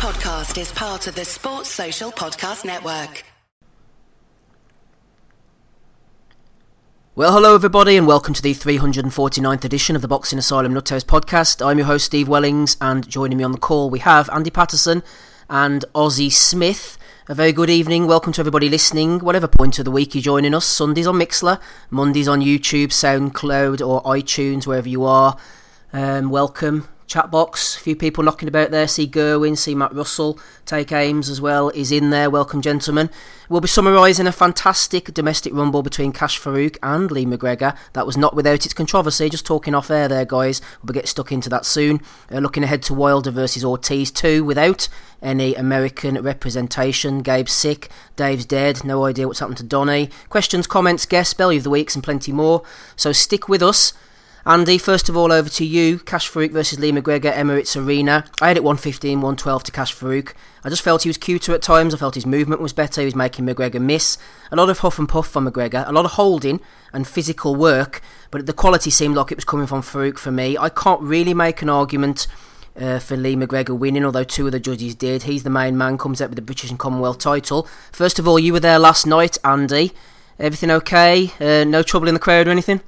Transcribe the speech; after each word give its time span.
podcast 0.00 0.58
is 0.58 0.72
part 0.72 1.06
of 1.06 1.14
the 1.14 1.26
Sports 1.26 1.68
Social 1.68 2.10
Podcast 2.10 2.64
Network. 2.64 3.22
Well, 7.14 7.34
hello 7.34 7.54
everybody, 7.54 7.98
and 7.98 8.06
welcome 8.06 8.32
to 8.32 8.40
the 8.40 8.54
349th 8.54 9.62
edition 9.62 9.94
of 9.94 10.00
the 10.00 10.08
Boxing 10.08 10.38
Asylum 10.38 10.72
Nuthouse 10.72 11.04
podcast. 11.04 11.62
I'm 11.64 11.76
your 11.76 11.86
host, 11.86 12.06
Steve 12.06 12.28
Wellings, 12.28 12.78
and 12.80 13.06
joining 13.06 13.36
me 13.36 13.44
on 13.44 13.52
the 13.52 13.58
call 13.58 13.90
we 13.90 13.98
have 13.98 14.30
Andy 14.30 14.48
Patterson 14.48 15.02
and 15.50 15.84
Ozzy 15.94 16.32
Smith. 16.32 16.96
A 17.28 17.34
very 17.34 17.52
good 17.52 17.68
evening. 17.68 18.06
Welcome 18.06 18.32
to 18.32 18.40
everybody 18.40 18.70
listening, 18.70 19.18
whatever 19.18 19.48
point 19.48 19.78
of 19.78 19.84
the 19.84 19.90
week 19.90 20.14
you're 20.14 20.22
joining 20.22 20.54
us. 20.54 20.64
Sundays 20.64 21.06
on 21.06 21.16
Mixlr, 21.16 21.60
Mondays 21.90 22.26
on 22.26 22.40
YouTube, 22.40 22.88
SoundCloud, 22.88 23.86
or 23.86 24.02
iTunes, 24.04 24.66
wherever 24.66 24.88
you 24.88 25.04
are. 25.04 25.36
Um, 25.92 26.30
welcome 26.30 26.88
chat 27.10 27.28
box. 27.28 27.76
A 27.76 27.80
few 27.80 27.96
people 27.96 28.22
knocking 28.22 28.48
about 28.48 28.70
there. 28.70 28.86
See 28.86 29.06
Gerwin, 29.06 29.58
see 29.58 29.74
Matt 29.74 29.92
Russell, 29.92 30.38
take 30.64 30.92
Ames 30.92 31.28
as 31.28 31.40
well 31.40 31.68
is 31.70 31.90
in 31.90 32.10
there. 32.10 32.30
Welcome, 32.30 32.62
gentlemen. 32.62 33.10
We'll 33.48 33.60
be 33.60 33.66
summarising 33.66 34.28
a 34.28 34.32
fantastic 34.32 35.12
domestic 35.12 35.52
rumble 35.52 35.82
between 35.82 36.12
Kash 36.12 36.40
Farouk 36.40 36.78
and 36.84 37.10
Lee 37.10 37.26
McGregor. 37.26 37.76
That 37.94 38.06
was 38.06 38.16
not 38.16 38.36
without 38.36 38.64
its 38.64 38.72
controversy. 38.72 39.28
Just 39.28 39.44
talking 39.44 39.74
off 39.74 39.90
air 39.90 40.06
there, 40.06 40.24
guys. 40.24 40.62
We'll 40.84 40.94
get 40.94 41.08
stuck 41.08 41.32
into 41.32 41.48
that 41.48 41.66
soon. 41.66 42.00
Uh, 42.30 42.38
looking 42.38 42.62
ahead 42.62 42.82
to 42.84 42.94
Wilder 42.94 43.32
versus 43.32 43.64
Ortiz 43.64 44.12
too, 44.12 44.44
without 44.44 44.88
any 45.20 45.56
American 45.56 46.22
representation. 46.22 47.22
Gabe's 47.22 47.52
sick. 47.52 47.88
Dave's 48.14 48.46
dead. 48.46 48.84
No 48.84 49.04
idea 49.04 49.26
what's 49.26 49.40
happened 49.40 49.58
to 49.58 49.64
Donny. 49.64 50.10
Questions, 50.28 50.68
comments, 50.68 51.06
guests, 51.06 51.34
belly 51.34 51.56
of 51.56 51.64
the 51.64 51.70
weeks, 51.70 51.96
and 51.96 52.04
plenty 52.04 52.30
more. 52.30 52.62
So 52.94 53.10
stick 53.10 53.48
with 53.48 53.64
us. 53.64 53.94
Andy, 54.50 54.78
first 54.78 55.08
of 55.08 55.16
all, 55.16 55.30
over 55.30 55.48
to 55.48 55.64
you. 55.64 56.00
Kash 56.00 56.28
Farouk 56.28 56.50
versus 56.50 56.80
Lee 56.80 56.90
McGregor, 56.90 57.32
Emirates 57.32 57.80
Arena. 57.80 58.24
I 58.40 58.48
had 58.48 58.56
it 58.56 58.64
115, 58.64 59.20
112 59.20 59.62
to 59.62 59.70
Kash 59.70 59.94
Farouk. 59.94 60.32
I 60.64 60.68
just 60.68 60.82
felt 60.82 61.04
he 61.04 61.08
was 61.08 61.18
cuter 61.18 61.54
at 61.54 61.62
times. 61.62 61.94
I 61.94 61.98
felt 61.98 62.16
his 62.16 62.26
movement 62.26 62.60
was 62.60 62.72
better. 62.72 63.00
He 63.00 63.04
was 63.04 63.14
making 63.14 63.46
McGregor 63.46 63.80
miss. 63.80 64.18
A 64.50 64.56
lot 64.56 64.68
of 64.68 64.80
huff 64.80 64.98
and 64.98 65.08
puff 65.08 65.28
from 65.28 65.48
McGregor. 65.48 65.86
A 65.86 65.92
lot 65.92 66.04
of 66.04 66.10
holding 66.12 66.60
and 66.92 67.06
physical 67.06 67.54
work. 67.54 68.02
But 68.32 68.46
the 68.46 68.52
quality 68.52 68.90
seemed 68.90 69.14
like 69.14 69.30
it 69.30 69.38
was 69.38 69.44
coming 69.44 69.68
from 69.68 69.82
Farouk 69.82 70.18
for 70.18 70.32
me. 70.32 70.58
I 70.58 70.68
can't 70.68 71.00
really 71.00 71.32
make 71.32 71.62
an 71.62 71.68
argument 71.70 72.26
uh, 72.76 72.98
for 72.98 73.16
Lee 73.16 73.36
McGregor 73.36 73.78
winning, 73.78 74.04
although 74.04 74.24
two 74.24 74.46
of 74.46 74.52
the 74.52 74.58
judges 74.58 74.96
did. 74.96 75.22
He's 75.22 75.44
the 75.44 75.50
main 75.50 75.78
man, 75.78 75.96
comes 75.96 76.20
out 76.20 76.30
with 76.30 76.36
the 76.36 76.42
British 76.42 76.70
and 76.70 76.78
Commonwealth 76.78 77.18
title. 77.18 77.68
First 77.92 78.18
of 78.18 78.26
all, 78.26 78.40
you 78.40 78.52
were 78.52 78.58
there 78.58 78.80
last 78.80 79.06
night, 79.06 79.38
Andy. 79.44 79.92
Everything 80.40 80.72
okay? 80.72 81.30
Uh, 81.38 81.62
no 81.62 81.84
trouble 81.84 82.08
in 82.08 82.14
the 82.14 82.20
crowd 82.20 82.48
or 82.48 82.50
anything? 82.50 82.80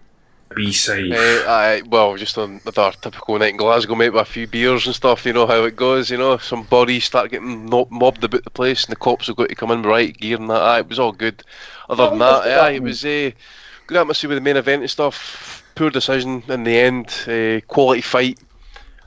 Be 0.54 0.72
safe. 0.72 1.12
Uh, 1.12 1.50
aye, 1.50 1.82
well, 1.86 2.16
just 2.16 2.36
another 2.36 2.92
typical 3.00 3.38
night 3.38 3.50
in 3.50 3.56
Glasgow, 3.56 3.94
mate, 3.94 4.10
with 4.10 4.22
a 4.22 4.24
few 4.24 4.46
beers 4.46 4.86
and 4.86 4.94
stuff. 4.94 5.24
You 5.26 5.32
know 5.32 5.46
how 5.46 5.64
it 5.64 5.76
goes. 5.76 6.10
You 6.10 6.18
know, 6.18 6.38
some 6.38 6.64
bodies 6.64 7.04
start 7.04 7.30
getting 7.30 7.68
mobbed 7.68 8.24
about 8.24 8.44
the 8.44 8.50
place, 8.50 8.84
and 8.84 8.92
the 8.92 8.96
cops 8.96 9.26
have 9.26 9.36
got 9.36 9.48
to 9.48 9.54
come 9.54 9.70
in 9.70 9.82
right 9.82 10.16
gear 10.16 10.38
and 10.38 10.50
that. 10.50 10.62
Aye, 10.62 10.80
it 10.80 10.88
was 10.88 10.98
all 10.98 11.12
good. 11.12 11.42
Other 11.88 12.10
than 12.10 12.18
that, 12.20 12.46
aye, 12.46 12.72
it 12.72 12.82
was 12.82 13.04
uh, 13.04 13.30
good 13.86 13.96
atmosphere 13.96 14.28
with 14.28 14.38
the 14.38 14.42
main 14.42 14.56
event 14.56 14.82
and 14.82 14.90
stuff. 14.90 15.62
Poor 15.74 15.90
decision 15.90 16.42
in 16.48 16.64
the 16.64 16.78
end. 16.78 17.08
Uh, 17.26 17.64
quality 17.66 18.02
fight. 18.02 18.38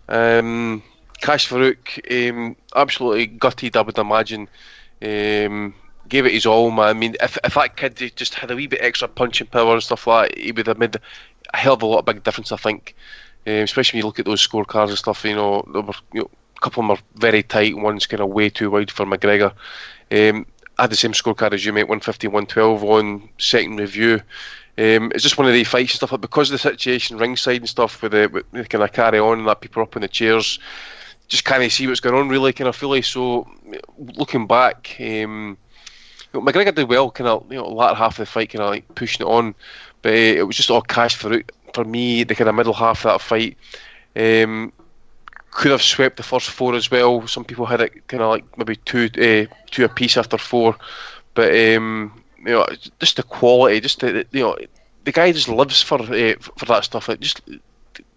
Um, 0.07 0.83
Kash 1.21 1.47
Farouk, 1.47 2.29
um, 2.29 2.55
absolutely 2.75 3.27
gutted, 3.27 3.77
I 3.77 3.81
would 3.81 3.97
imagine. 3.97 4.47
Um, 5.01 5.73
gave 6.07 6.25
it 6.25 6.33
his 6.33 6.45
all, 6.45 6.71
man. 6.71 6.87
I 6.87 6.93
mean, 6.93 7.15
if, 7.21 7.37
if 7.43 7.55
that 7.55 7.77
kid 7.77 8.11
just 8.15 8.35
had 8.35 8.51
a 8.51 8.55
wee 8.55 8.67
bit 8.67 8.81
extra 8.81 9.07
punching 9.07 9.47
power 9.47 9.73
and 9.73 9.83
stuff 9.83 10.07
like 10.07 10.29
that, 10.29 10.37
he 10.39 10.51
would 10.51 10.67
have 10.67 10.77
made 10.77 10.97
a 11.53 11.57
hell 11.57 11.73
of 11.73 11.81
a 11.81 11.85
lot 11.85 11.99
of 11.99 12.05
big 12.05 12.23
difference, 12.23 12.51
I 12.51 12.57
think. 12.57 12.95
Um, 13.47 13.53
especially 13.53 13.97
when 13.97 14.03
you 14.03 14.07
look 14.07 14.19
at 14.19 14.25
those 14.25 14.45
scorecards 14.45 14.89
and 14.89 14.97
stuff, 14.97 15.23
you 15.23 15.35
know, 15.35 15.63
were, 15.67 15.93
you 16.13 16.21
know, 16.21 16.29
a 16.57 16.59
couple 16.61 16.81
of 16.81 16.87
them 16.87 16.97
are 16.97 17.19
very 17.19 17.43
tight, 17.43 17.77
one's 17.77 18.05
kind 18.05 18.21
of 18.21 18.29
way 18.29 18.49
too 18.49 18.71
wide 18.71 18.89
for 18.89 19.05
McGregor. 19.05 19.51
Um, 20.11 20.45
I 20.77 20.83
had 20.83 20.91
the 20.91 20.95
same 20.95 21.13
scorecard 21.13 21.53
as 21.53 21.65
you, 21.65 21.71
mate, 21.71 21.83
150, 21.83 22.27
112 22.27 22.83
on 22.83 23.29
second 23.37 23.77
review. 23.77 24.21
Um, 24.77 25.11
it's 25.13 25.23
just 25.23 25.37
one 25.37 25.47
of 25.47 25.53
the 25.53 25.63
fights 25.63 25.93
and 25.93 25.97
stuff, 25.97 26.11
but 26.11 26.21
because 26.21 26.49
of 26.49 26.53
the 26.53 26.59
situation 26.59 27.17
ringside 27.17 27.61
and 27.61 27.69
stuff, 27.69 28.01
with 28.01 28.11
the, 28.11 28.43
with 28.51 28.67
kind 28.67 28.83
of 28.83 28.91
carry 28.91 29.19
on 29.19 29.39
and 29.39 29.47
that 29.47 29.61
people 29.61 29.83
up 29.83 29.95
in 29.95 30.01
the 30.01 30.07
chairs, 30.07 30.59
just 31.27 31.45
kind 31.45 31.63
of 31.63 31.71
see 31.71 31.87
what's 31.87 32.01
going 32.01 32.15
on 32.15 32.29
really, 32.29 32.51
kind 32.51 32.67
of 32.67 32.75
fully. 32.75 33.01
So, 33.01 33.47
looking 33.97 34.47
back, 34.47 34.95
um, 34.99 35.57
you 36.33 36.41
know, 36.41 36.41
McGregor 36.41 36.75
did 36.75 36.89
well, 36.89 37.09
kind 37.09 37.29
of, 37.29 37.49
you 37.49 37.57
know, 37.57 37.69
latter 37.69 37.95
half 37.95 38.19
of 38.19 38.25
the 38.25 38.31
fight, 38.31 38.49
kind 38.49 38.63
of 38.63 38.71
like 38.71 38.95
pushing 38.95 39.25
it 39.25 39.29
on, 39.29 39.55
but 40.05 40.13
uh, 40.13 40.37
it 40.39 40.45
was 40.45 40.55
just 40.55 40.69
all 40.69 40.83
Kash 40.83 41.15
for 41.15 41.41
for 41.73 41.83
me. 41.83 42.23
The 42.23 42.35
kind 42.35 42.47
of 42.47 42.53
middle 42.53 42.73
half 42.73 43.03
of 43.03 43.11
that 43.11 43.21
fight. 43.21 43.57
Um, 44.15 44.71
could 45.49 45.71
have 45.71 45.81
swept 45.81 46.17
the 46.17 46.23
first 46.23 46.51
four 46.51 46.75
as 46.75 46.91
well. 46.91 47.25
Some 47.27 47.43
people 47.43 47.65
had 47.65 47.81
it 47.81 48.07
kind 48.07 48.21
of 48.21 48.29
like 48.29 48.45
maybe 48.55 48.75
two 48.75 49.05
uh, 49.17 49.51
two 49.71 49.83
apiece 49.83 50.15
after 50.15 50.37
four, 50.37 50.75
but 51.33 51.49
um, 51.49 52.21
you 52.37 52.51
know, 52.51 52.67
just 52.99 53.15
the 53.15 53.23
quality, 53.23 53.79
just 53.79 54.01
the, 54.01 54.27
you 54.31 54.43
know, 54.43 54.55
the 55.05 55.11
guy 55.11 55.31
just 55.31 55.49
lives 55.49 55.81
for 55.81 55.99
uh, 55.99 56.35
for 56.39 56.65
that 56.65 56.83
stuff. 56.83 57.09
Like 57.09 57.19
just 57.19 57.41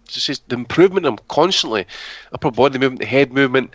just 0.05 0.47
the 0.47 0.55
improvement 0.55 1.07
in 1.07 1.13
him 1.13 1.19
constantly, 1.27 1.87
upper 2.33 2.51
body 2.51 2.77
movement, 2.77 2.99
the 2.99 3.07
head 3.07 3.33
movement, 3.33 3.71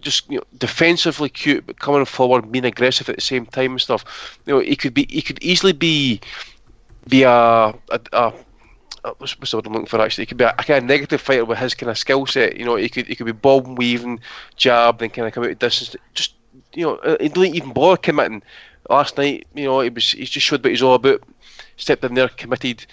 just 0.00 0.30
you 0.30 0.38
know, 0.38 0.44
defensively 0.58 1.28
cute, 1.28 1.66
but 1.66 1.80
coming 1.80 2.04
forward, 2.04 2.50
being 2.50 2.64
aggressive 2.64 3.08
at 3.08 3.16
the 3.16 3.22
same 3.22 3.46
time 3.46 3.72
and 3.72 3.80
stuff. 3.80 4.38
You 4.46 4.54
know, 4.54 4.60
he 4.60 4.76
could 4.76 4.94
be, 4.94 5.06
he 5.10 5.22
could 5.22 5.42
easily 5.42 5.72
be, 5.72 6.20
be 7.08 7.22
a, 7.22 7.30
a, 7.30 8.00
a 8.12 8.32
what's, 9.18 9.38
what's 9.38 9.50
the 9.50 9.56
word 9.56 9.66
I'm 9.66 9.72
looking 9.72 9.86
for 9.86 10.00
actually? 10.00 10.22
He 10.22 10.26
could 10.26 10.36
be 10.38 10.44
a, 10.44 10.50
a 10.50 10.64
kind 10.64 10.78
of 10.78 10.84
negative 10.84 11.20
fighter 11.20 11.44
with 11.44 11.58
his 11.58 11.74
kind 11.74 11.90
of 11.90 11.98
skill 11.98 12.26
set. 12.26 12.56
You 12.56 12.64
know, 12.64 12.76
he 12.76 12.88
could 12.88 13.06
he 13.06 13.14
could 13.14 13.26
be 13.26 13.32
bob 13.32 13.78
weaving, 13.78 14.20
jab, 14.56 14.98
then 14.98 15.10
kind 15.10 15.26
of 15.28 15.34
come 15.34 15.44
out 15.44 15.50
of 15.50 15.58
distance. 15.58 15.96
Just 16.14 16.34
you 16.74 16.86
know, 16.86 17.16
he 17.20 17.28
didn't 17.28 17.54
even 17.54 17.72
bother 17.72 17.96
committing. 17.96 18.42
Last 18.90 19.16
night, 19.16 19.46
you 19.54 19.64
know, 19.64 19.80
he 19.80 19.90
was 19.90 20.12
he 20.12 20.24
just 20.24 20.46
showed 20.46 20.62
what 20.62 20.70
he's 20.70 20.82
all 20.82 20.94
about. 20.94 21.22
Stepped 21.76 22.04
in 22.04 22.14
there, 22.14 22.28
committed, 22.28 22.84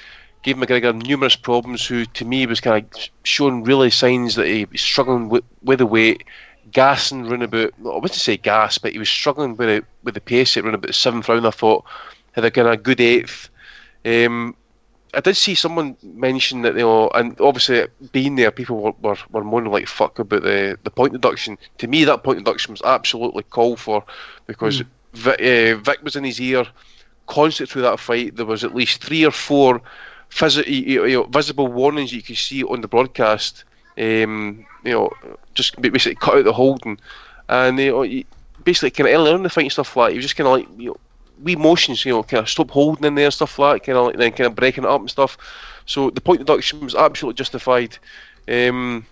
gave 0.43 0.55
McGregor 0.55 0.95
numerous 1.07 1.35
problems. 1.35 1.85
Who 1.85 2.05
to 2.05 2.25
me 2.25 2.45
was 2.45 2.61
kind 2.61 2.83
of 2.83 3.09
showing 3.23 3.63
really 3.63 3.89
signs 3.89 4.35
that 4.35 4.47
he 4.47 4.65
was 4.65 4.81
struggling 4.81 5.29
with 5.29 5.43
with 5.63 5.79
the 5.79 5.85
weight 5.85 6.23
gassing 6.71 7.25
round 7.27 7.43
about. 7.43 7.73
I 7.79 7.95
wouldn't 7.95 8.13
say 8.13 8.37
gas, 8.37 8.77
but 8.77 8.93
he 8.93 8.99
was 8.99 9.09
struggling 9.09 9.55
with 9.55 9.69
it 9.69 9.85
with 10.03 10.13
the 10.13 10.21
pace 10.21 10.55
at 10.57 10.63
round 10.63 10.75
about 10.75 10.87
the 10.87 10.93
seventh 10.93 11.27
round. 11.29 11.45
I 11.45 11.51
thought 11.51 11.85
had 12.33 12.45
a 12.45 12.51
kind 12.51 12.67
of 12.67 12.83
good 12.83 13.01
eighth. 13.01 13.48
Um, 14.05 14.55
I 15.13 15.21
did 15.21 15.35
see 15.35 15.55
someone 15.55 15.97
mention 16.03 16.61
that 16.61 16.75
you 16.75 16.81
know, 16.81 17.09
and 17.09 17.39
obviously 17.41 17.87
being 18.11 18.35
there, 18.35 18.51
people 18.51 18.77
were, 18.77 18.93
were, 19.01 19.17
were 19.31 19.43
moaning 19.43 19.71
like 19.71 19.87
fuck 19.87 20.19
about 20.19 20.43
the, 20.43 20.77
the 20.83 20.91
point 20.91 21.13
deduction. 21.13 21.57
To 21.79 21.87
me, 21.87 22.03
that 22.05 22.23
point 22.23 22.39
deduction 22.39 22.73
was 22.73 22.81
absolutely 22.83 23.43
called 23.43 23.79
for 23.79 24.03
because 24.45 24.81
mm. 24.81 24.87
Vic, 25.13 25.39
uh, 25.41 25.81
Vic 25.81 26.03
was 26.03 26.15
in 26.15 26.23
his 26.23 26.39
ear 26.39 26.65
constant 27.27 27.69
through 27.69 27.81
that 27.83 27.99
fight. 27.99 28.35
There 28.35 28.45
was 28.45 28.63
at 28.63 28.75
least 28.75 29.03
three 29.03 29.25
or 29.25 29.31
four 29.31 29.81
phys- 30.29 30.67
you 30.67 31.07
know, 31.07 31.23
visible 31.23 31.67
warnings 31.67 32.13
you 32.13 32.21
could 32.21 32.37
see 32.37 32.63
on 32.63 32.81
the 32.81 32.87
broadcast 32.87 33.63
um, 33.99 34.65
you 34.83 34.91
know, 34.91 35.11
just 35.53 35.79
basically 35.81 36.15
cut 36.15 36.37
out 36.37 36.45
the 36.45 36.53
holding, 36.53 36.97
and 37.49 37.77
you 37.77 37.91
know, 37.91 38.23
basically 38.63 38.91
kind 38.91 39.09
of 39.09 39.15
early 39.15 39.31
on 39.31 39.37
in 39.37 39.43
the 39.43 39.49
fight 39.49 39.63
and 39.63 39.71
stuff 39.71 39.95
like, 39.95 40.11
he 40.11 40.17
was 40.17 40.25
just 40.25 40.37
kind 40.37 40.47
of 40.47 40.53
like 40.53 40.67
you 40.79 40.89
know, 40.89 40.97
wee 41.43 41.55
motions, 41.55 42.05
you 42.05 42.13
know, 42.13 42.23
kind 42.23 42.41
of 42.41 42.49
stop 42.49 42.71
holding 42.71 43.05
in 43.05 43.15
there 43.15 43.25
and 43.25 43.33
stuff 43.33 43.59
like, 43.59 43.85
kind 43.85 43.97
of 43.97 44.07
like 44.07 44.17
then 44.17 44.31
kind 44.31 44.47
of 44.47 44.55
breaking 44.55 44.83
it 44.83 44.89
up 44.89 45.01
and 45.01 45.09
stuff. 45.09 45.37
So 45.85 46.09
the 46.09 46.21
point 46.21 46.39
deduction 46.39 46.81
was 46.81 46.95
absolutely 46.95 47.37
justified. 47.37 47.97
Um, 48.47 49.05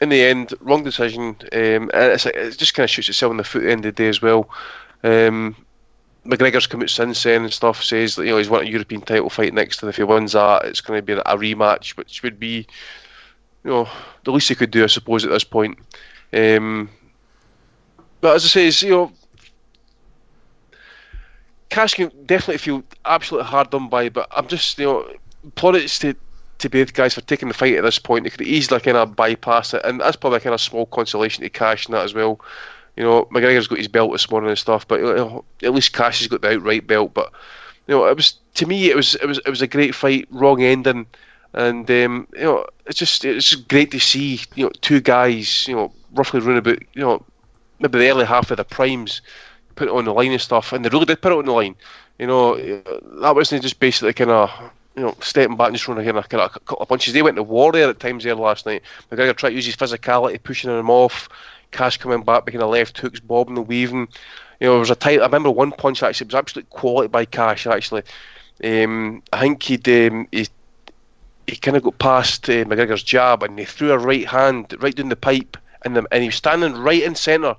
in 0.00 0.08
the 0.08 0.22
end, 0.22 0.54
wrong 0.60 0.82
decision. 0.82 1.36
Um, 1.52 1.90
and 1.92 2.24
it 2.24 2.56
just 2.56 2.74
kind 2.74 2.84
of 2.84 2.90
shoots 2.90 3.08
itself 3.08 3.30
in 3.30 3.36
the 3.36 3.44
foot 3.44 3.62
at 3.62 3.66
the 3.66 3.72
end 3.72 3.86
of 3.86 3.94
the 3.94 4.02
day 4.02 4.08
as 4.08 4.22
well. 4.22 4.48
Um, 5.02 5.54
McGregor's 6.26 6.66
come 6.66 6.82
out 6.82 6.90
since 6.90 7.22
then 7.22 7.44
and 7.44 7.52
stuff 7.52 7.82
says 7.82 8.14
that 8.16 8.24
you 8.24 8.30
know 8.30 8.38
he's 8.38 8.50
won 8.50 8.66
a 8.66 8.68
European 8.68 9.00
title 9.00 9.30
fight 9.30 9.54
next, 9.54 9.82
and 9.82 9.88
if 9.88 9.96
he 9.96 10.02
wins 10.02 10.32
that, 10.32 10.64
it's 10.64 10.82
going 10.82 10.98
to 10.98 11.02
be 11.02 11.12
a 11.12 11.36
rematch, 11.36 11.96
which 11.96 12.22
would 12.22 12.38
be 12.38 12.66
you 13.64 13.70
know, 13.70 13.88
the 14.24 14.32
least 14.32 14.48
he 14.48 14.54
could 14.54 14.70
do, 14.70 14.84
I 14.84 14.86
suppose, 14.86 15.24
at 15.24 15.30
this 15.30 15.44
point. 15.44 15.78
Um, 16.32 16.88
but 18.20 18.36
as 18.36 18.44
I 18.44 18.70
say, 18.70 18.86
you 18.86 18.92
know, 18.92 19.12
Kash 21.70 21.94
can 21.94 22.10
definitely 22.26 22.58
feel 22.58 22.82
absolutely 23.04 23.48
hard 23.48 23.70
done 23.70 23.88
by, 23.88 24.08
but 24.08 24.28
I'm 24.30 24.46
just, 24.46 24.78
you 24.78 24.86
know, 24.86 25.08
plaudits 25.54 25.98
to 26.00 26.14
to 26.58 26.68
both 26.68 26.92
guys 26.92 27.14
for 27.14 27.22
taking 27.22 27.48
the 27.48 27.54
fight 27.54 27.74
at 27.74 27.82
this 27.82 27.98
point. 27.98 28.24
They 28.24 28.30
could 28.30 28.42
easily 28.42 28.80
kind 28.80 28.96
of 28.96 29.16
bypass 29.16 29.72
it, 29.72 29.82
and 29.84 30.00
that's 30.00 30.16
probably 30.16 30.40
kind 30.40 30.52
of 30.52 30.60
small 30.60 30.86
consolation 30.86 31.42
to 31.42 31.48
Kash 31.48 31.86
in 31.86 31.92
that 31.92 32.04
as 32.04 32.12
well. 32.12 32.38
You 32.96 33.04
know, 33.04 33.24
McGregor's 33.26 33.66
got 33.66 33.78
his 33.78 33.88
belt 33.88 34.12
this 34.12 34.30
morning 34.30 34.50
and 34.50 34.58
stuff, 34.58 34.86
but 34.86 35.00
you 35.00 35.06
know, 35.06 35.44
at 35.62 35.72
least 35.72 35.94
Kash 35.94 36.18
has 36.18 36.28
got 36.28 36.42
the 36.42 36.56
outright 36.56 36.86
belt. 36.86 37.14
But 37.14 37.32
you 37.86 37.94
know, 37.94 38.04
it 38.06 38.16
was 38.16 38.34
to 38.54 38.66
me, 38.66 38.90
it 38.90 38.96
was 38.96 39.14
it 39.14 39.26
was 39.26 39.38
it 39.38 39.48
was 39.48 39.62
a 39.62 39.66
great 39.66 39.94
fight, 39.94 40.28
wrong 40.30 40.62
ending 40.62 41.06
and 41.52 41.90
um, 41.90 42.28
you 42.34 42.44
know 42.44 42.64
it's 42.86 42.98
just 42.98 43.24
it's 43.24 43.50
just 43.50 43.68
great 43.68 43.90
to 43.90 43.98
see 43.98 44.40
you 44.54 44.64
know 44.64 44.70
two 44.80 45.00
guys 45.00 45.66
you 45.66 45.74
know 45.74 45.92
roughly 46.14 46.40
run 46.40 46.56
about 46.56 46.78
you 46.94 47.02
know 47.02 47.24
maybe 47.80 47.98
the 47.98 48.08
early 48.08 48.24
half 48.24 48.50
of 48.50 48.56
the 48.56 48.64
primes 48.64 49.20
put 49.80 49.88
it 49.88 49.94
on 49.94 50.04
the 50.04 50.12
line 50.12 50.30
and 50.30 50.40
stuff, 50.40 50.74
and 50.74 50.84
they 50.84 50.90
really 50.90 51.06
did 51.06 51.22
put 51.22 51.32
it 51.32 51.38
on 51.38 51.46
the 51.46 51.52
line. 51.52 51.74
You 52.18 52.26
know 52.26 52.54
that 53.22 53.34
wasn't 53.34 53.62
just 53.62 53.80
basically 53.80 54.12
kind 54.12 54.30
of 54.30 54.50
you 54.94 55.02
know 55.02 55.16
stepping 55.20 55.56
back 55.56 55.68
and 55.68 55.76
just 55.76 55.88
running 55.88 56.04
kind 56.04 56.18
of, 56.18 56.28
kind 56.28 56.42
of 56.42 56.54
a 56.54 56.60
couple 56.60 56.82
of 56.82 56.88
punches. 56.88 57.14
They 57.14 57.22
went 57.22 57.36
to 57.36 57.42
war 57.42 57.72
there 57.72 57.88
at 57.88 57.98
times 57.98 58.24
there 58.24 58.34
last 58.34 58.66
night. 58.66 58.82
McGregor 59.10 59.34
tried 59.34 59.50
to 59.50 59.56
use 59.56 59.64
his 59.64 59.76
physicality, 59.76 60.42
pushing 60.42 60.70
him 60.70 60.90
off, 60.90 61.30
Kash 61.70 61.96
coming 61.96 62.22
back, 62.22 62.44
making 62.44 62.60
a 62.60 62.66
left 62.66 62.98
hooks, 62.98 63.20
bobbing 63.20 63.56
and 63.56 63.66
weaving. 63.66 64.06
You 64.60 64.66
know, 64.66 64.76
it 64.76 64.80
was 64.80 64.90
a 64.90 64.96
tight. 64.96 65.20
I 65.20 65.24
remember 65.24 65.50
one 65.50 65.72
punch 65.72 66.02
actually. 66.02 66.26
It 66.26 66.34
was 66.34 66.38
absolute 66.38 66.68
quality 66.68 67.08
by 67.08 67.24
Kash 67.24 67.66
actually. 67.66 68.02
Um, 68.62 69.22
I 69.32 69.40
think 69.40 69.62
he'd 69.62 69.88
um, 69.88 70.28
he 70.30 70.46
he 71.46 71.56
kind 71.56 71.78
of 71.78 71.84
got 71.84 71.98
past 71.98 72.50
uh, 72.50 72.64
McGregor's 72.64 73.02
jab 73.02 73.42
and 73.42 73.58
he 73.58 73.64
threw 73.64 73.92
a 73.92 73.98
right 73.98 74.26
hand 74.26 74.74
right 74.80 74.94
down 74.94 75.08
the 75.08 75.16
pipe 75.16 75.56
and, 75.82 75.96
the, 75.96 76.06
and 76.12 76.22
he 76.22 76.28
was 76.28 76.36
standing 76.36 76.74
right 76.74 77.02
in 77.02 77.14
centre. 77.14 77.56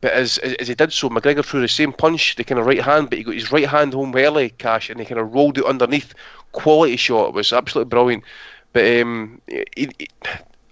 But 0.00 0.12
as, 0.12 0.38
as, 0.38 0.68
he 0.68 0.74
did 0.74 0.92
so, 0.92 1.10
McGregor 1.10 1.44
threw 1.44 1.60
the 1.60 1.68
same 1.68 1.92
punch, 1.92 2.36
the 2.36 2.44
kind 2.44 2.58
of 2.58 2.66
right 2.66 2.80
hand, 2.80 3.10
but 3.10 3.18
he 3.18 3.24
got 3.24 3.34
his 3.34 3.52
right 3.52 3.68
hand 3.68 3.92
home 3.92 4.14
early, 4.16 4.50
Kash, 4.50 4.88
and 4.88 4.98
he 4.98 5.04
kind 5.04 5.20
of 5.20 5.32
rolled 5.34 5.58
it 5.58 5.64
underneath. 5.64 6.14
Quality 6.52 6.96
shot. 6.96 7.28
It 7.28 7.34
was 7.34 7.52
absolutely 7.52 7.90
brilliant. 7.90 8.24
But 8.72 9.00
um, 9.00 9.40
he, 9.46 9.90
he, 9.98 10.08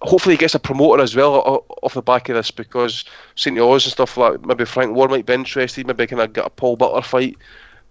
hopefully 0.02 0.34
he 0.34 0.38
gets 0.38 0.54
a 0.54 0.60
promoter 0.60 1.02
as 1.02 1.14
well 1.14 1.64
off 1.82 1.94
the 1.94 2.02
back 2.02 2.28
of 2.28 2.36
this 2.36 2.50
because 2.50 3.04
St. 3.34 3.58
Oz 3.58 3.84
and 3.84 3.92
stuff 3.92 4.16
like 4.16 4.44
maybe 4.44 4.64
Frank 4.64 4.94
Warren 4.94 5.10
might 5.10 5.26
be 5.26 5.34
interested, 5.34 5.86
maybe 5.86 6.06
kind 6.06 6.22
of 6.22 6.32
get 6.32 6.46
a 6.46 6.50
Paul 6.50 6.76
Butler 6.76 7.02
fight. 7.02 7.36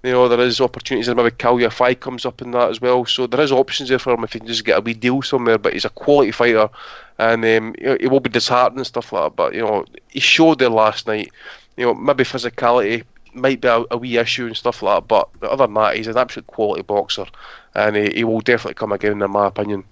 You 0.04 0.12
know, 0.12 0.28
there 0.28 0.40
is 0.40 0.62
opportunities, 0.62 1.14
maybe 1.14 1.32
Kal 1.32 1.56
Yafai 1.56 2.00
comes 2.00 2.26
up 2.26 2.42
in 2.42 2.52
that 2.52 2.70
as 2.70 2.80
well. 2.80 3.06
So 3.06 3.26
there 3.26 3.42
is 3.42 3.52
options 3.52 3.90
there 3.90 4.00
for 4.00 4.14
him 4.14 4.24
if 4.24 4.34
he 4.34 4.40
can 4.40 4.48
just 4.48 4.64
get 4.64 4.78
a 4.78 4.82
wee 4.82 4.94
deal 4.94 5.22
somewhere. 5.22 5.58
But 5.58 5.74
he's 5.74 5.86
a 5.86 5.90
quality 5.90 6.32
fighter, 6.32 6.70
and 7.18 7.44
um, 7.44 7.76
he 8.00 8.08
will 8.08 8.20
be 8.20 8.30
disheartened 8.30 8.78
and 8.78 8.88
stuff 8.88 9.12
like 9.12 9.24
that. 9.24 9.36
But 9.36 9.54
you 9.56 9.62
know, 9.62 9.86
he 10.10 10.20
showed 10.20 10.60
there 10.60 10.70
last 10.70 11.08
night. 11.08 11.32
You 11.78 11.86
know, 11.86 11.94
maybe 11.94 12.24
physicality 12.24 13.04
might 13.34 13.62
be 13.62 13.68
a, 13.68 13.84
a 13.92 13.98
wee 13.98 14.18
issue 14.18 14.48
and 14.48 14.58
stuff 14.58 14.82
like 14.82 15.08
that. 15.08 15.08
But 15.08 15.50
other 15.50 15.66
than 15.66 15.74
that, 15.74 15.96
he's 15.96 16.08
an 16.08 16.18
absolute 16.18 16.48
quality 16.48 16.84
boxer, 16.84 17.26
and 17.74 17.96
he, 17.96 18.10
he 18.14 18.24
will 18.24 18.42
definitely 18.42 18.76
come 18.76 18.92
again, 18.92 19.22
in 19.22 19.32
my 19.32 19.48
opinion. 19.48 19.84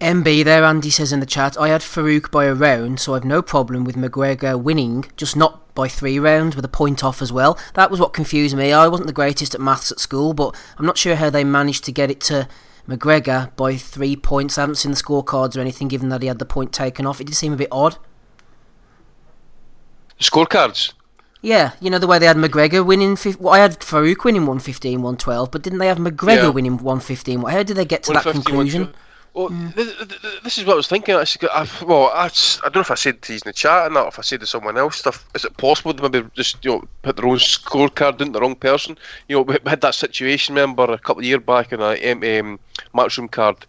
MB 0.00 0.44
there, 0.44 0.64
Andy 0.64 0.90
says 0.90 1.12
in 1.12 1.20
the 1.20 1.26
chat, 1.26 1.58
I 1.58 1.68
had 1.68 1.80
Farouk 1.80 2.30
by 2.30 2.44
a 2.44 2.54
round, 2.54 3.00
so 3.00 3.14
I've 3.14 3.24
no 3.24 3.40
problem 3.40 3.84
with 3.84 3.96
McGregor 3.96 4.60
winning, 4.60 5.06
just 5.16 5.36
not 5.36 5.74
by 5.74 5.88
three 5.88 6.18
rounds 6.18 6.54
with 6.54 6.64
a 6.64 6.68
point 6.68 7.02
off 7.02 7.22
as 7.22 7.32
well. 7.32 7.58
That 7.74 7.90
was 7.90 7.98
what 7.98 8.12
confused 8.12 8.56
me. 8.56 8.72
I 8.72 8.88
wasn't 8.88 9.06
the 9.06 9.14
greatest 9.14 9.54
at 9.54 9.60
maths 9.60 9.90
at 9.90 9.98
school, 9.98 10.34
but 10.34 10.54
I'm 10.78 10.84
not 10.84 10.98
sure 10.98 11.16
how 11.16 11.30
they 11.30 11.44
managed 11.44 11.84
to 11.84 11.92
get 11.92 12.10
it 12.10 12.20
to 12.22 12.46
McGregor 12.86 13.54
by 13.56 13.76
three 13.76 14.16
points. 14.16 14.58
I 14.58 14.62
haven't 14.62 14.76
seen 14.76 14.92
the 14.92 14.98
scorecards 14.98 15.56
or 15.56 15.60
anything, 15.60 15.88
given 15.88 16.10
that 16.10 16.20
he 16.20 16.28
had 16.28 16.38
the 16.38 16.44
point 16.44 16.72
taken 16.72 17.06
off. 17.06 17.20
It 17.20 17.28
did 17.28 17.36
seem 17.36 17.54
a 17.54 17.56
bit 17.56 17.68
odd. 17.72 17.96
Scorecards? 20.20 20.92
Yeah, 21.40 21.72
you 21.80 21.90
know 21.90 21.98
the 21.98 22.06
way 22.06 22.18
they 22.18 22.26
had 22.26 22.36
McGregor 22.36 22.84
winning. 22.84 23.16
Well, 23.38 23.54
I 23.54 23.60
had 23.60 23.80
Farouk 23.80 24.24
winning 24.24 24.42
115, 24.42 24.98
112, 25.00 25.50
but 25.50 25.62
didn't 25.62 25.78
they 25.78 25.86
have 25.86 25.98
McGregor 25.98 26.42
yeah. 26.42 26.48
winning 26.48 26.78
115? 26.78 27.42
How 27.42 27.62
did 27.62 27.76
they 27.76 27.84
get 27.84 28.02
to 28.04 28.12
that 28.12 28.24
conclusion? 28.24 28.94
Well, 29.36 29.50
mm. 29.50 29.74
this 30.42 30.56
is 30.56 30.64
what 30.64 30.72
I 30.72 30.76
was 30.76 30.88
thinking. 30.88 31.14
Actually, 31.14 31.50
I, 31.50 31.68
well, 31.84 32.06
I, 32.06 32.24
I 32.24 32.68
don't 32.70 32.76
know 32.76 32.80
if 32.80 32.90
I 32.90 32.94
said 32.94 33.20
to 33.20 33.34
you 33.34 33.36
in 33.36 33.42
the 33.44 33.52
chat 33.52 33.86
or 33.86 33.90
not, 33.90 34.08
if 34.08 34.18
I 34.18 34.22
said 34.22 34.40
to 34.40 34.46
someone 34.46 34.78
else 34.78 34.96
stuff. 34.96 35.28
Is 35.34 35.44
it 35.44 35.54
possible 35.58 35.92
to 35.92 36.08
maybe 36.08 36.26
just 36.34 36.64
you 36.64 36.70
know 36.70 36.84
put 37.02 37.16
their 37.16 37.26
own 37.26 37.36
scorecard 37.36 38.18
into 38.22 38.32
the 38.32 38.40
wrong 38.40 38.54
person? 38.54 38.96
You 39.28 39.36
know, 39.36 39.42
we 39.42 39.58
had 39.66 39.82
that 39.82 39.94
situation. 39.94 40.54
Remember 40.54 40.84
a 40.84 40.96
couple 40.96 41.20
of 41.20 41.26
years 41.26 41.42
back 41.42 41.70
in 41.74 41.82
a 41.82 42.12
um, 42.12 42.22
um, 42.22 42.58
matchroom 42.94 43.30
card. 43.30 43.66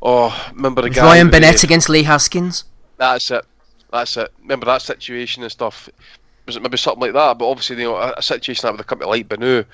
Oh, 0.00 0.48
remember 0.54 0.82
the 0.82 0.90
guy 0.90 1.06
Ryan 1.06 1.30
Burnett 1.30 1.64
uh, 1.64 1.66
against 1.66 1.88
Lee 1.88 2.04
Haskins. 2.04 2.62
That's 2.98 3.32
it. 3.32 3.44
That's 3.90 4.16
it. 4.16 4.32
Remember 4.42 4.66
that 4.66 4.82
situation 4.82 5.42
and 5.42 5.50
stuff. 5.50 5.88
Was 6.46 6.54
it 6.54 6.62
maybe 6.62 6.76
something 6.76 7.00
like 7.00 7.14
that? 7.14 7.36
But 7.36 7.50
obviously, 7.50 7.78
you 7.78 7.90
know, 7.90 7.96
a, 7.96 8.14
a 8.16 8.22
situation 8.22 8.62
that 8.62 8.70
would 8.70 8.80
have 8.80 8.86
come 8.86 9.00
to 9.00 9.08
light 9.08 9.28
Benu, 9.28 9.64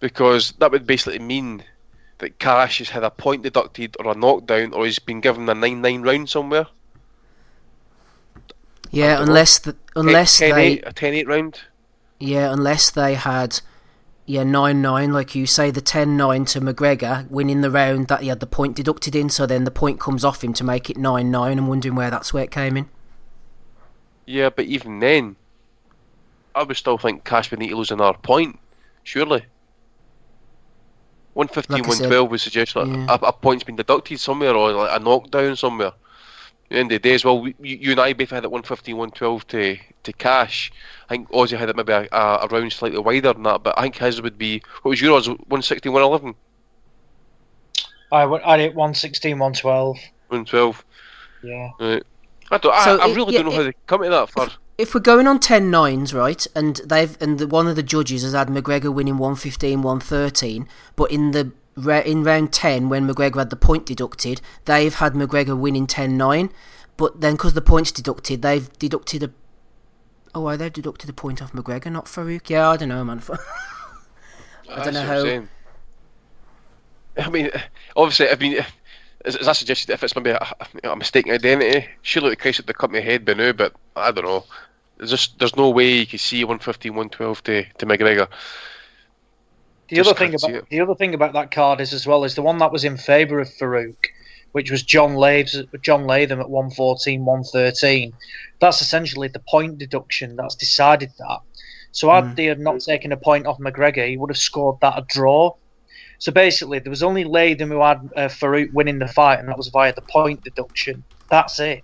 because 0.00 0.52
that 0.58 0.70
would 0.70 0.86
basically 0.86 1.18
mean 1.18 1.64
that 2.20 2.38
Kash 2.38 2.78
has 2.78 2.90
had 2.90 3.02
a 3.02 3.10
point 3.10 3.42
deducted 3.42 3.96
or 3.98 4.12
a 4.12 4.14
knockdown 4.14 4.72
or 4.72 4.84
he's 4.84 4.98
been 4.98 5.20
given 5.20 5.48
a 5.48 5.54
9 5.54 5.80
9 5.80 6.02
round 6.02 6.28
somewhere. 6.28 6.66
Yeah, 8.90 9.22
unless 9.22 9.58
the, 9.58 9.76
unless 9.94 10.38
10, 10.38 10.50
10 10.50 10.56
they 10.56 10.66
8, 10.66 10.82
a 10.86 10.92
10 10.92 11.14
8 11.14 11.26
round. 11.26 11.60
Yeah, 12.18 12.52
unless 12.52 12.90
they 12.90 13.14
had 13.14 13.60
yeah 14.26 14.44
9 14.44 14.80
9 14.80 15.12
like 15.12 15.34
you 15.34 15.46
say 15.46 15.70
the 15.70 15.80
10 15.80 16.16
9 16.16 16.44
to 16.44 16.60
McGregor 16.60 17.28
winning 17.30 17.62
the 17.62 17.70
round 17.70 18.08
that 18.08 18.20
he 18.22 18.28
had 18.28 18.38
the 18.38 18.46
point 18.46 18.76
deducted 18.76 19.16
in 19.16 19.28
so 19.28 19.44
then 19.44 19.64
the 19.64 19.72
point 19.72 19.98
comes 19.98 20.24
off 20.24 20.44
him 20.44 20.52
to 20.52 20.62
make 20.62 20.88
it 20.88 20.96
9 20.96 21.30
9 21.30 21.58
I'm 21.58 21.66
wondering 21.66 21.96
where 21.96 22.10
that's 22.10 22.32
where 22.32 22.44
it 22.44 22.50
came 22.50 22.76
in. 22.76 22.88
Yeah, 24.26 24.50
but 24.50 24.66
even 24.66 25.00
then 25.00 25.36
I 26.54 26.62
would 26.62 26.76
still 26.76 26.98
think 26.98 27.24
Kash 27.24 27.50
would 27.50 27.60
need 27.60 27.70
to 27.70 27.76
lose 27.76 27.90
another 27.90 28.18
point, 28.18 28.58
surely. 29.02 29.44
115, 31.40 31.74
like 31.74 31.88
112 31.88 32.30
would 32.30 32.40
suggest 32.40 32.76
like 32.76 32.86
yeah. 32.86 33.06
a, 33.08 33.14
a, 33.14 33.32
point's 33.32 33.64
been 33.64 33.76
deducted 33.76 34.20
somewhere 34.20 34.54
or 34.54 34.72
like 34.72 35.00
a 35.00 35.02
knockdown 35.02 35.56
somewhere. 35.56 35.88
At 35.88 35.94
the 36.68 36.76
end 36.76 36.92
of 36.92 37.02
the 37.02 37.08
day 37.08 37.14
as 37.14 37.24
well, 37.24 37.40
we, 37.40 37.54
you, 37.58 37.92
and 37.92 38.00
I 38.00 38.12
both 38.12 38.28
had 38.28 38.44
it 38.44 38.50
115, 38.50 38.94
112 38.94 39.46
to, 39.48 39.78
to 40.02 40.12
Kash. 40.12 40.70
I 41.08 41.14
think 41.14 41.30
Ozzy 41.30 41.56
had 41.56 41.70
it 41.70 41.76
maybe 41.76 41.94
a, 41.94 42.06
a, 42.12 42.40
a 42.42 42.46
round 42.48 42.70
slightly 42.74 42.98
wider 42.98 43.32
than 43.32 43.44
that, 43.44 43.62
but 43.62 43.78
I 43.78 43.82
think 43.82 43.96
his 43.96 44.20
would 44.20 44.36
be, 44.36 44.62
what 44.82 44.90
was 44.90 45.00
yours, 45.00 45.28
116, 45.28 45.90
111? 45.90 46.34
I, 48.12 48.24
I 48.24 48.50
had 48.50 48.60
it 48.60 48.74
116, 48.74 49.38
112. 49.38 49.96
112. 50.28 50.84
Yeah. 51.42 51.70
Right. 51.80 52.02
I, 52.50 52.58
don't, 52.58 52.84
so 52.84 52.98
I, 52.98 53.06
I 53.06 53.14
really 53.14 53.32
yeah, 53.32 53.42
don't 53.42 53.50
know 53.50 53.56
how 53.56 53.62
they 53.62 53.72
come 53.86 54.02
to 54.02 54.10
that 54.10 54.28
for 54.28 54.46
if 54.80 54.94
we're 54.94 55.00
going 55.00 55.26
on 55.26 55.38
10 55.38 55.70
nines, 55.70 56.14
right, 56.14 56.46
and 56.54 56.76
they've 56.86 57.20
and 57.20 57.38
the, 57.38 57.46
one 57.46 57.66
of 57.66 57.76
the 57.76 57.82
judges 57.82 58.22
has 58.22 58.32
had 58.32 58.48
McGregor 58.48 58.92
winning 58.92 59.18
115, 59.18 59.82
113, 59.82 60.66
but 60.96 61.10
in 61.10 61.32
the 61.32 61.52
in 62.04 62.24
round 62.24 62.52
10 62.52 62.88
when 62.88 63.08
McGregor 63.08 63.36
had 63.36 63.50
the 63.50 63.56
point 63.56 63.86
deducted, 63.86 64.40
they've 64.64 64.94
had 64.94 65.12
McGregor 65.12 65.58
winning 65.58 65.86
10-9, 65.86 66.50
but 66.96 67.20
then 67.20 67.34
because 67.34 67.54
the 67.54 67.60
points 67.60 67.92
deducted, 67.92 68.42
they've 68.42 68.70
deducted 68.78 69.22
a 69.22 69.30
Oh, 70.32 70.42
why 70.42 70.56
they 70.56 70.70
deducted 70.70 71.10
a 71.10 71.12
point 71.12 71.42
off 71.42 71.52
McGregor, 71.52 71.90
not 71.90 72.04
Farouk? 72.04 72.48
Yeah, 72.48 72.70
I 72.70 72.76
don't 72.76 72.88
know, 72.88 73.04
man. 73.04 73.20
I 73.30 73.36
ah, 74.70 74.84
don't 74.84 74.94
know 74.94 75.02
how. 75.02 75.42
I 77.24 77.30
mean, 77.30 77.50
obviously, 77.96 78.28
I 78.28 78.36
mean, 78.36 78.64
as, 79.24 79.34
as 79.34 79.48
I 79.48 79.52
suggested, 79.52 79.92
if 79.92 80.04
it's 80.04 80.14
maybe 80.14 80.30
a, 80.30 80.54
a 80.84 80.94
mistaken 80.94 81.32
identity, 81.32 81.88
surely 82.02 82.30
the 82.30 82.36
case 82.36 82.60
at 82.60 82.68
the 82.68 82.74
company 82.74 83.02
head 83.02 83.24
by 83.24 83.34
now, 83.34 83.52
but 83.52 83.74
I 83.96 84.12
don't 84.12 84.24
know. 84.24 84.44
There's 85.00 85.10
just 85.10 85.38
there's 85.38 85.56
no 85.56 85.70
way 85.70 85.94
you 85.94 86.06
can 86.06 86.18
see 86.18 86.44
115, 86.44 86.92
112 86.92 87.42
to, 87.44 87.64
to 87.64 87.86
McGregor. 87.86 88.28
The 89.88 89.96
just 89.96 90.10
other 90.10 90.18
thing 90.18 90.34
about 90.34 90.68
the 90.68 90.80
other 90.80 90.94
thing 90.94 91.14
about 91.14 91.32
that 91.32 91.50
card 91.50 91.80
is 91.80 91.94
as 91.94 92.06
well 92.06 92.22
is 92.22 92.34
the 92.34 92.42
one 92.42 92.58
that 92.58 92.70
was 92.70 92.84
in 92.84 92.98
favour 92.98 93.40
of 93.40 93.48
Farouk, 93.48 93.96
which 94.52 94.70
was 94.70 94.82
John 94.82 95.14
Laves, 95.14 95.56
John 95.80 96.06
Latham 96.06 96.38
at 96.38 96.50
114, 96.50 97.24
113. 97.24 98.12
That's 98.60 98.82
essentially 98.82 99.28
the 99.28 99.40
point 99.48 99.78
deduction 99.78 100.36
that's 100.36 100.54
decided 100.54 101.12
that. 101.18 101.38
So 101.92 102.10
had 102.10 102.24
mm. 102.24 102.36
they 102.36 102.44
had 102.44 102.60
not 102.60 102.80
taken 102.80 103.10
a 103.10 103.16
point 103.16 103.46
off 103.46 103.58
McGregor, 103.58 104.06
he 104.06 104.18
would 104.18 104.28
have 104.28 104.36
scored 104.36 104.80
that 104.82 104.98
a 104.98 105.06
draw. 105.08 105.54
So 106.18 106.30
basically, 106.30 106.78
there 106.78 106.90
was 106.90 107.02
only 107.02 107.24
Latham 107.24 107.70
who 107.70 107.80
had 107.80 108.10
uh, 108.14 108.28
Farouk 108.28 108.74
winning 108.74 108.98
the 108.98 109.08
fight, 109.08 109.38
and 109.38 109.48
that 109.48 109.56
was 109.56 109.68
via 109.68 109.94
the 109.94 110.02
point 110.02 110.44
deduction. 110.44 111.02
That's 111.30 111.58
it. 111.58 111.82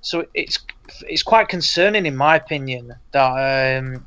So 0.00 0.24
it's 0.34 0.58
it's 1.02 1.22
quite 1.22 1.48
concerning, 1.48 2.06
in 2.06 2.16
my 2.16 2.36
opinion, 2.36 2.92
that 3.12 3.78
um, 3.78 4.06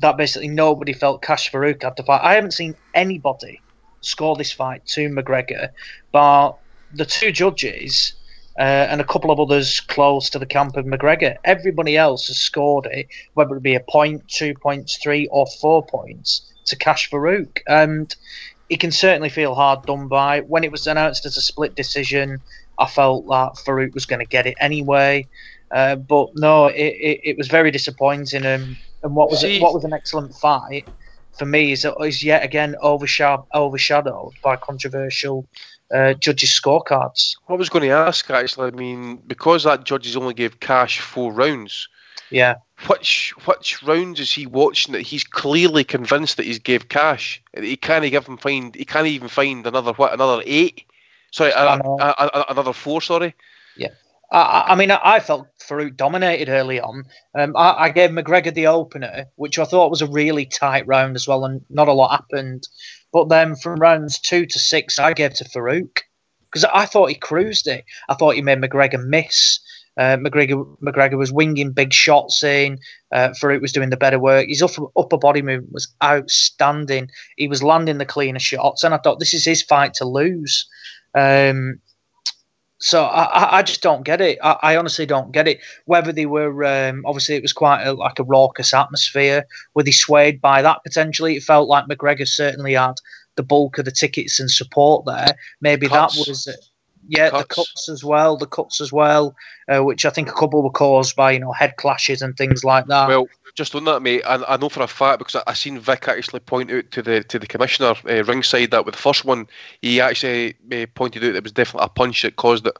that 0.00 0.16
basically 0.16 0.48
nobody 0.48 0.92
felt 0.92 1.22
Kash 1.22 1.50
Farouk 1.50 1.82
had 1.82 1.96
to 1.96 2.02
fight. 2.02 2.22
I 2.22 2.34
haven't 2.34 2.52
seen 2.52 2.74
anybody 2.94 3.62
score 4.00 4.36
this 4.36 4.52
fight 4.52 4.84
to 4.86 5.08
McGregor, 5.08 5.68
but 6.12 6.52
the 6.92 7.04
two 7.04 7.32
judges 7.32 8.14
uh, 8.58 8.88
and 8.90 9.00
a 9.00 9.04
couple 9.04 9.30
of 9.30 9.40
others 9.40 9.80
close 9.80 10.28
to 10.30 10.38
the 10.38 10.46
camp 10.46 10.76
of 10.76 10.84
McGregor. 10.84 11.36
Everybody 11.44 11.96
else 11.96 12.26
has 12.28 12.38
scored 12.38 12.86
it, 12.86 13.06
whether 13.34 13.56
it 13.56 13.62
be 13.62 13.74
a 13.74 13.80
point, 13.80 14.26
two 14.28 14.54
points, 14.54 14.98
three, 15.02 15.28
or 15.28 15.46
four 15.60 15.86
points 15.86 16.52
to 16.66 16.76
Kash 16.76 17.10
Farouk. 17.10 17.58
And 17.68 18.14
he 18.68 18.76
can 18.76 18.90
certainly 18.92 19.28
feel 19.28 19.54
hard 19.54 19.84
done 19.86 20.08
by. 20.08 20.40
When 20.40 20.64
it 20.64 20.72
was 20.72 20.86
announced 20.86 21.26
as 21.26 21.36
a 21.36 21.42
split 21.42 21.74
decision, 21.74 22.38
I 22.78 22.86
felt 22.86 23.26
that 23.28 23.62
Farouk 23.64 23.94
was 23.94 24.06
going 24.06 24.20
to 24.20 24.26
get 24.26 24.46
it 24.46 24.56
anyway. 24.60 25.28
Uh, 25.70 25.96
but 25.96 26.28
no, 26.34 26.66
it, 26.66 26.94
it, 27.00 27.20
it, 27.22 27.38
was 27.38 27.48
very 27.48 27.70
disappointing. 27.70 28.44
And, 28.44 28.76
and 29.02 29.14
what 29.14 29.30
was 29.30 29.44
it, 29.44 29.62
what 29.62 29.72
was 29.72 29.84
an 29.84 29.92
excellent 29.92 30.34
fight 30.34 30.88
for 31.38 31.46
me 31.46 31.72
is, 31.72 31.86
is 32.00 32.24
yet 32.24 32.44
again 32.44 32.76
overshadowed, 32.82 33.46
overshadowed 33.54 34.32
by 34.42 34.56
controversial 34.56 35.46
uh, 35.92 36.14
judges' 36.14 36.50
scorecards. 36.50 37.36
I 37.48 37.54
was 37.54 37.68
going 37.68 37.82
to 37.82 37.90
ask 37.90 38.28
actually. 38.30 38.68
I 38.68 38.70
mean, 38.72 39.16
because 39.26 39.64
that 39.64 39.84
judges 39.84 40.16
only 40.16 40.34
gave 40.34 40.60
Kash 40.60 41.00
four 41.00 41.32
rounds. 41.32 41.88
Yeah. 42.30 42.56
Which 42.86 43.34
which 43.44 43.82
rounds 43.82 44.20
is 44.20 44.32
he 44.32 44.46
watching 44.46 44.92
that 44.92 45.02
he's 45.02 45.24
clearly 45.24 45.84
convinced 45.84 46.36
that 46.36 46.46
he's 46.46 46.58
gave 46.58 46.88
Kash? 46.88 47.42
He 47.54 47.76
can't 47.76 48.04
even 48.04 48.36
find. 48.36 48.74
He 48.74 48.84
can't 48.84 49.06
even 49.06 49.28
find 49.28 49.66
another 49.66 49.92
what 49.92 50.12
another 50.12 50.42
eight. 50.46 50.84
Sorry, 51.32 51.50
a, 51.50 51.62
a, 51.62 52.14
a, 52.18 52.44
another 52.48 52.72
four. 52.72 53.00
Sorry. 53.00 53.34
Yeah. 53.76 53.88
I, 54.32 54.64
I 54.68 54.74
mean, 54.76 54.90
I 54.90 55.20
felt 55.20 55.48
Farouk 55.58 55.96
dominated 55.96 56.48
early 56.48 56.80
on. 56.80 57.04
Um, 57.34 57.56
I, 57.56 57.74
I, 57.84 57.90
gave 57.90 58.10
McGregor 58.10 58.54
the 58.54 58.68
opener, 58.68 59.26
which 59.36 59.58
I 59.58 59.64
thought 59.64 59.90
was 59.90 60.02
a 60.02 60.06
really 60.06 60.46
tight 60.46 60.86
round 60.86 61.16
as 61.16 61.26
well, 61.26 61.44
and 61.44 61.62
not 61.68 61.88
a 61.88 61.92
lot 61.92 62.12
happened. 62.12 62.68
But 63.12 63.28
then 63.28 63.56
from 63.56 63.80
rounds 63.80 64.20
two 64.20 64.46
to 64.46 64.58
six, 64.58 64.98
I 64.98 65.12
gave 65.14 65.34
to 65.34 65.44
Farouk 65.44 66.00
because 66.50 66.64
I 66.64 66.86
thought 66.86 67.08
he 67.08 67.16
cruised 67.16 67.66
it. 67.66 67.84
I 68.08 68.14
thought 68.14 68.34
he 68.34 68.42
made 68.42 68.58
McGregor 68.58 69.04
miss. 69.04 69.58
Uh, 69.96 70.16
McGregor 70.16 70.64
McGregor 70.78 71.18
was 71.18 71.32
winging 71.32 71.72
big 71.72 71.92
shots 71.92 72.44
in. 72.44 72.78
Uh, 73.12 73.30
Farouk 73.30 73.60
was 73.60 73.72
doing 73.72 73.90
the 73.90 73.96
better 73.96 74.20
work. 74.20 74.46
His 74.48 74.62
upper, 74.62 74.86
upper 74.96 75.18
body 75.18 75.42
movement 75.42 75.72
was 75.72 75.92
outstanding. 76.02 77.10
He 77.36 77.48
was 77.48 77.64
landing 77.64 77.98
the 77.98 78.06
cleaner 78.06 78.38
shots, 78.38 78.84
and 78.84 78.94
I 78.94 78.98
thought 78.98 79.18
this 79.18 79.34
is 79.34 79.44
his 79.44 79.62
fight 79.62 79.94
to 79.94 80.04
lose. 80.04 80.68
Um, 81.16 81.80
so 82.80 83.04
I, 83.04 83.58
I 83.58 83.62
just 83.62 83.82
don't 83.82 84.04
get 84.04 84.20
it. 84.20 84.38
I, 84.42 84.56
I, 84.62 84.76
honestly 84.76 85.04
don't 85.04 85.32
get 85.32 85.46
it. 85.46 85.60
Whether 85.84 86.12
they 86.12 86.26
were 86.26 86.64
um, 86.64 87.02
obviously 87.04 87.36
it 87.36 87.42
was 87.42 87.52
quite 87.52 87.84
a, 87.84 87.92
like 87.92 88.18
a 88.18 88.24
raucous 88.24 88.72
atmosphere. 88.72 89.46
Were 89.74 89.82
they 89.82 89.90
swayed 89.90 90.40
by 90.40 90.62
that 90.62 90.82
potentially? 90.82 91.36
It 91.36 91.42
felt 91.42 91.68
like 91.68 91.84
McGregor 91.84 92.26
certainly 92.26 92.72
had 92.72 92.94
the 93.36 93.42
bulk 93.42 93.78
of 93.78 93.84
the 93.84 93.90
tickets 93.90 94.40
and 94.40 94.50
support 94.50 95.04
there. 95.04 95.36
Maybe 95.60 95.88
that 95.88 96.14
was 96.16 96.48
yeah 97.08 97.30
cuts. 97.30 97.42
the 97.42 97.54
cuts 97.54 97.88
as 97.90 98.02
well, 98.02 98.36
the 98.38 98.46
cuts 98.46 98.80
as 98.80 98.92
well, 98.92 99.36
uh, 99.68 99.80
which 99.84 100.06
I 100.06 100.10
think 100.10 100.30
a 100.30 100.34
couple 100.34 100.62
were 100.62 100.70
caused 100.70 101.16
by 101.16 101.32
you 101.32 101.40
know 101.40 101.52
head 101.52 101.76
clashes 101.76 102.22
and 102.22 102.34
things 102.34 102.64
like 102.64 102.86
that. 102.86 103.08
Well, 103.08 103.28
just 103.54 103.74
on 103.74 103.84
that, 103.84 104.00
mate, 104.00 104.22
I, 104.26 104.42
I 104.54 104.56
know 104.56 104.68
for 104.68 104.82
a 104.82 104.86
fact 104.88 105.18
because 105.18 105.36
I, 105.36 105.42
I 105.48 105.52
seen 105.54 105.78
Vic 105.78 106.08
actually 106.08 106.40
point 106.40 106.70
out 106.70 106.90
to 106.92 107.02
the 107.02 107.22
to 107.24 107.38
the 107.38 107.46
commissioner 107.46 107.94
uh, 108.08 108.24
ringside 108.24 108.70
that 108.70 108.84
with 108.84 108.94
the 108.94 109.00
first 109.00 109.24
one, 109.24 109.46
he 109.82 110.00
actually 110.00 110.54
uh, 110.72 110.86
pointed 110.94 111.24
out 111.24 111.34
it 111.34 111.42
was 111.42 111.52
definitely 111.52 111.86
a 111.86 111.88
punch 111.88 112.22
that 112.22 112.36
caused 112.36 112.66
it. 112.66 112.76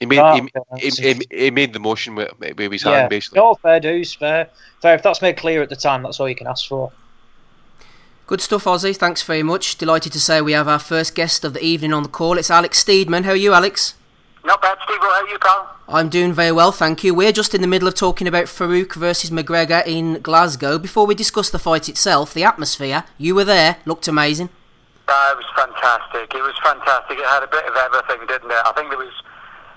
He 0.00 0.06
made 0.06 0.18
oh, 0.18 0.34
he, 0.76 0.90
he, 0.90 0.90
he, 0.90 1.26
he, 1.30 1.50
made 1.50 1.72
the 1.72 1.80
motion 1.80 2.14
with, 2.14 2.30
with 2.38 2.72
his 2.72 2.84
yeah. 2.84 2.98
hand 2.98 3.10
basically. 3.10 3.38
No, 3.38 3.54
fair 3.54 3.80
dues, 3.80 4.14
fair. 4.14 4.48
Fair. 4.80 4.94
If 4.94 5.02
that's 5.02 5.22
made 5.22 5.36
clear 5.36 5.62
at 5.62 5.70
the 5.70 5.76
time, 5.76 6.02
that's 6.02 6.20
all 6.20 6.28
you 6.28 6.34
can 6.34 6.46
ask 6.46 6.68
for. 6.68 6.92
Good 8.26 8.42
stuff, 8.42 8.64
Ozzy. 8.64 8.94
Thanks 8.94 9.22
very 9.22 9.42
much. 9.42 9.78
Delighted 9.78 10.12
to 10.12 10.20
say 10.20 10.42
we 10.42 10.52
have 10.52 10.68
our 10.68 10.78
first 10.78 11.14
guest 11.14 11.44
of 11.44 11.54
the 11.54 11.64
evening 11.64 11.94
on 11.94 12.02
the 12.02 12.10
call. 12.10 12.36
It's 12.36 12.50
Alex 12.50 12.84
Steedman. 12.84 13.24
How 13.24 13.30
are 13.30 13.36
you, 13.36 13.54
Alex? 13.54 13.94
Not 14.48 14.62
bad, 14.62 14.78
Steve. 14.82 14.96
How 15.02 15.10
are 15.10 15.28
you, 15.28 15.38
pal? 15.38 15.76
I'm 15.88 16.08
doing 16.08 16.32
very 16.32 16.52
well, 16.52 16.72
thank 16.72 17.04
you. 17.04 17.12
We're 17.12 17.32
just 17.32 17.52
in 17.52 17.60
the 17.60 17.66
middle 17.66 17.86
of 17.86 17.94
talking 17.94 18.26
about 18.26 18.46
Farouk 18.46 18.94
versus 18.94 19.28
McGregor 19.28 19.86
in 19.86 20.22
Glasgow. 20.22 20.78
Before 20.78 21.04
we 21.06 21.14
discuss 21.14 21.50
the 21.50 21.58
fight 21.58 21.86
itself, 21.86 22.32
the 22.32 22.44
atmosphere, 22.44 23.04
you 23.18 23.34
were 23.34 23.44
there, 23.44 23.76
looked 23.84 24.08
amazing. 24.08 24.48
Uh, 25.06 25.34
it 25.34 25.36
was 25.36 25.44
fantastic. 25.54 26.32
It 26.32 26.40
was 26.40 26.56
fantastic. 26.64 27.18
It 27.18 27.26
had 27.26 27.42
a 27.42 27.46
bit 27.46 27.66
of 27.66 27.76
everything, 27.76 28.26
didn't 28.26 28.50
it? 28.50 28.56
I 28.64 28.72
think 28.72 28.88
there 28.88 28.96
was 28.96 29.12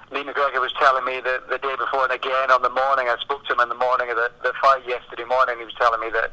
Lee 0.10 0.24
McGregor 0.24 0.64
was 0.64 0.72
telling 0.80 1.04
me 1.04 1.20
that 1.20 1.50
the 1.50 1.58
day 1.58 1.76
before 1.76 2.08
and 2.08 2.14
again 2.14 2.50
on 2.50 2.62
the 2.62 2.72
morning, 2.72 3.12
I 3.12 3.18
spoke 3.20 3.44
to 3.48 3.54
him 3.54 3.60
in 3.60 3.68
the 3.68 3.76
morning 3.76 4.10
of 4.10 4.16
the, 4.16 4.32
the 4.42 4.54
fight 4.62 4.88
yesterday 4.88 5.26
morning, 5.26 5.60
he 5.60 5.66
was 5.66 5.76
telling 5.76 6.00
me 6.00 6.08
that 6.16 6.32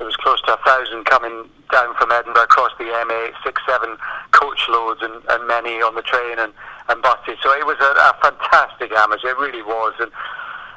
there 0.00 0.06
was 0.06 0.16
close 0.16 0.40
to 0.48 0.54
a 0.54 0.56
thousand 0.64 1.04
coming 1.04 1.44
down 1.70 1.94
from 1.96 2.10
Edinburgh 2.10 2.44
across 2.44 2.72
the 2.78 2.84
M8, 2.84 3.32
six, 3.44 3.60
seven 3.68 3.98
coach 4.30 4.66
loads 4.70 5.02
and, 5.02 5.12
and 5.28 5.46
many 5.46 5.82
on 5.82 5.94
the 5.94 6.00
train 6.00 6.38
and, 6.38 6.54
and 6.88 7.02
buses. 7.02 7.36
So 7.42 7.52
it 7.52 7.66
was 7.66 7.76
a, 7.80 7.92
a 8.00 8.16
fantastic 8.22 8.92
amateur, 8.92 9.28
it 9.28 9.36
really 9.36 9.60
was. 9.60 9.92
And 10.00 10.10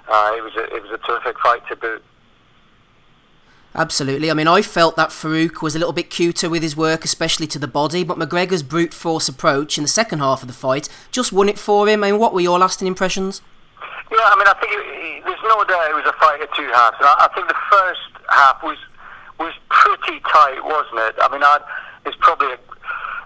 uh, 0.09 0.33
it, 0.35 0.43
was 0.43 0.51
a, 0.57 0.75
it 0.75 0.83
was 0.83 0.91
a 0.91 0.97
terrific 0.97 1.39
fight 1.39 1.65
to 1.69 1.77
boot. 1.77 2.03
Absolutely. 3.73 4.29
I 4.29 4.33
mean, 4.33 4.49
I 4.49 4.61
felt 4.61 4.97
that 4.97 5.11
Farouk 5.11 5.61
was 5.61 5.73
a 5.73 5.79
little 5.79 5.93
bit 5.93 6.09
cuter 6.09 6.49
with 6.49 6.61
his 6.61 6.75
work, 6.75 7.05
especially 7.05 7.47
to 7.47 7.57
the 7.57 7.67
body, 7.67 8.03
but 8.03 8.19
McGregor's 8.19 8.61
brute 8.61 8.93
force 8.93 9.29
approach 9.29 9.77
in 9.77 9.85
the 9.85 9.87
second 9.87 10.19
half 10.19 10.41
of 10.41 10.49
the 10.49 10.53
fight 10.53 10.89
just 11.11 11.31
won 11.31 11.47
it 11.47 11.57
for 11.57 11.87
him. 11.87 12.03
I 12.03 12.11
mean, 12.11 12.19
what 12.19 12.33
were 12.33 12.41
your 12.41 12.59
lasting 12.59 12.89
impressions? 12.89 13.41
Yeah, 14.11 14.19
I 14.19 14.35
mean, 14.35 14.47
I 14.47 14.53
think 14.59 14.73
it, 14.73 15.23
there's 15.23 15.39
no 15.43 15.63
doubt 15.63 15.89
it 15.89 15.95
was 15.95 16.05
a 16.05 16.13
fight 16.19 16.41
of 16.41 16.49
two 16.53 16.67
halves. 16.75 16.97
And 16.99 17.07
I, 17.07 17.25
I 17.25 17.33
think 17.33 17.47
the 17.47 17.55
first 17.71 18.01
half 18.29 18.61
was 18.61 18.77
was 19.43 19.53
pretty 19.67 20.23
tight, 20.23 20.63
wasn't 20.63 21.03
it? 21.03 21.15
I 21.19 21.27
mean, 21.27 21.43
I'd, 21.43 21.59
there's 22.03 22.15
probably 22.23 22.55
a, 22.55 22.59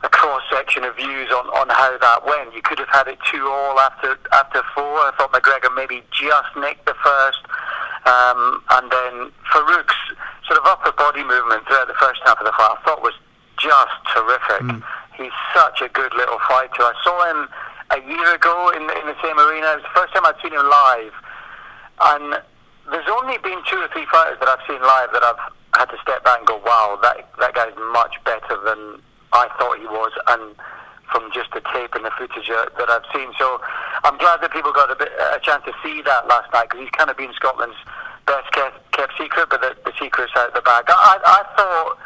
a 0.01 0.09
cross 0.09 0.41
section 0.49 0.83
of 0.83 0.97
views 0.97 1.29
on, 1.29 1.45
on 1.53 1.69
how 1.69 1.93
that 1.93 2.25
went. 2.25 2.57
You 2.57 2.65
could 2.65 2.79
have 2.81 2.89
had 2.89 3.07
it 3.07 3.21
two 3.29 3.45
all 3.45 3.77
after 3.77 4.17
after 4.33 4.65
four. 4.73 5.05
I 5.05 5.13
thought 5.17 5.31
McGregor 5.31 5.69
maybe 5.73 6.01
just 6.09 6.49
nicked 6.57 6.89
the 6.89 6.97
first, 7.05 7.45
um, 8.09 8.65
and 8.81 8.89
then 8.89 9.13
Farouk's 9.53 10.01
sort 10.49 10.57
of 10.57 10.65
upper 10.65 10.91
body 10.97 11.21
movement 11.21 11.67
throughout 11.69 11.87
the 11.87 11.99
first 12.01 12.21
half 12.25 12.41
of 12.41 12.45
the 12.45 12.55
fight 12.57 12.73
I 12.73 12.81
thought 12.81 13.01
was 13.05 13.13
just 13.61 13.97
terrific. 14.13 14.65
Mm. 14.65 14.81
He's 15.17 15.37
such 15.53 15.81
a 15.81 15.89
good 15.89 16.13
little 16.13 16.37
fighter. 16.49 16.81
I 16.81 16.93
saw 17.03 17.17
him 17.29 17.49
a 17.89 17.99
year 18.05 18.35
ago 18.35 18.69
in, 18.73 18.83
in 18.83 19.05
the 19.05 19.17
same 19.21 19.37
arena. 19.37 19.77
It 19.77 19.81
was 19.81 19.87
the 19.89 19.97
first 19.97 20.13
time 20.13 20.25
I'd 20.25 20.37
seen 20.41 20.53
him 20.53 20.65
live, 20.65 21.13
and 22.13 22.41
there's 22.91 23.09
only 23.21 23.37
been 23.39 23.59
two 23.69 23.77
or 23.77 23.87
three 23.91 24.05
fighters 24.11 24.39
that 24.39 24.47
I've 24.47 24.63
seen 24.67 24.81
live 24.81 25.11
that 25.11 25.23
I've 25.23 25.43
had 25.75 25.91
to 25.91 25.97
step 26.01 26.23
back 26.23 26.39
and 26.39 26.47
go, 26.47 26.57
wow, 26.63 26.97
that 27.03 27.27
that 27.39 27.53
guy's 27.53 27.75
much 27.91 28.15
better 28.23 28.57
than 28.63 29.01
I 29.33 29.49
thought 29.59 29.77
he 29.77 29.85
was, 29.85 30.11
and 30.27 30.55
from 31.11 31.31
just 31.31 31.51
the 31.51 31.61
tape 31.73 31.95
and 31.95 32.03
the 32.03 32.11
footage 32.17 32.47
that 32.47 32.89
I've 32.89 33.07
seen. 33.15 33.31
So 33.39 33.59
I'm 34.03 34.17
glad 34.17 34.41
that 34.41 34.51
people 34.51 34.73
got 34.73 34.91
a, 34.91 34.95
bit, 34.95 35.11
a 35.11 35.39
chance 35.39 35.63
to 35.63 35.73
see 35.83 36.01
that 36.03 36.27
last 36.27 36.51
night 36.51 36.67
because 36.67 36.83
he's 36.83 36.95
kind 36.95 37.09
of 37.09 37.15
been 37.15 37.31
Scotland's 37.33 37.79
best 38.27 38.51
kept, 38.51 38.91
kept 38.91 39.13
secret, 39.17 39.47
but 39.49 39.61
the, 39.61 39.71
the 39.85 39.93
secret's 39.99 40.33
out 40.35 40.53
the 40.53 40.61
bag. 40.61 40.83
I, 40.89 41.15
I 41.23 41.41
thought 41.55 41.97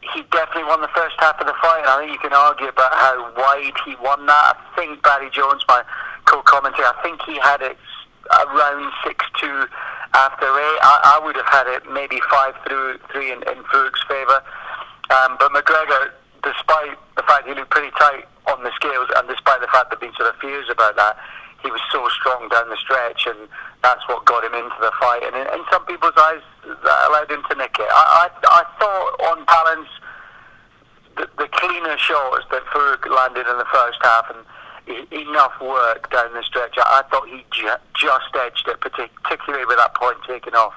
he 0.00 0.22
definitely 0.32 0.64
won 0.64 0.80
the 0.80 0.92
first 0.96 1.16
half 1.18 1.40
of 1.40 1.46
the 1.46 1.56
fight, 1.60 1.84
and 1.84 1.92
I 1.92 1.96
think 2.00 2.12
you 2.12 2.22
can 2.24 2.32
argue 2.32 2.68
about 2.68 2.92
how 2.94 3.32
wide 3.36 3.76
he 3.84 3.96
won 4.00 4.24
that. 4.26 4.56
I 4.56 4.76
think 4.76 5.02
Barry 5.02 5.28
Jones, 5.28 5.62
my 5.68 5.84
co-commentator, 6.24 6.88
I 6.88 6.96
think 7.02 7.20
he 7.28 7.36
had 7.38 7.60
it 7.60 7.76
around 8.30 8.92
6-2 9.04 9.68
after 10.14 10.46
eight. 10.46 10.80
I, 10.82 11.16
I 11.16 11.24
would 11.24 11.36
have 11.36 11.48
had 11.48 11.66
it 11.68 11.82
maybe 11.90 12.20
5 12.30 12.54
3 12.66 13.32
in, 13.32 13.38
in 13.48 13.58
Farouk's 13.68 14.02
favour. 14.08 14.42
Um, 15.10 15.36
but 15.40 15.52
McGregor, 15.52 16.12
despite 16.44 16.96
the 17.16 17.24
fact 17.24 17.48
he 17.48 17.54
looked 17.54 17.70
pretty 17.70 17.92
tight 17.98 18.28
on 18.46 18.62
the 18.62 18.72
scales, 18.76 19.08
and 19.16 19.28
despite 19.28 19.60
the 19.60 19.68
fact 19.72 19.90
there 19.90 19.96
have 19.96 20.04
been 20.04 20.16
sort 20.16 20.28
of 20.32 20.36
fears 20.40 20.68
about 20.70 20.96
that, 20.96 21.16
he 21.62 21.70
was 21.70 21.80
so 21.90 22.06
strong 22.20 22.48
down 22.48 22.68
the 22.68 22.76
stretch, 22.76 23.26
and 23.26 23.48
that's 23.82 24.06
what 24.06 24.24
got 24.24 24.44
him 24.44 24.54
into 24.54 24.78
the 24.80 24.92
fight. 25.00 25.24
And 25.24 25.34
in, 25.34 25.46
in 25.58 25.62
some 25.72 25.84
people's 25.86 26.16
eyes, 26.16 26.44
that 26.62 26.98
allowed 27.08 27.30
him 27.30 27.42
to 27.50 27.54
nick 27.56 27.74
it. 27.78 27.88
I, 27.90 28.28
I, 28.28 28.62
I 28.62 28.62
thought, 28.78 29.10
on 29.32 29.44
balance, 29.44 29.90
the, 31.16 31.26
the 31.36 31.48
cleaner 31.50 31.98
shots 31.98 32.46
that 32.52 32.62
Farouk 32.70 33.02
landed 33.10 33.48
in 33.50 33.58
the 33.58 33.66
first 33.72 33.98
half, 34.02 34.30
and 34.30 34.44
enough 35.10 35.52
work 35.60 36.10
down 36.10 36.32
the 36.34 36.42
stretch. 36.42 36.74
I, 36.78 37.02
I 37.04 37.08
thought 37.10 37.28
he 37.28 37.44
ju- 37.50 37.68
just 37.94 38.34
edged 38.34 38.68
it, 38.68 38.80
particularly 38.80 39.66
with 39.66 39.76
that 39.76 39.94
point 39.94 40.18
taken 40.26 40.54
off. 40.54 40.74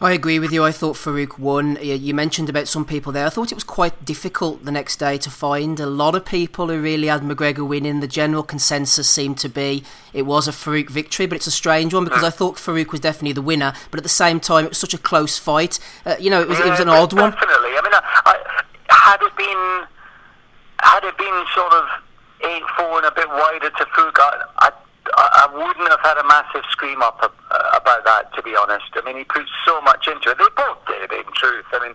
I 0.00 0.12
agree 0.12 0.38
with 0.38 0.52
you. 0.52 0.64
I 0.64 0.70
thought 0.70 0.94
Farouk 0.94 1.40
won. 1.40 1.76
You 1.82 2.14
mentioned 2.14 2.48
about 2.48 2.68
some 2.68 2.84
people 2.84 3.10
there. 3.10 3.26
I 3.26 3.30
thought 3.30 3.50
it 3.50 3.56
was 3.56 3.64
quite 3.64 4.04
difficult 4.04 4.64
the 4.64 4.70
next 4.70 4.96
day 4.96 5.18
to 5.18 5.28
find 5.28 5.80
a 5.80 5.86
lot 5.86 6.14
of 6.14 6.24
people 6.24 6.68
who 6.68 6.80
really 6.80 7.08
had 7.08 7.22
McGregor 7.22 7.66
winning. 7.66 7.98
The 7.98 8.06
general 8.06 8.44
consensus 8.44 9.10
seemed 9.10 9.38
to 9.38 9.48
be 9.48 9.82
it 10.12 10.22
was 10.22 10.46
a 10.46 10.52
Farouk 10.52 10.88
victory, 10.88 11.26
but 11.26 11.34
it's 11.34 11.48
a 11.48 11.52
strange 11.52 11.92
one 11.94 12.04
because. 12.04 12.22
I 12.22 12.30
thought 12.30 12.56
Farouk 12.56 12.92
was 12.92 13.00
definitely 13.00 13.32
the 13.32 13.42
winner. 13.42 13.72
But 13.90 13.98
at 13.98 14.02
the 14.02 14.08
same 14.08 14.38
time, 14.38 14.66
it 14.66 14.68
was 14.68 14.78
such 14.78 14.92
a 14.92 14.98
close 14.98 15.38
fight. 15.38 15.78
Uh, 16.04 16.16
you 16.20 16.30
know, 16.30 16.42
it 16.42 16.48
was, 16.48 16.58
yeah, 16.58 16.66
it 16.66 16.70
was 16.70 16.80
an 16.80 16.88
odd 16.88 17.10
definitely. 17.10 17.22
one. 17.22 17.30
Definitely. 17.32 17.70
I 17.70 17.80
mean, 17.82 17.92
I, 17.94 18.02
I, 18.26 18.34
had 18.90 19.22
it 19.22 19.36
been 19.36 19.86
had 20.80 21.04
it 21.04 21.16
been 21.16 21.44
sort 21.54 21.72
of 21.72 21.88
eight 22.44 22.62
four 22.76 22.98
and 22.98 23.06
a 23.06 23.12
bit 23.12 23.28
wider 23.28 23.70
to 23.70 23.86
Fuga, 23.94 24.46
I, 24.58 24.70
I, 25.16 25.24
I 25.44 25.46
wouldn't 25.52 25.88
have 25.88 26.00
had 26.02 26.18
a 26.18 26.26
massive 26.26 26.64
scream 26.70 27.02
up 27.02 27.18
uh, 27.22 27.78
about 27.80 28.04
that, 28.04 28.32
to 28.34 28.42
be 28.42 28.54
honest. 28.54 28.86
I 28.94 29.02
mean, 29.04 29.16
he 29.16 29.24
put 29.24 29.46
so 29.64 29.80
much 29.82 30.06
into 30.06 30.30
it. 30.30 30.38
They 30.38 30.50
both 30.56 30.78
did, 30.86 31.12
in 31.12 31.24
truth. 31.34 31.66
I 31.72 31.80
mean, 31.82 31.94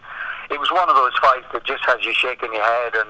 it 0.50 0.60
was 0.60 0.72
one 0.72 0.90
of 0.90 0.96
those 0.96 1.14
fights 1.22 1.48
that 1.54 1.64
just 1.64 1.84
has 1.86 2.04
you 2.04 2.14
shaking 2.14 2.54
your 2.54 2.64
head 2.64 2.96
and. 2.96 3.10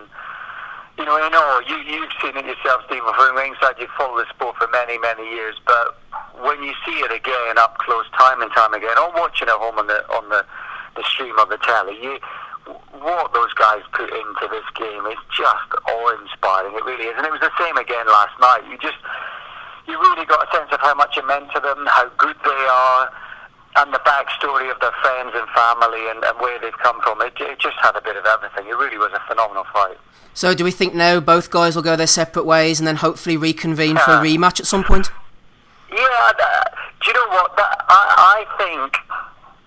You 0.96 1.06
know, 1.06 1.18
I 1.18 1.28
know 1.34 1.58
you, 1.66 1.82
you've 1.90 2.14
seen 2.22 2.38
it 2.38 2.46
yourself, 2.46 2.86
Stephen, 2.86 3.10
from 3.18 3.36
ringside. 3.36 3.82
You've 3.82 3.90
followed 3.98 4.22
the 4.22 4.30
sport 4.30 4.58
for 4.62 4.70
many, 4.70 5.00
many 5.00 5.26
years. 5.26 5.58
But 5.66 5.98
when 6.46 6.62
you 6.62 6.72
see 6.86 7.02
it 7.02 7.12
again 7.12 7.58
up 7.58 7.80
close, 7.80 8.06
time 8.14 8.44
and 8.46 8.52
time 8.54 8.76
again, 8.76 8.94
or 9.02 9.10
watching 9.18 9.48
it 9.48 9.58
home 9.58 9.80
on 9.80 9.88
the 9.88 10.06
on 10.14 10.30
the, 10.30 10.46
the 10.96 11.02
stream 11.10 11.34
of 11.40 11.50
the 11.50 11.58
telly, 11.66 11.98
you 11.98 12.20
what 12.66 13.34
those 13.34 13.54
guys 13.54 13.82
put 13.92 14.10
into 14.10 14.46
this 14.50 14.68
game 14.76 15.06
is 15.08 15.20
just 15.36 15.70
awe-inspiring. 15.88 16.74
It 16.76 16.86
really 16.86 17.06
is, 17.06 17.16
and 17.18 17.26
it 17.26 17.32
was 17.32 17.42
the 17.42 17.52
same 17.60 17.78
again 17.78 18.08
last 18.08 18.40
night. 18.40 18.64
You 18.70 18.78
just 18.78 18.98
you 19.88 20.00
really 20.00 20.26
got 20.26 20.48
a 20.48 20.50
sense 20.56 20.72
of 20.72 20.80
how 20.80 20.96
much 20.96 21.18
it 21.18 21.26
meant 21.26 21.52
to 21.52 21.60
them, 21.60 21.86
how 21.88 22.08
good 22.18 22.36
they 22.44 22.64
are, 22.72 23.12
and 23.76 23.94
the 23.94 24.00
backstory 24.00 24.72
of 24.72 24.80
their 24.80 24.94
friends 25.02 25.32
and 25.36 25.48
family 25.50 26.10
and, 26.10 26.24
and 26.24 26.40
where 26.40 26.60
they've 26.60 26.78
come 26.78 27.02
from. 27.02 27.22
It, 27.22 27.34
it 27.40 27.60
just 27.60 27.76
had 27.82 27.96
a 27.96 28.02
bit 28.02 28.16
of 28.16 28.26
everything. 28.26 28.68
It 28.68 28.78
really 28.78 28.98
was 28.98 29.12
a 29.14 29.22
phenomenal 29.28 29.66
fight. 29.74 29.98
So, 30.34 30.56
do 30.56 30.64
we 30.64 30.72
think 30.72 30.96
now 30.96 31.20
both 31.20 31.52
guys 31.52 31.76
will 31.76 31.84
go 31.84 31.96
their 31.96 32.08
separate 32.08 32.46
ways 32.46 32.80
and 32.80 32.88
then 32.88 32.98
hopefully 32.98 33.38
reconvene 33.38 33.98
for 33.98 34.12
a 34.12 34.18
rematch 34.18 34.60
at 34.60 34.66
some 34.66 34.84
point? 34.84 35.12
Yeah, 35.92 35.98
uh, 36.00 36.64
do 37.02 37.12
you 37.12 37.14
know 37.14 37.28
what? 37.30 37.56
That, 37.56 37.86
I, 37.88 38.46
I 38.48 38.64
think 38.64 38.98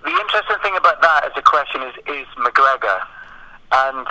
the 0.07 0.15
interesting 0.15 0.57
thing 0.63 0.77
about 0.79 1.03
that 1.03 1.27
as 1.27 1.35
a 1.37 1.43
question 1.43 1.83
is, 1.83 1.95
is 2.07 2.27
McGregor. 2.39 3.03
And 3.73 4.07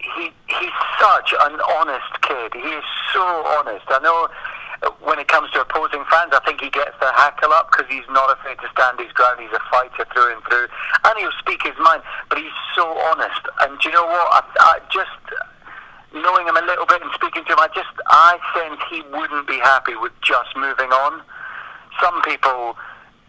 he 0.00 0.32
he's 0.48 0.78
such 0.96 1.34
an 1.36 1.60
honest 1.76 2.12
kid. 2.22 2.56
He 2.56 2.72
is 2.72 2.88
so 3.12 3.22
honest. 3.60 3.84
I 3.92 4.00
know 4.00 4.28
when 5.04 5.18
it 5.18 5.28
comes 5.28 5.50
to 5.52 5.60
opposing 5.60 6.04
fans, 6.08 6.32
I 6.32 6.40
think 6.46 6.60
he 6.60 6.70
gets 6.70 6.96
the 7.00 7.12
hackle 7.12 7.52
up 7.52 7.68
because 7.70 7.90
he's 7.92 8.06
not 8.08 8.32
afraid 8.32 8.56
to 8.64 8.68
stand 8.72 8.98
his 8.98 9.12
ground. 9.12 9.40
He's 9.40 9.52
a 9.52 9.60
fighter 9.68 10.06
through 10.14 10.32
and 10.32 10.42
through, 10.48 10.68
and 11.04 11.14
he'll 11.18 11.38
speak 11.38 11.60
his 11.66 11.76
mind. 11.82 12.00
But 12.30 12.38
he's 12.38 12.56
so 12.74 12.86
honest. 13.12 13.42
And 13.60 13.76
do 13.80 13.90
you 13.90 13.94
know 13.94 14.06
what? 14.06 14.26
I, 14.32 14.42
I 14.58 14.74
just 14.88 15.12
knowing 16.14 16.48
him 16.48 16.56
a 16.56 16.64
little 16.64 16.86
bit 16.86 17.02
and 17.02 17.10
speaking 17.12 17.44
to 17.44 17.52
him, 17.52 17.60
I 17.60 17.68
just 17.74 17.92
I 18.06 18.40
sense 18.56 18.80
he 18.88 19.04
wouldn't 19.12 19.46
be 19.46 19.60
happy 19.60 19.92
with 20.00 20.16
just 20.24 20.56
moving 20.56 20.88
on. 20.88 21.20
some 22.00 22.22
people 22.22 22.76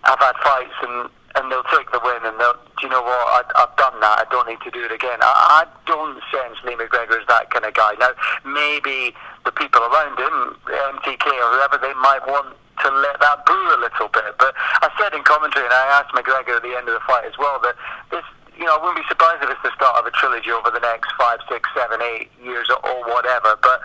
have 0.08 0.20
had 0.20 0.36
fights 0.40 0.80
and 0.88 1.10
and 1.40 1.48
they'll 1.48 1.72
take 1.72 1.88
the 1.96 2.04
win 2.04 2.20
and 2.28 2.36
they'll, 2.36 2.60
do 2.60 2.84
you 2.84 2.92
know 2.92 3.02
what, 3.02 3.24
I, 3.32 3.64
I've 3.64 3.76
done 3.80 3.96
that, 4.04 4.20
I 4.20 4.26
don't 4.28 4.48
need 4.48 4.60
to 4.68 4.72
do 4.72 4.84
it 4.84 4.92
again. 4.92 5.24
I, 5.24 5.64
I 5.64 5.68
don't 5.88 6.20
sense 6.28 6.60
Lee 6.68 6.76
McGregor 6.76 7.16
is 7.16 7.28
that 7.32 7.48
kind 7.50 7.64
of 7.64 7.74
guy. 7.74 7.96
Now, 7.96 8.12
maybe 8.44 9.16
the 9.48 9.56
people 9.56 9.80
around 9.80 10.20
him, 10.20 10.60
MTK 10.68 11.26
or 11.32 11.50
whoever, 11.56 11.80
they 11.80 11.96
might 12.04 12.28
want 12.28 12.60
to 12.84 12.88
let 12.92 13.20
that 13.24 13.48
brew 13.48 13.76
a 13.76 13.80
little 13.80 14.12
bit. 14.12 14.36
But 14.36 14.52
I 14.84 14.92
said 15.00 15.16
in 15.16 15.24
commentary, 15.24 15.64
and 15.64 15.74
I 15.74 16.04
asked 16.04 16.12
McGregor 16.12 16.60
at 16.60 16.64
the 16.64 16.76
end 16.76 16.92
of 16.92 16.96
the 16.96 17.04
fight 17.08 17.24
as 17.24 17.36
well, 17.40 17.60
that 17.64 17.76
this, 18.12 18.24
you 18.60 18.68
know, 18.68 18.76
I 18.76 18.80
wouldn't 18.84 19.00
be 19.00 19.08
surprised 19.08 19.40
if 19.44 19.50
it's 19.52 19.64
the 19.64 19.72
start 19.76 19.96
of 19.96 20.04
a 20.08 20.12
trilogy 20.12 20.52
over 20.52 20.72
the 20.72 20.84
next 20.84 21.12
five, 21.16 21.40
six, 21.48 21.68
seven, 21.72 22.04
eight 22.04 22.28
years 22.44 22.68
or, 22.68 22.80
or 22.84 23.00
whatever. 23.08 23.56
But 23.64 23.80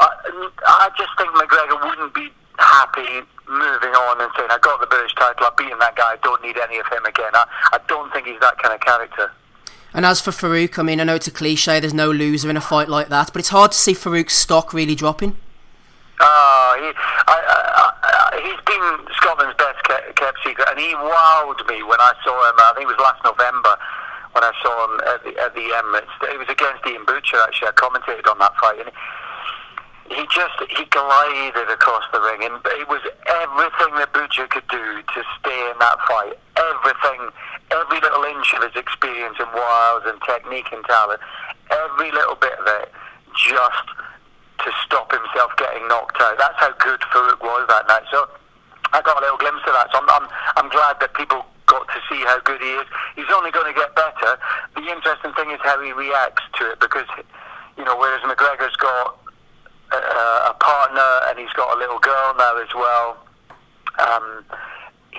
I, 0.00 0.08
I 0.64 0.88
just 0.96 1.12
think 1.20 1.32
McGregor 1.36 1.76
wouldn't 1.84 2.16
be 2.16 2.32
happy 2.58 3.26
moving 3.48 3.90
on 3.90 4.20
and 4.20 4.30
saying, 4.36 4.48
I 4.50 4.58
got 4.58 4.80
the 4.80 4.86
British 4.86 5.14
title, 5.14 5.46
I've 5.46 5.56
beaten 5.56 5.78
that 5.78 5.96
guy, 5.96 6.12
I 6.12 6.16
don't 6.22 6.42
need 6.42 6.56
any 6.56 6.78
of 6.78 6.86
him 6.86 7.04
again. 7.04 7.30
I, 7.34 7.44
I 7.72 7.78
don't 7.88 8.12
think 8.12 8.26
he's 8.26 8.40
that 8.40 8.58
kind 8.58 8.74
of 8.74 8.80
character. 8.80 9.30
And 9.92 10.04
as 10.04 10.20
for 10.20 10.32
Farouk, 10.32 10.78
I 10.78 10.82
mean, 10.82 11.00
I 11.00 11.04
know 11.04 11.14
it's 11.14 11.28
a 11.28 11.30
cliche, 11.30 11.78
there's 11.78 11.94
no 11.94 12.10
loser 12.10 12.50
in 12.50 12.56
a 12.56 12.60
fight 12.60 12.88
like 12.88 13.08
that, 13.08 13.32
but 13.32 13.40
it's 13.40 13.50
hard 13.50 13.72
to 13.72 13.78
see 13.78 13.92
Farouk's 13.92 14.34
stock 14.34 14.72
really 14.72 14.94
dropping. 14.94 15.36
Uh, 16.20 16.74
he, 16.78 16.88
I, 17.26 17.36
I, 17.36 17.92
I, 18.02 18.40
he's 18.42 18.60
been 18.64 19.14
Scotland's 19.18 19.56
best 19.58 19.82
kept 20.14 20.38
secret, 20.46 20.66
and 20.70 20.78
he 20.78 20.94
wowed 20.94 21.60
me 21.68 21.82
when 21.82 22.00
I 22.00 22.12
saw 22.24 22.34
him. 22.48 22.54
I 22.58 22.72
think 22.74 22.88
it 22.88 22.94
was 22.94 23.02
last 23.02 23.22
November 23.24 23.76
when 24.32 24.42
I 24.42 24.52
saw 24.62 24.72
him 24.86 24.94
at 25.10 25.20
the, 25.22 25.32
at 25.38 25.54
the 25.54 25.66
Emirates. 25.74 26.10
It 26.30 26.38
was 26.38 26.48
against 26.48 26.86
Iain 26.86 27.04
Butcher, 27.04 27.38
actually. 27.42 27.68
I 27.68 27.74
commentated 27.78 28.30
on 28.30 28.38
that 28.38 28.54
fight. 28.58 28.78
And 28.78 28.90
he 30.10 30.22
just 30.28 30.56
he 30.68 30.84
glided 30.92 31.68
across 31.70 32.04
the 32.12 32.20
ring, 32.20 32.44
and 32.44 32.60
it 32.60 32.88
was 32.88 33.00
everything 33.40 33.96
that 33.96 34.12
Butcher 34.12 34.46
could 34.48 34.66
do 34.68 35.00
to 35.00 35.20
stay 35.40 35.60
in 35.72 35.76
that 35.80 35.96
fight. 36.04 36.36
Everything, 36.60 37.32
every 37.72 38.00
little 38.04 38.24
inch 38.28 38.52
of 38.52 38.68
his 38.68 38.76
experience 38.76 39.36
and 39.40 39.48
wiles 39.56 40.04
and 40.04 40.20
technique 40.28 40.68
and 40.72 40.84
talent, 40.84 41.20
every 41.72 42.12
little 42.12 42.36
bit 42.36 42.52
of 42.60 42.66
it, 42.84 42.92
just 43.32 43.86
to 44.60 44.68
stop 44.84 45.08
himself 45.12 45.56
getting 45.56 45.88
knocked 45.88 46.20
out. 46.20 46.36
That's 46.36 46.58
how 46.60 46.72
good 46.78 47.00
Farouk 47.12 47.40
was 47.40 47.64
that 47.68 47.88
night. 47.88 48.04
So 48.12 48.28
I 48.92 49.00
got 49.00 49.18
a 49.18 49.22
little 49.24 49.40
glimpse 49.40 49.64
of 49.66 49.72
that. 49.72 49.88
So 49.92 49.98
I'm, 50.04 50.08
I'm, 50.08 50.26
I'm 50.56 50.68
glad 50.68 51.00
that 51.00 51.12
people 51.14 51.44
got 51.66 51.88
to 51.88 51.98
see 52.08 52.20
how 52.28 52.40
good 52.44 52.60
he 52.60 52.76
is. 52.76 52.86
He's 53.16 53.28
only 53.34 53.50
going 53.50 53.72
to 53.72 53.76
get 53.76 53.96
better. 53.96 54.36
The 54.76 54.84
interesting 54.84 55.32
thing 55.32 55.50
is 55.50 55.60
how 55.64 55.80
he 55.80 55.92
reacts 55.92 56.44
to 56.60 56.72
it 56.72 56.80
because, 56.80 57.08
you 57.76 57.84
know, 57.84 57.96
whereas 57.96 58.22
McGregor's 58.22 58.76
got 58.76 59.18
a, 59.96 60.50
a 60.50 60.54
partner 60.58 61.10
and 61.28 61.38
he's 61.38 61.52
got 61.52 61.74
a 61.74 61.78
little 61.78 61.98
girl 61.98 62.34
now 62.36 62.56
as 62.58 62.72
well. 62.74 63.18
Um, 63.98 64.44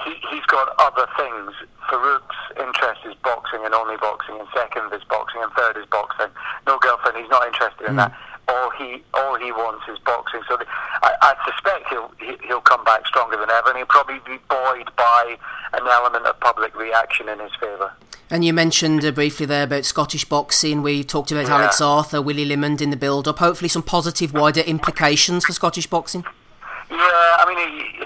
he, 0.03 0.13
he's 0.29 0.45
got 0.45 0.75
other 0.79 1.07
things. 1.17 1.53
Farouk's 1.89 2.35
interest 2.59 3.01
is 3.05 3.15
boxing 3.23 3.63
and 3.63 3.73
only 3.73 3.95
boxing, 3.97 4.35
and 4.39 4.47
second 4.53 4.91
is 4.91 5.03
boxing, 5.05 5.41
and 5.41 5.51
third 5.53 5.77
is 5.77 5.85
boxing. 5.87 6.27
No 6.67 6.77
girlfriend, 6.79 7.17
he's 7.17 7.29
not 7.29 7.47
interested 7.47 7.87
in 7.87 7.93
mm. 7.93 8.03
that. 8.03 8.13
All 8.47 8.69
he 8.77 9.01
all 9.13 9.35
he 9.39 9.51
wants 9.51 9.87
is 9.89 9.97
boxing. 10.05 10.41
So 10.47 10.57
the, 10.57 10.65
I, 11.01 11.15
I 11.21 11.33
suspect 11.49 11.89
he'll 11.89 12.11
he'll 12.45 12.61
come 12.61 12.83
back 12.83 13.07
stronger 13.07 13.37
than 13.37 13.49
ever, 13.49 13.69
and 13.69 13.77
he'll 13.77 13.87
probably 13.87 14.19
be 14.25 14.37
buoyed 14.49 14.89
by 14.95 15.37
an 15.73 15.87
element 15.87 16.25
of 16.27 16.39
public 16.41 16.75
reaction 16.75 17.27
in 17.29 17.39
his 17.39 17.51
favour. 17.59 17.91
And 18.35 18.43
you 18.43 18.51
mentioned 18.51 19.05
uh, 19.05 19.11
briefly 19.11 19.45
there 19.45 19.63
about 19.63 19.85
Scottish 19.85 20.25
boxing. 20.25 20.81
We 20.81 21.05
talked 21.05 21.31
about 21.31 21.47
yeah. 21.47 21.55
Alex 21.55 21.79
Arthur, 21.79 22.21
Willie 22.21 22.43
Limond 22.43 22.81
in 22.81 22.89
the 22.89 22.97
build-up. 22.99 23.39
Hopefully, 23.39 23.69
some 23.69 23.81
positive 23.81 24.33
wider 24.33 24.59
implications 24.59 25.45
for 25.45 25.53
Scottish 25.53 25.87
boxing. 25.87 26.25
Yeah, 26.91 26.99
I 26.99 27.45
mean, 27.47 28.03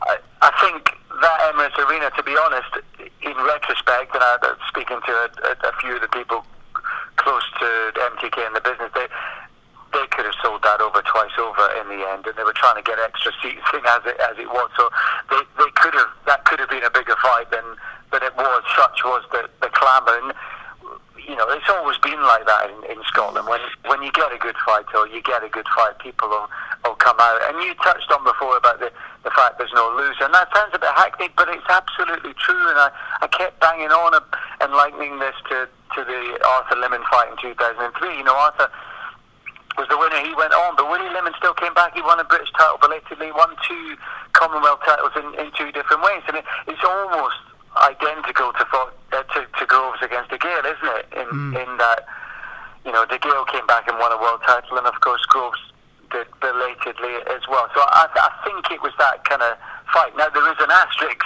I, 0.00 0.16
I 0.40 0.50
think 0.64 0.96
that 1.20 1.52
Emirates 1.52 1.76
Arena, 1.76 2.08
to 2.16 2.22
be 2.22 2.32
honest, 2.40 2.72
in 3.20 3.36
retrospect, 3.36 4.14
and 4.14 4.24
I, 4.24 4.56
speaking 4.66 4.96
to 4.96 5.12
a, 5.12 5.28
a, 5.44 5.68
a, 5.68 5.72
few 5.76 5.94
of 5.96 6.00
the 6.00 6.08
people 6.08 6.46
close 7.16 7.44
to 7.60 7.68
MTK 8.16 8.46
in 8.46 8.54
the 8.54 8.64
business, 8.64 8.88
they 8.94 9.08
they 9.92 10.06
could 10.08 10.24
have 10.24 10.40
sold 10.40 10.62
that 10.62 10.80
over 10.80 11.02
twice 11.04 11.36
over 11.36 11.68
in 11.84 11.88
the 11.92 12.00
end, 12.16 12.24
and 12.24 12.32
they 12.32 12.44
were 12.48 12.56
trying 12.56 12.76
to 12.76 12.82
get 12.82 12.96
extra 12.98 13.30
seats 13.44 13.68
in 13.76 13.84
as 13.84 14.00
it 14.08 14.16
as 14.24 14.40
it 14.40 14.48
was. 14.48 14.70
So 14.72 14.88
they, 15.28 15.44
they 15.60 15.70
could 15.76 15.92
have 16.00 16.08
that 16.24 16.46
could 16.46 16.60
have 16.60 16.70
been 16.70 16.84
a 16.84 16.90
bigger 16.90 17.16
fight 17.20 17.50
than 17.50 17.76
than 18.12 18.22
it 18.22 18.36
was. 18.36 18.62
Such 18.76 19.04
was 19.04 19.24
the 19.32 19.48
the 19.60 19.70
clamour. 19.72 20.18
And, 20.22 20.32
you 21.26 21.34
know, 21.34 21.46
it's 21.50 21.68
always 21.68 21.98
been 21.98 22.22
like 22.22 22.46
that 22.46 22.70
in, 22.70 22.96
in 22.96 23.02
Scotland. 23.10 23.48
When 23.48 23.60
when 23.86 24.02
you 24.02 24.12
get 24.12 24.32
a 24.32 24.38
good 24.38 24.56
fight 24.64 24.86
or 24.94 25.08
you 25.08 25.22
get 25.22 25.42
a 25.42 25.48
good 25.48 25.66
fight, 25.74 25.98
people 25.98 26.28
will, 26.28 26.46
will 26.84 26.94
come 26.94 27.16
out. 27.18 27.40
And 27.50 27.62
you 27.62 27.74
touched 27.82 28.10
on 28.12 28.22
before 28.22 28.56
about 28.56 28.78
the, 28.78 28.92
the 29.24 29.30
fact 29.34 29.58
there's 29.58 29.74
no 29.74 29.90
loser. 29.98 30.24
And 30.24 30.34
that 30.34 30.48
sounds 30.54 30.70
a 30.74 30.78
bit 30.78 30.94
hackneyed, 30.94 31.34
but 31.36 31.48
it's 31.50 31.66
absolutely 31.68 32.34
true. 32.38 32.70
And 32.70 32.78
I, 32.78 32.90
I 33.22 33.26
kept 33.26 33.58
banging 33.58 33.90
on 33.90 34.22
and 34.60 34.72
likening 34.72 35.18
this 35.18 35.34
to, 35.50 35.66
to 35.66 36.00
the 36.04 36.38
Arthur 36.46 36.78
Limond 36.78 37.04
fight 37.10 37.30
in 37.30 37.36
2003. 37.42 37.74
You 38.16 38.22
know, 38.22 38.36
Arthur 38.36 38.70
was 39.76 39.88
the 39.88 39.98
winner. 39.98 40.22
He 40.22 40.32
went 40.34 40.54
on, 40.54 40.76
but 40.76 40.88
Willie 40.88 41.10
Limond 41.10 41.34
still 41.36 41.54
came 41.54 41.74
back. 41.74 41.94
He 41.94 42.02
won 42.02 42.20
a 42.20 42.24
British 42.24 42.50
title 42.56 42.78
belatedly, 42.80 43.32
won 43.32 43.50
two 43.66 43.96
Commonwealth 44.32 44.80
titles 44.84 45.12
in, 45.16 45.26
in 45.40 45.50
two 45.58 45.72
different 45.72 46.02
ways, 46.02 46.22
and 46.28 46.36
it, 46.36 46.44
it's 46.66 46.84
almost 46.84 47.36
identical 47.82 48.52
to, 48.52 48.64
uh, 48.64 49.22
to 49.22 49.46
to 49.46 49.64
Groves 49.66 50.02
against 50.02 50.30
DeGale, 50.30 50.64
isn't 50.64 50.92
it? 51.00 51.06
In 51.16 51.28
mm. 51.28 51.52
in 51.56 51.70
that 51.78 52.06
you 52.84 52.92
know 52.92 53.04
DeGale 53.06 53.46
came 53.48 53.66
back 53.66 53.88
and 53.88 53.98
won 53.98 54.12
a 54.12 54.20
world 54.20 54.40
title, 54.46 54.78
and 54.78 54.86
of 54.86 55.00
course 55.00 55.24
Groves 55.26 55.60
did 56.10 56.26
belatedly 56.40 57.18
as 57.34 57.42
well. 57.48 57.66
So 57.74 57.82
I, 57.82 58.06
I 58.06 58.30
think 58.46 58.70
it 58.70 58.80
was 58.82 58.92
that 58.98 59.24
kind 59.24 59.42
of 59.42 59.58
fight. 59.92 60.16
Now 60.16 60.28
there 60.30 60.46
is 60.50 60.58
an 60.60 60.70
asterisk 60.70 61.22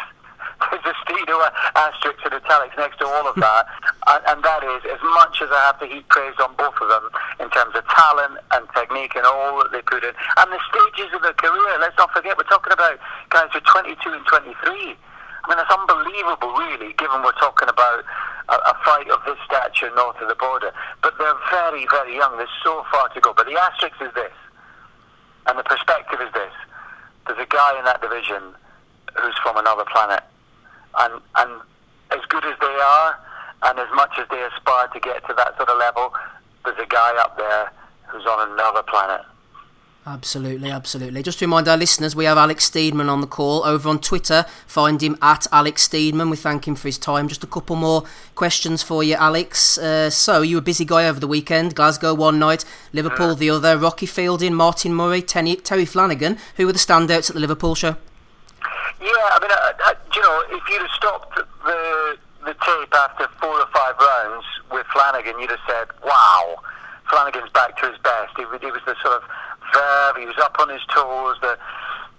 there's 0.70 0.84
a 0.84 0.94
Stedo 1.04 1.36
asterisk 1.74 2.20
and 2.24 2.34
italics 2.34 2.76
next 2.76 2.98
to 2.98 3.06
all 3.06 3.26
of 3.28 3.36
that, 3.44 3.64
and, 4.08 4.22
and, 4.28 4.38
that 4.44 4.62
is 4.64 4.82
as 4.92 5.00
much 5.16 5.40
as 5.42 5.48
I 5.50 5.72
have 5.72 5.78
to 5.80 5.86
heap 5.86 6.08
praise 6.08 6.36
on 6.40 6.54
both 6.56 6.76
of 6.80 6.88
them 6.88 7.08
in 7.40 7.48
terms 7.50 7.74
of 7.74 7.84
talent 7.88 8.40
and 8.52 8.68
technique 8.76 9.16
and 9.16 9.24
all 9.24 9.58
that 9.62 9.72
they 9.72 9.82
put 9.82 10.04
in, 10.04 10.12
and 10.12 10.48
the 10.52 10.60
stages 10.68 11.14
of 11.14 11.22
their 11.22 11.36
career. 11.36 11.80
Let's 11.80 11.96
not 11.96 12.12
forget 12.12 12.36
we're 12.36 12.50
talking 12.50 12.72
about 12.72 12.98
guys 13.30 13.48
who 13.52 13.58
are 13.58 13.82
22 13.82 14.12
and 14.12 14.26
23. 14.26 14.96
I 15.42 15.48
mean, 15.48 15.58
it's 15.58 15.72
unbelievable, 15.72 16.52
really, 16.54 16.92
given 16.94 17.22
we're 17.22 17.36
talking 17.40 17.68
about 17.68 18.04
a, 18.48 18.54
a, 18.54 18.74
fight 18.84 19.08
of 19.08 19.24
this 19.24 19.38
stature 19.46 19.90
north 19.96 20.20
of 20.20 20.28
the 20.28 20.36
border. 20.36 20.72
But 21.02 21.14
they're 21.18 21.40
very, 21.50 21.86
very 21.90 22.16
young. 22.16 22.36
There's 22.36 22.52
so 22.62 22.84
far 22.92 23.08
to 23.10 23.20
go. 23.20 23.32
But 23.32 23.46
the 23.46 23.56
asterisk 23.56 23.96
is 24.02 24.12
this, 24.14 24.36
and 25.46 25.58
the 25.58 25.64
perspective 25.64 26.20
is 26.20 26.32
this. 26.34 26.52
There's 27.26 27.40
a 27.40 27.48
guy 27.48 27.78
in 27.78 27.84
that 27.84 28.02
division 28.02 28.54
who's 29.16 29.36
from 29.42 29.56
another 29.56 29.84
planet 29.90 30.22
and 30.98 31.20
and 31.36 31.60
as 32.10 32.20
good 32.28 32.44
as 32.44 32.58
they 32.60 32.66
are, 32.66 33.18
and 33.62 33.78
as 33.78 33.88
much 33.94 34.18
as 34.18 34.26
they 34.30 34.42
aspire 34.42 34.88
to 34.88 35.00
get 35.00 35.26
to 35.28 35.34
that 35.34 35.56
sort 35.56 35.68
of 35.68 35.78
level, 35.78 36.12
there's 36.64 36.78
a 36.78 36.86
guy 36.86 37.14
up 37.20 37.36
there 37.36 37.70
who's 38.08 38.26
on 38.26 38.50
another 38.50 38.82
planet. 38.82 39.22
Absolutely, 40.06 40.70
absolutely. 40.70 41.22
Just 41.22 41.38
to 41.40 41.44
remind 41.44 41.68
our 41.68 41.76
listeners, 41.76 42.16
we 42.16 42.24
have 42.24 42.38
Alex 42.38 42.68
Steedman 42.68 43.10
on 43.10 43.20
the 43.20 43.26
call 43.26 43.62
over 43.64 43.88
on 43.88 44.00
Twitter. 44.00 44.46
Find 44.66 45.00
him 45.02 45.16
at 45.20 45.46
Alex 45.52 45.86
Steedman. 45.86 46.30
We 46.30 46.38
thank 46.38 46.66
him 46.66 46.74
for 46.74 46.88
his 46.88 46.96
time. 46.96 47.28
Just 47.28 47.44
a 47.44 47.46
couple 47.46 47.76
more 47.76 48.04
questions 48.34 48.82
for 48.82 49.04
you, 49.04 49.14
Alex. 49.14 49.76
Uh, 49.76 50.08
so, 50.08 50.40
you 50.40 50.56
were 50.56 50.60
a 50.60 50.62
busy 50.62 50.86
guy 50.86 51.06
over 51.06 51.20
the 51.20 51.28
weekend. 51.28 51.74
Glasgow 51.74 52.14
one 52.14 52.38
night, 52.38 52.64
Liverpool 52.94 53.34
the 53.34 53.50
other. 53.50 53.76
Rocky 53.76 54.06
Fielding, 54.06 54.54
Martin 54.54 54.94
Murray, 54.94 55.20
Terry, 55.20 55.56
Terry 55.56 55.84
Flanagan. 55.84 56.38
Who 56.56 56.66
were 56.66 56.72
the 56.72 56.78
standouts 56.78 57.28
at 57.28 57.34
the 57.34 57.40
Liverpool 57.40 57.74
show? 57.74 57.96
Yeah, 59.00 59.08
I 59.08 59.38
mean, 59.40 59.50
I, 59.50 59.72
I, 59.80 59.94
you 60.14 60.22
know, 60.22 60.44
if 60.56 60.62
you'd 60.68 60.80
have 60.80 60.90
stopped 60.90 61.36
the 61.36 62.18
the 62.44 62.54
tape 62.54 62.94
after 62.94 63.28
four 63.38 63.60
or 63.60 63.66
five 63.66 63.94
rounds 63.98 64.46
with 64.72 64.86
Flanagan, 64.92 65.38
you'd 65.38 65.50
have 65.50 65.60
said, 65.68 65.88
"Wow, 66.02 66.56
Flanagan's 67.08 67.50
back 67.50 67.76
to 67.78 67.90
his 67.90 67.98
best." 67.98 68.32
He, 68.36 68.44
he 68.60 68.70
was 68.70 68.80
the 68.86 68.96
sort 69.02 69.22
of 69.22 69.28
verve. 69.72 70.16
He 70.16 70.26
was 70.26 70.38
up 70.38 70.56
on 70.58 70.68
his 70.68 70.82
toes. 70.92 71.36
The 71.40 71.58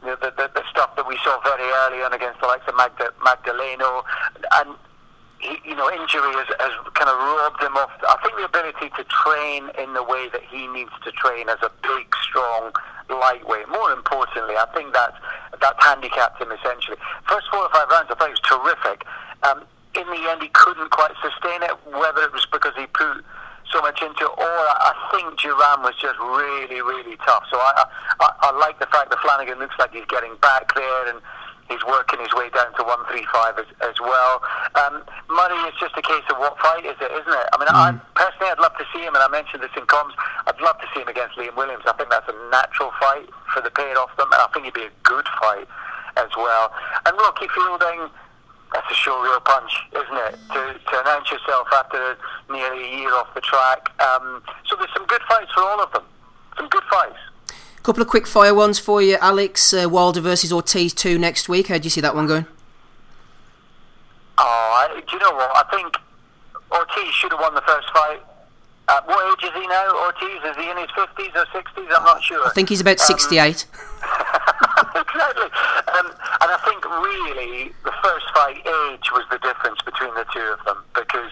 the, 0.01 0.33
the, 0.33 0.49
the 0.53 0.63
stuff 0.69 0.95
that 0.95 1.07
we 1.07 1.17
saw 1.23 1.39
very 1.45 1.69
early 1.85 2.01
on 2.01 2.11
against 2.13 2.41
the 2.41 2.47
likes 2.47 2.65
of 2.67 2.75
Magda, 2.75 3.13
Magdaleno, 3.21 4.01
and 4.57 4.73
he, 5.37 5.57
you 5.65 5.75
know, 5.75 5.89
injury 5.93 6.33
has, 6.37 6.49
has 6.57 6.73
kind 6.93 7.09
of 7.09 7.17
robbed 7.17 7.61
him 7.61 7.77
of. 7.77 7.89
I 8.05 8.17
think 8.21 8.37
the 8.37 8.45
ability 8.45 8.89
to 8.97 9.03
train 9.09 9.69
in 9.77 9.93
the 9.93 10.03
way 10.03 10.29
that 10.33 10.41
he 10.49 10.67
needs 10.67 10.93
to 11.05 11.11
train 11.11 11.49
as 11.49 11.61
a 11.61 11.71
big, 11.81 12.09
strong 12.25 12.73
lightweight. 13.09 13.69
More 13.69 13.91
importantly, 13.91 14.55
I 14.55 14.65
think 14.73 14.93
that 14.93 15.13
that's 15.59 15.83
handicapped 15.83 16.41
him 16.41 16.51
essentially. 16.51 16.97
First 17.27 17.49
four 17.51 17.65
or 17.65 17.69
five 17.73 17.89
rounds, 17.89 18.09
I 18.09 18.15
thought 18.15 18.29
he 18.29 18.37
was 18.37 18.45
terrific. 18.45 19.05
Um, 19.43 19.65
in 19.93 20.07
the 20.07 20.29
end, 20.29 20.41
he 20.41 20.49
couldn't 20.53 20.89
quite 20.89 21.11
sustain 21.21 21.61
it. 21.61 21.73
Whether 21.89 22.23
it 22.23 22.33
was 22.33 22.45
because 22.49 22.73
he 22.77 22.85
put 22.87 23.25
so 23.71 23.81
much 23.81 24.01
into 24.01 24.27
it, 24.27 24.35
or 24.37 24.55
I 24.77 24.93
think 25.11 25.39
Duran 25.39 25.81
was 25.81 25.95
just 25.95 26.19
really, 26.19 26.81
really 26.81 27.15
tough. 27.25 27.43
So 27.49 27.57
I, 27.57 27.87
I, 28.19 28.27
I 28.47 28.59
like 28.59 28.79
the 28.79 28.87
fact 28.87 29.09
that 29.09 29.19
Flanagan 29.19 29.59
looks 29.59 29.75
like 29.79 29.91
he's 29.91 30.07
getting 30.07 30.35
back 30.43 30.75
there 30.75 31.07
and 31.07 31.19
he's 31.71 31.81
working 31.87 32.19
his 32.19 32.35
way 32.35 32.51
down 32.51 32.75
to 32.75 32.83
135 32.83 33.63
as, 33.63 33.69
as 33.79 33.97
well. 34.03 34.43
Um, 34.75 35.07
Murray 35.31 35.59
is 35.71 35.75
just 35.79 35.95
a 35.95 36.03
case 36.03 36.27
of 36.27 36.35
what 36.37 36.59
fight 36.59 36.83
is 36.83 36.99
it, 36.99 37.11
isn't 37.15 37.31
it? 37.31 37.47
I 37.51 37.55
mean, 37.55 37.71
mm. 37.71 37.79
I, 37.79 37.95
personally, 38.13 38.51
I'd 38.51 38.59
love 38.59 38.75
to 38.75 38.85
see 38.91 39.01
him, 39.01 39.15
and 39.15 39.23
I 39.23 39.31
mentioned 39.31 39.63
this 39.63 39.71
in 39.79 39.87
comms, 39.87 40.11
I'd 40.45 40.59
love 40.59 40.75
to 40.83 40.87
see 40.91 41.01
him 41.01 41.07
against 41.07 41.39
Liam 41.39 41.55
Williams. 41.55 41.87
I 41.87 41.95
think 41.95 42.11
that's 42.11 42.27
a 42.27 42.35
natural 42.51 42.91
fight 42.99 43.31
for 43.55 43.63
the 43.63 43.71
pair 43.71 43.95
of 43.95 44.11
them, 44.19 44.27
and 44.35 44.39
I 44.43 44.47
think 44.51 44.67
it'd 44.67 44.75
be 44.75 44.91
a 44.91 44.95
good 45.07 45.25
fight 45.39 45.67
as 46.19 46.29
well. 46.35 46.75
And 47.07 47.15
Rocky 47.15 47.47
Fielding, 47.55 48.11
that's 48.73 48.89
a 48.89 48.95
sure 48.95 49.23
real 49.23 49.39
punch, 49.41 49.71
isn't 49.91 50.17
it? 50.17 50.39
To, 50.53 50.79
to 50.91 51.01
announce 51.01 51.29
yourself 51.31 51.67
after 51.73 52.17
nearly 52.49 52.83
a 52.83 52.97
year 52.97 53.13
off 53.13 53.33
the 53.33 53.41
track. 53.41 53.91
Um, 54.01 54.41
so 54.65 54.75
there's 54.77 54.93
some 54.93 55.05
good 55.07 55.21
fights 55.27 55.51
for 55.53 55.61
all 55.61 55.81
of 55.81 55.91
them. 55.91 56.03
Some 56.57 56.69
good 56.69 56.83
fights. 56.89 57.17
A 57.77 57.81
couple 57.81 58.01
of 58.01 58.07
quick 58.07 58.27
fire 58.27 58.53
ones 58.53 58.79
for 58.79 59.01
you, 59.01 59.17
Alex. 59.19 59.73
Uh, 59.73 59.89
Wilder 59.89 60.21
versus 60.21 60.53
Ortiz 60.53 60.93
2 60.93 61.17
next 61.17 61.49
week. 61.49 61.67
How 61.67 61.77
do 61.77 61.83
you 61.83 61.89
see 61.89 62.01
that 62.01 62.15
one 62.15 62.27
going? 62.27 62.45
Oh, 64.37 64.43
I, 64.43 65.01
do 65.01 65.13
you 65.13 65.19
know 65.19 65.31
what? 65.35 65.51
I 65.53 65.63
think 65.75 65.97
Ortiz 66.71 67.13
should 67.13 67.31
have 67.31 67.41
won 67.41 67.55
the 67.55 67.61
first 67.61 67.89
fight. 67.91 68.21
Uh, 68.87 69.01
what 69.05 69.39
age 69.39 69.49
is 69.49 69.53
he 69.53 69.67
now, 69.67 70.05
Ortiz? 70.05 70.43
Is 70.45 70.55
he 70.57 70.69
in 70.69 70.77
his 70.77 70.89
50s 70.89 71.35
or 71.35 71.45
60s? 71.45 71.97
I'm 71.97 72.03
not 72.03 72.23
sure. 72.23 72.45
I 72.45 72.51
think 72.51 72.69
he's 72.69 72.81
about 72.81 72.99
um, 72.99 73.07
68. 73.07 73.65
exactly. 74.95 75.49
Um, 75.99 76.07
and 76.41 76.49
I 76.51 76.59
think 76.65 76.83
really 76.85 77.71
the 77.83 77.93
first 78.03 78.25
fight 78.33 78.57
age 78.57 79.07
was 79.11 79.23
the 79.31 79.39
difference 79.39 79.81
between 79.81 80.13
the 80.15 80.25
two 80.33 80.47
of 80.57 80.63
them 80.65 80.83
because 80.93 81.31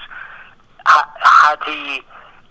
ha- 0.85 1.11
had 1.19 1.59
he 1.65 2.01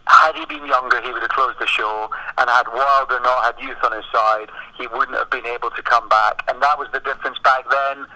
had 0.08 0.34
he 0.34 0.44
been 0.46 0.64
younger, 0.66 1.00
he 1.02 1.12
would 1.12 1.20
have 1.20 1.30
closed 1.30 1.60
the 1.60 1.66
show, 1.66 2.08
and 2.38 2.48
had 2.48 2.66
Wilder 2.72 3.20
not 3.20 3.44
had 3.44 3.60
youth 3.60 3.76
on 3.84 3.92
his 3.92 4.08
side, 4.10 4.48
he 4.76 4.86
wouldn't 4.88 5.16
have 5.16 5.30
been 5.30 5.44
able 5.44 5.70
to 5.70 5.82
come 5.82 6.08
back. 6.08 6.48
And 6.48 6.62
that 6.62 6.78
was 6.78 6.88
the 6.92 7.00
difference 7.00 7.38
back 7.44 7.68
then. 7.68 8.06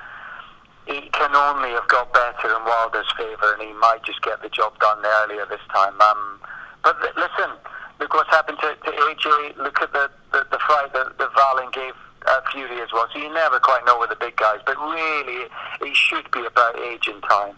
He 0.89 1.13
can 1.13 1.37
only 1.37 1.71
have 1.77 1.87
got 1.89 2.13
better 2.13 2.49
in 2.49 2.65
Wilder's 2.65 3.13
favour, 3.17 3.55
and 3.55 3.63
he 3.63 3.73
might 3.77 4.03
just 4.05 4.23
get 4.23 4.41
the 4.41 4.49
job 4.49 4.79
done 4.81 5.05
earlier 5.05 5.45
this 5.47 5.61
time. 5.69 6.01
Um, 6.01 6.41
but 6.83 6.97
listen, 7.15 7.61
look 8.01 8.15
what's 8.15 8.31
happened 8.31 8.59
to, 8.65 8.75
to 8.75 8.91
AJ. 8.91 9.57
Look 9.59 9.81
at 9.83 9.93
the, 9.93 10.11
the, 10.33 10.47
the 10.51 10.59
fight 10.67 10.93
that, 10.95 11.19
that 11.19 11.31
Wallin 11.37 11.71
gave 11.73 11.95
uh, 12.27 12.41
Fury 12.53 12.81
as 12.81 12.93
well. 12.93 13.07
So 13.13 13.19
you 13.19 13.33
never 13.33 13.59
quite 13.59 13.85
know 13.85 13.99
with 13.99 14.11
the 14.11 14.17
big 14.17 14.37
guys, 14.37 14.61
but 14.65 14.79
really, 14.79 15.47
it 15.81 15.97
should 15.97 16.31
be 16.31 16.45
about 16.45 16.79
age 16.79 17.09
and 17.09 17.23
time. 17.23 17.57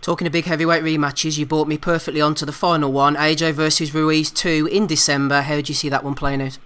Talking 0.00 0.26
of 0.26 0.32
big 0.32 0.46
heavyweight 0.46 0.82
rematches, 0.82 1.36
you 1.36 1.44
brought 1.44 1.68
me 1.68 1.76
perfectly 1.76 2.22
on 2.22 2.34
to 2.36 2.46
the 2.46 2.52
final 2.52 2.90
one 2.90 3.16
AJ 3.16 3.52
versus 3.52 3.92
Ruiz 3.92 4.30
2 4.30 4.68
in 4.72 4.86
December. 4.86 5.42
How 5.42 5.60
do 5.60 5.68
you 5.68 5.74
see 5.74 5.90
that 5.90 6.02
one 6.02 6.14
playing 6.14 6.40
out? 6.40 6.58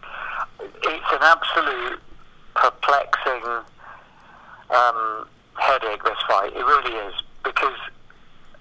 It's 0.60 1.12
an 1.12 1.18
absolute 1.20 2.00
perplexing 2.54 3.42
um, 4.70 5.26
headache, 5.58 6.04
this 6.04 6.18
fight. 6.28 6.52
It 6.54 6.64
really 6.64 6.94
is. 7.08 7.14
Because, 7.42 7.76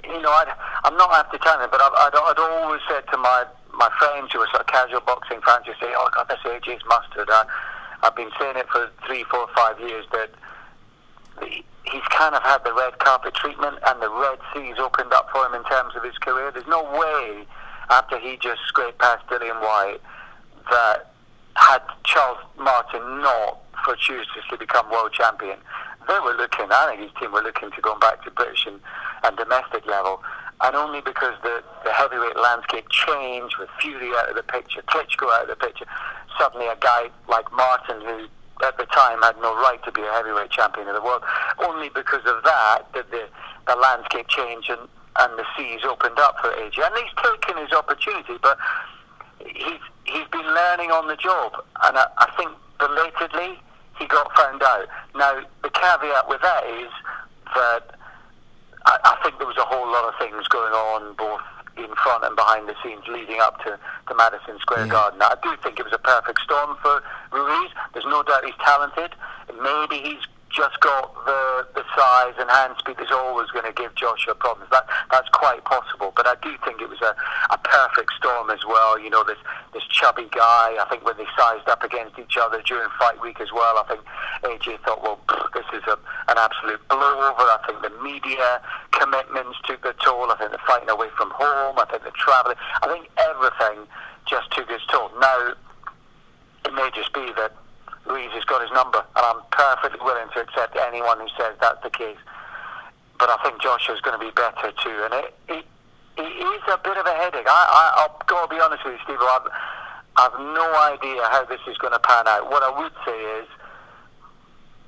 you 0.03 0.19
know, 0.21 0.31
I'd, 0.31 0.51
I'm 0.83 0.97
not 0.97 1.11
after 1.13 1.37
telling 1.37 1.65
it, 1.65 1.71
but 1.71 1.79
I've, 1.79 1.93
I'd, 1.93 2.15
I'd 2.15 2.39
always 2.39 2.81
said 2.89 3.03
to 3.11 3.17
my, 3.17 3.45
my 3.77 3.89
friends 3.99 4.33
who 4.33 4.39
are 4.39 4.47
sort 4.47 4.61
of 4.61 4.67
casual 4.67 5.01
boxing 5.01 5.39
fans, 5.45 5.67
who 5.67 5.73
say, 5.73 5.93
oh, 5.95 6.09
God, 6.15 6.27
this 6.29 6.39
AJ's 6.45 6.81
mustard. 6.87 7.29
I, 7.29 7.45
I've 8.03 8.15
been 8.15 8.31
saying 8.39 8.57
it 8.57 8.67
for 8.69 8.91
three, 9.07 9.23
four, 9.23 9.47
five 9.55 9.79
years 9.79 10.05
that 10.11 10.29
he's 11.41 12.03
kind 12.09 12.35
of 12.35 12.43
had 12.43 12.59
the 12.65 12.73
red 12.73 12.99
carpet 12.99 13.33
treatment 13.33 13.79
and 13.87 14.01
the 14.01 14.09
red 14.09 14.39
seas 14.53 14.75
opened 14.77 15.13
up 15.13 15.29
for 15.31 15.45
him 15.45 15.53
in 15.53 15.63
terms 15.63 15.95
of 15.95 16.03
his 16.03 16.17
career. 16.17 16.51
There's 16.51 16.67
no 16.67 16.83
way 16.83 17.45
after 17.89 18.19
he 18.19 18.37
just 18.37 18.61
scraped 18.67 18.99
past 18.99 19.25
Dillian 19.27 19.59
Whyte 19.61 20.01
that 20.69 21.13
had 21.55 21.81
Charles 22.03 22.39
Martin 22.57 23.21
not 23.21 23.59
fortuitously 23.85 24.57
become 24.59 24.89
world 24.91 25.13
champion, 25.13 25.57
they 26.07 26.19
were 26.19 26.35
looking, 26.35 26.67
I 26.71 26.87
think 26.89 27.01
his 27.01 27.11
team 27.19 27.31
were 27.31 27.41
looking 27.41 27.71
to 27.71 27.81
go 27.81 27.97
back 27.99 28.23
to 28.25 28.31
British 28.31 28.65
and, 28.65 28.79
and 29.23 29.37
domestic 29.37 29.85
level. 29.85 30.21
And 30.63 30.75
only 30.75 31.01
because 31.01 31.35
the, 31.43 31.61
the 31.83 31.91
heavyweight 31.91 32.37
landscape 32.37 32.87
changed 32.89 33.57
with 33.59 33.69
Fury 33.81 34.11
out 34.15 34.29
of 34.29 34.35
the 34.35 34.43
picture, 34.43 34.81
Klitschko 34.83 35.29
out 35.29 35.43
of 35.43 35.49
the 35.49 35.55
picture, 35.57 35.85
suddenly 36.39 36.67
a 36.67 36.77
guy 36.79 37.09
like 37.27 37.51
Martin 37.51 37.99
who 38.01 38.27
at 38.65 38.77
the 38.77 38.85
time 38.85 39.21
had 39.21 39.35
no 39.41 39.53
right 39.55 39.83
to 39.83 39.91
be 39.91 40.01
a 40.01 40.11
heavyweight 40.11 40.51
champion 40.51 40.87
of 40.87 40.95
the 40.95 41.01
world. 41.01 41.21
Only 41.59 41.89
because 41.89 42.23
of 42.25 42.43
that 42.43 42.87
did 42.93 43.11
the, 43.11 43.27
the 43.67 43.75
landscape 43.75 44.27
change 44.29 44.69
and, 44.69 44.87
and 45.19 45.37
the 45.37 45.43
seas 45.57 45.81
opened 45.83 46.17
up 46.19 46.39
for 46.39 46.49
AJ. 46.49 46.79
And 46.79 46.95
he's 46.95 47.13
taken 47.19 47.61
his 47.61 47.73
opportunity, 47.73 48.39
but 48.41 48.57
he's, 49.45 49.83
he's 50.05 50.27
been 50.31 50.47
learning 50.47 50.91
on 50.91 51.07
the 51.07 51.17
job. 51.17 51.53
And 51.83 51.97
I, 51.97 52.07
I 52.17 52.31
think 52.37 52.51
belatedly 52.79 53.59
he 53.99 54.05
got 54.07 54.31
found 54.37 54.63
out. 54.63 54.87
Now, 55.13 55.41
the 55.61 55.69
caveat 55.69 56.29
with 56.29 56.41
that 56.41 56.63
is 56.65 56.91
that 57.53 57.99
I, 58.85 58.99
I 59.03 59.23
think 59.23 59.37
there 59.37 59.47
was 59.47 59.57
a 59.57 59.65
whole 59.65 59.87
lot 59.91 60.07
of 60.07 60.15
things 60.19 60.47
going 60.47 60.73
on 60.73 61.15
both 61.15 61.41
in 61.77 61.89
front 62.03 62.23
and 62.23 62.35
behind 62.35 62.69
the 62.69 62.75
scenes 62.83 63.01
leading 63.07 63.39
up 63.39 63.57
to, 63.63 63.79
to 64.07 64.15
Madison 64.15 64.59
Square 64.59 64.85
yeah. 64.85 64.91
Garden. 64.91 65.21
I 65.21 65.35
do 65.41 65.55
think 65.63 65.79
it 65.79 65.85
was 65.85 65.93
a 65.93 65.97
perfect 65.97 66.41
storm 66.41 66.77
for 66.81 67.01
Ruiz. 67.31 67.71
There's 67.93 68.05
no 68.05 68.21
doubt 68.23 68.45
he's 68.45 68.57
talented. 68.63 69.15
Maybe 69.49 69.97
he's 69.97 70.23
just 70.53 70.79
got 70.79 71.09
the, 71.25 71.65
the 71.73 71.83
size 71.97 72.37
and 72.37 72.49
hand 72.49 72.77
speed 72.77 72.95
that's 73.01 73.11
always 73.11 73.49
going 73.49 73.65
to 73.65 73.73
give 73.73 73.93
Joshua 73.95 74.35
problems. 74.35 74.69
That 74.69 74.85
that's 75.09 75.27
quite 75.33 75.65
possible. 75.65 76.13
But 76.15 76.27
I 76.27 76.35
do 76.45 76.53
think 76.63 76.79
it 76.79 76.87
was 76.87 77.01
a, 77.01 77.17
a 77.49 77.57
perfect 77.57 78.13
storm 78.13 78.51
as 78.51 78.61
well. 78.65 79.01
You 79.01 79.09
know, 79.09 79.23
this 79.25 79.41
this 79.73 79.83
chubby 79.89 80.29
guy. 80.29 80.77
I 80.77 80.85
think 80.89 81.03
when 81.03 81.17
they 81.17 81.25
sized 81.35 81.67
up 81.67 81.83
against 81.83 82.19
each 82.19 82.37
other 82.37 82.61
during 82.61 82.87
fight 82.99 83.19
week 83.19 83.41
as 83.41 83.51
well, 83.51 83.81
I 83.81 83.85
think 83.89 84.01
AJ 84.45 84.85
thought, 84.85 85.01
well, 85.01 85.19
this 85.57 85.65
is 85.73 85.83
a, 85.89 85.97
an 86.29 86.37
absolute 86.37 86.79
blowover. 86.87 87.49
I 87.49 87.59
think 87.65 87.81
the 87.81 87.93
media 88.05 88.61
commitments 88.91 89.57
took 89.65 89.81
the 89.81 89.97
toll. 90.05 90.29
I 90.29 90.37
think 90.37 90.51
the 90.51 90.61
fighting 90.69 90.89
away 90.89 91.09
from 91.17 91.33
home. 91.33 91.81
I 91.81 91.85
think 91.89 92.03
the 92.05 92.13
travelling. 92.13 92.57
I 92.81 92.87
think 92.87 93.09
everything 93.17 93.89
just 94.29 94.51
took 94.53 94.69
its 94.69 94.85
toll. 94.85 95.09
Now, 95.19 95.57
it 96.65 96.73
may 96.73 96.89
just 96.93 97.11
be 97.11 97.33
that 97.41 97.57
Has 98.05 98.43
got 98.45 98.61
his 98.61 98.71
number, 98.71 98.99
and 98.99 99.25
I'm 99.25 99.41
perfectly 99.51 99.99
willing 100.03 100.27
to 100.33 100.41
accept 100.41 100.75
anyone 100.75 101.19
who 101.19 101.27
says 101.37 101.55
that's 101.61 101.81
the 101.83 101.89
case. 101.89 102.17
But 103.17 103.29
I 103.29 103.37
think 103.43 103.61
Joshua's 103.61 104.01
going 104.01 104.19
to 104.19 104.25
be 104.25 104.31
better 104.31 104.73
too, 104.83 104.97
and 105.05 105.13
it, 105.13 105.33
it, 105.47 105.65
it 106.17 106.33
is 106.43 106.63
a 106.67 106.77
bit 106.83 106.97
of 106.97 107.05
a 107.05 107.13
headache. 107.15 107.47
I, 107.47 107.63
I, 107.63 108.03
I've 108.03 108.27
got 108.27 108.49
to 108.49 108.55
be 108.55 108.59
honest 108.59 108.83
with 108.83 108.95
you, 108.95 108.99
Steve. 109.05 109.21
I've, 109.21 109.47
I've 110.17 110.39
no 110.39 110.67
idea 110.91 111.23
how 111.31 111.45
this 111.45 111.61
is 111.67 111.77
going 111.77 111.93
to 111.93 111.99
pan 111.99 112.27
out. 112.27 112.51
What 112.51 112.63
I 112.63 112.77
would 112.77 112.91
say 113.05 113.17
is, 113.39 113.47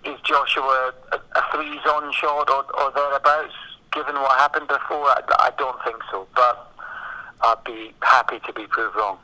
is 0.06 0.22
Joshua 0.22 0.94
a, 1.14 1.18
a 1.18 1.44
three 1.54 1.80
zone 1.86 2.12
shot 2.12 2.50
or, 2.50 2.66
or 2.82 2.92
thereabouts? 2.92 3.54
Given 3.94 4.16
what 4.16 4.38
happened 4.38 4.68
before, 4.68 5.08
I, 5.08 5.22
I 5.40 5.52
don't 5.58 5.78
think 5.86 5.98
so. 6.12 6.28
But 6.36 6.72
I'd 7.42 7.64
be 7.64 7.94
happy 8.02 8.40
to 8.46 8.54
be 8.54 8.68
proved 8.68 8.96
wrong. 8.98 9.20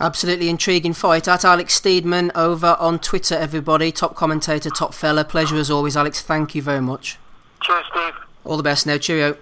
Absolutely 0.00 0.48
intriguing 0.48 0.94
fight. 0.94 1.28
At 1.28 1.44
Alex 1.44 1.78
Steedman 1.78 2.30
over 2.34 2.74
on 2.80 2.98
Twitter, 2.98 3.34
everybody. 3.34 3.92
Top 3.92 4.14
commentator, 4.14 4.70
top 4.70 4.94
fella. 4.94 5.24
Pleasure 5.24 5.56
as 5.56 5.70
always, 5.70 5.94
Alex. 5.94 6.22
Thank 6.22 6.54
you 6.54 6.62
very 6.62 6.80
much. 6.80 7.18
Cheers, 7.62 7.84
Steve. 7.92 8.14
All 8.44 8.56
the 8.56 8.62
best 8.62 8.86
now. 8.86 8.96
Cheerio. 8.96 9.36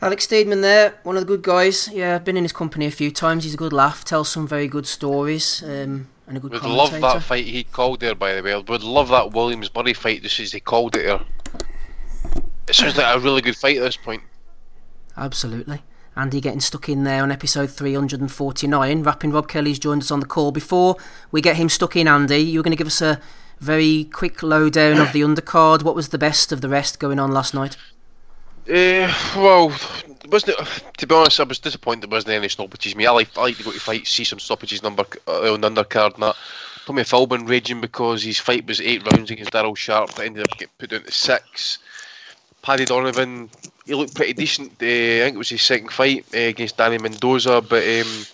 Alex 0.00 0.26
Steedman 0.26 0.62
there, 0.62 0.98
one 1.04 1.16
of 1.16 1.22
the 1.22 1.26
good 1.26 1.42
guys. 1.42 1.88
Yeah, 1.92 2.16
I've 2.16 2.24
been 2.24 2.36
in 2.36 2.42
his 2.42 2.52
company 2.52 2.86
a 2.86 2.90
few 2.90 3.12
times. 3.12 3.44
He's 3.44 3.54
a 3.54 3.56
good 3.56 3.72
laugh, 3.72 4.04
tells 4.04 4.28
some 4.28 4.48
very 4.48 4.66
good 4.66 4.86
stories, 4.86 5.62
um, 5.62 6.08
and 6.26 6.36
a 6.36 6.40
good 6.40 6.50
Would 6.52 6.64
love 6.64 6.90
that 7.00 7.22
fight 7.22 7.46
he 7.46 7.62
called 7.62 8.00
there, 8.00 8.16
by 8.16 8.34
the 8.34 8.42
way. 8.42 8.54
Would 8.54 8.82
love 8.82 9.10
that 9.10 9.30
Williams 9.30 9.72
Murray 9.72 9.92
fight 9.92 10.22
just 10.22 10.40
as 10.40 10.50
he 10.50 10.58
called 10.58 10.96
it 10.96 11.06
there. 11.06 11.20
It 12.68 12.74
sounds 12.74 12.96
like 12.96 13.16
a 13.16 13.20
really 13.20 13.42
good 13.42 13.56
fight 13.56 13.76
at 13.76 13.82
this 13.84 13.96
point. 13.96 14.22
Absolutely. 15.16 15.82
Andy 16.14 16.40
getting 16.40 16.60
stuck 16.60 16.88
in 16.88 17.04
there 17.04 17.22
on 17.22 17.32
episode 17.32 17.70
349. 17.70 19.02
Rapping 19.02 19.32
Rob 19.32 19.48
Kelly's 19.48 19.78
joined 19.78 20.02
us 20.02 20.10
on 20.10 20.20
the 20.20 20.26
call. 20.26 20.52
Before 20.52 20.96
we 21.30 21.40
get 21.40 21.56
him 21.56 21.68
stuck 21.68 21.96
in, 21.96 22.06
Andy, 22.06 22.38
you 22.38 22.58
were 22.58 22.62
going 22.62 22.76
to 22.76 22.76
give 22.76 22.86
us 22.86 23.00
a 23.00 23.20
very 23.60 24.04
quick 24.12 24.42
lowdown 24.42 24.98
of 24.98 25.12
the 25.12 25.20
undercard. 25.22 25.82
What 25.82 25.94
was 25.94 26.10
the 26.10 26.18
best 26.18 26.52
of 26.52 26.60
the 26.60 26.68
rest 26.68 26.98
going 26.98 27.18
on 27.18 27.32
last 27.32 27.54
night? 27.54 27.76
Uh, 28.68 29.12
well, 29.36 29.68
wasn't 30.28 30.58
it, 30.58 30.84
to 30.98 31.06
be 31.06 31.14
honest, 31.14 31.40
I 31.40 31.44
was 31.44 31.58
disappointed 31.58 32.02
there 32.02 32.10
wasn't 32.10 32.34
any 32.34 32.48
stoppages. 32.48 32.94
Me, 32.94 33.06
I 33.06 33.10
like, 33.10 33.36
I 33.36 33.42
like 33.42 33.56
to 33.56 33.64
go 33.64 33.72
to 33.72 33.80
fight, 33.80 34.06
see 34.06 34.24
some 34.24 34.38
stoppages 34.38 34.82
number 34.82 35.04
uh, 35.26 35.52
on 35.52 35.62
the 35.62 35.70
undercard 35.70 36.14
and 36.14 36.22
that. 36.24 36.36
Tommy 36.84 37.02
Philbin 37.02 37.48
raging 37.48 37.80
because 37.80 38.24
his 38.24 38.40
fight 38.40 38.66
was 38.66 38.80
eight 38.80 39.08
rounds 39.10 39.30
against 39.30 39.52
Daryl 39.52 39.76
Sharp 39.76 40.10
that 40.14 40.26
ended 40.26 40.42
up 40.42 40.58
getting 40.58 40.74
put 40.78 40.90
down 40.90 41.04
to 41.04 41.12
six. 41.12 41.78
Paddy 42.62 42.84
Donovan, 42.84 43.50
he 43.86 43.94
looked 43.94 44.14
pretty 44.14 44.32
decent. 44.32 44.70
Uh, 44.80 44.86
I 44.86 45.24
think 45.24 45.34
it 45.34 45.38
was 45.38 45.48
his 45.48 45.62
second 45.62 45.90
fight 45.90 46.24
uh, 46.34 46.38
against 46.38 46.76
Danny 46.76 46.98
Mendoza, 46.98 47.60
but 47.60 47.82
um, 47.82 48.26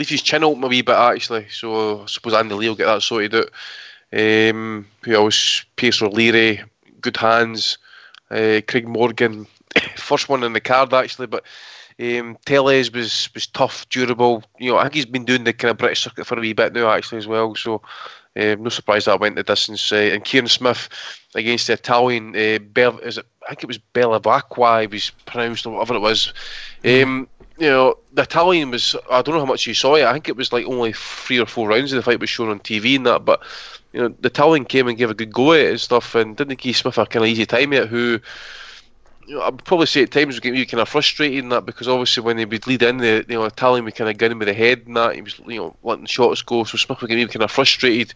his 0.00 0.22
chin 0.22 0.42
open 0.42 0.64
a 0.64 0.68
wee 0.68 0.82
bit 0.82 0.96
actually. 0.96 1.46
So 1.50 2.02
I 2.02 2.06
suppose 2.06 2.34
Andy 2.34 2.54
Lee 2.54 2.68
will 2.68 2.76
get 2.76 2.86
that 2.86 3.02
sorted 3.02 3.34
out. 3.34 3.50
Um, 4.12 4.86
who 5.02 5.14
else? 5.14 5.64
Pierce 5.76 6.00
O'Leary, 6.02 6.62
good 7.00 7.16
hands. 7.16 7.78
Uh, 8.30 8.60
Craig 8.66 8.88
Morgan, 8.88 9.46
first 9.96 10.28
one 10.28 10.42
in 10.42 10.54
the 10.54 10.60
card 10.60 10.94
actually, 10.94 11.26
but 11.26 11.44
um, 12.00 12.36
Tellez 12.46 12.90
was 12.92 13.28
was 13.34 13.46
tough, 13.46 13.88
durable. 13.90 14.42
You 14.58 14.72
know, 14.72 14.78
I 14.78 14.84
think 14.84 14.94
he's 14.94 15.06
been 15.06 15.24
doing 15.24 15.44
the 15.44 15.52
kind 15.52 15.70
of 15.70 15.78
British 15.78 16.02
circuit 16.02 16.26
for 16.26 16.38
a 16.38 16.40
wee 16.40 16.52
bit 16.52 16.72
now 16.72 16.90
actually 16.90 17.18
as 17.18 17.26
well. 17.26 17.54
So 17.54 17.82
um, 18.36 18.62
no 18.62 18.68
surprise 18.68 19.04
that 19.04 19.12
I 19.12 19.16
went 19.16 19.36
the 19.36 19.42
distance. 19.42 19.92
Uh, 19.92 20.10
and 20.12 20.24
Kieran 20.24 20.48
Smith 20.48 20.88
against 21.34 21.66
the 21.66 21.74
Italian, 21.74 22.34
uh, 22.34 22.98
is 23.02 23.18
it, 23.18 23.26
I 23.44 23.50
think 23.50 23.64
it 23.64 23.68
was 23.68 23.78
Belavacqua, 23.94 24.82
he 24.82 24.86
was 24.88 25.10
pronounced, 25.26 25.66
or 25.66 25.74
whatever 25.74 25.94
it 25.94 26.00
was. 26.00 26.32
Um, 26.84 27.28
you 27.58 27.68
know, 27.68 27.96
the 28.12 28.22
Italian 28.22 28.70
was, 28.70 28.96
I 29.10 29.22
don't 29.22 29.34
know 29.34 29.40
how 29.40 29.46
much 29.46 29.66
you 29.66 29.74
saw 29.74 29.94
it, 29.94 30.04
I 30.04 30.12
think 30.12 30.28
it 30.28 30.36
was 30.36 30.52
like 30.52 30.66
only 30.66 30.92
three 30.92 31.38
or 31.38 31.46
four 31.46 31.68
rounds 31.68 31.92
of 31.92 31.96
the 31.96 32.02
fight 32.02 32.20
was 32.20 32.30
shown 32.30 32.50
on 32.50 32.58
TV 32.60 32.96
and 32.96 33.06
that, 33.06 33.24
but 33.24 33.42
you 33.92 34.00
know, 34.00 34.08
the 34.08 34.28
Italian 34.28 34.64
came 34.64 34.88
and 34.88 34.98
gave 34.98 35.10
a 35.10 35.14
good 35.14 35.32
go 35.32 35.52
at 35.52 35.60
it 35.60 35.70
and 35.70 35.80
stuff, 35.80 36.14
and 36.16 36.36
didn't 36.36 36.58
give 36.58 36.76
Smith 36.76 36.98
a 36.98 37.06
kind 37.06 37.24
of 37.24 37.28
easy 37.30 37.46
time 37.46 37.72
at 37.72 37.84
it, 37.84 37.88
who. 37.88 38.20
You 39.26 39.36
know, 39.36 39.42
I'd 39.42 39.64
probably 39.64 39.86
say 39.86 40.02
at 40.02 40.10
times 40.10 40.38
getting 40.40 40.58
me 40.58 40.66
kind 40.66 40.80
of 40.80 40.88
frustrated 40.88 41.38
in 41.38 41.48
that 41.50 41.64
because 41.64 41.88
obviously 41.88 42.22
when 42.22 42.38
he 42.38 42.44
would 42.44 42.66
lead 42.66 42.82
in 42.82 42.98
the 42.98 43.24
you 43.28 43.34
know 43.36 43.44
Italian 43.44 43.84
we 43.84 43.92
kind 43.92 44.10
of 44.10 44.18
got 44.18 44.30
him 44.30 44.38
with 44.38 44.48
the 44.48 44.54
head 44.54 44.82
and 44.86 44.96
that 44.96 45.14
he 45.14 45.22
was 45.22 45.38
you 45.46 45.58
know 45.58 45.76
letting 45.82 46.06
shots 46.06 46.42
go 46.42 46.64
so 46.64 46.76
Smith 46.76 47.00
getting 47.00 47.18
me 47.18 47.26
kind 47.26 47.42
of 47.42 47.50
frustrated. 47.50 48.14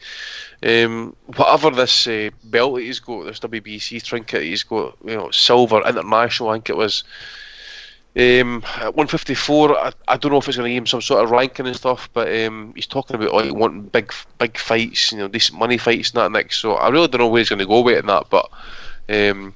Um, 0.63 1.17
whatever 1.37 1.71
this 1.71 2.07
uh, 2.07 2.31
belt 2.45 2.75
that 2.75 2.83
he's 2.83 3.01
got, 3.01 3.25
this 3.25 3.41
WBC 3.41 4.03
trinket 4.03 4.43
he's 4.43 4.63
got, 4.63 4.97
you 5.05 5.17
know 5.17 5.31
silver 5.31 5.87
international 5.87 6.51
I 6.51 6.55
think 6.55 6.71
it 6.71 6.77
was. 6.77 7.05
Um, 8.17 8.65
at 8.79 8.97
154, 8.97 9.79
I, 9.79 9.93
I 10.09 10.17
don't 10.17 10.33
know 10.33 10.39
if 10.39 10.49
it's 10.49 10.57
going 10.57 10.69
to 10.69 10.75
give 10.75 10.83
him 10.83 10.87
some 10.87 11.03
sort 11.03 11.23
of 11.23 11.31
ranking 11.31 11.69
and 11.69 11.77
stuff, 11.77 12.09
but 12.13 12.27
um, 12.43 12.73
he's 12.75 12.87
talking 12.87 13.15
about 13.15 13.33
like 13.33 13.55
wanting 13.55 13.83
big, 13.83 14.13
big 14.39 14.59
fights, 14.59 15.13
you 15.13 15.19
know, 15.19 15.29
decent 15.29 15.57
money 15.57 15.79
fights 15.79 16.11
and 16.11 16.21
that 16.21 16.33
next. 16.33 16.59
So 16.59 16.73
I 16.73 16.89
really 16.89 17.07
don't 17.07 17.21
know 17.21 17.29
where 17.29 17.39
he's 17.39 17.49
going 17.49 17.61
to 17.61 17.67
go 17.67 17.81
with 17.81 17.95
it 17.95 18.01
and 18.01 18.09
that, 18.09 18.27
but 18.29 18.51
um, 19.09 19.55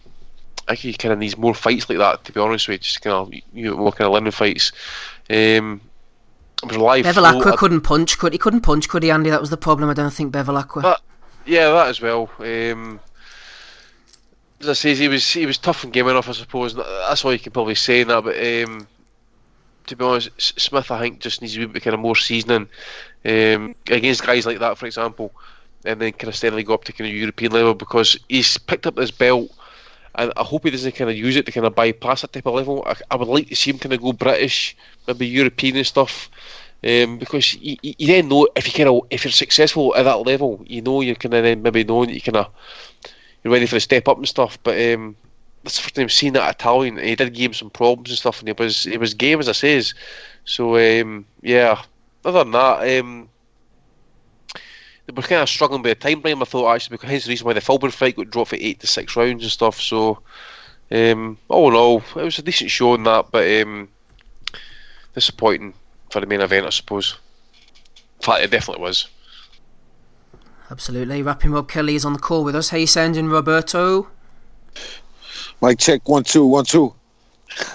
I 0.68 0.74
think 0.74 0.80
he 0.80 0.92
kind 0.94 1.12
of 1.12 1.18
needs 1.18 1.36
more 1.36 1.54
fights 1.54 1.88
like 1.88 1.98
that. 1.98 2.24
To 2.24 2.32
be 2.32 2.40
honest 2.40 2.68
with 2.68 2.74
you, 2.74 2.78
just 2.78 3.02
kind 3.02 3.14
of 3.14 3.32
you 3.52 3.70
know, 3.70 3.76
more 3.76 3.92
kind 3.92 4.06
of 4.06 4.12
London 4.12 4.32
fights. 4.32 4.72
Um, 5.30 5.80
live 6.62 7.04
Bevilacqua 7.04 7.56
couldn't 7.56 7.80
punch, 7.80 8.18
could 8.18 8.32
he? 8.32 8.38
Couldn't 8.38 8.60
punch, 8.60 8.88
could 8.88 9.02
he, 9.02 9.10
Andy? 9.10 9.30
That 9.30 9.40
was 9.40 9.50
the 9.50 9.56
problem. 9.56 9.90
I 9.90 9.94
don't 9.94 10.12
think 10.12 10.32
Bevilacqua. 10.32 10.96
yeah, 11.46 11.70
that 11.70 11.88
as 11.88 12.00
well. 12.00 12.30
Um, 12.38 13.00
as 14.60 14.68
I 14.68 14.72
say, 14.74 14.94
he 14.94 15.08
was 15.08 15.28
he 15.28 15.46
was 15.46 15.58
tough 15.58 15.84
and 15.84 15.92
game 15.92 16.08
enough, 16.08 16.28
I 16.28 16.32
suppose. 16.32 16.74
That's 16.74 17.24
all 17.24 17.32
you 17.32 17.38
can 17.38 17.52
probably 17.52 17.74
say 17.74 18.02
in 18.02 18.08
that. 18.08 18.22
But 18.24 18.36
um, 18.36 18.86
to 19.86 19.96
be 19.96 20.04
honest, 20.04 20.30
Smith, 20.60 20.90
I 20.90 21.00
think, 21.00 21.20
just 21.20 21.42
needs 21.42 21.54
to 21.54 21.66
be 21.66 21.80
kind 21.80 21.94
of 21.94 22.00
more 22.00 22.16
seasoning 22.16 22.68
um, 23.24 23.74
against 23.90 24.24
guys 24.24 24.46
like 24.46 24.60
that, 24.60 24.78
for 24.78 24.86
example, 24.86 25.32
and 25.84 26.00
then 26.00 26.12
kind 26.12 26.28
of 26.28 26.36
steadily 26.36 26.62
go 26.62 26.74
up 26.74 26.84
to 26.84 26.92
kind 26.92 27.10
of 27.10 27.16
European 27.16 27.52
level 27.52 27.74
because 27.74 28.16
he's 28.28 28.56
picked 28.56 28.86
up 28.86 28.94
this 28.94 29.10
belt. 29.10 29.50
And 30.14 30.32
I 30.36 30.42
hope 30.42 30.64
he 30.64 30.70
doesn't 30.70 30.94
kind 30.94 31.10
of 31.10 31.16
use 31.16 31.36
it 31.36 31.46
to 31.46 31.52
kind 31.52 31.66
of 31.66 31.74
bypass 31.74 32.22
that 32.22 32.32
type 32.32 32.46
of 32.46 32.54
level. 32.54 32.82
I, 32.86 32.96
I 33.10 33.16
would 33.16 33.28
like 33.28 33.48
to 33.48 33.56
see 33.56 33.70
him 33.70 33.78
kind 33.78 33.92
of 33.94 34.02
go 34.02 34.12
British, 34.12 34.76
maybe 35.06 35.26
European 35.26 35.76
and 35.76 35.86
stuff. 35.86 36.30
Um, 36.84 37.18
because 37.18 37.54
you, 37.54 37.76
you 37.82 38.06
then 38.08 38.28
know 38.28 38.48
if 38.56 38.66
you 38.66 38.72
kind 38.72 38.88
of 38.88 39.06
if 39.08 39.24
you're 39.24 39.30
successful 39.32 39.94
at 39.94 40.02
that 40.02 40.26
level, 40.26 40.62
you 40.66 40.82
know 40.82 41.00
you're 41.00 41.14
kind 41.14 41.34
of 41.34 41.44
then 41.44 41.62
maybe 41.62 41.84
knowing 41.84 42.08
that 42.08 42.14
you 42.14 42.20
kind 42.20 42.36
of 42.36 42.50
you're 43.42 43.52
ready 43.52 43.66
for 43.66 43.76
a 43.76 43.80
step 43.80 44.08
up 44.08 44.18
and 44.18 44.28
stuff. 44.28 44.58
But 44.64 44.74
um, 44.92 45.14
that's 45.62 45.76
the 45.76 45.82
first 45.82 45.94
time 45.94 46.04
I've 46.04 46.12
seen 46.12 46.32
that 46.32 46.54
Italian. 46.56 46.98
He 46.98 47.14
did 47.14 47.34
give 47.34 47.50
him 47.50 47.54
some 47.54 47.70
problems 47.70 48.10
and 48.10 48.18
stuff, 48.18 48.40
and 48.40 48.48
he 48.48 48.54
was 48.58 48.82
he 48.82 48.98
was 48.98 49.14
game 49.14 49.38
as 49.38 49.48
I 49.48 49.52
says. 49.52 49.94
So 50.44 50.76
um, 50.76 51.24
yeah. 51.40 51.82
Other 52.24 52.44
than 52.44 52.52
that, 52.52 53.00
um, 53.00 53.28
they 55.06 55.12
were 55.12 55.22
kind 55.22 55.42
of 55.42 55.48
struggling 55.48 55.82
with 55.82 55.98
the 55.98 56.08
time 56.08 56.20
frame. 56.20 56.42
I 56.42 56.44
thought 56.44 56.74
actually 56.74 56.94
because 56.94 57.10
hence 57.10 57.24
the 57.24 57.30
reason 57.30 57.46
why 57.46 57.52
the 57.52 57.60
Filbert 57.60 57.92
fight 57.92 58.16
got 58.16 58.30
dropped 58.30 58.50
for 58.50 58.56
eight 58.56 58.80
to 58.80 58.86
six 58.86 59.16
rounds 59.16 59.42
and 59.42 59.52
stuff. 59.52 59.80
So 59.80 60.20
um, 60.90 61.38
all 61.48 61.68
in 61.68 61.74
all, 61.74 61.98
it 62.16 62.22
was 62.22 62.38
a 62.38 62.42
decent 62.42 62.70
show 62.70 62.94
in 62.94 63.04
that, 63.04 63.26
but 63.30 63.62
um, 63.62 63.88
disappointing 65.14 65.74
for 66.10 66.20
the 66.20 66.26
main 66.26 66.40
event, 66.40 66.66
I 66.66 66.70
suppose. 66.70 67.18
In 68.20 68.24
fact, 68.24 68.44
it 68.44 68.50
definitely 68.50 68.82
was. 68.82 69.08
Absolutely. 70.70 71.22
Rapping 71.22 71.52
Rob 71.52 71.68
Kelly 71.68 71.96
is 71.96 72.04
on 72.04 72.12
the 72.12 72.18
call 72.18 72.44
with 72.44 72.54
us. 72.54 72.70
How 72.70 72.78
you 72.78 72.86
sounding, 72.86 73.28
Roberto? 73.28 74.08
Mike 75.60 75.78
check 75.78 76.08
one 76.08 76.24
two 76.24 76.46
one 76.46 76.64
two. 76.64 76.94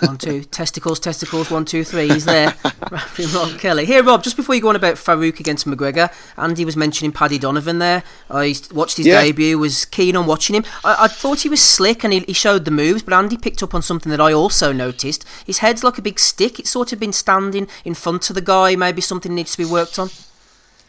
One 0.01 0.17
two 0.17 0.43
testicles 0.43 0.99
testicles 0.99 1.49
one 1.49 1.65
two 1.65 1.83
three. 1.83 2.07
He's 2.07 2.25
there. 2.25 2.53
Rapping 2.91 3.27
Rob 3.33 3.59
Kelly. 3.59 3.85
Here, 3.85 4.03
Rob. 4.03 4.23
Just 4.23 4.35
before 4.35 4.55
you 4.55 4.61
go 4.61 4.69
on 4.69 4.75
about 4.75 4.95
Farouk 4.95 5.39
against 5.39 5.65
McGregor, 5.67 6.13
Andy 6.37 6.65
was 6.65 6.77
mentioning 6.77 7.11
Paddy 7.11 7.37
Donovan 7.37 7.79
there. 7.79 8.03
I 8.29 8.55
watched 8.71 8.97
his 8.97 9.07
yeah. 9.07 9.21
debut. 9.21 9.57
Was 9.57 9.85
keen 9.85 10.15
on 10.15 10.25
watching 10.25 10.55
him. 10.55 10.65
I, 10.83 11.05
I 11.05 11.07
thought 11.07 11.41
he 11.41 11.49
was 11.49 11.61
slick 11.61 12.03
and 12.03 12.13
he, 12.13 12.19
he, 12.21 12.33
showed 12.33 12.65
the 12.65 12.71
moves, 12.71 13.03
but 13.03 13.13
Andy 13.13 13.37
picked 13.37 13.63
up 13.63 13.73
on 13.73 13.81
something 13.81 14.11
that 14.11 14.21
I 14.21 14.31
also 14.33 14.71
noticed. 14.71 15.25
His 15.45 15.59
head's 15.59 15.83
like 15.83 15.97
a 15.97 16.01
big 16.01 16.19
stick. 16.19 16.59
It's 16.59 16.69
sort 16.69 16.93
of 16.93 16.99
been 16.99 17.13
standing 17.13 17.67
in 17.83 17.93
front 17.93 18.29
of 18.29 18.35
the 18.35 18.41
guy. 18.41 18.75
Maybe 18.75 19.01
something 19.01 19.33
needs 19.33 19.51
to 19.53 19.57
be 19.57 19.65
worked 19.65 19.99
on. 19.99 20.09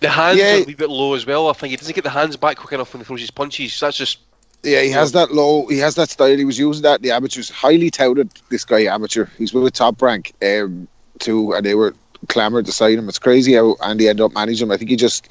The 0.01 0.09
hands 0.09 0.39
yeah. 0.39 0.57
are 0.57 0.63
a 0.63 0.65
wee 0.65 0.75
bit 0.75 0.91
low 0.91 1.15
as 1.15 1.27
well. 1.27 1.49
I 1.49 1.53
think 1.53 1.71
he 1.71 1.77
doesn't 1.77 1.95
get 1.95 2.05
the 2.05 2.11
hands 2.11 2.37
back 2.37 2.57
quick 2.57 2.73
enough 2.73 2.93
when 2.93 3.01
he 3.01 3.05
throws 3.05 3.21
his 3.21 3.31
punches. 3.31 3.79
That's 3.81 3.97
just. 3.97 4.19
Yeah, 4.63 4.83
he 4.83 4.91
has 4.91 5.13
that 5.13 5.33
low. 5.33 5.67
He 5.67 5.79
has 5.79 5.95
that 5.95 6.11
style. 6.11 6.37
He 6.37 6.45
was 6.45 6.59
using 6.59 6.83
that. 6.83 7.03
The 7.03 7.13
amateurs 7.13 7.49
highly 7.49 7.91
touted 7.91 8.31
this 8.51 8.65
guy 8.65 8.85
amateur. 8.85 9.27
He's 9.39 9.55
with 9.55 9.65
a 9.67 9.71
top 9.71 10.03
rank 10.03 10.35
um, 10.43 10.89
too, 11.21 11.53
and 11.55 11.65
they 11.65 11.75
were 11.75 11.95
clamoured 12.29 12.67
to 12.67 12.73
sign 12.73 12.99
him. 12.99 13.09
It's 13.09 13.21
crazy 13.21 13.55
how 13.55 13.77
Andy 13.85 14.09
ended 14.09 14.25
up 14.25 14.33
managing 14.33 14.67
him. 14.67 14.73
I 14.73 14.77
think 14.77 14.91
he 14.91 14.97
just, 14.97 15.29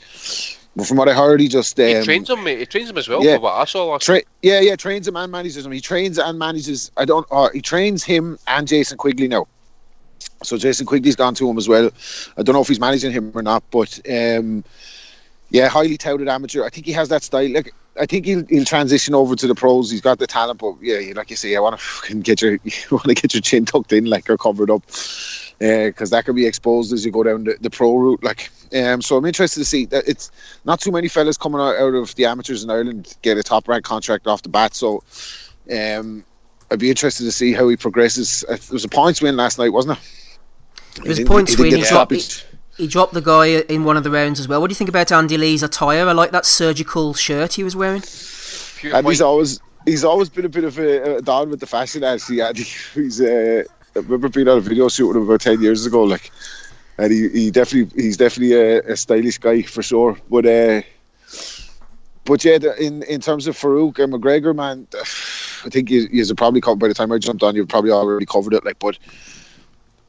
from 0.85 0.95
what 0.95 1.09
I 1.09 1.13
heard, 1.13 1.41
he 1.41 1.49
just 1.49 1.77
um, 1.79 1.87
he 1.87 2.01
trains 2.03 2.29
him. 2.29 2.45
He 2.45 2.65
trains 2.65 2.89
him 2.89 2.97
as 2.97 3.09
well. 3.09 3.23
Yeah, 3.23 3.37
what 3.37 3.53
I 3.53 3.65
saw. 3.65 3.97
Tra- 3.97 4.21
yeah, 4.41 4.61
yeah, 4.61 4.77
trains 4.77 5.07
him 5.07 5.17
and 5.17 5.29
manages 5.29 5.65
him. 5.65 5.73
He 5.73 5.81
trains 5.81 6.17
and 6.17 6.39
manages. 6.39 6.89
I 6.95 7.03
don't. 7.03 7.27
Uh, 7.29 7.49
he 7.53 7.61
trains 7.61 8.05
him 8.05 8.39
and 8.47 8.65
Jason 8.65 8.97
Quigley 8.97 9.27
now. 9.27 9.45
So 10.43 10.57
Jason 10.57 10.85
Quigley's 10.85 11.17
gone 11.17 11.35
to 11.35 11.49
him 11.49 11.57
as 11.57 11.67
well. 11.67 11.91
I 12.37 12.43
don't 12.43 12.53
know 12.53 12.61
if 12.61 12.67
he's 12.69 12.79
managing 12.79 13.11
him 13.11 13.31
or 13.35 13.41
not, 13.41 13.63
but. 13.71 13.99
Um, 14.09 14.63
yeah, 15.49 15.69
highly 15.69 15.97
touted 15.97 16.27
amateur. 16.27 16.65
I 16.65 16.69
think 16.69 16.85
he 16.85 16.91
has 16.91 17.07
that 17.07 17.23
style. 17.23 17.49
Like, 17.49 17.73
I 17.99 18.05
think 18.05 18.25
he'll, 18.25 18.45
he'll 18.45 18.65
transition 18.65 19.13
over 19.13 19.35
to 19.35 19.47
the 19.47 19.55
pros. 19.55 19.91
He's 19.91 20.01
got 20.01 20.19
the 20.19 20.27
talent, 20.27 20.59
but 20.59 20.75
yeah, 20.81 21.13
like 21.15 21.29
you 21.29 21.35
say, 21.35 21.55
I 21.55 21.59
want 21.59 21.79
to 21.79 22.15
get 22.15 22.41
your 22.41 22.53
you 22.63 22.71
want 22.91 23.05
to 23.05 23.13
get 23.13 23.33
your 23.33 23.41
chin 23.41 23.65
tucked 23.65 23.93
in, 23.93 24.05
like 24.05 24.29
or 24.29 24.37
covered 24.37 24.69
up, 24.69 24.83
because 24.85 26.11
uh, 26.13 26.17
that 26.17 26.25
can 26.25 26.35
be 26.35 26.45
exposed 26.45 26.93
as 26.93 27.05
you 27.05 27.11
go 27.11 27.23
down 27.23 27.45
the, 27.45 27.57
the 27.61 27.69
pro 27.69 27.95
route. 27.95 28.23
Like, 28.23 28.49
um, 28.75 29.01
so 29.01 29.17
I'm 29.17 29.25
interested 29.25 29.59
to 29.59 29.65
see 29.65 29.85
that 29.87 30.07
it's 30.07 30.31
not 30.65 30.79
too 30.79 30.91
many 30.91 31.07
fellas 31.07 31.37
coming 31.37 31.61
out, 31.61 31.75
out 31.75 31.93
of 31.93 32.13
the 32.15 32.25
amateurs 32.25 32.63
in 32.63 32.69
Ireland 32.69 33.15
get 33.21 33.37
a 33.37 33.43
top 33.43 33.67
rank 33.67 33.83
contract 33.83 34.27
off 34.27 34.41
the 34.41 34.49
bat. 34.49 34.75
So, 34.75 35.03
um, 35.71 36.23
I'd 36.69 36.79
be 36.79 36.89
interested 36.89 37.23
to 37.23 37.31
see 37.31 37.53
how 37.53 37.67
he 37.69 37.77
progresses. 37.77 38.43
It 38.49 38.69
was 38.69 38.83
a 38.83 38.89
points 38.89 39.21
win 39.21 39.37
last 39.37 39.57
night, 39.57 39.71
wasn't 39.71 39.97
it? 39.97 40.03
It 41.03 41.07
was 41.07 41.19
a 41.19 41.25
points 41.25 41.57
win. 41.57 41.75
He 41.75 41.81
dropped, 41.83 42.11
he 42.11 42.21
dropped 42.85 43.13
the 43.13 43.21
guy 43.21 43.47
in 43.47 43.83
one 43.83 43.97
of 43.97 44.03
the 44.03 44.11
rounds 44.11 44.39
as 44.39 44.47
well. 44.47 44.61
What 44.61 44.67
do 44.67 44.71
you 44.71 44.75
think 44.75 44.89
about 44.89 45.11
Andy 45.11 45.37
Lee's 45.37 45.63
attire? 45.63 46.07
I 46.07 46.11
like 46.11 46.31
that 46.31 46.45
surgical 46.45 47.15
shirt 47.15 47.53
he 47.53 47.63
was 47.63 47.75
wearing. 47.75 48.03
And 48.83 49.07
he's 49.07 49.21
always 49.21 49.59
he's 49.85 50.03
always 50.03 50.29
been 50.29 50.45
a 50.45 50.49
bit 50.49 50.63
of 50.63 50.77
a, 50.77 51.17
a 51.17 51.21
down 51.21 51.49
with 51.49 51.59
the 51.59 51.65
fashion. 51.65 52.03
Actually, 52.03 52.41
Andy. 52.41 52.63
He's 52.93 53.19
uh, 53.19 53.63
I 53.95 53.99
remember 53.99 54.29
being 54.29 54.47
on 54.47 54.59
a 54.59 54.61
video 54.61 54.89
shoot 54.89 55.07
with 55.07 55.17
him 55.17 55.23
about 55.23 55.41
ten 55.41 55.59
years 55.59 55.87
ago. 55.87 56.03
Like, 56.03 56.29
and 56.99 57.11
he, 57.11 57.29
he 57.29 57.51
definitely 57.51 57.99
he's 57.99 58.17
definitely 58.17 58.53
a, 58.53 58.79
a 58.81 58.95
stylish 58.95 59.39
guy 59.39 59.63
for 59.63 59.81
sure. 59.81 60.15
But 60.29 60.45
uh, 60.45 60.81
but 62.25 62.45
yeah, 62.45 62.59
in 62.79 63.01
in 63.03 63.21
terms 63.21 63.47
of 63.47 63.57
Farouk 63.57 63.97
and 63.97 64.13
McGregor, 64.13 64.55
man, 64.55 64.87
I 65.65 65.69
think 65.69 65.89
he's, 65.89 66.07
you 66.11 66.35
probably 66.35 66.61
covered 66.61 66.79
by 66.79 66.89
the 66.89 66.93
time 66.93 67.11
I 67.11 67.17
jumped 67.17 67.41
on. 67.41 67.55
You've 67.55 67.69
probably 67.69 67.91
already 67.91 68.27
covered 68.27 68.53
it. 68.53 68.63
Like, 68.65 68.77
but 68.77 68.99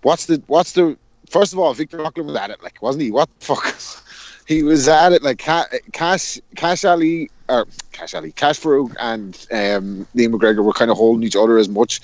what's 0.03 0.27
the 0.27 0.43
what's 0.49 0.73
the 0.73 0.99
first 1.31 1.53
of 1.53 1.59
all, 1.59 1.73
Victor 1.75 1.99
Loughlin 1.99 2.27
was 2.27 2.37
at 2.37 2.51
it, 2.51 2.62
like, 2.62 2.81
wasn't 2.83 3.03
he? 3.03 3.11
What 3.11 3.29
the 3.38 3.47
fuck? 3.47 3.77
he 4.47 4.62
was 4.62 4.88
at 4.88 5.12
it, 5.12 5.23
like, 5.23 5.38
Kash, 5.38 6.38
Kash 6.57 6.85
Ali, 6.85 7.31
or 7.49 7.67
Kash 7.93 8.14
Ali, 8.14 8.33
Kash 8.33 8.61
Farouk 8.61 8.95
and 8.99 9.35
um, 9.51 10.07
Liam 10.14 10.35
McGregor 10.35 10.64
were 10.64 10.73
kind 10.73 10.91
of 10.91 10.97
holding 10.97 11.23
each 11.23 11.37
other 11.37 11.59
as 11.59 11.69
much. 11.69 12.01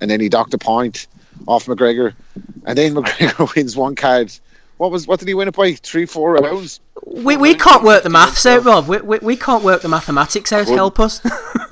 And 0.00 0.10
then 0.10 0.20
he 0.20 0.28
docked 0.28 0.54
a 0.54 0.58
point 0.58 1.06
off 1.46 1.66
McGregor. 1.66 2.14
And 2.64 2.76
then 2.76 2.94
McGregor 2.96 3.54
wins 3.54 3.76
one 3.76 3.94
card. 3.94 4.32
What 4.78 4.90
was 4.90 5.06
what 5.06 5.18
did 5.18 5.28
he 5.28 5.34
win 5.34 5.46
it 5.46 5.54
by? 5.54 5.74
Three, 5.74 6.06
four 6.06 6.34
rounds? 6.34 6.80
We, 7.06 7.36
we 7.36 7.54
can't 7.54 7.82
work 7.82 8.02
the 8.02 8.08
maths 8.08 8.46
out, 8.46 8.64
Rob. 8.64 8.88
We, 8.88 8.98
we, 8.98 9.18
we 9.18 9.36
can't 9.36 9.62
work 9.62 9.82
the 9.82 9.88
mathematics 9.88 10.52
out. 10.52 10.68
Help 10.68 10.98
us. 10.98 11.20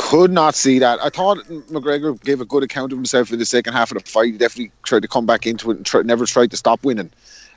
could 0.00 0.32
not 0.32 0.54
see 0.54 0.78
that. 0.78 0.98
I 1.04 1.10
thought 1.10 1.36
McGregor 1.68 2.18
gave 2.22 2.40
a 2.40 2.46
good 2.46 2.62
account 2.62 2.90
of 2.90 2.96
himself 2.98 3.30
in 3.30 3.38
the 3.38 3.44
second 3.44 3.74
half 3.74 3.92
of 3.92 4.02
the 4.02 4.10
fight. 4.10 4.32
He 4.32 4.38
definitely 4.38 4.72
tried 4.82 5.02
to 5.02 5.08
come 5.08 5.26
back 5.26 5.46
into 5.46 5.70
it 5.70 5.94
and 5.94 6.06
never 6.06 6.24
tried 6.24 6.50
to 6.52 6.56
stop 6.56 6.82
winning. 6.82 7.10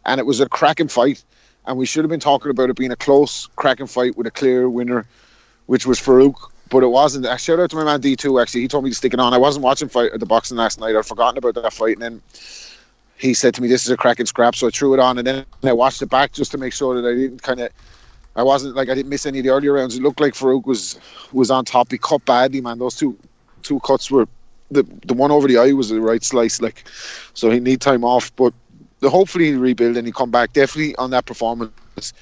And 0.05 0.19
it 0.19 0.25
was 0.25 0.41
a 0.41 0.49
cracking 0.49 0.89
fight. 0.89 1.23
And 1.65 1.77
we 1.77 1.85
should 1.85 2.03
have 2.03 2.09
been 2.09 2.19
talking 2.19 2.51
about 2.51 2.69
it 2.69 2.75
being 2.75 2.91
a 2.91 2.97
close, 2.97 3.47
cracking 3.55 3.87
fight 3.87 4.17
with 4.17 4.27
a 4.27 4.31
clear 4.31 4.69
winner, 4.69 5.05
which 5.67 5.85
was 5.85 6.01
Farouk. 6.01 6.35
But 6.69 6.83
it 6.83 6.87
wasn't. 6.87 7.25
I 7.27 7.37
shout 7.37 7.61
out 7.61 7.69
to 7.69 7.77
my 7.77 7.85
man 7.85 8.01
D2 8.01 8.41
actually. 8.41 8.61
He 8.61 8.67
told 8.67 8.83
me 8.83 8.89
to 8.89 8.95
stick 8.95 9.13
it 9.13 9.21
on. 9.21 9.33
I 9.33 9.37
wasn't 9.37 9.63
watching 9.63 9.87
fight 9.87 10.11
at 10.11 10.19
the 10.19 10.25
boxing 10.25 10.57
last 10.57 10.81
night. 10.81 10.97
I'd 10.97 11.05
forgotten 11.05 11.37
about 11.37 11.55
that 11.55 11.71
fight. 11.71 11.93
And 11.93 12.01
then 12.01 12.21
he 13.17 13.33
said 13.33 13.53
to 13.55 13.61
me, 13.61 13.69
This 13.69 13.85
is 13.85 13.91
a 13.91 13.95
cracking 13.95 14.25
scrap. 14.25 14.55
So 14.55 14.67
I 14.67 14.69
threw 14.69 14.93
it 14.93 14.99
on. 14.99 15.17
And 15.17 15.25
then 15.25 15.45
I 15.63 15.71
watched 15.71 16.01
it 16.01 16.09
back 16.09 16.33
just 16.33 16.51
to 16.51 16.57
make 16.57 16.73
sure 16.73 17.01
that 17.01 17.07
I 17.07 17.13
didn't 17.13 17.41
kind 17.41 17.61
of 17.61 17.69
I 18.35 18.43
wasn't 18.43 18.75
like 18.75 18.89
I 18.89 18.95
didn't 18.95 19.09
miss 19.09 19.25
any 19.25 19.39
of 19.39 19.45
the 19.45 19.51
earlier 19.51 19.73
rounds. 19.73 19.95
It 19.95 20.01
looked 20.01 20.19
like 20.19 20.33
Farouk 20.33 20.65
was 20.65 20.99
was 21.31 21.51
on 21.51 21.65
top. 21.65 21.91
He 21.91 21.97
cut 21.97 22.25
badly, 22.25 22.61
man. 22.61 22.79
Those 22.79 22.95
two 22.95 23.17
two 23.61 23.79
cuts 23.81 24.09
were 24.09 24.27
the 24.71 24.83
the 25.05 25.13
one 25.13 25.31
over 25.31 25.47
the 25.47 25.57
eye 25.57 25.71
was 25.73 25.89
the 25.89 26.01
right 26.01 26.23
slice, 26.23 26.61
like 26.61 26.83
so 27.33 27.49
he 27.49 27.59
need 27.59 27.81
time 27.81 28.03
off. 28.03 28.35
But 28.35 28.53
hopefully 29.03 29.51
he'll 29.51 29.59
rebuild 29.59 29.97
and 29.97 30.07
he 30.07 30.13
come 30.13 30.31
back 30.31 30.53
definitely 30.53 30.95
on 30.95 31.11
that 31.11 31.25
performance. 31.25 32.13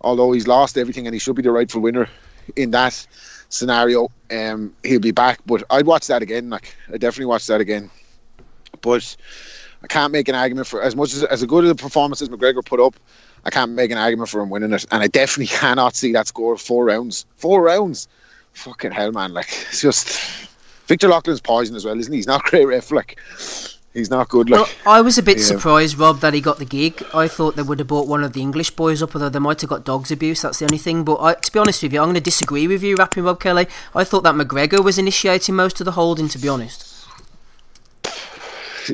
Although 0.00 0.32
he's 0.32 0.46
lost 0.46 0.78
everything 0.78 1.06
and 1.06 1.14
he 1.14 1.18
should 1.18 1.36
be 1.36 1.42
the 1.42 1.50
rightful 1.50 1.80
winner 1.82 2.08
in 2.56 2.70
that 2.70 3.06
scenario, 3.48 4.08
um, 4.30 4.72
he'll 4.82 5.00
be 5.00 5.10
back. 5.10 5.40
But 5.44 5.62
I'd 5.70 5.86
watch 5.86 6.06
that 6.06 6.22
again. 6.22 6.48
Like 6.50 6.74
I 6.88 6.96
definitely 6.96 7.26
watch 7.26 7.46
that 7.48 7.60
again. 7.60 7.90
But 8.80 9.16
I 9.82 9.86
can't 9.86 10.12
make 10.12 10.28
an 10.28 10.34
argument 10.34 10.66
for 10.66 10.82
as 10.82 10.94
much 10.94 11.14
as 11.14 11.24
as 11.24 11.44
good 11.44 11.64
as 11.64 11.70
the 11.70 11.74
performance 11.74 12.20
as 12.22 12.28
McGregor 12.28 12.64
put 12.64 12.80
up. 12.80 12.96
I 13.44 13.50
can't 13.50 13.72
make 13.72 13.90
an 13.90 13.98
argument 13.98 14.28
for 14.28 14.40
him 14.40 14.50
winning 14.50 14.72
it, 14.72 14.84
and 14.90 15.02
I 15.02 15.06
definitely 15.06 15.46
cannot 15.58 15.96
see 15.96 16.12
that 16.12 16.26
score 16.26 16.54
of 16.54 16.60
four 16.60 16.84
rounds. 16.84 17.26
Four 17.36 17.62
rounds, 17.62 18.08
fucking 18.52 18.92
hell, 18.92 19.12
man! 19.12 19.32
Like 19.32 19.48
it's 19.48 19.80
just 19.80 20.48
Victor 20.86 21.08
Loughlin's 21.08 21.40
poison 21.40 21.76
as 21.76 21.84
well, 21.84 21.98
isn't 21.98 22.12
he? 22.12 22.18
He's 22.18 22.26
not 22.26 22.42
great 22.44 22.66
ref, 22.66 22.90
like 22.90 23.18
he's 23.94 24.10
not 24.10 24.28
good. 24.28 24.50
Like 24.50 24.60
well, 24.84 24.94
I 24.94 25.00
was 25.00 25.16
a 25.18 25.22
bit 25.22 25.38
yeah. 25.38 25.44
surprised, 25.44 25.96
Rob, 25.96 26.20
that 26.20 26.34
he 26.34 26.40
got 26.40 26.58
the 26.58 26.64
gig. 26.64 27.02
I 27.14 27.28
thought 27.28 27.56
they 27.56 27.62
would 27.62 27.78
have 27.78 27.88
brought 27.88 28.08
one 28.08 28.22
of 28.22 28.32
the 28.34 28.42
English 28.42 28.72
boys 28.72 29.02
up, 29.02 29.14
although 29.14 29.28
they 29.28 29.38
might 29.38 29.60
have 29.60 29.70
got 29.70 29.84
dogs 29.84 30.10
abuse. 30.10 30.42
That's 30.42 30.58
the 30.58 30.66
only 30.66 30.78
thing. 30.78 31.04
But 31.04 31.20
I, 31.20 31.34
to 31.34 31.52
be 31.52 31.58
honest 31.58 31.82
with 31.82 31.92
you, 31.92 32.00
I'm 32.00 32.06
going 32.06 32.14
to 32.14 32.20
disagree 32.20 32.66
with 32.66 32.82
you, 32.82 32.96
rapping 32.96 33.24
Rob 33.24 33.40
Kelly. 33.40 33.66
I 33.94 34.04
thought 34.04 34.24
that 34.24 34.34
McGregor 34.34 34.84
was 34.84 34.98
initiating 34.98 35.54
most 35.54 35.80
of 35.80 35.84
the 35.86 35.92
holding. 35.92 36.28
To 36.28 36.38
be 36.38 36.48
honest, 36.48 37.06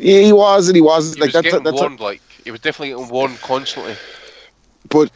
he 0.02 0.32
was 0.32 0.68
and 0.68 0.76
he 0.76 0.82
wasn't. 0.82 1.16
He 1.16 1.22
like 1.22 1.34
was 1.34 1.42
that's, 1.52 1.64
that's 1.64 1.80
warned, 1.80 2.00
a, 2.00 2.02
like 2.02 2.22
he 2.44 2.50
was 2.50 2.60
definitely 2.60 2.90
getting 2.90 3.08
warned 3.08 3.40
constantly. 3.40 3.96
But 4.88 5.10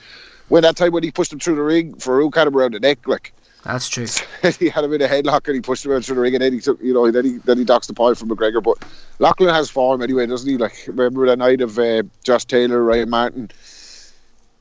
when 0.48 0.62
that 0.62 0.76
time 0.76 0.92
when 0.92 1.02
he 1.02 1.10
pushed 1.10 1.32
him 1.32 1.38
through 1.38 1.56
the 1.56 1.62
ring, 1.62 1.94
Farooq 1.94 2.34
had 2.34 2.46
him 2.46 2.56
around 2.56 2.74
the 2.74 2.80
neck, 2.80 3.06
like. 3.06 3.32
That's 3.62 3.90
true. 3.90 4.06
he 4.58 4.70
had 4.70 4.84
him 4.84 4.92
in 4.94 5.02
a 5.02 5.06
headlock 5.06 5.46
and 5.46 5.54
he 5.54 5.60
pushed 5.60 5.84
him 5.84 5.92
out 5.92 6.02
through 6.02 6.14
the 6.14 6.22
ring 6.22 6.34
and 6.34 6.42
then 6.42 6.54
he 6.54 6.60
took, 6.60 6.80
you 6.80 6.94
know, 6.94 7.10
then 7.10 7.26
he 7.26 7.36
then 7.44 7.58
he 7.58 7.64
docks 7.64 7.86
the 7.86 7.92
point 7.92 8.16
from 8.16 8.30
McGregor. 8.30 8.62
But 8.62 8.82
Loughlin 9.18 9.54
has 9.54 9.68
form 9.68 10.00
anyway, 10.00 10.26
doesn't 10.26 10.48
he? 10.48 10.56
Like 10.56 10.72
remember 10.86 11.26
that 11.26 11.38
night 11.38 11.60
of 11.60 11.78
uh, 11.78 12.04
Josh 12.24 12.46
Taylor, 12.46 12.82
Ryan 12.82 13.10
Martin. 13.10 13.50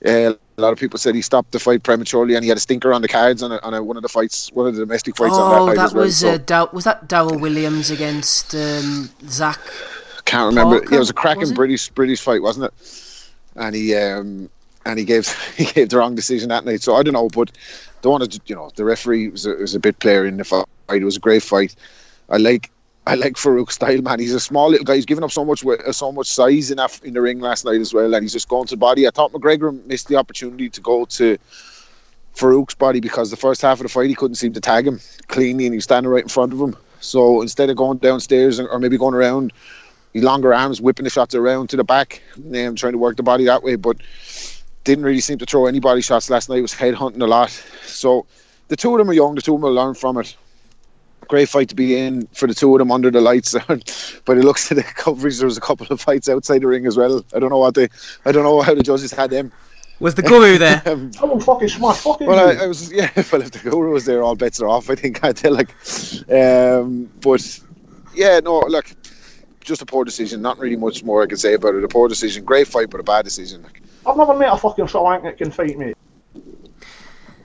Uh, 0.05 0.33
a 0.57 0.61
lot 0.61 0.73
of 0.73 0.79
people 0.79 0.99
said 0.99 1.15
he 1.15 1.21
stopped 1.21 1.53
the 1.53 1.59
fight 1.59 1.83
prematurely 1.83 2.35
and 2.35 2.43
he 2.43 2.49
had 2.49 2.57
a 2.57 2.61
stinker 2.61 2.93
on 2.93 3.01
the 3.01 3.07
cards 3.07 3.41
on, 3.41 3.53
a, 3.53 3.59
on 3.63 3.73
a, 3.73 3.81
one 3.81 3.95
of 3.95 4.03
the 4.03 4.09
fights, 4.09 4.51
one 4.51 4.67
of 4.67 4.75
the 4.75 4.81
domestic 4.81 5.15
fights. 5.15 5.33
Oh, 5.35 5.67
that, 5.67 5.75
that 5.75 5.93
was 5.93 6.23
well, 6.23 6.35
uh, 6.35 6.37
Dar- 6.37 6.69
was 6.73 6.83
that 6.83 7.07
Daryl 7.07 7.39
Williams 7.39 7.89
against 7.89 8.53
um, 8.53 9.09
Zach? 9.25 9.59
Can't 10.29 10.49
remember. 10.49 10.77
Parker, 10.77 10.91
yeah, 10.91 10.97
it 10.97 10.99
was 10.99 11.09
a 11.09 11.13
cracking 11.13 11.53
British 11.55 11.89
British 11.89 12.21
fight, 12.21 12.43
wasn't 12.43 12.65
it? 12.65 13.29
And 13.55 13.75
he 13.75 13.95
um, 13.95 14.49
and 14.85 14.99
he 14.99 15.05
gave 15.05 15.27
he 15.55 15.65
gave 15.65 15.89
the 15.89 15.97
wrong 15.97 16.13
decision 16.13 16.49
that 16.49 16.65
night. 16.65 16.83
So 16.83 16.95
I 16.95 17.01
don't 17.01 17.15
know, 17.15 17.29
but 17.29 17.51
don't 18.03 18.19
want 18.19 18.39
you 18.47 18.55
know, 18.55 18.69
the 18.75 18.85
referee 18.85 19.29
was 19.29 19.47
a, 19.47 19.55
was 19.55 19.73
a 19.73 19.79
bit 19.79 19.97
player 19.97 20.27
in 20.27 20.37
the 20.37 20.43
fight. 20.43 20.67
It 20.89 21.03
was 21.03 21.17
a 21.17 21.19
great 21.19 21.41
fight. 21.41 21.75
I 22.29 22.37
like 22.37 22.69
I 23.07 23.15
like 23.15 23.33
Farooq 23.33 23.71
style, 23.71 24.03
man. 24.03 24.19
He's 24.19 24.35
a 24.35 24.39
small 24.39 24.69
little 24.69 24.85
guy. 24.85 24.95
He's 24.95 25.05
given 25.05 25.23
up 25.23 25.31
so 25.31 25.43
much 25.43 25.63
so 25.91 26.11
much 26.11 26.27
size 26.27 26.69
in 26.69 26.77
that, 26.77 26.99
in 27.03 27.15
the 27.15 27.21
ring 27.21 27.39
last 27.39 27.65
night 27.65 27.81
as 27.81 27.91
well, 27.91 28.13
and 28.13 28.23
he's 28.23 28.33
just 28.33 28.49
going 28.49 28.67
to 28.67 28.77
body. 28.77 29.07
I 29.07 29.09
thought 29.09 29.33
McGregor 29.33 29.83
missed 29.87 30.09
the 30.09 30.15
opportunity 30.15 30.69
to 30.69 30.79
go 30.79 31.05
to 31.05 31.39
Farooq's 32.35 32.75
body 32.75 32.99
because 32.99 33.31
the 33.31 33.35
first 33.35 33.63
half 33.63 33.79
of 33.79 33.83
the 33.83 33.89
fight 33.89 34.09
he 34.09 34.15
couldn't 34.15 34.35
seem 34.35 34.53
to 34.53 34.61
tag 34.61 34.85
him 34.85 34.99
cleanly, 35.27 35.65
and 35.65 35.73
he 35.73 35.77
was 35.77 35.85
standing 35.85 36.11
right 36.11 36.21
in 36.21 36.29
front 36.29 36.53
of 36.53 36.61
him. 36.61 36.75
So 36.99 37.41
instead 37.41 37.71
of 37.71 37.77
going 37.77 37.97
downstairs 37.97 38.59
or 38.59 38.77
maybe 38.77 38.97
going 38.97 39.15
around, 39.15 39.53
he 40.13 40.21
longer 40.21 40.53
arms, 40.53 40.81
whipping 40.81 41.03
the 41.03 41.09
shots 41.09 41.35
around 41.35 41.69
to 41.69 41.77
the 41.77 41.83
back, 41.83 42.21
and 42.35 42.77
trying 42.77 42.93
to 42.93 42.97
work 42.97 43.17
the 43.17 43.23
body 43.23 43.45
that 43.45 43.63
way, 43.63 43.75
but 43.75 43.97
didn't 44.83 45.05
really 45.05 45.19
seem 45.19 45.37
to 45.37 45.45
throw 45.45 45.67
any 45.67 45.79
body 45.79 46.01
shots 46.01 46.29
last 46.29 46.49
night. 46.49 46.61
Was 46.61 46.73
head 46.73 46.95
hunting 46.95 47.21
a 47.21 47.27
lot. 47.27 47.51
So 47.85 48.25
the 48.69 48.75
two 48.75 48.91
of 48.93 48.97
them 48.97 49.09
are 49.09 49.13
young. 49.13 49.35
The 49.35 49.41
two 49.41 49.55
of 49.55 49.61
them 49.61 49.69
will 49.69 49.75
learn 49.75 49.93
from 49.93 50.17
it. 50.17 50.35
Great 51.27 51.47
fight 51.47 51.69
to 51.69 51.75
be 51.75 51.95
in 51.95 52.25
for 52.33 52.47
the 52.47 52.55
two 52.55 52.73
of 52.73 52.79
them 52.79 52.91
under 52.91 53.11
the 53.11 53.21
lights. 53.21 53.53
but 53.67 54.37
it 54.37 54.43
looks 54.43 54.71
at 54.71 54.77
the 54.77 54.83
coverage. 54.83 55.37
There 55.37 55.45
was 55.45 55.57
a 55.57 55.61
couple 55.61 55.85
of 55.89 56.01
fights 56.01 56.27
outside 56.27 56.61
the 56.61 56.67
ring 56.67 56.87
as 56.87 56.97
well. 56.97 57.23
I 57.35 57.39
don't 57.39 57.49
know 57.49 57.59
what 57.59 57.75
they. 57.75 57.89
I 58.25 58.31
don't 58.31 58.43
know 58.43 58.61
how 58.61 58.73
the 58.73 58.83
judges 58.83 59.11
had 59.11 59.29
them. 59.29 59.51
Was 59.99 60.15
the 60.15 60.21
guru 60.21 60.57
there? 60.57 60.81
um, 60.87 61.11
oh, 61.21 61.39
fucking 61.39 61.67
smart, 61.67 61.97
fucking. 61.97 62.25
Well, 62.25 62.39
I, 62.39 62.63
I, 62.63 62.67
was 62.67 62.91
yeah. 62.91 63.11
Well, 63.31 63.41
if 63.41 63.51
the 63.51 63.69
guru 63.69 63.91
was 63.91 64.05
there, 64.05 64.23
all 64.23 64.35
bets 64.35 64.61
are 64.61 64.67
off. 64.67 64.89
I 64.89 64.95
think 64.95 65.23
I 65.23 65.33
tell 65.33 65.53
like, 65.53 65.69
um, 66.31 67.09
but 67.21 67.59
yeah, 68.15 68.39
no, 68.39 68.59
look, 68.61 68.89
just 69.61 69.81
a 69.81 69.85
poor 69.85 70.05
decision. 70.05 70.41
Not 70.41 70.57
really 70.59 70.75
much 70.75 71.03
more 71.03 71.23
I 71.23 71.27
can 71.27 71.37
say 71.37 71.53
about 71.53 71.75
it. 71.75 71.83
A 71.83 71.87
poor 71.87 72.07
decision. 72.07 72.43
Great 72.43 72.67
fight, 72.67 72.89
but 72.89 72.99
a 72.99 73.03
bad 73.03 73.25
decision. 73.25 73.65
I've 74.05 74.17
never 74.17 74.35
met 74.35 74.53
a 74.53 74.57
fucking 74.57 74.87
Sri 74.87 75.01
that 75.23 75.37
can 75.37 75.51
fight 75.51 75.77
me. 75.77 75.93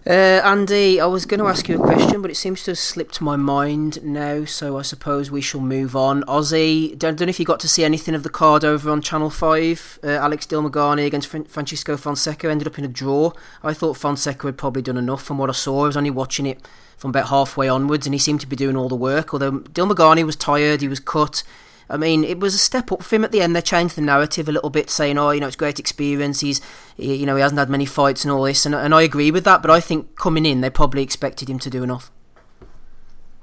Uh, 0.07 0.43
Andy, 0.45 1.01
I 1.01 1.07
was 1.07 1.25
going 1.25 1.41
to 1.41 1.47
ask 1.47 1.67
you 1.67 1.83
a 1.83 1.87
question, 1.87 2.21
but 2.21 2.31
it 2.31 2.35
seems 2.35 2.63
to 2.65 2.73
have 2.73 2.79
slipped 2.79 3.23
my 3.23 3.37
mind 3.37 4.05
now, 4.05 4.45
so 4.45 4.79
I 4.79 4.83
suppose 4.83 5.31
we 5.31 5.41
shall 5.41 5.63
move 5.63 5.97
on. 5.97 6.23
Ozzy, 6.25 6.91
don't, 6.99 7.17
don't 7.17 7.27
know 7.27 7.31
if 7.31 7.41
you 7.41 7.47
got 7.47 7.59
to 7.61 7.69
see 7.69 7.85
anything 7.85 8.15
of 8.15 8.23
the 8.23 8.29
card 8.29 8.65
over 8.65 8.91
on 8.91 9.01
Channel 9.01 9.31
5. 9.31 10.01
Uh, 10.05 10.09
Alex 10.09 10.47
Dilmaghani 10.47 11.07
against 11.07 11.29
Francisco 11.29 11.97
Fonseca 11.97 12.51
ended 12.51 12.69
up 12.69 12.79
in 12.79 12.85
a 12.85 12.89
draw. 12.89 13.33
I 13.63 13.73
thought 13.73 13.97
Fonseca 13.97 14.47
had 14.47 14.59
probably 14.59 14.83
done 14.83 14.99
enough 14.99 15.23
from 15.23 15.39
what 15.39 15.49
I 15.49 15.55
saw. 15.55 15.85
I 15.85 15.87
was 15.87 15.97
only 15.97 16.11
watching 16.11 16.45
it 16.45 16.61
from 16.99 17.09
about 17.09 17.29
halfway 17.29 17.71
onwards, 17.71 18.07
and 18.07 18.13
he 18.13 18.19
seemed 18.19 18.43
to 18.43 18.47
be 18.47 18.57
doing 18.57 18.77
all 18.77 18.91
the 18.91 18.95
work, 18.95 19.33
although 19.33 19.53
Dilmaghani 19.53 20.25
was 20.25 20.37
tired, 20.37 20.83
he 20.83 20.89
was 20.89 21.01
cut. 21.01 21.43
I 21.89 21.97
mean, 21.97 22.25
it 22.25 22.41
was 22.41 22.55
a 22.55 22.59
step 22.59 22.91
up 22.91 23.03
for 23.03 23.17
him 23.17 23.25
at 23.25 23.33
the 23.33 23.41
end. 23.41 23.55
They 23.55 23.61
changed 23.61 23.97
the 23.97 24.01
narrative 24.01 24.49
a 24.49 24.53
little 24.53 24.71
bit, 24.71 24.91
saying, 24.91 25.19
"Oh, 25.19 25.31
you 25.31 25.41
know, 25.41 25.47
it's 25.47 25.57
great 25.57 25.79
experience. 25.79 26.41
He's, 26.41 26.61
you 26.97 27.27
know, 27.27 27.37
he 27.37 27.43
hasn't 27.43 27.59
had 27.59 27.69
many 27.69 27.87
fights 27.87 28.25
and 28.25 28.33
all 28.33 28.45
this." 28.45 28.65
And, 28.65 28.75
and 28.75 28.95
I 28.95 29.03
agree 29.03 29.31
with 29.31 29.45
that. 29.45 29.63
But 29.63 29.71
I 29.71 29.81
think 29.81 30.17
coming 30.17 30.47
in, 30.47 30.61
they 30.61 30.71
probably 30.71 31.03
expected 31.03 31.49
him 31.49 31.59
to 31.61 31.71
do 31.71 31.83
enough. 31.83 32.11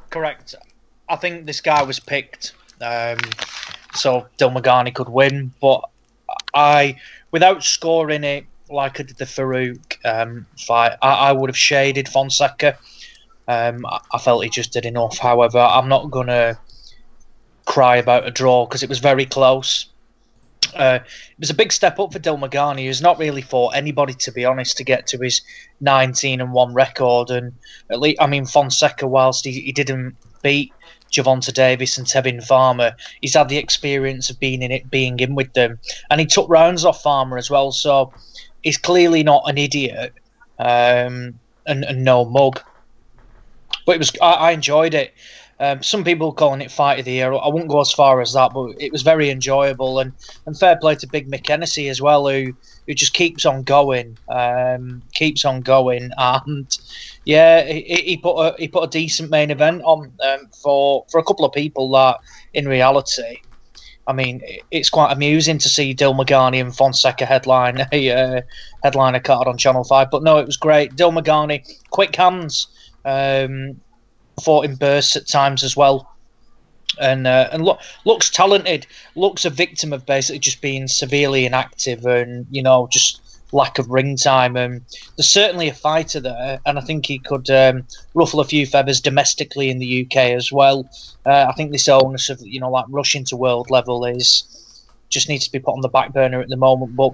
Correct. 0.09 0.55
I 1.07 1.15
think 1.17 1.45
this 1.45 1.61
guy 1.61 1.83
was 1.83 1.99
picked 1.99 2.53
um, 2.81 3.17
so 3.93 4.27
Dilmaghani 4.37 4.93
could 4.93 5.09
win, 5.09 5.53
but 5.61 5.83
I, 6.53 6.97
without 7.31 7.63
scoring 7.63 8.23
it 8.23 8.45
like 8.69 8.99
I 8.99 9.03
did 9.03 9.17
the 9.17 9.25
Farooq 9.25 9.97
um, 10.05 10.45
fight, 10.57 10.93
I, 11.01 11.13
I, 11.13 11.31
would 11.31 11.49
have 11.49 11.57
shaded 11.57 12.07
Fonseca. 12.07 12.77
Um, 13.47 13.85
I 13.85 14.17
felt 14.17 14.43
he 14.43 14.49
just 14.49 14.71
did 14.71 14.85
enough. 14.85 15.17
However, 15.17 15.59
I'm 15.59 15.89
not 15.89 16.09
gonna 16.09 16.57
cry 17.65 17.97
about 17.97 18.27
a 18.27 18.31
draw 18.31 18.65
because 18.65 18.83
it 18.83 18.89
was 18.89 18.99
very 18.99 19.25
close. 19.25 19.87
Uh, 20.75 20.99
it 21.01 21.39
was 21.39 21.49
a 21.49 21.55
big 21.55 21.71
step 21.71 21.99
up 21.99 22.13
for 22.13 22.19
Dilmaghani, 22.19 22.85
who's 22.85 23.01
not 23.01 23.19
really 23.19 23.41
fought 23.41 23.75
anybody, 23.75 24.13
to 24.13 24.31
be 24.31 24.45
honest, 24.45 24.77
to 24.77 24.83
get 24.83 25.07
to 25.07 25.17
his 25.17 25.41
19 25.81 26.39
and 26.39 26.53
1 26.53 26.73
record. 26.73 27.29
And 27.29 27.53
at 27.89 27.99
least, 27.99 28.21
I 28.21 28.27
mean, 28.27 28.45
Fonseca, 28.45 29.07
whilst 29.07 29.43
he, 29.43 29.51
he 29.59 29.71
didn't 29.71 30.15
beat 30.41 30.71
Gervonta 31.11 31.53
Davis 31.53 31.97
and 31.97 32.07
Tevin 32.07 32.43
Farmer, 32.43 32.95
he's 33.21 33.33
had 33.33 33.49
the 33.49 33.57
experience 33.57 34.29
of 34.29 34.39
being 34.39 34.61
in 34.61 34.71
it, 34.71 34.89
being 34.89 35.19
in 35.19 35.35
with 35.35 35.51
them. 35.53 35.79
And 36.09 36.21
he 36.21 36.25
took 36.25 36.47
rounds 36.49 36.85
off 36.85 37.01
Farmer 37.01 37.37
as 37.37 37.49
well. 37.49 37.71
So 37.71 38.13
he's 38.63 38.77
clearly 38.77 39.23
not 39.23 39.43
an 39.47 39.57
idiot 39.57 40.13
um, 40.59 41.39
and, 41.65 41.83
and 41.83 42.03
no 42.03 42.23
mug. 42.23 42.61
But 43.85 43.93
it 43.93 43.99
was 43.99 44.11
I, 44.21 44.33
I 44.33 44.51
enjoyed 44.51 44.93
it. 44.93 45.13
Um, 45.61 45.83
some 45.83 46.03
people 46.03 46.33
calling 46.33 46.59
it 46.61 46.71
fight 46.71 46.97
of 46.97 47.05
the 47.05 47.11
year. 47.11 47.31
I 47.31 47.47
won't 47.47 47.67
go 47.67 47.81
as 47.81 47.91
far 47.91 48.19
as 48.19 48.33
that, 48.33 48.51
but 48.51 48.71
it 48.79 48.91
was 48.91 49.03
very 49.03 49.29
enjoyable 49.29 49.99
and, 49.99 50.11
and 50.47 50.57
fair 50.57 50.75
play 50.75 50.95
to 50.95 51.07
Big 51.07 51.29
Mick 51.29 51.87
as 51.87 52.01
well, 52.01 52.27
who 52.27 52.51
who 52.87 52.95
just 52.95 53.13
keeps 53.13 53.45
on 53.45 53.61
going, 53.61 54.17
um, 54.27 55.03
keeps 55.13 55.45
on 55.45 55.61
going, 55.61 56.09
and 56.17 56.77
yeah, 57.25 57.63
he, 57.63 57.81
he, 57.83 58.17
put 58.17 58.37
a 58.37 58.55
he 58.57 58.67
put 58.67 58.85
a 58.85 58.87
decent 58.87 59.29
main 59.29 59.51
event 59.51 59.83
on 59.83 60.11
um, 60.23 60.47
for 60.63 61.05
for 61.11 61.19
a 61.19 61.23
couple 61.23 61.45
of 61.45 61.53
people 61.53 61.91
that 61.91 62.17
in 62.55 62.67
reality. 62.67 63.37
I 64.07 64.13
mean, 64.13 64.41
it's 64.71 64.89
quite 64.89 65.11
amusing 65.11 65.59
to 65.59 65.69
see 65.69 65.93
Dilmaghani 65.93 66.59
and 66.59 66.75
Fonseca 66.75 67.23
headline 67.23 67.85
a 67.91 68.09
uh, 68.09 69.19
card 69.19 69.47
on 69.47 69.59
Channel 69.59 69.83
Five. 69.83 70.09
But 70.09 70.23
no, 70.23 70.39
it 70.39 70.47
was 70.47 70.57
great. 70.57 70.95
Dilmaghani, 70.95 71.63
quick 71.91 72.15
hands. 72.15 72.67
Um, 73.05 73.79
fought 74.41 74.65
in 74.65 74.75
bursts 74.75 75.15
at 75.15 75.27
times 75.27 75.63
as 75.63 75.75
well. 75.75 76.07
And 76.99 77.25
uh, 77.25 77.49
and 77.51 77.63
look, 77.63 77.79
looks 78.05 78.29
talented. 78.29 78.85
Looks 79.15 79.45
a 79.45 79.49
victim 79.49 79.93
of 79.93 80.05
basically 80.05 80.39
just 80.39 80.61
being 80.61 80.87
severely 80.87 81.45
inactive 81.45 82.05
and 82.05 82.45
you 82.51 82.61
know 82.61 82.87
just 82.91 83.21
lack 83.53 83.79
of 83.79 83.89
ring 83.89 84.17
time. 84.17 84.55
And 84.55 84.81
there's 85.15 85.29
certainly 85.29 85.69
a 85.69 85.73
fighter 85.73 86.19
there, 86.19 86.59
and 86.65 86.77
I 86.77 86.81
think 86.81 87.05
he 87.05 87.19
could 87.19 87.49
um, 87.49 87.85
ruffle 88.13 88.39
a 88.39 88.45
few 88.45 88.65
feathers 88.65 88.99
domestically 88.99 89.69
in 89.69 89.79
the 89.79 90.05
UK 90.05 90.17
as 90.17 90.51
well. 90.51 90.89
Uh, 91.25 91.45
I 91.49 91.53
think 91.53 91.71
this 91.71 91.87
onus 91.87 92.29
of 92.29 92.41
you 92.41 92.59
know 92.59 92.69
like 92.69 92.85
rushing 92.89 93.23
to 93.25 93.37
world 93.37 93.69
level 93.69 94.05
is 94.05 94.43
just 95.09 95.29
needs 95.29 95.45
to 95.45 95.51
be 95.51 95.59
put 95.59 95.73
on 95.73 95.81
the 95.81 95.89
back 95.89 96.13
burner 96.13 96.41
at 96.41 96.49
the 96.49 96.57
moment. 96.57 96.95
But 96.95 97.13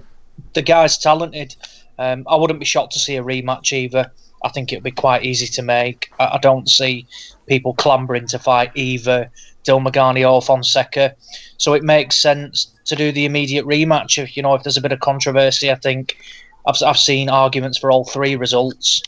the 0.54 0.62
guy's 0.62 0.98
talented. 0.98 1.56
Um, 2.00 2.26
I 2.30 2.36
wouldn't 2.36 2.60
be 2.60 2.66
shocked 2.66 2.94
to 2.94 3.00
see 3.00 3.16
a 3.16 3.24
rematch 3.24 3.74
either. 3.74 4.12
I 4.48 4.50
think 4.50 4.72
it 4.72 4.78
would 4.78 4.84
be 4.84 4.92
quite 4.92 5.24
easy 5.24 5.48
to 5.48 5.62
make. 5.62 6.10
I, 6.20 6.26
I 6.34 6.40
don't 6.42 6.70
see 6.70 7.06
people 7.48 7.74
clambering 7.74 8.28
to 8.28 8.40
fight 8.40 8.72
either 8.76 9.30
Dilmaghani 9.66 10.30
or 10.30 10.42
Fonseca. 10.42 11.16
So 11.58 11.74
it 11.74 11.84
makes 11.84 12.16
sense 12.16 12.72
to 12.86 12.96
do 12.96 13.12
the 13.12 13.26
immediate 13.26 13.66
rematch. 13.66 14.22
If 14.22 14.38
you 14.38 14.44
know, 14.44 14.56
if 14.56 14.64
there's 14.64 14.78
a 14.78 14.82
bit 14.82 14.94
of 14.94 15.02
controversy, 15.02 15.70
I 15.70 15.76
think 15.76 16.18
I've, 16.66 16.82
I've 16.82 16.98
seen 16.98 17.30
arguments 17.30 17.78
for 17.78 17.92
all 17.92 18.06
three 18.06 18.36
results. 18.36 19.02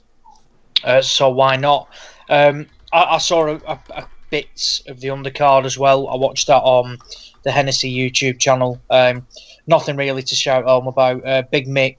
Uh, 0.84 1.02
so 1.02 1.30
why 1.30 1.56
not? 1.56 1.88
Um, 2.30 2.68
I, 2.92 3.04
I, 3.04 3.18
saw 3.18 3.48
a, 3.48 3.56
a, 3.56 3.80
a 3.92 4.08
bits 4.30 4.84
of 4.88 5.00
the 5.00 5.08
undercard 5.08 5.66
as 5.66 5.78
well. 5.78 6.08
I 6.10 6.16
watched 6.16 6.48
that 6.48 6.62
on 6.62 6.98
the 7.44 7.52
Hennessy 7.52 7.92
YouTube 7.92 8.40
channel. 8.40 8.82
Um, 8.90 9.26
nothing 9.68 9.96
really 9.96 10.24
to 10.24 10.36
shout 10.36 10.66
home 10.66 10.88
about. 10.88 11.26
Uh, 11.26 11.44
Big 11.52 11.68
Mick 11.68 11.98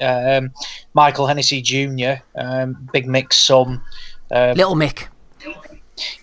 um, 0.00 0.50
Michael 0.94 1.26
Hennessy 1.26 1.62
Jr., 1.62 2.22
um, 2.36 2.88
Big 2.92 3.06
Mick's 3.06 3.36
son. 3.36 3.80
Um, 4.30 4.56
little 4.56 4.74
Mick. 4.74 5.08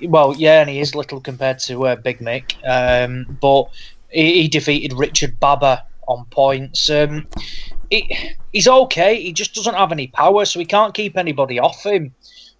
Well, 0.01 0.36
yeah, 0.36 0.61
and 0.61 0.70
he 0.70 0.80
is 0.80 0.95
little 0.95 1.20
compared 1.20 1.59
to 1.59 1.88
uh, 1.88 1.95
Big 1.97 2.20
Mick, 2.20 2.55
um, 2.66 3.38
but 3.41 3.70
he, 4.09 4.43
he 4.43 4.47
defeated 4.47 4.93
Richard 4.93 5.39
Baba 5.39 5.84
on 6.07 6.26
points. 6.32 6.89
Um, 6.89 7.28
he, 7.89 8.32
he's 8.51 8.68
okay. 8.68 9.22
He 9.22 9.34
just 9.34 9.53
doesn't 9.53 9.76
have 9.76 9.91
any 9.91 10.07
power, 10.07 10.45
so 10.45 10.59
he 10.59 10.66
can't 10.66 10.93
keep 10.93 11.18
anybody 11.18 11.59
off 11.59 11.84
him. 11.84 12.13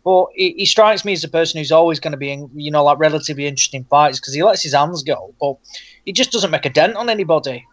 But 0.03 0.28
he, 0.36 0.53
he 0.58 0.66
strikes 0.66 1.03
me 1.03 1.14
as 1.14 1.24
a 1.24 1.30
person 1.30 1.58
who's 1.58 1.72
always 1.72 1.99
going 1.99 2.12
to 2.12 2.18
be 2.18 2.32
in, 2.32 2.49
you 2.53 2.70
know, 2.70 2.84
like 2.84 2.99
relatively 2.99 3.47
interesting 3.47 3.86
fights 3.86 4.20
because 4.20 4.34
he 4.34 4.43
lets 4.43 4.62
his 4.62 4.74
hands 4.74 5.03
go, 5.03 5.34
but 5.39 5.58
he 6.06 6.14
just 6.14 6.32
doesn't 6.32 6.51
make 6.51 6.66
a 6.66 6.70
dent 6.70 6.95
on 6.95 7.10
anybody. 7.10 7.66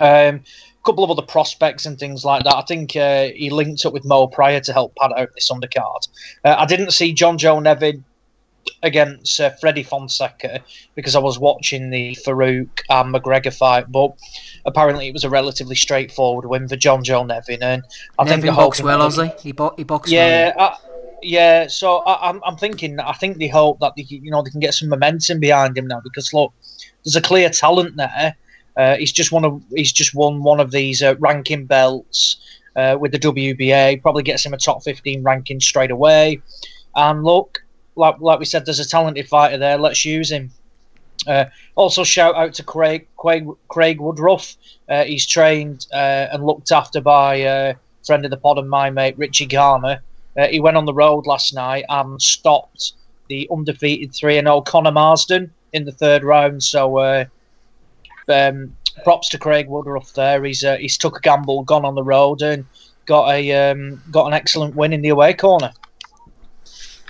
Um, 0.00 0.42
couple 0.86 1.04
of 1.04 1.10
other 1.10 1.22
prospects 1.22 1.84
and 1.84 1.98
things 1.98 2.24
like 2.24 2.44
that. 2.44 2.54
I 2.54 2.62
think 2.62 2.96
uh, 2.96 3.28
he 3.34 3.50
linked 3.50 3.84
up 3.84 3.92
with 3.92 4.04
Mo 4.04 4.26
Pryor 4.28 4.60
to 4.60 4.72
help 4.72 4.96
pad 4.96 5.12
out 5.16 5.28
this 5.34 5.50
undercard. 5.50 6.08
Uh, 6.44 6.54
I 6.56 6.64
didn't 6.64 6.92
see 6.92 7.12
John 7.12 7.36
Joe 7.36 7.60
Nevin 7.60 8.04
against 8.82 9.40
uh, 9.40 9.50
Freddie 9.50 9.82
Fonseca 9.82 10.60
because 10.94 11.14
I 11.14 11.18
was 11.18 11.38
watching 11.38 11.90
the 11.90 12.16
Farooq 12.24 12.68
and 12.88 13.14
McGregor 13.14 13.54
fight, 13.54 13.90
but 13.90 14.12
apparently 14.64 15.08
it 15.08 15.12
was 15.12 15.24
a 15.24 15.30
relatively 15.30 15.76
straightforward 15.76 16.46
win 16.46 16.68
for 16.68 16.76
John 16.76 17.04
Joe 17.04 17.24
Nevin. 17.24 17.62
And 17.62 17.82
I 18.18 18.24
Nevin 18.24 18.42
think 18.42 18.56
boxed 18.56 18.82
well, 18.82 19.00
Ozzy. 19.00 19.38
He, 19.40 19.52
bo- 19.52 19.74
he 19.76 19.84
boxed 19.84 20.12
yeah, 20.12 20.52
well. 20.56 20.70
I, 20.70 20.76
yeah, 21.22 21.66
so 21.66 21.98
I, 21.98 22.30
am 22.30 22.36
I'm, 22.36 22.42
I'm 22.44 22.56
thinking. 22.56 23.00
I 23.00 23.12
think 23.12 23.38
they 23.38 23.48
hope 23.48 23.80
that 23.80 23.94
they, 23.96 24.02
you 24.02 24.30
know 24.30 24.42
they 24.42 24.50
can 24.50 24.60
get 24.60 24.74
some 24.74 24.88
momentum 24.88 25.40
behind 25.40 25.76
him 25.76 25.86
now 25.86 26.00
because 26.00 26.32
look, 26.32 26.52
there's 27.04 27.16
a 27.16 27.22
clear 27.22 27.48
talent 27.50 27.96
there. 27.96 28.36
Uh, 28.76 28.96
he's 28.96 29.12
just 29.12 29.32
one 29.32 29.44
of 29.44 29.62
he's 29.74 29.92
just 29.92 30.14
won 30.14 30.42
one 30.42 30.60
of 30.60 30.70
these 30.70 31.02
uh, 31.02 31.16
ranking 31.18 31.64
belts 31.64 32.36
uh, 32.76 32.96
with 32.98 33.12
the 33.12 33.18
WBA. 33.18 34.02
Probably 34.02 34.22
gets 34.22 34.44
him 34.44 34.52
a 34.52 34.58
top 34.58 34.82
15 34.82 35.22
ranking 35.22 35.60
straight 35.60 35.90
away. 35.90 36.40
And 36.94 37.24
look, 37.24 37.64
like 37.96 38.20
like 38.20 38.38
we 38.38 38.44
said, 38.44 38.66
there's 38.66 38.80
a 38.80 38.88
talented 38.88 39.28
fighter 39.28 39.58
there. 39.58 39.78
Let's 39.78 40.04
use 40.04 40.30
him. 40.30 40.50
Uh, 41.26 41.46
also, 41.74 42.04
shout 42.04 42.36
out 42.36 42.54
to 42.54 42.62
Craig 42.62 43.06
Craig, 43.16 43.48
Craig 43.68 44.00
Woodruff. 44.00 44.56
Uh, 44.88 45.04
he's 45.04 45.26
trained 45.26 45.86
uh, 45.92 46.28
and 46.30 46.44
looked 46.44 46.70
after 46.70 47.00
by 47.00 47.36
a 47.36 47.74
friend 48.06 48.24
of 48.24 48.30
the 48.30 48.36
pod 48.36 48.58
and 48.58 48.68
my 48.68 48.90
mate 48.90 49.16
Richie 49.18 49.46
Garner. 49.46 50.00
He 50.50 50.60
went 50.60 50.76
on 50.76 50.84
the 50.84 50.92
road 50.92 51.26
last 51.26 51.54
night 51.54 51.86
and 51.88 52.20
stopped 52.20 52.92
the 53.28 53.48
undefeated 53.50 54.14
3 54.14 54.34
0 54.34 54.60
Conor 54.60 54.92
Marsden 54.92 55.50
in 55.72 55.86
the 55.86 55.92
third 55.92 56.22
round. 56.22 56.62
So, 56.62 57.26
um, 58.28 58.76
props 59.04 59.28
to 59.30 59.38
Craig 59.38 59.68
Woodruff 59.68 60.12
there. 60.14 60.42
He's 60.44 60.64
uh, 60.64 60.76
he's 60.76 60.98
took 60.98 61.18
a 61.18 61.20
gamble, 61.20 61.62
gone 61.64 61.84
on 61.84 61.94
the 61.94 62.04
road, 62.04 62.42
and 62.42 62.64
got 63.06 63.30
a 63.30 63.70
um, 63.70 64.02
got 64.10 64.26
an 64.26 64.32
excellent 64.32 64.74
win 64.74 64.92
in 64.92 65.02
the 65.02 65.08
away 65.10 65.34
corner. 65.34 65.72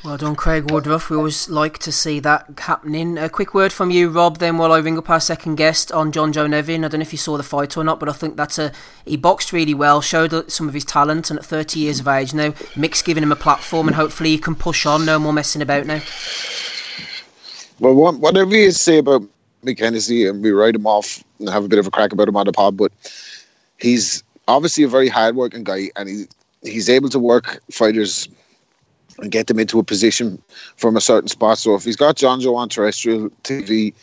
Well 0.04 0.18
done, 0.18 0.36
Craig 0.36 0.70
Woodruff. 0.70 1.10
We 1.10 1.16
always 1.16 1.48
like 1.48 1.78
to 1.80 1.90
see 1.90 2.20
that 2.20 2.46
happening. 2.58 3.18
A 3.18 3.28
quick 3.28 3.54
word 3.54 3.72
from 3.72 3.90
you, 3.90 4.08
Rob, 4.08 4.38
then 4.38 4.56
while 4.56 4.70
I 4.70 4.78
ring 4.78 4.96
up 4.96 5.10
our 5.10 5.18
second 5.18 5.56
guest 5.56 5.90
on 5.90 6.12
John 6.12 6.32
Joe 6.32 6.46
Nevin. 6.46 6.84
I 6.84 6.88
don't 6.88 7.00
know 7.00 7.02
if 7.02 7.12
you 7.12 7.18
saw 7.18 7.36
the 7.36 7.42
fight 7.42 7.76
or 7.76 7.82
not, 7.82 7.98
but 7.98 8.08
I 8.08 8.12
think 8.12 8.36
that's 8.36 8.56
a 8.56 8.70
he 9.04 9.16
boxed 9.16 9.52
really 9.52 9.74
well, 9.74 10.00
showed 10.00 10.48
some 10.52 10.68
of 10.68 10.74
his 10.74 10.84
talent, 10.84 11.30
and 11.30 11.40
at 11.40 11.44
30 11.44 11.80
years 11.80 11.98
of 11.98 12.06
age 12.06 12.32
now, 12.32 12.54
Mick's 12.76 13.02
giving 13.02 13.24
him 13.24 13.32
a 13.32 13.36
platform, 13.36 13.88
and 13.88 13.96
hopefully 13.96 14.30
he 14.30 14.38
can 14.38 14.54
push 14.54 14.86
on. 14.86 15.04
No 15.04 15.18
more 15.18 15.32
messing 15.32 15.62
about 15.62 15.86
now. 15.86 16.00
Well, 17.80 18.12
whatever 18.12 18.54
you 18.54 18.70
say 18.70 18.98
about 18.98 19.24
Hennessy, 19.74 20.26
and 20.26 20.42
we 20.42 20.50
write 20.50 20.74
him 20.74 20.86
off 20.86 21.22
and 21.38 21.48
have 21.48 21.64
a 21.64 21.68
bit 21.68 21.78
of 21.78 21.86
a 21.86 21.90
crack 21.90 22.12
about 22.12 22.28
him 22.28 22.36
on 22.36 22.46
the 22.46 22.52
pod, 22.52 22.76
but 22.76 22.92
he's 23.78 24.22
obviously 24.48 24.84
a 24.84 24.88
very 24.88 25.08
hard-working 25.08 25.64
guy, 25.64 25.90
and 25.96 26.08
he 26.08 26.24
he's 26.62 26.88
able 26.88 27.08
to 27.10 27.18
work 27.18 27.60
fighters 27.70 28.28
and 29.18 29.30
get 29.30 29.46
them 29.46 29.58
into 29.58 29.78
a 29.78 29.84
position 29.84 30.42
from 30.76 30.96
a 30.96 31.00
certain 31.00 31.28
spot. 31.28 31.58
So 31.58 31.74
if 31.74 31.84
he's 31.84 31.96
got 31.96 32.16
John 32.16 32.40
Joe 32.40 32.56
on 32.56 32.68
terrestrial 32.68 33.30
TV 33.44 33.94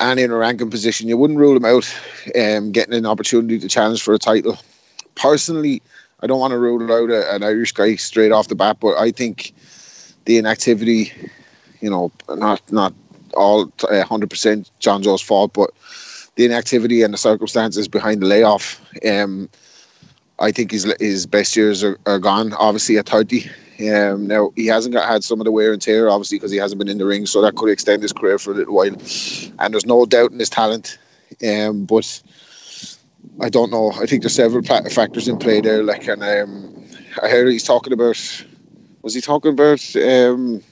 and 0.00 0.18
in 0.18 0.30
a 0.30 0.36
ranking 0.36 0.70
position, 0.70 1.08
you 1.08 1.16
wouldn't 1.16 1.38
rule 1.38 1.56
him 1.56 1.64
out 1.64 1.94
um, 2.40 2.72
getting 2.72 2.94
an 2.94 3.06
opportunity 3.06 3.58
to 3.58 3.68
challenge 3.68 4.02
for 4.02 4.14
a 4.14 4.18
title. 4.18 4.58
Personally, 5.14 5.82
I 6.20 6.26
don't 6.26 6.40
want 6.40 6.52
to 6.52 6.58
rule 6.58 6.90
out 6.92 7.10
a, 7.10 7.34
an 7.34 7.42
Irish 7.42 7.72
guy 7.72 7.96
straight 7.96 8.32
off 8.32 8.48
the 8.48 8.54
bat, 8.54 8.78
but 8.80 8.96
I 8.98 9.10
think 9.10 9.52
the 10.24 10.38
inactivity, 10.38 11.12
you 11.80 11.90
know, 11.90 12.10
not 12.28 12.60
not 12.72 12.94
all 13.34 13.72
uh, 13.90 14.04
hundred 14.04 14.30
percent 14.30 14.70
John 14.78 15.02
Joe's 15.02 15.22
fault, 15.22 15.52
but 15.52 15.70
the 16.36 16.44
inactivity 16.44 17.02
and 17.02 17.12
the 17.12 17.18
circumstances 17.18 17.88
behind 17.88 18.22
the 18.22 18.26
layoff. 18.26 18.80
Um, 19.06 19.48
I 20.38 20.50
think 20.50 20.70
his 20.70 20.92
his 20.98 21.26
best 21.26 21.56
years 21.56 21.84
are, 21.84 21.98
are 22.06 22.18
gone. 22.18 22.52
Obviously 22.54 22.98
at 22.98 23.08
thirty, 23.08 23.50
um, 23.90 24.26
now 24.26 24.52
he 24.56 24.66
hasn't 24.66 24.94
got 24.94 25.08
had 25.08 25.24
some 25.24 25.40
of 25.40 25.44
the 25.44 25.52
wear 25.52 25.72
and 25.72 25.80
tear, 25.80 26.08
obviously, 26.08 26.38
because 26.38 26.50
he 26.50 26.58
hasn't 26.58 26.78
been 26.78 26.88
in 26.88 26.98
the 26.98 27.06
ring, 27.06 27.26
so 27.26 27.40
that 27.42 27.56
could 27.56 27.70
extend 27.70 28.02
his 28.02 28.12
career 28.12 28.38
for 28.38 28.52
a 28.52 28.54
little 28.54 28.74
while. 28.74 28.96
And 29.58 29.74
there's 29.74 29.86
no 29.86 30.06
doubt 30.06 30.32
in 30.32 30.38
his 30.38 30.50
talent, 30.50 30.98
um, 31.46 31.84
but 31.84 32.22
I 33.40 33.48
don't 33.48 33.70
know. 33.70 33.92
I 33.92 34.06
think 34.06 34.22
there's 34.22 34.34
several 34.34 34.62
factors 34.62 35.28
in 35.28 35.38
play 35.38 35.60
there. 35.60 35.82
Like, 35.82 36.08
and 36.08 36.22
um, 36.22 36.84
I 37.22 37.28
heard 37.28 37.48
he's 37.48 37.64
talking 37.64 37.92
about. 37.92 38.18
Was 39.02 39.14
he 39.14 39.20
talking 39.20 39.52
about? 39.52 39.96
Um, 39.96 40.62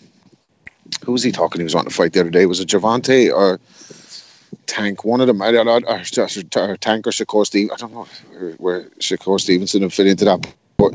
who 1.04 1.12
was 1.12 1.22
he 1.22 1.32
talking? 1.32 1.60
He 1.60 1.64
was 1.64 1.74
wanting 1.74 1.90
to 1.90 1.96
fight 1.96 2.12
the 2.12 2.20
other 2.20 2.30
day. 2.30 2.46
Was 2.46 2.60
it 2.60 2.68
Gervonta 2.68 3.32
or 3.32 3.60
Tank? 4.66 5.04
One 5.04 5.20
of 5.20 5.26
them. 5.26 5.42
I 5.42 5.52
don't 5.52 5.66
know. 5.66 5.80
Or, 5.86 6.00
or, 6.00 6.70
or 6.70 6.76
Tank 6.76 7.06
or 7.06 7.10
Shakur 7.10 7.46
Steve. 7.46 7.70
I 7.72 7.76
don't 7.76 7.92
know 7.92 8.06
where, 8.30 8.52
where 8.52 8.84
Shakur 9.00 9.40
Stevenson 9.40 9.82
would 9.82 9.92
fit 9.92 10.06
into 10.06 10.24
that. 10.24 10.46
But 10.76 10.94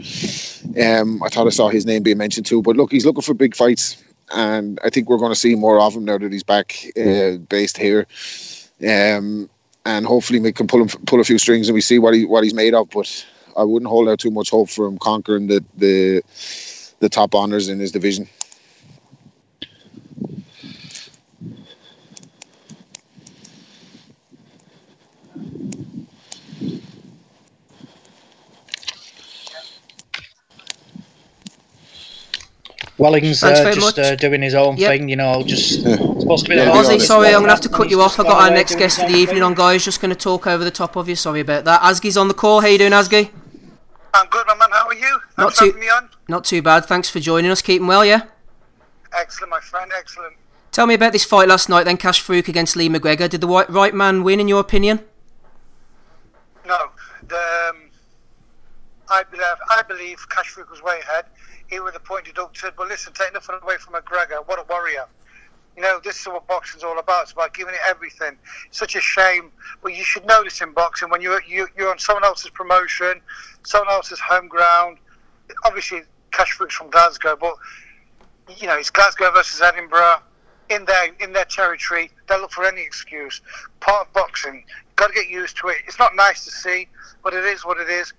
um, 0.83 1.21
I 1.21 1.29
thought 1.29 1.45
I 1.47 1.51
saw 1.51 1.69
his 1.69 1.85
name 1.85 2.03
being 2.03 2.17
mentioned 2.17 2.45
too. 2.45 2.61
But 2.61 2.75
look, 2.75 2.91
he's 2.91 3.05
looking 3.05 3.21
for 3.21 3.35
big 3.35 3.55
fights, 3.55 4.03
and 4.33 4.79
I 4.83 4.89
think 4.89 5.09
we're 5.09 5.17
going 5.17 5.31
to 5.31 5.39
see 5.39 5.53
more 5.55 5.79
of 5.79 5.95
him 5.95 6.05
now 6.05 6.17
that 6.17 6.31
he's 6.31 6.43
back 6.43 6.75
uh, 6.97 7.37
based 7.49 7.77
here. 7.77 8.07
Um, 8.81 9.49
and 9.85 10.05
hopefully 10.05 10.39
we 10.39 10.51
can 10.51 10.67
pull 10.67 10.81
him 10.81 10.87
pull 11.05 11.19
a 11.19 11.23
few 11.23 11.37
strings 11.37 11.67
and 11.67 11.75
we 11.75 11.81
see 11.81 11.99
what 11.99 12.15
he 12.15 12.25
what 12.25 12.43
he's 12.43 12.53
made 12.53 12.73
of. 12.73 12.89
But 12.89 13.25
I 13.55 13.63
wouldn't 13.63 13.89
hold 13.89 14.09
out 14.09 14.19
too 14.19 14.31
much 14.31 14.49
hope 14.49 14.69
for 14.69 14.87
him 14.87 14.97
conquering 14.97 15.47
the 15.47 15.63
the, 15.77 16.23
the 16.99 17.09
top 17.09 17.35
honors 17.35 17.69
in 17.69 17.79
his 17.79 17.91
division. 17.91 18.27
Wellings 32.97 33.43
uh, 33.43 33.73
just 33.73 33.99
uh, 33.99 34.15
doing 34.15 34.41
his 34.41 34.55
own 34.55 34.77
yep. 34.77 34.91
thing, 34.91 35.09
you 35.09 35.17
know, 35.17 35.43
just 35.43 35.81
supposed 35.81 36.45
to 36.45 36.49
be. 36.49 36.55
Yeah, 36.55 36.71
Ozzy, 36.71 37.01
sorry, 37.01 37.27
I'm 37.27 37.41
going 37.41 37.45
to 37.45 37.49
have 37.49 37.61
to 37.61 37.69
cut 37.69 37.89
you 37.89 38.01
off. 38.01 38.17
I've 38.19 38.25
got 38.25 38.41
our 38.41 38.49
next 38.49 38.75
guest 38.75 39.01
of 39.01 39.09
the 39.09 39.17
evening 39.17 39.43
on, 39.43 39.53
guys. 39.53 39.83
Just 39.83 39.99
going 39.99 40.11
to 40.11 40.15
talk 40.15 40.47
over 40.47 40.63
the 40.63 40.71
top 40.71 40.95
of 40.95 41.09
you. 41.09 41.15
Sorry 41.15 41.41
about 41.41 41.65
that. 41.65 41.81
Asgi's 41.81 42.15
on 42.15 42.29
the 42.29 42.33
call. 42.33 42.61
How 42.61 42.67
you 42.67 42.77
doing, 42.77 42.93
Asgi? 42.93 43.31
I'm 44.13 44.27
good, 44.27 44.47
my 44.47 44.55
man. 44.55 44.69
How 44.71 44.87
are 44.87 44.93
you? 44.93 45.19
Not 45.37 45.55
too, 45.55 45.77
not 46.29 46.45
too 46.45 46.61
bad. 46.61 46.85
Thanks 46.85 47.09
for 47.09 47.19
joining 47.19 47.51
us. 47.51 47.61
Keeping 47.61 47.87
well, 47.87 48.05
yeah? 48.05 48.27
Excellent, 49.13 49.51
my 49.51 49.59
friend. 49.59 49.91
Excellent. 49.97 50.35
Tell 50.71 50.87
me 50.87 50.93
about 50.93 51.11
this 51.11 51.25
fight 51.25 51.49
last 51.49 51.67
night, 51.67 51.83
then 51.83 51.97
Kash 51.97 52.23
Farooq 52.23 52.47
against 52.47 52.77
Lee 52.77 52.87
McGregor. 52.87 53.29
Did 53.29 53.41
the 53.41 53.47
right, 53.47 53.69
right 53.69 53.93
man 53.93 54.23
win, 54.23 54.39
in 54.39 54.47
your 54.47 54.61
opinion? 54.61 55.01
No. 56.65 56.77
The, 57.27 57.35
um, 57.69 57.89
I, 59.09 59.23
believe, 59.29 59.45
I 59.69 59.81
believe 59.85 60.29
Kash 60.29 60.53
Farooq 60.53 60.69
was 60.69 60.81
way 60.81 61.01
ahead 61.01 61.25
he 61.69 61.79
would 61.79 61.93
have 61.93 62.03
pointed 62.03 62.37
up 62.37 62.53
to, 62.55 62.73
Well, 62.77 62.87
listen, 62.87 63.13
take 63.13 63.33
nothing 63.33 63.55
away 63.61 63.77
from 63.77 63.93
McGregor. 63.93 64.45
What 64.47 64.59
a 64.59 64.63
warrior. 64.69 65.05
You 65.75 65.81
know, 65.81 65.99
this 66.03 66.21
is 66.21 66.27
what 66.27 66.47
boxing's 66.47 66.83
all 66.83 66.99
about. 66.99 67.23
It's 67.23 67.33
about 67.33 67.53
giving 67.53 67.73
it 67.73 67.81
everything. 67.87 68.37
such 68.71 68.95
a 68.95 69.01
shame. 69.01 69.51
But 69.83 69.93
you 69.93 70.03
should 70.03 70.25
know 70.25 70.43
this 70.43 70.61
in 70.61 70.71
boxing 70.71 71.09
when 71.09 71.21
you're, 71.21 71.41
you, 71.43 71.67
you're 71.77 71.91
on 71.91 71.99
someone 71.99 72.23
else's 72.23 72.49
promotion, 72.51 73.21
someone 73.63 73.93
else's 73.93 74.19
home 74.19 74.47
ground. 74.47 74.97
Obviously, 75.65 76.03
Kash 76.31 76.57
Farooq's 76.57 76.75
from 76.75 76.89
Glasgow, 76.89 77.37
but, 77.39 77.55
you 78.57 78.67
know, 78.67 78.77
it's 78.77 78.89
Glasgow 78.89 79.31
versus 79.31 79.61
Edinburgh. 79.61 80.17
In 80.67 80.83
their 80.85 81.13
in 81.19 81.31
their 81.31 81.45
territory, 81.45 82.09
they'll 82.27 82.39
look 82.39 82.51
for 82.51 82.65
any 82.65 82.81
excuse. 82.81 83.39
Part 83.81 84.07
of 84.07 84.13
boxing, 84.13 84.65
got 84.95 85.09
to 85.09 85.13
get 85.13 85.27
used 85.29 85.57
to 85.57 85.67
it. 85.67 85.77
It's 85.85 85.99
not 85.99 86.15
nice 86.15 86.43
to 86.45 86.49
see, 86.49 86.87
but 87.23 87.35
it 87.35 87.43
is 87.43 87.63
what 87.63 87.79
it 87.79 87.87
is. 87.87 88.13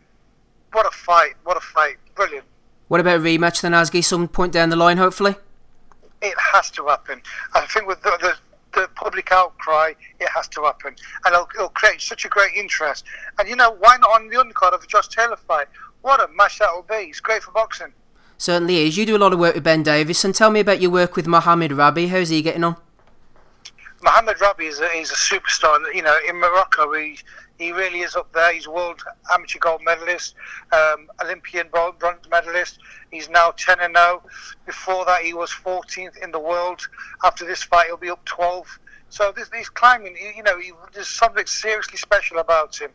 What 0.70 0.86
a 0.86 0.90
fight! 0.90 1.32
What 1.42 1.57
a 1.57 1.61
fight! 1.61 1.97
Brilliant. 2.14 2.44
What 2.89 3.01
about 3.01 3.16
a 3.16 3.20
rematch 3.20 3.62
then, 3.62 3.72
Asgi, 3.72 4.03
some 4.05 4.28
point 4.28 4.53
down 4.53 4.70
the 4.70 4.76
line, 4.76 4.97
hopefully? 4.97 5.34
It 6.22 6.34
has 6.39 6.70
to 6.72 6.87
happen. 6.87 7.20
I 7.55 7.66
think 7.66 7.87
with 7.87 8.03
the, 8.03 8.16
the, 8.20 8.80
the 8.80 8.89
public 8.95 9.32
outcry, 9.32 9.93
it 10.20 10.28
has 10.28 10.49
to 10.49 10.62
happen. 10.62 10.95
And 11.24 11.34
it'll, 11.34 11.49
it'll, 11.55 11.68
create 11.70 12.01
such 12.01 12.24
a 12.24 12.28
great 12.28 12.55
interest. 12.55 13.05
And, 13.39 13.49
you 13.49 13.57
know, 13.57 13.72
why 13.80 13.97
not 13.97 14.11
on 14.11 14.28
the 14.28 14.37
undercard 14.37 14.72
of 14.72 14.82
a 14.82 14.87
Josh 14.87 15.09
Taylor 15.09 15.37
fight? 15.37 15.66
What 16.03 16.20
a 16.20 16.32
match 16.34 16.61
that 16.61 16.72
will 16.72 16.82
be. 16.82 17.09
It's 17.09 17.20
great 17.20 17.43
for 17.43 17.51
boxing. 17.51 17.93
Certainly 18.39 18.87
is. 18.87 18.97
You 18.97 19.07
do 19.07 19.16
a 19.16 19.18
lot 19.18 19.32
of 19.32 19.39
work 19.39 19.55
with 19.55 19.64
Ben 19.64 19.82
Davison. 19.82 20.32
Tell 20.32 20.51
me 20.51 20.61
about 20.61 20.80
your 20.80 20.91
work 20.91 21.16
with 21.16 21.26
Mohamed 21.26 21.72
Rabi. 21.72 22.07
How's 22.07 22.28
he 22.28 22.43
getting 22.43 22.64
on? 22.64 22.76
Mohamed 24.03 24.41
Rabi 24.41 24.66
is 24.66 24.78
a, 24.78 24.89
he's 24.91 25.11
a 25.11 25.14
superstar. 25.14 25.78
You 25.95 26.03
know, 26.03 26.16
in 26.28 26.37
Morocco, 26.37 26.93
he 26.93 27.18
he 27.59 27.72
really 27.72 28.00
is 28.00 28.16
up 28.16 28.32
there. 28.32 28.52
He's 28.52 28.68
world 28.68 29.02
amateur 29.32 29.59
gold 29.59 29.80
medalist, 29.82 30.34
um, 30.72 31.09
Olympian 31.22 31.68
bronze 31.68 32.28
medalist. 32.30 32.78
He's 33.11 33.28
now 33.28 33.52
10 33.57 33.80
and 33.80 33.96
0. 33.96 34.22
Before 34.66 35.04
that, 35.07 35.22
he 35.22 35.32
was 35.32 35.50
14th 35.50 36.22
in 36.22 36.32
the 36.32 36.38
world. 36.38 36.80
After 37.24 37.46
this 37.46 37.62
fight, 37.62 37.86
he'll 37.86 37.96
be 37.96 38.11
up 38.11 38.24
12. 38.24 38.78
So 39.09 39.32
this, 39.34 39.48
he's 39.57 39.68
climbing. 39.68 40.16
You 40.36 40.42
know, 40.42 40.59
he, 40.59 40.72
there's 40.92 41.09
something 41.09 41.46
seriously 41.46 41.96
special 41.96 42.38
about 42.38 42.76
him. 42.80 42.90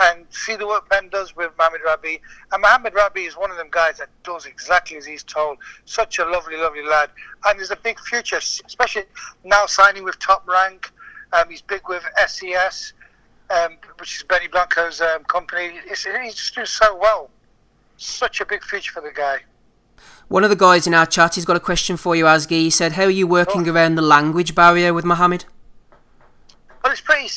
And 0.00 0.26
see 0.30 0.54
the 0.54 0.66
work 0.66 0.88
Ben 0.88 1.08
does 1.08 1.34
with 1.34 1.50
Mohamed 1.58 1.80
Rabi. 1.84 2.20
And 2.52 2.62
Mohamed 2.62 2.94
Rabi 2.94 3.24
is 3.24 3.36
one 3.36 3.50
of 3.50 3.56
them 3.56 3.66
guys 3.68 3.98
that 3.98 4.08
does 4.22 4.46
exactly 4.46 4.96
as 4.96 5.04
he's 5.04 5.24
told. 5.24 5.58
Such 5.86 6.20
a 6.20 6.24
lovely, 6.24 6.56
lovely 6.56 6.84
lad. 6.84 7.10
And 7.44 7.58
there's 7.58 7.72
a 7.72 7.76
big 7.76 7.98
future, 7.98 8.36
especially 8.36 9.02
now 9.44 9.66
signing 9.66 10.04
with 10.04 10.18
Top 10.20 10.46
Rank. 10.46 10.92
Um, 11.32 11.50
he's 11.50 11.62
big 11.62 11.82
with 11.88 12.04
SES, 12.26 12.92
um, 13.50 13.76
which 13.98 14.16
is 14.16 14.22
Benny 14.24 14.48
Blanco's 14.48 15.00
um, 15.00 15.24
company. 15.24 15.80
It's, 15.86 16.04
he's 16.04 16.34
just 16.34 16.54
doing 16.54 16.66
so 16.66 16.96
well. 16.96 17.30
Such 17.96 18.40
a 18.40 18.46
big 18.46 18.62
future 18.62 18.92
for 18.92 19.00
the 19.00 19.10
guy. 19.10 19.38
One 20.28 20.44
of 20.44 20.50
the 20.50 20.56
guys 20.56 20.86
in 20.86 20.94
our 20.94 21.06
chat, 21.06 21.34
he's 21.34 21.44
got 21.44 21.56
a 21.56 21.60
question 21.60 21.96
for 21.96 22.14
you, 22.14 22.26
Asgi. 22.26 22.50
He 22.50 22.70
said, 22.70 22.92
How 22.92 23.04
are 23.04 23.10
you 23.10 23.26
working 23.26 23.68
oh. 23.68 23.72
around 23.72 23.94
the 23.94 24.02
language 24.02 24.54
barrier 24.54 24.92
with 24.92 25.04
Mohammed? 25.04 25.46
Well, 26.84 26.92
it's 26.92 27.00
pretty. 27.00 27.28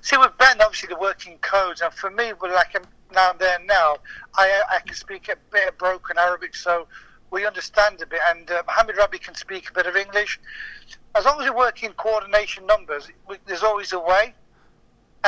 See, 0.00 0.16
with 0.16 0.36
Ben, 0.38 0.60
obviously, 0.60 0.88
the 0.88 0.98
working 0.98 1.38
codes, 1.38 1.80
and 1.80 1.92
for 1.92 2.10
me, 2.10 2.32
we're 2.40 2.54
like 2.54 2.74
now 3.12 3.30
and 3.30 3.38
then 3.38 3.66
now, 3.66 3.96
I, 4.34 4.62
I 4.70 4.80
can 4.80 4.94
speak 4.94 5.28
a 5.28 5.36
bit 5.50 5.68
of 5.68 5.78
broken 5.78 6.18
Arabic, 6.18 6.54
so 6.54 6.86
we 7.30 7.46
understand 7.46 8.00
a 8.02 8.06
bit. 8.06 8.20
And 8.30 8.50
uh, 8.50 8.62
Mohammed 8.66 8.96
Rabi 8.96 9.18
can 9.18 9.34
speak 9.34 9.70
a 9.70 9.72
bit 9.72 9.86
of 9.86 9.96
English. 9.96 10.40
As 11.14 11.24
long 11.24 11.40
as 11.40 11.44
we 11.44 11.54
work 11.54 11.82
in 11.82 11.92
coordination 11.92 12.66
numbers, 12.66 13.08
we, 13.28 13.36
there's 13.46 13.62
always 13.62 13.92
a 13.92 14.00
way. 14.00 14.34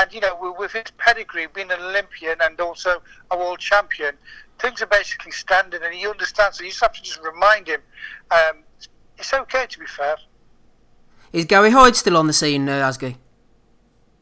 And, 0.00 0.10
you 0.14 0.20
know, 0.20 0.54
with 0.58 0.72
his 0.72 0.84
pedigree, 0.96 1.46
being 1.52 1.70
an 1.70 1.78
Olympian 1.78 2.38
and 2.40 2.58
also 2.58 3.02
a 3.30 3.36
world 3.36 3.58
champion, 3.58 4.14
things 4.58 4.80
are 4.80 4.86
basically 4.86 5.30
standard 5.30 5.82
and 5.82 5.92
he 5.94 6.06
understands. 6.06 6.56
So 6.56 6.64
you 6.64 6.70
just 6.70 6.80
have 6.80 6.94
to 6.94 7.02
just 7.02 7.20
remind 7.22 7.68
him. 7.68 7.82
Um, 8.30 8.64
it's 9.18 9.34
okay, 9.34 9.66
to 9.68 9.78
be 9.78 9.84
fair. 9.84 10.16
Is 11.34 11.44
Gary 11.44 11.70
Hyde 11.70 11.96
still 11.96 12.16
on 12.16 12.26
the 12.26 12.32
scene, 12.32 12.66
uh, 12.66 12.88
Asgi? 12.88 13.16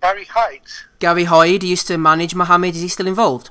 Gary 0.03 0.24
Hyde? 0.24 0.62
Gary 0.99 1.24
Hyde 1.24 1.62
used 1.62 1.87
to 1.87 1.97
manage 1.97 2.35
Mohammed. 2.35 2.74
Is 2.74 2.83
he 2.83 2.89
still 2.89 3.07
involved? 3.07 3.51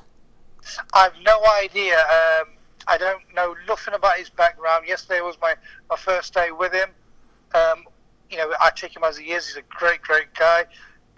I've 0.92 1.14
no 1.24 1.40
idea. 1.62 1.98
Um, 1.98 2.48
I 2.88 2.98
don't 2.98 3.22
know 3.34 3.56
nothing 3.66 3.94
about 3.94 4.18
his 4.18 4.28
background. 4.28 4.86
Yesterday 4.86 5.22
was 5.22 5.38
my, 5.40 5.54
my 5.88 5.96
first 5.96 6.34
day 6.34 6.50
with 6.50 6.74
him. 6.74 6.90
Um, 7.54 7.84
you 8.30 8.36
know, 8.36 8.52
I 8.60 8.70
take 8.76 8.94
him 8.94 9.02
as 9.02 9.16
he 9.16 9.32
is. 9.32 9.46
He's 9.46 9.56
a 9.56 9.62
great, 9.62 10.02
great 10.02 10.34
guy. 10.34 10.66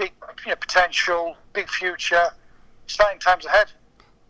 Big 0.01 0.15
you 0.47 0.51
know, 0.51 0.57
potential, 0.57 1.37
big 1.53 1.69
future. 1.69 2.31
Exciting 2.87 3.21
times 3.21 3.45
ahead. 3.45 3.71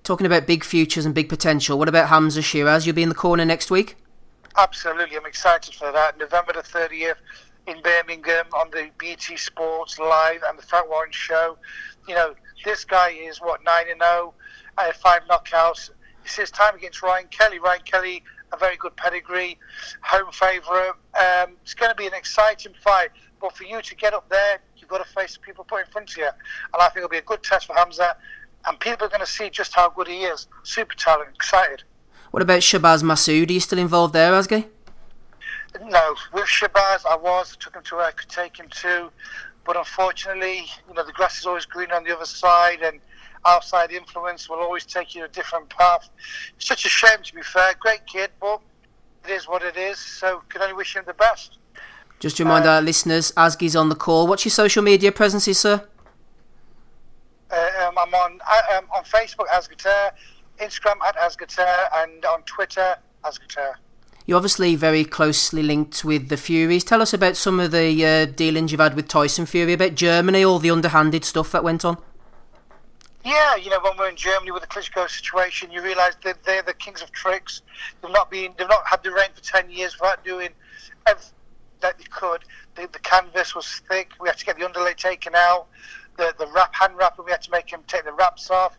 Talking 0.03 0.27
about 0.27 0.45
big 0.45 0.65
futures 0.65 1.07
and 1.07 1.15
big 1.15 1.29
potential, 1.29 1.79
what 1.79 1.89
about 1.89 2.09
Hamza 2.09 2.41
Sheeraz? 2.41 2.87
You'll 2.87 2.97
be 2.97 3.05
in 3.05 3.09
the 3.09 3.15
corner 3.15 3.45
next 3.45 3.71
week? 3.71 3.97
Absolutely, 4.57 5.17
I'm 5.17 5.27
excited 5.27 5.73
for 5.73 5.93
that. 5.93 6.19
November 6.19 6.55
the 6.55 6.63
30th 6.63 7.15
in 7.69 7.81
Birmingham 7.83 8.47
on 8.53 8.69
the 8.73 8.91
BT 8.99 9.37
Sports 9.37 10.01
Live 10.01 10.43
and 10.49 10.59
the 10.59 10.63
Frank 10.63 10.91
Warren 10.91 11.13
Show. 11.13 11.57
You 12.09 12.17
know, 12.17 12.35
this 12.65 12.85
guy 12.85 13.11
is 13.11 13.41
what, 13.41 13.63
9 13.65 13.85
and 13.93 14.03
0, 14.03 14.35
uh, 14.77 14.93
five 14.95 15.23
knockouts. 15.31 15.91
It's 16.25 16.35
his 16.35 16.51
time 16.51 16.75
against 16.75 17.01
Ryan 17.01 17.29
Kelly. 17.31 17.61
Ryan 17.61 17.83
Kelly, 17.85 18.25
a 18.53 18.57
very 18.57 18.77
good 18.77 18.97
pedigree, 18.97 19.57
home 20.01 20.33
favourite. 20.33 20.95
Um, 21.15 21.53
it's 21.63 21.75
going 21.75 21.91
to 21.91 21.97
be 21.97 22.09
an 22.09 22.15
exciting 22.15 22.75
fight, 22.83 23.11
but 23.41 23.57
for 23.57 23.63
you 23.63 23.81
to 23.81 23.95
get 23.95 24.15
up 24.15 24.29
there, 24.29 24.59
got 24.91 25.07
to 25.07 25.13
face 25.13 25.35
the 25.35 25.41
people 25.41 25.65
put 25.65 25.81
in 25.81 25.87
front 25.87 26.11
of 26.11 26.17
you. 26.17 26.25
And 26.25 26.81
I 26.81 26.89
think 26.89 26.99
it'll 26.99 27.09
be 27.09 27.19
a 27.19 27.23
good 27.23 27.43
test 27.43 27.67
for 27.67 27.75
Hamza 27.75 28.17
and 28.67 28.79
people 28.79 29.07
are 29.07 29.11
going 29.11 29.21
to 29.21 29.27
see 29.27 29.51
just 29.51 29.75
how 29.75 29.89
good 29.89 30.09
he 30.09 30.23
is. 30.25 30.47
Super 30.63 30.95
talent, 30.95 31.31
excited. 31.35 31.83
What 32.31 32.43
about 32.43 32.61
Shabazz 32.61 33.03
Masood? 33.03 33.51
Are 33.51 33.53
you 33.53 33.61
still 33.61 33.79
involved 33.79 34.15
there, 34.15 34.33
Asgi? 34.33 34.67
No, 35.85 36.15
with 36.33 36.47
Shabazz, 36.47 37.07
I 37.09 37.17
was. 37.17 37.57
took 37.57 37.75
him 37.75 37.83
to 37.85 37.97
where 37.97 38.07
I 38.07 38.13
could 38.13 38.29
take 38.29 38.59
him 38.59 38.69
to. 38.83 39.11
But 39.65 39.77
unfortunately, 39.77 40.67
you 40.89 40.95
know, 40.95 41.05
the 41.05 41.13
grass 41.13 41.39
is 41.39 41.47
always 41.47 41.65
green 41.65 41.91
on 41.93 42.05
the 42.05 42.15
other 42.15 42.25
side, 42.25 42.81
and 42.83 43.01
outside 43.47 43.93
influence 43.93 44.49
will 44.49 44.59
always 44.59 44.85
take 44.85 45.15
you 45.15 45.25
a 45.25 45.29
different 45.29 45.69
path. 45.71 46.09
It's 46.57 46.67
such 46.67 46.85
a 46.85 46.89
shame, 46.89 47.23
to 47.25 47.35
be 47.35 47.43
fair. 47.43 47.75
Great 47.79 48.07
kid, 48.07 48.31
but 48.41 48.61
it 49.25 49.31
is 49.31 49.49
what 49.49 49.63
it 49.63 49.77
is, 49.77 49.99
so 49.99 50.43
can 50.49 50.63
only 50.63 50.75
wish 50.75 50.97
him 50.97 51.05
the 51.07 51.15
best. 51.15 51.59
Just 52.21 52.37
to 52.37 52.45
remind 52.45 52.67
uh, 52.67 52.73
our 52.73 52.83
listeners, 52.83 53.33
Asgi's 53.33 53.75
on 53.75 53.89
the 53.89 53.95
call. 53.95 54.27
What's 54.27 54.45
your 54.45 54.51
social 54.51 54.83
media 54.83 55.11
presences, 55.11 55.59
sir? 55.59 55.83
Uh, 57.51 57.69
um, 57.81 57.95
I'm 57.99 58.15
on 58.15 58.39
uh, 58.47 58.77
um, 58.77 58.85
on 58.95 59.03
Facebook 59.05 59.47
as 59.53 59.67
Guitar, 59.67 60.13
Instagram 60.61 61.03
at 61.05 61.17
as 61.17 61.35
Guitar, 61.35 61.89
and 61.97 62.23
on 62.27 62.43
Twitter 62.43 62.97
as 63.25 63.39
Guitar. 63.39 63.79
You're 64.27 64.37
obviously 64.37 64.77
very 64.77 65.03
closely 65.05 65.63
linked 65.63 66.05
with 66.05 66.29
the 66.29 66.37
Furies. 66.37 66.85
Tell 66.85 67.01
us 67.01 67.15
about 67.15 67.37
some 67.37 67.59
of 67.59 67.71
the 67.71 68.05
uh, 68.05 68.27
dealings 68.27 68.71
you've 68.71 68.83
had 68.83 68.95
with 68.95 69.09
Tyson 69.09 69.47
Fury, 69.47 69.73
about 69.73 69.95
Germany, 69.95 70.45
all 70.45 70.59
the 70.59 70.71
underhanded 70.71 71.25
stuff 71.25 71.51
that 71.53 71.65
went 71.65 71.87
on. 71.87 71.97
Yeah, 73.25 73.57
you 73.57 73.71
know, 73.71 73.81
when 73.81 73.97
we're 73.99 74.11
in 74.11 74.17
Germany 74.17 74.51
with 74.51 74.63
the 74.63 74.69
Klitschko 74.69 75.09
situation, 75.09 75.73
you 75.73 75.83
realise 75.83 76.17
that 76.23 76.45
they're 76.45 76.63
the 76.63 76.75
kings 76.75 77.01
of 77.01 77.11
tricks. 77.13 77.63
They've 78.03 78.13
not 78.13 78.31
been, 78.31 78.53
they've 78.59 78.69
not 78.69 78.87
had 78.87 79.03
the 79.03 79.11
reign 79.11 79.31
for 79.35 79.43
ten 79.43 79.71
years 79.71 79.99
without 79.99 80.23
doing 80.23 80.51
everything 81.07 81.33
that 81.81 81.99
they 81.99 82.05
could. 82.05 82.45
The, 82.75 82.89
the 82.93 82.99
canvas 83.01 83.55
was 83.55 83.67
thick. 83.89 84.13
We 84.21 84.29
had 84.29 84.39
to 84.39 84.45
get 84.45 84.59
the 84.59 84.65
underlay 84.65 84.95
taken 84.95 85.35
out 85.35 85.67
the 86.21 86.35
the 86.39 86.47
wrap 86.53 86.75
hand 86.75 86.95
wrap, 86.97 87.19
and 87.19 87.25
we 87.25 87.33
had 87.33 87.43
to 87.43 87.51
make 87.51 87.73
him 87.73 87.81
take 87.87 88.05
the 88.05 88.13
wraps 88.13 88.51
off. 88.51 88.77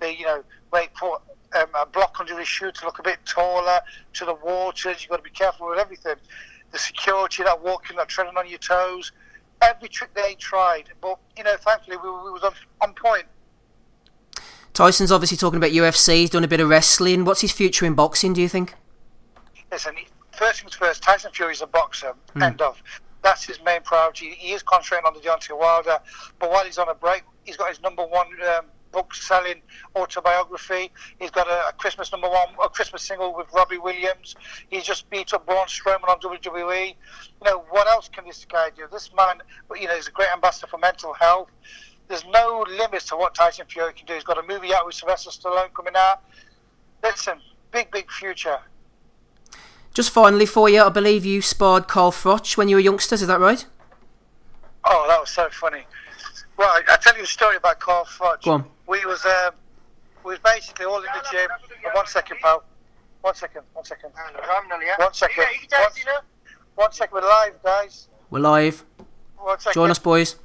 The 0.00 0.14
you 0.16 0.24
know 0.24 0.42
wait 0.72 0.94
put 0.94 1.20
um, 1.54 1.68
a 1.74 1.86
block 1.86 2.16
under 2.20 2.38
his 2.38 2.48
shoe 2.48 2.72
to 2.72 2.84
look 2.84 2.98
a 2.98 3.02
bit 3.02 3.18
taller. 3.26 3.80
To 4.14 4.24
the 4.24 4.34
waters, 4.34 5.02
you've 5.02 5.10
got 5.10 5.18
to 5.18 5.22
be 5.22 5.30
careful 5.30 5.68
with 5.68 5.78
everything. 5.78 6.16
The 6.70 6.78
security, 6.78 7.42
that 7.42 7.62
walking, 7.62 7.96
that 7.96 8.08
treading 8.08 8.36
on 8.36 8.48
your 8.48 8.58
toes. 8.58 9.12
Every 9.62 9.88
trick 9.88 10.12
they 10.14 10.34
tried, 10.34 10.90
but 11.00 11.18
you 11.36 11.44
know, 11.44 11.56
thankfully 11.56 11.96
we, 11.96 12.10
we 12.10 12.30
was 12.30 12.42
on, 12.42 12.52
on 12.80 12.94
point. 12.94 13.24
Tyson's 14.74 15.12
obviously 15.12 15.36
talking 15.36 15.56
about 15.56 15.70
UFC. 15.70 16.16
He's 16.16 16.30
done 16.30 16.42
a 16.42 16.48
bit 16.48 16.58
of 16.60 16.68
wrestling. 16.68 17.24
What's 17.24 17.40
his 17.40 17.52
future 17.52 17.86
in 17.86 17.94
boxing? 17.94 18.32
Do 18.32 18.42
you 18.42 18.48
think? 18.48 18.74
Listen, 19.70 19.94
first 20.34 20.60
things 20.60 20.74
first. 20.74 21.02
Tyson 21.02 21.32
Fury's 21.32 21.62
a 21.62 21.66
boxer. 21.66 22.14
Mm. 22.34 22.42
End 22.42 22.62
of. 22.62 22.82
That's 23.22 23.44
his 23.44 23.58
main 23.64 23.80
priority. 23.80 24.30
He 24.30 24.52
is 24.52 24.62
concentrating 24.62 25.06
on 25.06 25.14
the 25.14 25.20
Deontay 25.20 25.58
Wilder, 25.58 25.98
but 26.38 26.50
while 26.50 26.64
he's 26.64 26.76
on 26.76 26.90
a 26.90 26.94
break, 26.94 27.22
he's 27.44 27.56
got 27.56 27.70
his 27.70 27.80
number 27.80 28.04
one 28.04 28.26
um, 28.56 28.66
book-selling 28.94 29.60
autobiography. 29.96 30.92
He's 31.18 31.30
got 31.30 31.48
a, 31.48 31.68
a, 31.68 31.72
Christmas 31.72 32.12
number 32.12 32.28
one, 32.28 32.48
a 32.62 32.68
Christmas 32.68 33.02
single 33.02 33.34
with 33.34 33.52
Robbie 33.52 33.78
Williams. 33.78 34.36
He's 34.70 34.84
just 34.84 35.10
beat 35.10 35.34
up 35.34 35.46
Braun 35.46 35.66
Strowman 35.66 36.08
on 36.08 36.20
WWE. 36.20 36.88
You 36.88 36.94
know 37.44 37.64
what 37.70 37.88
else 37.88 38.08
can 38.08 38.24
this 38.24 38.44
guy 38.44 38.70
do? 38.76 38.84
This 38.92 39.10
man, 39.16 39.42
you 39.74 39.88
know, 39.88 39.96
he's 39.96 40.08
a 40.08 40.12
great 40.12 40.28
ambassador 40.32 40.68
for 40.68 40.78
mental 40.78 41.12
health. 41.12 41.48
There's 42.08 42.24
no 42.26 42.64
limits 42.68 43.06
to 43.06 43.16
what 43.16 43.34
Tyson 43.34 43.66
Fury 43.68 43.94
can 43.94 44.06
do. 44.06 44.14
He's 44.14 44.24
got 44.24 44.38
a 44.38 44.46
movie 44.46 44.72
out 44.74 44.86
with 44.86 44.94
Sylvester 44.94 45.30
Stallone 45.30 45.72
coming 45.74 45.94
out. 45.96 46.22
Listen, 47.02 47.40
big, 47.72 47.90
big 47.90 48.10
future. 48.10 48.58
Just 49.94 50.10
finally 50.10 50.44
for 50.44 50.68
you, 50.68 50.82
I 50.82 50.88
believe 50.88 51.24
you 51.24 51.40
sparred 51.40 51.86
Carl 51.86 52.10
Froch 52.10 52.56
when 52.56 52.68
you 52.68 52.74
were 52.74 52.80
youngsters, 52.80 53.22
is 53.22 53.28
that 53.28 53.38
right? 53.38 53.64
Oh, 54.84 55.04
that 55.08 55.20
was 55.20 55.30
so 55.30 55.48
funny. 55.50 55.84
Well, 56.56 56.68
I, 56.68 56.82
will 56.90 56.98
tell 56.98 57.16
you 57.16 57.22
a 57.22 57.26
story 57.26 57.56
about 57.56 57.78
Carl 57.78 58.04
Froch. 58.04 58.42
Go 58.42 58.50
on. 58.50 58.64
We 58.88 59.06
was 59.06 59.24
um, 59.24 59.54
we 60.24 60.32
was 60.32 60.40
basically 60.40 60.84
all 60.86 60.98
in 60.98 61.04
the 61.04 61.24
gym. 61.30 61.48
One 61.94 62.06
second, 62.06 62.38
pal. 62.42 62.64
One 63.22 63.34
second. 63.36 63.62
One 63.72 63.84
second. 63.84 64.10
One 64.12 65.14
second. 65.14 65.38
One, 65.38 66.22
one 66.74 66.92
second. 66.92 67.14
We're 67.14 67.28
live, 67.28 67.62
guys. 67.62 68.08
We're 68.30 68.40
live. 68.40 68.84
One 69.38 69.58
second. 69.60 69.74
Join 69.74 69.90
us, 69.90 70.00
boys. 70.00 70.36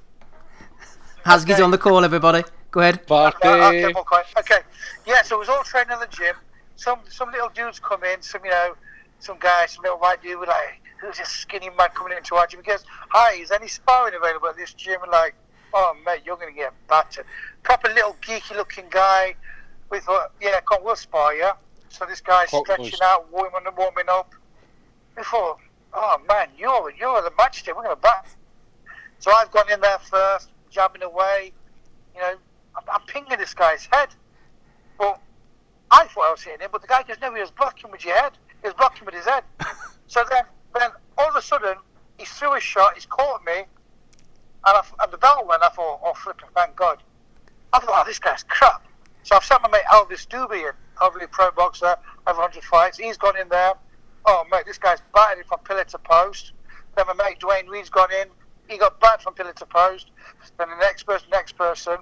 Hasgi's 1.25 1.51
okay. 1.53 1.61
on 1.63 1.71
the 1.71 1.77
call, 1.77 2.05
everybody. 2.05 2.43
Go 2.69 2.81
ahead. 2.81 3.05
Party. 3.07 3.37
Okay, 3.47 3.85
okay, 3.85 4.21
okay. 4.37 4.59
Yeah, 5.07 5.23
so 5.23 5.37
it 5.37 5.39
was 5.39 5.49
all 5.49 5.63
training 5.63 5.93
in 5.93 5.99
the 5.99 6.07
gym. 6.07 6.35
Some 6.75 6.99
some 7.09 7.31
little 7.31 7.49
dudes 7.49 7.79
come 7.79 8.03
in, 8.03 8.21
some 8.21 8.45
you 8.45 8.51
know 8.51 8.75
some 9.19 9.37
guy, 9.39 9.65
some 9.67 9.83
little 9.83 9.99
white 9.99 10.21
dude, 10.21 10.47
like, 10.47 10.81
who's 10.99 11.17
this 11.17 11.29
skinny 11.29 11.69
man 11.77 11.89
coming 11.93 12.17
into 12.17 12.35
our 12.35 12.47
gym? 12.47 12.61
He 12.63 12.69
goes, 12.69 12.83
Hi, 13.09 13.33
is 13.33 13.51
any 13.51 13.67
sparring 13.67 14.15
available 14.15 14.47
at 14.47 14.57
this 14.57 14.73
gym? 14.73 15.01
And 15.01 15.11
like, 15.11 15.35
oh, 15.73 15.95
mate, 16.05 16.21
you're 16.25 16.37
going 16.37 16.53
to 16.53 16.57
get 16.57 16.73
battered. 16.87 17.25
Proper 17.63 17.89
little 17.89 18.15
geeky 18.21 18.55
looking 18.55 18.85
guy. 18.89 19.35
We 19.89 19.99
thought, 19.99 20.31
yeah, 20.41 20.59
come 20.61 20.79
on, 20.79 20.85
we'll 20.85 20.95
spar 20.95 21.33
you. 21.33 21.49
So 21.89 22.05
this 22.05 22.21
guy's 22.21 22.49
stretching 22.49 22.99
out, 23.01 23.31
warming, 23.31 23.61
warming 23.75 24.05
up. 24.09 24.33
We 25.17 25.23
thought, 25.23 25.59
oh, 25.93 26.17
man, 26.27 26.49
you're, 26.57 26.91
you're 26.91 27.21
the 27.21 27.31
match 27.37 27.63
day. 27.63 27.71
We're 27.71 27.83
going 27.83 27.95
to 27.95 28.01
bat. 28.01 28.27
So 29.19 29.31
I've 29.31 29.51
gone 29.51 29.69
in 29.71 29.81
there 29.81 29.99
first, 29.99 30.49
jabbing 30.69 31.01
away. 31.01 31.51
You 32.15 32.21
know, 32.21 32.33
I'm, 32.75 32.83
I'm 32.93 33.01
pinging 33.07 33.37
this 33.37 33.53
guy's 33.53 33.87
head. 33.91 34.09
Well, 34.99 35.19
I 35.91 36.05
thought 36.05 36.27
I 36.27 36.31
was 36.31 36.43
hitting 36.43 36.61
him, 36.61 36.69
but 36.71 36.81
the 36.81 36.87
guy 36.87 37.03
goes, 37.03 37.17
no, 37.21 37.33
he 37.33 37.41
was 37.41 37.51
blocking 37.51 37.91
with 37.91 38.05
your 38.05 38.15
head. 38.15 38.33
He 38.61 38.67
was 38.67 38.73
blocking 38.75 39.05
with 39.05 39.15
his 39.15 39.25
head. 39.25 39.43
so 40.07 40.23
then, 40.29 40.43
then 40.77 40.89
all 41.17 41.29
of 41.29 41.35
a 41.35 41.41
sudden, 41.41 41.75
he 42.17 42.25
threw 42.25 42.55
a 42.55 42.59
shot. 42.59 42.95
He's 42.95 43.05
caught 43.05 43.43
me. 43.45 43.53
And, 43.53 43.67
I, 44.65 44.81
and 45.01 45.11
the 45.11 45.17
bell 45.17 45.45
went. 45.47 45.63
I 45.63 45.69
thought, 45.69 46.01
oh 46.03 46.13
flipping, 46.13 46.49
thank 46.53 46.75
God. 46.75 47.01
I 47.71 47.79
thought, 47.79 48.03
oh, 48.03 48.03
this 48.05 48.19
guy's 48.19 48.43
crap. 48.43 48.85
So 49.23 49.35
I've 49.35 49.43
sent 49.43 49.61
my 49.61 49.69
mate 49.69 49.83
Elvis 49.91 50.27
Doobie 50.27 50.67
in, 50.67 50.71
obviously 50.99 51.27
pro 51.27 51.51
boxer, 51.51 51.95
over 52.27 52.39
100 52.39 52.63
fights. 52.63 52.97
He's 52.97 53.17
gone 53.17 53.37
in 53.37 53.47
there. 53.49 53.73
Oh 54.25 54.43
mate, 54.51 54.65
this 54.65 54.77
guy's 54.77 54.99
battered 55.13 55.45
from 55.45 55.59
pillar 55.59 55.83
to 55.85 55.97
post. 55.99 56.53
Then 56.95 57.05
my 57.07 57.13
mate 57.13 57.39
Dwayne 57.39 57.69
Reed's 57.69 57.89
gone 57.89 58.11
in. 58.11 58.27
He 58.67 58.77
got 58.77 58.99
battered 58.99 59.21
from 59.21 59.33
pillar 59.33 59.53
to 59.53 59.65
post. 59.65 60.11
Then 60.57 60.69
the 60.69 60.75
next 60.77 61.03
person, 61.03 61.27
next 61.31 61.57
person. 61.57 61.97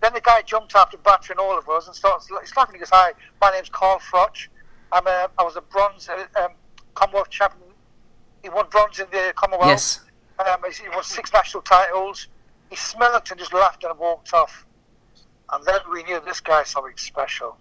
Then 0.00 0.14
the 0.14 0.20
guy 0.20 0.42
jumped 0.42 0.74
after 0.74 0.96
battering 0.96 1.38
all 1.38 1.58
of 1.58 1.68
us 1.68 1.86
and 1.86 1.94
starts 1.94 2.28
he's 2.28 2.50
slapping. 2.50 2.74
He 2.74 2.78
goes, 2.78 2.90
"Hi, 2.90 3.12
my 3.40 3.50
name's 3.50 3.68
Carl 3.68 3.98
Froch. 3.98 4.48
I'm 4.92 5.06
a, 5.06 5.30
I 5.38 5.42
was 5.42 5.56
a 5.56 5.60
bronze 5.60 6.08
uh, 6.08 6.24
um, 6.40 6.52
Commonwealth 6.94 7.30
champion. 7.30 7.70
He 8.42 8.48
won 8.48 8.66
bronze 8.70 8.98
in 8.98 9.06
the 9.10 9.32
Commonwealth. 9.36 9.68
Yes. 9.68 10.00
Um, 10.38 10.60
he 10.70 10.88
won 10.88 11.02
six 11.02 11.32
national 11.32 11.62
titles. 11.62 12.28
He 12.70 12.76
smirked 12.76 13.30
and 13.30 13.38
just 13.38 13.52
laughed 13.52 13.84
and 13.84 13.98
walked 13.98 14.32
off. 14.32 14.66
And 15.52 15.64
then 15.64 15.80
we 15.90 16.02
knew 16.04 16.20
this 16.24 16.40
guy's 16.40 16.68
something 16.68 16.96
special. 16.96 17.56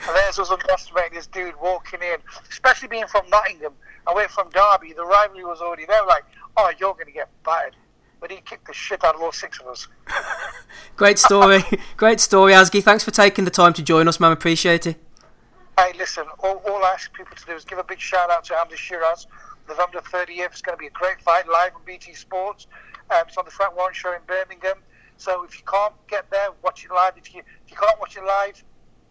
And 0.00 0.16
there's 0.16 0.38
us 0.38 0.50
underestimating 0.50 1.14
this 1.14 1.26
dude 1.26 1.54
walking 1.60 2.00
in, 2.02 2.16
especially 2.50 2.88
being 2.88 3.06
from 3.06 3.28
Nottingham, 3.28 3.74
away 4.06 4.26
from 4.28 4.50
Derby. 4.50 4.92
The 4.94 5.04
rivalry 5.04 5.44
was 5.44 5.60
already 5.60 5.84
there. 5.86 6.04
Like, 6.06 6.24
oh, 6.56 6.72
you're 6.78 6.94
going 6.94 7.06
to 7.06 7.12
get 7.12 7.28
battered. 7.44 7.76
But 8.20 8.30
he 8.30 8.38
kicked 8.40 8.66
the 8.66 8.72
shit 8.72 9.04
out 9.04 9.14
of 9.14 9.20
all 9.20 9.32
six 9.32 9.60
of 9.60 9.66
us. 9.66 9.88
Great 10.96 11.18
story. 11.18 11.64
Great 11.96 12.20
story, 12.20 12.52
Asgi. 12.52 12.82
Thanks 12.82 13.04
for 13.04 13.10
taking 13.10 13.44
the 13.44 13.50
time 13.50 13.72
to 13.74 13.82
join 13.82 14.08
us, 14.08 14.20
man. 14.20 14.32
Appreciate 14.32 14.86
it. 14.86 14.96
Hey, 15.78 15.92
listen, 15.98 16.24
all, 16.40 16.62
all 16.66 16.84
I 16.84 16.92
ask 16.92 17.12
people 17.12 17.36
to 17.36 17.46
do 17.46 17.52
is 17.52 17.64
give 17.64 17.78
a 17.78 17.84
big 17.84 17.98
shout 17.98 18.30
out 18.30 18.44
to 18.44 18.58
Andy 18.58 18.76
Sheeraz. 18.76 19.26
November 19.68 20.00
30th, 20.00 20.46
it's 20.46 20.62
going 20.62 20.76
to 20.76 20.80
be 20.80 20.88
a 20.88 20.90
great 20.90 21.20
fight 21.20 21.48
live 21.48 21.74
on 21.74 21.80
BT 21.86 22.14
Sports. 22.14 22.66
Um, 23.10 23.24
it's 23.26 23.36
on 23.36 23.44
the 23.44 23.50
Frank 23.50 23.76
Warren 23.76 23.94
Show 23.94 24.12
in 24.12 24.20
Birmingham. 24.26 24.78
So 25.16 25.44
if 25.44 25.56
you 25.56 25.64
can't 25.70 25.94
get 26.08 26.30
there, 26.30 26.48
watch 26.62 26.84
it 26.84 26.90
live. 26.92 27.14
If 27.16 27.34
you 27.34 27.42
if 27.64 27.70
you 27.70 27.76
can't 27.76 27.98
watch 28.00 28.16
it 28.16 28.24
live, 28.24 28.62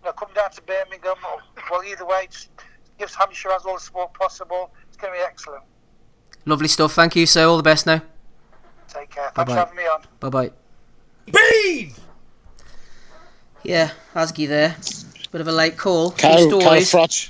you 0.01 0.05
know, 0.05 0.11
come 0.11 0.29
down 0.35 0.51
to 0.51 0.61
Birmingham. 0.61 1.15
Or, 1.31 1.41
well, 1.69 1.83
either 1.83 2.05
way, 2.05 2.27
just 2.29 2.49
give 2.99 3.15
Andy 3.21 3.33
Sheeraz 3.33 3.65
all 3.65 3.75
the 3.75 3.79
support 3.79 4.13
possible. 4.13 4.71
It's 4.87 4.97
going 4.97 5.13
to 5.13 5.19
be 5.19 5.23
excellent. 5.23 5.63
Lovely 6.45 6.67
stuff. 6.67 6.93
Thank 6.93 7.15
you, 7.15 7.25
sir. 7.25 7.45
All 7.45 7.57
the 7.57 7.63
best 7.63 7.85
now. 7.85 8.01
Take 8.87 9.11
care. 9.11 9.31
Thanks 9.33 9.35
Bye-bye. 9.35 9.53
for 9.53 9.59
having 9.59 9.75
me 9.77 9.83
on. 9.83 10.03
Bye 10.19 10.29
bye. 10.29 10.51
Bean! 11.25 11.93
Yeah, 13.63 13.91
Asgi 14.15 14.47
there. 14.47 14.75
Bit 15.31 15.41
of 15.41 15.47
a 15.47 15.51
late 15.51 15.77
call. 15.77 16.11
Carl, 16.11 16.49
Carl 16.49 16.81
Froch. 16.81 17.29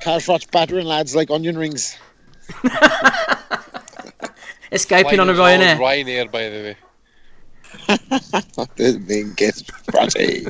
Carl 0.00 0.20
Froch 0.20 0.50
battering 0.52 0.86
lads 0.86 1.16
like 1.16 1.30
onion 1.30 1.58
rings. 1.58 1.96
Escaping 4.72 5.18
on 5.18 5.28
a 5.28 5.32
Ryanair. 5.32 5.78
Ryanair, 5.78 6.30
by 6.30 6.48
the 6.48 6.62
way. 6.62 6.76
Didn't 8.76 9.08
mean 9.08 9.32
get 9.34 9.60
Frotty. 9.90 10.46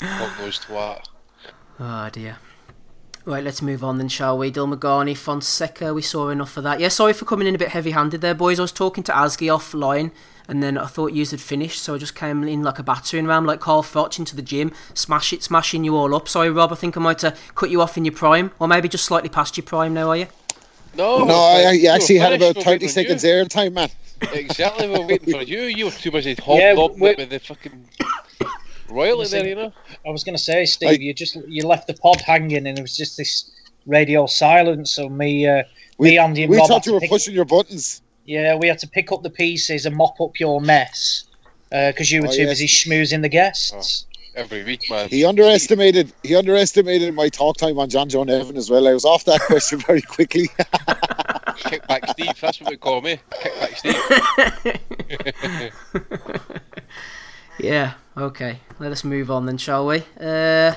What 0.00 0.38
goes 0.38 0.58
to 0.60 0.72
what? 0.72 1.08
Oh 1.78 2.08
dear. 2.10 2.38
Right, 3.26 3.42
let's 3.42 3.60
move 3.60 3.82
on 3.82 3.98
then, 3.98 4.08
shall 4.08 4.38
we? 4.38 4.52
Dilmaghani, 4.52 5.16
Fonseca, 5.16 5.92
we 5.92 6.00
saw 6.00 6.28
enough 6.28 6.56
of 6.56 6.62
that. 6.62 6.78
Yeah, 6.78 6.88
sorry 6.88 7.12
for 7.12 7.24
coming 7.24 7.48
in 7.48 7.56
a 7.56 7.58
bit 7.58 7.70
heavy 7.70 7.90
handed 7.90 8.20
there, 8.20 8.34
boys. 8.34 8.60
I 8.60 8.62
was 8.62 8.72
talking 8.72 9.02
to 9.04 9.12
Asgi 9.12 9.48
offline 9.48 10.12
and 10.48 10.62
then 10.62 10.78
I 10.78 10.86
thought 10.86 11.12
you 11.12 11.24
had 11.26 11.40
finished, 11.40 11.82
so 11.82 11.94
I 11.94 11.98
just 11.98 12.14
came 12.14 12.44
in 12.44 12.62
like 12.62 12.78
a 12.78 12.82
battering 12.82 13.26
ram, 13.26 13.44
like 13.44 13.60
Carl 13.60 13.82
Froch 13.82 14.18
into 14.18 14.36
the 14.36 14.42
gym, 14.42 14.72
smash 14.94 15.32
it, 15.32 15.42
smashing 15.42 15.84
you 15.84 15.96
all 15.96 16.14
up. 16.14 16.28
Sorry, 16.28 16.50
Rob, 16.50 16.72
I 16.72 16.76
think 16.76 16.96
I 16.96 17.00
might 17.00 17.22
have 17.22 17.38
cut 17.54 17.70
you 17.70 17.82
off 17.82 17.96
in 17.96 18.04
your 18.04 18.14
prime, 18.14 18.52
or 18.58 18.68
maybe 18.68 18.88
just 18.88 19.04
slightly 19.04 19.28
past 19.28 19.56
your 19.56 19.64
prime 19.64 19.94
now, 19.94 20.10
are 20.10 20.16
you? 20.16 20.26
No, 20.96 21.24
no, 21.24 21.34
I, 21.34 21.78
I 21.82 21.94
actually 21.94 22.18
had 22.18 22.32
about 22.32 22.56
30 22.56 22.88
seconds 22.88 23.24
air 23.24 23.44
time, 23.44 23.74
man. 23.74 23.90
Exactly, 24.32 24.88
we're 24.88 25.06
waiting 25.06 25.34
for 25.34 25.42
you. 25.42 25.62
You 25.62 25.86
were 25.86 25.90
too 25.90 26.10
busy 26.10 26.34
hobnobbing 26.34 26.98
yeah, 26.98 27.14
with 27.16 27.30
the 27.30 27.38
fucking 27.38 27.88
royalty 28.88 29.28
there, 29.30 29.46
you 29.46 29.54
know. 29.54 29.72
I 30.06 30.10
was 30.10 30.24
going 30.24 30.36
to 30.36 30.42
say, 30.42 30.64
Steve, 30.64 30.88
I, 30.88 30.92
you 30.92 31.12
just 31.12 31.36
you 31.46 31.66
left 31.66 31.86
the 31.86 31.94
pod 31.94 32.20
hanging, 32.20 32.66
and 32.66 32.78
it 32.78 32.82
was 32.82 32.96
just 32.96 33.16
this 33.16 33.50
radio 33.84 34.26
silence. 34.26 34.92
So 34.92 35.08
me, 35.08 35.46
uh, 35.46 35.64
we, 35.98 36.10
me, 36.10 36.18
Andy, 36.18 36.42
and 36.44 36.50
we 36.50 36.56
Rob 36.56 36.68
thought 36.68 36.86
you 36.86 36.94
were 36.94 37.00
pushing 37.08 37.34
your 37.34 37.44
buttons. 37.44 38.00
Yeah, 38.26 38.56
we 38.56 38.66
had 38.66 38.78
to 38.80 38.88
pick 38.88 39.12
up 39.12 39.22
the 39.22 39.30
pieces 39.30 39.86
and 39.86 39.96
mop 39.96 40.20
up 40.20 40.38
your 40.40 40.60
mess 40.60 41.24
because 41.70 42.12
uh, 42.12 42.16
you 42.16 42.22
were 42.22 42.28
oh, 42.28 42.32
too 42.32 42.42
yes. 42.42 42.60
busy 42.60 42.66
schmoozing 42.66 43.22
the 43.22 43.28
guests. 43.28 44.06
Oh, 44.06 44.16
every 44.36 44.64
week, 44.64 44.88
man. 44.90 45.08
He 45.08 45.24
underestimated. 45.24 46.12
He 46.22 46.36
underestimated 46.36 47.14
my 47.14 47.28
talk 47.28 47.56
time 47.56 47.78
on 47.78 47.88
John 47.88 48.08
Joe 48.08 48.24
Nevin 48.24 48.56
as 48.56 48.70
well. 48.70 48.86
I 48.86 48.92
was 48.92 49.04
off 49.04 49.24
that 49.24 49.40
question 49.46 49.80
very 49.80 50.02
quickly. 50.02 50.48
Kickback 51.58 52.08
Steve. 52.10 52.40
That's 52.40 52.60
what 52.60 52.70
we 52.70 52.76
call 52.76 53.00
me. 53.00 53.18
Kickback 53.30 53.76
Steve. 56.28 56.60
yeah. 57.60 57.94
Okay. 58.16 58.58
Let 58.78 58.92
us 58.92 59.04
move 59.04 59.30
on 59.30 59.46
then, 59.46 59.58
shall 59.58 59.86
we? 59.86 60.02
Uh, 60.20 60.74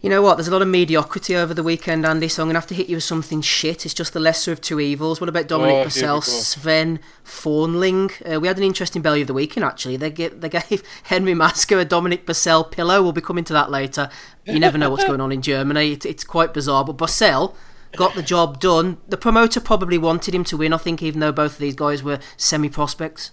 you 0.00 0.08
know 0.08 0.22
what? 0.22 0.36
There's 0.36 0.46
a 0.48 0.52
lot 0.52 0.62
of 0.62 0.68
mediocrity 0.68 1.34
over 1.34 1.52
the 1.52 1.62
weekend, 1.62 2.06
Andy. 2.06 2.28
So 2.28 2.42
I'm 2.42 2.48
gonna 2.48 2.60
have 2.60 2.68
to 2.68 2.74
hit 2.74 2.88
you 2.88 2.96
with 2.96 3.04
something 3.04 3.40
shit. 3.40 3.84
It's 3.84 3.94
just 3.94 4.12
the 4.12 4.20
lesser 4.20 4.52
of 4.52 4.60
two 4.60 4.78
evils. 4.78 5.20
What 5.20 5.28
about 5.28 5.48
Dominic 5.48 5.74
oh, 5.74 5.84
Purcell, 5.84 6.20
Sven 6.20 7.00
Fornling? 7.24 8.12
Uh, 8.24 8.38
we 8.38 8.46
had 8.46 8.58
an 8.58 8.64
interesting 8.64 9.02
belly 9.02 9.22
of 9.22 9.26
the 9.26 9.34
weekend 9.34 9.64
actually. 9.64 9.96
They 9.96 10.10
get 10.10 10.40
they 10.40 10.48
gave 10.48 10.84
Henry 11.04 11.34
Maske 11.34 11.80
a 11.80 11.84
Dominic 11.84 12.26
Purcell 12.26 12.62
pillow. 12.62 13.02
We'll 13.02 13.12
be 13.12 13.20
coming 13.20 13.44
to 13.44 13.52
that 13.54 13.70
later. 13.70 14.08
You 14.44 14.60
never 14.60 14.78
know 14.78 14.88
what's 14.88 15.04
going 15.04 15.20
on 15.20 15.30
in 15.30 15.42
Germany. 15.42 15.92
It, 15.92 16.06
it's 16.06 16.24
quite 16.24 16.54
bizarre. 16.54 16.84
But 16.84 16.96
Purcell 16.96 17.54
got 17.96 18.14
the 18.14 18.22
job 18.22 18.60
done. 18.60 18.98
The 19.08 19.18
promoter 19.18 19.60
probably 19.60 19.98
wanted 19.98 20.34
him 20.34 20.44
to 20.44 20.56
win. 20.56 20.72
I 20.72 20.78
think, 20.78 21.02
even 21.02 21.20
though 21.20 21.32
both 21.32 21.54
of 21.54 21.58
these 21.58 21.74
guys 21.74 22.02
were 22.02 22.20
semi 22.36 22.68
prospects. 22.68 23.32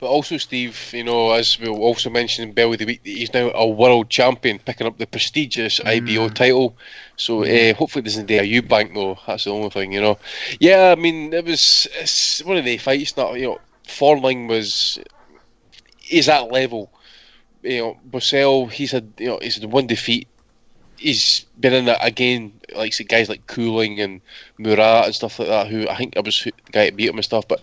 But 0.00 0.08
also, 0.08 0.36
Steve, 0.36 0.90
you 0.92 1.04
know, 1.04 1.32
as 1.32 1.58
we'll 1.58 1.80
also 1.80 2.10
mention 2.10 2.48
in 2.48 2.52
Bell 2.52 2.72
of 2.72 2.78
the 2.78 2.84
Week, 2.84 3.00
he's 3.04 3.32
now 3.32 3.50
a 3.54 3.66
world 3.66 4.10
champion, 4.10 4.58
picking 4.58 4.86
up 4.86 4.98
the 4.98 5.06
prestigious 5.06 5.78
mm. 5.78 5.86
IBO 5.86 6.28
title. 6.28 6.76
So 7.16 7.44
uh, 7.44 7.74
hopefully, 7.74 8.00
it 8.00 8.06
doesn't 8.06 8.26
do 8.26 8.38
a 8.38 8.42
Eubank 8.42 8.94
though. 8.94 9.18
That's 9.26 9.44
the 9.44 9.52
only 9.52 9.70
thing, 9.70 9.92
you 9.92 10.00
know. 10.00 10.18
Yeah, 10.58 10.94
I 10.96 11.00
mean, 11.00 11.32
it 11.32 11.44
was 11.44 11.86
it's 11.94 12.42
one 12.44 12.56
of 12.56 12.64
the 12.64 12.76
fights 12.78 13.12
that 13.12 13.34
you 13.38 13.46
know, 13.46 13.60
Fornling 13.86 14.48
was 14.48 14.98
is 16.10 16.26
that 16.26 16.50
level. 16.50 16.90
You 17.62 17.78
know, 17.78 18.00
Bösel, 18.10 18.70
he's 18.70 18.92
had 18.92 19.12
you 19.18 19.26
know 19.26 19.38
he's 19.40 19.60
had 19.60 19.70
one 19.70 19.86
defeat. 19.86 20.28
He's 20.96 21.46
been 21.58 21.72
in 21.72 21.84
that 21.86 22.04
again, 22.04 22.52
like 22.74 22.94
guys 23.08 23.28
like 23.28 23.46
Cooling 23.46 24.00
and 24.00 24.20
Murat 24.58 25.06
and 25.06 25.14
stuff 25.14 25.38
like 25.38 25.48
that. 25.48 25.68
Who 25.68 25.88
I 25.88 25.96
think 25.96 26.16
I 26.16 26.20
was 26.20 26.42
the 26.42 26.52
guy 26.72 26.86
that 26.86 26.96
beat 26.96 27.08
him 27.08 27.16
and 27.16 27.24
stuff, 27.24 27.46
but 27.46 27.62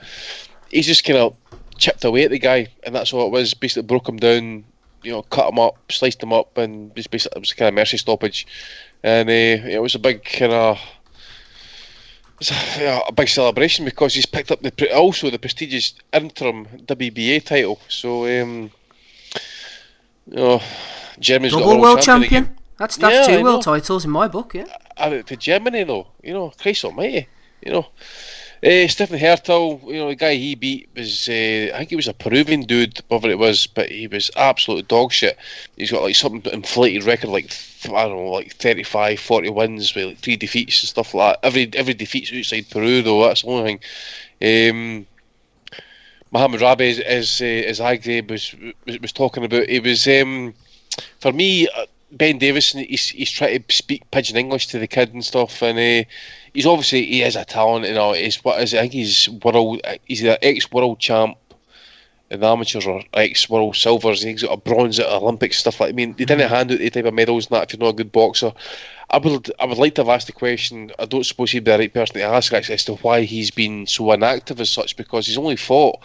he's 0.70 0.88
just 0.88 1.04
kind 1.04 1.20
of 1.20 1.36
chipped 1.78 2.04
away 2.04 2.24
at 2.24 2.32
the 2.32 2.40
guy, 2.40 2.68
and 2.84 2.94
that's 2.94 3.14
all 3.14 3.26
it 3.26 3.32
was. 3.32 3.54
Basically, 3.54 3.84
broke 3.84 4.08
him 4.08 4.18
down, 4.18 4.64
you 5.04 5.12
know, 5.12 5.22
cut 5.24 5.50
him 5.50 5.60
up, 5.60 5.78
sliced 5.92 6.22
him 6.22 6.34
up, 6.34 6.58
and 6.58 6.94
basically 6.94 7.20
it 7.36 7.40
was 7.40 7.54
kind 7.54 7.70
of 7.70 7.76
mercy 7.76 7.98
stoppage. 7.98 8.48
And 9.04 9.30
uh, 9.30 9.68
it 9.68 9.82
was 9.82 9.96
a 9.96 10.00
big 10.00 10.24
kind 10.24 10.54
of. 10.54 10.80
A, 12.80 13.02
a 13.08 13.12
big 13.12 13.30
celebration 13.30 13.86
because 13.86 14.16
he's 14.16 14.26
picked 14.26 14.50
up 14.50 14.64
the 14.64 14.98
also 14.98 15.30
the 15.30 15.38
prestigious 15.38 15.94
interim 16.12 16.66
WBA 16.88 17.46
title. 17.46 17.80
So, 17.88 18.24
um, 18.24 18.72
you 20.28 20.38
know, 20.38 20.62
Germany's 21.20 21.54
double 21.54 21.80
world 21.80 22.02
champion. 22.02 22.46
champion. 22.46 22.58
That's 22.80 22.98
that's 22.98 23.28
yeah, 23.28 23.38
two 23.38 23.44
world 23.44 23.62
titles 23.62 24.06
in 24.06 24.12
my 24.12 24.28
book. 24.28 24.56
Yeah, 24.56 24.66
uh, 24.98 25.22
to 25.22 25.36
Germany 25.36 25.84
though, 25.84 26.08
you 26.24 26.34
know, 26.34 26.52
Christ 26.58 26.84
Almighty, 26.84 27.28
you 27.62 27.72
know. 27.72 27.86
Uh, 28.64 28.88
Stephen 28.88 29.18
Hertel, 29.18 29.82
you 29.86 29.96
know, 29.96 30.10
the 30.10 30.16
guy 30.16 30.36
he 30.36 30.54
beat 30.54 30.88
was, 30.96 31.28
uh, 31.28 31.72
I 31.74 31.80
think 31.80 31.90
he 31.90 31.96
was 31.96 32.08
a 32.08 32.14
Peruvian 32.14 32.62
dude, 32.62 33.00
whatever 33.08 33.32
it 33.32 33.40
was, 33.40 33.66
but 33.66 33.90
he 33.90 34.06
was 34.06 34.30
absolute 34.36 34.88
dog 34.88 35.12
shit. 35.12 35.36
He's 35.78 35.90
got 35.90 36.04
like 36.04 36.16
something 36.16 36.54
inflated 36.54 37.04
record, 37.04 37.32
like, 37.32 37.52
I 37.86 38.04
don't 38.04 38.18
know, 38.18 38.32
like 38.32 38.54
35, 38.54 39.20
40 39.20 39.50
wins 39.50 39.96
with 39.96 40.06
like 40.06 40.18
three 40.20 40.36
defeats 40.36 40.84
and 40.84 40.90
stuff 40.90 41.16
like 41.16 41.42
that. 41.42 41.48
Every 41.48 41.72
every 41.74 41.96
defeat's 41.96 42.32
outside 42.32 42.70
Peru, 42.70 43.02
though, 43.02 43.24
that's 43.24 43.42
the 43.42 43.48
only 43.48 43.80
thing. 44.40 44.70
Um, 44.70 45.08
Mohamed 46.30 46.62
Rabi, 46.62 47.04
as, 47.04 47.42
uh, 47.42 47.46
as 47.46 47.80
Agde 47.80 48.30
was, 48.30 48.56
was, 48.86 49.00
was 49.00 49.12
talking 49.12 49.44
about, 49.44 49.64
it 49.64 49.82
was, 49.82 50.08
um, 50.08 50.54
for 51.20 51.34
me, 51.34 51.68
uh, 51.68 51.88
Ben 52.12 52.38
Davison, 52.38 52.84
he's, 52.84 53.10
he's 53.10 53.32
trying 53.32 53.64
to 53.64 53.76
speak 53.76 54.10
pidgin 54.12 54.38
English 54.38 54.68
to 54.68 54.78
the 54.78 54.88
kid 54.88 55.14
and 55.14 55.26
stuff, 55.26 55.64
and 55.64 55.80
uh, 55.80 56.08
he's 56.54 56.66
obviously 56.66 57.06
he 57.06 57.24
is 57.24 57.36
a 57.36 57.46
talent. 57.46 57.88
You 57.88 57.94
know, 57.94 58.14
he's 58.14 58.44
what 58.44 58.62
is 58.62 58.74
I 58.74 58.82
think 58.82 58.94
he's 58.94 59.30
world. 59.30 59.82
He's 60.06 60.22
the 60.22 60.44
ex 60.44 60.72
world 60.72 61.00
champ 61.00 61.38
in 62.30 62.40
the 62.40 62.48
amateurs 62.48 62.86
or 62.86 63.04
ex 63.14 63.50
world 63.50 63.76
silvers. 63.76 64.22
He's 64.22 64.44
got 64.44 64.54
a 64.54 64.58
bronze 64.58 65.00
at 65.00 65.08
Olympics 65.08 65.58
stuff 65.58 65.80
like. 65.80 65.90
I 65.90 65.94
mean, 65.94 66.14
they 66.14 66.26
didn't 66.26 66.46
mm-hmm. 66.46 66.54
hand 66.54 66.72
out 66.72 66.80
the 66.80 66.90
type 66.90 67.06
of 67.06 67.14
medals 67.14 67.48
and 67.48 67.56
that 67.56 67.64
if 67.64 67.74
you're 67.74 67.86
not 67.86 67.94
a 67.94 67.98
good 67.98 68.12
boxer. 68.12 68.54
I 69.10 69.18
would 69.18 69.52
I 69.60 69.66
would 69.66 69.78
like 69.78 69.96
to 69.96 70.02
have 70.02 70.10
asked 70.10 70.28
the 70.28 70.34
question. 70.34 70.92
I 70.98 71.06
don't 71.06 71.26
suppose 71.26 71.52
he'd 71.52 71.66
be 71.66 71.72
the 71.72 71.78
right 71.78 71.94
person 71.94 72.16
to 72.16 72.24
ask 72.24 72.54
actually 72.54 72.76
as 72.76 72.86
to 72.86 72.96
why 72.96 73.22
he's 73.24 73.52
been 73.52 73.86
so 73.86 74.12
inactive 74.14 74.62
as 74.62 74.70
such 74.70 74.96
because 74.96 75.28
he's 75.28 75.38
only 75.38 75.58
fought, 75.58 76.00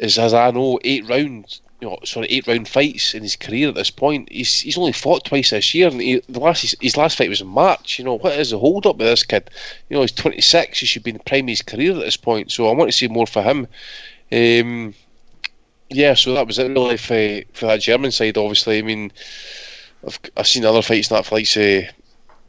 as 0.00 0.18
as 0.18 0.34
I 0.34 0.50
know, 0.50 0.80
eight 0.82 1.08
rounds 1.08 1.60
you 1.80 1.88
know, 1.88 1.98
sort 2.04 2.26
of 2.26 2.32
eight 2.32 2.46
round 2.46 2.68
fights 2.68 3.14
in 3.14 3.22
his 3.22 3.36
career 3.36 3.68
at 3.68 3.74
this 3.74 3.90
point. 3.90 4.30
He's 4.32 4.60
he's 4.60 4.78
only 4.78 4.92
fought 4.92 5.24
twice 5.24 5.50
this 5.50 5.74
year, 5.74 5.88
and 5.88 6.00
he, 6.00 6.20
the 6.28 6.40
last 6.40 6.62
his, 6.62 6.74
his, 6.80 6.96
last 6.96 7.16
fight 7.16 7.28
was 7.28 7.40
in 7.40 7.46
March. 7.46 7.98
You 7.98 8.04
know, 8.04 8.14
what 8.18 8.38
is 8.38 8.50
the 8.50 8.58
hold 8.58 8.86
up 8.86 8.96
with 8.96 9.06
this 9.06 9.22
kid? 9.22 9.48
You 9.88 9.96
know, 9.96 10.00
he's 10.00 10.12
26. 10.12 10.80
He 10.80 10.86
should 10.86 11.04
be 11.04 11.10
in 11.10 11.18
the 11.18 11.22
prime 11.22 11.44
of 11.44 11.50
his 11.50 11.62
career 11.62 11.92
at 11.92 12.00
this 12.00 12.16
point. 12.16 12.50
So 12.50 12.68
I 12.68 12.74
want 12.74 12.90
to 12.90 12.96
see 12.96 13.06
more 13.06 13.26
for 13.26 13.42
him. 13.42 13.68
Um, 14.32 14.94
yeah, 15.88 16.14
so 16.14 16.34
that 16.34 16.46
was 16.46 16.58
it 16.58 16.68
really 16.68 16.96
for 16.96 17.42
for 17.52 17.66
that 17.66 17.80
German 17.80 18.10
side. 18.10 18.36
Obviously, 18.36 18.78
I 18.78 18.82
mean, 18.82 19.12
I've 20.04 20.18
I've 20.36 20.48
seen 20.48 20.64
other 20.64 20.82
fights 20.82 21.12
not 21.12 21.26
for 21.26 21.36
like 21.36 21.46
say 21.46 21.90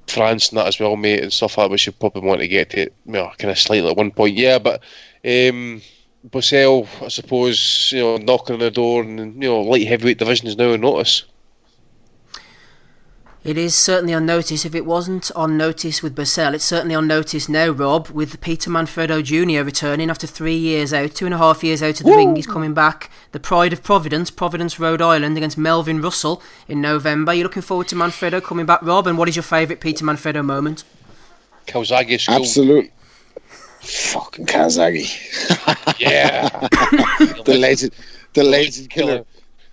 France 0.07 0.49
and 0.49 0.57
that 0.57 0.67
as 0.67 0.79
well, 0.79 0.95
mate, 0.95 1.21
and 1.21 1.31
stuff 1.31 1.57
like 1.57 1.65
that. 1.65 1.71
We 1.71 1.77
should 1.77 1.99
probably 1.99 2.23
want 2.23 2.41
to 2.41 2.47
get 2.47 2.71
to, 2.71 2.79
you 2.81 2.91
know, 3.05 3.31
kind 3.37 3.51
of 3.51 3.59
slightly 3.59 3.89
at 3.89 3.97
one 3.97 4.11
point, 4.11 4.35
yeah, 4.35 4.57
but. 4.57 4.81
Um, 5.25 5.81
Bösel, 6.27 6.87
I 7.01 7.07
suppose, 7.07 7.91
you 7.93 8.01
know, 8.01 8.17
knocking 8.17 8.55
on 8.55 8.59
the 8.59 8.71
door, 8.71 9.03
and 9.03 9.41
you 9.41 9.49
know, 9.49 9.61
light 9.61 9.87
heavyweight 9.87 10.17
division 10.17 10.47
is 10.47 10.57
now 10.57 10.73
on 10.73 10.81
notice. 10.81 11.23
It 13.41 13.57
is 13.57 13.73
certainly 13.73 14.13
on 14.13 14.25
notice. 14.25 14.65
If 14.65 14.75
it 14.75 14.85
wasn't 14.85 15.31
on 15.33 15.55
notice 15.55 16.03
with 16.03 16.13
Bösel, 16.13 16.53
it's 16.53 16.65
certainly 16.65 16.93
on 16.93 17.07
notice 17.07 17.47
now, 17.47 17.69
Rob, 17.69 18.09
with 18.09 18.41
Peter 18.41 18.69
Manfredo 18.69 19.23
Jr. 19.23 19.63
returning 19.63 20.09
after 20.09 20.27
three 20.27 20.57
years 20.57 20.93
out, 20.93 21.15
two 21.15 21.23
and 21.23 21.33
a 21.33 21.37
half 21.37 21.63
years 21.63 21.81
out 21.81 22.01
of 22.01 22.05
the 22.05 22.11
Woo! 22.11 22.17
ring. 22.17 22.35
He's 22.35 22.45
coming 22.45 22.73
back. 22.73 23.09
The 23.31 23.39
pride 23.39 23.71
of 23.71 23.81
Providence, 23.81 24.29
Providence, 24.29 24.77
Rhode 24.77 25.01
Island, 25.01 25.37
against 25.37 25.57
Melvin 25.57 26.01
Russell 26.01 26.43
in 26.67 26.81
November. 26.81 27.33
You're 27.33 27.45
looking 27.45 27.61
forward 27.61 27.87
to 27.87 27.95
Manfredo 27.95 28.43
coming 28.43 28.65
back, 28.65 28.81
Rob, 28.81 29.07
and 29.07 29.17
what 29.17 29.29
is 29.29 29.37
your 29.37 29.43
favourite 29.43 29.79
Peter 29.79 30.03
Manfredo 30.03 30.43
moment? 30.43 30.83
Calzaghe 31.65 32.19
school. 32.19 32.35
Absolutely. 32.35 32.91
Fucking 33.81 34.45
Calzaghe. 34.45 35.99
yeah. 35.99 36.49
the 37.45 37.57
legend, 37.59 37.93
the 38.33 38.43
legend 38.43 38.89
killer. 38.89 39.25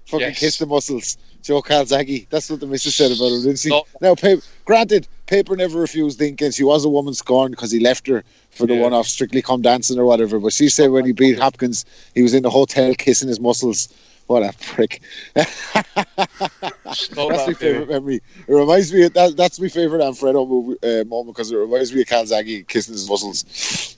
Fucking 0.06 0.28
yes. 0.28 0.38
kiss 0.38 0.58
the 0.58 0.66
muscles. 0.66 1.16
Joe 1.42 1.62
Calzaghe. 1.62 2.28
That's 2.30 2.48
what 2.48 2.60
the 2.60 2.66
missus 2.66 2.94
said 2.94 3.10
about 3.10 3.32
him, 3.32 3.42
didn't 3.42 3.58
she? 3.58 3.70
No. 3.70 3.84
Now, 4.00 4.14
paper, 4.14 4.42
granted, 4.64 5.08
Paper 5.26 5.56
never 5.56 5.80
refused 5.80 6.20
Lincoln. 6.20 6.52
She 6.52 6.62
was 6.62 6.84
a 6.84 6.88
woman 6.88 7.12
scorned 7.12 7.50
because 7.50 7.72
he 7.72 7.80
left 7.80 8.06
her 8.06 8.22
for 8.50 8.66
the 8.66 8.74
yeah. 8.74 8.82
one 8.82 8.92
off 8.92 9.06
Strictly 9.06 9.42
Come 9.42 9.60
Dancing 9.60 9.98
or 9.98 10.04
whatever. 10.04 10.38
But 10.38 10.52
she 10.52 10.68
said 10.68 10.90
when 10.90 11.04
he 11.04 11.12
beat 11.12 11.38
Hopkins, 11.38 11.84
he 12.14 12.22
was 12.22 12.32
in 12.32 12.44
the 12.44 12.50
hotel 12.50 12.94
kissing 12.94 13.28
his 13.28 13.40
muscles. 13.40 13.88
What 14.26 14.42
a 14.42 14.52
prick! 14.60 15.02
that's 15.34 17.14
my 17.14 17.52
favorite 17.52 17.88
memory. 17.88 18.16
It 18.16 18.52
reminds 18.52 18.92
me 18.92 19.04
of 19.04 19.12
that. 19.14 19.36
That's 19.36 19.60
my 19.60 19.68
favorite 19.68 20.02
Alfredo 20.02 20.44
movie, 20.46 20.76
uh, 20.82 21.04
moment 21.04 21.36
because 21.36 21.52
it 21.52 21.56
reminds 21.56 21.94
me 21.94 22.00
of 22.00 22.08
Calzaghe 22.08 22.66
kissing 22.66 22.94
his 22.94 23.08
muscles. 23.08 23.96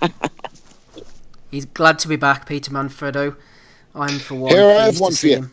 He's 1.50 1.64
glad 1.66 1.98
to 2.00 2.08
be 2.08 2.16
back, 2.16 2.46
Peter 2.46 2.72
Manfredo. 2.72 3.36
I'm 3.94 4.18
for 4.18 4.34
one. 4.34 4.52
Here 4.52 4.68
I 4.68 4.86
have 4.86 5.00
one 5.00 5.12
for 5.12 5.26
you. 5.26 5.36
Him. 5.36 5.52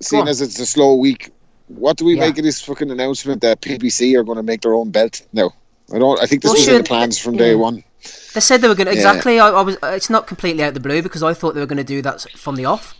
Seeing 0.00 0.26
as 0.26 0.40
it's 0.40 0.58
a 0.58 0.66
slow 0.66 0.96
week, 0.96 1.30
what 1.68 1.96
do 1.96 2.04
we 2.04 2.16
yeah. 2.16 2.26
make 2.26 2.38
of 2.38 2.44
this 2.44 2.60
fucking 2.60 2.90
announcement 2.90 3.40
that 3.42 3.60
PBC 3.60 4.18
are 4.18 4.24
going 4.24 4.36
to 4.36 4.42
make 4.42 4.60
their 4.62 4.74
own 4.74 4.90
belt? 4.90 5.24
No, 5.32 5.52
I 5.94 5.98
don't. 5.98 6.20
I 6.20 6.26
think 6.26 6.42
this 6.42 6.50
well, 6.50 6.58
was 6.58 6.68
in 6.68 6.78
the 6.78 6.84
plans 6.84 7.18
from 7.18 7.36
day 7.36 7.54
one. 7.54 7.84
They 8.34 8.40
said 8.40 8.60
they 8.60 8.68
were 8.68 8.74
going 8.74 8.86
to 8.86 8.92
exactly. 8.92 9.36
Yeah. 9.36 9.46
I, 9.46 9.50
I, 9.50 9.62
was. 9.62 9.76
It's 9.82 10.10
not 10.10 10.26
completely 10.26 10.62
out 10.62 10.68
of 10.68 10.74
the 10.74 10.80
blue 10.80 11.02
because 11.02 11.22
I 11.22 11.34
thought 11.34 11.54
they 11.54 11.60
were 11.60 11.66
going 11.66 11.76
to 11.78 11.84
do 11.84 12.02
that 12.02 12.22
from 12.34 12.56
the 12.56 12.64
off. 12.64 12.94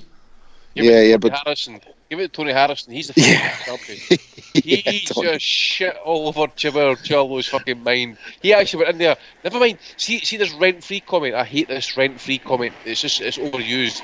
Give 0.75 0.85
yeah, 0.87 1.03
yeah, 1.03 1.17
but 1.17 1.33
Harrison. 1.33 1.81
Give 2.09 2.21
it 2.21 2.33
to 2.33 2.37
Tony 2.37 2.53
Harrison. 2.53 2.93
He's 2.93 3.09
the 3.09 3.21
yeah. 3.21 3.57
champion. 3.65 3.99
he 4.55 4.83
yeah, 4.85 4.93
just 4.93 5.45
shit 5.45 5.97
all 6.05 6.29
over 6.29 6.47
Chibber 6.49 7.03
Charlo's 7.03 7.47
fucking 7.49 7.83
mind. 7.83 8.17
He 8.41 8.53
actually 8.53 8.85
went 8.85 8.95
in 8.95 8.99
there. 8.99 9.17
Never 9.45 9.59
mind. 9.59 9.79
See, 9.97 10.21
see 10.21 10.37
this 10.37 10.53
rent-free 10.55 11.01
comment. 11.01 11.35
I 11.35 11.45
hate 11.45 11.69
this 11.69 11.97
rent-free 11.97 12.39
comment. 12.39 12.75
It's 12.85 13.01
just 13.01 13.21
it's 13.21 13.39
overused. 13.39 14.01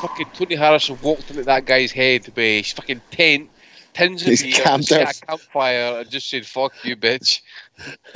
Fucking 0.00 0.26
Tony 0.34 0.54
Harrison 0.56 0.98
walked 1.02 1.30
into 1.30 1.44
that 1.44 1.64
guy's 1.64 1.92
head 1.92 2.26
with 2.26 2.36
his 2.36 2.72
fucking 2.72 3.00
tent 3.10 3.50
tins 3.94 4.22
of 4.22 4.38
beer, 4.38 4.52
camped 4.52 4.90
a 4.90 5.12
campfire, 5.26 6.00
and 6.00 6.10
just 6.10 6.28
said 6.28 6.46
"fuck 6.46 6.72
you, 6.84 6.96
bitch." 6.96 7.40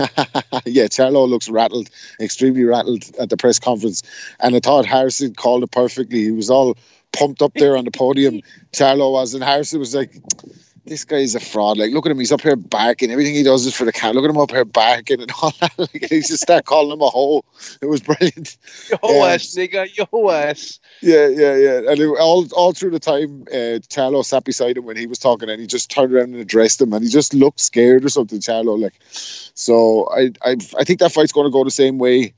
yeah, 0.67 0.85
Charlo 0.85 1.29
looks 1.29 1.49
rattled, 1.49 1.89
extremely 2.21 2.65
rattled 2.65 3.05
at 3.19 3.31
the 3.31 3.37
press 3.37 3.59
conference, 3.59 4.03
and 4.41 4.55
I 4.55 4.61
thought 4.61 4.85
Harrison 4.85 5.35
called 5.35 5.63
it 5.63 5.71
perfectly. 5.71 6.25
He 6.25 6.31
was 6.31 6.51
all 6.51 6.77
pumped 7.13 7.43
up 7.43 7.55
there 7.55 7.77
on 7.77 7.85
the 7.85 7.91
podium. 7.91 8.41
Charlo 8.73 9.13
was, 9.13 9.35
and 9.35 9.43
Harrison 9.43 9.81
was 9.81 9.95
like, 9.95 10.13
this 10.89 11.05
guy 11.05 11.19
is 11.19 11.35
a 11.35 11.41
fraud. 11.41 11.79
Like, 11.79 11.93
look 11.93 12.07
at 12.07 12.13
him. 12.13 12.19
He's 12.19 12.33
up 12.33 12.41
here 12.41 12.57
barking. 12.57 13.11
Everything 13.11 13.35
he 13.35 13.43
does 13.43 13.67
is 13.67 13.75
for 13.75 13.85
the 13.85 13.93
cat. 13.93 14.15
Look 14.15 14.25
at 14.25 14.31
him 14.31 14.39
up 14.39 14.51
here 14.51 14.65
barking 14.65 15.21
and 15.21 15.31
all 15.43 15.53
that. 15.61 15.73
Like, 15.79 16.11
he 16.11 16.21
just 16.21 16.41
start 16.41 16.65
calling 16.65 16.93
him 16.93 17.01
a 17.01 17.09
hoe. 17.09 17.45
It 17.81 17.87
was 17.87 18.01
brilliant. 18.01 18.57
Yo 18.91 19.25
ass, 19.25 19.55
nigga. 19.55 19.89
Yo 19.97 20.31
ass. 20.31 20.81
Yeah, 21.01 21.29
yeah, 21.29 21.57
yeah. 21.57 21.91
And 21.91 22.01
it, 22.01 22.07
all 22.07 22.47
all 22.53 22.73
through 22.73 22.91
the 22.91 22.99
time, 22.99 23.45
uh, 23.49 23.79
Charlo 23.89 24.25
sat 24.25 24.45
beside 24.45 24.77
him 24.77 24.85
when 24.85 24.97
he 24.97 25.07
was 25.07 25.19
talking, 25.19 25.49
and 25.49 25.61
he 25.61 25.67
just 25.67 25.91
turned 25.91 26.13
around 26.13 26.33
and 26.33 26.37
addressed 26.37 26.81
him, 26.81 26.93
and 26.93 27.05
he 27.05 27.11
just 27.11 27.33
looked 27.33 27.61
scared 27.61 28.05
or 28.05 28.09
something. 28.09 28.41
Charlo, 28.41 28.79
like, 28.79 28.95
so 29.11 30.09
I 30.11 30.33
I 30.43 30.57
I 30.79 30.85
think 30.85 31.01
that 31.01 31.13
fight's 31.13 31.33
going 31.33 31.47
to 31.47 31.53
go 31.53 31.65
the 31.65 31.71
same 31.71 31.99
way 31.99 32.35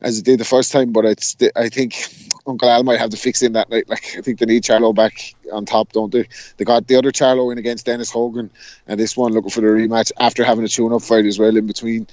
as 0.00 0.18
it 0.18 0.24
did 0.24 0.40
the 0.40 0.44
first 0.44 0.72
time. 0.72 0.92
But 0.92 1.04
it's 1.04 1.36
I 1.56 1.68
think 1.68 2.08
Uncle 2.46 2.68
Al 2.68 2.82
might 2.82 2.98
have 2.98 3.10
to 3.10 3.16
fix 3.16 3.42
in 3.42 3.52
that 3.52 3.70
night. 3.70 3.88
Like 3.88 4.14
I 4.16 4.20
think 4.20 4.38
they 4.38 4.46
need 4.46 4.62
Charlo 4.62 4.94
back 4.94 5.34
on 5.52 5.64
top, 5.64 5.92
don't 5.92 6.12
they? 6.12 6.28
They 6.56 6.64
got 6.64 6.86
the 6.86 6.96
other 6.96 7.12
Charlo 7.12 7.52
in 7.52 7.58
against 7.58 7.86
Dennis 7.86 8.10
Hogan, 8.10 8.50
and 8.86 8.98
this 8.98 9.16
one 9.16 9.32
looking 9.32 9.50
for 9.50 9.60
the 9.60 9.68
rematch 9.68 10.12
after 10.18 10.44
having 10.44 10.64
a 10.64 10.68
tune-up 10.68 11.02
fight 11.02 11.26
as 11.26 11.38
well 11.38 11.56
in 11.56 11.66
between. 11.66 12.06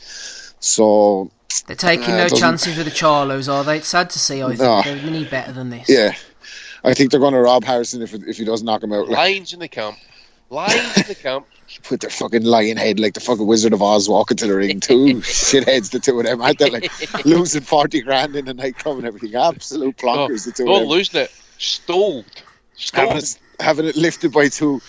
So 0.59 1.31
they're 1.67 1.75
taking 1.75 2.13
uh, 2.13 2.27
no 2.27 2.29
chances 2.29 2.77
with 2.77 2.85
the 2.85 2.91
Charlos, 2.91 3.51
are 3.51 3.63
they? 3.63 3.77
It's 3.77 3.87
sad 3.87 4.09
to 4.11 4.19
see. 4.19 4.41
I 4.41 4.53
no. 4.53 4.81
think 4.81 5.01
they 5.01 5.09
need 5.09 5.29
better 5.29 5.51
than 5.51 5.69
this. 5.69 5.89
Yeah, 5.89 6.15
I 6.83 6.93
think 6.93 7.11
they're 7.11 7.19
going 7.19 7.33
to 7.33 7.41
rob 7.41 7.63
Harrison 7.63 8.01
if 8.01 8.13
if 8.13 8.37
he 8.37 8.45
doesn't 8.45 8.65
knock 8.65 8.83
him 8.83 8.93
out. 8.93 9.07
Like. 9.07 9.17
Lines 9.17 9.53
in 9.53 9.59
the 9.59 9.67
camp. 9.67 9.97
Lines 10.51 10.93
to 10.95 11.07
the 11.07 11.15
camp. 11.15 11.47
Put 11.83 12.01
their 12.01 12.09
fucking 12.09 12.43
lion 12.43 12.75
head 12.75 12.99
like 12.99 13.13
the 13.13 13.21
fucking 13.21 13.47
Wizard 13.47 13.71
of 13.71 13.81
Oz 13.81 14.09
walking 14.09 14.35
to 14.37 14.47
the 14.47 14.55
ring. 14.55 14.81
Two 14.81 14.95
shitheads, 15.21 15.91
the 15.91 15.99
two 15.99 16.19
of 16.19 16.25
them. 16.25 16.41
I 16.41 16.51
thought 16.51 16.73
like 16.73 17.25
losing 17.25 17.61
forty 17.61 18.01
grand 18.01 18.35
in 18.35 18.49
a 18.49 18.53
nightclub 18.53 18.97
and 18.97 19.07
everything. 19.07 19.33
Absolute 19.33 19.95
oh, 20.03 20.05
plonkers. 20.05 20.45
Oh, 20.45 20.49
the 20.49 20.51
two 20.51 20.65
not 20.65 20.85
losing 20.85 21.21
it. 21.21 21.31
Stole. 21.57 22.25
Having 22.93 23.17
it, 23.17 23.39
having 23.61 23.85
it 23.85 23.95
lifted 23.95 24.33
by 24.33 24.49
two 24.49 24.81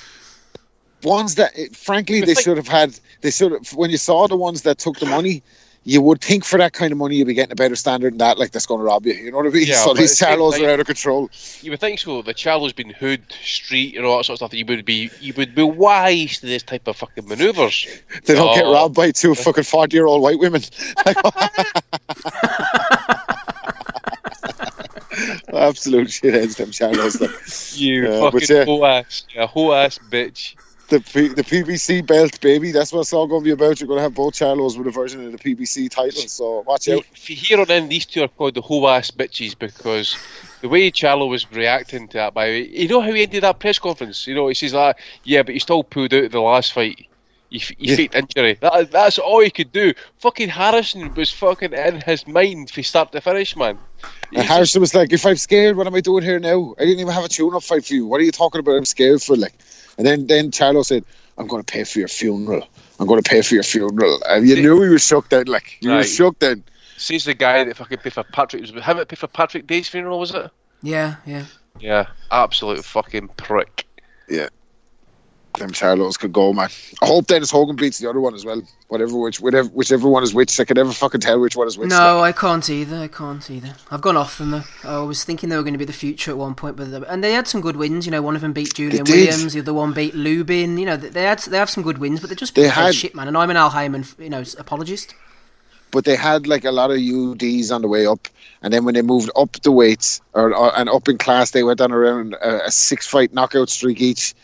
ones 1.04 1.36
that, 1.36 1.52
eh, 1.54 1.68
frankly, 1.72 2.22
they 2.22 2.34
should 2.34 2.56
have 2.56 2.66
had. 2.66 2.98
They 3.20 3.30
should 3.30 3.52
have. 3.52 3.72
When 3.74 3.90
you 3.90 3.98
saw 3.98 4.26
the 4.26 4.36
ones 4.36 4.62
that 4.62 4.78
took 4.78 4.98
the 4.98 5.06
money, 5.06 5.44
you 5.84 6.00
would 6.00 6.20
think 6.20 6.44
for 6.44 6.58
that 6.58 6.72
kind 6.72 6.92
of 6.92 6.98
money 6.98 7.16
you'd 7.16 7.26
be 7.26 7.34
getting 7.34 7.52
a 7.52 7.56
better 7.56 7.74
standard 7.74 8.12
than 8.12 8.18
that, 8.18 8.38
like 8.38 8.52
that's 8.52 8.66
going 8.66 8.78
to 8.78 8.84
rob 8.84 9.04
you. 9.04 9.14
You 9.14 9.32
know 9.32 9.38
what 9.38 9.46
I 9.46 9.50
mean? 9.50 9.66
Yeah, 9.66 9.74
so 9.84 9.94
these 9.94 10.18
Charlos 10.18 10.60
are 10.62 10.70
out 10.70 10.80
of 10.80 10.86
control. 10.86 11.28
You 11.60 11.72
would 11.72 11.80
think 11.80 11.98
so. 11.98 12.22
The 12.22 12.34
Charlos 12.34 12.74
been 12.74 12.90
hood, 12.90 13.22
street, 13.42 13.96
and 13.96 14.06
all 14.06 14.18
that 14.18 14.24
sort 14.24 14.34
of 14.34 14.38
stuff. 14.38 14.50
That 14.52 14.58
you 14.58 14.66
would 14.66 14.84
be, 14.84 15.10
you 15.20 15.32
would 15.36 15.54
be 15.54 15.62
wise 15.62 16.38
to 16.38 16.46
this 16.46 16.62
type 16.62 16.86
of 16.86 16.96
fucking 16.96 17.26
manoeuvres. 17.26 17.86
They 18.24 18.34
don't 18.34 18.50
oh. 18.50 18.54
get 18.54 18.64
robbed 18.64 18.94
by 18.94 19.10
two 19.10 19.34
fucking 19.34 19.64
forty-year-old 19.64 20.22
white 20.22 20.38
women. 20.38 20.62
Absolute 25.52 26.08
shitheads, 26.08 26.56
them 26.56 26.70
Charlos. 26.70 27.20
Like. 27.20 27.80
You 27.80 28.08
uh, 28.08 28.30
fucking 28.30 28.56
yeah. 28.56 28.64
whole 28.64 28.86
ass, 28.86 29.24
yeah, 29.34 29.46
whole 29.46 29.74
ass 29.74 29.98
bitch 29.98 30.54
the 30.88 31.00
P- 31.00 31.28
the 31.28 31.42
PBC 31.42 32.06
belt, 32.06 32.40
baby. 32.40 32.70
That's 32.70 32.92
what 32.92 33.00
it's 33.00 33.12
all 33.12 33.26
going 33.26 33.42
to 33.42 33.44
be 33.44 33.50
about. 33.50 33.80
You're 33.80 33.88
going 33.88 33.98
to 33.98 34.02
have 34.02 34.14
both 34.14 34.34
Charlos 34.34 34.76
with 34.76 34.86
a 34.86 34.90
version 34.90 35.24
of 35.24 35.32
the 35.32 35.38
PBC 35.38 35.90
title. 35.90 36.22
So 36.22 36.60
watch 36.66 36.88
out. 36.88 37.04
Here 37.14 37.60
on 37.60 37.70
in, 37.70 37.88
these 37.88 38.06
two 38.06 38.22
are 38.22 38.28
called 38.28 38.54
the 38.54 38.60
whole 38.60 38.88
ass 38.88 39.10
bitches 39.10 39.58
because 39.58 40.16
the 40.60 40.68
way 40.68 40.90
Charlo 40.90 41.28
was 41.28 41.50
reacting 41.50 42.08
to 42.08 42.18
that, 42.18 42.34
by 42.34 42.46
the 42.46 42.52
way, 42.52 42.68
you 42.68 42.88
know 42.88 43.00
how 43.00 43.12
he 43.12 43.22
ended 43.22 43.42
that 43.42 43.58
press 43.58 43.78
conference. 43.78 44.26
You 44.26 44.34
know, 44.34 44.48
he 44.48 44.54
says 44.54 44.74
like, 44.74 44.98
"Yeah, 45.24 45.42
but 45.42 45.54
he 45.54 45.58
still 45.60 45.82
pulled 45.82 46.12
out 46.14 46.30
the 46.30 46.40
last 46.40 46.72
fight." 46.72 47.06
He, 47.48 47.58
he 47.58 47.74
yeah. 47.78 47.96
faked 47.96 48.14
injury. 48.14 48.58
That, 48.60 48.90
that's 48.90 49.18
all 49.18 49.40
he 49.40 49.50
could 49.50 49.72
do. 49.72 49.92
Fucking 50.18 50.48
Harrison 50.48 51.12
was 51.14 51.30
fucking 51.30 51.74
in 51.74 52.00
his 52.00 52.26
mind 52.26 52.70
from 52.70 52.82
start 52.82 53.12
to 53.12 53.20
finish, 53.20 53.56
man. 53.56 53.78
And 54.32 54.46
Harrison 54.46 54.80
was 54.80 54.94
like, 54.94 55.12
"If 55.12 55.26
I'm 55.26 55.36
scared, 55.36 55.76
what 55.76 55.86
am 55.86 55.94
I 55.94 56.00
doing 56.00 56.22
here 56.22 56.38
now? 56.38 56.74
I 56.78 56.84
didn't 56.84 57.00
even 57.00 57.12
have 57.12 57.24
a 57.24 57.28
tune-up 57.28 57.62
fight 57.62 57.84
for 57.84 57.94
you. 57.94 58.06
What 58.06 58.20
are 58.20 58.24
you 58.24 58.32
talking 58.32 58.58
about? 58.58 58.76
I'm 58.76 58.84
scared 58.84 59.22
for 59.22 59.36
like." 59.36 59.54
And 59.98 60.06
then 60.06 60.26
then 60.26 60.50
Charlo 60.50 60.84
said, 60.84 61.04
"I'm 61.38 61.46
going 61.46 61.62
to 61.62 61.72
pay 61.72 61.84
for 61.84 61.98
your 61.98 62.08
funeral. 62.08 62.66
I'm 62.98 63.06
going 63.06 63.22
to 63.22 63.28
pay 63.28 63.42
for 63.42 63.54
your 63.54 63.62
funeral." 63.62 64.20
And 64.28 64.48
you 64.48 64.56
knew 64.56 64.82
he 64.82 64.88
was 64.88 65.06
shook 65.06 65.28
then. 65.28 65.46
Like 65.46 65.78
you 65.80 65.90
right. 65.90 65.98
were 65.98 66.04
shook 66.04 66.38
then. 66.38 66.64
Sees 66.96 67.24
the 67.24 67.34
guy 67.34 67.64
that 67.64 67.76
fucking 67.76 67.98
paid 67.98 68.12
for 68.12 68.22
Patrick. 68.22 68.62
Was 68.62 68.82
how 68.82 68.96
it 68.98 69.08
pay 69.08 69.16
for 69.16 69.26
Patrick 69.26 69.66
Day's 69.66 69.88
funeral? 69.88 70.18
Was 70.18 70.34
it? 70.34 70.50
Yeah, 70.82 71.16
yeah. 71.26 71.44
Yeah, 71.80 72.06
absolute 72.30 72.84
fucking 72.84 73.28
prick. 73.28 73.86
Yeah 74.28 74.48
them 75.58 75.70
Charlos 75.70 76.18
could 76.18 76.32
go, 76.32 76.52
man. 76.52 76.68
I 77.00 77.06
hope 77.06 77.26
Dennis 77.26 77.50
Hogan 77.50 77.76
beats 77.76 77.98
the 77.98 78.08
other 78.08 78.20
one 78.20 78.34
as 78.34 78.44
well. 78.44 78.62
Whatever, 78.88 79.16
which, 79.18 79.40
whatever, 79.40 79.68
whichever 79.68 80.08
one 80.08 80.22
is 80.22 80.34
which. 80.34 80.58
I 80.60 80.64
can 80.64 80.76
never 80.76 80.92
fucking 80.92 81.20
tell 81.20 81.40
which 81.40 81.56
one 81.56 81.66
is 81.66 81.78
which. 81.78 81.88
No, 81.88 82.20
I 82.20 82.32
can't 82.32 82.68
either. 82.68 82.96
I 82.98 83.08
can't 83.08 83.50
either. 83.50 83.74
I've 83.90 84.00
gone 84.00 84.16
off 84.16 84.38
them 84.38 84.50
though. 84.50 84.62
I 84.84 84.98
was 84.98 85.24
thinking 85.24 85.48
they 85.48 85.56
were 85.56 85.62
going 85.62 85.74
to 85.74 85.78
be 85.78 85.84
the 85.84 85.92
future 85.92 86.30
at 86.30 86.38
one 86.38 86.54
point, 86.54 86.76
but 86.76 86.90
they, 86.90 87.02
and 87.08 87.22
they 87.24 87.32
had 87.32 87.48
some 87.48 87.60
good 87.60 87.76
wins. 87.76 88.06
You 88.06 88.12
know, 88.12 88.22
one 88.22 88.34
of 88.36 88.42
them 88.42 88.52
beat 88.52 88.74
Julian 88.74 89.04
Williams, 89.04 89.52
the 89.52 89.60
other 89.60 89.74
one 89.74 89.92
beat 89.92 90.14
Lubin. 90.14 90.76
You 90.78 90.86
know, 90.86 90.96
they 90.96 91.22
had 91.22 91.38
they 91.40 91.58
have 91.58 91.70
some 91.70 91.82
good 91.82 91.98
wins, 91.98 92.20
but 92.20 92.28
they're 92.28 92.36
just 92.36 92.54
they 92.54 92.68
had 92.68 92.94
shit, 92.94 93.14
man. 93.14 93.28
And 93.28 93.36
I'm 93.36 93.50
an 93.50 93.56
Al 93.56 93.70
Haymon, 93.70 94.04
you 94.18 94.30
know, 94.30 94.44
apologist. 94.58 95.14
but 95.90 96.04
they 96.04 96.16
had 96.16 96.46
like 96.46 96.64
a 96.64 96.72
lot 96.72 96.90
of 96.90 96.96
UDs 96.96 97.70
on 97.70 97.82
the 97.82 97.88
way 97.88 98.06
up, 98.06 98.28
and 98.62 98.72
then 98.72 98.84
when 98.84 98.94
they 98.94 99.02
moved 99.02 99.30
up 99.36 99.52
the 99.62 99.70
weights 99.72 100.20
or, 100.32 100.54
or 100.54 100.76
and 100.78 100.88
up 100.88 101.08
in 101.08 101.18
class, 101.18 101.50
they 101.52 101.62
went 101.62 101.80
on 101.80 101.92
around 101.92 102.34
a, 102.34 102.66
a 102.66 102.70
six 102.70 103.06
fight 103.06 103.32
knockout 103.32 103.68
streak 103.68 104.00
each, 104.00 104.34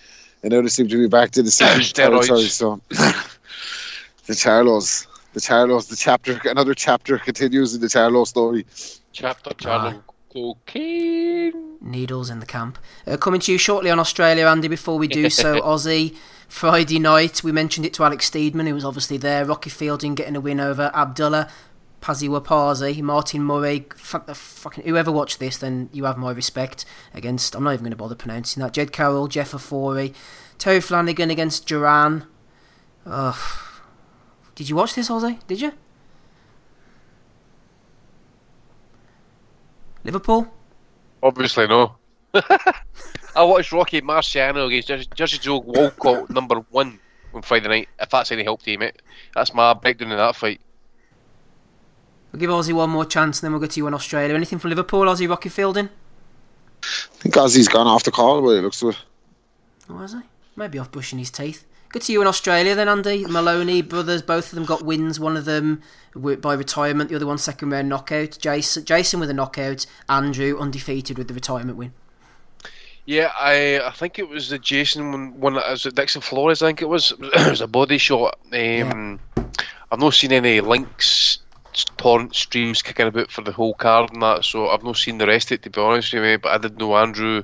and 0.43 0.53
now 0.53 0.62
they 0.62 0.68
seem 0.68 0.89
to 0.89 0.99
be 0.99 1.09
back 1.09 1.30
to 1.32 1.43
the 1.43 1.51
same 1.51 1.80
territory. 1.95 2.43
So 2.43 2.80
the 2.89 4.34
Charlos, 4.34 5.07
the 5.32 5.41
Charlos, 5.41 5.89
the 5.89 5.97
chapter, 5.97 6.41
another 6.45 6.74
chapter 6.74 7.18
continues 7.18 7.74
in 7.74 7.80
the 7.80 7.89
Charlos 7.89 8.28
story. 8.28 8.66
Chapter 9.12 9.51
Charlo. 9.51 10.03
Cocaine. 10.32 11.78
Needles 11.80 12.28
in 12.30 12.41
the 12.41 12.47
camp. 12.47 12.78
Uh, 13.07 13.16
coming 13.16 13.41
to 13.41 13.53
you 13.53 13.59
shortly 13.59 13.91
on 13.91 13.99
Australia, 13.99 14.47
Andy. 14.47 14.68
Before 14.68 14.99
we 14.99 15.09
do 15.09 15.30
so, 15.43 15.61
Aussie, 15.61 16.14
Friday 16.49 16.99
night, 16.99 17.43
we 17.43 17.51
mentioned 17.51 17.86
it 17.86 17.95
to 17.95 18.05
Alex 18.05 18.30
Steedman, 18.30 18.66
who 18.66 18.74
was 18.74 18.84
obviously 18.84 19.16
there. 19.16 19.45
Rocky 19.45 19.70
Fielding 19.70 20.14
getting 20.14 20.36
a 20.36 20.41
win 20.41 20.61
over 20.61 20.91
Abdullah 20.95 21.49
Paziwapazi, 22.01 23.03
Martin 23.03 23.42
Murray, 23.42 23.86
fuck, 23.96 24.28
fucking 24.34 24.84
whoever 24.84 25.11
watched 25.11 25.40
this, 25.40 25.59
then 25.59 25.88
you 25.92 26.05
have 26.05 26.16
my 26.16 26.30
respect 26.30 26.84
against. 27.12 27.55
I'm 27.55 27.64
not 27.64 27.72
even 27.72 27.84
going 27.84 27.90
to 27.90 27.96
bother 27.96 28.14
pronouncing 28.14 28.62
that. 28.62 28.72
Jed 28.72 28.92
Carroll, 28.92 29.28
Jeff 29.28 29.53
Ofori, 29.53 30.14
Terry 30.59 30.80
Flanagan 30.80 31.30
against 31.30 31.66
Duran. 31.66 32.24
Ugh. 33.07 33.36
Did 34.55 34.68
you 34.68 34.76
watch 34.76 34.94
this, 34.94 35.09
Aussie? 35.09 35.38
Did 35.46 35.61
you? 35.61 35.72
Liverpool? 40.05 40.49
Obviously 41.22 41.66
no. 41.66 41.96
I 42.34 43.44
watched 43.44 43.72
Rocky 43.72 44.01
Marciano 44.01 44.66
against 44.66 45.14
Jersey 45.14 45.38
Joe 45.38 45.59
Walcott 45.59 46.30
number 46.30 46.57
one 46.70 46.99
on 47.34 47.42
Friday 47.42 47.68
night. 47.68 47.88
If 48.01 48.11
that's 48.11 48.32
any 48.32 48.42
help 48.42 48.62
to 48.62 48.70
you, 48.70 48.78
mate, 48.78 49.03
that's 49.34 49.55
my 49.55 49.74
breakdown 49.74 50.11
in 50.11 50.16
that 50.16 50.36
fight. 50.36 50.61
We'll 52.33 52.41
give 52.41 52.51
Aussie 52.51 52.72
one 52.72 52.91
more 52.91 53.05
chance, 53.05 53.39
and 53.39 53.47
then 53.47 53.53
we'll 53.53 53.61
go 53.61 53.66
to 53.66 53.81
you 53.81 53.87
in 53.87 53.95
Australia. 53.95 54.35
Anything 54.35 54.59
from 54.59 54.70
Liverpool, 54.70 55.07
Aussie 55.07 55.29
Rocky 55.29 55.49
Fielding? 55.49 55.89
I 56.83 57.22
think 57.22 57.35
Aussie's 57.35 57.68
gone 57.68 57.87
off 57.87 58.05
the 58.05 58.11
call, 58.11 58.43
but 58.43 58.51
it 58.51 58.62
looks 58.62 58.81
to 58.81 58.91
it. 58.91 58.99
Oh, 59.89 59.99
has 59.99 60.12
he? 60.12 60.20
Maybe 60.57 60.79
off 60.79 60.91
brushing 60.91 61.18
his 61.18 61.31
teeth. 61.31 61.64
Good 61.91 62.03
to 62.03 62.12
you 62.12 62.20
in 62.20 62.26
Australia 62.26 62.74
then, 62.74 62.89
Andy. 62.89 63.24
Moloney 63.24 63.81
brothers, 63.81 64.20
both 64.20 64.51
of 64.51 64.55
them 64.55 64.66
got 64.66 64.83
wins. 64.83 65.18
One 65.18 65.39
of 65.39 65.47
them 65.47 65.81
by 66.14 66.53
retirement, 66.53 67.09
the 67.09 67.16
other 67.16 67.26
one 67.26 67.39
second 67.39 67.70
round 67.70 67.89
knockout. 67.89 68.37
Jason, 68.39 68.85
Jason 68.85 69.20
with 69.20 69.31
a 69.31 69.35
knockout. 69.35 69.87
Andrew 70.09 70.59
undefeated 70.59 71.16
with 71.16 71.29
the 71.29 71.35
retirement 71.35 71.79
win. 71.79 71.95
Yeah, 73.07 73.33
I 73.39 73.81
I 73.81 73.91
think 73.93 74.18
it 74.18 74.29
was 74.29 74.51
the 74.51 74.59
Jason 74.59 75.12
one. 75.12 75.41
one 75.41 75.55
was 75.55 75.87
it 75.87 75.95
Dixon 75.95 76.20
Flores? 76.20 76.61
I 76.61 76.66
think 76.68 76.83
it 76.83 76.89
was. 76.89 77.12
it 77.20 77.51
was 77.51 77.62
a 77.62 77.66
body 77.66 77.97
shot. 77.97 78.39
Um, 78.53 78.53
yeah. 78.53 79.18
I've 79.91 79.99
not 79.99 80.12
seen 80.12 80.33
any 80.33 80.61
links, 80.61 81.39
torrent 81.85 82.35
streams 82.35 82.83
kicking 82.83 83.07
about 83.07 83.31
for 83.31 83.43
the 83.43 83.53
whole 83.53 83.74
card 83.74 84.12
and 84.12 84.22
that, 84.22 84.45
so 84.45 84.68
I've 84.68 84.85
not 84.85 84.97
seen 84.97 85.18
the 85.18 85.26
rest 85.26 85.51
of 85.51 85.57
it 85.57 85.62
to 85.62 85.70
be 85.70 85.81
honest 85.81 86.12
with 86.12 86.24
you. 86.24 86.39
But 86.39 86.53
I 86.53 86.59
did 86.59 86.79
know 86.79 86.97
Andrew 86.97 87.43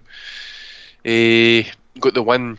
uh, 1.05 1.62
got 2.01 2.14
the 2.14 2.22
win 2.22 2.59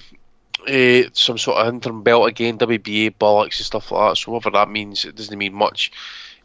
uh, 0.67 1.09
some 1.13 1.37
sort 1.37 1.57
of 1.57 1.73
interim 1.73 2.03
belt 2.03 2.27
again, 2.27 2.57
WBA 2.57 3.15
bollocks 3.19 3.57
and 3.57 3.65
stuff 3.65 3.91
like 3.91 4.11
that. 4.11 4.17
So 4.17 4.31
whatever 4.31 4.51
that 4.51 4.69
means, 4.69 5.05
it 5.05 5.15
doesn't 5.15 5.37
mean 5.37 5.53
much. 5.53 5.91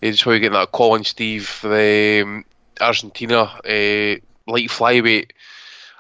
It's 0.01 0.23
how 0.23 0.33
you 0.33 0.41
get 0.41 0.53
that 0.53 0.73
call 0.73 0.93
on 0.93 1.05
Steve 1.05 1.61
um, 1.65 2.45
Argentina 2.81 3.43
uh, 3.43 4.17
light 4.47 4.69
flyweight. 4.69 5.31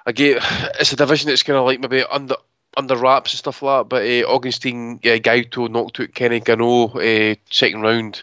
Again, 0.07 0.39
it's 0.81 0.93
a 0.93 0.97
division 0.97 1.29
that's 1.29 1.43
kind 1.43 1.59
of 1.59 1.67
like 1.67 1.81
maybe 1.81 2.05
under 2.05 2.37
under 2.77 2.97
wraps 2.97 3.33
and 3.33 3.39
stuff 3.39 3.63
like 3.63 3.81
that. 3.81 3.89
But 3.89 4.03
uh, 4.03 4.29
Augustine 4.29 5.01
uh, 5.05 5.19
Gaito 5.19 5.69
knocked 5.69 6.01
out 6.01 6.15
Kenny 6.15 6.41
Gano 6.41 6.89
uh, 6.89 7.35
second 7.51 7.83
round. 7.83 8.23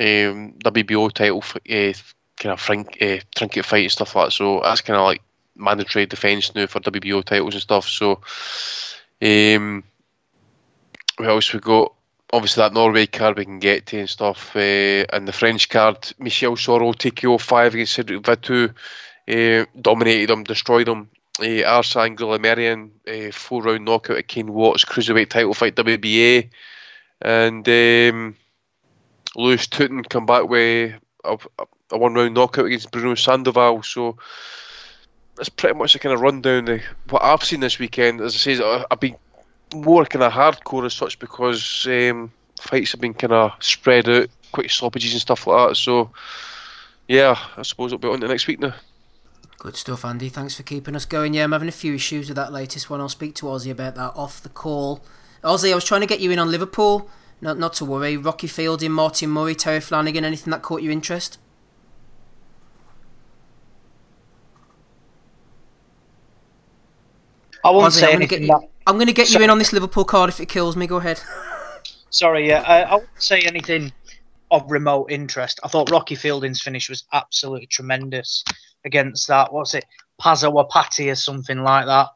Um, 0.00 0.54
WBO 0.64 1.12
title, 1.12 1.44
uh, 1.54 1.92
kind 2.36 2.52
of 2.52 2.60
frank, 2.60 2.98
uh, 3.00 3.18
trinket 3.34 3.64
fight 3.64 3.84
and 3.84 3.92
stuff 3.92 4.16
like 4.16 4.26
that. 4.26 4.32
So 4.32 4.60
that's 4.62 4.80
kind 4.80 4.98
of 4.98 5.04
like 5.04 5.22
mandatory 5.56 6.06
defence 6.06 6.54
now 6.54 6.66
for 6.66 6.80
WBO 6.80 7.24
titles 7.24 7.54
and 7.54 7.62
stuff. 7.62 7.88
So 7.88 8.20
um, 9.22 9.84
what 11.16 11.28
else 11.28 11.52
we 11.52 11.60
got? 11.60 11.92
Obviously, 12.32 12.62
that 12.62 12.72
Norway 12.72 13.06
card 13.06 13.36
we 13.36 13.44
can 13.44 13.60
get 13.60 13.86
to 13.86 14.00
and 14.00 14.10
stuff. 14.10 14.56
Uh, 14.56 15.06
and 15.12 15.28
the 15.28 15.32
French 15.32 15.68
card, 15.68 16.12
Michel 16.18 16.56
Soro, 16.56 16.92
TKO 16.94 17.40
5 17.40 17.74
against 17.74 17.94
Cedric 17.94 18.22
Vitu. 18.22 18.74
Uh, 19.26 19.64
dominated 19.80 20.28
them, 20.28 20.44
destroyed 20.44 20.86
them. 20.86 21.08
Uh, 21.38 21.62
Goulamirian, 21.62 22.90
uh, 23.08 23.32
four 23.32 23.62
round 23.62 23.84
knockout 23.84 24.18
at 24.18 24.28
Kane 24.28 24.52
Watts, 24.52 24.84
cruiserweight 24.84 25.30
title 25.30 25.54
fight 25.54 25.76
WBA. 25.76 26.50
And 27.22 27.68
um, 27.68 28.36
Louis 29.36 29.66
Tuten 29.66 30.08
come 30.08 30.26
back 30.26 30.48
with 30.48 30.94
a, 31.24 31.38
a 31.90 31.98
one 31.98 32.14
round 32.14 32.34
knockout 32.34 32.66
against 32.66 32.90
Bruno 32.90 33.14
Sandoval. 33.14 33.82
So 33.82 34.16
that's 35.36 35.48
pretty 35.48 35.76
much 35.76 35.92
the 35.92 35.98
kind 35.98 36.14
of 36.14 36.20
rundown 36.20 36.68
of 36.68 36.80
what 37.10 37.22
I've 37.22 37.44
seen 37.44 37.60
this 37.60 37.78
weekend. 37.78 38.20
As 38.20 38.34
I 38.34 38.38
say, 38.38 38.84
I've 38.90 39.00
been 39.00 39.16
more 39.74 40.04
kind 40.04 40.22
of 40.22 40.32
hardcore 40.32 40.86
as 40.86 40.94
such 40.94 41.18
because 41.18 41.86
um, 41.86 42.32
fights 42.60 42.92
have 42.92 43.00
been 43.00 43.14
kind 43.14 43.32
of 43.32 43.52
spread 43.60 44.08
out, 44.08 44.28
quick 44.52 44.70
stoppages 44.70 45.12
and 45.12 45.20
stuff 45.20 45.46
like 45.46 45.68
that. 45.70 45.76
So, 45.76 46.10
yeah, 47.08 47.36
I 47.56 47.62
suppose 47.62 47.92
it'll 47.92 47.98
be 47.98 48.08
on 48.08 48.20
to 48.20 48.28
next 48.28 48.46
week 48.46 48.60
now. 48.60 48.74
Good 49.58 49.76
stuff, 49.76 50.04
Andy. 50.04 50.28
Thanks 50.28 50.54
for 50.54 50.62
keeping 50.62 50.94
us 50.94 51.06
going. 51.06 51.32
Yeah, 51.32 51.44
I'm 51.44 51.52
having 51.52 51.68
a 51.68 51.72
few 51.72 51.94
issues 51.94 52.28
with 52.28 52.36
that 52.36 52.52
latest 52.52 52.90
one. 52.90 53.00
I'll 53.00 53.08
speak 53.08 53.34
to 53.36 53.46
Ozzy 53.46 53.70
about 53.70 53.94
that 53.94 54.12
off 54.14 54.42
the 54.42 54.50
call. 54.50 55.02
Ozzy, 55.42 55.72
I 55.72 55.74
was 55.74 55.84
trying 55.84 56.02
to 56.02 56.06
get 56.06 56.20
you 56.20 56.30
in 56.30 56.38
on 56.38 56.50
Liverpool. 56.50 57.08
Not, 57.40 57.58
not 57.58 57.74
to 57.74 57.84
worry. 57.84 58.16
Rocky 58.16 58.46
Fielding, 58.46 58.92
Martin 58.92 59.30
Murray, 59.30 59.54
Terry 59.54 59.80
Flanagan. 59.80 60.24
Anything 60.24 60.50
that 60.50 60.62
caught 60.62 60.82
your 60.82 60.92
interest? 60.92 61.38
I 67.64 67.70
won't 67.70 67.92
say 67.92 68.08
I'm 68.08 68.16
anything. 68.16 68.46
Gonna 68.46 68.62
you, 68.62 68.68
I'm 68.86 68.96
going 68.96 69.06
to 69.06 69.12
get 69.12 69.32
you 69.32 69.40
in 69.40 69.50
on 69.50 69.58
this 69.58 69.72
Liverpool 69.72 70.04
card 70.04 70.28
if 70.28 70.40
it 70.40 70.48
kills 70.48 70.76
me. 70.76 70.86
Go 70.86 70.96
ahead. 70.96 71.20
Sorry, 72.10 72.46
yeah, 72.46 72.62
I, 72.66 72.82
I 72.82 72.94
won't 72.96 73.08
say 73.18 73.40
anything 73.40 73.92
of 74.50 74.70
remote 74.70 75.10
interest. 75.10 75.58
I 75.64 75.68
thought 75.68 75.90
Rocky 75.90 76.14
Fielding's 76.14 76.60
finish 76.60 76.88
was 76.88 77.04
absolutely 77.12 77.66
tremendous 77.66 78.44
against 78.84 79.26
that. 79.28 79.52
What's 79.52 79.74
it, 79.74 79.84
Pazawapati 80.20 81.10
or 81.10 81.14
something 81.14 81.62
like 81.62 81.86
that. 81.86 82.08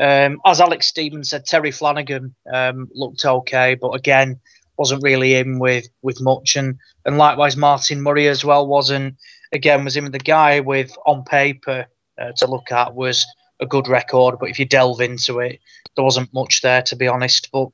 Um, 0.00 0.40
as 0.44 0.60
Alex 0.60 0.86
Stevens 0.86 1.30
said, 1.30 1.46
Terry 1.46 1.70
Flanagan 1.70 2.34
um, 2.52 2.88
looked 2.94 3.24
okay, 3.24 3.74
but 3.74 3.90
again 3.90 4.40
wasn't 4.78 5.02
really 5.02 5.34
in 5.34 5.58
with 5.58 5.88
with 6.02 6.20
much, 6.20 6.56
and 6.56 6.78
and 7.04 7.18
likewise 7.18 7.56
Martin 7.56 8.00
Murray 8.00 8.28
as 8.28 8.44
well 8.44 8.66
wasn't. 8.66 9.16
Again, 9.52 9.84
was 9.84 9.96
in 9.96 10.10
the 10.10 10.18
guy 10.18 10.60
with 10.60 10.94
on 11.06 11.24
paper 11.24 11.86
uh, 12.20 12.32
to 12.36 12.46
look 12.46 12.70
at 12.70 12.94
was 12.94 13.26
a 13.60 13.66
good 13.66 13.88
record, 13.88 14.36
but 14.38 14.50
if 14.50 14.58
you 14.58 14.66
delve 14.66 15.00
into 15.00 15.40
it, 15.40 15.60
there 15.96 16.04
wasn't 16.04 16.32
much 16.32 16.60
there 16.60 16.82
to 16.82 16.96
be 16.96 17.08
honest. 17.08 17.50
But 17.50 17.68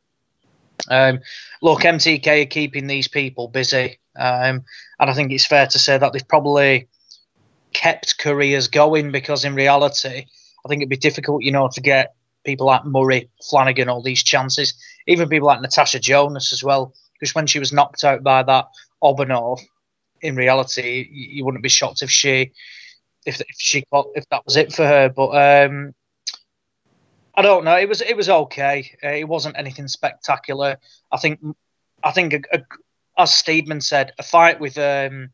um, 0.88 1.20
look, 1.62 1.82
MTK 1.82 2.42
are 2.42 2.46
keeping 2.46 2.86
these 2.86 3.08
people 3.08 3.48
busy, 3.48 3.98
um, 4.16 4.64
and 4.98 5.10
I 5.10 5.14
think 5.14 5.32
it's 5.32 5.46
fair 5.46 5.66
to 5.66 5.78
say 5.78 5.98
that 5.98 6.12
they've 6.12 6.28
probably 6.28 6.88
kept 7.72 8.18
careers 8.18 8.68
going 8.68 9.10
because 9.12 9.44
in 9.44 9.54
reality, 9.54 10.26
I 10.64 10.68
think 10.68 10.80
it'd 10.80 10.88
be 10.88 10.96
difficult, 10.96 11.42
you 11.42 11.52
know, 11.52 11.68
to 11.68 11.80
get 11.80 12.14
people 12.44 12.66
like 12.66 12.84
Murray, 12.84 13.30
Flanagan, 13.42 13.88
all 13.88 14.02
these 14.02 14.22
chances, 14.22 14.74
even 15.06 15.28
people 15.28 15.46
like 15.46 15.60
Natasha 15.60 15.98
Jonas 15.98 16.52
as 16.52 16.62
well, 16.62 16.94
because 17.14 17.34
when 17.34 17.46
she 17.46 17.58
was 17.58 17.72
knocked 17.72 18.04
out 18.04 18.22
by 18.22 18.42
that 18.42 18.66
Obenauf, 19.02 19.60
in 20.20 20.36
reality, 20.36 21.08
you 21.10 21.44
wouldn't 21.44 21.62
be 21.62 21.68
shocked 21.68 22.02
if 22.02 22.10
she 22.10 22.52
if 23.26 23.40
if 23.40 23.56
she 23.58 23.84
if 24.14 24.28
that 24.30 24.44
was 24.44 24.56
it 24.56 24.72
for 24.72 24.86
her. 24.86 25.08
But 25.08 25.30
um, 25.66 25.94
I 27.34 27.42
don't 27.42 27.64
know. 27.64 27.76
It 27.76 27.88
was 27.88 28.00
it 28.00 28.16
was 28.16 28.28
okay. 28.28 28.90
Uh, 29.02 29.08
it 29.08 29.28
wasn't 29.28 29.58
anything 29.58 29.88
spectacular. 29.88 30.78
I 31.12 31.16
think 31.18 31.40
I 32.02 32.12
think 32.12 32.34
a, 32.34 32.40
a, 32.52 32.62
as 33.18 33.30
Steedman 33.30 33.82
said, 33.82 34.12
a 34.18 34.22
fight 34.22 34.60
with 34.60 34.78
um, 34.78 35.30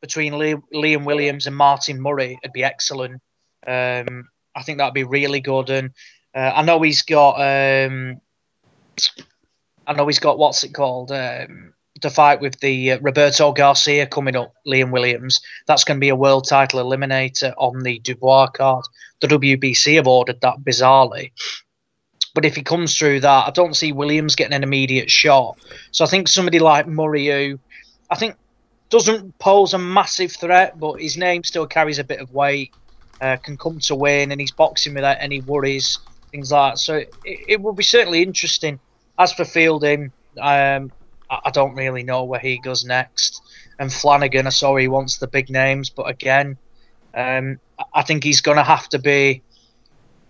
between 0.00 0.32
Liam 0.34 1.04
Williams 1.04 1.46
and 1.46 1.56
Martin 1.56 2.00
Murray 2.00 2.38
would 2.42 2.52
be 2.52 2.64
excellent. 2.64 3.20
Um, 3.66 4.28
I 4.54 4.62
think 4.62 4.78
that'd 4.78 4.94
be 4.94 5.04
really 5.04 5.40
good. 5.40 5.70
And 5.70 5.90
uh, 6.38 6.52
I 6.54 6.62
know 6.62 6.80
he's 6.80 7.02
got. 7.02 7.34
Um, 7.40 8.20
I 9.86 9.92
know 9.94 10.06
he's 10.06 10.20
got 10.20 10.38
what's 10.38 10.62
it 10.62 10.72
called? 10.72 11.10
Um, 11.10 11.72
to 12.00 12.10
fight 12.10 12.40
with 12.40 12.60
the 12.60 12.92
uh, 12.92 12.98
Roberto 13.00 13.52
Garcia 13.52 14.06
coming 14.06 14.36
up, 14.36 14.52
Liam 14.64 14.92
Williams. 14.92 15.40
That's 15.66 15.82
going 15.82 15.96
to 15.96 16.00
be 16.00 16.10
a 16.10 16.16
world 16.16 16.46
title 16.48 16.80
eliminator 16.80 17.54
on 17.58 17.82
the 17.82 17.98
Dubois 17.98 18.48
card. 18.48 18.84
The 19.20 19.26
WBC 19.26 19.96
have 19.96 20.06
ordered 20.06 20.40
that 20.42 20.60
bizarrely. 20.60 21.32
But 22.34 22.44
if 22.44 22.54
he 22.54 22.62
comes 22.62 22.96
through 22.96 23.20
that, 23.20 23.48
I 23.48 23.50
don't 23.50 23.74
see 23.74 23.90
Williams 23.90 24.36
getting 24.36 24.54
an 24.54 24.62
immediate 24.62 25.10
shot. 25.10 25.58
So 25.90 26.04
I 26.04 26.08
think 26.08 26.28
somebody 26.28 26.60
like 26.60 26.86
Murray, 26.86 27.26
who 27.26 27.58
I 28.10 28.14
think 28.14 28.36
doesn't 28.90 29.36
pose 29.40 29.74
a 29.74 29.78
massive 29.78 30.30
threat, 30.30 30.78
but 30.78 31.00
his 31.00 31.16
name 31.16 31.42
still 31.42 31.66
carries 31.66 31.98
a 31.98 32.04
bit 32.04 32.20
of 32.20 32.32
weight, 32.32 32.72
uh, 33.20 33.38
can 33.38 33.56
come 33.56 33.80
to 33.80 33.96
win, 33.96 34.30
and 34.30 34.40
he's 34.40 34.52
boxing 34.52 34.94
without 34.94 35.16
any 35.18 35.40
worries, 35.40 35.98
things 36.30 36.52
like 36.52 36.72
that. 36.72 36.78
So 36.78 36.94
it, 36.96 37.14
it 37.24 37.60
will 37.60 37.72
be 37.72 37.82
certainly 37.82 38.22
interesting. 38.22 38.80
As 39.18 39.32
for 39.32 39.44
Fielding, 39.44 40.12
um, 40.40 40.92
I, 41.28 41.50
don't 41.50 41.74
really 41.74 42.02
know 42.02 42.24
where 42.24 42.40
he 42.40 42.58
goes 42.58 42.84
next. 42.84 43.42
and 43.78 43.92
Flanagan. 43.92 44.46
I 44.46 44.50
saw 44.50 44.76
he 44.76 44.88
wants 44.88 45.18
the 45.18 45.26
big 45.26 45.50
names, 45.50 45.90
but 45.90 46.08
again, 46.08 46.56
um, 47.14 47.58
I 47.92 48.02
think 48.02 48.24
he's 48.24 48.40
going 48.40 48.56
to 48.56 48.62
have 48.62 48.88
to 48.90 48.98
be 48.98 49.42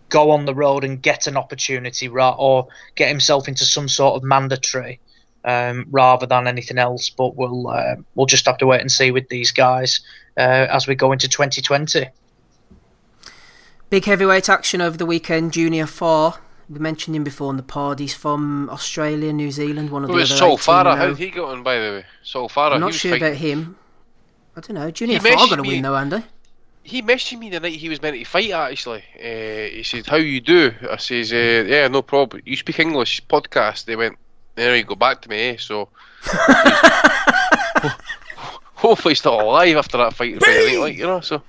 go 0.08 0.30
on 0.30 0.46
the 0.46 0.54
road 0.54 0.84
and 0.84 1.02
get 1.02 1.26
an 1.26 1.36
opportunity, 1.36 2.08
right, 2.08 2.34
or 2.36 2.68
get 2.94 3.08
himself 3.08 3.48
into 3.48 3.64
some 3.64 3.88
sort 3.88 4.16
of 4.16 4.22
mandatory 4.22 5.00
um, 5.44 5.86
rather 5.90 6.26
than 6.26 6.46
anything 6.46 6.78
else. 6.78 7.10
But 7.10 7.36
we'll 7.36 7.68
uh, 7.68 7.96
we'll 8.14 8.26
just 8.26 8.46
have 8.46 8.58
to 8.58 8.66
wait 8.66 8.80
and 8.80 8.90
see 8.90 9.10
with 9.10 9.28
these 9.28 9.52
guys 9.52 10.00
uh, 10.36 10.66
as 10.70 10.86
we 10.86 10.94
go 10.94 11.12
into 11.12 11.28
2020. 11.28 12.06
Big 13.90 14.04
heavyweight 14.04 14.48
action 14.48 14.80
over 14.80 14.96
the 14.96 15.06
weekend. 15.06 15.52
Junior 15.52 15.86
Fa. 15.86 16.34
We 16.68 16.78
mentioned 16.78 17.16
him 17.16 17.24
before 17.24 17.48
on 17.48 17.56
the 17.56 17.62
pod. 17.62 17.98
He's 17.98 18.12
from 18.12 18.68
Australia, 18.68 19.32
New 19.32 19.50
Zealand. 19.50 19.90
One 19.90 20.04
of 20.04 20.10
the 20.10 20.16
other. 20.16 20.26
Saul 20.26 20.58
Farah. 20.58 20.96
How 20.96 21.14
he 21.14 21.30
got 21.30 21.50
on, 21.50 21.62
by 21.62 21.76
the 21.76 21.80
way? 21.80 22.04
Saul 22.22 22.48
Farah. 22.48 22.74
I'm 22.74 22.80
not 22.80 22.92
sure 22.92 23.12
fighting... 23.12 23.26
about 23.26 23.38
him. 23.38 23.76
I 24.54 24.60
don't 24.60 24.74
know. 24.74 24.90
Junior 24.90 25.20
Fa 25.20 25.34
going 25.34 25.56
to 25.56 25.62
win 25.62 25.82
though, 25.82 25.96
Andy 25.96 26.24
he 26.88 27.02
messaged 27.02 27.38
me 27.38 27.50
the 27.50 27.60
night 27.60 27.74
he 27.74 27.90
was 27.90 28.00
meant 28.00 28.16
to 28.16 28.24
fight. 28.24 28.50
Actually, 28.50 29.04
uh, 29.20 29.76
he 29.76 29.82
said, 29.82 30.06
"How 30.06 30.16
you 30.16 30.40
do?" 30.40 30.72
I 30.90 30.96
says, 30.96 31.32
uh, 31.32 31.64
"Yeah, 31.68 31.88
no 31.88 32.00
problem." 32.00 32.42
You 32.46 32.56
speak 32.56 32.80
English 32.80 33.26
podcast. 33.26 33.84
They 33.84 33.94
went, 33.94 34.16
"There 34.54 34.74
you 34.74 34.84
go 34.84 34.94
back 34.94 35.20
to 35.22 35.28
me." 35.28 35.50
Eh? 35.50 35.56
So 35.58 35.90
hopefully 38.74 39.12
he's 39.12 39.18
still 39.18 39.38
alive 39.38 39.76
after 39.76 39.98
that 39.98 40.14
fight. 40.14 40.42
fight 40.42 40.78
like 40.78 40.96
you 40.96 41.06
know, 41.06 41.20
so. 41.20 41.42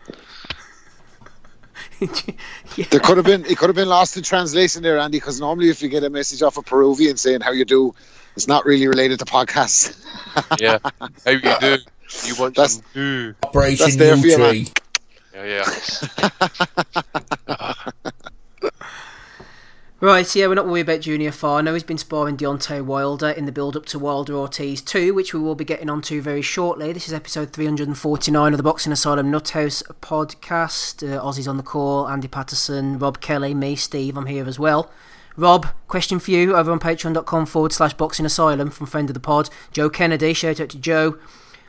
yeah. 2.78 2.86
There 2.90 3.00
could 3.00 3.18
have 3.18 3.26
been 3.26 3.46
it 3.46 3.58
could 3.58 3.70
have 3.70 3.76
been 3.76 3.90
lost 3.90 4.16
in 4.18 4.24
translation 4.24 4.84
there, 4.84 4.98
Andy. 4.98 5.18
Because 5.18 5.40
normally, 5.40 5.70
if 5.70 5.82
you 5.82 5.90
get 5.90 6.04
a 6.04 6.10
message 6.10 6.42
off 6.42 6.58
a 6.58 6.62
Peruvian 6.62 7.18
saying 7.18 7.42
"How 7.42 7.52
you 7.52 7.66
do," 7.66 7.94
it's 8.36 8.48
not 8.48 8.66
really 8.66 8.88
related 8.88 9.20
to 9.20 9.26
podcasts. 9.26 10.06
yeah, 10.60 10.80
how 11.26 11.32
you 11.32 11.42
do? 11.60 11.78
You 12.26 12.36
want 12.40 12.56
that's, 12.56 12.76
some 12.76 12.84
do? 12.94 13.36
Operation 13.44 13.98
Tree. 13.98 14.68
Yeah, 15.34 15.64
yeah. 15.64 16.30
Ah. 17.52 17.92
Right, 20.02 20.34
yeah, 20.34 20.48
we're 20.48 20.56
not 20.56 20.66
worried 20.66 20.82
about 20.88 21.02
Junior 21.02 21.30
Fa. 21.30 21.48
I 21.48 21.62
know 21.62 21.74
he's 21.74 21.84
been 21.84 21.98
sparring 21.98 22.38
Deontay 22.38 22.86
Wilder 22.86 23.32
in 23.32 23.44
the 23.44 23.52
build 23.52 23.76
up 23.76 23.86
to 23.88 24.00
Wilder 24.00 24.34
Ortiz 24.34 24.82
2, 24.82 25.14
which 25.14 25.34
we 25.34 25.42
will 25.42 25.56
be 25.56 25.66
getting 25.66 25.90
onto 25.90 26.22
very 26.22 26.42
shortly. 26.42 26.94
This 26.94 27.10
is 27.10 27.14
episode 27.14 27.52
349 27.52 28.54
of 28.54 28.56
the 28.56 28.64
Boxing 28.64 28.94
Asylum 28.94 29.30
Nuthouse 29.30 29.84
podcast. 30.00 31.04
Uh, 31.04 31.22
Ozzy's 31.22 31.50
on 31.50 31.58
the 31.58 31.64
call, 31.64 32.08
Andy 32.08 32.30
Patterson, 32.30 32.98
Rob 32.98 33.20
Kelly, 33.20 33.54
me, 33.54 33.76
Steve, 33.76 34.16
I'm 34.16 34.28
here 34.28 34.48
as 34.48 34.58
well. 34.58 34.90
Rob, 35.36 35.68
question 35.90 36.18
for 36.18 36.32
you 36.32 36.56
over 36.56 36.72
on 36.72 36.80
patreon.com 36.80 37.46
forward 37.46 37.74
slash 37.74 37.94
boxing 37.94 38.26
asylum 38.26 38.70
from 38.70 38.88
friend 38.88 39.10
of 39.10 39.16
the 39.16 39.20
pod, 39.20 39.50
Joe 39.74 39.90
Kennedy. 39.90 40.32
Shout 40.32 40.62
out 40.62 40.70
to 40.70 40.80
Joe. 40.80 41.20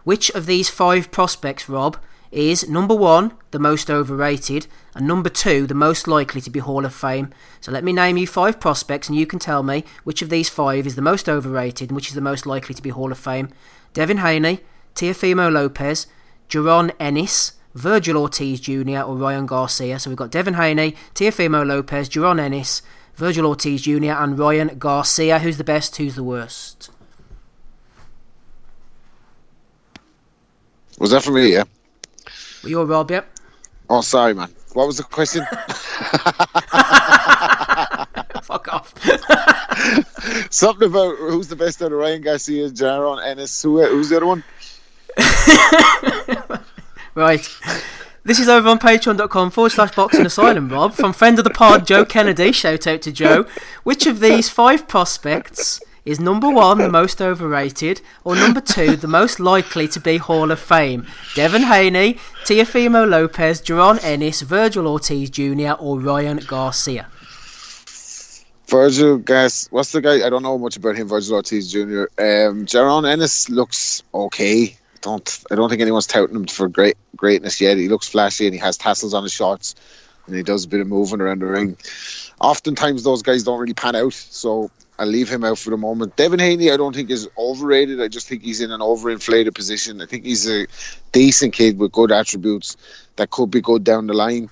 Which 0.05 0.31
of 0.31 0.47
these 0.47 0.69
five 0.69 1.11
prospects, 1.11 1.69
Rob, 1.69 1.97
is 2.33 2.69
number 2.69 2.95
one, 2.95 3.33
the 3.51 3.59
most 3.59 3.91
overrated, 3.91 4.67
and 4.95 5.07
number 5.07 5.29
two, 5.29 5.67
the 5.67 5.75
most 5.75 6.07
likely 6.07 6.41
to 6.41 6.51
be 6.51 6.61
Hall 6.61 6.85
of 6.85 6.95
Fame. 6.95 7.33
So 7.61 7.73
let 7.73 7.85
me 7.85 7.93
name 7.93 8.17
you 8.17 8.27
five 8.27 8.61
prospects, 8.61 9.09
and 9.09 9.19
you 9.19 9.27
can 9.27 9.39
tell 9.39 9.63
me 9.63 9.85
which 10.05 10.23
of 10.23 10.31
these 10.31 10.49
five 10.49 10.87
is 10.87 10.95
the 10.95 11.03
most 11.03 11.29
overrated 11.29 11.91
and 11.91 11.97
which 11.97 12.09
is 12.09 12.15
the 12.15 12.21
most 12.21 12.47
likely 12.47 12.75
to 12.75 12.83
be 12.83 12.91
Hall 12.91 13.11
of 13.11 13.19
Fame. 13.19 13.49
Devin 13.93 14.19
Haney, 14.19 14.61
Teofimo 14.95 15.53
Lopez, 15.53 16.07
Jaron 16.49 16.93
Ennis, 17.01 17.53
Virgil 17.75 18.17
Ortiz 18.17 18.61
Jr., 18.61 19.01
or 19.01 19.17
Ryan 19.17 19.47
Garcia. 19.47 19.99
So 19.99 20.11
we've 20.11 20.17
got 20.17 20.31
Devin 20.31 20.55
Haney, 20.55 20.95
Teofimo 21.15 21.67
Lopez, 21.67 22.09
Jaron 22.09 22.41
Ennis, 22.41 22.83
Virgil 23.15 23.47
Ortiz 23.47 23.83
Jr., 23.83 24.13
and 24.13 24.39
Ryan 24.39 24.79
Garcia. 24.79 25.39
Who's 25.41 25.59
the 25.59 25.65
best? 25.65 25.97
Who's 25.97 26.15
the 26.15 26.25
worst? 26.25 26.91
Was 30.99 31.11
that 31.13 31.23
for 31.23 31.33
me? 31.33 31.53
Yeah. 31.53 31.65
Well, 32.63 32.71
you're 32.71 32.85
Rob, 32.85 33.11
yep. 33.11 33.29
Oh, 33.89 34.03
sorry, 34.03 34.35
man. 34.35 34.51
What 34.73 34.87
was 34.87 34.99
the 34.99 35.05
question? 35.05 35.45
Fuck 38.43 38.73
off. 38.73 38.95
Something 40.51 40.89
about 40.89 41.17
who's 41.17 41.49
the 41.49 41.57
best 41.57 41.83
out 41.83 41.93
of 41.93 41.99
Ryan 41.99 42.23
Garcia, 42.23 42.71
Jaron 42.71 43.25
Ennis. 43.25 43.63
Who, 43.63 43.85
who's 43.85 44.09
the 44.09 44.17
other 44.17 44.27
one? 44.27 44.45
right. 47.15 47.49
This 48.25 48.39
is 48.39 48.49
over 48.49 48.69
on 48.69 48.79
patreon.com 48.79 49.51
forward 49.51 49.71
slash 49.71 49.95
boxing 49.95 50.27
asylum, 50.27 50.69
Rob. 50.69 50.95
From 50.95 51.13
friend 51.13 51.39
of 51.39 51.45
the 51.45 51.51
pod, 51.51 51.87
Joe 51.87 52.05
Kennedy. 52.05 52.53
Shout 52.53 52.87
out 52.87 53.03
to 53.03 53.13
Joe. 53.13 53.47
Which 53.83 54.07
of 54.07 54.21
these 54.21 54.49
five 54.49 54.87
prospects 54.87 55.81
is 56.11 56.19
number 56.19 56.51
one 56.51 56.79
the 56.79 56.89
most 56.89 57.23
overrated, 57.23 58.01
or 58.25 58.35
number 58.35 58.61
two 58.61 58.97
the 58.97 59.07
most 59.07 59.39
likely 59.39 59.87
to 59.87 60.01
be 60.01 60.17
Hall 60.17 60.51
of 60.51 60.59
Fame? 60.59 61.07
Devin 61.37 61.63
Haney, 61.63 62.15
Teofimo 62.45 63.09
Lopez, 63.09 63.63
Jaron 63.63 64.03
Ennis, 64.03 64.41
Virgil 64.41 64.89
Ortiz 64.89 65.31
Jr., 65.31 65.73
or 65.79 66.01
Ryan 66.01 66.39
Garcia? 66.39 67.07
Virgil 68.67 69.19
guess 69.19 69.69
what's 69.71 69.93
the 69.93 70.01
guy? 70.01 70.27
I 70.27 70.31
don't 70.31 70.43
know 70.43 70.59
much 70.59 70.77
about 70.77 70.97
him. 70.97 71.07
Virgil 71.07 71.37
Ortiz 71.37 71.71
Jr. 71.71 72.03
Um, 72.19 72.67
Jaron 72.67 73.09
Ennis 73.09 73.49
looks 73.49 74.03
okay. 74.13 74.77
Don't 75.01 75.45
I 75.51 75.55
don't 75.55 75.69
think 75.69 75.81
anyone's 75.81 76.07
touting 76.07 76.37
him 76.37 76.47
for 76.47 76.69
great 76.69 76.97
greatness 77.17 77.61
yet. 77.61 77.77
He 77.77 77.89
looks 77.89 78.09
flashy 78.09 78.47
and 78.47 78.55
he 78.55 78.61
has 78.61 78.77
tassels 78.77 79.15
on 79.15 79.23
his 79.23 79.33
shorts 79.33 79.75
and 80.27 80.37
he 80.37 80.43
does 80.43 80.65
a 80.65 80.69
bit 80.69 80.81
of 80.81 80.87
moving 80.87 81.21
around 81.21 81.41
the 81.41 81.47
ring. 81.47 81.77
Oftentimes 82.41 83.03
those 83.03 83.23
guys 83.23 83.43
don't 83.43 83.59
really 83.59 83.75
pan 83.75 83.97
out, 83.97 84.13
so 84.13 84.71
I'll 85.01 85.07
leave 85.07 85.31
him 85.31 85.45
out 85.45 85.57
for 85.57 85.71
the 85.71 85.79
moment. 85.79 86.17
Devin 86.17 86.39
Haney, 86.39 86.71
I 86.71 86.77
don't 86.77 86.95
think 86.95 87.09
is 87.09 87.27
overrated. 87.39 88.03
I 88.03 88.09
just 88.09 88.29
think 88.29 88.43
he's 88.43 88.61
in 88.61 88.71
an 88.71 88.81
overinflated 88.81 89.55
position. 89.55 90.03
I 90.03 90.07
think 90.07 90.27
he's 90.27 90.47
a 90.47 90.67
decent 91.13 91.55
kid 91.55 91.79
with 91.79 91.91
good 91.91 92.13
attributes 92.13 92.77
that 93.17 93.31
could 93.31 93.51
be 93.51 93.63
good 93.63 93.83
down 93.83 94.09
the 94.09 94.13
line, 94.13 94.51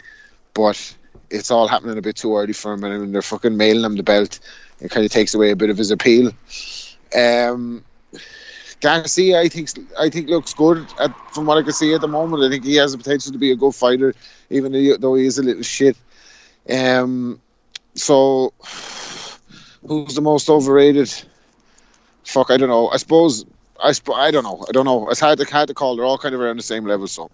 but 0.55 0.97
it's 1.29 1.51
all 1.51 1.69
happening 1.69 1.99
a 1.99 2.01
bit 2.01 2.17
too 2.17 2.35
early 2.35 2.55
for 2.55 2.73
him. 2.73 2.83
And 2.83 3.15
they're 3.15 3.21
fucking 3.21 3.59
mailing 3.59 3.85
him 3.85 3.97
the 3.97 4.03
belt, 4.03 4.41
it 4.81 4.91
kind 4.91 5.05
of 5.05 5.13
takes 5.13 5.35
away 5.35 5.51
a 5.51 5.57
bit 5.57 5.69
of 5.69 5.77
his 5.77 5.91
appeal. 5.91 6.33
Um, 7.15 7.85
Garcia, 8.81 9.41
I 9.41 9.49
think, 9.49 9.69
I 10.01 10.09
think 10.09 10.31
looks 10.31 10.55
good 10.55 10.87
at, 10.99 11.15
from 11.35 11.45
what 11.45 11.59
I 11.59 11.63
can 11.63 11.73
see 11.73 11.93
at 11.93 12.01
the 12.01 12.09
moment. 12.09 12.43
I 12.43 12.49
think 12.49 12.65
he 12.65 12.77
has 12.77 12.93
the 12.93 12.99
potential 12.99 13.33
to 13.33 13.39
be 13.39 13.51
a 13.51 13.57
good 13.57 13.75
fighter, 13.75 14.15
even 14.49 14.73
though 14.73 15.15
he 15.15 15.27
is 15.27 15.37
a 15.37 15.43
little 15.43 15.63
shit. 15.63 15.99
Um, 16.71 17.39
so 17.95 18.55
Who's 19.87 20.15
the 20.15 20.21
most 20.21 20.49
overrated? 20.49 21.13
Fuck, 22.25 22.51
I 22.51 22.57
don't 22.57 22.69
know. 22.69 22.89
I 22.89 22.97
suppose 22.97 23.45
I 23.83 23.93
sp- 23.95 24.17
I 24.17 24.31
don't 24.31 24.43
know. 24.43 24.65
I 24.69 24.73
don't 24.73 24.85
know. 24.85 25.09
It's 25.09 25.21
hard 25.21 25.39
to 25.39 25.45
hard 25.45 25.69
to 25.69 25.75
call. 25.75 25.97
They're 25.97 26.05
all 26.05 26.19
kind 26.19 26.35
of 26.35 26.41
around 26.41 26.57
the 26.57 26.63
same 26.63 26.85
level, 26.85 27.07
so 27.07 27.31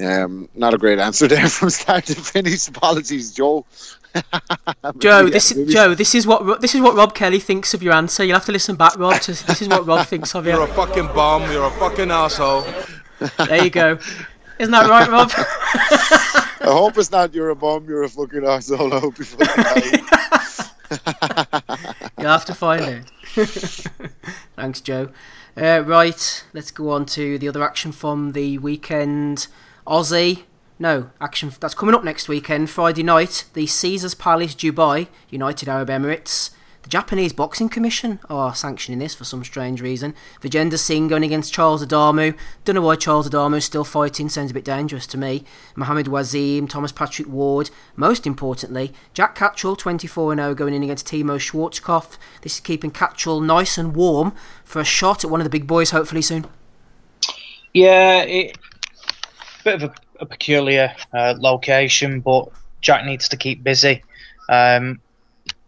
um, 0.00 0.48
not 0.54 0.74
a 0.74 0.78
great 0.78 0.98
answer 0.98 1.26
there 1.32 1.48
from 1.48 1.70
start 1.70 2.06
to 2.06 2.14
finish. 2.14 2.68
Apologies, 2.68 3.32
Joe. 3.32 3.66
Joe, 4.98 5.28
this 5.28 5.52
is, 5.52 5.72
Joe, 5.72 5.94
this 5.94 6.14
is 6.14 6.26
what 6.26 6.60
this 6.60 6.74
is 6.74 6.80
what 6.80 6.94
Rob 6.94 7.14
Kelly 7.14 7.40
thinks 7.40 7.74
of 7.74 7.82
your 7.82 7.94
answer. 7.94 8.24
You'll 8.24 8.36
have 8.36 8.46
to 8.46 8.52
listen 8.52 8.76
back, 8.76 8.96
Rob. 8.98 9.20
To, 9.22 9.32
this 9.32 9.62
is 9.62 9.68
what 9.68 9.86
Rob 9.86 10.06
thinks 10.06 10.34
of 10.34 10.46
you. 10.46 10.52
You're 10.52 10.64
a 10.64 10.74
fucking 10.74 11.08
bum. 11.08 11.50
You're 11.50 11.66
a 11.66 11.70
fucking 11.70 12.10
asshole. 12.10 12.64
There 13.38 13.64
you 13.64 13.70
go. 13.70 13.98
Isn't 14.58 14.72
that 14.72 14.88
right, 14.88 15.08
Rob? 15.08 15.30
I 15.36 16.72
hope 16.72 16.96
it's 16.96 17.10
not 17.10 17.34
you're 17.34 17.50
a 17.50 17.56
bum. 17.56 17.86
You're 17.88 18.04
a 18.04 18.08
fucking 18.08 18.44
asshole. 18.44 18.94
I 18.94 19.00
hope 19.00 19.18
you 19.18 19.24
fucking 19.24 20.04
You'll 22.18 22.28
have 22.28 22.44
to 22.46 22.54
find 22.54 22.84
it. 22.84 23.10
Thanks, 24.56 24.80
Joe. 24.80 25.10
Uh, 25.56 25.82
right, 25.84 26.44
let's 26.52 26.70
go 26.70 26.90
on 26.90 27.06
to 27.06 27.38
the 27.38 27.48
other 27.48 27.62
action 27.62 27.92
from 27.92 28.32
the 28.32 28.58
weekend. 28.58 29.48
Ozzy. 29.86 30.44
No, 30.78 31.10
action 31.20 31.52
that's 31.60 31.74
coming 31.74 31.94
up 31.94 32.02
next 32.02 32.28
weekend, 32.28 32.70
Friday 32.70 33.02
night. 33.02 33.44
The 33.54 33.66
Caesars 33.66 34.14
Palace 34.14 34.54
Dubai 34.54 35.08
United 35.30 35.68
Arab 35.68 35.88
Emirates 35.88 36.50
the 36.82 36.88
Japanese 36.88 37.32
Boxing 37.32 37.68
Commission 37.68 38.18
are 38.28 38.54
sanctioning 38.54 38.98
this 38.98 39.14
for 39.14 39.24
some 39.24 39.44
strange 39.44 39.80
reason. 39.80 40.14
Vijender 40.40 40.78
Singh 40.78 41.08
going 41.08 41.22
against 41.22 41.52
Charles 41.52 41.84
Adamu. 41.84 42.36
Don't 42.64 42.74
know 42.74 42.82
why 42.82 42.96
Charles 42.96 43.28
Adamu 43.28 43.58
is 43.58 43.64
still 43.64 43.84
fighting, 43.84 44.28
sounds 44.28 44.50
a 44.50 44.54
bit 44.54 44.64
dangerous 44.64 45.06
to 45.08 45.18
me. 45.18 45.44
Mohamed 45.76 46.06
Wazim, 46.06 46.68
Thomas 46.68 46.90
Patrick 46.90 47.28
Ward. 47.28 47.70
Most 47.94 48.26
importantly, 48.26 48.92
Jack 49.14 49.36
Catterall, 49.36 49.76
24 49.76 50.34
0, 50.34 50.54
going 50.54 50.74
in 50.74 50.82
against 50.82 51.06
Timo 51.06 51.38
Schwarzkopf. 51.38 52.18
This 52.42 52.54
is 52.54 52.60
keeping 52.60 52.90
Catterall 52.90 53.40
nice 53.40 53.78
and 53.78 53.94
warm 53.94 54.32
for 54.64 54.80
a 54.80 54.84
shot 54.84 55.24
at 55.24 55.30
one 55.30 55.40
of 55.40 55.44
the 55.44 55.50
big 55.50 55.66
boys 55.66 55.90
hopefully 55.90 56.22
soon. 56.22 56.46
Yeah, 57.72 58.22
it, 58.22 58.58
bit 59.64 59.82
of 59.82 59.82
a, 59.84 59.94
a 60.20 60.26
peculiar 60.26 60.94
uh, 61.12 61.34
location, 61.38 62.20
but 62.20 62.48
Jack 62.80 63.04
needs 63.04 63.28
to 63.28 63.36
keep 63.36 63.62
busy. 63.62 64.02
Um, 64.48 65.00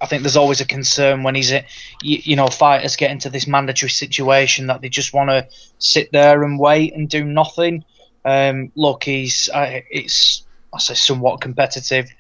I 0.04 0.06
think 0.06 0.22
there's 0.22 0.36
always 0.36 0.60
a 0.60 0.66
concern 0.66 1.22
when 1.22 1.34
he's, 1.34 1.50
a, 1.50 1.64
you, 2.02 2.18
you, 2.22 2.36
know, 2.36 2.48
fighters 2.48 2.94
get 2.94 3.10
into 3.10 3.30
this 3.30 3.46
mandatory 3.46 3.88
situation 3.88 4.66
that 4.66 4.82
they 4.82 4.90
just 4.90 5.14
want 5.14 5.30
to 5.30 5.48
sit 5.78 6.12
there 6.12 6.42
and 6.42 6.58
wait 6.58 6.94
and 6.94 7.08
do 7.08 7.24
nothing. 7.24 7.86
Um, 8.22 8.70
look, 8.76 9.04
he's, 9.04 9.48
uh, 9.48 9.80
it's, 9.90 10.44
I 10.74 10.78
say, 10.78 10.92
somewhat 10.92 11.40
competitive. 11.40 12.10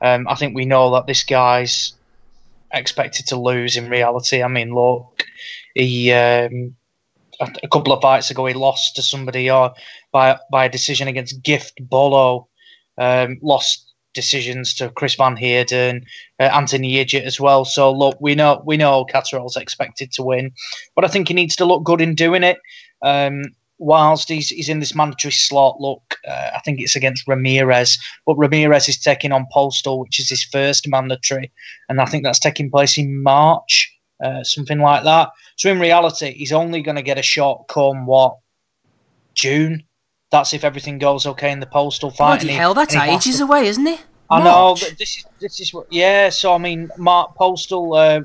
Um, 0.00 0.26
I 0.26 0.36
think 0.36 0.54
we 0.54 0.64
know 0.64 0.92
that 0.92 1.06
this 1.06 1.22
guy's 1.22 1.92
expected 2.72 3.26
to 3.26 3.36
lose 3.36 3.76
in 3.76 3.90
reality. 3.90 4.42
I 4.42 4.48
mean, 4.48 4.74
look, 4.74 5.26
he, 5.74 6.12
um, 6.12 6.74
a 7.40 7.68
couple 7.68 7.92
of 7.92 8.00
fights 8.00 8.30
ago 8.30 8.46
he 8.46 8.54
lost 8.54 8.96
to 8.96 9.02
somebody 9.02 9.50
or 9.50 9.74
by 10.12 10.38
by 10.50 10.64
a 10.64 10.70
decision 10.70 11.08
against 11.08 11.42
Gift 11.42 11.74
Bolo. 11.78 12.48
Um, 12.96 13.38
lost 13.42 13.83
decisions 14.14 14.74
to 14.74 14.90
Chris 14.90 15.14
Van 15.14 15.36
Heerden, 15.36 16.04
uh, 16.40 16.44
Anthony 16.44 16.92
Yigit 16.92 17.22
as 17.22 17.38
well. 17.40 17.64
So 17.64 17.92
look, 17.92 18.16
we 18.20 18.34
know 18.34 18.62
we 18.64 18.76
know 18.76 19.04
Catterall's 19.04 19.56
expected 19.56 20.12
to 20.12 20.22
win, 20.22 20.52
but 20.94 21.04
I 21.04 21.08
think 21.08 21.28
he 21.28 21.34
needs 21.34 21.56
to 21.56 21.64
look 21.64 21.84
good 21.84 22.00
in 22.00 22.14
doing 22.14 22.42
it. 22.42 22.58
Um, 23.02 23.42
whilst 23.78 24.28
he's, 24.28 24.48
he's 24.48 24.68
in 24.68 24.80
this 24.80 24.94
mandatory 24.94 25.32
slot, 25.32 25.80
look, 25.80 26.16
uh, 26.26 26.50
I 26.54 26.60
think 26.64 26.80
it's 26.80 26.96
against 26.96 27.26
Ramirez, 27.26 27.98
but 28.24 28.36
Ramirez 28.36 28.88
is 28.88 28.98
taking 28.98 29.32
on 29.32 29.46
Postol, 29.54 30.00
which 30.00 30.18
is 30.18 30.30
his 30.30 30.44
first 30.44 30.88
mandatory, 30.88 31.52
and 31.88 32.00
I 32.00 32.06
think 32.06 32.24
that's 32.24 32.38
taking 32.38 32.70
place 32.70 32.96
in 32.96 33.22
March, 33.22 33.92
uh, 34.24 34.44
something 34.44 34.78
like 34.78 35.04
that. 35.04 35.30
So 35.56 35.70
in 35.70 35.80
reality, 35.80 36.32
he's 36.32 36.52
only 36.52 36.82
going 36.82 36.96
to 36.96 37.02
get 37.02 37.18
a 37.18 37.22
shot 37.22 37.66
come 37.68 38.06
what 38.06 38.38
June. 39.34 39.82
That's 40.30 40.52
if 40.52 40.64
everything 40.64 40.98
goes 40.98 41.26
okay 41.26 41.52
in 41.52 41.60
the 41.60 41.66
Postol 41.66 42.14
fight. 42.14 42.40
Bloody 42.40 42.54
hell, 42.54 42.74
that's 42.74 42.94
ages 42.94 43.38
to... 43.38 43.44
away, 43.44 43.66
isn't 43.66 43.86
it? 43.86 44.00
I 44.30 44.42
know. 44.42 44.74
This 44.74 45.18
is 45.18 45.24
this 45.38 45.60
is 45.60 45.72
what. 45.72 45.86
Yeah. 45.90 46.30
So 46.30 46.54
I 46.54 46.58
mean, 46.58 46.90
Mark 46.96 47.36
Postol 47.36 47.96
uh, 47.96 48.24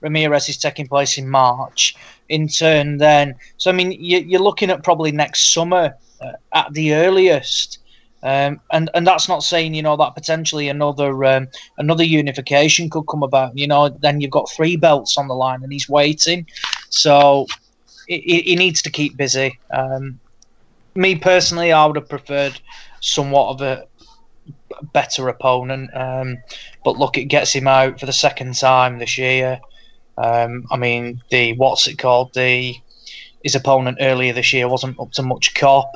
Ramirez 0.00 0.48
is 0.48 0.56
taking 0.56 0.86
place 0.86 1.18
in 1.18 1.28
March. 1.28 1.96
In 2.30 2.48
turn, 2.48 2.96
then. 2.96 3.34
So 3.58 3.70
I 3.70 3.74
mean, 3.74 3.92
you, 3.92 4.38
are 4.38 4.42
looking 4.42 4.70
at 4.70 4.82
probably 4.82 5.12
next 5.12 5.52
summer 5.52 5.94
uh, 6.20 6.32
at 6.52 6.72
the 6.72 6.94
earliest. 6.94 7.78
Um, 8.22 8.58
and 8.72 8.88
and 8.94 9.06
that's 9.06 9.28
not 9.28 9.42
saying 9.42 9.74
you 9.74 9.82
know 9.82 9.98
that 9.98 10.14
potentially 10.14 10.70
another 10.70 11.24
um, 11.26 11.46
another 11.76 12.04
unification 12.04 12.88
could 12.88 13.04
come 13.04 13.22
about. 13.22 13.56
You 13.56 13.66
know, 13.66 13.90
then 13.90 14.22
you've 14.22 14.30
got 14.30 14.50
three 14.50 14.76
belts 14.76 15.18
on 15.18 15.28
the 15.28 15.34
line, 15.34 15.62
and 15.62 15.70
he's 15.70 15.90
waiting. 15.90 16.46
So 16.88 17.46
he, 18.08 18.40
he 18.40 18.56
needs 18.56 18.80
to 18.82 18.90
keep 18.90 19.18
busy. 19.18 19.58
Um, 19.70 20.18
me 20.94 21.16
personally, 21.16 21.72
I 21.72 21.86
would 21.86 21.96
have 21.96 22.08
preferred 22.08 22.60
somewhat 23.00 23.50
of 23.50 23.60
a 23.62 23.86
better 24.92 25.28
opponent. 25.28 25.90
Um, 25.94 26.38
but 26.84 26.98
look, 26.98 27.18
it 27.18 27.24
gets 27.24 27.52
him 27.52 27.68
out 27.68 28.00
for 28.00 28.06
the 28.06 28.12
second 28.12 28.54
time 28.54 28.98
this 28.98 29.18
year. 29.18 29.60
Um, 30.16 30.66
I 30.70 30.76
mean, 30.76 31.22
the 31.30 31.54
what's 31.54 31.86
it 31.86 31.98
called? 31.98 32.34
The 32.34 32.74
his 33.42 33.54
opponent 33.54 33.98
earlier 34.00 34.32
this 34.32 34.52
year 34.52 34.68
wasn't 34.68 34.98
up 34.98 35.12
to 35.12 35.22
much 35.22 35.54
cop, 35.54 35.92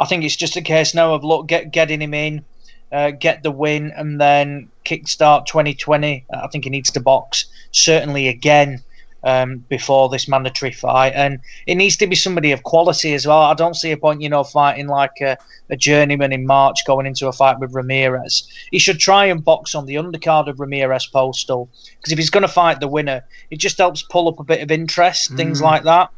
I 0.00 0.06
think 0.06 0.24
it's 0.24 0.36
just 0.36 0.56
a 0.56 0.62
case 0.62 0.94
now 0.94 1.14
of 1.14 1.24
look 1.24 1.46
get 1.46 1.72
getting 1.72 2.00
him 2.00 2.14
in, 2.14 2.44
uh, 2.90 3.10
get 3.10 3.42
the 3.42 3.50
win, 3.50 3.92
and 3.96 4.20
then 4.20 4.70
kickstart 4.84 5.46
2020. 5.46 6.24
I 6.32 6.46
think 6.48 6.64
he 6.64 6.70
needs 6.70 6.90
to 6.92 7.00
box 7.00 7.46
certainly 7.72 8.28
again 8.28 8.82
um, 9.22 9.64
before 9.68 10.08
this 10.08 10.28
mandatory 10.28 10.72
fight, 10.72 11.12
and 11.14 11.40
it 11.66 11.74
needs 11.74 11.96
to 11.98 12.06
be 12.06 12.16
somebody 12.16 12.52
of 12.52 12.62
quality 12.62 13.14
as 13.14 13.26
well. 13.26 13.42
I 13.42 13.54
don't 13.54 13.74
see 13.74 13.92
a 13.92 13.96
point, 13.96 14.22
you 14.22 14.28
know, 14.28 14.44
fighting 14.44 14.88
like 14.88 15.20
a, 15.20 15.36
a 15.68 15.76
journeyman 15.76 16.32
in 16.32 16.46
March 16.46 16.84
going 16.86 17.06
into 17.06 17.28
a 17.28 17.32
fight 17.32 17.58
with 17.58 17.74
Ramirez. 17.74 18.48
He 18.70 18.78
should 18.78 18.98
try 18.98 19.26
and 19.26 19.44
box 19.44 19.74
on 19.74 19.86
the 19.86 19.96
undercard 19.96 20.48
of 20.48 20.60
Ramirez 20.60 21.08
Postol 21.12 21.68
because 21.98 22.12
if 22.12 22.18
he's 22.18 22.30
going 22.30 22.42
to 22.42 22.48
fight 22.48 22.80
the 22.80 22.88
winner, 22.88 23.24
it 23.50 23.58
just 23.58 23.78
helps 23.78 24.02
pull 24.02 24.28
up 24.28 24.40
a 24.40 24.44
bit 24.44 24.62
of 24.62 24.70
interest, 24.70 25.32
mm. 25.32 25.36
things 25.36 25.60
like 25.60 25.84
that. 25.84 26.10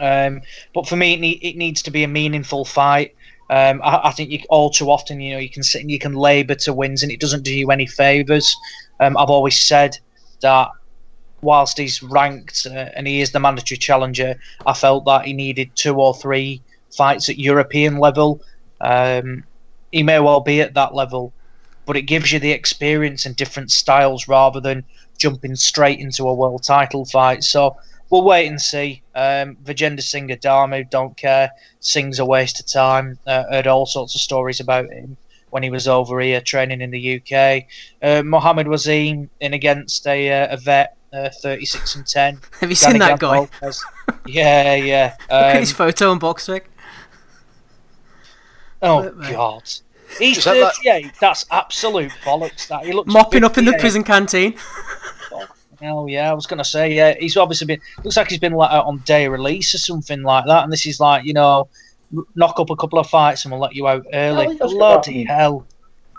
Um, 0.00 0.42
but 0.74 0.88
for 0.88 0.96
me, 0.96 1.14
it, 1.14 1.20
need, 1.20 1.38
it, 1.42 1.56
needs 1.56 1.82
to 1.82 1.90
be 1.90 2.02
a 2.02 2.08
meaningful 2.08 2.64
fight. 2.64 3.14
Um, 3.50 3.80
I, 3.84 4.08
I, 4.08 4.10
think 4.10 4.30
you, 4.30 4.40
all 4.48 4.70
too 4.70 4.90
often, 4.90 5.20
you 5.20 5.34
know, 5.34 5.38
you 5.38 5.50
can 5.50 5.62
sit 5.62 5.80
and 5.80 5.90
you 5.90 5.98
can 5.98 6.14
labour 6.14 6.54
to 6.56 6.72
wins, 6.72 7.02
and 7.02 7.12
it 7.12 7.20
doesn't 7.20 7.44
do 7.44 7.54
you 7.54 7.70
any 7.70 7.86
favours. 7.86 8.56
Um, 8.98 9.16
I've 9.16 9.30
always 9.30 9.58
said 9.58 9.98
that 10.40 10.70
whilst 11.42 11.76
he's 11.76 12.02
ranked 12.02 12.66
uh, 12.66 12.88
and 12.96 13.06
he 13.06 13.20
is 13.20 13.32
the 13.32 13.40
mandatory 13.40 13.78
challenger, 13.78 14.36
I 14.64 14.72
felt 14.72 15.04
that 15.04 15.26
he 15.26 15.32
needed 15.32 15.70
two 15.74 15.96
or 15.96 16.14
three 16.14 16.62
fights 16.90 17.28
at 17.28 17.38
European 17.38 17.98
level. 17.98 18.40
Um, 18.80 19.44
he 19.90 20.02
may 20.02 20.20
well 20.20 20.40
be 20.40 20.60
at 20.60 20.74
that 20.74 20.94
level, 20.94 21.32
but 21.84 21.96
it 21.96 22.02
gives 22.02 22.32
you 22.32 22.38
the 22.38 22.52
experience 22.52 23.26
and 23.26 23.36
different 23.36 23.70
styles 23.70 24.28
rather 24.28 24.60
than 24.60 24.84
jumping 25.18 25.56
straight 25.56 26.00
into 26.00 26.28
a 26.28 26.34
world 26.34 26.62
title 26.62 27.04
fight. 27.04 27.44
So 27.44 27.76
we'll 28.08 28.24
wait 28.24 28.46
and 28.46 28.60
see. 28.60 29.02
Um, 29.14 29.56
Vijender 29.64 30.02
Singh 30.02 30.28
Adamu, 30.28 30.88
don't 30.90 31.16
care. 31.16 31.50
Singh's 31.80 32.18
a 32.18 32.24
waste 32.24 32.60
of 32.60 32.66
time. 32.66 33.18
Uh, 33.26 33.44
heard 33.50 33.66
all 33.66 33.86
sorts 33.86 34.14
of 34.14 34.20
stories 34.20 34.60
about 34.60 34.90
him 34.90 35.16
when 35.50 35.62
he 35.62 35.70
was 35.70 35.86
over 35.86 36.18
here 36.20 36.40
training 36.40 36.80
in 36.80 36.90
the 36.90 37.20
UK. 37.20 37.64
Uh, 38.02 38.22
Mohammed 38.22 38.66
Wasim 38.66 39.28
in 39.40 39.52
against 39.52 40.06
a, 40.06 40.32
uh, 40.32 40.54
a 40.54 40.56
vet, 40.56 40.96
uh, 41.12 41.28
36 41.28 41.96
and 41.96 42.06
10. 42.06 42.38
Have 42.60 42.70
you 42.70 42.76
seen 42.76 42.98
that 42.98 43.18
guy? 43.18 43.48
yeah, 44.26 44.74
yeah. 44.74 45.16
Um, 45.18 45.18
Look 45.30 45.54
at 45.54 45.60
his 45.60 45.70
um, 45.70 45.76
photo 45.76 46.10
on 46.10 46.20
BoxRec. 46.20 46.62
Oh, 48.82 49.10
God. 49.10 49.70
He's 50.18 50.42
38. 50.44 51.04
That... 51.04 51.12
That's 51.20 51.46
absolute 51.50 52.12
bollocks. 52.24 52.68
That 52.68 52.84
he 52.84 52.92
looks 52.92 53.12
mopping 53.12 53.42
58. 53.42 53.44
up 53.44 53.58
in 53.58 53.64
the 53.64 53.72
prison 53.78 54.04
canteen. 54.04 54.54
Hell 55.80 56.06
yeah, 56.08 56.30
I 56.30 56.34
was 56.34 56.46
gonna 56.46 56.64
say 56.64 56.94
yeah. 56.94 57.14
He's 57.18 57.36
obviously 57.36 57.66
been 57.66 57.80
looks 58.04 58.16
like 58.16 58.30
he's 58.30 58.38
been 58.38 58.52
let 58.52 58.70
out 58.70 58.86
on 58.86 58.98
day 58.98 59.26
release 59.26 59.74
or 59.74 59.78
something 59.78 60.22
like 60.22 60.46
that, 60.46 60.62
and 60.62 60.72
this 60.72 60.86
is 60.86 61.00
like 61.00 61.24
you 61.24 61.32
know, 61.32 61.68
knock 62.36 62.60
up 62.60 62.70
a 62.70 62.76
couple 62.76 63.00
of 63.00 63.08
fights 63.08 63.44
and 63.44 63.50
we'll 63.50 63.60
let 63.60 63.74
you 63.74 63.88
out 63.88 64.06
early. 64.12 64.56
Bloody 64.58 65.24
hell! 65.24 65.66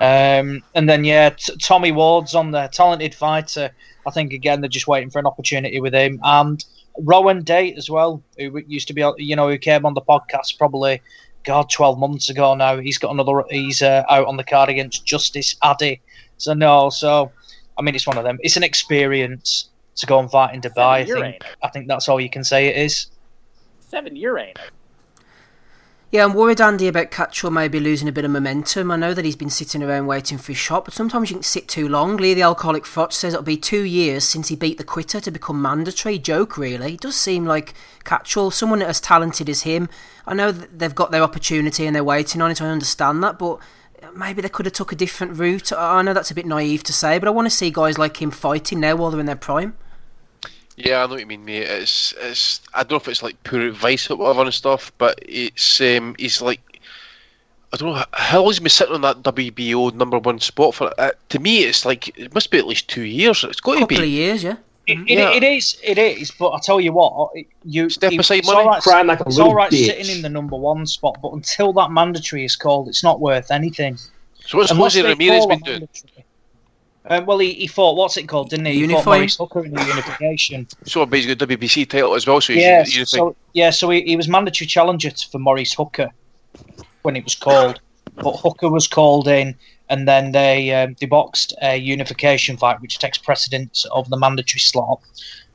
Um, 0.01 0.61
and 0.75 0.89
then 0.89 1.05
yeah, 1.05 1.29
t- 1.29 1.55
Tommy 1.61 1.93
Ward's 1.93 2.35
on 2.35 2.51
there, 2.51 2.67
talented 2.67 3.15
fighter. 3.15 3.71
I 4.05 4.11
think 4.11 4.33
again 4.33 4.61
they're 4.61 4.69
just 4.69 4.87
waiting 4.87 5.09
for 5.09 5.19
an 5.19 5.25
opportunity 5.25 5.79
with 5.79 5.93
him 5.93 6.19
and 6.23 6.63
Rowan 6.99 7.43
Date 7.43 7.77
as 7.77 7.89
well, 7.89 8.21
who 8.37 8.61
used 8.67 8.87
to 8.87 8.93
be 8.93 9.03
you 9.17 9.35
know 9.35 9.49
who 9.49 9.57
came 9.57 9.85
on 9.85 9.93
the 9.93 10.01
podcast 10.01 10.57
probably 10.57 11.01
God 11.43 11.69
twelve 11.69 11.97
months 11.97 12.29
ago 12.29 12.55
now. 12.55 12.77
He's 12.77 12.97
got 12.97 13.11
another. 13.11 13.43
He's 13.49 13.81
uh, 13.81 14.03
out 14.09 14.27
on 14.27 14.37
the 14.37 14.43
card 14.43 14.69
against 14.69 15.05
Justice 15.05 15.55
Addy. 15.63 16.01
So 16.37 16.53
no, 16.53 16.89
so 16.89 17.31
I 17.77 17.81
mean 17.81 17.95
it's 17.95 18.07
one 18.07 18.17
of 18.17 18.23
them. 18.23 18.39
It's 18.41 18.57
an 18.57 18.63
experience 18.63 19.69
to 19.95 20.05
go 20.05 20.19
and 20.19 20.29
fight 20.29 20.53
in 20.53 20.61
Dubai. 20.61 21.01
I 21.01 21.05
think, 21.05 21.43
I 21.63 21.69
think 21.69 21.87
that's 21.87 22.07
all 22.09 22.19
you 22.19 22.29
can 22.29 22.43
say 22.43 22.67
it 22.67 22.77
is. 22.77 23.07
Seven 23.79 24.15
year 24.15 24.37
ain't 24.37 24.59
yeah, 26.13 26.23
I'm 26.23 26.35
worried, 26.35 26.61
Andy, 26.61 26.87
about 26.87 27.09
Catterall 27.09 27.51
maybe 27.51 27.79
losing 27.79 28.07
a 28.07 28.11
bit 28.11 28.23
of 28.23 28.29
momentum. 28.29 28.91
I 28.91 28.97
know 28.97 29.15
that 29.15 29.25
he's 29.25 29.35
been 29.35 29.49
sitting 29.49 29.81
around 29.81 30.05
waiting 30.05 30.37
for 30.37 30.51
his 30.51 30.59
shot, 30.59 30.85
but 30.85 30.93
sometimes 30.93 31.31
you 31.31 31.37
can 31.37 31.43
sit 31.43 31.67
too 31.67 31.89
long. 31.89 32.17
Lee, 32.17 32.35
the 32.35 32.43
alcoholic 32.43 32.83
Froch, 32.83 33.11
says 33.11 33.33
it'll 33.33 33.41
be 33.41 33.57
two 33.57 33.81
years 33.81 34.23
since 34.23 34.49
he 34.49 34.55
beat 34.55 34.77
the 34.77 34.83
quitter 34.83 35.19
to 35.19 35.31
become 35.31 35.59
mandatory. 35.59 36.19
Joke, 36.19 36.55
really. 36.55 36.93
It 36.93 37.01
does 37.01 37.15
seem 37.15 37.45
like 37.45 37.73
Catterall, 38.03 38.51
someone 38.51 38.83
as 38.83 39.01
talented 39.01 39.49
as 39.49 39.63
him, 39.63 39.89
I 40.27 40.35
know 40.35 40.51
that 40.51 40.77
they've 40.77 40.93
got 40.93 41.09
their 41.09 41.23
opportunity 41.23 41.87
and 41.87 41.95
they're 41.95 42.03
waiting 42.03 42.43
on 42.43 42.51
it. 42.51 42.61
I 42.61 42.67
understand 42.67 43.23
that, 43.23 43.39
but 43.39 43.57
maybe 44.15 44.43
they 44.43 44.49
could 44.49 44.67
have 44.67 44.73
took 44.73 44.91
a 44.91 44.95
different 44.95 45.39
route. 45.39 45.73
I 45.73 46.03
know 46.03 46.13
that's 46.13 46.29
a 46.29 46.35
bit 46.35 46.45
naive 46.45 46.83
to 46.83 46.93
say, 46.93 47.17
but 47.17 47.27
I 47.27 47.31
want 47.31 47.47
to 47.47 47.49
see 47.49 47.71
guys 47.71 47.97
like 47.97 48.21
him 48.21 48.29
fighting 48.29 48.79
now 48.79 48.95
while 48.95 49.09
they're 49.09 49.19
in 49.19 49.25
their 49.25 49.35
prime. 49.35 49.75
Yeah, 50.75 51.03
I 51.03 51.05
know 51.05 51.13
what 51.13 51.19
you 51.19 51.25
mean, 51.27 51.45
mate. 51.45 51.63
It's 51.63 52.13
it's 52.17 52.61
I 52.73 52.83
don't 52.83 52.91
know 52.91 52.97
if 52.97 53.07
it's 53.07 53.23
like 53.23 53.41
poor 53.43 53.61
advice 53.61 54.09
or 54.09 54.17
whatever 54.17 54.41
and 54.41 54.53
stuff, 54.53 54.91
but 54.97 55.19
it's 55.21 55.79
um 55.81 56.15
he's 56.17 56.41
like 56.41 56.73
I 57.73 57.77
don't 57.77 57.95
know 57.95 58.03
how 58.13 58.39
long 58.39 58.49
he's 58.49 58.59
been 58.59 58.69
sitting 58.69 58.93
on 58.93 59.01
that 59.01 59.23
WBO 59.23 59.93
number 59.95 60.19
one 60.19 60.39
spot 60.39 60.75
for. 60.75 60.93
Uh, 60.99 61.11
to 61.29 61.39
me, 61.39 61.63
it's 61.63 61.85
like 61.85 62.17
it 62.17 62.33
must 62.33 62.51
be 62.51 62.59
at 62.59 62.67
least 62.67 62.87
two 62.87 63.01
years. 63.01 63.43
It's 63.43 63.59
got 63.59 63.79
to 63.79 63.87
be. 63.87 63.95
Couple 63.95 64.03
of 64.03 64.09
years, 64.11 64.43
yeah. 64.43 64.57
It, 64.85 64.99
it, 64.99 65.17
yeah. 65.17 65.31
it 65.31 65.43
is, 65.43 65.79
it 65.81 65.97
is. 65.97 66.29
But 66.29 66.51
I 66.51 66.59
tell 66.59 66.79
you 66.79 66.91
what, 66.91 67.31
you 67.63 67.89
step 67.89 68.11
aside 68.13 68.39
it's 68.39 68.47
money, 68.47 68.59
all 68.59 68.67
right, 68.67 68.81
crying 68.81 69.07
like 69.07 69.21
a 69.21 69.23
It's 69.27 69.39
all 69.39 69.55
right 69.55 69.71
bitch. 69.71 69.85
sitting 69.85 70.13
in 70.13 70.21
the 70.21 70.29
number 70.29 70.57
one 70.57 70.85
spot, 70.85 71.17
but 71.21 71.31
until 71.31 71.71
that 71.73 71.89
mandatory 71.89 72.43
is 72.43 72.55
called, 72.55 72.89
it's 72.89 73.03
not 73.03 73.21
worth 73.21 73.49
anything. 73.49 73.97
So 74.45 74.57
what's 74.57 74.71
Jose 74.71 75.01
Ramirez 75.01 75.45
been 75.45 75.59
doing? 75.59 75.87
Um, 77.09 77.25
well, 77.25 77.37
he, 77.39 77.53
he 77.53 77.67
fought 77.67 77.97
what's 77.97 78.15
it 78.15 78.27
called, 78.27 78.49
didn't 78.49 78.65
he? 78.65 78.85
He 78.85 78.87
fought 78.87 79.05
Maurice 79.05 79.37
Hooker 79.37 79.65
in 79.65 79.73
the 79.73 79.83
unification. 79.83 80.67
So 80.85 81.05
basically, 81.05 81.57
WBC 81.57 81.89
title 81.89 82.15
as 82.15 82.25
well. 82.25 82.39
So 82.39 82.53
yeah, 82.53 82.83
so 82.83 83.35
yeah, 83.53 83.69
so 83.71 83.89
he, 83.89 84.01
he 84.01 84.15
was 84.15 84.27
mandatory 84.27 84.67
challenger 84.67 85.11
for 85.31 85.39
Maurice 85.39 85.73
Hooker 85.73 86.09
when 87.01 87.15
it 87.15 87.23
was 87.23 87.35
called, 87.35 87.81
but 88.15 88.37
Hooker 88.37 88.69
was 88.69 88.87
called 88.87 89.27
in, 89.27 89.55
and 89.89 90.07
then 90.07 90.31
they 90.31 90.73
um, 90.73 90.95
they 90.99 91.05
boxed 91.05 91.53
a 91.61 91.75
unification 91.75 92.57
fight, 92.57 92.81
which 92.81 92.99
takes 92.99 93.17
precedence 93.17 93.85
over 93.91 94.09
the 94.09 94.17
mandatory 94.17 94.59
slot. 94.59 95.01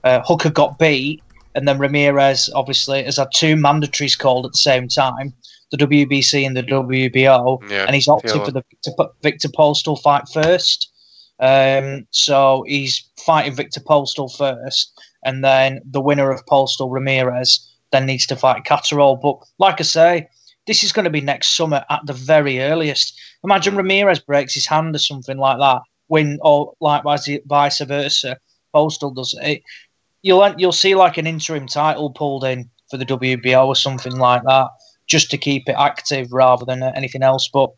Uh, 0.04 0.20
Hooker 0.26 0.50
got 0.50 0.78
beat, 0.78 1.22
and 1.54 1.66
then 1.66 1.78
Ramirez 1.78 2.50
obviously 2.54 3.02
has 3.04 3.16
had 3.16 3.28
two 3.34 3.56
mandatories 3.56 4.18
called 4.18 4.44
at 4.44 4.52
the 4.52 4.58
same 4.58 4.86
time, 4.86 5.32
the 5.70 5.78
WBC 5.78 6.46
and 6.46 6.56
the 6.56 6.62
WBO, 6.62 7.70
yeah, 7.70 7.84
and 7.84 7.94
he's 7.94 8.08
opted 8.08 8.32
for 8.44 8.50
the 8.50 8.62
Victor, 8.70 9.06
Victor 9.22 9.48
Postol 9.48 10.00
fight 10.00 10.24
first. 10.32 10.92
Um, 11.40 12.06
so 12.10 12.64
he's 12.66 13.08
fighting 13.16 13.54
Victor 13.54 13.80
Postol 13.80 14.34
first, 14.36 14.92
and 15.24 15.44
then 15.44 15.80
the 15.84 16.00
winner 16.00 16.30
of 16.30 16.44
Postol 16.46 16.92
Ramirez 16.92 17.64
then 17.92 18.06
needs 18.06 18.26
to 18.26 18.36
fight 18.36 18.64
Catterall. 18.64 19.16
But 19.16 19.38
like 19.58 19.80
I 19.80 19.84
say, 19.84 20.28
this 20.66 20.84
is 20.84 20.92
going 20.92 21.04
to 21.04 21.10
be 21.10 21.20
next 21.20 21.56
summer 21.56 21.84
at 21.90 22.02
the 22.06 22.12
very 22.12 22.60
earliest. 22.60 23.18
Imagine 23.42 23.76
Ramirez 23.76 24.20
breaks 24.20 24.54
his 24.54 24.66
hand 24.66 24.94
or 24.94 24.98
something 24.98 25.38
like 25.38 25.58
that, 25.58 25.80
win 26.08 26.38
or 26.42 26.74
likewise 26.80 27.28
vice 27.46 27.80
versa. 27.80 28.36
Postol 28.74 29.14
does 29.14 29.34
it. 29.40 29.62
You'll 30.22 30.54
you'll 30.58 30.72
see 30.72 30.94
like 30.94 31.16
an 31.16 31.26
interim 31.26 31.66
title 31.66 32.10
pulled 32.10 32.44
in 32.44 32.68
for 32.90 32.96
the 32.96 33.06
WBO 33.06 33.66
or 33.66 33.76
something 33.76 34.16
like 34.16 34.42
that, 34.44 34.68
just 35.06 35.30
to 35.30 35.38
keep 35.38 35.68
it 35.68 35.76
active 35.78 36.32
rather 36.32 36.64
than 36.64 36.82
anything 36.82 37.22
else. 37.22 37.48
But 37.48 37.70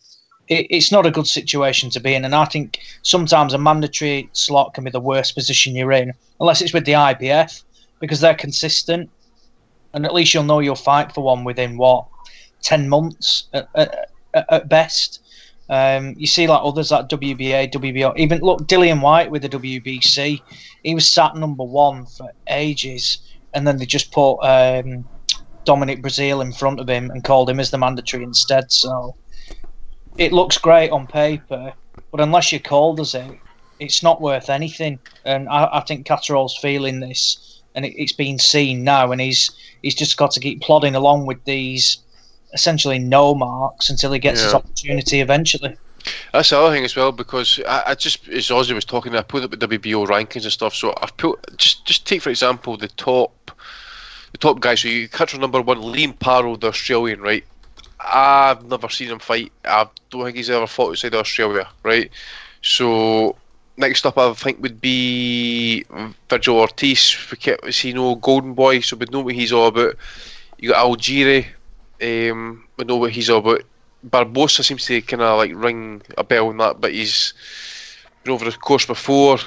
it, 0.51 0.66
it's 0.68 0.93
not 0.93 1.06
a 1.06 1.10
good 1.10 1.27
situation 1.27 1.89
to 1.90 2.01
be 2.01 2.14
in, 2.14 2.24
and 2.24 2.35
I 2.35 2.44
think 2.44 2.81
sometimes 3.02 3.55
a 3.55 3.59
mandatory 3.59 4.28
slot 4.32 4.74
can 4.74 4.85
be 4.85 4.90
the 4.90 5.01
worst 5.01 5.35
position 5.35 5.74
you're 5.74 5.93
in, 5.93 6.12
unless 6.40 6.60
it's 6.60 6.74
with 6.74 6.85
the 6.85 6.93
IBF 6.93 7.62
because 8.01 8.20
they're 8.20 8.35
consistent, 8.35 9.09
and 9.94 10.05
at 10.05 10.12
least 10.12 10.35
you'll 10.35 10.44
know 10.44 10.59
you'll 10.59 10.74
fight 10.74 11.14
for 11.14 11.22
one 11.22 11.44
within 11.44 11.78
what 11.78 12.06
ten 12.60 12.89
months 12.89 13.48
at, 13.55 13.68
at, 13.74 14.10
at 14.35 14.68
best. 14.68 15.22
Um, 15.70 16.16
you 16.18 16.27
see, 16.27 16.48
like 16.48 16.60
others 16.64 16.90
like 16.90 17.09
WBA, 17.09 17.72
WBO, 17.72 18.16
even 18.16 18.40
look 18.40 18.66
Dillian 18.66 19.01
Whyte 19.01 19.31
with 19.31 19.43
the 19.43 19.48
WBC, 19.48 20.40
he 20.82 20.94
was 20.94 21.09
sat 21.09 21.36
number 21.36 21.62
one 21.62 22.06
for 22.06 22.28
ages, 22.48 23.18
and 23.55 23.64
then 23.64 23.77
they 23.77 23.86
just 23.86 24.10
put 24.10 24.39
um, 24.39 25.09
Dominic 25.64 26.02
Breazeale 26.02 26.44
in 26.44 26.52
front 26.52 26.81
of 26.81 26.89
him 26.89 27.09
and 27.10 27.22
called 27.22 27.48
him 27.48 27.60
as 27.60 27.70
the 27.70 27.78
mandatory 27.78 28.24
instead. 28.24 28.72
So 28.72 29.14
it 30.21 30.33
looks 30.33 30.59
great 30.59 30.91
on 30.91 31.07
paper, 31.07 31.73
but 32.13 32.21
unless 32.21 32.53
you're 32.53 32.61
called 32.61 33.01
as 33.01 33.15
it, 33.15 33.39
it's 33.79 34.03
not 34.03 34.21
worth 34.21 34.51
anything. 34.51 34.99
And 35.25 35.49
I, 35.49 35.79
I 35.79 35.81
think 35.81 36.07
Catterall's 36.07 36.57
feeling 36.59 37.01
this, 37.01 37.63
and 37.75 37.87
it, 37.87 37.95
it's 37.97 38.13
been 38.13 38.39
seen 38.39 38.85
now, 38.85 39.13
and 39.13 39.21
he's 39.21 39.51
he's 39.83 39.95
just 39.95 40.19
got 40.19 40.31
to 40.33 40.41
keep 40.41 40.61
plodding 40.61 40.95
along 40.95 41.25
with 41.25 41.43
these 41.45 41.99
essentially 42.53 42.99
no 42.99 43.35
marks 43.35 43.89
until 43.89 44.13
he 44.13 44.19
gets 44.19 44.41
yeah. 44.41 44.47
his 44.47 44.55
opportunity 44.55 45.21
eventually. 45.21 45.75
That's 46.33 46.51
the 46.51 46.59
other 46.59 46.75
thing 46.75 46.85
as 46.85 46.97
well 46.97 47.13
because 47.13 47.59
I, 47.67 47.83
I 47.87 47.95
just 47.95 48.29
as 48.29 48.49
Ozzy 48.49 48.75
was 48.75 48.85
talking, 48.85 49.17
I 49.17 49.23
put 49.23 49.43
up 49.43 49.51
the 49.53 49.69
WBO 49.69 50.07
rankings 50.07 50.43
and 50.43 50.53
stuff. 50.53 50.75
So 50.75 50.93
I've 51.01 51.17
put 51.17 51.57
just 51.57 51.87
just 51.87 52.07
take 52.07 52.21
for 52.21 52.29
example 52.29 52.77
the 52.77 52.89
top 52.89 53.51
the 54.33 54.39
top 54.39 54.61
guys. 54.61 54.81
So 54.81 54.89
you 54.89 55.09
from 55.09 55.41
number 55.41 55.63
one, 55.63 55.79
Liam 55.79 56.19
Paro, 56.19 56.61
the 56.61 56.69
Australian, 56.69 57.23
right? 57.23 57.45
I've 58.02 58.64
never 58.64 58.89
seen 58.89 59.10
him 59.10 59.18
fight. 59.18 59.52
I 59.64 59.86
don't 60.10 60.24
think 60.24 60.36
he's 60.36 60.51
ever 60.51 60.66
fought 60.66 60.90
outside 60.90 61.14
Australia, 61.14 61.68
right? 61.82 62.10
So 62.62 63.36
next 63.77 64.06
up, 64.06 64.18
I 64.18 64.32
think 64.35 64.62
would 64.62 64.81
be 64.81 65.85
Virgil 66.28 66.56
Ortiz. 66.56 67.16
We 67.31 67.36
kept, 67.36 67.72
see 67.74 67.93
no 67.93 68.14
Golden 68.14 68.55
Boy, 68.55 68.81
so 68.81 68.97
we 68.97 69.06
know 69.10 69.20
what 69.20 69.35
he's 69.35 69.52
all 69.52 69.68
about. 69.68 69.97
You 70.59 70.70
got 70.70 70.86
Algieri, 70.86 71.47
um, 72.02 72.64
we 72.77 72.85
know 72.85 72.97
what 72.97 73.12
he's 73.12 73.31
all 73.31 73.39
about. 73.39 73.62
Barbosa 74.06 74.64
seems 74.64 74.86
to 74.86 75.02
kind 75.02 75.22
of 75.22 75.39
like 75.39 75.52
ring 75.55 76.02
a 76.16 76.24
bell 76.24 76.48
on 76.48 76.56
that, 76.59 76.81
but 76.81 76.93
he's 76.93 77.35
been 78.24 78.32
over 78.32 78.44
the 78.44 78.56
course 78.56 78.86
before. 78.86 79.39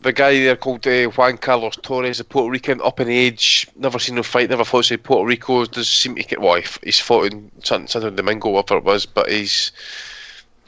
The 0.00 0.12
guy 0.12 0.32
there 0.34 0.56
called 0.56 0.86
uh, 0.86 1.06
Juan 1.06 1.38
Carlos 1.38 1.76
Torres, 1.76 2.20
a 2.20 2.24
Puerto 2.24 2.50
Rican, 2.50 2.80
up 2.82 3.00
in 3.00 3.08
age, 3.08 3.66
never 3.74 3.98
seen 3.98 4.16
him 4.16 4.22
fight, 4.22 4.48
never 4.48 4.64
fought 4.64 4.90
in 4.92 4.98
Puerto 4.98 5.26
Rico. 5.26 5.64
Does 5.64 5.88
seem 5.88 6.14
to 6.14 6.22
get 6.22 6.40
well, 6.40 6.60
he's 6.84 7.00
fought 7.00 7.32
in 7.32 7.50
Santo 7.64 8.10
Domingo, 8.10 8.50
whatever 8.50 8.78
it 8.78 8.84
was, 8.84 9.06
but 9.06 9.28
he's 9.28 9.72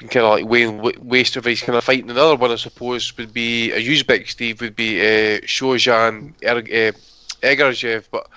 kind 0.01 0.25
of 0.25 0.31
like 0.31 0.47
weighing 0.47 0.81
waste 1.01 1.37
of 1.37 1.45
his 1.45 1.63
kind 1.63 1.77
of 1.77 1.85
fighting. 1.85 2.11
Another 2.11 2.35
one, 2.35 2.51
I 2.51 2.57
suppose, 2.57 3.17
would 3.19 3.33
be 3.33 3.71
a 3.71 3.79
Uzbek 3.79 4.29
Steve, 4.29 4.61
would 4.61 4.75
be 4.75 5.01
uh, 5.01 5.41
Shojan 5.43 6.33
er, 6.43 6.59
uh, 6.59 6.93
Ergashev, 7.47 8.09
but 8.11 8.29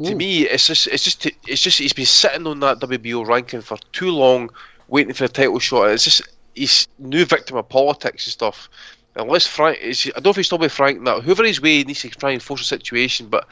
Ooh. 0.00 0.06
To 0.06 0.14
me, 0.16 0.42
it's 0.42 0.66
just 0.66 0.88
it's 0.88 1.04
just 1.04 1.26
it's 1.46 1.62
just 1.62 1.78
he's 1.78 1.92
been 1.92 2.06
sitting 2.06 2.46
on 2.46 2.58
that 2.60 2.80
WBO 2.80 3.26
ranking 3.26 3.60
for 3.60 3.78
too 3.92 4.10
long, 4.10 4.50
waiting 4.88 5.14
for 5.14 5.24
a 5.24 5.28
title 5.28 5.60
shot. 5.60 5.90
It's 5.90 6.04
just 6.04 6.22
he's 6.54 6.88
new 6.98 7.24
victim 7.24 7.56
of 7.56 7.68
politics 7.68 8.26
and 8.26 8.32
stuff. 8.32 8.68
Unless 9.16 9.46
Frank, 9.46 9.78
I 9.80 9.92
don't 10.14 10.24
know 10.24 10.30
if 10.30 10.36
he's 10.36 10.46
still 10.46 10.58
with 10.58 10.72
Frank 10.72 11.00
now. 11.00 11.20
Whoever 11.20 11.44
he's 11.44 11.60
with 11.60 11.86
needs 11.86 12.00
to 12.00 12.10
try 12.10 12.32
and 12.32 12.42
force 12.42 12.62
a 12.62 12.64
situation, 12.64 13.28
but 13.28 13.46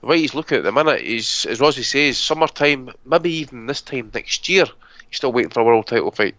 the 0.00 0.06
way 0.06 0.18
he's 0.18 0.34
looking 0.34 0.58
at 0.58 0.64
the 0.64 0.72
minute 0.72 1.00
is, 1.00 1.46
as 1.46 1.60
Rosie 1.60 1.82
says, 1.82 2.16
summertime, 2.16 2.90
maybe 3.04 3.30
even 3.32 3.66
this 3.66 3.82
time 3.82 4.10
next 4.14 4.48
year, 4.48 4.66
he's 5.08 5.16
still 5.16 5.32
waiting 5.32 5.50
for 5.50 5.60
a 5.60 5.64
world 5.64 5.86
title 5.86 6.10
fight. 6.12 6.36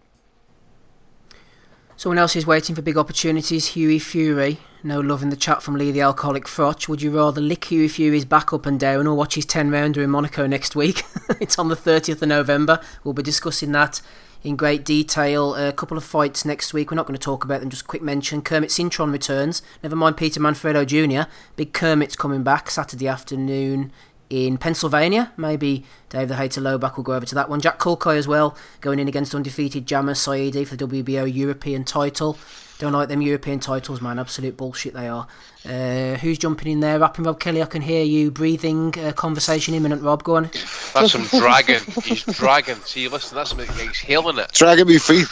Someone 1.96 2.18
else 2.18 2.34
is 2.34 2.46
waiting 2.46 2.74
for 2.74 2.82
big 2.82 2.96
opportunities, 2.96 3.68
Hughie 3.68 4.00
Fury. 4.00 4.58
No 4.82 4.98
love 4.98 5.22
in 5.22 5.28
the 5.28 5.36
chat 5.36 5.62
from 5.62 5.76
Lee 5.76 5.92
the 5.92 6.00
Alcoholic 6.00 6.46
Froch. 6.46 6.88
Would 6.88 7.02
you 7.02 7.12
rather 7.12 7.40
lick 7.40 7.66
Hughie 7.66 7.86
Fury's 7.86 8.24
back 8.24 8.52
up 8.52 8.66
and 8.66 8.80
down 8.80 9.06
or 9.06 9.14
watch 9.14 9.36
his 9.36 9.46
10 9.46 9.70
rounder 9.70 10.02
in 10.02 10.10
Monaco 10.10 10.46
next 10.48 10.74
week? 10.74 11.04
it's 11.40 11.58
on 11.58 11.68
the 11.68 11.76
30th 11.76 12.22
of 12.22 12.28
November. 12.28 12.80
We'll 13.04 13.14
be 13.14 13.22
discussing 13.22 13.70
that 13.72 14.00
in 14.42 14.56
great 14.56 14.84
detail. 14.84 15.54
A 15.54 15.72
couple 15.72 15.96
of 15.96 16.04
fights 16.04 16.44
next 16.44 16.72
week. 16.72 16.90
We're 16.90 16.96
not 16.96 17.06
going 17.06 17.18
to 17.18 17.24
talk 17.24 17.44
about 17.44 17.60
them, 17.60 17.70
just 17.70 17.86
quick 17.86 18.02
mention. 18.02 18.42
Kermit 18.42 18.70
Cintron 18.70 19.12
returns. 19.12 19.62
Never 19.82 19.96
mind 19.96 20.16
Peter 20.16 20.40
Manfredo 20.40 20.84
Jr. 20.84 21.30
Big 21.56 21.72
Kermit's 21.72 22.16
coming 22.16 22.42
back 22.42 22.70
Saturday 22.70 23.08
afternoon 23.08 23.92
in 24.30 24.56
Pennsylvania. 24.56 25.32
Maybe 25.36 25.84
Dave 26.08 26.28
the 26.28 26.36
Hater 26.36 26.60
Lowback 26.60 26.96
will 26.96 27.04
go 27.04 27.12
over 27.12 27.26
to 27.26 27.34
that 27.34 27.48
one. 27.48 27.60
Jack 27.60 27.78
Culcay 27.78 28.16
as 28.16 28.26
well, 28.26 28.56
going 28.80 28.98
in 28.98 29.08
against 29.08 29.34
undefeated 29.34 29.86
Jamer 29.86 30.16
Saidi 30.16 30.66
for 30.66 30.76
the 30.76 30.86
WBO 30.86 31.32
European 31.32 31.84
title. 31.84 32.38
Don't 32.82 32.94
like 32.94 33.08
them 33.08 33.22
European 33.22 33.60
titles, 33.60 34.00
man. 34.00 34.18
Absolute 34.18 34.56
bullshit 34.56 34.92
they 34.92 35.06
are. 35.06 35.28
Uh, 35.64 36.16
who's 36.16 36.36
jumping 36.36 36.72
in 36.72 36.80
there? 36.80 36.98
Rapping 36.98 37.24
Rob 37.24 37.38
Kelly, 37.38 37.62
I 37.62 37.66
can 37.66 37.80
hear 37.80 38.02
you 38.02 38.32
breathing. 38.32 38.92
Uh, 38.98 39.12
conversation 39.12 39.72
imminent, 39.74 40.02
Rob. 40.02 40.24
Go 40.24 40.34
on. 40.34 40.50
That's 40.92 41.12
some 41.12 41.22
dragon. 41.26 41.80
He's 42.02 42.24
dragging. 42.24 42.74
See, 42.78 43.06
listen, 43.06 43.36
that's 43.36 43.50
something 43.50 43.68
he's 43.68 44.00
hailing 44.00 44.36
it. 44.36 44.50
Dragging 44.50 44.88
me 44.88 44.98
feet. 44.98 45.28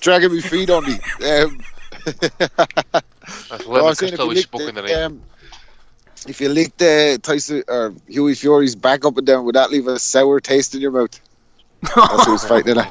Dragging 0.00 0.30
me 0.30 0.42
feet 0.42 0.68
on 0.68 0.84
me. 0.84 0.98
Um, 1.26 1.60
that's 3.48 3.66
well, 3.66 3.94
Crystal 3.94 4.28
we 4.28 4.36
spoke 4.42 4.60
in 4.60 4.74
the. 4.74 5.06
Um, 5.06 5.22
if 6.28 6.38
you 6.38 6.50
lick 6.50 6.76
the 6.76 7.18
Tyson 7.22 7.64
or 7.66 7.94
Hughie 8.08 8.34
Fury's 8.34 8.74
back 8.76 9.06
up 9.06 9.16
and 9.16 9.26
down, 9.26 9.46
would 9.46 9.54
that 9.54 9.70
leave 9.70 9.86
a 9.86 9.98
sour 9.98 10.38
taste 10.38 10.74
in 10.74 10.82
your 10.82 10.90
mouth? 10.90 11.18
That's 11.82 12.26
who 12.26 12.32
was 12.32 12.44
fighting 12.44 12.76
it. 12.76 12.86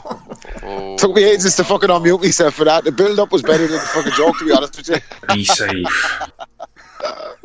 Oh. 0.64 0.98
Took 0.98 1.16
me 1.16 1.24
ages 1.24 1.56
to 1.58 1.64
fucking 1.64 1.90
unmute 1.90 2.22
myself 2.22 2.56
for 2.56 2.66
that. 2.66 2.84
The 2.84 2.92
build 2.92 3.20
up 3.20 3.32
was 3.32 3.42
better 3.42 3.68
than 3.68 3.78
the 3.78 3.80
fucking 3.80 4.14
joke, 4.14 4.38
to 4.40 4.46
be 4.46 4.52
honest 4.52 4.78
with 4.78 4.90
you. 4.90 5.36
Be 5.36 5.46
safe. 5.46 6.30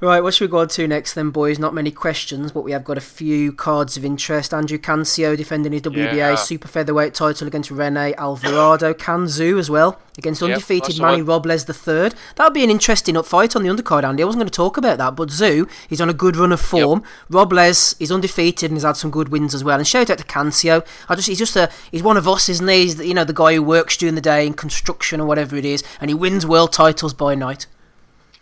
Right, 0.00 0.20
what 0.20 0.32
should 0.32 0.48
we 0.48 0.52
go 0.52 0.60
on 0.60 0.68
to 0.68 0.86
next 0.86 1.14
then, 1.14 1.30
boys? 1.30 1.58
Not 1.58 1.74
many 1.74 1.90
questions, 1.90 2.52
but 2.52 2.62
we 2.62 2.70
have 2.70 2.84
got 2.84 2.96
a 2.96 3.00
few 3.00 3.52
cards 3.52 3.96
of 3.96 4.04
interest. 4.04 4.54
Andrew 4.54 4.78
Cancio 4.78 5.36
defending 5.36 5.72
his 5.72 5.82
WBA 5.82 6.14
yeah. 6.14 6.34
super 6.36 6.68
featherweight 6.68 7.14
title 7.14 7.48
against 7.48 7.72
Rene 7.72 8.14
Alvarado. 8.14 8.94
Can 8.94 9.24
Xu 9.24 9.58
as 9.58 9.68
well 9.68 10.00
against 10.16 10.40
yep, 10.40 10.50
undefeated 10.50 11.00
Manny 11.00 11.22
Robles 11.22 11.68
III. 11.68 12.10
That 12.36 12.44
would 12.44 12.54
be 12.54 12.62
an 12.62 12.70
interesting 12.70 13.20
fight 13.24 13.56
on 13.56 13.64
the 13.64 13.68
undercard, 13.70 14.04
Andy. 14.04 14.22
I 14.22 14.26
wasn't 14.26 14.42
going 14.42 14.50
to 14.50 14.56
talk 14.56 14.76
about 14.76 14.98
that, 14.98 15.16
but 15.16 15.30
Xu 15.30 15.68
he's 15.88 16.00
on 16.00 16.08
a 16.08 16.14
good 16.14 16.36
run 16.36 16.52
of 16.52 16.60
form. 16.60 17.00
Yep. 17.00 17.08
Robles 17.30 17.96
is 17.98 18.12
undefeated 18.12 18.70
and 18.70 18.76
has 18.76 18.84
had 18.84 18.96
some 18.96 19.10
good 19.10 19.30
wins 19.30 19.52
as 19.52 19.64
well. 19.64 19.78
And 19.78 19.86
shout 19.86 20.10
out 20.10 20.18
to 20.18 20.24
Cancio. 20.24 20.86
I 21.08 21.16
just 21.16 21.26
he's 21.26 21.38
just 21.38 21.56
a 21.56 21.70
he's 21.90 22.04
one 22.04 22.16
of 22.16 22.28
us, 22.28 22.48
isn't 22.48 22.68
he? 22.68 22.82
He's 22.82 23.00
you 23.00 23.14
know 23.14 23.24
the 23.24 23.32
guy 23.32 23.54
who 23.54 23.64
works 23.64 23.96
during 23.96 24.14
the 24.14 24.20
day 24.20 24.46
in 24.46 24.54
construction 24.54 25.20
or 25.20 25.26
whatever 25.26 25.56
it 25.56 25.64
is, 25.64 25.82
and 26.00 26.08
he 26.08 26.14
wins 26.14 26.46
world 26.46 26.72
titles 26.72 27.14
by 27.14 27.34
night. 27.34 27.66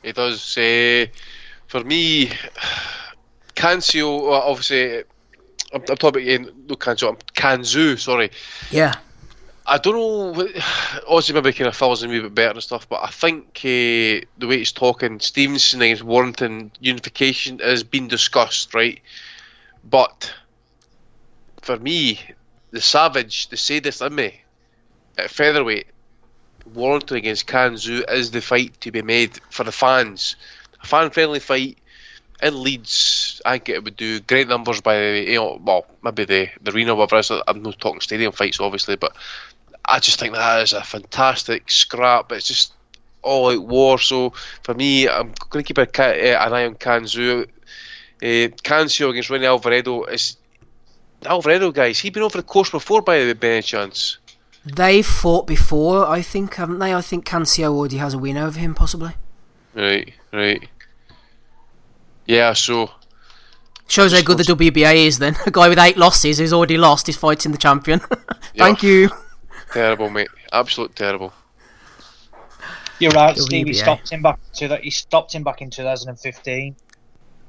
He 0.02 0.12
does. 0.12 0.58
Uh 0.58 1.06
for 1.66 1.82
me, 1.84 2.30
Cancio, 3.54 4.30
obviously, 4.30 4.98
I'm, 5.72 5.82
I'm 5.88 5.96
talking 5.96 6.38
about 6.38 6.54
no 6.68 6.76
Cancio, 6.76 7.08
I'm 7.08 7.16
Can 7.34 7.60
Xu, 7.60 7.98
sorry. 7.98 8.30
Yeah. 8.70 8.94
I 9.68 9.78
don't 9.78 9.94
know. 9.94 10.48
Obviously, 11.08 11.34
maybe 11.34 11.52
kind 11.52 11.66
of 11.66 11.76
fills 11.76 12.02
in 12.02 12.10
a 12.10 12.12
wee 12.12 12.20
bit 12.20 12.34
better 12.34 12.52
and 12.52 12.62
stuff, 12.62 12.88
but 12.88 13.02
I 13.02 13.08
think 13.08 13.58
uh, 13.64 14.22
the 14.38 14.46
way 14.46 14.58
he's 14.58 14.70
talking, 14.70 15.18
Stevenson 15.18 15.82
against 15.82 16.04
Warrington 16.04 16.70
unification 16.78 17.58
has 17.58 17.82
been 17.82 18.06
discussed, 18.06 18.74
right? 18.74 19.00
But 19.82 20.32
for 21.62 21.78
me, 21.78 22.20
the 22.70 22.80
savage, 22.80 23.48
the 23.48 23.56
sadist 23.56 24.02
in 24.02 24.14
me, 24.14 24.40
at 25.18 25.30
featherweight, 25.30 25.88
Warrington 26.74 27.16
against 27.16 27.48
Can 27.48 27.74
Xu 27.74 28.08
is 28.12 28.30
the 28.30 28.40
fight 28.40 28.80
to 28.82 28.92
be 28.92 29.02
made 29.02 29.40
for 29.50 29.64
the 29.64 29.72
fans 29.72 30.36
fan 30.86 31.10
friendly 31.10 31.40
fight 31.40 31.78
in 32.42 32.62
Leeds. 32.62 33.40
I 33.44 33.52
think 33.52 33.68
it 33.70 33.84
would 33.84 33.96
do 33.96 34.20
great 34.20 34.48
numbers 34.48 34.80
by 34.80 35.14
you 35.14 35.36
know, 35.36 35.60
well, 35.62 35.86
maybe 36.02 36.24
the 36.24 36.48
the 36.62 36.72
arena, 36.72 36.94
whatever. 36.94 37.42
I'm 37.46 37.62
not 37.62 37.78
talking 37.78 38.00
stadium 38.00 38.32
fights, 38.32 38.60
obviously, 38.60 38.96
but 38.96 39.16
I 39.84 40.00
just 40.00 40.18
think 40.18 40.34
that 40.34 40.62
is 40.62 40.72
a 40.72 40.82
fantastic 40.82 41.70
scrap. 41.70 42.32
It's 42.32 42.48
just 42.48 42.72
all 43.22 43.50
out 43.50 43.66
war. 43.66 43.98
So 43.98 44.32
for 44.62 44.74
me, 44.74 45.08
I'm 45.08 45.32
going 45.50 45.64
to 45.64 45.74
keep 45.74 45.78
a, 45.78 45.82
uh, 45.82 46.46
an 46.46 46.52
eye 46.52 46.66
on 46.66 46.74
Can 46.74 47.04
Xu. 47.04 47.46
Uh, 48.22 48.48
Cancio 48.64 49.10
against 49.10 49.28
Rene 49.28 49.46
Alvarado 49.46 50.04
is 50.04 50.38
Alvarado 51.24 51.70
guys. 51.70 51.98
He's 51.98 52.12
been 52.12 52.22
over 52.22 52.38
the 52.38 52.42
course 52.42 52.70
before 52.70 53.02
by, 53.02 53.32
by 53.34 53.48
any 53.48 53.62
chance. 53.62 54.18
They've 54.64 55.06
fought 55.06 55.46
before, 55.46 56.06
I 56.06 56.22
think, 56.22 56.54
haven't 56.54 56.78
they? 56.78 56.94
I 56.94 57.00
think 57.00 57.26
Cancio 57.26 57.72
already 57.72 57.98
has 57.98 58.14
a 58.14 58.18
win 58.18 58.36
over 58.36 58.58
him, 58.58 58.74
possibly. 58.74 59.12
Right, 59.74 60.14
right. 60.32 60.68
Yeah, 62.26 62.52
so. 62.52 62.90
Shows 63.88 64.12
how 64.12 64.22
good 64.22 64.38
the 64.38 64.44
WBA 64.44 65.06
is 65.06 65.18
then. 65.18 65.36
A 65.46 65.50
guy 65.50 65.68
with 65.68 65.78
eight 65.78 65.96
losses 65.96 66.38
who's 66.38 66.52
already 66.52 66.76
lost 66.76 67.08
is 67.08 67.16
fighting 67.16 67.52
the 67.52 67.58
champion. 67.58 68.00
Thank 68.56 68.82
yeah. 68.82 68.90
you. 68.90 69.10
Terrible, 69.72 70.10
mate. 70.10 70.28
Absolute 70.52 70.94
terrible. 70.96 71.32
You're 72.98 73.12
right, 73.12 73.36
WBA. 73.36 73.42
Steve. 73.42 73.66
He 73.66 73.72
stopped 73.74 74.10
him 74.10 74.22
back 74.22 74.38
to 74.54 74.68
that. 74.68 74.82
He 74.82 74.90
stopped 74.90 75.34
him 75.34 75.44
back 75.44 75.60
in 75.60 75.70
2015. 75.70 76.76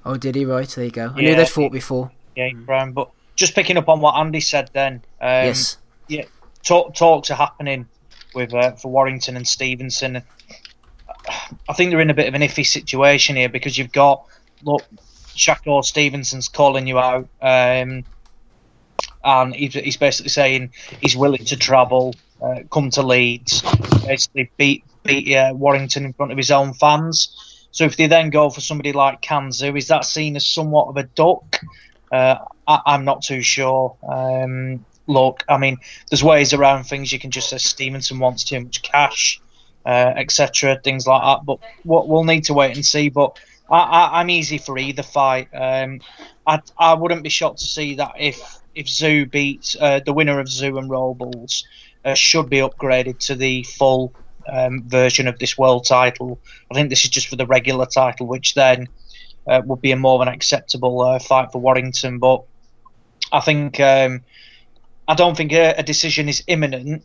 Oh, 0.05 0.17
did 0.17 0.35
he? 0.35 0.45
Right, 0.45 0.67
there 0.67 0.85
you 0.85 0.91
go. 0.91 1.13
I 1.15 1.19
yeah, 1.19 1.29
knew 1.29 1.35
they'd 1.35 1.49
fought 1.49 1.71
before. 1.71 2.11
Yeah, 2.35 2.49
Brown. 2.53 2.93
But 2.93 3.09
just 3.35 3.55
picking 3.55 3.77
up 3.77 3.89
on 3.89 3.99
what 3.99 4.15
Andy 4.15 4.41
said, 4.41 4.69
then. 4.73 4.95
Um, 5.21 5.47
yes. 5.47 5.77
Yeah, 6.07 6.25
talk, 6.63 6.93
talks 6.95 7.31
are 7.31 7.35
happening 7.35 7.87
with 8.33 8.53
uh, 8.53 8.73
for 8.73 8.91
Warrington 8.91 9.35
and 9.35 9.47
Stevenson. 9.47 10.21
I 11.67 11.73
think 11.73 11.91
they're 11.91 11.99
in 11.99 12.09
a 12.09 12.13
bit 12.13 12.27
of 12.27 12.35
an 12.35 12.41
iffy 12.41 12.65
situation 12.65 13.35
here 13.35 13.49
because 13.49 13.77
you've 13.77 13.91
got 13.91 14.25
look, 14.63 14.83
Shakur 15.35 15.83
Stevenson's 15.83 16.49
calling 16.49 16.87
you 16.87 16.97
out, 16.99 17.27
um, 17.41 18.03
and 19.23 19.55
he's, 19.55 19.97
basically 19.97 20.29
saying 20.29 20.71
he's 21.01 21.15
willing 21.15 21.45
to 21.45 21.57
travel, 21.57 22.15
uh, 22.41 22.61
come 22.71 22.89
to 22.91 23.03
Leeds, 23.03 23.61
basically 24.05 24.51
beat 24.57 24.83
beat 25.03 25.33
uh, 25.35 25.53
Warrington 25.53 26.05
in 26.05 26.13
front 26.13 26.31
of 26.31 26.37
his 26.37 26.51
own 26.51 26.73
fans. 26.73 27.67
So 27.71 27.85
if 27.85 27.97
they 27.97 28.07
then 28.07 28.29
go 28.29 28.49
for 28.49 28.61
somebody 28.61 28.91
like 28.91 29.21
Can 29.21 29.49
Xu, 29.49 29.77
is 29.77 29.87
that 29.87 30.05
seen 30.05 30.35
as 30.35 30.45
somewhat 30.45 30.87
of 30.87 30.97
a 30.97 31.03
duck? 31.03 31.59
Uh, 32.11 32.37
I, 32.67 32.95
am 32.95 33.05
not 33.05 33.21
too 33.21 33.41
sure. 33.41 33.95
Um, 34.07 34.85
look, 35.07 35.43
I 35.47 35.57
mean, 35.57 35.77
there's 36.09 36.23
ways 36.23 36.53
around 36.53 36.85
things. 36.85 37.11
You 37.11 37.19
can 37.19 37.31
just 37.31 37.49
say 37.49 37.57
Stevenson 37.57 38.19
wants 38.19 38.43
too 38.43 38.61
much 38.61 38.81
cash, 38.81 39.39
uh, 39.85 40.13
etc. 40.15 40.79
Things 40.83 41.07
like 41.07 41.21
that. 41.21 41.45
But 41.45 41.59
what 41.83 42.07
we'll 42.07 42.23
need 42.23 42.45
to 42.45 42.53
wait 42.53 42.75
and 42.75 42.85
see. 42.85 43.09
But 43.09 43.37
I, 43.69 44.21
am 44.21 44.29
easy 44.29 44.57
for 44.57 44.77
either 44.77 45.03
fight. 45.03 45.49
Um, 45.53 46.01
I, 46.45 46.61
I 46.77 46.93
wouldn't 46.93 47.23
be 47.23 47.29
shocked 47.29 47.59
to 47.59 47.65
see 47.65 47.95
that 47.95 48.13
if 48.17 48.59
if 48.73 48.85
Xu 48.85 49.29
beats 49.29 49.75
uh, 49.79 49.99
the 50.05 50.13
winner 50.13 50.39
of 50.39 50.47
Xu 50.47 50.77
and 50.77 50.89
Robles 50.89 51.65
uh, 52.05 52.13
should 52.13 52.49
be 52.49 52.57
upgraded 52.57 53.19
to 53.25 53.35
the 53.35 53.63
full 53.63 54.13
um, 54.47 54.83
version 54.83 55.27
of 55.27 55.39
this 55.39 55.57
world 55.57 55.85
title. 55.85 56.39
I 56.71 56.75
think 56.75 56.89
this 56.89 57.03
is 57.03 57.09
just 57.09 57.27
for 57.27 57.35
the 57.35 57.45
regular 57.45 57.85
title, 57.85 58.27
which 58.27 58.53
then 58.53 58.87
uh, 59.47 59.61
would 59.65 59.81
be 59.81 59.91
a 59.91 59.95
more 59.95 60.15
of 60.15 60.21
an 60.21 60.33
acceptable 60.33 61.01
uh, 61.01 61.19
fight 61.19 61.51
for 61.51 61.59
Warrington. 61.59 62.19
But 62.19 62.43
I 63.31 63.41
think 63.41 63.79
um, 63.79 64.23
I 65.07 65.15
don't 65.15 65.35
think 65.35 65.53
a, 65.53 65.73
a, 65.77 65.83
decision 65.83 66.29
is 66.29 66.43
imminent. 66.47 67.03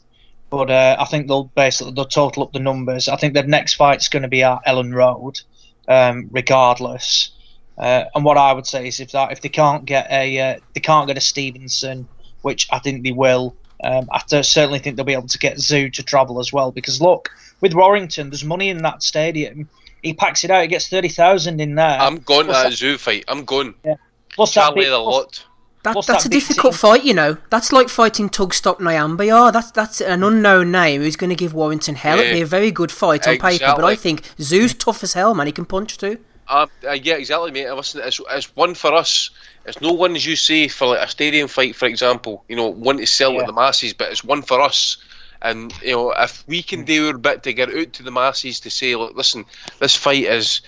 But 0.51 0.71
uh, 0.71 0.97
I 0.99 1.07
think 1.07 1.29
they'll 1.29 1.45
basically 1.45 1.95
they'll 1.95 2.05
total 2.05 2.43
up 2.43 2.53
the 2.53 2.59
numbers. 2.59 3.09
I 3.09 3.17
think 3.17 3.33
the 3.33 3.43
next 3.43 3.75
fight's 3.75 4.09
going 4.09 4.23
to 4.23 4.29
be 4.29 4.43
at 4.43 4.65
Elland 4.67 4.95
Road, 4.95 5.41
um, 5.89 6.29
regardless. 6.33 7.31
Uh, 7.79 8.05
and 8.15 8.25
what 8.25 8.37
I 8.37 8.53
would 8.53 8.67
say 8.67 8.87
is 8.87 9.01
if 9.01 9.13
that 9.13 9.33
if 9.33 9.41
they 9.41 9.49
can't 9.49 9.85
get 9.85 10.11
a 10.11 10.39
uh, 10.39 10.61
they 10.75 10.81
can't 10.81 11.07
get 11.07 11.17
a 11.17 11.21
Stevenson, 11.21 12.07
which 12.43 12.69
I 12.71 12.79
think 12.79 13.03
they 13.03 13.13
will, 13.13 13.57
um, 13.83 14.09
I 14.13 14.23
certainly 14.43 14.79
think 14.79 14.97
they'll 14.97 15.05
be 15.05 15.15
able 15.15 15.29
to 15.29 15.39
get 15.39 15.57
Xu 15.57 15.93
to 15.93 16.03
travel 16.03 16.39
as 16.39 16.53
well. 16.53 16.71
Because 16.71 17.01
look, 17.01 17.31
with 17.61 17.75
Warrington, 17.75 18.31
there's 18.31 18.45
money 18.45 18.69
in 18.69 18.79
that 18.83 19.03
stadium. 19.03 19.69
He 20.03 20.13
packs 20.13 20.45
it 20.45 20.51
out. 20.51 20.63
He 20.63 20.69
gets 20.69 20.89
thirty 20.89 21.09
thousand 21.09 21.61
in 21.61 21.75
there. 21.75 21.99
I'm 22.01 22.19
going 22.19 22.47
plus 22.47 22.79
to 22.79 22.87
that, 22.87 22.95
Xu 22.95 22.99
fight. 22.99 23.25
I'm 23.29 23.45
going. 23.45 23.75
Yeah. 23.85 23.95
Plus 24.35 24.53
Charlie 24.53 24.85
that 24.85 24.91
the 24.91 24.99
lot. 24.99 25.45
That, 25.83 25.97
that's 26.07 26.27
a 26.27 26.29
difficult 26.29 26.75
team. 26.75 26.79
fight, 26.79 27.05
you 27.05 27.13
know. 27.13 27.39
That's 27.51 27.73
like 27.73 27.89
fighting 27.89 28.29
Tugstsogt 28.31 28.79
Nyambayar. 28.79 29.53
That's 29.53 29.73
that's 29.73 30.01
an 30.01 30.23
unknown 30.23 30.71
name 30.71 31.03
who's 31.03 31.17
going 31.17 31.31
to 31.31 31.37
give 31.37 31.55
Warrington 31.55 31.97
hell. 31.97 32.19
Yeah. 32.19 32.23
It'd 32.23 32.35
be 32.35 32.43
a 32.43 32.47
very 32.47 32.71
good 32.71 32.93
fight 32.93 33.27
on 33.27 33.35
exactly. 33.35 33.59
paper, 33.59 33.73
but 33.75 33.85
I 33.85 33.97
think 33.97 34.23
Xu's 34.39 34.75
tough 34.75 35.03
as 35.03 35.15
hell, 35.15 35.35
man. 35.35 35.47
He 35.47 35.53
can 35.53 35.65
punch 35.65 35.99
too. 35.99 36.19
Uh, 36.47 36.67
uh, 36.87 36.93
yeah, 36.93 37.15
exactly, 37.15 37.51
mate. 37.51 37.71
Listen, 37.73 38.03
it's, 38.05 38.21
it's 38.31 38.55
one 38.55 38.75
for 38.75 38.93
us. 38.93 39.31
It's 39.65 39.81
no 39.81 39.93
one, 39.93 40.15
as 40.15 40.27
you 40.27 40.37
say, 40.37 40.69
for 40.69 40.89
like 40.89 41.07
a 41.07 41.11
stadium 41.11 41.49
fight, 41.49 41.75
for 41.75 41.87
example. 41.87 42.45
You 42.49 42.57
know, 42.57 42.69
one 42.69 42.99
to 42.99 43.07
sell 43.07 43.33
yeah. 43.33 43.41
to 43.41 43.47
the 43.47 43.53
masses, 43.53 43.93
but 43.93 44.11
it's 44.11 44.23
one 44.23 44.43
for 44.43 44.61
us. 44.61 44.99
And 45.41 45.73
you 45.83 45.93
know, 45.93 46.13
if 46.13 46.47
we 46.47 46.63
can 46.63 46.85
do 46.85 47.09
our 47.09 47.19
bit 47.19 47.43
to 47.43 47.53
get 47.53 47.75
out 47.75 47.93
to 47.95 48.03
the 48.05 48.13
masses 48.13 48.61
to 48.61 48.71
say, 48.71 48.95
look, 48.95 49.17
listen, 49.17 49.45
this 49.81 49.97
fight 49.97 50.25
is 50.25 50.63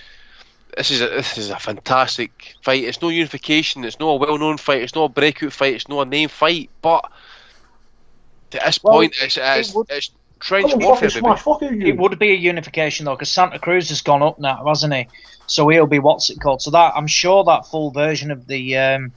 this 0.75 0.91
is 0.91 1.01
a, 1.01 1.07
this 1.07 1.37
is 1.37 1.49
a 1.49 1.59
fantastic 1.59 2.55
fight. 2.61 2.83
It's 2.83 3.01
no 3.01 3.09
unification. 3.09 3.83
It's 3.85 3.99
not 3.99 4.07
a 4.07 4.15
well-known 4.15 4.57
fight. 4.57 4.81
It's 4.81 4.95
not 4.95 5.05
a 5.05 5.09
breakout 5.09 5.53
fight. 5.53 5.75
It's 5.75 5.87
not 5.87 6.07
a 6.07 6.09
name 6.09 6.29
fight. 6.29 6.69
But 6.81 7.09
to 8.51 8.59
this 8.63 8.83
well, 8.83 8.95
point, 8.95 9.13
it's, 9.21 9.37
it's, 9.39 9.69
it 9.69 9.75
would, 9.75 9.87
it's 9.89 10.11
trench 10.39 10.71
oh, 10.73 10.77
warfare. 10.77 11.09
It 11.61 11.97
would 11.97 12.19
be 12.19 12.31
a 12.31 12.35
unification 12.35 13.05
though, 13.05 13.15
because 13.15 13.31
Santa 13.31 13.59
Cruz 13.59 13.89
has 13.89 14.01
gone 14.01 14.21
up 14.21 14.39
now, 14.39 14.65
hasn't 14.65 14.93
he? 14.93 15.07
So 15.47 15.67
he'll 15.69 15.87
be 15.87 15.99
what's 15.99 16.29
it 16.29 16.39
called? 16.39 16.61
So 16.61 16.71
that 16.71 16.93
I'm 16.95 17.07
sure 17.07 17.43
that 17.45 17.67
full 17.67 17.91
version 17.91 18.31
of 18.31 18.47
the 18.47 18.77
um, 18.77 19.11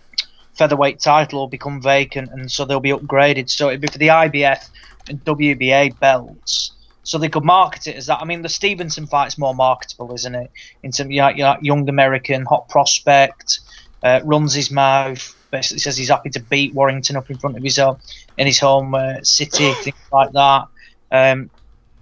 featherweight 0.55 1.01
title 1.01 1.41
will 1.41 1.49
become 1.49 1.83
vacant, 1.83 2.31
and 2.31 2.51
so 2.51 2.65
they'll 2.65 2.81
be 2.81 2.91
upgraded. 2.91 3.51
So 3.51 3.69
it'd 3.69 3.81
be 3.81 3.89
for 3.89 3.99
the 3.99 4.09
IBF 4.09 4.69
and 5.09 5.25
WBA 5.25 5.99
belts. 5.99 6.73
So 7.09 7.17
they 7.17 7.31
could 7.31 7.45
market 7.45 7.87
it 7.87 7.97
as 7.97 8.05
that. 8.09 8.21
I 8.21 8.27
mean, 8.27 8.43
the 8.43 8.51
Stevenson 8.51 9.07
fight's 9.07 9.39
more 9.39 9.55
marketable, 9.55 10.13
isn't 10.13 10.35
it? 10.35 10.51
In 10.83 10.93
terms 10.93 11.07
of 11.07 11.11
you 11.11 11.23
know, 11.23 11.57
young 11.63 11.89
American, 11.89 12.45
hot 12.45 12.69
prospect, 12.69 13.61
uh, 14.03 14.21
runs 14.25 14.53
his 14.53 14.71
mouth, 14.71 15.35
basically 15.51 15.79
says 15.79 15.97
he's 15.97 16.11
happy 16.11 16.29
to 16.29 16.41
beat 16.41 16.75
Warrington 16.75 17.17
up 17.17 17.31
in 17.31 17.39
front 17.39 17.57
of 17.57 17.63
his 17.63 17.79
own 17.79 17.97
in 18.37 18.47
his 18.47 18.59
home 18.59 18.95
uh, 18.95 19.23
city, 19.23 19.73
things 19.83 19.97
like 20.13 20.33
that. 20.33 20.67
Um, 21.11 21.49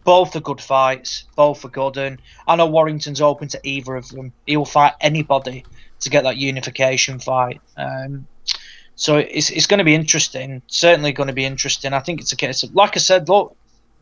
both 0.02 0.34
are 0.34 0.40
good 0.40 0.60
fights, 0.60 1.22
both 1.36 1.64
are 1.64 1.68
good, 1.68 1.98
and 1.98 2.20
I 2.48 2.56
know 2.56 2.66
Warrington's 2.66 3.20
open 3.20 3.46
to 3.46 3.60
either 3.62 3.94
of 3.94 4.08
them. 4.08 4.32
He 4.44 4.56
will 4.56 4.64
fight 4.64 4.94
anybody 5.00 5.64
to 6.00 6.10
get 6.10 6.24
that 6.24 6.36
unification 6.36 7.20
fight. 7.20 7.60
Um, 7.76 8.26
so 8.96 9.18
it's 9.18 9.50
it's 9.50 9.66
going 9.66 9.78
to 9.78 9.84
be 9.84 9.94
interesting. 9.94 10.62
Certainly 10.66 11.12
going 11.12 11.28
to 11.28 11.32
be 11.32 11.44
interesting. 11.44 11.92
I 11.92 12.00
think 12.00 12.20
it's 12.20 12.32
a 12.32 12.36
case 12.36 12.64
of, 12.64 12.74
like 12.74 12.96
I 12.96 12.98
said, 12.98 13.28
look, 13.28 13.56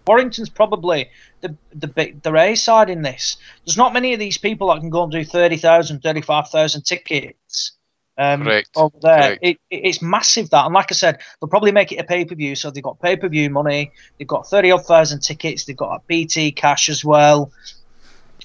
Warrington's 0.06 0.50
probably 0.50 1.10
the 1.40 1.56
the 1.74 1.86
big 1.86 2.22
the 2.22 2.34
A 2.36 2.54
side 2.54 2.90
in 2.90 3.02
this. 3.02 3.36
There's 3.64 3.76
not 3.76 3.92
many 3.92 4.12
of 4.12 4.20
these 4.20 4.38
people 4.38 4.68
that 4.68 4.80
can 4.80 4.90
go 4.90 5.02
and 5.04 5.12
do 5.12 5.24
30,000, 5.24 6.00
35,000 6.00 6.82
tickets 6.82 7.72
um, 8.16 8.44
Correct. 8.44 8.70
over 8.76 8.96
there. 9.00 9.38
It, 9.40 9.58
it, 9.70 9.76
it's 9.76 10.02
massive 10.02 10.50
that, 10.50 10.66
and 10.66 10.74
like 10.74 10.90
I 10.90 10.94
said, 10.94 11.20
they'll 11.40 11.48
probably 11.48 11.72
make 11.72 11.90
it 11.92 11.96
a 11.96 12.04
pay 12.04 12.24
per 12.24 12.34
view. 12.34 12.54
So 12.54 12.70
they've 12.70 12.82
got 12.82 13.00
pay 13.00 13.16
per 13.16 13.28
view 13.28 13.50
money. 13.50 13.92
They've 14.18 14.28
got 14.28 14.48
thirty 14.48 14.70
odd 14.70 14.84
thousand 14.86 15.20
tickets. 15.20 15.64
They've 15.64 15.76
got 15.76 15.96
a 15.96 16.00
BT 16.06 16.52
cash 16.52 16.88
as 16.88 17.04
well. 17.04 17.50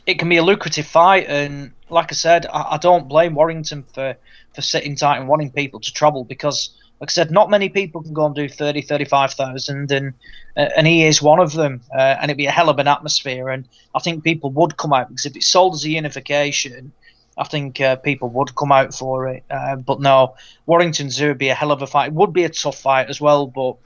It 0.05 0.17
can 0.17 0.29
be 0.29 0.37
a 0.37 0.43
lucrative 0.43 0.87
fight, 0.87 1.27
and 1.27 1.71
like 1.89 2.11
I 2.11 2.15
said, 2.15 2.45
I, 2.47 2.75
I 2.75 2.77
don't 2.77 3.07
blame 3.07 3.35
Warrington 3.35 3.83
for 3.83 4.15
for 4.55 4.61
sitting 4.61 4.95
tight 4.95 5.17
and 5.17 5.27
wanting 5.27 5.51
people 5.51 5.79
to 5.81 5.93
travel 5.93 6.23
because 6.23 6.71
like 6.99 7.09
I 7.09 7.13
said, 7.13 7.31
not 7.31 7.49
many 7.49 7.69
people 7.69 8.03
can 8.03 8.13
go 8.13 8.25
and 8.25 8.35
do 8.35 8.49
30, 8.49 8.81
35,000, 8.81 9.91
and 9.91 10.13
uh, 10.57 10.69
and 10.75 10.85
he 10.85 11.05
is 11.05 11.21
one 11.21 11.39
of 11.39 11.53
them. 11.53 11.81
Uh, 11.93 12.17
and 12.19 12.25
it'd 12.25 12.37
be 12.37 12.45
a 12.45 12.51
hell 12.51 12.69
of 12.69 12.77
an 12.77 12.87
atmosphere, 12.87 13.49
and 13.49 13.67
I 13.95 13.99
think 13.99 14.23
people 14.23 14.49
would 14.51 14.75
come 14.75 14.91
out 14.91 15.07
because 15.07 15.25
if 15.25 15.35
it's 15.35 15.47
sold 15.47 15.75
as 15.75 15.85
a 15.85 15.89
unification, 15.89 16.91
I 17.37 17.45
think 17.45 17.79
uh, 17.79 17.95
people 17.95 18.27
would 18.29 18.53
come 18.55 18.73
out 18.73 18.93
for 18.93 19.29
it. 19.29 19.43
Uh, 19.49 19.77
but 19.77 20.01
no, 20.01 20.35
Warrington 20.65 21.07
Xu 21.07 21.29
would 21.29 21.37
be 21.37 21.47
a 21.47 21.55
hell 21.55 21.71
of 21.71 21.81
a 21.81 21.87
fight. 21.87 22.07
It 22.07 22.13
would 22.13 22.33
be 22.33 22.43
a 22.43 22.49
tough 22.49 22.77
fight 22.77 23.09
as 23.09 23.21
well, 23.21 23.47
but 23.47 23.77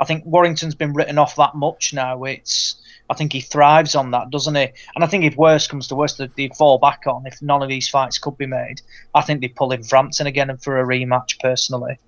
I 0.00 0.06
think 0.06 0.24
Warrington's 0.24 0.74
been 0.74 0.94
written 0.94 1.18
off 1.18 1.36
that 1.36 1.54
much 1.54 1.92
now. 1.92 2.24
It's 2.24 2.76
I 3.10 3.14
think 3.14 3.34
he 3.34 3.42
thrives 3.42 3.94
on 3.94 4.12
that, 4.12 4.30
doesn't 4.30 4.54
he? 4.54 4.68
And 4.94 5.04
I 5.04 5.06
think 5.06 5.24
if 5.24 5.36
worse 5.36 5.66
comes 5.66 5.88
to 5.88 5.94
worse, 5.94 6.16
they'd 6.16 6.56
fall 6.56 6.78
back 6.78 7.02
on 7.06 7.26
if 7.26 7.42
none 7.42 7.62
of 7.62 7.68
these 7.68 7.90
fights 7.90 8.18
could 8.18 8.38
be 8.38 8.46
made. 8.46 8.80
I 9.14 9.20
think 9.20 9.42
they'd 9.42 9.54
pull 9.54 9.72
in 9.72 9.82
Frampton 9.82 10.26
again 10.26 10.56
for 10.56 10.80
a 10.80 10.86
rematch 10.86 11.38
personally 11.40 11.98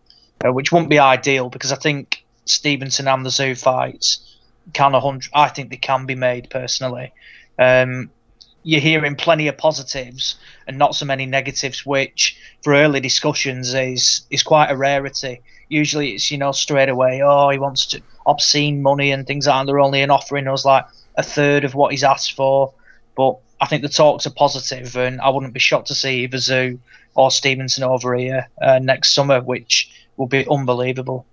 uh, 0.44 0.52
which 0.52 0.72
wouldn't 0.72 0.90
be 0.90 0.98
ideal 0.98 1.48
because 1.48 1.72
I 1.72 1.76
think 1.76 2.24
Stevenson 2.44 3.08
and 3.08 3.24
the 3.24 3.30
Xu 3.30 3.60
fights 3.60 4.36
can 4.72 4.94
a 4.94 5.00
hundred. 5.00 5.30
I 5.34 5.48
think 5.48 5.70
they 5.70 5.76
can 5.76 6.06
be 6.06 6.14
made 6.14 6.50
personally. 6.50 7.12
Um, 7.58 8.10
you're 8.62 8.80
hearing 8.80 9.14
plenty 9.14 9.46
of 9.46 9.56
positives 9.56 10.34
and 10.66 10.76
not 10.76 10.96
so 10.96 11.06
many 11.06 11.24
negatives, 11.24 11.86
which 11.86 12.36
for 12.62 12.74
early 12.74 13.00
discussions 13.00 13.74
is 13.74 14.22
is 14.30 14.42
quite 14.42 14.70
a 14.70 14.76
rarity. 14.76 15.40
Usually, 15.68 16.14
it's 16.14 16.30
you 16.30 16.38
know 16.38 16.52
straight 16.52 16.88
away, 16.88 17.22
oh, 17.22 17.48
he 17.50 17.58
wants 17.58 17.86
to 17.86 18.02
obscene 18.26 18.82
money 18.82 19.12
and 19.12 19.26
things 19.26 19.46
like 19.46 19.54
that. 19.54 19.60
And 19.60 19.68
they're 19.68 19.80
only 19.80 20.04
offering 20.04 20.48
us 20.48 20.64
like 20.64 20.84
a 21.16 21.22
third 21.22 21.64
of 21.64 21.74
what 21.74 21.92
he's 21.92 22.04
asked 22.04 22.32
for. 22.32 22.72
But 23.16 23.38
I 23.60 23.66
think 23.66 23.82
the 23.82 23.88
talks 23.88 24.26
are 24.26 24.30
positive, 24.30 24.96
and 24.96 25.20
I 25.20 25.28
wouldn't 25.28 25.54
be 25.54 25.60
shocked 25.60 25.88
to 25.88 25.94
see 25.94 26.24
either 26.24 26.38
Xu 26.38 26.78
or 27.14 27.30
Stevenson 27.30 27.84
over 27.84 28.14
here 28.14 28.48
uh, 28.60 28.80
next 28.80 29.14
summer, 29.14 29.40
which 29.40 29.90
will 30.16 30.26
be 30.26 30.46
unbelievable. 30.48 31.26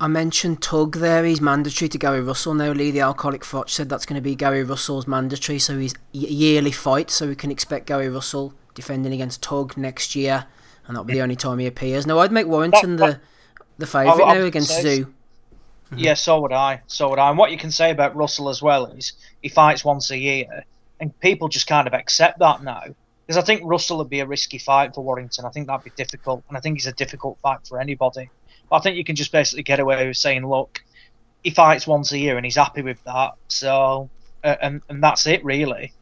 I 0.00 0.08
mentioned 0.08 0.62
Tug 0.62 0.96
there. 0.96 1.24
He's 1.24 1.42
mandatory 1.42 1.88
to 1.90 1.98
Gary 1.98 2.22
Russell 2.22 2.54
now. 2.54 2.72
Lee, 2.72 2.90
the 2.90 3.00
alcoholic 3.00 3.42
froch, 3.42 3.68
said 3.68 3.90
that's 3.90 4.06
going 4.06 4.14
to 4.14 4.22
be 4.22 4.34
Gary 4.34 4.64
Russell's 4.64 5.06
mandatory, 5.06 5.58
so 5.58 5.78
he's 5.78 5.94
yearly 6.12 6.72
fight. 6.72 7.10
So 7.10 7.28
we 7.28 7.36
can 7.36 7.50
expect 7.50 7.86
Gary 7.86 8.08
Russell 8.08 8.54
defending 8.74 9.12
against 9.12 9.42
Tug 9.42 9.76
next 9.76 10.16
year, 10.16 10.46
and 10.86 10.96
that'll 10.96 11.04
be 11.04 11.14
the 11.14 11.20
only 11.20 11.36
time 11.36 11.58
he 11.58 11.66
appears. 11.66 12.06
Now 12.06 12.18
I'd 12.20 12.32
make 12.32 12.46
Warrington 12.46 12.96
the 12.96 13.20
the 13.76 13.86
favourite 13.86 14.34
now 14.34 14.42
against 14.42 14.70
Xu. 14.70 15.04
Mm-hmm. 15.04 15.98
Yeah, 15.98 16.14
so 16.14 16.40
would 16.40 16.52
I. 16.52 16.82
So 16.86 17.10
would 17.10 17.18
I. 17.18 17.28
And 17.28 17.36
what 17.36 17.50
you 17.50 17.58
can 17.58 17.70
say 17.70 17.90
about 17.90 18.16
Russell 18.16 18.48
as 18.48 18.62
well 18.62 18.86
is 18.86 19.12
he 19.42 19.48
fights 19.48 19.84
once 19.84 20.10
a 20.10 20.16
year, 20.16 20.64
and 20.98 21.18
people 21.20 21.48
just 21.48 21.66
kind 21.66 21.86
of 21.86 21.92
accept 21.92 22.38
that 22.38 22.62
now 22.62 22.84
because 23.30 23.44
I 23.44 23.46
think 23.46 23.62
Russell 23.64 23.98
would 23.98 24.10
be 24.10 24.18
a 24.18 24.26
risky 24.26 24.58
fight 24.58 24.92
for 24.92 25.04
Warrington. 25.04 25.44
I 25.44 25.50
think 25.50 25.68
that'd 25.68 25.84
be 25.84 25.92
difficult, 25.94 26.42
and 26.48 26.56
I 26.56 26.60
think 26.60 26.78
he's 26.78 26.88
a 26.88 26.92
difficult 26.92 27.38
fight 27.40 27.60
for 27.64 27.78
anybody. 27.78 28.28
But 28.68 28.76
I 28.78 28.80
think 28.80 28.96
you 28.96 29.04
can 29.04 29.14
just 29.14 29.30
basically 29.30 29.62
get 29.62 29.78
away 29.78 30.04
with 30.08 30.16
saying, 30.16 30.44
look, 30.44 30.82
he 31.44 31.50
fights 31.50 31.86
once 31.86 32.10
a 32.10 32.18
year 32.18 32.36
and 32.36 32.44
he's 32.44 32.56
happy 32.56 32.82
with 32.82 32.98
that. 33.04 33.34
So, 33.46 34.10
uh, 34.42 34.56
and 34.60 34.82
and 34.88 35.00
that's 35.00 35.28
it 35.28 35.44
really. 35.44 35.92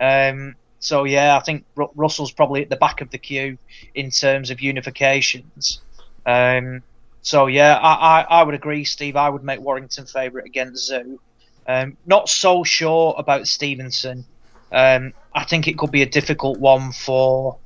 Um, 0.00 0.54
so 0.78 1.04
yeah, 1.04 1.36
I 1.36 1.40
think 1.40 1.66
R- 1.76 1.90
Russell's 1.94 2.32
probably 2.32 2.62
at 2.62 2.70
the 2.70 2.76
back 2.76 3.02
of 3.02 3.10
the 3.10 3.18
queue 3.18 3.58
in 3.94 4.10
terms 4.10 4.50
of 4.50 4.56
unifications. 4.56 5.80
Um, 6.24 6.82
so 7.20 7.48
yeah, 7.48 7.76
I, 7.76 8.22
I, 8.22 8.26
I, 8.40 8.42
would 8.44 8.54
agree, 8.54 8.84
Steve. 8.84 9.14
I 9.16 9.28
would 9.28 9.44
make 9.44 9.60
Warrington 9.60 10.06
favourite 10.06 10.46
against 10.46 10.90
Xu. 10.90 11.18
Um, 11.66 11.98
not 12.06 12.30
so 12.30 12.64
sure 12.64 13.14
about 13.18 13.46
Stevenson. 13.46 14.24
Um, 14.72 15.12
I 15.34 15.44
think 15.44 15.68
it 15.68 15.78
could 15.78 15.90
be 15.90 16.02
a 16.02 16.08
difficult 16.08 16.58
one 16.58 16.92
for 16.92 17.58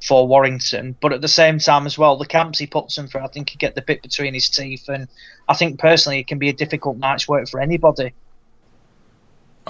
for 0.00 0.28
Warrington, 0.28 0.96
but 1.00 1.12
at 1.12 1.20
the 1.20 1.28
same 1.28 1.58
time 1.58 1.84
as 1.84 1.98
well, 1.98 2.16
the 2.16 2.26
camps 2.26 2.60
he 2.60 2.68
puts 2.68 2.96
him 2.96 3.08
through, 3.08 3.22
I 3.22 3.26
think 3.26 3.50
he 3.50 3.56
get 3.56 3.74
the 3.74 3.82
bit 3.82 4.00
between 4.00 4.32
his 4.32 4.48
teeth, 4.48 4.88
and 4.88 5.08
I 5.48 5.54
think 5.54 5.80
personally 5.80 6.20
it 6.20 6.28
can 6.28 6.38
be 6.38 6.48
a 6.48 6.52
difficult 6.52 6.98
night's 6.98 7.26
work 7.26 7.48
for 7.48 7.58
anybody. 7.58 8.12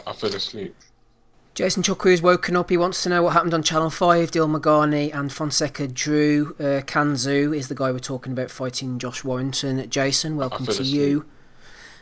I 0.06 0.12
fell 0.12 0.34
asleep. 0.34 0.76
Jason 1.54 1.82
Chukwu's 1.82 2.22
woken 2.22 2.54
up. 2.54 2.70
He 2.70 2.76
wants 2.76 3.02
to 3.02 3.08
know 3.08 3.24
what 3.24 3.32
happened 3.32 3.52
on 3.52 3.64
Channel 3.64 3.90
5. 3.90 4.30
Dilmaghani 4.30 5.12
and 5.12 5.32
Fonseca 5.32 5.88
drew. 5.88 6.54
Uh, 6.60 6.82
Can 6.86 7.14
Xu 7.14 7.56
is 7.56 7.66
the 7.66 7.74
guy 7.74 7.90
we're 7.90 7.98
talking 7.98 8.32
about 8.32 8.48
fighting 8.48 8.96
Josh 9.00 9.24
Warrington. 9.24 9.90
Jason, 9.90 10.36
welcome 10.36 10.66
to 10.66 10.70
asleep. 10.70 10.86
you. 10.86 11.26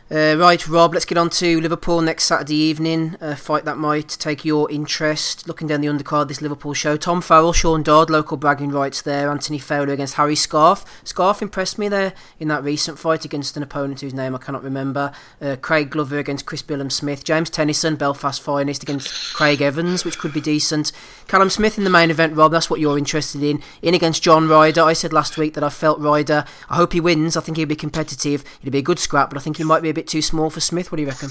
Uh, 0.09 0.37
right, 0.37 0.65
Rob, 0.69 0.93
let's 0.93 1.03
get 1.03 1.17
on 1.17 1.29
to 1.29 1.59
Liverpool 1.59 1.99
next 1.99 2.23
Saturday 2.23 2.55
evening. 2.55 3.17
A 3.19 3.35
fight 3.35 3.65
that 3.65 3.75
might 3.75 4.07
take 4.07 4.45
your 4.45 4.71
interest. 4.71 5.49
Looking 5.49 5.67
down 5.67 5.81
the 5.81 5.87
undercard, 5.87 6.29
this 6.29 6.41
Liverpool 6.41 6.73
show. 6.73 6.95
Tom 6.95 7.21
Farrell, 7.21 7.51
Sean 7.51 7.83
Dodd, 7.83 8.09
local 8.09 8.37
bragging 8.37 8.71
rights 8.71 9.01
there. 9.01 9.29
Anthony 9.29 9.59
Fowler 9.59 9.91
against 9.91 10.13
Harry 10.13 10.37
Scarff. 10.37 10.85
Scarff 11.03 11.41
impressed 11.41 11.77
me 11.77 11.89
there 11.89 12.13
in 12.39 12.47
that 12.47 12.63
recent 12.63 12.97
fight 12.97 13.25
against 13.25 13.57
an 13.57 13.63
opponent 13.63 13.99
whose 13.99 14.13
name 14.13 14.33
I 14.33 14.37
cannot 14.37 14.63
remember. 14.63 15.11
Uh, 15.41 15.57
Craig 15.59 15.89
Glover 15.89 16.19
against 16.19 16.45
Chris 16.45 16.63
Billam 16.63 16.89
Smith. 16.89 17.25
James 17.25 17.49
Tennyson, 17.49 17.97
Belfast 17.97 18.41
finest, 18.41 18.83
against 18.83 19.33
Craig 19.33 19.61
Evans, 19.61 20.05
which 20.05 20.17
could 20.19 20.31
be 20.31 20.39
decent. 20.39 20.93
Callum 21.27 21.49
Smith 21.49 21.77
in 21.77 21.83
the 21.83 21.89
main 21.89 22.11
event, 22.11 22.33
Rob, 22.33 22.53
that's 22.53 22.69
what 22.69 22.79
you're 22.79 22.97
interested 22.97 23.43
in. 23.43 23.61
In 23.81 23.93
against 23.93 24.23
John 24.23 24.47
Ryder. 24.47 24.83
I 24.83 24.93
said 24.93 25.11
last 25.11 25.37
week 25.37 25.53
that 25.55 25.65
I 25.65 25.69
felt 25.69 25.99
Ryder, 25.99 26.45
I 26.69 26.77
hope 26.77 26.93
he 26.93 27.01
wins. 27.01 27.35
I 27.35 27.41
think 27.41 27.57
he'll 27.57 27.67
be 27.67 27.75
competitive. 27.75 28.45
It'll 28.61 28.71
be 28.71 28.77
a 28.77 28.81
good 28.81 28.99
scrap, 28.99 29.29
but 29.29 29.37
I 29.37 29.41
think 29.41 29.57
he 29.57 29.65
might 29.65 29.81
be 29.81 29.96
bit 29.97 30.07
too 30.07 30.21
small 30.21 30.49
for 30.49 30.59
Smith. 30.59 30.91
What 30.91 30.97
do 30.97 31.01
you 31.01 31.09
reckon? 31.09 31.29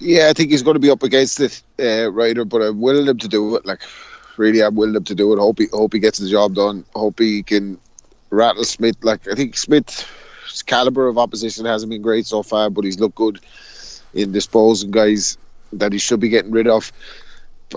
Yeah, 0.00 0.28
I 0.28 0.32
think 0.32 0.50
he's 0.50 0.62
going 0.62 0.74
to 0.74 0.80
be 0.80 0.90
up 0.90 1.04
against 1.04 1.38
it, 1.38 1.62
uh, 1.78 2.10
Ryder, 2.10 2.44
but 2.44 2.60
I'm 2.60 2.80
willing 2.80 3.06
him 3.06 3.18
to 3.18 3.28
do 3.28 3.54
it. 3.54 3.64
Like, 3.64 3.82
really, 4.36 4.60
I'm 4.60 4.74
willing 4.74 4.96
him 4.96 5.04
to 5.04 5.14
do 5.14 5.32
it. 5.32 5.38
Hope 5.38 5.60
he, 5.60 5.68
hope 5.72 5.92
he 5.92 6.00
gets 6.00 6.18
the 6.18 6.28
job 6.28 6.54
done. 6.54 6.84
Hope 6.96 7.20
he 7.20 7.44
can 7.44 7.78
rattle 8.30 8.64
Smith. 8.64 8.96
Like, 9.02 9.28
I 9.28 9.34
think 9.34 9.56
Smith's 9.56 10.04
caliber 10.66 11.06
of 11.06 11.18
opposition 11.18 11.64
hasn't 11.64 11.90
been 11.90 12.02
great 12.02 12.26
so 12.26 12.42
far, 12.42 12.68
but 12.68 12.84
he's 12.84 12.98
looked 12.98 13.14
good 13.14 13.38
in 14.12 14.32
disposing 14.32 14.90
guys 14.90 15.38
that 15.72 15.92
he 15.92 15.98
should 16.00 16.18
be 16.18 16.28
getting 16.28 16.50
rid 16.50 16.66
of. 16.66 16.90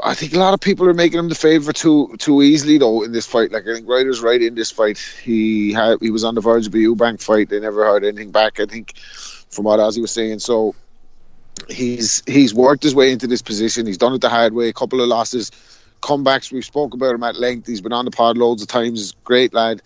I 0.04 0.14
think 0.14 0.34
a 0.34 0.40
lot 0.40 0.54
of 0.54 0.60
people 0.60 0.88
are 0.88 0.94
making 0.94 1.20
him 1.20 1.30
the 1.30 1.36
favourite 1.36 1.76
too 1.76 2.16
too 2.18 2.42
easily 2.42 2.78
though 2.78 3.04
in 3.04 3.12
this 3.12 3.26
fight. 3.26 3.52
Like 3.52 3.68
I 3.68 3.74
think 3.74 3.88
Ryder's 3.88 4.22
right 4.22 4.42
in 4.42 4.56
this 4.56 4.72
fight. 4.72 4.98
He 4.98 5.74
had 5.74 5.98
he 6.02 6.12
was 6.12 6.24
on 6.24 6.36
the 6.36 6.42
verge 6.42 6.68
of 6.68 6.74
a 6.74 6.78
Eubank 6.78 7.22
fight. 7.22 7.50
They 7.50 7.60
never 7.60 7.86
heard 7.86 8.04
anything 8.04 8.32
back. 8.32 8.60
I 8.60 8.66
think 8.66 8.98
from 9.50 9.66
what 9.66 9.80
Ozzy 9.80 10.02
was 10.02 10.12
saying. 10.12 10.40
So 10.40 10.76
he's 11.70 12.24
he's 12.26 12.54
worked 12.54 12.84
his 12.84 12.96
way 12.96 13.12
into 13.12 13.28
this 13.28 13.42
position. 13.42 13.86
He's 13.86 13.98
done 13.98 14.14
it 14.14 14.22
the 14.22 14.30
hard 14.30 14.54
way. 14.54 14.70
A 14.70 14.74
couple 14.74 15.02
of 15.02 15.08
losses, 15.08 15.52
comebacks. 16.02 16.52
We've 16.52 16.66
spoke 16.66 16.94
about 16.94 17.16
him 17.16 17.24
at 17.24 17.36
length. 17.36 17.68
He's 17.68 17.82
been 17.82 17.94
on 17.94 18.06
the 18.06 18.12
pod 18.12 18.38
loads 18.38 18.62
of 18.62 18.68
times. 18.68 19.14
Great 19.24 19.54
lad. 19.54 19.82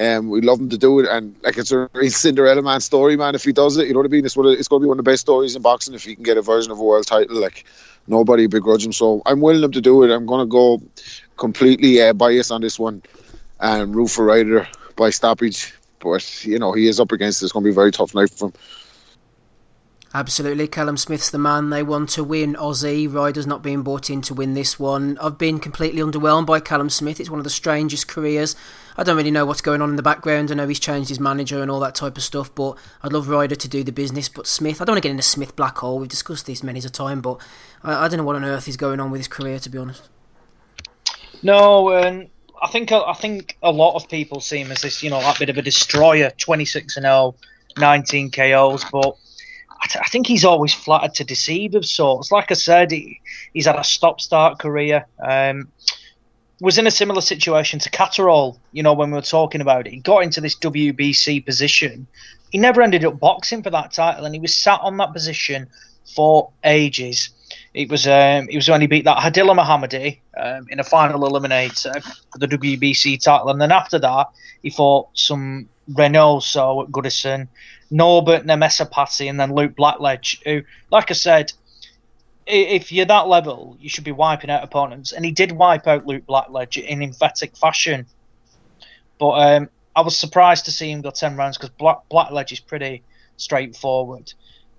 Um, 0.00 0.30
we 0.30 0.40
love 0.40 0.58
him 0.58 0.70
to 0.70 0.78
do 0.78 0.98
it, 1.00 1.06
and 1.10 1.36
like 1.42 1.58
it's 1.58 1.72
a 1.72 1.88
Cinderella 2.08 2.62
man 2.62 2.80
story, 2.80 3.18
man. 3.18 3.34
If 3.34 3.44
he 3.44 3.52
does 3.52 3.76
it, 3.76 3.86
you 3.86 3.92
know 3.92 3.98
what 3.98 4.06
I 4.06 4.08
mean. 4.08 4.24
It's, 4.24 4.36
one 4.36 4.46
of, 4.46 4.52
it's 4.52 4.66
going 4.66 4.80
to 4.80 4.84
be 4.84 4.88
one 4.88 4.98
of 4.98 5.04
the 5.04 5.10
best 5.10 5.20
stories 5.20 5.54
in 5.54 5.60
boxing 5.60 5.92
if 5.92 6.04
he 6.04 6.14
can 6.14 6.24
get 6.24 6.38
a 6.38 6.42
version 6.42 6.72
of 6.72 6.78
a 6.78 6.82
world 6.82 7.06
title. 7.06 7.38
Like 7.38 7.66
nobody 8.06 8.46
begrudge 8.46 8.84
him. 8.86 8.92
So 8.94 9.20
I'm 9.26 9.42
willing 9.42 9.62
him 9.62 9.72
to 9.72 9.80
do 9.80 10.02
it. 10.02 10.10
I'm 10.10 10.24
going 10.24 10.40
to 10.40 10.50
go 10.50 10.80
completely 11.36 12.00
uh, 12.00 12.14
biased 12.14 12.50
on 12.50 12.62
this 12.62 12.78
one 12.78 13.02
and 13.60 13.94
root 13.94 14.08
for 14.08 14.24
Ryder 14.24 14.66
by 14.96 15.10
stoppage. 15.10 15.74
But 15.98 16.46
you 16.46 16.58
know 16.58 16.72
he 16.72 16.88
is 16.88 16.98
up 16.98 17.12
against 17.12 17.42
it. 17.42 17.46
It's 17.46 17.52
going 17.52 17.64
to 17.64 17.68
be 17.68 17.72
a 17.72 17.74
very 17.74 17.92
tough 17.92 18.14
night 18.14 18.30
for 18.30 18.46
him. 18.46 18.54
Absolutely, 20.12 20.66
Callum 20.66 20.96
Smith's 20.96 21.30
the 21.30 21.38
man. 21.38 21.70
They 21.70 21.84
want 21.84 22.08
to 22.10 22.24
win 22.24 22.54
Ozzy. 22.54 23.12
Ryder's 23.12 23.46
not 23.46 23.62
being 23.62 23.82
bought 23.82 24.10
in 24.10 24.22
to 24.22 24.34
win 24.34 24.54
this 24.54 24.76
one. 24.76 25.16
I've 25.18 25.38
been 25.38 25.60
completely 25.60 26.02
underwhelmed 26.02 26.46
by 26.46 26.58
Callum 26.58 26.90
Smith. 26.90 27.20
It's 27.20 27.30
one 27.30 27.38
of 27.38 27.44
the 27.44 27.50
strangest 27.50 28.08
careers. 28.08 28.56
I 28.96 29.04
don't 29.04 29.16
really 29.16 29.30
know 29.30 29.46
what's 29.46 29.60
going 29.60 29.80
on 29.80 29.90
in 29.90 29.94
the 29.94 30.02
background. 30.02 30.50
I 30.50 30.54
know 30.54 30.66
he's 30.66 30.80
changed 30.80 31.10
his 31.10 31.20
manager 31.20 31.62
and 31.62 31.70
all 31.70 31.78
that 31.80 31.94
type 31.94 32.16
of 32.16 32.24
stuff, 32.24 32.52
but 32.56 32.76
I'd 33.04 33.12
love 33.12 33.28
Ryder 33.28 33.54
to 33.54 33.68
do 33.68 33.84
the 33.84 33.92
business. 33.92 34.28
But 34.28 34.48
Smith, 34.48 34.82
I 34.82 34.84
don't 34.84 34.94
want 34.94 35.02
to 35.04 35.08
get 35.08 35.12
into 35.12 35.22
Smith 35.22 35.54
black 35.54 35.78
hole. 35.78 36.00
We've 36.00 36.08
discussed 36.08 36.44
this 36.44 36.64
many 36.64 36.80
a 36.80 36.88
time, 36.88 37.20
but 37.20 37.40
I, 37.84 38.06
I 38.06 38.08
don't 38.08 38.18
know 38.18 38.24
what 38.24 38.34
on 38.34 38.44
earth 38.44 38.66
is 38.66 38.76
going 38.76 38.98
on 38.98 39.12
with 39.12 39.20
his 39.20 39.28
career, 39.28 39.60
to 39.60 39.70
be 39.70 39.78
honest. 39.78 40.08
No, 41.40 41.96
um, 41.96 42.26
I 42.60 42.66
think 42.66 42.90
I 42.90 43.14
think 43.14 43.56
a 43.62 43.70
lot 43.70 43.94
of 43.94 44.08
people 44.08 44.40
see 44.40 44.58
him 44.58 44.72
as 44.72 44.82
this, 44.82 45.04
you 45.04 45.10
know, 45.10 45.20
that 45.20 45.38
bit 45.38 45.50
of 45.50 45.56
a 45.56 45.62
destroyer, 45.62 46.32
26 46.36 46.96
and 46.96 47.04
0, 47.04 47.36
19 47.78 48.32
KOs, 48.32 48.84
but 48.90 49.16
I, 49.82 49.86
th- 49.86 50.04
I 50.04 50.08
think 50.08 50.26
he's 50.26 50.44
always 50.44 50.74
flattered 50.74 51.14
to 51.14 51.24
deceive 51.24 51.74
of 51.74 51.86
sorts. 51.86 52.30
Like 52.30 52.50
I 52.50 52.54
said, 52.54 52.90
he, 52.90 53.20
he's 53.54 53.66
had 53.66 53.76
a 53.76 53.84
stop-start 53.84 54.58
career. 54.58 55.06
Um, 55.18 55.68
was 56.60 56.76
in 56.76 56.86
a 56.86 56.90
similar 56.90 57.22
situation 57.22 57.78
to 57.80 57.90
Catterall, 57.90 58.58
you 58.72 58.82
know, 58.82 58.92
when 58.92 59.10
we 59.10 59.16
were 59.16 59.22
talking 59.22 59.62
about 59.62 59.86
it. 59.86 59.92
He 59.92 60.00
got 60.00 60.22
into 60.22 60.40
this 60.40 60.54
WBC 60.56 61.44
position. 61.44 62.06
He 62.50 62.58
never 62.58 62.82
ended 62.82 63.04
up 63.04 63.18
boxing 63.18 63.62
for 63.62 63.70
that 63.70 63.92
title, 63.92 64.26
and 64.26 64.34
he 64.34 64.40
was 64.40 64.54
sat 64.54 64.80
on 64.82 64.98
that 64.98 65.12
position 65.12 65.68
for 66.14 66.50
ages. 66.64 67.30
It 67.72 67.88
was 67.88 68.06
um, 68.06 68.48
it 68.50 68.56
was 68.56 68.68
when 68.68 68.80
he 68.80 68.86
beat 68.86 69.04
that 69.04 69.18
Hadillah 69.18 69.58
Mohoumadi 69.58 70.18
um, 70.36 70.66
in 70.68 70.80
a 70.80 70.84
final 70.84 71.20
eliminator 71.20 72.02
for 72.02 72.38
the 72.38 72.48
WBC 72.48 73.22
title, 73.22 73.48
and 73.48 73.60
then 73.60 73.72
after 73.72 73.98
that 73.98 74.28
he 74.62 74.70
fought 74.70 75.08
some 75.14 75.68
Reynoso 75.92 76.84
at 76.84 76.90
Goodison, 76.90 77.48
Norbert 77.90 78.44
Nemesapati, 78.44 79.28
and 79.28 79.38
then 79.38 79.54
Luke 79.54 79.74
Blackledge, 79.74 80.42
who, 80.44 80.62
like 80.90 81.10
I 81.10 81.14
said, 81.14 81.52
if 82.46 82.90
you're 82.90 83.06
that 83.06 83.28
level, 83.28 83.76
you 83.80 83.88
should 83.88 84.04
be 84.04 84.12
wiping 84.12 84.50
out 84.50 84.64
opponents. 84.64 85.12
And 85.12 85.24
he 85.24 85.30
did 85.30 85.52
wipe 85.52 85.86
out 85.86 86.06
Luke 86.06 86.24
Blackledge 86.26 86.82
in 86.82 87.02
emphatic 87.02 87.56
fashion. 87.56 88.06
But 89.18 89.30
um, 89.30 89.68
I 89.94 90.00
was 90.00 90.18
surprised 90.18 90.64
to 90.64 90.72
see 90.72 90.90
him 90.90 91.02
go 91.02 91.10
10 91.10 91.36
rounds 91.36 91.58
because 91.58 91.70
Black, 91.70 92.08
Blackledge 92.10 92.52
is 92.52 92.60
pretty 92.60 93.02
straightforward. 93.36 94.32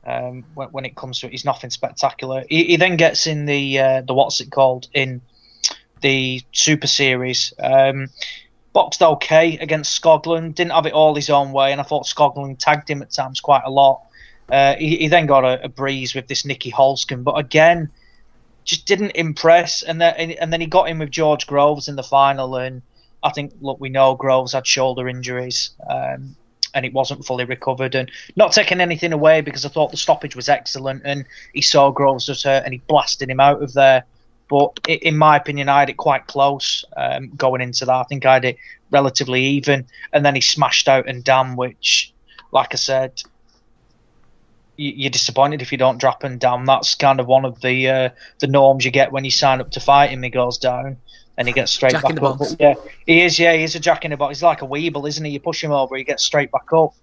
Um, 0.04 0.44
when, 0.56 0.70
when, 0.70 0.86
it 0.86 0.96
comes 0.96 1.20
to 1.20 1.28
it, 1.28 1.32
he's 1.32 1.46
nothing 1.46 1.70
spectacular. 1.70 2.44
He, 2.50 2.64
he 2.66 2.76
then 2.76 2.98
gets 2.98 3.28
in 3.28 3.46
the 3.46 3.80
uh, 3.80 4.02
the 4.02 4.16
what's 4.16 4.42
it 4.42 4.50
called 4.50 4.88
in 4.94 5.22
the 6.02 6.42
Super 6.52 6.88
Series. 6.88 7.54
Um, 7.60 8.08
boxed 8.74 9.02
okay 9.02 9.58
against 9.58 10.02
Skoglund. 10.02 10.56
Didn't 10.56 10.72
have 10.72 10.86
it 10.86 10.94
all 10.94 11.16
his 11.16 11.30
own 11.30 11.52
way, 11.52 11.72
and 11.72 11.82
I 11.82 11.84
thought 11.84 12.06
Skoglund 12.06 12.60
tagged 12.60 12.90
him 12.90 13.02
at 13.02 13.12
times 13.12 13.40
quite 13.40 13.64
a 13.66 13.72
lot. 13.72 14.02
Uh, 14.50 14.76
he, 14.76 14.98
he, 14.98 15.08
then 15.08 15.28
got 15.28 15.46
a, 15.46 15.64
a, 15.64 15.70
breeze 15.70 16.14
with 16.14 16.28
this 16.28 16.44
Nieky 16.44 16.74
Holzken, 16.74 17.24
but 17.24 17.38
again, 17.38 17.90
just 18.66 18.86
didn't 18.86 19.12
impress. 19.12 19.82
And 19.82 20.02
then 20.02 20.32
and 20.32 20.52
then 20.52 20.60
he 20.60 20.68
got 20.68 20.90
in 20.90 21.00
with 21.00 21.10
George 21.10 21.48
Groves 21.48 21.88
in 21.88 21.96
the 21.96 22.04
final, 22.04 22.58
and 22.58 22.82
I 23.24 23.32
think 23.32 23.54
look, 23.62 23.80
we 23.80 23.90
know 23.90 24.16
Groves 24.16 24.54
had 24.54 24.68
shoulder 24.68 25.08
injuries. 25.08 25.72
Um, 25.90 26.36
and 26.74 26.86
it 26.86 26.94
wasn't 26.94 27.26
fully 27.26 27.44
recovered, 27.44 27.96
and 27.96 28.10
not 28.38 28.54
taking 28.54 28.80
anything 28.80 29.12
away 29.12 29.42
because 29.42 29.66
I 29.66 29.70
thought 29.70 29.92
the 29.92 29.98
stoppage 29.98 30.38
was 30.38 30.48
excellent, 30.48 31.02
and 31.04 31.26
he 31.54 31.62
saw 31.62 31.92
Groves 31.92 32.30
was 32.30 32.44
hurt, 32.44 32.64
and 32.64 32.74
he 32.74 32.82
blasted 32.88 33.30
him 33.30 33.42
out 33.42 33.62
of 33.62 33.74
there. 33.74 34.06
But 34.52 34.80
in 34.86 35.18
my 35.18 35.38
opinion, 35.38 35.70
I 35.70 35.80
had 35.80 35.90
it 35.90 35.96
quite 35.96 36.28
close 36.28 36.84
um, 36.98 37.30
going 37.38 37.62
into 37.62 37.86
that. 37.86 37.96
I 37.96 38.04
think 38.04 38.26
I 38.26 38.34
had 38.34 38.44
it 38.44 38.58
relatively 38.90 39.46
even, 39.46 39.86
and 40.12 40.26
then 40.26 40.36
he 40.36 40.42
smashed 40.42 40.90
out 40.90 41.08
and 41.08 41.24
down, 41.24 41.56
which, 41.56 42.14
like 42.52 42.74
I 42.74 42.76
said, 42.76 43.24
you're 44.76 45.10
disappointed 45.10 45.62
if 45.62 45.72
you 45.72 45.78
don't 45.78 46.00
drop 46.00 46.26
and 46.26 46.38
down. 46.38 46.66
That's 46.66 46.96
kind 46.96 47.22
of 47.22 47.28
one 47.28 47.46
of 47.46 47.62
the 47.62 47.88
uh, 47.88 48.10
the 48.40 48.48
norms 48.48 48.84
you 48.84 48.92
get 48.92 49.14
when 49.14 49.24
you 49.24 49.32
sign 49.32 49.62
up 49.62 49.72
to 49.72 49.80
fight 49.80 50.10
him. 50.10 50.22
He 50.22 50.30
goes 50.30 50.58
down 50.58 50.98
and 51.38 51.48
he 51.48 51.54
gets 51.54 51.72
straight 51.72 51.94
jack 51.94 52.04
back 52.04 52.22
up. 52.22 52.40
yeah, 52.60 52.76
he 53.06 53.22
is. 53.22 53.40
Yeah, 53.40 53.54
he's 53.54 53.76
a 53.76 53.80
jack 53.80 54.06
in 54.06 54.12
the 54.12 54.18
box. 54.18 54.38
He's 54.38 54.44
like 54.44 54.62
a 54.62 54.68
weeble, 54.68 55.08
isn't 55.08 55.24
he? 55.24 55.32
You 55.32 55.40
push 55.40 55.64
him 55.64 55.72
over, 55.72 55.96
he 55.96 56.04
gets 56.04 56.24
straight 56.24 56.52
back 56.52 56.72
up. 56.74 56.94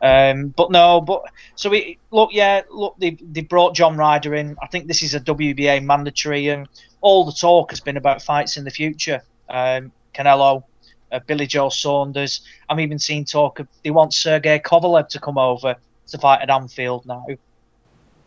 Um, 0.00 0.48
but 0.48 0.70
no, 0.70 1.00
but 1.00 1.22
so 1.54 1.70
we 1.70 1.98
look. 2.10 2.30
Yeah, 2.32 2.62
look. 2.70 2.96
They 2.98 3.16
they 3.20 3.42
brought 3.42 3.74
John 3.74 3.96
Ryder 3.96 4.34
in. 4.34 4.56
I 4.62 4.66
think 4.66 4.88
this 4.88 5.02
is 5.02 5.14
a 5.14 5.20
WBA 5.20 5.84
mandatory, 5.84 6.48
and 6.48 6.68
all 7.06 7.24
the 7.24 7.30
talk 7.30 7.70
has 7.70 7.78
been 7.78 7.96
about 7.96 8.20
fights 8.20 8.56
in 8.56 8.64
the 8.64 8.70
future. 8.70 9.22
Um, 9.48 9.92
Canelo, 10.12 10.64
uh, 11.12 11.20
Billy 11.24 11.46
Joe 11.46 11.68
Saunders. 11.68 12.40
I'm 12.68 12.80
even 12.80 12.98
seeing 12.98 13.24
talk 13.24 13.60
of 13.60 13.68
they 13.84 13.92
want 13.92 14.12
Sergey 14.12 14.58
Kovalev 14.58 15.06
to 15.10 15.20
come 15.20 15.38
over 15.38 15.76
to 16.08 16.18
fight 16.18 16.42
at 16.42 16.50
Anfield 16.50 17.06
now. 17.06 17.24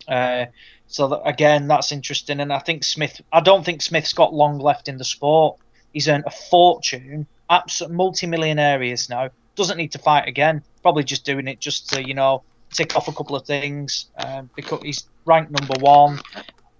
Uh, 0.08 0.46
so 0.86 1.08
that, 1.08 1.20
again, 1.26 1.68
that's 1.68 1.92
interesting. 1.92 2.40
And 2.40 2.50
I 2.50 2.58
think 2.58 2.82
Smith. 2.82 3.20
I 3.30 3.40
don't 3.40 3.64
think 3.64 3.82
Smith's 3.82 4.14
got 4.14 4.32
long 4.32 4.58
left 4.58 4.88
in 4.88 4.96
the 4.96 5.04
sport. 5.04 5.58
He's 5.92 6.08
earned 6.08 6.24
a 6.26 6.30
fortune, 6.30 7.26
absolute 7.50 7.92
multi-millionaire 7.92 8.80
he 8.80 8.92
is 8.92 9.10
now. 9.10 9.28
Doesn't 9.56 9.76
need 9.76 9.92
to 9.92 9.98
fight 9.98 10.26
again. 10.26 10.62
Probably 10.80 11.04
just 11.04 11.26
doing 11.26 11.48
it 11.48 11.60
just 11.60 11.90
to 11.90 12.02
you 12.02 12.14
know 12.14 12.44
tick 12.72 12.96
off 12.96 13.08
a 13.08 13.12
couple 13.12 13.36
of 13.36 13.44
things 13.44 14.06
um, 14.16 14.48
because 14.56 14.80
he's 14.82 15.06
ranked 15.26 15.50
number 15.50 15.78
one. 15.80 16.18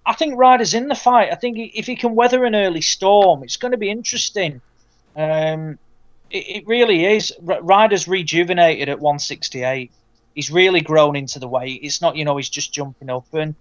I 0.05 0.13
think 0.13 0.37
Ryder's 0.37 0.73
in 0.73 0.87
the 0.87 0.95
fight. 0.95 1.31
I 1.31 1.35
think 1.35 1.57
if 1.75 1.85
he 1.85 1.95
can 1.95 2.15
weather 2.15 2.43
an 2.45 2.55
early 2.55 2.81
storm, 2.81 3.43
it's 3.43 3.57
going 3.57 3.71
to 3.71 3.77
be 3.77 3.89
interesting. 3.89 4.61
Um, 5.15 5.77
it, 6.29 6.57
it, 6.57 6.67
really 6.67 7.05
is. 7.05 7.33
Ryder's 7.41 8.07
rejuvenated 8.07 8.89
at 8.89 8.99
168. 8.99 9.91
He's 10.33 10.49
really 10.49 10.81
grown 10.81 11.15
into 11.15 11.39
the 11.39 11.47
weight. 11.47 11.81
It's 11.83 12.01
not, 12.01 12.15
you 12.15 12.25
know, 12.25 12.37
he's 12.37 12.49
just 12.49 12.73
jumping 12.73 13.09
up. 13.09 13.31
And 13.33 13.53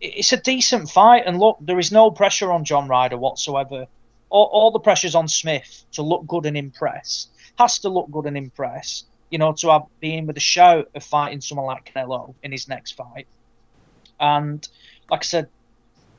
it's 0.00 0.32
a 0.32 0.36
decent 0.36 0.90
fight. 0.90 1.24
And 1.26 1.38
look, 1.40 1.58
there 1.60 1.78
is 1.78 1.90
no 1.90 2.10
pressure 2.10 2.52
on 2.52 2.64
John 2.64 2.86
Ryder 2.86 3.16
whatsoever. 3.16 3.86
All, 4.28 4.48
all 4.52 4.70
the 4.70 4.78
pressure's 4.78 5.16
on 5.16 5.26
Smith 5.26 5.84
to 5.92 6.02
look 6.02 6.26
good 6.26 6.46
and 6.46 6.56
impress. 6.56 7.26
Has 7.58 7.80
to 7.80 7.88
look 7.88 8.10
good 8.10 8.26
and 8.26 8.36
impress. 8.36 9.04
You 9.30 9.38
know, 9.38 9.52
to 9.54 9.70
have 9.70 9.86
been 10.00 10.26
with 10.26 10.36
a 10.36 10.40
shout 10.40 10.88
of 10.94 11.02
fighting 11.02 11.40
someone 11.40 11.66
like 11.66 11.92
Canelo 11.92 12.34
in 12.42 12.52
his 12.52 12.68
next 12.68 12.92
fight. 12.92 13.26
And 14.18 14.66
like 15.10 15.20
I 15.20 15.24
said, 15.24 15.48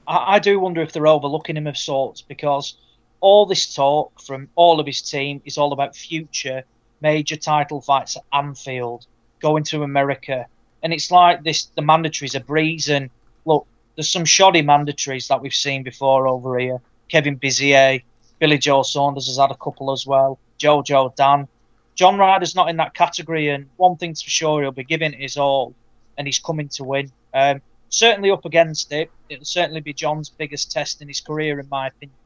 I, 0.07 0.35
I 0.35 0.39
do 0.39 0.59
wonder 0.59 0.81
if 0.81 0.91
they're 0.91 1.07
overlooking 1.07 1.57
him 1.57 1.67
of 1.67 1.77
sorts 1.77 2.21
because 2.21 2.75
all 3.19 3.45
this 3.45 3.73
talk 3.73 4.21
from 4.21 4.49
all 4.55 4.79
of 4.79 4.85
his 4.85 5.01
team 5.01 5.41
is 5.45 5.57
all 5.57 5.73
about 5.73 5.95
future 5.95 6.63
major 7.01 7.35
title 7.35 7.81
fights 7.81 8.15
at 8.15 8.23
Anfield, 8.31 9.05
going 9.41 9.63
to 9.65 9.83
America. 9.83 10.45
And 10.83 10.93
it's 10.93 11.11
like 11.11 11.43
this 11.43 11.65
the 11.75 11.81
mandatories 11.81 12.35
are 12.35 12.43
breezing. 12.43 13.09
Look, 13.45 13.67
there's 13.95 14.09
some 14.09 14.25
shoddy 14.25 14.61
mandatories 14.61 15.27
that 15.27 15.41
we've 15.41 15.53
seen 15.53 15.83
before 15.83 16.27
over 16.27 16.57
here. 16.57 16.79
Kevin 17.09 17.37
Bizier, 17.37 18.01
Billy 18.39 18.57
Joe 18.57 18.83
Saunders 18.83 19.27
has 19.27 19.37
had 19.37 19.51
a 19.51 19.55
couple 19.55 19.91
as 19.91 20.07
well. 20.07 20.39
Jojo 20.59 21.13
Dan. 21.15 21.47
John 21.95 22.17
Ryder's 22.17 22.55
not 22.55 22.69
in 22.69 22.77
that 22.77 22.93
category, 22.93 23.49
and 23.49 23.67
one 23.75 23.97
thing's 23.97 24.21
for 24.21 24.29
sure, 24.29 24.61
he'll 24.61 24.71
be 24.71 24.83
giving 24.83 25.11
his 25.11 25.37
all, 25.37 25.75
and 26.17 26.25
he's 26.25 26.39
coming 26.39 26.69
to 26.69 26.83
win. 26.83 27.11
Um, 27.33 27.61
certainly 27.91 28.31
up 28.31 28.45
against 28.45 28.91
it. 28.91 29.11
It'll 29.29 29.45
certainly 29.45 29.81
be 29.81 29.93
John's 29.93 30.29
biggest 30.29 30.71
test 30.71 31.01
in 31.01 31.07
his 31.07 31.21
career, 31.21 31.59
in 31.59 31.69
my 31.69 31.87
opinion. 31.87 32.17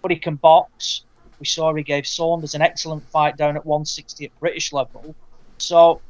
But 0.00 0.12
he 0.12 0.18
can 0.18 0.36
box. 0.36 1.04
We 1.40 1.46
saw 1.46 1.74
he 1.74 1.82
gave 1.82 2.06
Saunders 2.06 2.54
an 2.54 2.62
excellent 2.62 3.02
fight 3.10 3.36
down 3.36 3.56
at 3.56 3.66
160 3.66 4.26
at 4.26 4.38
British 4.38 4.72
level. 4.72 5.16
So 5.58 6.00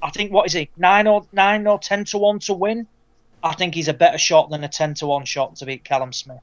I 0.00 0.10
think 0.10 0.32
what 0.32 0.46
is 0.46 0.52
he 0.52 0.70
nine 0.76 1.06
or 1.06 1.26
nine 1.32 1.66
or 1.66 1.78
ten 1.78 2.04
to 2.06 2.18
one 2.18 2.38
to 2.40 2.54
win? 2.54 2.86
I 3.42 3.54
think 3.54 3.74
he's 3.74 3.88
a 3.88 3.94
better 3.94 4.18
shot 4.18 4.50
than 4.50 4.62
a 4.64 4.68
ten 4.68 4.94
to 4.94 5.06
one 5.06 5.24
shot 5.24 5.56
to 5.56 5.66
beat 5.66 5.84
Callum 5.84 6.12
Smith. 6.12 6.38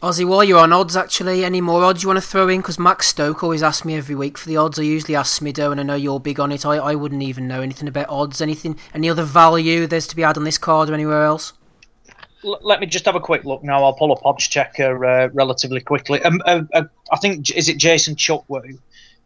Ozzy, 0.00 0.24
while 0.24 0.44
you're 0.44 0.60
on 0.60 0.72
odds, 0.72 0.96
actually, 0.96 1.44
any 1.44 1.60
more 1.60 1.82
odds 1.82 2.04
you 2.04 2.08
want 2.08 2.22
to 2.22 2.28
throw 2.28 2.46
in? 2.46 2.60
Because 2.60 2.78
Max 2.78 3.08
Stoke 3.08 3.42
always 3.42 3.64
asks 3.64 3.84
me 3.84 3.96
every 3.96 4.14
week 4.14 4.38
for 4.38 4.48
the 4.48 4.56
odds. 4.56 4.78
I 4.78 4.82
usually 4.82 5.16
ask 5.16 5.40
Smido, 5.40 5.72
and 5.72 5.80
I 5.80 5.82
know 5.82 5.96
you're 5.96 6.20
big 6.20 6.38
on 6.38 6.52
it. 6.52 6.64
I, 6.64 6.76
I 6.76 6.94
wouldn't 6.94 7.22
even 7.22 7.48
know 7.48 7.62
anything 7.62 7.88
about 7.88 8.08
odds. 8.08 8.40
Anything, 8.40 8.78
any 8.94 9.10
other 9.10 9.24
value 9.24 9.88
there's 9.88 10.06
to 10.06 10.14
be 10.14 10.22
had 10.22 10.36
on 10.36 10.44
this 10.44 10.56
card 10.56 10.88
or 10.88 10.94
anywhere 10.94 11.24
else? 11.24 11.52
L- 12.44 12.60
let 12.62 12.78
me 12.78 12.86
just 12.86 13.06
have 13.06 13.16
a 13.16 13.20
quick 13.20 13.44
look 13.44 13.64
now. 13.64 13.82
I'll 13.82 13.92
pull 13.92 14.12
up 14.12 14.24
odds 14.24 14.46
checker 14.46 15.04
uh, 15.04 15.28
relatively 15.32 15.80
quickly. 15.80 16.22
Um, 16.22 16.40
uh, 16.46 16.62
uh, 16.72 16.84
I 17.10 17.16
think 17.16 17.50
is 17.50 17.68
it 17.68 17.78
Jason 17.78 18.14
Chukwue. 18.14 18.78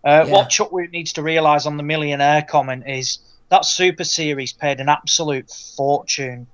Uh, 0.02 0.24
yeah. 0.26 0.32
What 0.32 0.48
Chukwue 0.48 0.90
needs 0.90 1.12
to 1.12 1.22
realise 1.22 1.66
on 1.66 1.76
the 1.76 1.82
millionaire 1.82 2.40
comment 2.48 2.84
is 2.86 3.18
that 3.50 3.66
Super 3.66 4.04
Series 4.04 4.54
paid 4.54 4.80
an 4.80 4.88
absolute 4.88 5.50
fortune 5.76 6.46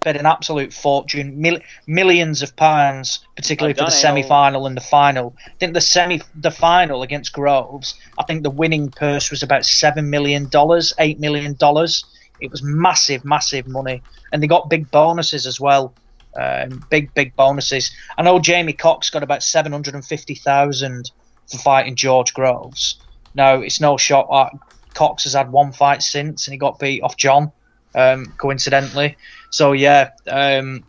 paid 0.00 0.16
an 0.16 0.26
absolute 0.26 0.72
fortune, 0.72 1.40
mil- 1.40 1.60
millions 1.86 2.42
of 2.42 2.54
pounds, 2.56 3.20
particularly 3.36 3.74
for 3.74 3.84
the 3.84 3.90
semi-final 3.90 4.66
and 4.66 4.76
the 4.76 4.80
final. 4.80 5.34
I 5.46 5.50
think 5.58 5.74
the 5.74 5.80
semi, 5.80 6.20
the 6.34 6.50
final 6.50 7.02
against 7.02 7.32
Groves, 7.32 7.94
I 8.18 8.24
think 8.24 8.42
the 8.42 8.50
winning 8.50 8.90
purse 8.90 9.30
was 9.30 9.42
about 9.42 9.64
seven 9.64 10.10
million 10.10 10.48
dollars, 10.48 10.92
eight 10.98 11.18
million 11.18 11.54
dollars. 11.54 12.04
It 12.40 12.50
was 12.50 12.62
massive, 12.62 13.24
massive 13.24 13.66
money, 13.66 14.02
and 14.32 14.42
they 14.42 14.46
got 14.46 14.70
big 14.70 14.90
bonuses 14.90 15.46
as 15.46 15.60
well. 15.60 15.94
Um, 16.38 16.84
big, 16.88 17.12
big 17.14 17.34
bonuses. 17.34 17.90
I 18.16 18.22
know 18.22 18.38
Jamie 18.38 18.74
Cox 18.74 19.10
got 19.10 19.22
about 19.22 19.42
seven 19.42 19.72
hundred 19.72 19.94
and 19.94 20.04
fifty 20.04 20.34
thousand 20.34 21.10
for 21.50 21.58
fighting 21.58 21.96
George 21.96 22.32
Groves. 22.34 23.00
No, 23.34 23.60
it's 23.60 23.80
no 23.80 23.96
shot. 23.96 24.28
Uh, 24.30 24.50
Cox 24.94 25.24
has 25.24 25.34
had 25.34 25.50
one 25.50 25.72
fight 25.72 26.02
since, 26.02 26.46
and 26.46 26.52
he 26.52 26.58
got 26.58 26.78
beat 26.78 27.02
off 27.02 27.16
John 27.16 27.52
um, 27.94 28.26
coincidentally. 28.38 29.16
So 29.50 29.72
yeah, 29.72 30.10
um, 30.26 30.84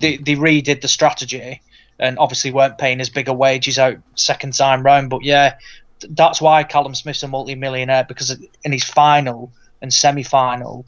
they 0.00 0.16
they 0.16 0.34
redid 0.34 0.80
the 0.80 0.88
strategy 0.88 1.62
and 1.98 2.18
obviously 2.18 2.52
weren't 2.52 2.78
paying 2.78 3.00
as 3.00 3.10
big 3.10 3.28
a 3.28 3.32
wages 3.32 3.78
out 3.78 3.98
second 4.14 4.54
time 4.54 4.82
round. 4.82 5.10
But 5.10 5.22
yeah, 5.22 5.56
that's 6.08 6.40
why 6.40 6.64
Callum 6.64 6.94
Smith's 6.94 7.22
a 7.22 7.28
multi-millionaire 7.28 8.04
because 8.04 8.36
in 8.64 8.72
his 8.72 8.84
final 8.84 9.52
and 9.80 9.92
semi-final, 9.92 10.84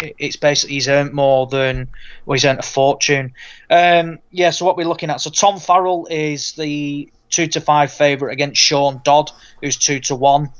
it's 0.00 0.36
basically 0.36 0.74
he's 0.74 0.88
earned 0.88 1.12
more 1.12 1.46
than 1.46 1.88
well, 2.24 2.34
he's 2.34 2.44
earned 2.44 2.58
a 2.58 2.62
fortune. 2.62 3.34
Um, 3.70 4.18
yeah, 4.30 4.50
so 4.50 4.64
what 4.64 4.76
we're 4.76 4.88
looking 4.88 5.10
at, 5.10 5.20
so 5.20 5.30
Tom 5.30 5.58
Farrell 5.58 6.06
is 6.10 6.52
the 6.52 7.10
two 7.28 7.46
to 7.48 7.60
five 7.60 7.92
favourite 7.92 8.32
against 8.32 8.60
Sean 8.60 9.00
Dodd, 9.04 9.30
who's 9.60 9.76
two 9.76 10.00
to 10.00 10.14
one. 10.14 10.50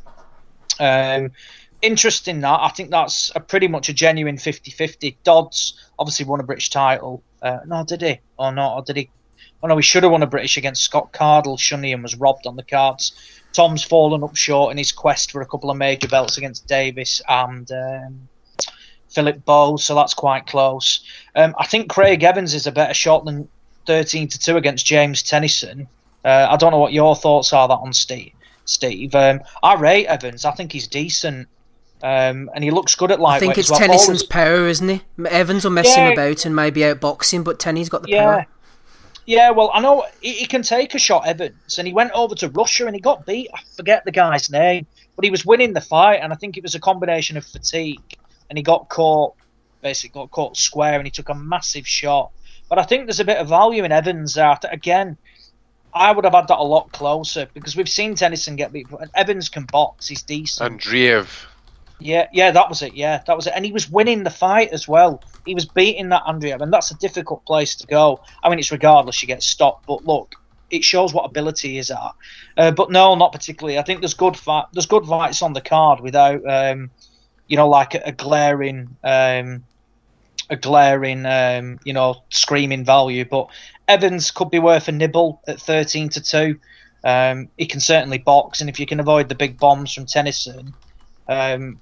Um, 0.79 1.33
interesting 1.83 2.41
that. 2.41 2.61
I 2.61 2.69
think 2.69 2.91
that's 2.91 3.31
a 3.35 3.41
pretty 3.41 3.69
much 3.69 3.89
a 3.89 3.95
genuine 3.95 4.37
50-50. 4.37 5.17
Dodds 5.25 5.81
obviously 5.99 6.27
won 6.27 6.41
a 6.41 6.45
British 6.45 6.71
title. 6.71 7.23
Uh, 7.43 7.59
no, 7.67 7.85
did 7.85 8.03
he? 8.03 8.21
Or 8.39 8.53
not? 8.53 8.75
Or 8.77 8.83
did 8.83 8.97
he? 8.97 9.11
Oh 9.63 9.69
no, 9.69 9.77
he 9.77 9.83
should 9.83 10.03
have 10.03 10.13
won 10.13 10.23
a 10.23 10.27
British 10.27 10.57
against 10.57 10.83
Scott 10.83 11.13
Cardle, 11.13 11.57
Shunny, 11.57 11.93
and 11.93 12.03
was 12.03 12.17
robbed 12.17 12.47
on 12.47 12.57
the 12.57 12.63
cards. 12.63 13.13
Tom's 13.53 13.83
fallen 13.83 14.23
up 14.23 14.37
short 14.37 14.71
in 14.71 14.79
his 14.79 14.93
quest 14.93 15.33
for 15.33 15.41
a 15.41 15.47
couple 15.47 15.71
of 15.71 15.77
major 15.77 16.09
belts 16.09 16.37
against 16.37 16.67
Davis 16.67 17.23
and 17.27 17.71
um, 17.73 18.29
Philip 19.09 19.45
Bowe, 19.47 19.77
so 19.77 19.95
that's 19.95 20.13
quite 20.13 20.47
close. 20.47 21.01
Um, 21.35 21.55
I 21.59 21.67
think 21.67 21.89
Craig 21.89 22.23
Evans 22.23 22.53
is 22.53 22.67
a 22.67 22.73
better 22.73 22.93
shot 22.93 23.25
than 23.25 23.49
13 23.87 24.29
to 24.29 24.39
2 24.39 24.57
against 24.59 24.85
James 24.85 25.23
Tennyson. 25.23 25.89
Uh, 26.25 26.49
I 26.51 26.57
don't 26.57 26.73
know 26.73 26.79
what 26.79 26.93
your 26.93 27.17
thoughts 27.17 27.53
are 27.53 27.67
that 27.67 27.75
on 27.75 27.95
Steve. 27.95 28.33
Steve, 28.67 29.15
um, 29.15 29.41
I 29.63 29.75
rate 29.75 30.07
Evans. 30.07 30.45
I 30.45 30.51
think 30.51 30.73
he's 30.73 30.89
decent. 30.89 31.49
Um, 32.07 32.49
and 32.55 32.63
he 32.63 32.71
looks 32.71 32.95
good 32.95 33.11
at 33.11 33.19
lightweight. 33.19 33.51
I 33.51 33.55
think 33.55 33.59
it's 33.59 33.69
well. 33.69 33.81
Tennyson's 33.81 34.23
Always... 34.23 34.23
power, 34.23 34.69
isn't 34.69 34.89
he? 34.89 35.03
Evans 35.29 35.65
will 35.65 35.73
mess 35.73 35.97
yeah. 35.97 36.07
him 36.07 36.13
about 36.13 36.47
and 36.47 36.55
maybe 36.55 36.83
outbox 36.83 37.33
him, 37.33 37.43
but 37.43 37.59
Tenny's 37.59 37.89
got 37.89 38.05
the 38.05 38.11
yeah. 38.11 38.25
power. 38.25 38.47
Yeah, 39.25 39.51
well, 39.51 39.73
I 39.75 39.81
know 39.81 40.07
he, 40.21 40.35
he, 40.35 40.47
can 40.47 40.63
take 40.63 40.95
a 40.95 41.01
shot, 41.01 41.27
Evans, 41.27 41.79
and 41.79 41.89
he 41.89 41.93
went 41.93 42.13
over 42.13 42.37
to 42.37 42.49
Russia 42.51 42.87
and 42.87 42.95
he 42.95 43.01
got 43.01 43.27
beat. 43.27 43.51
I 43.53 43.59
forget 43.77 44.05
the 44.05 44.13
guy's 44.13 44.49
name, 44.49 44.87
but 45.17 45.25
he 45.25 45.33
was 45.33 45.45
winning 45.45 45.73
the 45.73 45.81
fight, 45.81 46.21
and 46.23 46.33
I 46.33 46.37
think 46.37 46.57
it 46.57 46.63
was 46.63 46.77
a 46.77 46.81
combination 46.81 47.37
of 47.37 47.45
fatigue, 47.45 48.17
and 48.49 48.57
he 48.57 48.63
got 48.63 48.89
caught, 48.89 49.35
basically 49.83 50.21
got 50.21 50.31
caught 50.31 50.57
square, 50.57 50.99
and 50.99 51.09
he 51.09 51.11
took 51.11 51.29
a 51.29 51.35
massive 51.35 51.89
shot. 51.89 52.31
But 52.69 52.79
I 52.79 52.85
think 52.85 53.07
there's 53.07 53.19
a 53.19 53.25
bit 53.25 53.39
of 53.39 53.49
value 53.49 53.83
in 53.83 53.91
Evans 53.91 54.35
there. 54.35 54.57
Again, 54.71 55.17
I 55.93 56.13
would 56.13 56.25
have 56.25 56.35
had 56.35 56.47
that 56.47 56.59
a 56.59 56.63
lot 56.63 56.93
closer 56.93 57.49
because 57.53 57.75
we've 57.75 57.89
seen 57.89 58.15
Tennyson 58.15 58.55
get 58.55 58.73
beat, 58.73 58.87
but 58.89 59.11
Evans 59.13 59.49
can 59.49 59.65
box. 59.65 60.07
He's 60.07 60.23
decent. 60.23 60.79
Andreev 60.79 61.47
yeah, 61.99 62.27
yeah, 62.33 62.51
that 62.51 62.69
was 62.69 62.83
it. 62.83 62.95
Yeah, 62.95 63.23
that 63.27 63.37
was 63.37 63.47
it. 63.47 63.55
And 63.57 63.65
he 63.65 63.73
was 63.73 63.91
winning 63.91 64.23
the 64.23 64.31
fight 64.31 64.71
as 64.73 64.87
well. 64.87 65.23
He 65.45 65.55
was 65.55 65.65
beating 65.65 66.11
that 66.11 66.23
Andrea, 66.27 66.59
and 66.59 66.73
that's 66.73 66.91
a 66.91 66.97
difficult 66.97 67.45
place 67.47 67.75
to 67.77 67.87
go. 67.87 68.21
I 68.43 68.51
mean, 68.51 68.59
it's 68.59 68.71
regardless 68.71 69.23
you 69.23 69.29
get 69.29 69.43
stopped, 69.43 69.87
but 69.87 70.05
look, 70.05 70.35
it 70.71 70.85
shows 70.85 71.15
what 71.15 71.25
ability 71.25 71.79
is 71.79 71.91
at. 71.91 72.13
Uh, 72.57 72.71
but 72.71 72.91
no, 72.91 73.15
not 73.15 73.33
particularly. 73.33 73.79
I 73.79 73.83
think 73.83 74.01
there's 74.01 74.15
good 74.15 74.37
fight. 74.37 74.67
There's 74.73 74.87
good 74.87 75.07
fights 75.07 75.43
on 75.43 75.53
the 75.53 75.61
card 75.61 76.01
without, 76.01 76.43
um, 76.47 76.91
you 77.47 77.57
know, 77.57 77.69
like 77.69 77.95
a, 77.95 78.03
a 78.07 78.13
glaring, 78.13 78.97
um, 79.03 79.65
a 80.51 80.57
glaring, 80.57 81.25
um, 81.25 81.79
you 81.85 81.93
know, 81.93 82.23
screaming 82.31 82.85
value. 82.85 83.25
But 83.25 83.49
Evans 83.89 84.31
could 84.31 84.51
be 84.51 84.59
worth 84.59 84.89
a 84.89 84.93
nibble 84.93 85.41
at 85.49 85.61
thirteen 85.61 86.09
to 86.11 86.21
two. 86.21 86.59
Um, 87.05 87.49
he 87.57 87.67
can 87.67 87.81
certainly 87.81 88.19
box, 88.19 88.61
and 88.61 88.69
if 88.69 88.81
you 88.81 88.87
can 88.87 89.01
avoid 89.01 89.29
the 89.29 89.35
big 89.35 89.59
bombs 89.59 89.95
from 89.95 90.07
Tennyson, 90.07 90.75
um, 91.29 91.79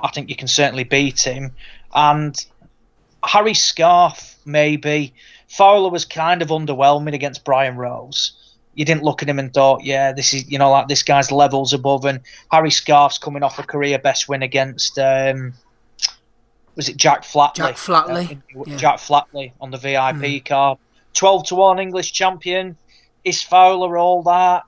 I 0.00 0.10
think 0.10 0.28
you 0.28 0.36
can 0.36 0.48
certainly 0.48 0.84
beat 0.84 1.20
him. 1.20 1.52
And 1.94 2.44
Harry 3.24 3.54
Scarff, 3.54 4.36
maybe. 4.44 5.14
Fowler 5.48 5.90
was 5.90 6.04
kind 6.04 6.42
of 6.42 6.48
underwhelming 6.48 7.14
against 7.14 7.44
Brian 7.44 7.76
Rose. 7.76 8.32
You 8.74 8.84
didn't 8.84 9.04
look 9.04 9.22
at 9.22 9.28
him 9.28 9.38
and 9.38 9.54
thought, 9.54 9.84
yeah, 9.84 10.12
this 10.12 10.34
is, 10.34 10.50
you 10.50 10.58
know, 10.58 10.70
like 10.70 10.88
this 10.88 11.04
guy's 11.04 11.30
levels 11.30 11.72
above. 11.72 12.04
And 12.04 12.20
Harry 12.50 12.72
Scarff's 12.72 13.18
coming 13.18 13.42
off 13.42 13.58
a 13.58 13.62
career 13.62 13.98
best 13.98 14.28
win 14.28 14.42
against, 14.42 14.98
um, 14.98 15.54
was 16.74 16.88
it 16.88 16.96
Jack 16.96 17.22
Flatley? 17.22 17.54
Jack 17.54 17.76
Flatley. 17.76 18.38
Uh, 18.56 18.64
yeah. 18.66 18.76
Jack 18.76 18.96
Flatley 18.96 19.52
on 19.60 19.70
the 19.70 19.78
VIP 19.78 19.94
mm. 19.94 20.44
card. 20.44 20.78
12 21.14 21.46
to 21.46 21.54
1 21.54 21.78
English 21.78 22.12
champion. 22.12 22.76
Is 23.22 23.40
Fowler 23.40 23.96
all 23.96 24.22
that? 24.24 24.64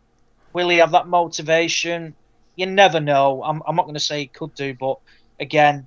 Will 0.52 0.68
he 0.68 0.78
have 0.78 0.92
that 0.92 1.08
motivation? 1.08 2.14
You 2.54 2.66
never 2.66 3.00
know. 3.00 3.42
I'm, 3.42 3.60
I'm 3.66 3.76
not 3.76 3.82
going 3.82 3.94
to 3.94 4.00
say 4.00 4.20
he 4.20 4.26
could 4.28 4.54
do, 4.54 4.72
but 4.72 4.98
again, 5.40 5.86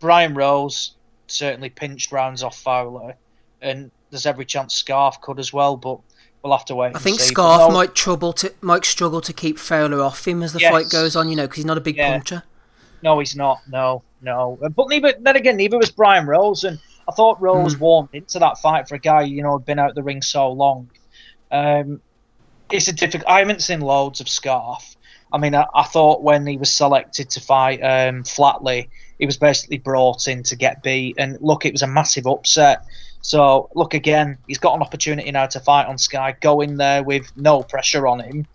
Brian 0.00 0.34
Rose 0.34 0.92
certainly 1.26 1.70
pinched 1.70 2.12
rounds 2.12 2.42
off 2.42 2.58
Fowler, 2.58 3.14
and 3.60 3.90
there's 4.10 4.26
every 4.26 4.44
chance 4.44 4.74
Scarff 4.74 5.20
could 5.20 5.38
as 5.38 5.52
well, 5.52 5.76
but 5.76 5.98
we'll 6.42 6.56
have 6.56 6.64
to 6.66 6.74
wait. 6.74 6.96
I 6.96 6.98
think 6.98 7.20
see. 7.20 7.28
Scarff 7.28 7.68
no, 7.68 7.74
might 7.74 7.94
trouble 7.94 8.32
to 8.34 8.52
might 8.60 8.84
struggle 8.84 9.20
to 9.20 9.32
keep 9.32 9.58
Fowler 9.58 10.00
off 10.00 10.26
him 10.26 10.42
as 10.42 10.52
the 10.52 10.60
yes. 10.60 10.72
fight 10.72 10.90
goes 10.90 11.16
on, 11.16 11.28
you 11.28 11.36
know, 11.36 11.44
because 11.44 11.56
he's 11.56 11.64
not 11.64 11.78
a 11.78 11.82
big 11.82 11.96
yeah. 11.96 12.12
puncher. 12.12 12.42
No, 13.02 13.18
he's 13.18 13.36
not. 13.36 13.60
No, 13.68 14.02
no. 14.22 14.58
But 14.74 14.88
neither 14.88 15.14
then 15.20 15.36
again, 15.36 15.56
neither 15.56 15.78
was 15.78 15.90
Brian 15.90 16.26
Rose, 16.26 16.64
and 16.64 16.78
I 17.08 17.12
thought 17.12 17.40
Rose 17.40 17.76
mm. 17.76 17.80
warmed 17.80 18.10
into 18.12 18.38
that 18.38 18.58
fight 18.58 18.88
for 18.88 18.96
a 18.96 18.98
guy 18.98 19.22
you 19.22 19.42
know 19.42 19.58
had 19.58 19.66
been 19.66 19.78
out 19.78 19.94
the 19.94 20.02
ring 20.02 20.22
so 20.22 20.50
long. 20.50 20.90
Um, 21.50 22.00
it's 22.70 22.88
a 22.88 22.92
difficult. 22.92 23.28
I 23.28 23.38
haven't 23.38 23.62
seen 23.62 23.80
loads 23.80 24.20
of 24.20 24.28
Scarff. 24.28 24.96
I 25.32 25.38
mean, 25.38 25.54
I, 25.54 25.66
I 25.74 25.84
thought 25.84 26.22
when 26.22 26.46
he 26.46 26.56
was 26.56 26.70
selected 26.70 27.30
to 27.30 27.40
fight 27.40 27.80
um, 27.80 28.22
Flatley, 28.22 28.88
he 29.18 29.26
was 29.26 29.36
basically 29.36 29.78
brought 29.78 30.28
in 30.28 30.42
to 30.44 30.56
get 30.56 30.82
beat. 30.82 31.16
And 31.18 31.38
look, 31.40 31.66
it 31.66 31.72
was 31.72 31.82
a 31.82 31.86
massive 31.86 32.26
upset. 32.26 32.84
So 33.20 33.68
look 33.74 33.94
again, 33.94 34.38
he's 34.46 34.58
got 34.58 34.74
an 34.74 34.82
opportunity 34.82 35.30
now 35.30 35.46
to 35.46 35.60
fight 35.60 35.86
on 35.86 35.98
Sky. 35.98 36.36
Go 36.40 36.60
in 36.60 36.76
there 36.76 37.02
with 37.02 37.30
no 37.36 37.62
pressure 37.62 38.06
on 38.06 38.20
him. 38.20 38.46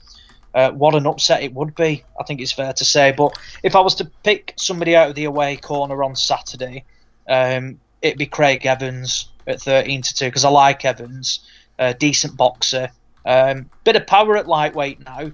Uh, 0.54 0.72
what 0.72 0.95
an 0.95 1.08
upset 1.08 1.44
it 1.44 1.54
would 1.54 1.76
be. 1.76 2.04
I 2.20 2.24
think 2.24 2.40
it's 2.40 2.52
fair 2.52 2.74
to 2.74 2.86
say. 2.86 3.12
But 3.12 3.38
if 3.64 3.76
I 3.76 3.82
was 3.82 3.95
to 3.95 4.06
pick 4.24 4.54
somebody 4.56 4.95
out 4.95 5.10
of 5.10 5.16
the 5.16 5.26
away 5.26 5.58
corner 5.58 6.04
on 6.04 6.16
Saturday, 6.16 6.86
um, 7.28 7.80
it'd 8.02 8.20
be 8.20 8.28
Craig 8.28 8.66
Evans 8.66 9.30
at 9.48 9.62
thirteen 9.62 10.02
to 10.04 10.14
two 10.14 10.26
because 10.26 10.45
I 10.45 10.50
like 10.50 10.86
Evans, 10.86 11.40
a 11.80 11.94
decent 11.94 12.38
boxer, 12.38 12.90
um, 13.26 13.70
bit 13.84 13.95
of 13.95 14.06
power 14.06 14.38
at 14.38 14.48
lightweight 14.48 15.04
now. 15.04 15.32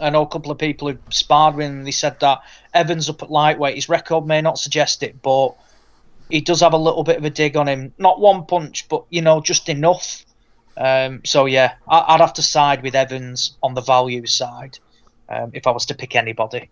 I 0.00 0.10
know 0.10 0.22
a 0.22 0.26
couple 0.26 0.50
of 0.50 0.58
people 0.58 0.90
who 0.90 0.98
sparred 1.10 1.56
with 1.56 1.66
him. 1.66 1.84
They 1.84 1.90
said 1.90 2.20
that 2.20 2.40
Evans 2.74 3.08
up 3.08 3.22
at 3.22 3.30
lightweight. 3.30 3.74
His 3.74 3.88
record 3.88 4.26
may 4.26 4.40
not 4.40 4.58
suggest 4.58 5.02
it, 5.02 5.20
but 5.22 5.54
he 6.28 6.40
does 6.40 6.60
have 6.60 6.72
a 6.72 6.78
little 6.78 7.04
bit 7.04 7.16
of 7.16 7.24
a 7.24 7.30
dig 7.30 7.56
on 7.56 7.68
him. 7.68 7.92
Not 7.98 8.20
one 8.20 8.46
punch, 8.46 8.88
but 8.88 9.04
you 9.10 9.22
know, 9.22 9.40
just 9.40 9.68
enough. 9.68 10.24
Um, 10.76 11.22
so 11.24 11.46
yeah, 11.46 11.74
I, 11.88 12.14
would 12.14 12.20
have 12.20 12.34
to 12.34 12.42
side 12.42 12.82
with 12.82 12.94
Evans 12.94 13.56
on 13.62 13.74
the 13.74 13.80
value 13.80 14.26
side 14.26 14.78
um, 15.28 15.50
if 15.52 15.66
I 15.66 15.70
was 15.72 15.86
to 15.86 15.94
pick 15.94 16.14
anybody. 16.14 16.70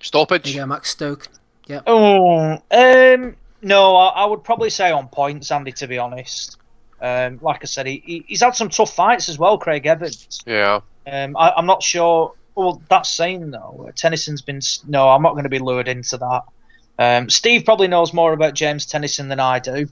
Stoppage. 0.00 0.54
Yeah, 0.54 0.66
Max 0.66 0.90
Stoke. 0.90 1.28
Yeah. 1.66 1.80
Oh, 1.86 2.62
um, 2.70 3.36
no, 3.62 3.96
I, 3.96 4.08
I, 4.08 4.24
would 4.26 4.44
probably 4.44 4.70
say 4.70 4.92
on 4.92 5.08
points, 5.08 5.50
Andy. 5.50 5.72
To 5.72 5.88
be 5.88 5.98
honest, 5.98 6.58
um, 7.00 7.38
like 7.42 7.60
I 7.62 7.66
said, 7.66 7.86
he, 7.86 8.24
he's 8.26 8.40
had 8.40 8.54
some 8.54 8.68
tough 8.68 8.94
fights 8.94 9.28
as 9.28 9.38
well, 9.38 9.58
Craig 9.58 9.86
Evans. 9.86 10.40
Yeah. 10.46 10.80
Um, 11.06 11.36
I, 11.36 11.52
am 11.56 11.66
not 11.66 11.82
sure. 11.82 12.34
Well, 12.54 12.82
that's 12.88 13.10
saying 13.10 13.50
though, 13.50 13.90
Tennyson's 13.94 14.42
been. 14.42 14.60
No, 14.86 15.08
I'm 15.08 15.22
not 15.22 15.32
going 15.32 15.44
to 15.44 15.50
be 15.50 15.58
lured 15.58 15.88
into 15.88 16.16
that. 16.18 16.42
Um, 16.98 17.28
Steve 17.28 17.64
probably 17.64 17.88
knows 17.88 18.12
more 18.14 18.32
about 18.32 18.54
James 18.54 18.86
Tennyson 18.86 19.28
than 19.28 19.40
I 19.40 19.58
do 19.58 19.88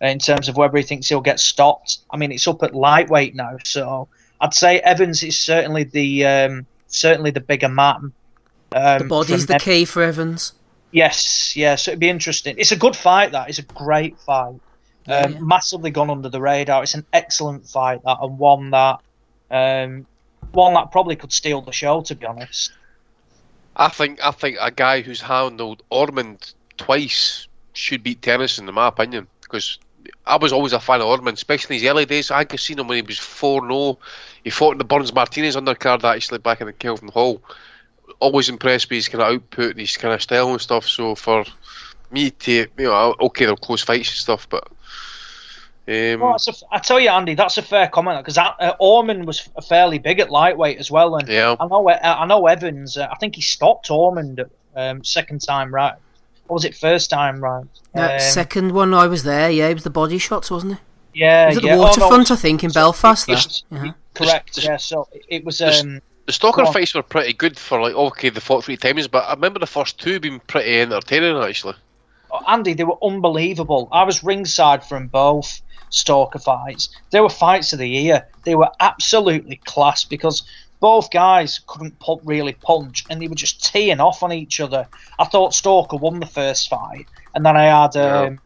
in 0.00 0.18
terms 0.18 0.48
of 0.48 0.56
whether 0.56 0.76
he 0.76 0.82
thinks 0.82 1.08
he'll 1.08 1.20
get 1.20 1.40
stopped. 1.40 1.98
I 2.10 2.16
mean, 2.16 2.32
it's 2.32 2.48
up 2.48 2.62
at 2.62 2.74
lightweight 2.74 3.34
now, 3.34 3.58
so 3.64 4.08
I'd 4.40 4.54
say 4.54 4.80
Evans 4.80 5.22
is 5.22 5.38
certainly 5.38 5.84
the 5.84 6.24
um, 6.26 6.66
certainly 6.86 7.30
the 7.30 7.40
bigger 7.40 7.68
man. 7.68 8.12
Um, 8.72 8.98
the 8.98 9.04
body's 9.04 9.46
the 9.46 9.56
Ev- 9.56 9.62
key 9.62 9.84
for 9.84 10.02
Evans. 10.02 10.52
Yes, 10.92 11.56
yes, 11.56 11.88
it'd 11.88 12.00
be 12.00 12.08
interesting. 12.08 12.56
It's 12.58 12.72
a 12.72 12.76
good 12.76 12.96
fight. 12.96 13.32
That 13.32 13.48
it's 13.48 13.58
a 13.58 13.62
great 13.62 14.18
fight. 14.20 14.54
Yeah, 15.06 15.20
um, 15.20 15.32
yeah. 15.32 15.40
Massively 15.40 15.90
gone 15.90 16.10
under 16.10 16.28
the 16.28 16.40
radar. 16.40 16.82
It's 16.82 16.94
an 16.94 17.06
excellent 17.12 17.66
fight 17.68 18.02
that, 18.04 18.18
and 18.20 18.38
one 18.38 18.70
that 18.70 19.00
um, 19.50 20.06
one 20.52 20.74
that 20.74 20.90
probably 20.92 21.16
could 21.16 21.32
steal 21.32 21.60
the 21.60 21.72
show. 21.72 22.00
To 22.02 22.14
be 22.14 22.26
honest. 22.26 22.72
I 23.76 23.88
think 23.88 24.20
I 24.22 24.30
think 24.30 24.56
a 24.60 24.70
guy 24.70 25.02
who's 25.02 25.20
handled 25.20 25.82
Ormond 25.90 26.54
twice 26.78 27.46
should 27.74 28.02
beat 28.02 28.22
Tennyson, 28.22 28.68
in 28.68 28.74
my 28.74 28.88
opinion, 28.88 29.26
because 29.42 29.78
I 30.26 30.36
was 30.36 30.52
always 30.52 30.72
a 30.72 30.80
fan 30.80 31.00
of 31.00 31.06
Ormond, 31.06 31.36
especially 31.36 31.76
in 31.76 31.82
his 31.82 31.90
early 31.90 32.06
days. 32.06 32.30
I 32.30 32.40
think 32.40 32.54
I 32.54 32.56
seen 32.56 32.78
him 32.78 32.88
when 32.88 32.96
he 32.96 33.02
was 33.02 33.18
4 33.18 33.62
0. 33.62 33.98
He 34.44 34.50
fought 34.50 34.72
in 34.72 34.78
the 34.78 34.84
Burns 34.84 35.12
Martinez 35.12 35.56
undercard 35.56 36.04
actually 36.04 36.38
back 36.38 36.60
in 36.60 36.66
the 36.66 36.72
Kelvin 36.72 37.08
Hall. 37.08 37.42
Always 38.18 38.48
impressed 38.48 38.88
with 38.88 38.96
his 38.96 39.08
kind 39.08 39.22
of 39.22 39.34
output 39.34 39.72
and 39.72 39.80
his 39.80 39.96
kind 39.96 40.14
of 40.14 40.22
style 40.22 40.50
and 40.50 40.60
stuff. 40.60 40.88
So 40.88 41.14
for 41.14 41.44
me 42.10 42.30
to, 42.30 42.52
you 42.52 42.68
know, 42.78 43.14
okay, 43.20 43.44
they're 43.44 43.56
close 43.56 43.82
fights 43.82 44.08
and 44.08 44.16
stuff, 44.16 44.48
but 44.48 44.68
um, 45.88 46.20
well, 46.20 46.36
a, 46.36 46.52
I 46.74 46.78
tell 46.80 46.98
you, 46.98 47.10
Andy, 47.10 47.34
that's 47.34 47.58
a 47.58 47.62
fair 47.62 47.86
comment 47.86 48.18
because 48.18 48.38
uh, 48.38 48.74
Ormond 48.80 49.24
was 49.24 49.48
fairly 49.68 49.98
big 49.98 50.18
at 50.18 50.30
lightweight 50.30 50.78
as 50.78 50.90
well, 50.90 51.16
and 51.16 51.28
yeah. 51.28 51.54
I 51.60 51.66
know 51.68 51.88
uh, 51.88 51.98
I 52.02 52.26
know 52.26 52.46
Evans. 52.46 52.96
Uh, 52.96 53.06
I 53.10 53.14
think 53.16 53.36
he 53.36 53.42
stopped 53.42 53.90
Ormond 53.90 54.44
um, 54.74 55.04
second 55.04 55.42
time 55.42 55.72
right. 55.72 55.94
Or 56.48 56.54
was 56.54 56.64
it 56.64 56.74
first 56.74 57.10
time 57.10 57.42
right? 57.42 57.64
um, 57.94 58.20
second 58.20 58.72
one 58.72 58.94
I 58.94 59.06
was 59.06 59.22
there. 59.22 59.50
Yeah, 59.50 59.68
it 59.68 59.74
was 59.74 59.84
the 59.84 59.90
body 59.90 60.18
shots, 60.18 60.50
wasn't 60.50 60.74
it? 60.74 60.78
Yeah, 61.14 61.48
was 61.48 61.56
it 61.56 61.64
yeah. 61.64 61.76
the 61.76 61.82
waterfront? 61.82 62.30
Oh, 62.30 62.34
no, 62.34 62.38
I 62.38 62.40
think 62.40 62.64
in 62.64 62.70
so 62.70 62.80
Belfast. 62.80 63.26
There. 63.26 63.38
Yeah. 63.70 63.92
Correct. 64.14 64.62
Yeah. 64.62 64.76
So 64.76 65.08
it 65.28 65.44
was. 65.44 65.60
Um, 65.60 66.02
the 66.26 66.32
Stalker 66.32 66.66
fights 66.66 66.94
were 66.94 67.02
pretty 67.02 67.32
good 67.32 67.56
for 67.56 67.80
like 67.80 67.94
okay, 67.94 68.28
the 68.28 68.40
fought 68.40 68.64
three 68.64 68.76
times, 68.76 69.06
but 69.06 69.24
I 69.24 69.34
remember 69.34 69.60
the 69.60 69.66
first 69.66 70.00
two 70.00 70.18
being 70.18 70.40
pretty 70.40 70.80
entertaining 70.80 71.36
actually. 71.36 71.74
Oh, 72.30 72.40
Andy, 72.48 72.74
they 72.74 72.82
were 72.82 72.98
unbelievable. 73.02 73.88
I 73.92 74.02
was 74.02 74.24
ringside 74.24 74.82
from 74.84 75.06
both 75.06 75.62
Stalker 75.90 76.38
fights. 76.38 76.88
They 77.10 77.20
were 77.20 77.28
fights 77.28 77.72
of 77.72 77.78
the 77.78 77.88
year. 77.88 78.26
They 78.44 78.54
were 78.54 78.70
absolutely 78.80 79.56
class 79.64 80.04
because 80.04 80.42
both 80.80 81.10
guys 81.10 81.60
couldn't 81.66 81.96
really 82.24 82.52
punch 82.52 83.04
and 83.08 83.20
they 83.20 83.28
were 83.28 83.34
just 83.34 83.64
teeing 83.64 84.00
off 84.00 84.22
on 84.22 84.32
each 84.32 84.60
other. 84.60 84.86
I 85.18 85.24
thought 85.24 85.54
Stalker 85.54 85.96
won 85.96 86.20
the 86.20 86.26
first 86.26 86.68
fight, 86.68 87.06
and 87.34 87.44
then 87.44 87.56
I 87.56 87.64
had 87.64 87.96
um, 87.96 88.34
yeah. 88.34 88.38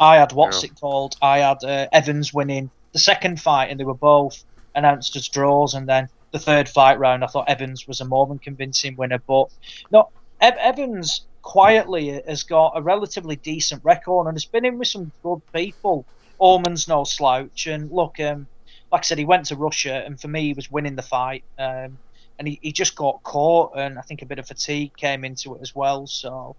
I 0.00 0.16
had 0.16 0.32
what's 0.32 0.62
yeah. 0.62 0.70
it 0.70 0.80
called? 0.80 1.16
I 1.22 1.38
had 1.38 1.64
uh, 1.64 1.86
Evans 1.92 2.34
winning 2.34 2.70
the 2.92 2.98
second 2.98 3.40
fight, 3.40 3.70
and 3.70 3.78
they 3.78 3.84
were 3.84 3.94
both 3.94 4.44
announced 4.74 5.16
as 5.16 5.28
draws. 5.28 5.74
And 5.74 5.88
then 5.88 6.08
the 6.32 6.38
third 6.38 6.68
fight 6.68 6.98
round, 6.98 7.24
I 7.24 7.28
thought 7.28 7.48
Evans 7.48 7.86
was 7.86 8.00
a 8.00 8.04
more 8.04 8.26
than 8.26 8.38
convincing 8.38 8.96
winner. 8.96 9.20
But 9.26 9.48
no, 9.90 10.10
Ev- 10.40 10.58
Evans 10.58 11.22
quietly 11.42 12.20
has 12.26 12.42
got 12.42 12.72
a 12.74 12.82
relatively 12.82 13.36
decent 13.36 13.84
record 13.84 14.26
and 14.26 14.34
has 14.34 14.44
been 14.44 14.64
in 14.64 14.78
with 14.78 14.88
some 14.88 15.12
good 15.22 15.40
people. 15.52 16.04
Ormond's 16.38 16.88
no 16.88 17.04
slouch, 17.04 17.66
and 17.66 17.90
look, 17.90 18.20
um, 18.20 18.46
like 18.92 19.00
I 19.00 19.04
said, 19.04 19.18
he 19.18 19.24
went 19.24 19.46
to 19.46 19.56
Russia, 19.56 20.02
and 20.04 20.20
for 20.20 20.28
me, 20.28 20.42
he 20.42 20.52
was 20.52 20.70
winning 20.70 20.96
the 20.96 21.02
fight, 21.02 21.44
um, 21.58 21.98
and 22.38 22.48
he, 22.48 22.58
he 22.62 22.72
just 22.72 22.96
got 22.96 23.22
caught, 23.22 23.72
and 23.76 23.98
I 23.98 24.02
think 24.02 24.22
a 24.22 24.26
bit 24.26 24.38
of 24.38 24.46
fatigue 24.46 24.96
came 24.96 25.24
into 25.24 25.54
it 25.54 25.62
as 25.62 25.74
well. 25.74 26.06
So 26.06 26.56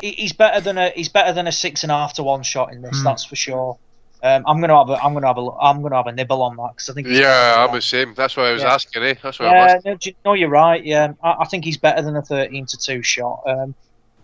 he, 0.00 0.12
he's 0.12 0.32
better 0.32 0.60
than 0.60 0.78
a 0.78 0.90
he's 0.90 1.08
better 1.08 1.32
than 1.32 1.46
a 1.46 1.52
six 1.52 1.82
and 1.82 1.92
a 1.92 1.94
half 1.94 2.14
to 2.14 2.22
one 2.22 2.42
shot 2.42 2.72
in 2.72 2.82
this, 2.82 3.00
mm. 3.00 3.04
that's 3.04 3.24
for 3.24 3.36
sure. 3.36 3.78
Um, 4.22 4.42
I'm 4.46 4.60
gonna 4.60 4.76
have 4.76 4.88
a 4.88 4.94
I'm 4.94 5.12
gonna 5.12 5.26
have 5.26 5.36
a 5.38 5.50
I'm 5.60 5.82
gonna 5.82 5.96
have 5.96 6.06
a 6.06 6.12
nibble 6.12 6.42
on 6.42 6.56
that 6.56 6.70
because 6.74 6.88
I 6.88 6.94
think 6.94 7.08
yeah 7.08 7.56
I'm 7.58 7.74
the 7.74 7.82
same. 7.82 8.14
That's 8.14 8.36
why 8.36 8.48
I 8.48 8.52
was 8.52 8.62
yeah. 8.62 8.72
asking. 8.72 9.02
Eh? 9.02 9.14
That's 9.22 9.38
why 9.38 9.46
yeah, 9.46 9.78
no, 9.84 9.98
no, 10.24 10.32
you're 10.32 10.48
right. 10.48 10.82
Yeah, 10.82 11.12
I, 11.22 11.36
I, 11.40 11.44
think 11.44 11.64
he's 11.64 11.76
better 11.76 12.00
than 12.00 12.16
a 12.16 12.22
13 12.22 12.64
to 12.66 12.78
two 12.78 13.02
shot. 13.02 13.42
Um, 13.46 13.74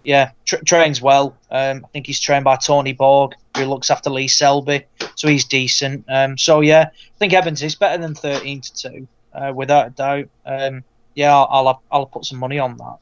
yeah, 0.04 0.30
tra- 0.44 0.64
trains 0.64 1.02
well. 1.02 1.36
Um, 1.50 1.84
I 1.84 1.88
think 1.88 2.06
he's 2.06 2.20
trained 2.20 2.44
by 2.44 2.56
Tony 2.56 2.92
Borg, 2.92 3.34
who 3.56 3.64
looks 3.64 3.90
after 3.90 4.10
Lee 4.10 4.28
Selby, 4.28 4.84
so 5.14 5.28
he's 5.28 5.44
decent. 5.44 6.04
Um, 6.08 6.38
so 6.38 6.60
yeah, 6.60 6.90
I 6.92 7.18
think 7.18 7.32
Evans 7.32 7.62
is 7.62 7.74
better 7.74 8.00
than 8.00 8.14
thirteen 8.14 8.60
to 8.60 8.74
two, 8.74 9.08
uh, 9.34 9.52
without 9.54 9.86
a 9.86 9.90
doubt. 9.90 10.28
Um, 10.46 10.84
yeah, 11.14 11.36
I'll, 11.36 11.68
I'll 11.68 11.82
I'll 11.90 12.06
put 12.06 12.24
some 12.24 12.38
money 12.38 12.58
on 12.58 12.76
that. 12.78 12.96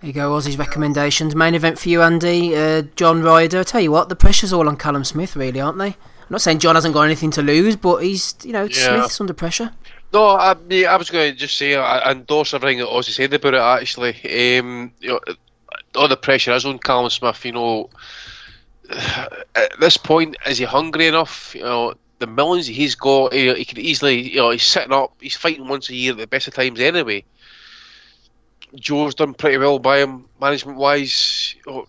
There 0.00 0.08
you 0.08 0.12
go, 0.14 0.30
Ozzy's 0.30 0.56
recommendations. 0.56 1.34
Main 1.34 1.54
event 1.54 1.78
for 1.78 1.90
you, 1.90 2.00
Andy. 2.00 2.56
Uh, 2.56 2.82
John 2.96 3.22
Ryder. 3.22 3.60
I 3.60 3.62
tell 3.64 3.82
you 3.82 3.92
what, 3.92 4.08
the 4.08 4.16
pressure's 4.16 4.52
all 4.52 4.66
on 4.66 4.76
Callum 4.76 5.04
Smith, 5.04 5.36
really, 5.36 5.60
aren't 5.60 5.76
they? 5.76 5.88
I'm 5.88 6.34
not 6.34 6.40
saying 6.40 6.60
John 6.60 6.74
hasn't 6.74 6.94
got 6.94 7.02
anything 7.02 7.30
to 7.32 7.42
lose, 7.42 7.76
but 7.76 7.98
he's, 7.98 8.34
you 8.42 8.52
know, 8.52 8.62
yeah. 8.64 9.00
Smith's 9.00 9.20
under 9.20 9.34
pressure. 9.34 9.72
No, 10.12 10.24
I, 10.24 10.56
I 10.88 10.96
was 10.96 11.10
going 11.10 11.32
to 11.32 11.38
just 11.38 11.56
say 11.56 11.76
I 11.76 12.10
endorse 12.10 12.52
everything 12.52 12.78
that 12.78 12.88
Ozzy 12.88 13.10
said 13.10 13.32
about 13.32 13.54
it. 13.54 13.60
Actually, 13.60 14.58
um, 14.58 14.92
you 15.00 15.10
know, 15.10 15.20
all 15.94 16.08
the 16.08 16.16
pressure 16.16 16.52
is 16.52 16.64
on 16.64 16.78
Callum 16.78 17.10
Smith. 17.10 17.44
You 17.44 17.52
know, 17.52 17.90
at 19.54 19.78
this 19.78 19.96
point, 19.96 20.36
is 20.46 20.58
he 20.58 20.64
hungry 20.64 21.06
enough? 21.06 21.54
You 21.54 21.62
know, 21.62 21.94
the 22.18 22.26
millions 22.26 22.66
he's 22.66 22.94
got, 22.94 23.32
he, 23.32 23.52
he 23.54 23.64
could 23.64 23.78
easily, 23.78 24.20
you 24.32 24.36
know, 24.38 24.50
he's 24.50 24.64
sitting 24.64 24.92
up, 24.92 25.12
he's 25.20 25.36
fighting 25.36 25.68
once 25.68 25.88
a 25.88 25.94
year 25.94 26.12
at 26.12 26.18
the 26.18 26.26
best 26.26 26.48
of 26.48 26.54
times 26.54 26.80
anyway. 26.80 27.24
Joe's 28.74 29.14
done 29.14 29.34
pretty 29.34 29.58
well 29.58 29.78
by 29.78 29.98
him, 29.98 30.26
management 30.40 30.78
wise. 30.78 31.54
You 31.66 31.72
know, 31.72 31.86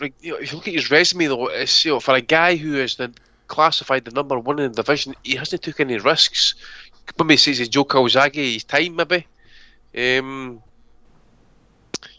if 0.00 0.52
you 0.52 0.56
look 0.56 0.68
at 0.68 0.74
his 0.74 0.90
resume, 0.90 1.26
though, 1.26 1.46
it's 1.48 1.84
you 1.84 1.92
know, 1.92 2.00
for 2.00 2.14
a 2.14 2.20
guy 2.20 2.56
who 2.56 2.76
is 2.76 2.96
the, 2.96 3.12
classified 3.46 4.04
the 4.04 4.10
number 4.12 4.38
one 4.38 4.58
in 4.58 4.72
the 4.72 4.82
division, 4.82 5.14
he 5.22 5.36
hasn't 5.36 5.62
took 5.62 5.78
any 5.78 5.98
risks. 5.98 6.54
Maybe 7.18 7.36
says 7.36 7.58
he's 7.58 7.68
Joe 7.68 7.84
Calzaghe, 7.84 8.54
his 8.54 8.64
time 8.64 8.96
maybe. 8.96 9.26
Um, 9.96 10.62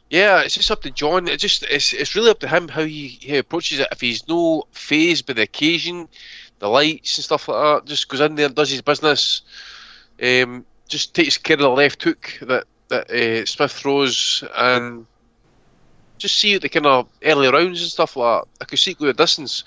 yeah, 0.10 0.42
it's 0.42 0.56
just 0.56 0.70
up 0.70 0.82
to 0.82 0.92
John. 0.92 1.28
It's 1.30 1.42
just 1.42 1.64
it's 1.64 1.94
it's 1.94 2.16
really 2.16 2.32
up 2.32 2.40
to 2.40 2.48
him 2.48 2.68
how 2.68 2.84
he, 2.84 3.08
he 3.08 3.38
approaches 3.38 3.80
it. 3.80 3.88
If 3.92 4.02
he's 4.02 4.28
no 4.28 4.66
phased 4.72 5.26
by 5.26 5.34
the 5.34 5.44
occasion, 5.44 6.10
the 6.60 6.68
lights 6.68 7.18
and 7.18 7.24
stuff 7.24 7.48
like 7.48 7.84
that, 7.84 7.90
just 7.90 8.10
goes 8.10 8.20
in 8.20 8.36
there 8.36 8.50
does 8.50 8.70
his 8.70 8.82
business. 8.82 9.42
Um, 10.22 10.66
just 10.90 11.16
takes 11.16 11.38
care 11.38 11.56
of 11.56 11.62
the 11.62 11.70
left 11.70 12.04
hook 12.04 12.38
that 12.42 12.66
that 12.90 13.10
uh, 13.10 13.46
Smith 13.46 13.72
throws 13.72 14.44
and 14.56 15.06
just 16.18 16.38
see 16.38 16.58
the 16.58 16.70
kind 16.70 16.86
of 16.86 17.08
early 17.24 17.48
rounds 17.48 17.82
and 17.82 17.90
stuff 17.90 18.18
like 18.18 18.44
that. 18.44 18.48
I 18.62 18.66
could 18.66 18.80
see 18.80 18.92
it 18.92 19.00
go 19.00 19.12
distance. 19.14 19.64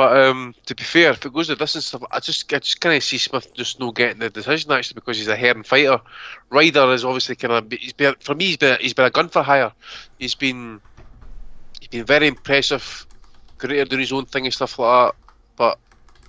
But 0.00 0.16
um, 0.16 0.54
to 0.64 0.74
be 0.74 0.82
fair, 0.82 1.10
if 1.10 1.26
it 1.26 1.30
goes 1.34 1.48
the 1.48 1.56
distance, 1.56 1.94
I 2.10 2.20
just 2.20 2.50
I 2.54 2.58
just 2.58 2.80
kind 2.80 2.96
of 2.96 3.04
see 3.04 3.18
Smith 3.18 3.52
just 3.52 3.78
no 3.78 3.92
getting 3.92 4.18
the 4.18 4.30
decision 4.30 4.72
actually 4.72 4.94
because 4.94 5.18
he's 5.18 5.28
a 5.28 5.36
herring 5.36 5.62
fighter. 5.62 6.00
Ryder 6.50 6.90
is 6.94 7.04
obviously 7.04 7.36
kind 7.36 7.52
of 7.52 7.70
he's 7.70 7.92
been 7.92 8.14
for 8.22 8.34
me 8.34 8.46
he's 8.46 8.56
been 8.56 8.78
he's 8.80 8.94
been 8.94 9.04
a 9.04 9.10
gun 9.10 9.28
for 9.28 9.42
hire. 9.42 9.74
He's 10.18 10.34
been 10.34 10.80
he's 11.80 11.90
been 11.90 12.06
very 12.06 12.28
impressive. 12.28 13.06
Great 13.58 13.90
doing 13.90 14.00
his 14.00 14.10
own 14.10 14.24
thing 14.24 14.46
and 14.46 14.54
stuff 14.54 14.78
like 14.78 15.12
that. 15.12 15.14
But 15.58 15.78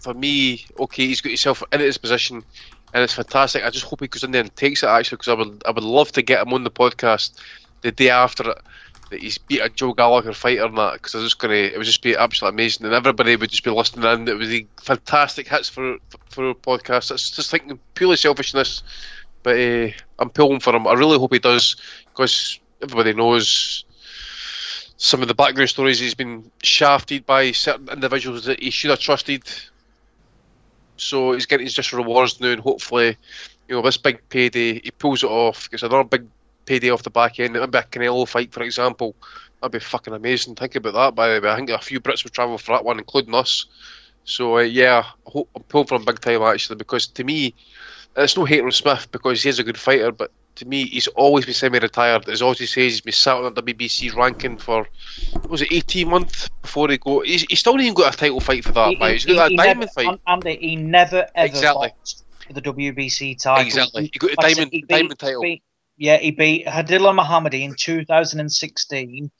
for 0.01 0.13
me, 0.15 0.65
okay, 0.77 1.07
he's 1.07 1.21
got 1.21 1.29
himself 1.29 1.63
into 1.71 1.85
this 1.85 1.97
position, 1.97 2.43
and 2.93 3.03
it's 3.03 3.13
fantastic. 3.13 3.63
I 3.63 3.69
just 3.69 3.85
hope 3.85 4.01
he 4.01 4.09
goes 4.09 4.25
in 4.25 4.31
there 4.31 4.41
and 4.41 4.53
takes 4.57 4.83
it 4.83 4.87
actually, 4.87 5.15
because 5.15 5.29
I 5.29 5.35
would 5.35 5.63
I 5.65 5.71
would 5.71 5.85
love 5.85 6.11
to 6.11 6.21
get 6.21 6.45
him 6.45 6.53
on 6.53 6.65
the 6.65 6.71
podcast 6.71 7.39
the 7.83 7.93
day 7.93 8.09
after 8.09 8.49
it 8.49 8.57
that 9.11 9.21
he's 9.21 9.37
beat 9.37 9.59
a 9.59 9.69
Joe 9.69 9.93
Gallagher 9.93 10.33
fighter 10.33 10.65
and 10.65 10.77
that 10.77 10.93
because 10.93 11.13
I 11.13 11.19
was 11.19 11.27
just 11.27 11.39
gonna 11.39 11.53
it 11.53 11.77
would 11.77 11.85
just 11.85 12.01
be 12.01 12.15
absolutely 12.15 12.55
amazing 12.55 12.85
and 12.85 12.95
everybody 12.95 13.35
would 13.35 13.49
just 13.49 13.63
be 13.63 13.69
listening 13.69 14.09
in. 14.11 14.27
It 14.27 14.37
was 14.37 14.49
a 14.49 14.65
fantastic 14.81 15.47
hits 15.47 15.69
for 15.69 15.97
for 16.29 16.47
our 16.47 16.53
podcast. 16.53 17.11
It's 17.11 17.29
just 17.29 17.51
thinking 17.51 17.77
purely 17.93 18.15
selfishness, 18.15 18.81
but 19.43 19.59
uh, 19.59 19.89
I'm 20.17 20.29
pulling 20.29 20.61
for 20.61 20.75
him. 20.75 20.87
I 20.87 20.93
really 20.93 21.19
hope 21.19 21.33
he 21.33 21.39
does 21.39 21.75
because 22.09 22.59
everybody 22.81 23.13
knows 23.13 23.85
some 24.97 25.21
of 25.21 25.27
the 25.27 25.35
background 25.35 25.69
stories. 25.69 25.99
He's 25.99 26.15
been 26.15 26.49
shafted 26.63 27.25
by 27.25 27.51
certain 27.51 27.89
individuals 27.89 28.45
that 28.45 28.61
he 28.61 28.69
should 28.69 28.91
have 28.91 28.99
trusted. 28.99 29.43
So 30.95 31.33
he's 31.33 31.47
getting 31.47 31.65
his 31.65 31.73
just 31.73 31.91
rewards 31.91 32.39
now, 32.39 32.49
and 32.49 32.61
hopefully, 32.61 33.17
you 33.67 33.75
know, 33.75 33.81
this 33.81 33.97
big 33.97 34.21
payday, 34.29 34.79
he 34.79 34.91
pulls 34.91 35.23
it 35.23 35.29
off. 35.29 35.69
Gets 35.69 35.83
another 35.83 36.03
big 36.03 36.27
payday 36.65 36.89
off 36.89 37.03
the 37.03 37.09
back 37.09 37.39
end. 37.39 37.53
Maybe 37.53 37.77
a 37.77 37.83
Canelo 37.83 38.27
fight, 38.27 38.51
for 38.51 38.63
example. 38.63 39.15
That'd 39.61 39.73
be 39.73 39.79
fucking 39.79 40.13
amazing. 40.13 40.55
Think 40.55 40.75
about 40.75 40.93
that, 40.93 41.15
by 41.15 41.33
the 41.33 41.41
way. 41.41 41.49
I 41.49 41.55
think 41.55 41.69
a 41.69 41.79
few 41.79 41.99
Brits 41.99 42.23
would 42.23 42.33
travel 42.33 42.57
for 42.57 42.75
that 42.75 42.85
one, 42.85 42.97
including 42.97 43.35
us. 43.35 43.65
So, 44.23 44.57
uh, 44.57 44.61
yeah, 44.61 45.03
hope, 45.25 45.49
I'm 45.55 45.63
pulling 45.63 45.87
for 45.87 45.95
him 45.95 46.05
big 46.05 46.19
time, 46.19 46.41
actually, 46.41 46.77
because 46.77 47.07
to 47.07 47.23
me, 47.23 47.53
it's 48.15 48.37
no 48.37 48.45
hate 48.45 48.63
on 48.63 48.71
Smith 48.71 49.07
because 49.11 49.41
he's 49.41 49.59
a 49.59 49.63
good 49.63 49.77
fighter, 49.77 50.11
but 50.11 50.31
to 50.55 50.65
me, 50.65 50.85
he's 50.85 51.07
always 51.07 51.45
been 51.45 51.53
semi-retired. 51.53 52.27
As 52.29 52.41
Ozzy 52.41 52.67
says, 52.67 52.75
he's 52.75 53.01
been 53.01 53.13
sat 53.13 53.37
on 53.37 53.53
the 53.53 53.63
WBC 53.63 54.13
ranking 54.15 54.57
for 54.57 54.87
was 55.47 55.61
it 55.61 55.71
18 55.71 56.09
months 56.09 56.49
before 56.61 56.89
he 56.89 56.97
go. 56.97 57.21
He's, 57.21 57.43
he's 57.43 57.59
still 57.59 57.73
not 57.73 57.81
even 57.81 57.93
got 57.93 58.13
a 58.13 58.17
title 58.17 58.39
fight 58.39 58.63
for 58.63 58.73
that. 58.73 58.89
He, 58.89 59.11
he's 59.13 59.25
got 59.25 59.49
he, 59.49 59.55
a 59.55 59.57
diamond 59.57 59.91
never, 59.95 60.09
fight. 60.09 60.21
Andy, 60.27 60.57
he 60.57 60.75
never 60.75 61.27
ever 61.35 61.47
exactly. 61.47 61.93
the 62.49 62.61
WBC 62.61 63.41
title. 63.41 63.65
Exactly, 63.65 64.09
he 64.11 64.19
got 64.19 64.31
a 64.31 64.35
diamond, 64.35 64.83
diamond 64.87 65.19
title. 65.19 65.41
Beat, 65.41 65.63
yeah, 66.01 66.17
he 66.17 66.31
beat 66.31 66.65
Hadillah 66.65 67.15
Mohoumadi 67.15 67.61
in 67.61 67.75
2016, 67.75 69.31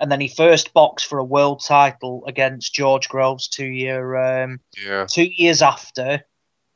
and 0.00 0.12
then 0.12 0.20
he 0.20 0.26
first 0.26 0.74
boxed 0.74 1.06
for 1.06 1.20
a 1.20 1.24
world 1.24 1.62
title 1.64 2.24
against 2.26 2.74
George 2.74 3.08
Groves 3.08 3.46
two 3.46 3.66
year 3.66 4.16
um, 4.16 4.58
yeah. 4.84 5.06
two 5.08 5.22
years 5.22 5.62
after. 5.62 6.24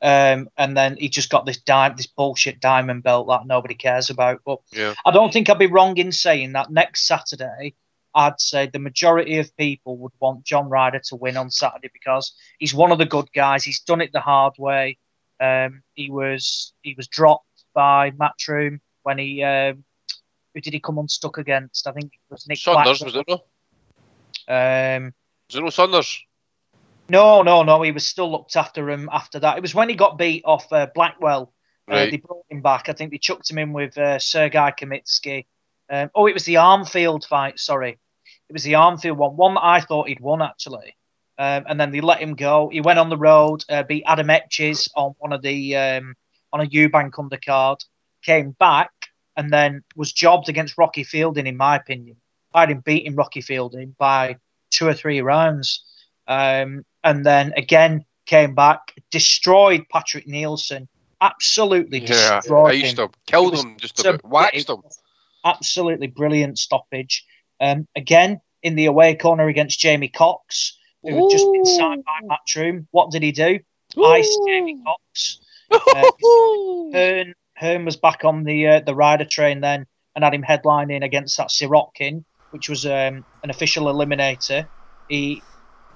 Um, 0.01 0.47
and 0.57 0.77
then 0.77 0.95
he 0.95 1.09
just 1.09 1.29
got 1.29 1.45
this 1.45 1.57
di- 1.57 1.93
this 1.97 2.07
bullshit 2.07 2.61
diamond 2.61 3.03
belt 3.03 3.27
that 3.27 3.45
nobody 3.45 3.73
cares 3.75 4.09
about. 4.09 4.39
But 4.45 4.59
yeah. 4.71 4.93
I 5.05 5.11
don't 5.11 5.33
think 5.33 5.49
I'd 5.49 5.59
be 5.59 5.67
wrong 5.67 5.97
in 5.97 6.13
saying 6.13 6.53
that 6.53 6.71
next 6.71 7.05
Saturday, 7.05 7.75
I'd 8.15 8.39
say 8.39 8.67
the 8.67 8.79
majority 8.79 9.39
of 9.39 9.55
people 9.57 9.97
would 9.97 10.13
want 10.21 10.45
John 10.45 10.69
Ryder 10.69 11.01
to 11.07 11.17
win 11.17 11.35
on 11.35 11.51
Saturday 11.51 11.89
because 11.91 12.33
he's 12.59 12.73
one 12.73 12.93
of 12.93 12.97
the 12.97 13.05
good 13.05 13.27
guys. 13.33 13.65
He's 13.65 13.81
done 13.81 13.99
it 13.99 14.13
the 14.13 14.21
hard 14.21 14.53
way. 14.57 14.99
Um, 15.41 15.83
he 15.95 16.09
was 16.09 16.73
he 16.81 16.93
was 16.95 17.09
dropped 17.09 17.45
by 17.73 18.11
Matchroom 18.11 18.79
when 19.03 19.17
he 19.17 19.43
um, 19.43 19.83
who 20.53 20.61
did 20.61 20.73
he 20.73 20.79
come 20.79 20.97
unstuck 20.97 21.37
against? 21.37 21.87
I 21.87 21.91
think 21.91 22.13
it 22.13 22.31
was 22.31 22.47
Nick 22.47 22.57
Saunders. 22.57 23.01
Was 23.01 23.15
it 23.15 23.25
no? 23.27 23.35
Um, 24.47 25.13
was 25.47 25.55
it 25.55 25.61
no 25.61 25.69
Saunders? 25.69 26.19
No, 27.09 27.41
no, 27.41 27.63
no. 27.63 27.81
He 27.81 27.91
was 27.91 28.07
still 28.07 28.31
looked 28.31 28.55
after 28.55 28.89
him 28.89 29.09
after 29.11 29.39
that. 29.39 29.57
It 29.57 29.61
was 29.61 29.75
when 29.75 29.89
he 29.89 29.95
got 29.95 30.17
beat 30.17 30.43
off 30.45 30.71
uh, 30.71 30.87
Blackwell. 30.93 31.53
Uh, 31.89 31.95
right. 31.95 32.07
Uh, 32.07 32.11
they 32.11 32.17
brought 32.17 32.45
him 32.49 32.61
back. 32.61 32.87
I 32.87 32.93
think 32.93 33.11
they 33.11 33.17
chucked 33.17 33.49
him 33.49 33.57
in 33.57 33.73
with 33.73 33.97
uh, 33.97 34.19
Sergei 34.19 34.71
Khomitsky. 34.79 35.45
Um, 35.89 36.09
oh, 36.15 36.27
it 36.27 36.33
was 36.33 36.45
the 36.45 36.55
Arnfield 36.55 37.25
fight. 37.25 37.59
Sorry, 37.59 37.99
it 38.49 38.53
was 38.53 38.63
the 38.63 38.73
Arnfield 38.73 39.17
one. 39.17 39.35
One 39.35 39.55
that 39.55 39.63
I 39.63 39.81
thought 39.81 40.07
he'd 40.07 40.21
won 40.21 40.41
actually. 40.41 40.95
Um, 41.37 41.65
and 41.67 41.79
then 41.79 41.91
they 41.91 41.99
let 41.99 42.21
him 42.21 42.35
go. 42.35 42.69
He 42.69 42.79
went 42.79 42.99
on 42.99 43.09
the 43.09 43.17
road, 43.17 43.65
uh, 43.67 43.83
beat 43.83 44.03
Adam 44.05 44.29
Etches 44.29 44.87
on 44.95 45.15
one 45.17 45.33
of 45.33 45.41
the 45.41 45.75
um, 45.75 46.15
on 46.53 46.61
a 46.61 46.65
Eubank 46.65 47.11
undercard. 47.13 47.83
Came 48.23 48.51
back 48.51 48.91
and 49.35 49.51
then 49.51 49.83
was 49.95 50.11
jobbed 50.11 50.49
against 50.49 50.77
Rocky 50.77 51.03
Fielding. 51.03 51.47
In 51.47 51.57
my 51.57 51.75
opinion, 51.75 52.17
I 52.53 52.61
had 52.61 52.71
him 52.71 52.81
beating 52.81 53.15
Rocky 53.15 53.41
Fielding 53.41 53.95
by 53.97 54.37
two 54.69 54.87
or 54.87 54.93
three 54.93 55.21
rounds. 55.21 55.83
Um, 56.27 56.85
and 57.03 57.25
then 57.25 57.53
again 57.57 58.05
came 58.25 58.55
back, 58.55 58.93
destroyed 59.11 59.85
Patrick 59.91 60.27
Nielsen, 60.27 60.87
absolutely 61.21 61.99
yeah, 61.99 62.39
destroyed 62.39 62.69
I 62.69 62.73
used 62.73 62.99
him. 62.99 63.09
to 63.09 63.13
kill 63.27 63.51
them, 63.51 63.77
just 63.77 63.99
about 63.99 64.23
waxed 64.23 64.67
them. 64.67 64.81
Absolutely 65.45 66.07
brilliant 66.07 66.57
stoppage. 66.57 67.25
Um, 67.59 67.87
again 67.95 68.41
in 68.61 68.75
the 68.75 68.85
away 68.85 69.15
corner 69.15 69.47
against 69.47 69.79
Jamie 69.79 70.07
Cox, 70.07 70.77
who 71.01 71.09
Ooh. 71.09 71.15
had 71.23 71.31
just 71.31 71.51
been 71.51 71.65
signed 71.65 72.03
by 72.05 72.27
Matchroom. 72.27 72.87
What 72.91 73.11
did 73.11 73.23
he 73.23 73.31
do? 73.31 73.59
Ooh. 73.97 74.05
Ice 74.05 74.37
Jamie 74.47 74.79
Cox. 74.83 75.39
Uh, 75.73 76.11
Hearn, 76.93 77.33
Hearn 77.63 77.85
was 77.85 77.95
back 77.95 78.25
on 78.25 78.43
the 78.43 78.67
uh, 78.67 78.79
the 78.81 78.93
Ryder 78.93 79.23
train 79.23 79.61
then 79.61 79.85
and 80.15 80.23
had 80.23 80.33
him 80.33 80.43
headlining 80.43 81.03
against 81.03 81.37
that 81.37 81.47
Sirotkin, 81.47 82.25
which 82.51 82.67
was 82.67 82.85
um, 82.85 83.23
an 83.41 83.49
official 83.49 83.85
eliminator. 83.85 84.67
He 85.07 85.41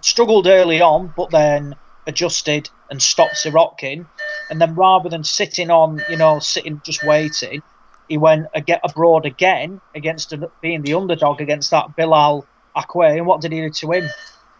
struggled 0.02 0.48
early 0.48 0.82
on, 0.82 1.14
but 1.18 1.30
then 1.30 1.76
adjusted 2.08 2.70
and 2.90 3.02
stopped 3.02 3.36
Sirotkin. 3.36 4.06
And 4.50 4.62
then 4.62 4.76
rather 4.76 5.10
than 5.10 5.26
sitting 5.26 5.70
on, 5.70 6.02
you 6.10 6.16
know, 6.16 6.40
sitting 6.40 6.82
just 6.86 7.04
waiting, 7.04 7.62
he 8.08 8.18
went 8.18 8.48
get 8.66 8.80
abroad 8.86 9.26
again 9.26 9.82
against 9.94 10.34
being 10.62 10.84
the 10.84 10.94
underdog 10.94 11.42
against 11.42 11.72
that 11.72 11.96
Bilal 11.98 12.48
Akkawy. 12.78 13.18
And 13.18 13.26
what 13.28 13.42
did 13.42 13.52
he 13.52 13.60
do 13.60 13.70
to 13.70 13.92
him? 13.92 14.10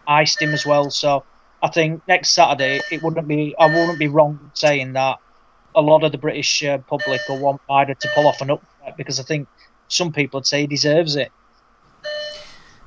Iced 0.06 0.42
him 0.42 0.52
as 0.52 0.66
well. 0.66 0.90
So 0.90 1.24
I 1.62 1.68
think 1.70 2.02
next 2.06 2.34
Saturday 2.34 2.82
it 2.92 3.02
wouldn't 3.02 3.26
be 3.26 3.54
I 3.58 3.66
wouldn't 3.66 3.98
be 3.98 4.08
wrong 4.08 4.50
saying 4.54 4.92
that 4.92 5.16
a 5.78 5.80
lot 5.80 6.02
of 6.02 6.12
the 6.12 6.18
British 6.18 6.62
uh, 6.64 6.78
public 6.78 7.20
will 7.28 7.38
want 7.38 7.60
Ryder 7.70 7.94
to 7.94 8.08
pull 8.14 8.26
off 8.26 8.40
an 8.40 8.50
upset 8.50 8.96
because 8.96 9.20
I 9.20 9.22
think 9.22 9.48
some 9.86 10.12
people 10.12 10.38
would 10.38 10.46
say 10.46 10.62
he 10.62 10.66
deserves 10.66 11.14
it. 11.14 11.30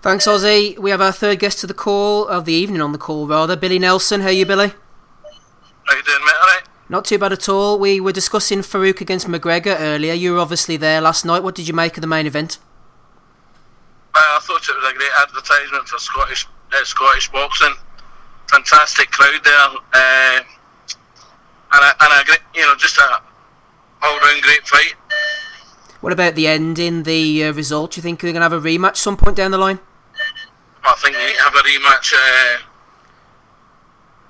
Thanks, 0.02 0.28
Ozzy. 0.28 0.78
We 0.78 0.90
have 0.90 1.00
our 1.00 1.12
third 1.12 1.40
guest 1.40 1.60
to 1.60 1.68
the 1.68 1.74
call, 1.74 2.28
of 2.28 2.46
the 2.46 2.54
evening 2.54 2.82
on 2.82 2.92
the 2.92 2.98
call, 2.98 3.28
rather. 3.28 3.56
Billy 3.56 3.80
Nelson. 3.80 4.22
How 4.22 4.28
are 4.28 4.32
you, 4.32 4.46
Billy? 4.46 4.68
How 4.68 5.96
you 5.96 6.04
doing, 6.04 6.26
mate? 6.26 6.34
All 6.42 6.48
right? 6.48 6.64
Not 6.90 7.06
too 7.06 7.18
bad 7.18 7.32
at 7.32 7.48
all. 7.48 7.80
We 7.80 8.02
were 8.02 8.12
discussing 8.12 8.60
Farooq 8.60 9.00
against 9.00 9.28
McGregor 9.28 9.78
earlier. 9.80 10.14
You 10.14 10.34
were 10.34 10.40
obviously 10.40 10.76
there 10.76 11.00
last 11.00 11.24
night. 11.24 11.44
What 11.44 11.56
did 11.56 11.68
you 11.68 11.74
make 11.74 11.96
of 11.96 12.02
the 12.02 12.08
main 12.08 12.26
event? 12.26 12.58
I 14.14 14.40
thought 14.42 14.68
it 14.68 14.76
was 14.76 14.92
a 14.92 14.98
great 14.98 15.12
advertisement 15.22 15.88
for 15.88 15.98
Scottish 16.00 16.48
uh, 16.74 16.84
Scottish 16.84 17.32
boxing. 17.32 17.74
Fantastic 18.50 19.12
crowd 19.12 19.42
there, 19.44 19.68
uh, 19.94 20.42
and 21.74 21.84
a, 21.84 22.04
and 22.04 22.22
a 22.22 22.26
great, 22.26 22.40
you 22.56 22.62
know, 22.62 22.76
just 22.76 22.98
a 22.98 23.22
all 24.04 24.20
round 24.20 24.42
great 24.42 24.68
fight. 24.68 24.96
What 26.02 26.14
about 26.14 26.36
the 26.36 26.48
ending, 26.48 27.04
the 27.04 27.46
uh, 27.46 27.54
result? 27.54 27.92
Do 27.92 28.00
you 28.00 28.02
think 28.02 28.20
they're 28.20 28.32
going 28.32 28.42
to 28.42 28.50
have 28.50 28.54
a 28.54 28.60
rematch 28.60 28.98
some 28.98 29.18
point 29.18 29.38
down 29.38 29.52
the 29.52 29.60
line? 29.60 29.80
I 30.84 30.94
think 30.98 31.16
they 31.16 31.34
have 31.38 31.54
a 31.54 31.62
rematch. 31.62 32.14
Uh, 32.14 32.58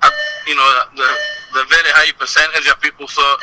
at, 0.02 0.12
you 0.46 0.54
know, 0.54 0.82
the 0.96 1.08
the 1.54 1.64
very 1.68 1.90
high 1.96 2.12
percentage 2.18 2.68
of 2.68 2.80
people 2.80 3.06
thought, 3.06 3.38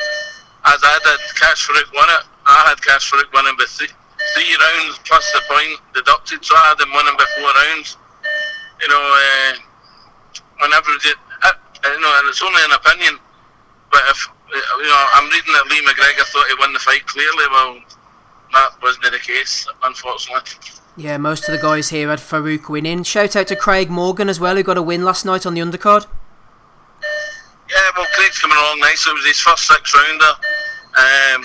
as 0.66 0.80
I 0.82 0.98
did, 1.02 1.20
Kash 1.38 1.66
Farooq 1.66 1.90
won 1.94 2.08
it. 2.10 2.24
I 2.46 2.70
had 2.70 2.82
Kash 2.82 3.10
Farooq 3.10 3.32
winning 3.32 3.56
by 3.58 3.66
three, 3.66 3.90
three 4.34 4.54
rounds 4.58 4.98
plus 5.06 5.26
the 5.32 5.42
point 5.46 5.80
deducted, 5.94 6.44
so 6.44 6.54
I 6.54 6.74
had 6.74 6.80
him 6.80 6.92
winning 6.94 7.16
by 7.18 7.26
four 7.38 7.50
rounds. 7.50 7.96
You 8.82 8.88
know, 8.88 9.02
uh, 9.02 9.52
whenever 10.60 10.90
it, 10.94 11.18
uh, 11.42 11.52
you 11.82 12.00
know, 12.00 12.12
and 12.18 12.28
it's 12.28 12.42
only 12.42 12.62
an 12.62 12.72
opinion, 12.72 13.14
but 13.90 14.02
if 14.08 14.28
you 14.50 14.82
know, 14.82 15.06
I'm 15.14 15.24
reading 15.30 15.52
that 15.54 15.66
Lee 15.70 15.82
McGregor 15.86 16.26
thought 16.26 16.46
he 16.48 16.54
won 16.58 16.72
the 16.72 16.78
fight 16.78 17.06
clearly. 17.06 17.44
Well, 17.50 17.80
that 18.52 18.70
wasn't 18.82 19.12
the 19.12 19.18
case, 19.18 19.66
unfortunately. 19.82 20.50
Yeah, 20.96 21.18
most 21.18 21.48
of 21.48 21.54
the 21.54 21.62
guys 21.62 21.88
here 21.90 22.08
had 22.08 22.18
Farooq 22.18 22.68
winning. 22.68 23.04
Shout 23.04 23.36
out 23.36 23.46
to 23.48 23.56
Craig 23.56 23.90
Morgan 23.90 24.28
as 24.28 24.40
well, 24.40 24.56
who 24.56 24.62
got 24.62 24.76
a 24.76 24.82
win 24.82 25.04
last 25.04 25.24
night 25.24 25.46
on 25.46 25.54
the 25.54 25.60
undercard. 25.60 26.06
Yeah, 27.70 27.90
well, 27.96 28.06
Craig's 28.14 28.38
coming 28.38 28.58
along 28.58 28.80
nice. 28.80 29.06
It 29.06 29.14
was 29.14 29.24
his 29.24 29.38
first 29.38 29.66
six 29.66 29.94
rounder. 29.94 30.34
Um, 30.98 31.44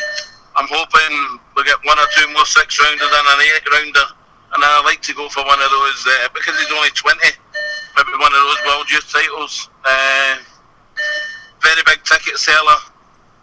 I'm 0.58 0.68
hoping 0.68 1.40
we 1.56 1.64
get 1.64 1.78
one 1.84 2.00
or 2.00 2.10
two 2.18 2.28
more 2.34 2.46
six 2.46 2.82
rounders 2.82 3.06
and 3.06 3.28
an 3.30 3.46
eight 3.46 3.70
rounder. 3.70 4.08
And 4.56 4.64
I'd 4.64 4.86
like 4.86 5.02
to 5.04 5.14
go 5.14 5.30
for 5.30 5.46
one 5.46 5.62
of 5.62 5.70
those 5.70 6.08
uh, 6.08 6.30
because 6.34 6.58
he's 6.58 6.72
only 6.72 6.90
20. 6.90 7.20
Maybe 7.22 8.12
one 8.18 8.34
of 8.34 8.42
those 8.42 8.62
world 8.66 8.90
youth 8.90 9.08
titles. 9.14 9.70
Uh, 9.86 10.38
very 11.66 11.82
big 11.90 12.04
ticket 12.06 12.38
seller. 12.38 12.80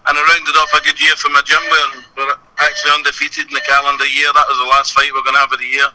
And 0.06 0.18
I 0.18 0.20
rounded 0.22 0.54
off 0.58 0.70
a 0.74 0.82
good 0.82 0.98
year 0.98 1.14
for 1.14 1.30
my 1.30 1.42
gym. 1.42 1.62
We're, 1.70 2.26
we're 2.26 2.34
actually 2.58 2.90
undefeated 2.94 3.46
in 3.46 3.54
the 3.54 3.60
calendar 3.66 4.06
year. 4.06 4.30
That 4.34 4.46
was 4.48 4.58
the 4.58 4.70
last 4.70 4.94
fight 4.94 5.10
we're 5.14 5.22
going 5.22 5.34
to 5.34 5.42
have 5.46 5.52
of 5.52 5.58
the 5.58 5.66
year. 5.66 5.86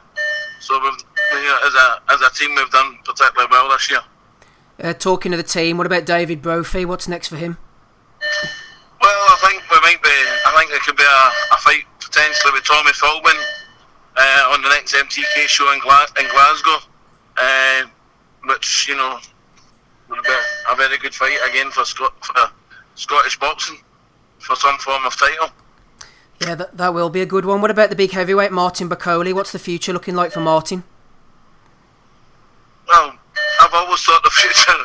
So 0.60 0.80
we've, 0.80 1.00
you 1.44 1.48
know, 1.48 1.60
as 1.68 1.74
a 1.76 1.88
as 2.14 2.22
a 2.22 2.32
team, 2.36 2.56
we've 2.56 2.70
done 2.72 3.00
particularly 3.04 3.48
well 3.52 3.68
this 3.70 3.90
year. 3.92 4.00
Uh, 4.82 4.94
talking 4.94 5.32
to 5.32 5.38
the 5.38 5.44
team, 5.44 5.78
what 5.78 5.88
about 5.88 6.06
David 6.06 6.42
Brophy? 6.42 6.86
What's 6.86 7.08
next 7.08 7.28
for 7.28 7.36
him? 7.36 7.58
Well, 9.02 9.22
I 9.32 9.38
think 9.44 9.64
we 9.72 9.80
might 9.82 10.02
be. 10.02 10.10
I 10.46 10.56
think 10.58 10.72
there 10.72 10.80
could 10.86 10.96
be 10.98 11.04
a, 11.04 11.24
a 11.56 11.58
fight 11.60 11.84
potentially 12.00 12.54
with 12.54 12.64
Tommy 12.64 12.92
Philbin 12.92 13.40
uh, 14.16 14.54
on 14.54 14.62
the 14.62 14.70
next 14.70 14.94
MTK 14.96 15.48
show 15.48 15.72
in, 15.74 15.80
Gla- 15.80 16.08
in 16.20 16.28
Glasgow. 16.32 16.78
uh, 17.38 17.84
which 18.46 18.88
you 18.88 18.96
know 18.96 19.20
a 20.10 20.76
very 20.76 20.98
good 20.98 21.14
fight 21.14 21.38
again 21.50 21.72
for, 21.72 21.86
Scot- 21.86 22.26
for 22.26 22.50
Scottish 22.96 23.40
boxing 23.40 23.80
for 24.40 24.56
some 24.56 24.78
form 24.78 25.06
of 25.06 25.16
title. 25.18 25.50
Yeah, 26.42 26.56
that, 26.56 26.78
that 26.78 26.94
will 26.94 27.10
be 27.10 27.22
a 27.22 27.26
good 27.26 27.46
one. 27.46 27.62
What 27.62 27.72
about 27.72 27.90
the 27.90 27.96
big 27.96 28.12
heavyweight 28.12 28.52
Martin 28.52 28.90
Bakole? 28.90 29.34
What's 29.34 29.52
the 29.52 29.60
future 29.60 29.92
looking 29.92 30.16
like 30.16 30.32
for 30.32 30.40
Martin? 30.40 30.84
Well, 32.88 33.18
I've 33.62 33.74
always 33.74 34.02
thought 34.02 34.24
the 34.24 34.30
future 34.34 34.78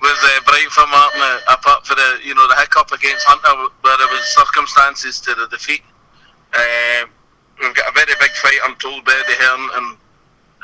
was 0.00 0.18
uh, 0.22 0.40
bright 0.44 0.68
for 0.70 0.86
Martin, 0.88 1.20
uh, 1.20 1.38
apart 1.52 1.86
for 1.86 1.94
the 1.94 2.18
you 2.22 2.34
know 2.34 2.46
the 2.48 2.56
hiccup 2.56 2.92
against 2.92 3.24
Hunter, 3.26 3.72
where 3.80 3.96
there 3.96 4.08
was 4.08 4.20
circumstances 4.34 5.20
to 5.20 5.34
the 5.34 5.46
defeat. 5.48 5.82
Uh, 6.52 7.06
we've 7.60 7.74
got 7.74 7.88
a 7.88 7.92
very 7.92 8.14
big 8.20 8.30
fight, 8.32 8.58
I'm 8.64 8.76
told, 8.76 9.04
by 9.04 9.12
Eddie 9.12 9.38
Hearn 9.38 9.70
in, 9.78 9.96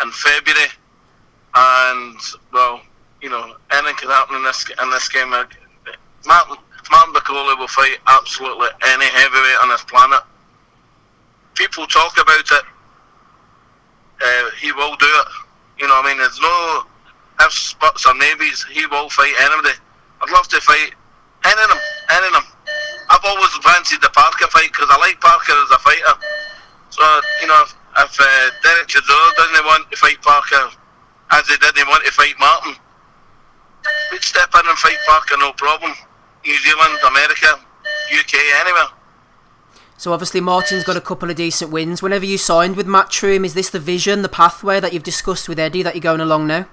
in 0.07 0.13
February, 0.13 0.69
and 1.55 2.19
well, 2.53 2.83
you 3.23 3.31
know, 3.31 3.55
anything 3.71 3.97
can 3.97 4.11
happen 4.11 4.37
in 4.37 4.43
this 4.43 4.67
in 4.83 4.91
this 4.91 5.09
game. 5.09 5.33
Uh, 5.33 5.45
Martin 6.27 6.57
Martin 6.91 7.15
Bakole 7.15 7.57
will 7.59 7.69
fight 7.69 7.99
absolutely 8.09 8.69
any 8.85 9.07
heavyweight 9.07 9.63
on 9.63 9.69
this 9.71 9.85
planet. 9.85 10.21
People 11.55 11.87
talk 11.87 12.13
about 12.21 12.41
it. 12.41 12.65
Uh, 14.21 14.51
he 14.61 14.73
will 14.73 14.97
do 14.97 15.07
it. 15.07 15.29
You 15.79 15.87
know, 15.87 16.01
I 16.03 16.07
mean, 16.07 16.19
there's 16.19 16.41
no 16.41 16.83
ifs, 17.47 17.75
buts, 17.75 18.07
or 18.07 18.15
maybes. 18.15 18.65
He 18.71 18.87
will 18.87 19.09
fight 19.09 19.35
anybody. 19.41 19.79
I'd 20.21 20.31
love 20.31 20.49
to 20.49 20.61
fight 20.61 20.95
any 21.45 21.63
of 21.63 21.69
them. 21.71 21.79
Any 22.11 22.27
of 22.27 22.33
them. 22.33 22.47
I've 23.11 23.25
always 23.25 23.51
fancied 23.63 24.03
the 24.03 24.11
Parker 24.11 24.47
fight 24.49 24.73
because 24.73 24.89
I 24.91 24.99
like 24.99 25.21
Parker 25.21 25.53
as 25.53 25.71
a 25.71 25.79
fighter. 25.79 26.15
So 26.91 27.03
you 27.41 27.47
know, 27.47 27.63
if, 27.63 27.75
if 27.99 28.19
uh, 28.19 28.51
Derek 28.63 28.89
Chisora 28.89 29.35
doesn't 29.37 29.65
want 29.65 29.91
to 29.91 29.97
fight 29.97 30.21
Parker, 30.23 30.75
as 31.31 31.47
he 31.47 31.57
didn't 31.59 31.89
want 31.89 32.05
to 32.05 32.13
fight 32.13 32.35
Martin, 32.39 32.75
we'd 34.11 34.23
step 34.23 34.51
in 34.55 34.69
and 34.69 34.79
fight 34.79 34.99
Parker, 35.07 35.37
no 35.39 35.53
problem. 35.53 35.93
New 36.45 36.59
Zealand, 36.59 36.99
America, 37.07 37.61
UK, 38.13 38.35
anywhere. 38.61 38.89
So 39.97 40.13
obviously 40.13 40.41
Martin's 40.41 40.83
got 40.83 40.97
a 40.97 41.01
couple 41.01 41.31
of 41.31 41.37
decent 41.37 41.71
wins. 41.71 42.03
Whenever 42.03 42.25
you 42.25 42.37
signed 42.37 42.77
with 42.77 42.89
Matchroom, 42.89 43.45
is 43.45 43.55
this 43.55 43.71
the 43.71 43.79
vision, 43.79 44.23
the 44.23 44.29
pathway 44.29 44.81
that 44.81 44.93
you've 44.93 45.05
discussed 45.05 45.49
with 45.49 45.61
Eddie 45.61 45.85
that 45.85 45.95
you're 45.95 46.03
going 46.03 46.21
along 46.21 46.49
now? 46.49 46.67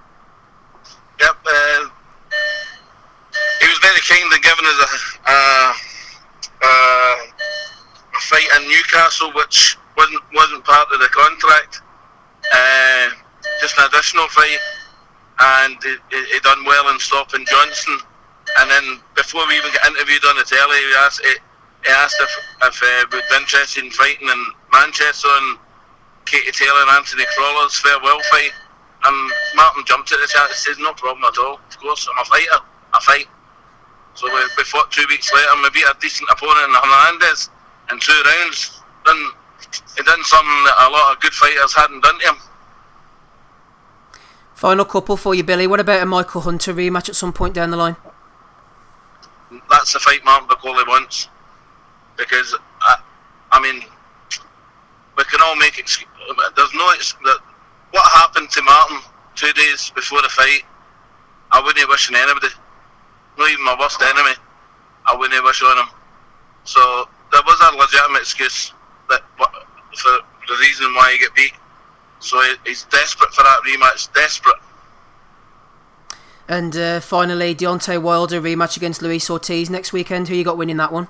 Yep. 1.20 1.38
Uh, 1.46 1.90
he 3.62 3.68
was 3.68 3.78
very 3.80 4.00
kind 4.00 4.34
in 4.34 4.42
giving 4.42 4.66
us 4.66 5.12
a, 5.28 5.30
a, 5.30 5.74
a, 6.64 6.70
a 8.16 8.20
fight 8.20 8.48
in 8.58 8.68
Newcastle, 8.68 9.32
which 9.34 9.78
wasn't 9.96 10.24
wasn't 10.34 10.64
part 10.64 10.88
of 10.92 11.00
the 11.00 11.10
contract. 11.10 11.82
Uh, 12.52 13.10
just 13.62 13.78
an 13.78 13.86
additional 13.86 14.28
fight, 14.30 14.58
and 15.40 15.78
he, 15.84 15.96
he 16.12 16.40
done 16.42 16.64
well 16.66 16.90
in 16.92 17.00
stopping 17.00 17.46
Johnson. 17.46 17.98
And 18.60 18.70
then 18.70 19.00
before 19.16 19.48
we 19.48 19.56
even 19.58 19.72
got 19.72 19.88
interviewed 19.88 20.26
on 20.26 20.38
the 20.38 20.44
telly, 20.44 20.78
he 20.78 20.94
asked, 21.00 21.22
he, 21.24 21.34
he 21.86 21.92
asked 21.92 22.18
if, 22.20 22.32
if 22.68 22.84
uh, 22.84 23.06
we'd 23.12 23.24
be 23.30 23.36
interested 23.38 23.84
in 23.84 23.92
fighting 23.92 24.28
in 24.28 24.42
Manchester 24.74 25.30
and 25.30 25.58
Katie 26.26 26.52
Taylor 26.52 26.82
and 26.82 26.92
Anthony 26.92 27.24
Crolla's 27.38 27.78
farewell 27.80 28.20
fight. 28.32 28.52
And 29.06 29.32
Martin 29.56 29.86
jumped 29.86 30.12
at 30.12 30.20
the 30.20 30.28
chance 30.28 30.52
and 30.52 30.76
said, 30.76 30.84
no 30.84 30.94
problem 30.94 31.24
at 31.24 31.38
all. 31.40 31.56
Of 31.56 31.78
course, 31.80 32.08
I'm 32.10 32.22
a 32.22 32.26
fighter. 32.26 32.60
I 32.94 33.00
fight. 33.02 33.28
So 34.16 34.28
we, 34.28 34.42
we 34.58 34.64
fought 34.66 34.92
two 34.92 35.06
weeks 35.08 35.32
later 35.32 35.48
and 35.54 35.64
we 35.64 35.70
beat 35.70 35.88
a 35.88 35.96
decent 36.02 36.28
opponent 36.30 36.68
in 36.68 36.76
Hernandez 36.76 37.50
in 37.92 38.00
two 38.00 38.22
rounds. 38.26 38.82
Done, 39.06 39.32
he 39.96 40.04
done 40.04 40.24
something 40.26 40.64
that 40.68 40.76
a 40.84 40.92
lot 40.92 41.16
of 41.16 41.22
good 41.22 41.32
fighters 41.32 41.74
hadn't 41.74 42.02
done 42.02 42.20
to 42.20 42.28
him. 42.28 42.38
Final 44.60 44.84
couple 44.84 45.16
for 45.16 45.34
you, 45.34 45.42
Billy. 45.42 45.68
What 45.68 45.80
about 45.80 46.04
a 46.04 46.06
Michael 46.06 46.42
Hunter 46.42 46.74
rematch 46.74 47.08
at 47.08 47.16
some 47.16 47.32
point 47.32 47.54
down 47.54 47.72
the 47.72 47.78
line? 47.78 47.96
That's 49.70 49.94
the 49.94 50.00
fight 50.00 50.20
Martin 50.26 50.50
Bakole 50.50 50.86
wants. 50.86 51.30
Because, 52.18 52.54
I, 52.82 53.00
I 53.54 53.62
mean, 53.62 53.82
we 55.18 55.24
can 55.24 55.40
all 55.42 55.56
make 55.56 55.80
excuses. 55.80 56.12
There's 56.58 56.74
no 56.74 56.92
that 56.92 57.40
what 57.92 58.04
happened 58.12 58.50
to 58.50 58.62
Martin 58.64 58.98
two 59.36 59.54
days 59.54 59.94
before 59.96 60.22
the 60.22 60.28
fight. 60.28 60.64
I 61.54 61.62
wouldn't 61.64 61.88
wish 61.88 62.10
on 62.10 62.18
anybody, 62.18 62.50
not 63.38 63.50
even 63.50 63.64
my 63.64 63.78
worst 63.80 64.02
enemy. 64.02 64.36
I 65.06 65.16
wouldn't 65.16 65.42
wish 65.42 65.64
on 65.64 65.78
him. 65.78 65.90
So 66.66 67.08
there 67.32 67.42
was 67.46 67.58
a 67.62 67.78
legitimate 67.78 68.24
excuse 68.24 68.74
that 69.10 69.22
for 69.38 69.48
the 70.50 70.58
reason 70.60 70.94
why 70.96 71.14
he 71.14 71.20
get 71.20 71.34
beat. 71.34 71.54
So 72.20 72.42
he's 72.66 72.84
desperate 72.86 73.34
for 73.34 73.44
that 73.44 73.62
rematch. 73.66 74.14
Desperate. 74.14 74.58
And 76.48 76.76
uh, 76.76 77.00
finally, 77.00 77.54
Deontay 77.54 78.02
Wilder 78.02 78.42
rematch 78.42 78.76
against 78.76 79.02
Luis 79.02 79.30
Ortiz 79.30 79.70
next 79.70 79.94
weekend. 79.94 80.28
Who 80.28 80.36
you 80.36 80.44
got 80.44 80.58
winning 80.58 80.78
that 80.78 80.92
one? 80.92 81.08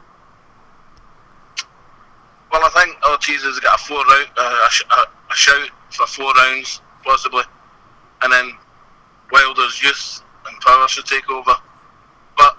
Well, 2.52 2.61
I 2.64 2.69
think 2.69 2.98
Ortiz 3.10 3.44
has 3.44 3.60
got 3.60 3.80
a 3.80 3.84
four 3.84 4.03
round, 4.03 4.27
uh, 4.38 4.65
a, 4.68 4.69
sh- 4.69 4.84
a, 4.91 5.31
a 5.31 5.36
shout 5.36 5.69
for 5.91 6.07
four 6.07 6.34
rounds 6.34 6.81
possibly, 7.03 7.44
and 8.22 8.34
then 8.34 8.52
Wilder's 9.31 9.81
youth 9.81 10.23
and 10.48 10.60
power 10.61 10.88
should 10.88 11.06
take 11.06 11.30
over. 11.30 11.56
But 12.36 12.57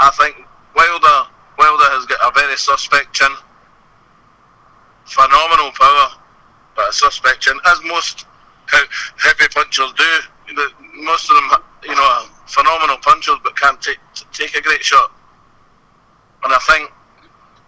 I 0.00 0.10
think 0.10 0.36
Wilder 0.74 1.28
Wilder 1.58 1.90
has 1.92 2.06
got 2.06 2.20
a 2.22 2.32
very 2.38 2.56
suspect 2.56 3.12
chin, 3.12 3.30
phenomenal 5.04 5.72
power, 5.72 6.08
but 6.76 6.90
a 6.90 6.92
suspect 6.92 7.46
and 7.48 7.58
as 7.66 7.80
most 7.84 8.26
heavy 8.68 9.48
punchers 9.52 9.92
do. 9.96 10.04
Most 10.94 11.30
of 11.30 11.36
them, 11.36 11.60
you 11.82 11.94
know, 11.94 12.24
phenomenal 12.46 12.96
punchers, 12.98 13.36
but 13.42 13.58
can't 13.58 13.80
take 13.82 13.98
take 14.32 14.54
a 14.54 14.62
great 14.62 14.84
shot. 14.84 15.12
And 16.44 16.52
I 16.52 16.58
think, 16.58 16.90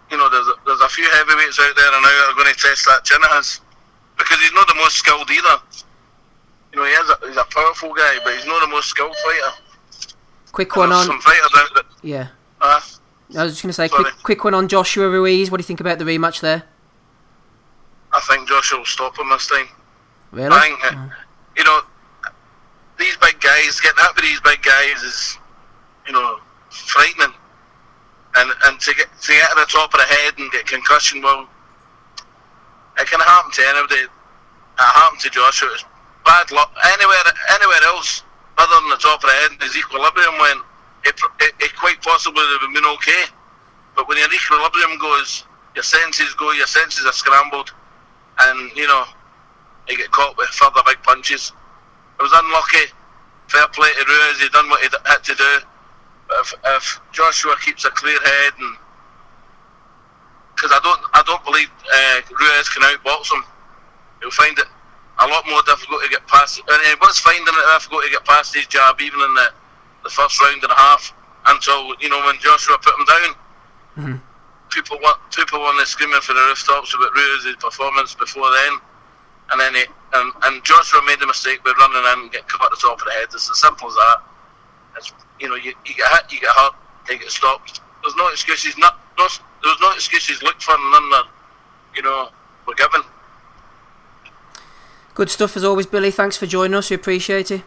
you 0.09 0.17
know, 0.17 0.29
there's 0.29 0.47
a, 0.47 0.53
there's 0.65 0.79
a 0.79 0.89
few 0.89 1.03
heavyweights 1.11 1.59
out 1.59 1.75
there 1.75 1.91
now 1.91 2.01
that 2.01 2.29
are 2.31 2.35
going 2.35 2.53
to 2.53 2.59
test 2.59 2.85
that 2.85 3.03
chin 3.03 3.21
of 3.21 3.37
his, 3.37 3.59
because 4.17 4.39
he's 4.39 4.53
not 4.53 4.67
the 4.67 4.75
most 4.75 4.95
skilled 4.95 5.29
either. 5.29 5.61
You 6.71 6.79
know, 6.79 6.85
he 6.85 6.91
is 6.91 7.09
a, 7.09 7.27
he's 7.27 7.37
a 7.37 7.45
powerful 7.51 7.93
guy, 7.93 8.19
but 8.23 8.33
he's 8.33 8.45
not 8.45 8.61
the 8.61 8.67
most 8.67 8.87
skilled 8.87 9.15
fighter. 9.25 9.51
Quick 10.51 10.75
one 10.75 10.91
on. 10.91 11.05
Some 11.05 11.19
fighters 11.19 11.51
out 11.57 11.69
there. 11.75 11.83
Yeah. 12.01 12.27
Uh, 12.61 12.79
I 13.37 13.43
was 13.43 13.53
just 13.53 13.61
going 13.61 13.69
to 13.69 13.73
say, 13.73 13.89
quick, 13.89 14.13
quick 14.23 14.43
one 14.43 14.53
on 14.53 14.67
Joshua 14.67 15.09
Ruiz. 15.09 15.51
What 15.51 15.57
do 15.57 15.61
you 15.61 15.67
think 15.67 15.81
about 15.81 15.99
the 15.99 16.05
rematch 16.05 16.39
there? 16.39 16.63
I 18.29 18.35
think 18.35 18.47
Joshua 18.47 18.77
will 18.77 18.85
stop 18.85 19.17
him 19.17 19.29
this 19.29 19.47
time. 19.47 19.67
Really? 20.31 20.53
Uh, 20.53 21.09
you 21.57 21.63
know, 21.63 21.81
these 22.99 23.17
big 23.17 23.41
guys, 23.41 23.79
getting 23.81 23.97
up 24.01 24.15
with 24.15 24.25
these 24.25 24.39
big 24.41 24.61
guys 24.61 25.01
is, 25.01 25.37
you 26.05 26.13
know, 26.13 26.37
frightening. 26.69 27.33
And 28.35 28.51
and 28.65 28.79
to 28.79 28.93
get 28.93 29.07
to 29.09 29.31
get 29.33 29.49
to 29.49 29.55
the 29.55 29.65
top 29.65 29.91
of 29.93 29.99
the 29.99 30.05
head 30.05 30.37
and 30.37 30.51
get 30.51 30.67
concussion, 30.67 31.23
well, 31.23 31.49
it 32.99 33.07
can 33.09 33.19
happen 33.19 33.51
to 33.51 33.63
anybody. 33.67 34.05
It 34.05 34.09
happened 34.77 35.21
to 35.21 35.29
Joshua. 35.31 35.69
It's 35.73 35.83
bad 36.23 36.51
luck. 36.51 36.71
Anywhere 36.93 37.17
anywhere 37.55 37.83
else 37.85 38.21
other 38.59 38.75
than 38.81 38.89
the 38.91 38.97
top 38.97 39.23
of 39.23 39.29
the 39.29 39.35
head, 39.35 39.63
his 39.63 39.75
equilibrium 39.75 40.37
went. 40.37 40.61
It, 41.05 41.19
it, 41.39 41.53
it 41.59 41.75
quite 41.75 41.99
possibly 42.03 42.43
would 42.43 42.61
have 42.61 42.73
been 42.73 42.85
okay. 42.85 43.23
But 43.95 44.07
when 44.07 44.17
your 44.17 44.31
equilibrium 44.31 44.99
goes, 44.99 45.45
your 45.73 45.83
senses 45.83 46.35
go, 46.35 46.51
your 46.51 46.67
senses 46.67 47.05
are 47.05 47.13
scrambled, 47.13 47.73
and 48.39 48.71
you 48.75 48.87
know 48.87 49.05
he 49.87 49.95
get 49.95 50.11
caught 50.11 50.37
with 50.37 50.49
further 50.49 50.81
big 50.85 51.01
punches. 51.03 51.51
It 52.19 52.23
was 52.23 52.31
unlucky. 52.33 52.93
Fair 53.47 53.67
play 53.69 53.89
to 53.93 54.05
Ruiz, 54.05 54.41
he 54.41 54.49
done 54.49 54.69
what 54.69 54.81
he 54.81 54.89
had 55.05 55.23
to 55.23 55.35
do. 55.35 55.59
But 56.27 56.37
if, 56.41 56.53
if 56.65 57.01
Joshua 57.11 57.55
keeps 57.63 57.85
a 57.85 57.89
clear 57.89 58.19
head 58.19 58.53
and 58.59 58.77
because 60.59 60.75
I 60.75 60.79
don't, 60.83 61.01
I 61.13 61.23
don't 61.23 61.43
believe 61.45 61.71
uh, 61.71 62.21
Ruiz 62.35 62.67
can 62.69 62.83
outbox 62.83 63.31
him. 63.31 63.43
He'll 64.19 64.31
find 64.31 64.59
it 64.59 64.67
a 65.19 65.27
lot 65.27 65.47
more 65.47 65.61
difficult 65.63 66.03
to 66.03 66.09
get 66.09 66.27
past. 66.27 66.59
And 66.59 66.81
he 66.83 66.93
was 66.99 67.17
finding 67.19 67.47
it 67.47 67.67
difficult 67.73 68.03
to 68.03 68.11
get 68.11 68.25
past 68.25 68.53
his 68.53 68.67
jab, 68.67 68.99
even 68.99 69.21
in 69.21 69.33
the, 69.33 69.47
the 70.03 70.09
first 70.09 70.39
round 70.41 70.61
and 70.61 70.71
a 70.71 70.75
half, 70.75 71.13
until 71.47 71.95
you 71.99 72.09
know 72.09 72.19
when 72.25 72.35
Joshua 72.39 72.77
put 72.77 72.93
him 72.93 73.05
down. 73.05 73.35
Mm-hmm. 73.97 74.28
People 74.69 74.97
want, 75.01 75.17
people 75.31 75.59
were 75.59 75.85
screaming 75.85 76.21
for 76.21 76.33
the 76.33 76.41
rooftops 76.41 76.93
about 76.93 77.13
Ruiz's 77.15 77.55
performance 77.55 78.13
before 78.13 78.49
then, 78.51 78.73
and 79.51 79.59
then 79.59 79.73
he, 79.73 79.83
and, 80.13 80.33
and 80.43 80.63
Joshua 80.63 81.01
made 81.07 81.19
the 81.19 81.27
mistake 81.27 81.63
by 81.63 81.73
running 81.79 81.97
in 81.97 82.19
and 82.23 82.31
getting 82.31 82.47
cut 82.47 82.65
at 82.65 82.71
the 82.71 82.77
top 82.77 82.99
of 82.99 83.05
the 83.05 83.11
head. 83.11 83.27
It's 83.33 83.49
as 83.49 83.59
simple 83.59 83.87
as 83.87 83.95
that. 83.95 84.17
It's, 84.97 85.13
you 85.39 85.49
know, 85.49 85.55
you, 85.55 85.73
you 85.85 85.95
get 85.95 86.07
hit, 86.11 86.31
you 86.31 86.39
get 86.39 86.49
hurt, 86.55 86.73
you 87.09 87.17
get 87.17 87.31
stopped. 87.31 87.81
There's 88.03 88.15
no 88.15 88.27
excuses. 88.29 88.77
Not, 88.77 88.99
no, 89.17 89.27
there's 89.63 89.79
no 89.81 89.91
excuses 89.91 90.43
looked 90.43 90.61
for, 90.61 90.77
none 90.77 91.09
that, 91.09 91.25
you 91.95 92.03
know, 92.03 92.29
were 92.67 92.75
given. 92.75 93.01
Good 95.15 95.29
stuff 95.29 95.57
as 95.57 95.63
always, 95.63 95.87
Billy. 95.87 96.11
Thanks 96.11 96.37
for 96.37 96.45
joining 96.45 96.75
us. 96.75 96.89
We 96.89 96.95
appreciate 96.95 97.51
it. 97.51 97.63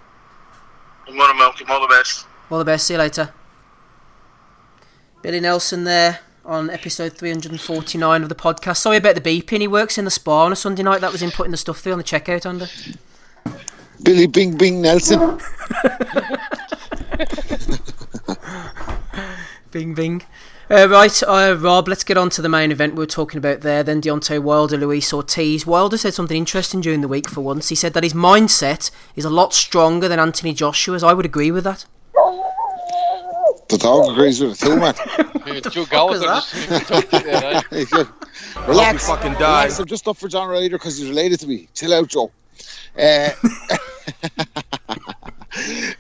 You're 1.07 1.17
more 1.17 1.27
than 1.27 1.37
welcome. 1.39 1.71
All 1.71 1.81
the 1.81 1.89
best. 1.89 2.27
All 2.51 2.59
the 2.59 2.65
best. 2.65 2.87
See 2.87 2.95
you 2.95 2.99
later. 2.99 3.35
Billy 5.21 5.41
Nelson 5.41 5.85
there 5.85 6.21
on 6.45 6.71
episode 6.71 7.13
349 7.13 8.23
of 8.23 8.29
the 8.29 8.35
podcast. 8.35 8.79
Sorry 8.79 8.97
about 8.97 9.15
the 9.15 9.21
beeping. 9.21 9.61
He 9.61 9.69
works 9.69 9.99
in 9.99 10.05
the 10.05 10.11
spa 10.11 10.45
on 10.45 10.53
a 10.53 10.57
Sunday 10.57 10.83
night. 10.83 11.01
That 11.01 11.13
was 11.13 11.23
him 11.23 11.31
putting 11.31 11.51
the 11.51 11.57
stuff 11.57 11.79
through 11.81 11.93
on 11.93 11.99
the 11.99 12.05
checkout 12.05 12.47
under. 12.47 12.67
Billy 14.03 14.27
Bing 14.27 14.57
Bing 14.57 14.83
Nelson. 14.83 15.41
bing 19.71 19.95
Bing. 19.95 20.23
Uh, 20.71 20.89
right, 20.89 21.23
uh, 21.25 21.57
Rob, 21.61 21.87
let's 21.87 22.03
get 22.03 22.17
on 22.17 22.31
to 22.31 22.41
the 22.41 22.49
main 22.49 22.73
event 22.73 22.95
we 22.95 23.01
were 23.01 23.07
talking 23.07 23.37
about 23.37 23.61
there. 23.61 23.83
Then 23.83 24.01
Deontay 24.01 24.43
Wilder, 24.43 24.79
Luis 24.79 25.13
Ortiz. 25.13 25.67
Wilder 25.67 25.99
said 25.99 26.15
something 26.15 26.37
interesting 26.37 26.81
during 26.81 27.03
the 27.03 27.09
week 27.09 27.29
for 27.29 27.43
once. 27.43 27.69
He 27.69 27.75
said 27.75 27.93
that 27.93 28.05
his 28.05 28.15
mindset 28.15 28.91
is 29.15 29.27
a 29.27 29.31
lot 29.31 29.53
stronger 29.53 30.09
than 30.09 30.19
Anthony 30.19 30.55
Joshua's. 30.55 31.05
I 31.05 31.13
would 31.13 31.27
agree 31.27 31.51
with 31.51 31.65
that. 31.65 31.85
The 33.79 33.79
dog 33.79 34.13
agrees 34.13 34.39
with 34.39 34.53
it 34.53 34.67
too, 34.67 34.77
man. 34.77 34.95
Joe 35.63 35.87
Gallagher 35.87 36.27
just 36.27 36.89
talked 36.89 37.09
it 37.15 37.25
there, 37.25 37.41
right? 37.41 38.69
Relax, 38.69 39.07
fucking 39.09 39.33
relax. 39.33 39.77
die. 39.77 39.83
I'm 39.83 39.87
just 39.87 40.07
up 40.07 40.19
for 40.19 40.29
John 40.29 40.49
Ryder 40.49 40.77
because 40.77 40.99
he's 40.99 41.09
related 41.09 41.41
to 41.41 41.47
me. 41.47 41.69
Chill 41.73 41.95
out, 41.95 42.09
Joe. 42.09 42.31
Uh, 42.99 43.31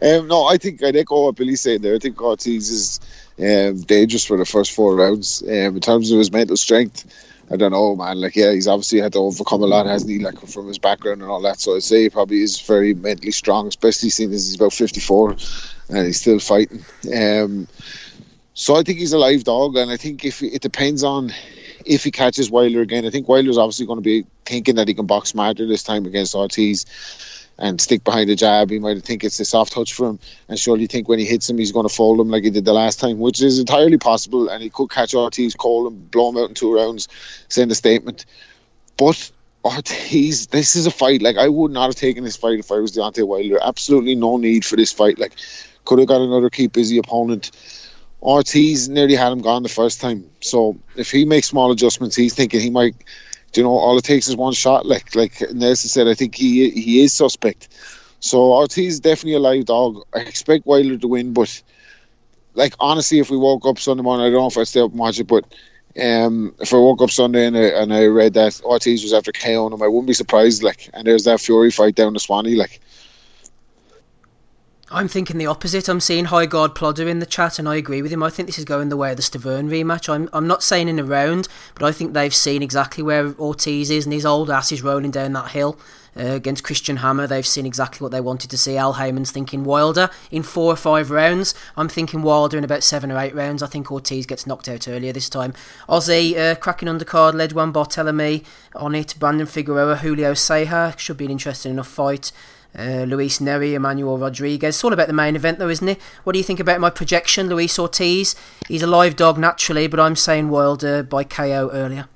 um, 0.02 0.28
no, 0.28 0.44
I 0.44 0.58
think 0.58 0.82
I'd 0.84 0.96
echo 0.96 1.24
what 1.24 1.36
Billy's 1.36 1.62
saying 1.62 1.80
there. 1.80 1.94
I 1.94 1.98
think 1.98 2.20
Ortiz 2.20 2.68
is 2.68 3.00
um, 3.38 3.80
dangerous 3.82 4.26
for 4.26 4.36
the 4.36 4.44
first 4.44 4.72
four 4.72 4.94
rounds. 4.94 5.42
Um, 5.42 5.50
in 5.50 5.80
terms 5.80 6.10
of 6.10 6.18
his 6.18 6.30
mental 6.30 6.58
strength, 6.58 7.06
I 7.52 7.56
don't 7.56 7.72
know, 7.72 7.94
man. 7.94 8.20
Like, 8.20 8.34
yeah, 8.34 8.52
he's 8.52 8.66
obviously 8.66 9.00
had 9.00 9.12
to 9.12 9.18
overcome 9.18 9.62
a 9.62 9.66
lot, 9.66 9.86
hasn't 9.86 10.10
he? 10.10 10.18
Like, 10.18 10.40
from 10.46 10.68
his 10.68 10.78
background 10.78 11.20
and 11.20 11.30
all 11.30 11.42
that. 11.42 11.60
So 11.60 11.76
I'd 11.76 11.82
say 11.82 12.04
he 12.04 12.10
probably 12.10 12.40
is 12.40 12.60
very 12.60 12.94
mentally 12.94 13.32
strong, 13.32 13.68
especially 13.68 14.08
seeing 14.08 14.32
as 14.32 14.46
he's 14.46 14.56
about 14.56 14.72
54 14.72 15.36
and 15.90 16.06
he's 16.06 16.20
still 16.20 16.38
fighting. 16.38 16.84
Um, 17.14 17.68
so 18.54 18.76
I 18.76 18.82
think 18.82 18.98
he's 18.98 19.12
a 19.12 19.18
live 19.18 19.44
dog, 19.44 19.76
and 19.76 19.90
I 19.90 19.96
think 19.96 20.24
if 20.24 20.42
it 20.42 20.62
depends 20.62 21.04
on 21.04 21.32
if 21.84 22.04
he 22.04 22.10
catches 22.10 22.50
Wilder 22.50 22.80
again. 22.80 23.06
I 23.06 23.10
think 23.10 23.28
Wilder's 23.28 23.58
obviously 23.58 23.86
going 23.86 23.98
to 23.98 24.02
be 24.02 24.24
thinking 24.44 24.76
that 24.76 24.88
he 24.88 24.94
can 24.94 25.06
box 25.06 25.30
smarter 25.30 25.66
this 25.66 25.82
time 25.82 26.06
against 26.06 26.34
Ortiz 26.34 26.86
and 27.62 27.80
stick 27.80 28.02
behind 28.02 28.28
the 28.28 28.34
jab. 28.34 28.70
He 28.70 28.80
might 28.80 29.00
think 29.02 29.22
it's 29.22 29.38
a 29.38 29.44
soft 29.44 29.72
touch 29.72 29.94
for 29.94 30.08
him, 30.08 30.18
and 30.48 30.58
surely 30.58 30.88
think 30.88 31.08
when 31.08 31.20
he 31.20 31.24
hits 31.24 31.48
him, 31.48 31.58
he's 31.58 31.70
going 31.70 31.88
to 31.88 31.94
fold 31.94 32.18
him 32.18 32.28
like 32.28 32.42
he 32.42 32.50
did 32.50 32.64
the 32.64 32.72
last 32.72 32.98
time, 32.98 33.20
which 33.20 33.40
is 33.40 33.60
entirely 33.60 33.98
possible. 33.98 34.48
And 34.48 34.62
he 34.62 34.68
could 34.68 34.90
catch 34.90 35.14
Ortiz 35.14 35.54
cold 35.54 35.92
and 35.92 36.10
blow 36.10 36.30
him 36.30 36.38
out 36.38 36.48
in 36.48 36.54
two 36.54 36.74
rounds, 36.74 37.06
send 37.48 37.70
a 37.70 37.76
statement. 37.76 38.26
But 38.96 39.30
Ortiz, 39.64 40.48
this 40.48 40.74
is 40.74 40.86
a 40.86 40.90
fight. 40.90 41.22
Like 41.22 41.36
I 41.36 41.48
would 41.48 41.70
not 41.70 41.86
have 41.86 41.94
taken 41.94 42.24
this 42.24 42.36
fight 42.36 42.58
if 42.58 42.72
I 42.72 42.80
was 42.80 42.96
Deontay 42.96 43.26
Wilder. 43.26 43.60
Absolutely 43.62 44.16
no 44.16 44.38
need 44.38 44.64
for 44.64 44.74
this 44.74 44.90
fight. 44.90 45.20
Like 45.20 45.34
could 45.84 46.00
have 46.00 46.08
got 46.08 46.20
another 46.20 46.50
keep 46.50 46.72
busy 46.72 46.98
opponent. 46.98 47.52
Ortiz 48.20 48.88
nearly 48.88 49.14
had 49.14 49.30
him 49.30 49.40
gone 49.40 49.62
the 49.62 49.68
first 49.68 50.00
time. 50.00 50.28
So 50.40 50.76
if 50.96 51.12
he 51.12 51.24
makes 51.24 51.46
small 51.46 51.70
adjustments, 51.70 52.16
he's 52.16 52.34
thinking 52.34 52.60
he 52.60 52.70
might. 52.70 52.96
You 53.56 53.62
know, 53.62 53.70
all 53.70 53.98
it 53.98 54.04
takes 54.04 54.28
is 54.28 54.36
one 54.36 54.52
shot. 54.52 54.86
Like 54.86 55.14
like 55.14 55.42
Nelson 55.52 55.88
said, 55.88 56.08
I 56.08 56.14
think 56.14 56.34
he 56.34 56.70
he 56.70 57.02
is 57.02 57.12
suspect. 57.12 57.68
So 58.20 58.52
Ortiz 58.52 58.94
is 58.94 59.00
definitely 59.00 59.34
a 59.34 59.40
live 59.40 59.66
dog. 59.66 60.02
I 60.14 60.20
expect 60.20 60.66
Wilder 60.66 60.96
to 60.96 61.08
win, 61.08 61.32
but 61.32 61.62
like 62.54 62.74
honestly, 62.80 63.18
if 63.18 63.30
we 63.30 63.36
woke 63.36 63.66
up 63.66 63.78
Sunday 63.78 64.02
morning, 64.02 64.26
I 64.26 64.30
don't 64.30 64.40
know 64.40 64.46
if 64.46 64.58
I'd 64.58 64.68
stay 64.68 64.80
up 64.80 64.90
and 64.90 65.00
watch 65.00 65.18
it, 65.18 65.26
but 65.26 65.44
um, 66.00 66.54
if 66.60 66.72
I 66.72 66.76
woke 66.76 67.02
up 67.02 67.10
Sunday 67.10 67.46
and 67.46 67.56
I, 67.56 67.64
and 67.82 67.92
I 67.92 68.06
read 68.06 68.34
that 68.34 68.60
Ortiz 68.62 69.02
was 69.02 69.12
after 69.12 69.32
KOing 69.32 69.74
him, 69.74 69.82
I 69.82 69.88
wouldn't 69.88 70.06
be 70.06 70.14
surprised. 70.14 70.62
Like, 70.62 70.88
and 70.94 71.06
there's 71.06 71.24
that 71.24 71.40
Fury 71.40 71.70
fight 71.70 71.94
down 71.94 72.14
the 72.14 72.20
Swanee. 72.20 72.54
Like, 72.54 72.80
I'm 74.92 75.08
thinking 75.08 75.38
the 75.38 75.46
opposite. 75.46 75.88
I'm 75.88 76.00
seeing 76.00 76.26
High 76.26 76.44
Guard 76.44 76.74
Plodder 76.74 77.08
in 77.08 77.18
the 77.18 77.26
chat, 77.26 77.58
and 77.58 77.66
I 77.66 77.76
agree 77.76 78.02
with 78.02 78.12
him. 78.12 78.22
I 78.22 78.28
think 78.28 78.46
this 78.46 78.58
is 78.58 78.66
going 78.66 78.90
the 78.90 78.96
way 78.96 79.10
of 79.10 79.16
the 79.16 79.22
Stiverne 79.22 79.70
rematch. 79.70 80.08
I'm, 80.08 80.28
I'm 80.34 80.46
not 80.46 80.62
saying 80.62 80.88
in 80.88 80.98
a 80.98 81.04
round, 81.04 81.48
but 81.74 81.84
I 81.84 81.92
think 81.92 82.12
they've 82.12 82.34
seen 82.34 82.62
exactly 82.62 83.02
where 83.02 83.34
Ortiz 83.38 83.90
is, 83.90 84.04
and 84.04 84.12
his 84.12 84.26
old 84.26 84.50
ass 84.50 84.70
is 84.70 84.82
rolling 84.82 85.10
down 85.10 85.32
that 85.32 85.52
hill 85.52 85.78
uh, 86.14 86.24
against 86.24 86.64
Christian 86.64 86.98
Hammer. 86.98 87.26
They've 87.26 87.46
seen 87.46 87.64
exactly 87.64 88.04
what 88.04 88.12
they 88.12 88.20
wanted 88.20 88.50
to 88.50 88.58
see. 88.58 88.76
Al 88.76 88.94
Haymon's 88.94 89.30
thinking 89.30 89.64
Wilder 89.64 90.10
in 90.30 90.42
four 90.42 90.72
or 90.72 90.76
five 90.76 91.10
rounds. 91.10 91.54
I'm 91.74 91.88
thinking 91.88 92.20
Wilder 92.20 92.58
in 92.58 92.64
about 92.64 92.82
seven 92.82 93.10
or 93.10 93.18
eight 93.18 93.34
rounds. 93.34 93.62
I 93.62 93.68
think 93.68 93.90
Ortiz 93.90 94.26
gets 94.26 94.46
knocked 94.46 94.68
out 94.68 94.86
earlier 94.88 95.12
this 95.12 95.30
time. 95.30 95.54
Ozzy, 95.88 96.36
uh, 96.36 96.54
cracking 96.56 96.88
undercard, 96.88 97.32
led 97.32 97.52
one 97.52 97.72
Barthelemy 97.72 98.44
on 98.76 98.94
it. 98.94 99.14
Brandon 99.18 99.46
Figueroa, 99.46 99.96
Julio 99.96 100.32
Ceja. 100.32 100.98
Should 100.98 101.16
be 101.16 101.24
an 101.24 101.30
interesting 101.30 101.72
enough 101.72 101.88
fight. 101.88 102.30
Uh, 102.76 103.04
Luis 103.06 103.38
Nery, 103.38 103.74
Emmanuel 103.74 104.16
Rodriguez. 104.16 104.76
It's 104.76 104.84
all 104.84 104.94
about 104.94 105.06
the 105.06 105.12
main 105.12 105.36
event, 105.36 105.58
though, 105.58 105.68
isn't 105.68 105.88
it? 105.88 106.00
What 106.24 106.32
do 106.32 106.38
you 106.38 106.44
think 106.44 106.58
about 106.58 106.80
my 106.80 106.88
projection, 106.88 107.48
Luis 107.48 107.78
Ortiz? 107.78 108.34
He's 108.66 108.82
a 108.82 108.86
live 108.86 109.14
dog 109.14 109.36
naturally, 109.36 109.86
but 109.86 110.00
I'm 110.00 110.16
saying 110.16 110.48
Wilder 110.48 111.02
by 111.02 111.24
KO 111.24 111.70
earlier. 111.72 112.08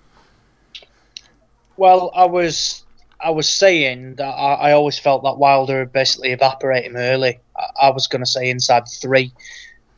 Well, 1.76 2.10
I 2.14 2.24
was 2.24 2.84
I 3.20 3.30
was 3.30 3.48
saying 3.48 4.14
that 4.14 4.24
I, 4.24 4.54
I 4.54 4.72
always 4.72 4.98
felt 4.98 5.22
that 5.24 5.36
Wilder 5.36 5.80
would 5.80 5.92
basically 5.92 6.32
evaporate 6.32 6.84
him 6.84 6.96
early. 6.96 7.38
I, 7.54 7.88
I 7.88 7.90
was 7.90 8.06
going 8.06 8.22
to 8.22 8.26
say 8.26 8.48
inside 8.48 8.88
three, 8.88 9.32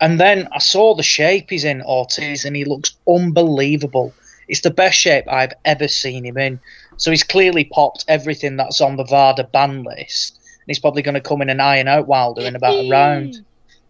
and 0.01 0.19
then 0.19 0.49
I 0.53 0.59
saw 0.59 0.97
the 0.97 1.05
shape 1.05 1.51
he's 1.51 1.65
in 1.65 1.83
Ortiz, 1.83 2.45
and 2.45 2.57
he 2.57 2.65
looks 2.65 2.97
unbelievable. 3.09 4.13
It's 4.49 4.63
the 4.63 4.71
best 4.71 4.99
shape 4.99 5.27
I've 5.29 5.53
ever 5.65 5.87
seen 5.87 6.25
him 6.25 6.39
in. 6.39 6.59
So 6.97 7.13
he's 7.13 7.23
clearly 7.23 7.65
popped 7.65 8.05
everything 8.09 8.57
that's 8.57 8.81
on 8.81 8.97
the 8.97 9.05
VADA 9.05 9.45
ban 9.53 9.85
list 9.85 10.38
he's 10.69 10.79
probably 10.79 11.03
going 11.03 11.15
to 11.15 11.21
come 11.21 11.43
in 11.43 11.51
and 11.51 11.61
iron 11.61 11.89
out 11.89 12.07
Wilder 12.07 12.43
in 12.43 12.55
about 12.55 12.75
a 12.75 12.91
round. 12.91 13.45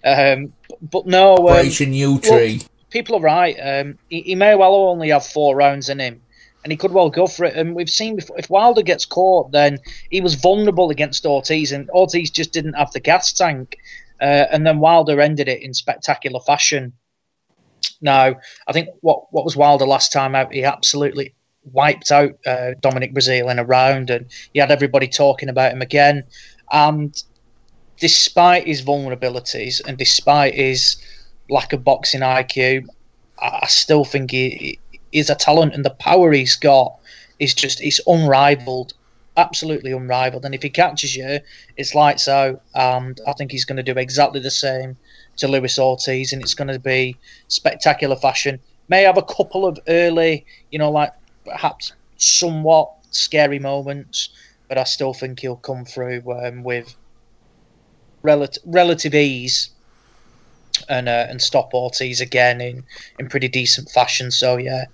Um, 0.04 0.52
but 0.80 1.06
no, 1.06 1.36
um, 1.36 1.46
Operation 1.46 1.92
U 1.92 2.18
tree. 2.20 2.62
people 2.90 3.16
are 3.16 3.20
right. 3.20 3.56
Um, 3.56 3.98
he, 4.08 4.22
he, 4.22 4.34
may 4.34 4.54
well 4.54 4.74
only 4.74 5.10
have 5.10 5.26
four 5.26 5.56
rounds 5.56 5.88
in 5.88 5.98
him, 5.98 6.22
and 6.62 6.72
he 6.72 6.76
could 6.76 6.92
well 6.92 7.10
go 7.10 7.26
for 7.26 7.44
it. 7.44 7.56
And 7.56 7.74
we've 7.74 7.90
seen 7.90 8.16
before, 8.16 8.38
if 8.38 8.48
Wilder 8.48 8.82
gets 8.82 9.04
caught, 9.04 9.50
then 9.52 9.78
he 10.10 10.20
was 10.20 10.36
vulnerable 10.36 10.90
against 10.90 11.26
Ortiz, 11.26 11.72
and 11.72 11.90
Ortiz 11.90 12.30
just 12.30 12.52
didn't 12.52 12.74
have 12.74 12.92
the 12.92 13.00
gas 13.00 13.32
tank. 13.32 13.76
Uh, 14.20 14.46
and 14.50 14.66
then 14.66 14.80
Wilder 14.80 15.20
ended 15.20 15.48
it 15.48 15.62
in 15.62 15.74
spectacular 15.74 16.40
fashion. 16.40 16.92
Now, 18.00 18.36
I 18.66 18.72
think 18.72 18.88
what 19.00 19.32
what 19.32 19.44
was 19.44 19.56
Wilder 19.56 19.86
last 19.86 20.12
time 20.12 20.34
out? 20.34 20.52
He 20.52 20.64
absolutely 20.64 21.34
wiped 21.72 22.10
out 22.10 22.32
uh, 22.46 22.72
Dominic 22.80 23.14
Breazeale 23.14 23.50
in 23.50 23.58
a 23.58 23.64
round, 23.64 24.10
and 24.10 24.26
he 24.52 24.60
had 24.60 24.70
everybody 24.70 25.08
talking 25.08 25.48
about 25.48 25.72
him 25.72 25.82
again. 25.82 26.24
And 26.72 27.22
despite 27.98 28.66
his 28.66 28.82
vulnerabilities 28.82 29.80
and 29.86 29.98
despite 29.98 30.54
his 30.54 30.96
lack 31.50 31.72
of 31.72 31.84
boxing 31.84 32.20
IQ, 32.20 32.86
I 33.40 33.66
still 33.66 34.04
think 34.04 34.30
he, 34.30 34.78
is 35.12 35.30
a 35.30 35.34
talent 35.34 35.74
and 35.74 35.84
the 35.84 35.90
power 35.90 36.32
he's 36.32 36.56
got 36.56 36.94
is 37.38 37.54
just 37.54 37.80
it's 37.80 38.00
unrivaled, 38.06 38.92
absolutely 39.36 39.92
unrivaled. 39.92 40.44
And 40.44 40.54
if 40.54 40.62
he 40.62 40.70
catches 40.70 41.16
you, 41.16 41.40
it's 41.76 41.94
like 41.94 42.18
so. 42.18 42.60
And 42.74 43.20
I 43.26 43.32
think 43.32 43.50
he's 43.50 43.64
going 43.64 43.76
to 43.76 43.82
do 43.82 43.98
exactly 43.98 44.40
the 44.40 44.50
same 44.50 44.96
to 45.36 45.48
Luis 45.48 45.78
Ortiz, 45.78 46.32
and 46.32 46.42
it's 46.42 46.54
going 46.54 46.68
to 46.68 46.80
be 46.80 47.16
spectacular 47.46 48.16
fashion. 48.16 48.58
May 48.88 49.02
have 49.02 49.18
a 49.18 49.22
couple 49.22 49.66
of 49.66 49.78
early, 49.86 50.44
you 50.70 50.78
know, 50.78 50.90
like 50.90 51.12
perhaps 51.44 51.92
somewhat 52.16 52.90
scary 53.12 53.58
moments, 53.58 54.30
but 54.68 54.78
I 54.78 54.84
still 54.84 55.14
think 55.14 55.40
he'll 55.40 55.56
come 55.56 55.84
through 55.84 56.22
um, 56.30 56.62
with 56.62 56.94
relative 58.22 58.62
relative 58.66 59.14
ease 59.14 59.70
and 60.88 61.08
uh, 61.08 61.26
and 61.28 61.40
stop 61.40 61.72
Ortiz 61.74 62.20
again 62.20 62.60
in, 62.60 62.84
in 63.18 63.28
pretty 63.28 63.48
decent 63.48 63.90
fashion. 63.90 64.30
So 64.30 64.56
yeah, 64.56 64.84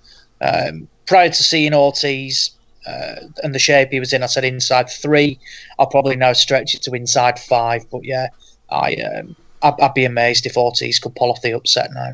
um, 0.41 0.87
prior 1.05 1.29
to 1.29 1.43
seeing 1.43 1.73
Ortiz 1.73 2.51
uh, 2.87 3.15
and 3.43 3.53
the 3.53 3.59
shape 3.59 3.89
he 3.91 3.99
was 3.99 4.13
in, 4.13 4.23
I 4.23 4.27
said 4.27 4.45
inside 4.45 4.89
three. 4.89 5.39
I'll 5.79 5.87
probably 5.87 6.15
now 6.15 6.33
stretch 6.33 6.75
it 6.75 6.81
to 6.83 6.91
inside 6.91 7.39
five. 7.39 7.89
But 7.89 8.03
yeah, 8.03 8.29
I 8.69 8.95
um, 8.95 9.35
I'd, 9.61 9.79
I'd 9.81 9.93
be 9.93 10.05
amazed 10.05 10.45
if 10.45 10.57
Ortiz 10.57 10.99
could 10.99 11.15
pull 11.15 11.31
off 11.31 11.41
the 11.41 11.53
upset 11.53 11.91
now. 11.93 12.13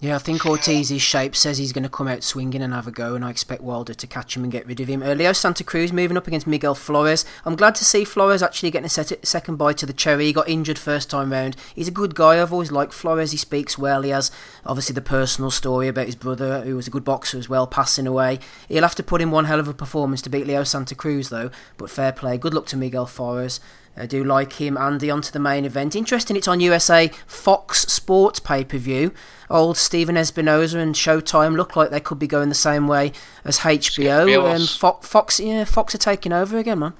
Yeah, 0.00 0.14
I 0.14 0.18
think 0.18 0.46
Ortiz's 0.46 1.02
shape 1.02 1.34
says 1.34 1.58
he's 1.58 1.72
going 1.72 1.82
to 1.82 1.88
come 1.88 2.06
out 2.06 2.22
swinging 2.22 2.62
and 2.62 2.72
have 2.72 2.86
a 2.86 2.92
go, 2.92 3.16
and 3.16 3.24
I 3.24 3.30
expect 3.30 3.62
Wilder 3.62 3.94
to 3.94 4.06
catch 4.06 4.36
him 4.36 4.44
and 4.44 4.52
get 4.52 4.64
rid 4.64 4.78
of 4.78 4.86
him. 4.86 5.02
Uh, 5.02 5.14
Leo 5.14 5.32
Santa 5.32 5.64
Cruz 5.64 5.92
moving 5.92 6.16
up 6.16 6.28
against 6.28 6.46
Miguel 6.46 6.76
Flores. 6.76 7.24
I'm 7.44 7.56
glad 7.56 7.74
to 7.74 7.84
see 7.84 8.04
Flores 8.04 8.40
actually 8.40 8.70
getting 8.70 8.86
a 8.86 8.90
set- 8.90 9.26
second 9.26 9.56
bite 9.56 9.76
to 9.78 9.86
the 9.86 9.92
cherry. 9.92 10.26
He 10.26 10.32
got 10.32 10.48
injured 10.48 10.78
first 10.78 11.10
time 11.10 11.32
round. 11.32 11.56
He's 11.74 11.88
a 11.88 11.90
good 11.90 12.14
guy. 12.14 12.40
I've 12.40 12.52
always 12.52 12.70
liked 12.70 12.92
Flores. 12.92 13.32
He 13.32 13.38
speaks 13.38 13.76
well. 13.76 14.02
He 14.02 14.10
has 14.10 14.30
obviously 14.64 14.94
the 14.94 15.00
personal 15.00 15.50
story 15.50 15.88
about 15.88 16.06
his 16.06 16.14
brother, 16.14 16.60
who 16.60 16.76
was 16.76 16.86
a 16.86 16.92
good 16.92 17.04
boxer 17.04 17.36
as 17.36 17.48
well, 17.48 17.66
passing 17.66 18.06
away. 18.06 18.38
He'll 18.68 18.82
have 18.84 18.94
to 18.94 19.02
put 19.02 19.20
in 19.20 19.32
one 19.32 19.46
hell 19.46 19.58
of 19.58 19.66
a 19.66 19.74
performance 19.74 20.22
to 20.22 20.30
beat 20.30 20.46
Leo 20.46 20.62
Santa 20.62 20.94
Cruz, 20.94 21.28
though. 21.28 21.50
But 21.76 21.90
fair 21.90 22.12
play. 22.12 22.38
Good 22.38 22.54
luck 22.54 22.66
to 22.66 22.76
Miguel 22.76 23.06
Flores. 23.06 23.58
I 23.98 24.06
do 24.06 24.22
like 24.22 24.54
him. 24.54 24.76
Andy, 24.76 25.10
on 25.10 25.22
to 25.22 25.32
the 25.32 25.38
main 25.38 25.64
event. 25.64 25.96
Interesting, 25.96 26.36
it's 26.36 26.48
on 26.48 26.60
USA 26.60 27.08
Fox 27.26 27.82
Sports 27.82 28.40
pay 28.40 28.64
per 28.64 28.78
view. 28.78 29.12
Old 29.50 29.76
Stephen 29.76 30.14
Espinoza 30.14 30.76
and 30.76 30.94
Showtime 30.94 31.56
look 31.56 31.74
like 31.74 31.90
they 31.90 32.00
could 32.00 32.18
be 32.18 32.26
going 32.26 32.48
the 32.48 32.54
same 32.54 32.86
way 32.86 33.12
as 33.44 33.60
HBO. 33.60 34.54
And 34.54 34.68
Fo- 34.68 35.00
Fox, 35.02 35.40
yeah, 35.40 35.64
Fox 35.64 35.94
are 35.94 35.98
taking 35.98 36.32
over 36.32 36.58
again, 36.58 36.78
man. 36.80 36.92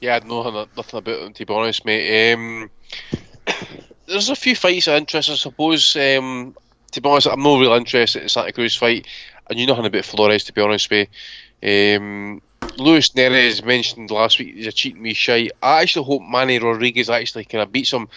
Yeah, 0.00 0.20
I 0.22 0.26
know 0.26 0.42
nothing 0.76 0.98
about 0.98 1.20
them 1.20 1.32
to 1.32 1.46
be 1.46 1.54
honest, 1.54 1.84
mate. 1.84 2.32
Um, 2.32 2.70
there's 4.06 4.28
a 4.28 4.36
few 4.36 4.54
fights 4.54 4.88
of 4.88 4.94
interest, 4.94 5.30
I 5.30 5.34
suppose. 5.34 5.96
Um, 5.96 6.54
to 6.92 7.00
be 7.00 7.08
honest, 7.08 7.26
I'm 7.26 7.42
not 7.42 7.58
really 7.58 7.76
interested 7.76 8.22
in 8.22 8.28
Santa 8.28 8.52
Cruz 8.52 8.76
fight, 8.76 9.06
and 9.48 9.58
you 9.58 9.66
know 9.66 9.72
nothing 9.72 9.86
about 9.86 10.04
Flores, 10.04 10.44
to 10.44 10.52
be 10.52 10.60
honest 10.60 10.90
with 10.90 11.08
you. 11.62 11.96
Um, 11.96 12.42
Luis 12.76 13.14
Nery's 13.14 13.62
mentioned 13.62 14.10
last 14.10 14.38
week 14.38 14.54
he's 14.54 14.66
a 14.66 14.72
cheating 14.72 15.02
me 15.02 15.14
shy. 15.14 15.50
I 15.62 15.82
actually 15.82 16.06
hope 16.06 16.22
Manny 16.22 16.58
Rodriguez 16.58 17.10
actually 17.10 17.44
kind 17.44 17.62
of 17.62 17.72
beats 17.72 17.92
him. 17.92 18.08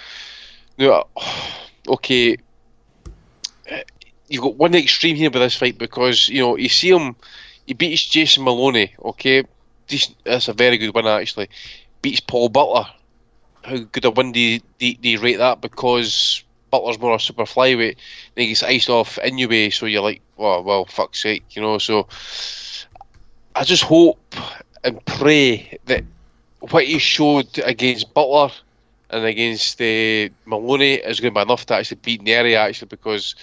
No, 0.78 1.06
okay, 1.88 2.38
you've 4.28 4.44
got 4.44 4.56
one 4.56 4.76
extreme 4.76 5.16
here 5.16 5.30
with 5.30 5.42
this 5.42 5.56
fight 5.56 5.78
because 5.78 6.30
you 6.30 6.42
know 6.42 6.58
you 6.58 6.70
see 6.70 6.90
him, 6.90 7.16
he 7.66 7.74
beats 7.74 8.06
Jason 8.06 8.44
Moloney. 8.44 8.94
Okay, 9.04 9.44
Decent, 9.88 10.18
that's 10.24 10.48
a 10.48 10.54
very 10.54 10.78
good 10.78 10.94
win 10.94 11.08
actually. 11.08 11.50
Beats 12.02 12.20
Paul 12.20 12.50
Butler. 12.50 12.88
How 13.64 13.78
good 13.78 14.06
a 14.06 14.12
win 14.12 14.32
do 14.32 14.40
you, 14.40 14.60
do, 14.80 14.94
do 14.94 15.10
you 15.10 15.20
rate 15.20 15.38
that? 15.38 15.62
Because 15.62 16.44
Butler's 16.72 17.00
more 17.00 17.16
a 17.16 17.20
super 17.20 17.44
flyweight. 17.44 17.98
Then 18.36 18.44
he 18.44 18.48
gets 18.48 18.64
iced 18.64 18.90
off 18.90 19.18
anyway, 19.22 19.70
so 19.70 19.86
you're 19.86 20.02
like, 20.02 20.22
well, 20.38 20.64
well, 20.64 20.86
fuck's 20.86 21.22
sake, 21.22 21.44
you 21.56 21.62
know. 21.62 21.78
So 21.78 22.08
I 23.58 23.64
just 23.64 23.84
hope 23.84 24.20
and 24.84 25.04
pray 25.04 25.80
that 25.86 26.04
what 26.60 26.86
he 26.86 27.00
showed 27.00 27.58
against 27.58 28.14
Butler 28.14 28.52
and 29.10 29.26
against 29.26 29.82
uh, 29.82 30.30
Moloney 30.46 30.94
is 30.94 31.20
going 31.20 31.34
to 31.34 31.40
be 31.40 31.42
enough 31.42 31.66
to 31.68 31.74
actually 31.74 31.98
beat 32.04 32.24
Nery 32.24 32.56
actually 32.56 32.90
because 32.90 33.34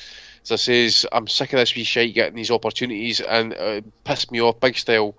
as 0.45 0.53
I 0.53 0.57
says 0.57 1.05
I'm 1.11 1.27
sick 1.27 1.53
of 1.53 1.59
this 1.59 1.75
wee 1.75 1.83
shite 1.83 2.15
getting 2.15 2.37
these 2.37 2.53
opportunities 2.53 3.21
and 3.21 3.55
it 3.55 4.05
pissed 4.05 4.31
me 4.31 4.41
off 4.41 4.61
big 4.61 4.77
style 4.77 5.17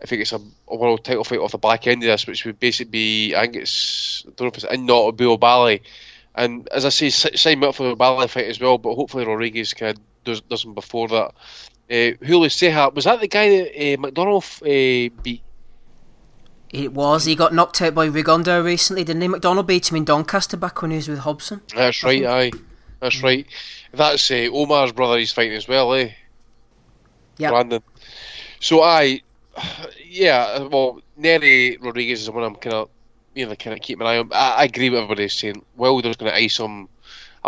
I 0.00 0.06
think 0.06 0.22
it's 0.22 0.32
a, 0.32 0.40
a, 0.68 0.76
world 0.76 1.02
title 1.02 1.24
fight 1.24 1.40
off 1.40 1.50
the 1.50 1.58
back 1.58 1.88
end 1.88 2.04
of 2.04 2.06
this 2.06 2.28
which 2.28 2.44
would 2.44 2.60
basically 2.60 2.90
be 2.92 3.34
I 3.34 3.42
think 3.42 3.56
it's 3.56 4.22
I 4.24 4.30
don't 4.36 4.42
know 4.42 4.48
if 4.48 4.54
it's 4.54 4.72
in 4.72 4.86
not 4.86 5.16
Bill 5.16 5.36
Bally. 5.36 5.82
And 6.36 6.68
as 6.68 6.84
I 6.84 6.90
say 6.90 7.10
sign 7.10 7.64
up 7.64 7.74
for 7.74 7.88
the 7.88 7.96
Bally 7.96 8.28
fight 8.28 8.46
as 8.46 8.60
well 8.60 8.78
but 8.78 8.94
hopefully 8.94 9.26
Rodriguez 9.26 9.74
can 9.74 9.96
does, 10.24 10.40
does 10.42 10.64
before 10.64 11.08
that 11.08 11.32
uh, 11.90 12.24
Julio 12.24 12.48
Ceja 12.48 12.94
was 12.94 13.04
that 13.04 13.20
the 13.20 13.28
guy 13.28 13.48
that 13.48 13.68
uh, 13.70 13.96
McDonnell 13.96 14.42
uh, 14.62 15.14
beat 15.22 15.42
it 16.70 16.92
was. 16.92 17.24
He 17.24 17.34
got 17.34 17.54
knocked 17.54 17.80
out 17.80 17.94
by 17.94 18.08
Rigondeaux 18.08 18.62
recently, 18.62 19.04
didn't 19.04 19.22
he? 19.22 19.28
McDonnell 19.28 19.66
beat 19.66 19.90
him 19.90 19.96
in 19.96 20.04
Doncaster 20.04 20.56
back 20.56 20.82
when 20.82 20.90
he 20.90 20.96
was 20.98 21.08
with 21.08 21.20
Hobson. 21.20 21.62
That's 21.74 22.02
right, 22.02 22.24
aye. 22.24 22.50
That's 23.00 23.22
right. 23.22 23.46
That's 23.92 24.30
uh, 24.30 24.48
Omar's 24.52 24.92
brother 24.92 25.18
he's 25.18 25.32
fighting 25.32 25.56
as 25.56 25.66
well, 25.66 25.94
eh? 25.94 26.10
Yeah. 27.38 27.50
Brandon. 27.50 27.82
So 28.60 28.82
I, 28.82 29.22
yeah, 30.04 30.58
well, 30.64 31.00
Nery 31.18 31.78
Rodriguez 31.80 32.20
is 32.20 32.26
the 32.26 32.32
one 32.32 32.44
I'm 32.44 32.56
kind 32.56 32.74
of, 32.74 32.90
you 33.34 33.46
know, 33.46 33.54
kind 33.54 33.74
of 33.74 33.82
keeping 33.82 34.06
an 34.06 34.12
eye 34.12 34.18
on. 34.18 34.30
I, 34.32 34.50
I 34.58 34.64
agree 34.64 34.90
with 34.90 34.98
everybody 34.98 35.28
saying 35.28 35.64
Wilder's 35.76 36.16
going 36.16 36.30
to 36.30 36.36
ice 36.36 36.58
him. 36.58 36.88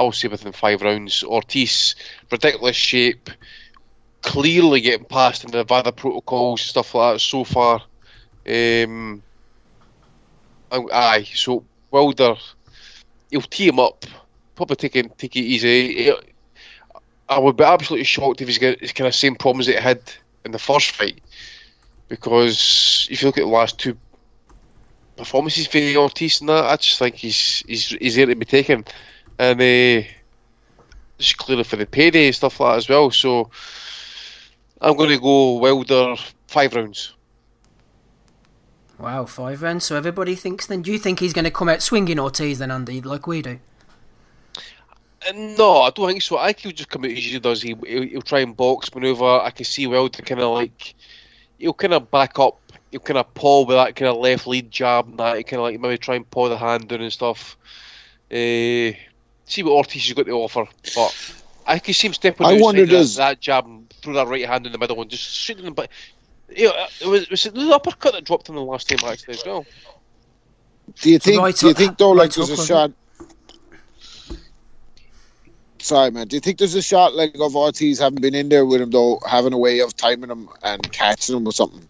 I 0.00 0.02
will 0.02 0.12
say 0.12 0.28
within 0.28 0.52
five 0.52 0.80
rounds. 0.80 1.22
Ortiz, 1.22 1.94
ridiculous 2.32 2.74
shape, 2.74 3.28
clearly 4.22 4.80
getting 4.80 5.04
past 5.04 5.44
in 5.44 5.50
the 5.50 5.58
Nevada 5.58 5.92
protocols, 5.92 6.62
stuff 6.62 6.94
like 6.94 7.16
that 7.16 7.20
so 7.20 7.44
far. 7.44 7.82
Um, 8.48 9.22
aye, 10.72 11.28
so 11.34 11.64
Wilder, 11.90 12.34
he'll 13.30 13.42
tee 13.42 13.68
him 13.68 13.78
up, 13.78 14.06
probably 14.54 14.76
take 14.76 14.96
it, 14.96 15.18
take 15.18 15.36
it 15.36 15.40
easy. 15.40 16.10
I 17.28 17.38
would 17.38 17.58
be 17.58 17.64
absolutely 17.64 18.04
shocked 18.04 18.40
if 18.40 18.48
he's 18.48 18.56
got 18.56 18.80
his 18.80 18.92
kind 18.92 19.06
of 19.06 19.14
same 19.14 19.36
problems 19.36 19.66
that 19.66 19.76
he 19.76 19.82
had 19.82 20.00
in 20.46 20.52
the 20.52 20.58
first 20.58 20.92
fight, 20.92 21.20
because 22.08 23.06
if 23.10 23.20
you 23.20 23.28
look 23.28 23.36
at 23.36 23.42
the 23.42 23.46
last 23.48 23.78
two 23.78 23.98
performances 25.18 25.66
for 25.66 25.78
Ortiz 25.98 26.40
and 26.40 26.48
that, 26.48 26.64
I 26.64 26.76
just 26.76 26.98
think 26.98 27.16
he's 27.16 27.62
he's 27.68 27.88
he's 27.90 28.16
there 28.16 28.24
to 28.24 28.34
be 28.34 28.46
taken, 28.46 28.86
and 29.40 29.58
uh, 29.58 30.06
just 31.18 31.38
clearly 31.38 31.64
for 31.64 31.76
the 31.76 31.86
payday 31.86 32.26
and 32.26 32.34
stuff 32.34 32.60
like 32.60 32.72
that 32.72 32.76
as 32.76 32.88
well. 32.90 33.10
So 33.10 33.50
I'm 34.80 34.96
going 34.96 35.08
to 35.10 35.18
go 35.18 35.54
Wilder 35.54 36.14
five 36.46 36.74
rounds. 36.74 37.14
Wow, 38.98 39.24
five 39.24 39.62
rounds. 39.62 39.86
So 39.86 39.96
everybody 39.96 40.34
thinks 40.34 40.66
then. 40.66 40.82
Do 40.82 40.92
you 40.92 40.98
think 40.98 41.20
he's 41.20 41.32
going 41.32 41.46
to 41.46 41.50
come 41.50 41.70
out 41.70 41.80
swinging 41.80 42.20
Ortiz 42.20 42.58
then, 42.58 42.70
Andy, 42.70 43.00
like 43.00 43.26
we 43.26 43.40
do? 43.40 43.58
Uh, 45.26 45.32
no, 45.34 45.82
I 45.82 45.90
don't 45.90 46.08
think 46.08 46.20
so. 46.20 46.36
I 46.36 46.48
think 46.48 46.58
he'll 46.58 46.72
just 46.72 46.90
come 46.90 47.04
out 47.04 47.10
as 47.10 47.18
he 47.18 47.38
does. 47.38 47.62
He, 47.62 47.74
he'll, 47.86 48.02
he'll 48.02 48.22
try 48.22 48.40
and 48.40 48.54
box 48.54 48.94
maneuver. 48.94 49.24
I 49.24 49.50
can 49.52 49.64
see 49.64 49.86
Wilder 49.86 50.22
kind 50.22 50.42
of 50.42 50.52
like 50.52 50.94
he'll 51.58 51.72
kind 51.72 51.94
of 51.94 52.10
back 52.10 52.38
up. 52.38 52.58
He'll 52.90 53.00
kind 53.00 53.18
of 53.18 53.32
paw 53.32 53.64
with 53.64 53.76
that 53.76 53.96
kind 53.96 54.10
of 54.10 54.18
left 54.18 54.46
lead 54.46 54.70
jab 54.70 55.08
and 55.08 55.18
that. 55.18 55.38
He 55.38 55.44
kind 55.44 55.60
of 55.60 55.64
like 55.64 55.80
maybe 55.80 55.96
try 55.96 56.16
and 56.16 56.30
paw 56.30 56.50
the 56.50 56.58
hand 56.58 56.88
down 56.88 57.00
and 57.00 57.12
stuff. 57.12 57.56
Uh, 58.30 58.92
see 59.50 59.62
what 59.62 59.72
Ortiz 59.72 60.06
has 60.06 60.14
got 60.14 60.26
to 60.26 60.32
offer, 60.32 60.66
but 60.94 61.34
I 61.66 61.78
can 61.78 61.94
see 61.94 62.08
him 62.08 62.14
stepping 62.14 62.46
I 62.46 62.60
wonder 62.60 62.86
that, 62.86 62.90
does 62.90 63.16
that 63.16 63.40
jab 63.40 63.66
and 63.66 63.88
throw 64.02 64.14
that 64.14 64.28
right 64.28 64.46
hand 64.46 64.66
in 64.66 64.72
the 64.72 64.78
middle 64.78 65.00
and 65.00 65.10
just 65.10 65.22
shooting 65.22 65.64
him. 65.64 65.74
But 65.74 65.90
yeah, 66.48 66.86
it 67.00 67.06
was, 67.06 67.28
was 67.30 67.44
the 67.44 67.70
uppercut 67.74 68.14
that 68.14 68.24
dropped 68.24 68.48
him 68.48 68.54
the 68.54 68.62
last 68.62 68.88
time 68.88 68.98
actually 69.04 69.34
as 69.34 69.42
well. 69.44 69.66
Do 71.00 71.10
you 71.10 71.18
think? 71.18 71.40
right 71.40 71.54
do 71.54 71.68
you 71.68 71.74
think 71.74 71.98
though, 71.98 72.10
like 72.10 72.36
right 72.36 72.46
there's 72.46 72.50
a 72.50 72.66
shot? 72.66 72.92
Sorry, 75.78 76.10
man. 76.10 76.28
Do 76.28 76.36
you 76.36 76.40
think 76.40 76.58
there's 76.58 76.74
a 76.74 76.82
shot 76.82 77.14
like 77.14 77.34
of 77.40 77.56
Ortiz 77.56 77.98
having 77.98 78.20
been 78.20 78.34
in 78.34 78.48
there 78.48 78.66
with 78.66 78.80
him 78.80 78.90
though, 78.90 79.20
having 79.26 79.52
a 79.52 79.58
way 79.58 79.80
of 79.80 79.96
timing 79.96 80.30
him 80.30 80.48
and 80.62 80.90
catching 80.92 81.36
him 81.36 81.46
or 81.46 81.52
something? 81.52 81.88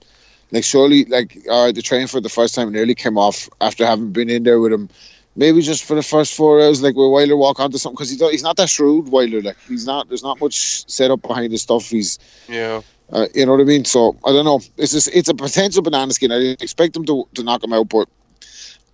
Like 0.53 0.65
surely, 0.65 1.05
like 1.07 1.39
uh, 1.51 1.73
the 1.73 1.83
train 1.83 2.07
for 2.07 2.21
the 2.21 2.29
first 2.29 2.55
time 2.55 2.73
nearly 2.73 2.95
came 2.95 3.17
off 3.17 3.49
after 3.61 3.87
having 3.87 4.13
been 4.13 4.29
in 4.29 4.43
there 4.43 4.61
with 4.61 4.73
him. 4.73 4.89
Maybe 5.37 5.63
just 5.63 5.85
for 5.85 5.95
the 5.95 6.03
first 6.03 6.35
four 6.35 6.61
hours, 6.61 6.83
like 6.83 6.97
where 6.97 7.09
Wilder 7.09 7.37
walk 7.37 7.61
onto 7.61 7.79
something 7.79 7.95
because 7.95 8.11
he's 8.11 8.21
he's 8.31 8.43
not 8.43 8.57
that 8.57 8.69
shrewd. 8.69 9.09
Wilder, 9.09 9.41
like 9.41 9.57
he's 9.69 9.87
not. 9.87 10.09
There's 10.09 10.23
not 10.25 10.41
much 10.41 10.89
set 10.91 11.11
up 11.11 11.23
behind 11.23 11.53
his 11.53 11.63
stuff. 11.63 11.89
He's 11.89 12.19
Yeah. 12.49 12.83
uh, 13.13 13.27
you 13.35 13.47
know 13.47 13.53
what 13.53 13.61
I 13.61 13.65
mean? 13.65 13.85
So 13.85 14.17
I 14.25 14.33
don't 14.33 14.45
know. 14.45 14.61
It's 14.77 14.93
just, 14.93 15.09
it's 15.15 15.29
a 15.29 15.35
potential 15.35 15.83
banana 15.83 16.13
skin. 16.13 16.33
I 16.33 16.39
didn't 16.39 16.63
expect 16.63 16.97
him 16.97 17.05
to, 17.07 17.29
to 17.35 17.43
knock 17.45 17.63
him 17.63 17.73
out, 17.73 17.89
but 17.89 18.09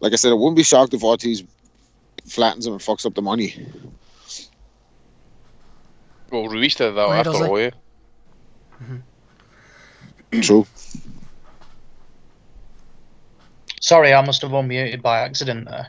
like 0.01 0.13
I 0.13 0.17
said, 0.17 0.31
I 0.31 0.35
wouldn't 0.35 0.57
be 0.57 0.63
shocked 0.63 0.93
if 0.93 1.03
Ortiz 1.03 1.43
flattens 2.27 2.67
him 2.67 2.75
and 2.75 2.83
fucks 2.83 3.07
up 3.07 3.15
the 3.15 3.23
money. 3.23 3.67
Well, 6.31 6.49
Ruiz 6.49 6.75
did 6.75 6.97
that 6.97 7.09
Why 7.09 7.19
after 7.19 7.33
does 7.33 7.41
he? 7.41 7.47
all, 7.47 7.61
yeah. 7.61 7.71
True. 10.43 10.67
Sorry, 13.81 14.13
I 14.13 14.21
must 14.25 14.43
have 14.43 14.51
unmuted 14.51 15.01
by 15.01 15.21
accident 15.21 15.67
there. 15.69 15.89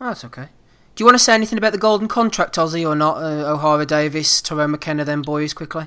Oh, 0.00 0.06
that's 0.06 0.24
okay. 0.24 0.48
Do 0.94 1.02
you 1.02 1.06
want 1.06 1.14
to 1.16 1.22
say 1.22 1.34
anything 1.34 1.58
about 1.58 1.72
the 1.72 1.78
golden 1.78 2.08
contract, 2.08 2.56
Ozzy, 2.56 2.86
or 2.88 2.94
not? 2.94 3.18
Uh, 3.18 3.56
Ohara 3.56 3.86
Davies, 3.86 4.40
Tyrone 4.42 4.72
McKenna, 4.72 5.04
then 5.04 5.22
boys, 5.22 5.52
quickly. 5.54 5.86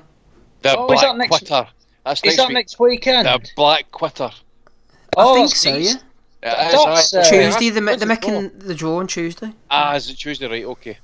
The 0.62 0.76
Oh, 0.76 0.84
is 0.86 1.00
black 1.00 1.00
that 1.02 1.16
next- 1.18 1.28
quitter. 1.30 1.66
That's 2.04 2.20
Is 2.20 2.24
next 2.24 2.36
that 2.38 2.48
week. 2.48 2.54
next 2.54 2.78
weekend? 2.80 3.26
The 3.28 3.48
black 3.54 3.90
quitter. 3.92 4.30
oh, 5.16 5.32
I 5.32 5.34
think 5.34 5.50
that's 5.50 5.60
so, 5.60 5.68
yeah. 5.70 5.76
decent. 5.78 6.02
It 6.42 6.48
is, 6.48 6.84
That's, 6.84 7.14
aye. 7.14 7.18
uh, 7.20 7.24
Tuesday, 7.24 7.70
the, 7.70 7.80
When's 7.80 8.00
they're 8.00 8.10
it 8.10 8.20
making 8.20 8.58
the 8.58 8.74
draw 8.74 8.98
on 8.98 9.06
Tuesday. 9.06 9.52
Ah, 9.70 9.94
is 9.94 10.10
it 10.10 10.16
Tuesday? 10.16 10.48
Right, 10.48 10.64
okay. 10.64 10.98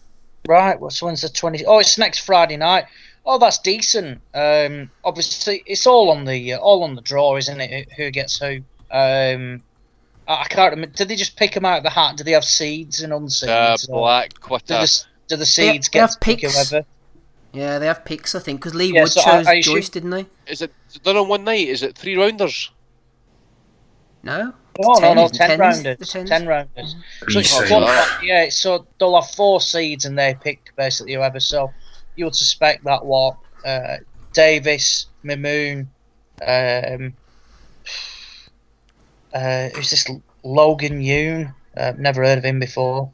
Right, 0.48 0.80
well, 0.80 0.90
so 0.90 1.06
when's 1.06 1.20
the 1.20 1.28
20? 1.28 1.64
Oh, 1.66 1.78
it's 1.78 1.96
next 1.98 2.20
Friday 2.20 2.56
night. 2.56 2.86
Oh, 3.24 3.38
that's 3.38 3.58
decent. 3.58 4.20
Um, 4.34 4.90
obviously, 5.04 5.62
it's 5.66 5.86
all 5.86 6.10
on 6.10 6.24
the 6.24 6.54
uh, 6.54 6.58
all 6.58 6.82
on 6.82 6.94
the 6.96 7.02
draw, 7.02 7.36
isn't 7.36 7.60
it? 7.60 7.92
Who 7.92 8.10
gets 8.10 8.38
who? 8.40 8.60
Um, 8.90 9.62
I 10.28 10.42
I 10.42 10.44
can't 10.44 10.72
remember. 10.74 10.94
Did 10.94 11.08
they 11.08 11.16
just 11.16 11.36
pick 11.36 11.54
them 11.54 11.64
out 11.64 11.78
of 11.78 11.82
the 11.84 11.90
hat? 11.90 12.16
Do 12.16 12.22
they 12.24 12.32
have 12.32 12.44
seeds 12.44 13.00
and 13.02 13.10
The 13.12 13.16
unseeds? 13.16 13.88
or 13.88 14.00
black 14.02 14.34
do, 14.34 14.40
quitter. 14.40 14.74
the, 14.78 15.04
do 15.28 15.36
the 15.36 15.46
seeds 15.46 15.88
they 15.88 15.92
get 15.98 16.00
have 16.02 16.10
to 16.12 16.18
pick 16.20 16.42
whoever? 16.42 16.84
Yeah, 17.52 17.78
they 17.78 17.86
have 17.86 18.04
picks, 18.04 18.34
I 18.34 18.40
think, 18.40 18.60
because 18.60 18.74
Lee 18.74 18.92
Yeah, 18.92 19.02
Wood 19.02 19.10
so 19.12 19.20
I- 19.22 19.24
chose 19.24 19.46
I 19.46 19.54
assume- 19.54 19.74
Joyce, 19.76 19.88
didn't 19.88 20.10
they? 20.10 20.26
Is 20.46 20.60
it 20.62 20.72
is 20.90 20.96
it 20.96 21.02
done 21.02 21.16
on 21.16 21.28
one 21.28 21.44
night? 21.44 21.66
Is 21.68 21.82
it 21.82 21.96
three 21.96 22.16
rounders? 22.16 22.70
No? 24.22 24.52
Oh, 24.80 24.98
no, 25.00 25.14
no, 25.14 25.24
isn't 25.24 25.34
it? 25.34 25.38
ten 25.38 25.48
Tens? 25.48 25.60
rounders. 25.60 25.98
The 25.98 26.04
tens? 26.06 26.28
Ten 26.30 26.46
rounders. 26.46 26.94
Are 27.22 27.30
So 27.30 27.38
you 27.38 27.40
it's 27.40 27.70
one- 27.70 28.06
yeah, 28.22 28.48
so 28.50 28.86
they'll 29.00 29.20
have 29.20 29.30
four 29.30 29.60
seeds 29.60 30.04
and 30.04 30.16
they 30.18 30.36
pick 30.40 30.72
basically 30.76 31.14
whoever. 31.14 31.40
So 31.40 31.72
you 32.16 32.24
would 32.26 32.36
suspect 32.36 32.84
that 32.84 33.04
what 33.04 33.36
uh, 33.64 33.96
Davies, 34.34 35.06
Mimoune, 35.24 35.86
um, 36.46 37.14
uh, 39.34 39.68
who's 39.70 39.90
this 39.90 40.06
Logan 40.42 41.00
Yoon? 41.00 41.54
Uh, 41.76 41.92
never 41.96 42.24
heard 42.24 42.38
of 42.38 42.44
him 42.44 42.58
before. 42.60 43.10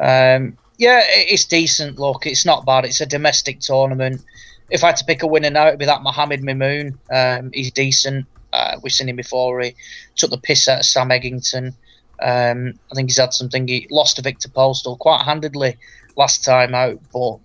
Um, 0.00 0.58
yeah, 0.78 1.00
it- 1.00 1.28
it's 1.30 1.44
decent. 1.44 1.98
Look, 1.98 2.26
it's 2.26 2.44
not 2.44 2.66
bad. 2.66 2.84
It's 2.84 3.00
a 3.00 3.06
domestic 3.06 3.60
tournament. 3.60 4.22
If 4.70 4.82
I 4.82 4.88
had 4.88 4.96
to 4.96 5.04
pick 5.04 5.22
a 5.22 5.26
winner 5.26 5.50
now, 5.50 5.68
it'd 5.68 5.78
be 5.78 5.84
that 5.86 6.02
Mohammed 6.02 6.42
Mimoune. 6.42 6.98
Um, 7.10 7.50
he's 7.52 7.70
decent. 7.70 8.26
Uh, 8.52 8.76
we've 8.82 8.92
seen 8.92 9.08
him 9.08 9.16
before. 9.16 9.60
He 9.60 9.74
took 10.16 10.30
the 10.30 10.38
piss 10.38 10.68
out 10.68 10.80
of 10.80 10.86
Sam 10.86 11.10
Eggington. 11.10 11.74
Um, 12.20 12.78
I 12.90 12.94
think 12.94 13.10
he's 13.10 13.18
had 13.18 13.34
something. 13.34 13.66
He 13.68 13.86
lost 13.90 14.16
to 14.16 14.22
Viktor 14.22 14.48
Postol 14.48 14.98
quite 14.98 15.22
handedly 15.24 15.76
last 16.16 16.44
time 16.44 16.74
out, 16.74 17.00
but 17.12 17.38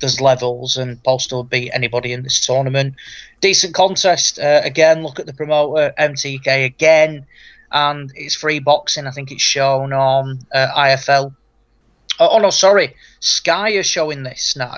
there's 0.00 0.20
levels, 0.20 0.76
and 0.76 1.02
Postol 1.02 1.48
beat 1.48 1.70
anybody 1.72 2.12
in 2.12 2.22
this 2.22 2.44
tournament. 2.44 2.94
Decent 3.40 3.74
contest. 3.74 4.38
Uh, 4.38 4.60
again, 4.64 5.02
look 5.02 5.18
at 5.18 5.26
the 5.26 5.32
promoter, 5.32 5.94
MTK 5.98 6.64
again, 6.64 7.26
and 7.76 8.10
it's 8.14 8.34
free 8.34 8.58
boxing. 8.58 9.06
I 9.06 9.10
think 9.10 9.30
it's 9.30 9.42
shown 9.42 9.92
on 9.92 10.38
uh, 10.52 10.68
IFL. 10.74 11.34
Oh, 12.18 12.28
oh 12.32 12.38
no, 12.38 12.48
sorry. 12.48 12.96
Sky 13.20 13.72
are 13.72 13.82
showing 13.82 14.22
this 14.22 14.56
now. 14.56 14.76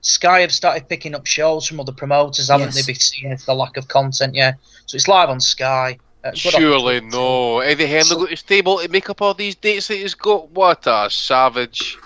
Sky 0.00 0.40
have 0.40 0.52
started 0.52 0.88
picking 0.88 1.14
up 1.14 1.26
shows 1.26 1.66
from 1.68 1.78
other 1.78 1.92
promoters, 1.92 2.48
haven't 2.48 2.74
Yes. 2.74 2.74
they? 2.74 2.92
Been 2.92 3.00
seeing 3.00 3.38
the 3.46 3.54
lack 3.54 3.76
of 3.76 3.86
content, 3.86 4.34
yeah. 4.34 4.54
So 4.86 4.96
it's 4.96 5.06
live 5.06 5.30
on 5.30 5.38
Sky. 5.40 5.98
Uh, 6.24 6.32
Surely 6.34 7.00
no. 7.02 7.60
Eddie 7.60 7.86
Hearn 7.86 8.04
So- 8.04 8.16
got 8.16 8.30
his 8.30 8.42
table 8.42 8.80
to 8.80 8.88
make 8.88 9.08
up 9.08 9.22
all 9.22 9.34
these 9.34 9.54
dates 9.54 9.86
that 9.88 9.96
he's 9.96 10.14
got. 10.14 10.50
What 10.50 10.86
a 10.86 11.08
savage. 11.10 11.96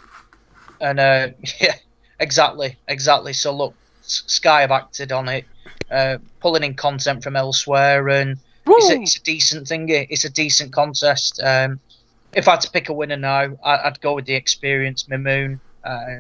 And 0.81 1.01
uh, 1.01 1.29
yeah, 1.61 1.77
exactly, 2.21 2.77
exactly. 2.87 3.33
So 3.33 3.57
look, 3.57 3.75
Sky 4.03 4.61
have 4.61 4.73
acted 4.73 5.11
on 5.11 5.29
it, 5.31 5.47
uh, 5.91 6.19
pulling 6.41 6.65
in 6.65 6.75
content 6.75 7.23
from 7.25 7.35
elsewhere, 7.35 8.09
and 8.11 8.39
it's 8.77 8.91
a, 8.91 9.01
it's 9.01 9.17
a 9.17 9.23
decent 9.23 9.69
thing. 9.69 9.89
It's 9.89 10.25
a 10.25 10.31
decent 10.31 10.73
contest. 10.73 11.41
Um, 11.43 11.81
if 12.33 12.47
I 12.47 12.53
had 12.53 12.61
to 12.63 12.71
pick 12.71 12.89
a 12.89 12.93
winner 12.93 13.17
now, 13.17 13.57
I, 13.65 13.79
I'd 13.85 14.01
go 14.01 14.15
with 14.15 14.27
the 14.27 14.35
experienced 14.35 15.09
Mimoune. 15.09 15.61
Uh, 15.85 16.17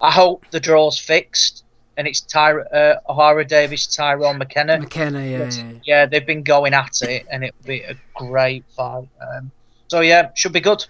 I 0.00 0.10
hope 0.10 0.44
the 0.50 0.60
draw's 0.60 0.98
fixed, 0.98 1.64
and 1.96 2.06
it's 2.06 2.20
Ty- 2.20 2.52
uh, 2.60 3.00
Ohara 3.08 3.46
Davies, 3.46 3.86
Tyrone 3.86 4.38
McKenna. 4.38 4.78
McKenna, 4.78 5.20
yeah, 5.20 5.38
yeah, 5.38 5.50
yeah. 5.50 5.72
Yeah, 5.84 6.06
they've 6.06 6.26
been 6.26 6.42
going 6.42 6.72
at 6.72 7.02
it, 7.02 7.26
and 7.30 7.44
it'll 7.44 7.66
be 7.66 7.80
a 7.80 7.94
great 8.14 8.64
fight. 8.76 9.08
Um, 9.20 9.50
so 9.88 10.00
yeah, 10.00 10.30
should 10.34 10.52
be 10.52 10.60
good. 10.60 10.86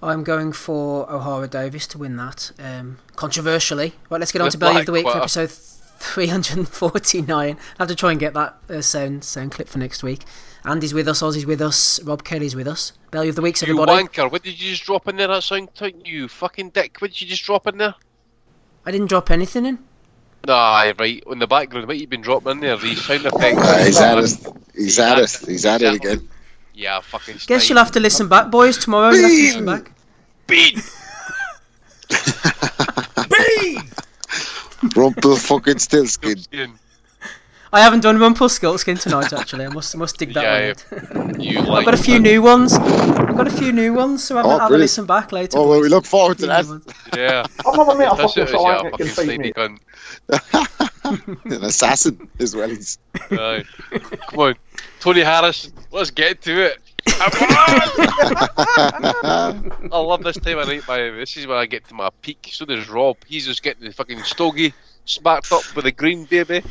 I'm 0.00 0.22
going 0.22 0.52
for 0.52 1.06
Ohara 1.08 1.50
Davies 1.50 1.86
to 1.88 1.98
win 1.98 2.16
that. 2.16 2.52
Um, 2.58 2.98
controversially. 3.16 3.94
Right, 4.10 4.20
let's 4.20 4.30
get 4.30 4.40
on 4.40 4.46
With 4.46 4.52
to 4.52 4.58
Bellew 4.58 4.80
of 4.80 4.86
the 4.86 4.92
Week 4.92 5.02
for 5.02 5.12
Blackwater. 5.12 5.40
episode 5.40 5.77
349. 5.98 7.56
I 7.56 7.56
have 7.78 7.88
to 7.88 7.94
try 7.94 8.10
and 8.12 8.20
get 8.20 8.34
that 8.34 8.56
uh, 8.68 8.80
sound 8.80 9.24
sound 9.24 9.52
clip 9.52 9.68
for 9.68 9.78
next 9.78 10.02
week. 10.02 10.24
Andy's 10.64 10.92
with 10.92 11.08
us, 11.08 11.22
Ozzy's 11.22 11.46
with 11.46 11.62
us, 11.62 12.02
Rob 12.02 12.24
Kelly's 12.24 12.54
with 12.56 12.66
us. 12.68 12.92
Bellew 13.10 13.28
of 13.28 13.36
the 13.36 13.42
Week's 13.42 13.62
You 13.62 13.68
everybody. 13.68 14.04
wanker. 14.04 14.30
What 14.30 14.42
did 14.42 14.60
you 14.60 14.70
just 14.70 14.84
drop 14.84 15.08
in 15.08 15.16
there, 15.16 15.28
that 15.28 15.42
sound 15.44 15.74
type? 15.74 15.94
You 16.04 16.28
fucking 16.28 16.70
dick. 16.70 16.96
What 17.00 17.12
did 17.12 17.20
you 17.22 17.26
just 17.28 17.44
drop 17.44 17.66
in 17.66 17.78
there? 17.78 17.94
I 18.84 18.90
didn't 18.90 19.06
drop 19.08 19.30
anything 19.30 19.64
in. 19.66 19.78
Nah, 20.46 20.92
right. 20.98 21.22
In 21.30 21.38
the 21.38 21.46
background, 21.46 21.86
what 21.88 21.98
you've 21.98 22.10
been 22.10 22.20
dropping 22.20 22.52
in 22.52 22.60
there, 22.60 22.76
these 22.76 23.04
sound 23.04 23.24
effects. 23.26 23.58
Uh, 23.66 23.84
he's 23.84 24.00
at 24.00 24.18
it. 24.18 24.54
He's 24.74 24.98
at 24.98 25.18
it. 25.18 25.38
He's 25.46 25.64
at 25.66 25.82
it 25.82 25.94
again. 25.94 26.28
Yeah, 26.74 27.00
fucking 27.00 27.34
Guess 27.34 27.46
snide. 27.46 27.68
you'll 27.68 27.78
have 27.78 27.92
to 27.92 28.00
listen 28.00 28.28
back, 28.28 28.50
boys, 28.50 28.78
tomorrow. 28.78 29.10
You'll 29.12 29.22
have 29.22 29.32
to 29.32 29.42
listen 29.42 29.64
back. 29.66 29.90
Bean! 30.46 30.80
Rumple 33.30 33.87
fucking 34.80 35.78
still 35.78 36.06
skin. 36.06 36.38
I 37.70 37.80
haven't 37.80 38.00
done 38.00 38.18
Rumpelstiltskin 38.18 38.96
tonight, 38.96 39.32
actually. 39.34 39.66
I 39.66 39.68
must 39.68 39.94
must 39.96 40.16
dig 40.16 40.32
that 40.32 40.42
Yeah, 40.42 40.72
one 41.12 41.26
out. 41.34 41.40
You 41.40 41.58
I've 41.58 41.66
like 41.68 41.84
got 41.84 41.94
a 41.94 41.98
few 41.98 42.18
new 42.18 42.40
ones. 42.40 42.72
I've 42.72 43.36
got 43.36 43.46
a 43.46 43.50
few 43.50 43.72
new 43.72 43.92
ones, 43.92 44.24
so 44.24 44.38
I'll 44.38 44.46
Oh, 44.50 44.58
have 44.58 44.70
a 44.70 44.78
listen 44.78 45.04
back 45.04 45.32
later. 45.32 45.58
Oh, 45.58 45.68
well, 45.68 45.80
we 45.82 45.88
look 45.90 46.06
forward 46.06 46.38
to 46.38 46.46
that. 46.46 46.66
ones. 46.66 46.86
Yeah. 47.16 47.44
I'm 47.66 47.76
not 47.76 47.92
admit 47.92 48.08
I 48.08 48.16
That's 48.16 48.34
fucking 48.34 48.46
so 48.54 48.68
yeah, 48.68 48.82
fucking 48.82 49.06
can 49.06 49.06
feed 49.08 49.40
me. 49.40 49.52
An 51.54 51.64
assassin 51.64 52.28
as 52.38 52.54
well. 52.56 52.68
He's 52.70 52.98
Aye. 53.32 53.64
Come 54.28 54.40
on, 54.40 54.54
Tony 55.00 55.20
Harris, 55.20 55.70
let's 55.90 56.10
get 56.10 56.40
to 56.42 56.62
it. 56.66 56.78
I 59.90 59.92
love 59.92 60.22
this 60.22 60.36
time 60.38 60.58
of 60.58 60.68
night, 60.68 60.86
man. 60.88 61.16
This 61.16 61.36
is 61.36 61.46
when 61.46 61.58
I 61.58 61.66
get 61.66 61.86
to 61.88 61.94
my 61.94 62.10
peak. 62.22 62.48
So 62.52 62.64
does 62.64 62.88
Rob. 62.88 63.16
He's 63.26 63.46
just 63.46 63.62
getting 63.62 63.84
the 63.86 63.92
fucking 63.92 64.22
stogie 64.22 64.72
smacked 65.04 65.52
up 65.52 65.62
with 65.74 65.86
a 65.86 65.92
green 65.92 66.24
baby. 66.24 66.62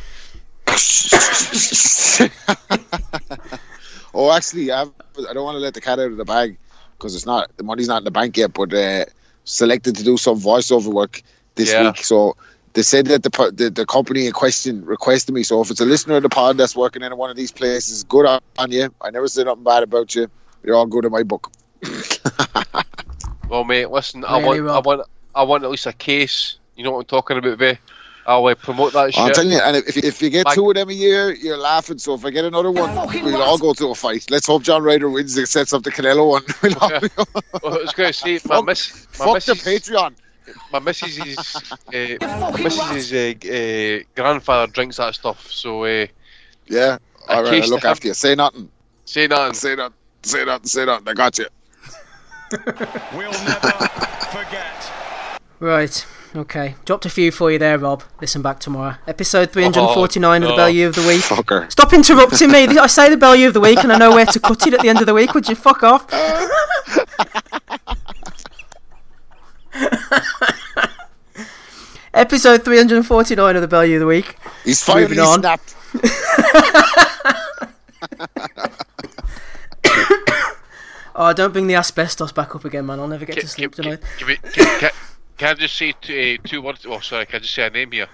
oh, 4.14 4.32
actually, 4.32 4.72
I, 4.72 4.80
have, 4.80 4.92
I 5.30 5.34
don't 5.34 5.44
want 5.44 5.56
to 5.56 5.60
let 5.60 5.74
the 5.74 5.82
cat 5.82 6.00
out 6.00 6.12
of 6.12 6.18
the 6.18 6.26
bag 6.26 6.58
because 6.98 7.16
it's 7.16 7.26
not 7.26 7.56
the 7.58 7.64
money's 7.64 7.88
not 7.88 8.00
in 8.00 8.04
the 8.06 8.12
bank 8.12 8.38
yet. 8.38 8.54
But 8.54 8.74
uh, 8.74 9.06
selected 9.44 9.96
to 9.98 10.04
do 10.04 10.18
some 10.18 10.40
voiceover 10.40 10.94
work 10.94 11.22
this 11.56 11.72
Yeah. 11.72 11.88
week, 11.88 12.04
so 12.04 12.36
they 12.74 12.82
said 12.84 13.08
that 13.08 13.24
the, 13.24 13.52
the 13.56 13.70
the 13.70 13.86
company 13.86 14.28
in 14.28 14.32
question 14.34 14.86
requested 14.86 15.34
me. 15.34 15.44
So 15.44 15.62
if 15.62 15.72
it's 15.72 15.80
a 15.82 15.86
listener 15.86 16.16
of 16.18 16.24
the 16.24 16.30
pod 16.30 16.58
that's 16.58 16.76
working 16.76 17.02
in 17.02 17.16
one 17.18 17.30
of 17.30 17.36
these 17.36 17.52
places, 17.52 18.04
good 18.04 18.26
on, 18.26 18.40
on 18.60 18.72
you. 18.72 18.94
I 19.02 19.10
never 19.10 19.28
said 19.28 19.46
nothing 19.46 19.64
bad 19.64 19.84
about 19.84 20.14
you. 20.16 20.30
You're 20.64 20.76
all 20.76 20.86
good 20.86 21.06
in 21.06 21.12
my 21.12 21.24
book. 21.24 21.52
Well, 23.50 23.64
mate, 23.64 23.90
listen, 23.90 24.26
I 24.26 24.42
Really, 24.42 24.62
want, 24.62 24.76
I 24.76 24.80
want, 24.88 25.02
I 25.36 25.44
want 25.44 25.64
at 25.64 25.70
least 25.72 25.86
a 25.86 25.94
case. 25.94 26.58
You 26.76 26.84
know 26.84 26.92
what 26.92 27.00
I'm 27.00 27.06
talking 27.06 27.38
about, 27.38 27.58
babe? 27.58 27.78
I'll 28.26 28.46
uh, 28.46 28.56
promote 28.56 28.92
that 28.92 29.14
shit. 29.14 29.24
I'm 29.24 29.32
telling 29.34 29.52
you, 29.52 29.60
and 29.60 29.78
if, 29.78 29.96
if 29.96 30.22
you 30.22 30.30
get 30.30 30.46
Like- 30.46 30.56
two 30.56 30.70
of 30.70 30.76
them 30.76 30.90
a 30.90 30.94
year, 30.94 31.34
you're 31.34 31.56
laughing. 31.58 31.98
So 31.98 32.14
if 32.14 32.26
I 32.26 32.30
get 32.30 32.44
another 32.44 32.72
one, 32.72 32.94
we'll 33.24 33.42
all 33.42 33.58
go 33.58 33.74
to 33.74 33.88
a 33.92 33.96
fight. 33.96 34.30
Let's 34.30 34.46
hope 34.48 34.64
John 34.64 34.84
Ryder 34.84 35.10
wins 35.10 35.38
and 35.38 35.48
sets 35.48 35.72
up 35.72 35.84
the 35.84 35.92
Canelo 35.92 36.28
one. 36.28 36.44
We'll 36.62 36.78
all- 36.78 36.90
Well, 37.64 37.80
I 37.80 37.82
was 37.84 37.94
going 37.94 38.10
to 38.10 38.14
say, 38.14 38.34
my 38.34 38.56
Fuck- 38.58 38.66
miss, 38.66 39.08
my 39.18 39.26
Fuck 39.26 39.44
the 39.44 39.54
Patreon. 39.54 40.14
My 40.72 40.80
missus 40.80 41.18
is, 41.18 41.38
uh, 41.94 42.18
my 42.52 42.62
missus' 42.62 43.14
uh, 43.14 43.34
uh, 43.48 44.04
grandfather 44.16 44.72
drinks 44.72 44.98
that 44.98 45.16
stuff. 45.16 45.50
So 45.52 45.84
uh, 45.86 46.08
Yeah. 46.68 46.98
All 47.30 47.44
right, 47.44 47.62
I'll 47.64 47.70
look 47.70 47.82
to 47.82 47.88
have- 47.88 47.98
after 47.98 48.08
you. 48.08 48.14
Say 48.14 48.36
nothing. 48.36 48.70
say 49.06 49.28
nothing. 49.28 49.54
Say 49.54 49.76
nothing. 49.76 49.94
Say 50.24 50.46
nothing. 50.46 50.68
Say 50.68 50.86
nothing. 50.86 51.08
I 51.08 51.14
got 51.14 51.38
you. 51.38 51.48
We'll 53.14 53.32
never 53.32 53.72
forget. 54.32 54.92
Right, 55.60 56.06
okay. 56.36 56.76
Dropped 56.86 57.06
a 57.06 57.10
few 57.10 57.32
for 57.32 57.52
you 57.52 57.58
there, 57.60 57.78
Rob. 57.78 58.04
Listen 58.22 58.42
back 58.42 58.60
tomorrow. 58.60 58.96
Episode 59.08 59.52
349 59.52 60.44
of 60.44 60.48
the 60.50 60.56
no. 60.56 60.58
Bellew 60.58 60.88
of 60.88 60.96
the 60.96 61.06
Week. 61.08 61.22
Fucker. 61.22 61.70
Stop 61.72 61.92
interrupting 61.94 62.52
me. 62.52 62.60
I 62.80 62.88
say 62.88 63.10
the 63.10 63.18
Bellew 63.18 63.48
of 63.48 63.54
the 63.54 63.60
Week 63.60 63.80
and 63.84 63.92
I 63.92 63.98
know 63.98 64.12
where 64.12 64.26
to 64.26 64.40
cut 64.40 64.66
it 64.68 64.74
at 64.76 64.82
the 64.82 64.88
end 64.90 65.00
of 65.02 65.08
the 65.08 65.14
week. 65.14 65.34
Would 65.34 65.50
you 65.50 65.56
fuck 65.56 65.84
off? 65.84 66.08
Episode 72.14 72.64
349 72.64 73.56
of 73.56 73.62
the 73.62 73.68
Bellew 73.68 73.94
of 73.96 74.00
the 74.00 74.06
Week. 74.08 74.36
He's 74.64 74.84
finally 74.84 75.04
Moving 75.04 75.20
on. 75.20 75.40
snapped. 75.40 75.76
Oh, 81.20 81.34
don't 81.34 81.52
bring 81.52 81.66
the 81.66 81.74
asbestos 81.74 82.32
back 82.32 82.54
up 82.56 82.64
again, 82.64 82.86
man. 82.86 83.00
I'll 83.00 83.08
never 83.08 83.26
get 83.26 83.40
to 83.40 83.48
sleep 83.48 83.74
Can, 83.74 83.86
tonight. 83.86 84.02
can, 84.20 84.28
can, 84.28 84.52
can, 84.52 84.80
can, 84.80 84.90
can 85.38 85.50
I 85.50 85.54
just 85.56 85.76
say 85.76 85.92
two, 86.00 86.38
uh, 86.40 86.48
two 86.48 86.62
words? 86.62 86.86
Oh, 86.88 87.00
sorry, 87.00 87.26
can 87.26 87.38
I 87.38 87.40
just 87.40 87.56
say 87.56 87.66
a 87.66 87.72
name 87.72 87.92
here? 87.92 88.06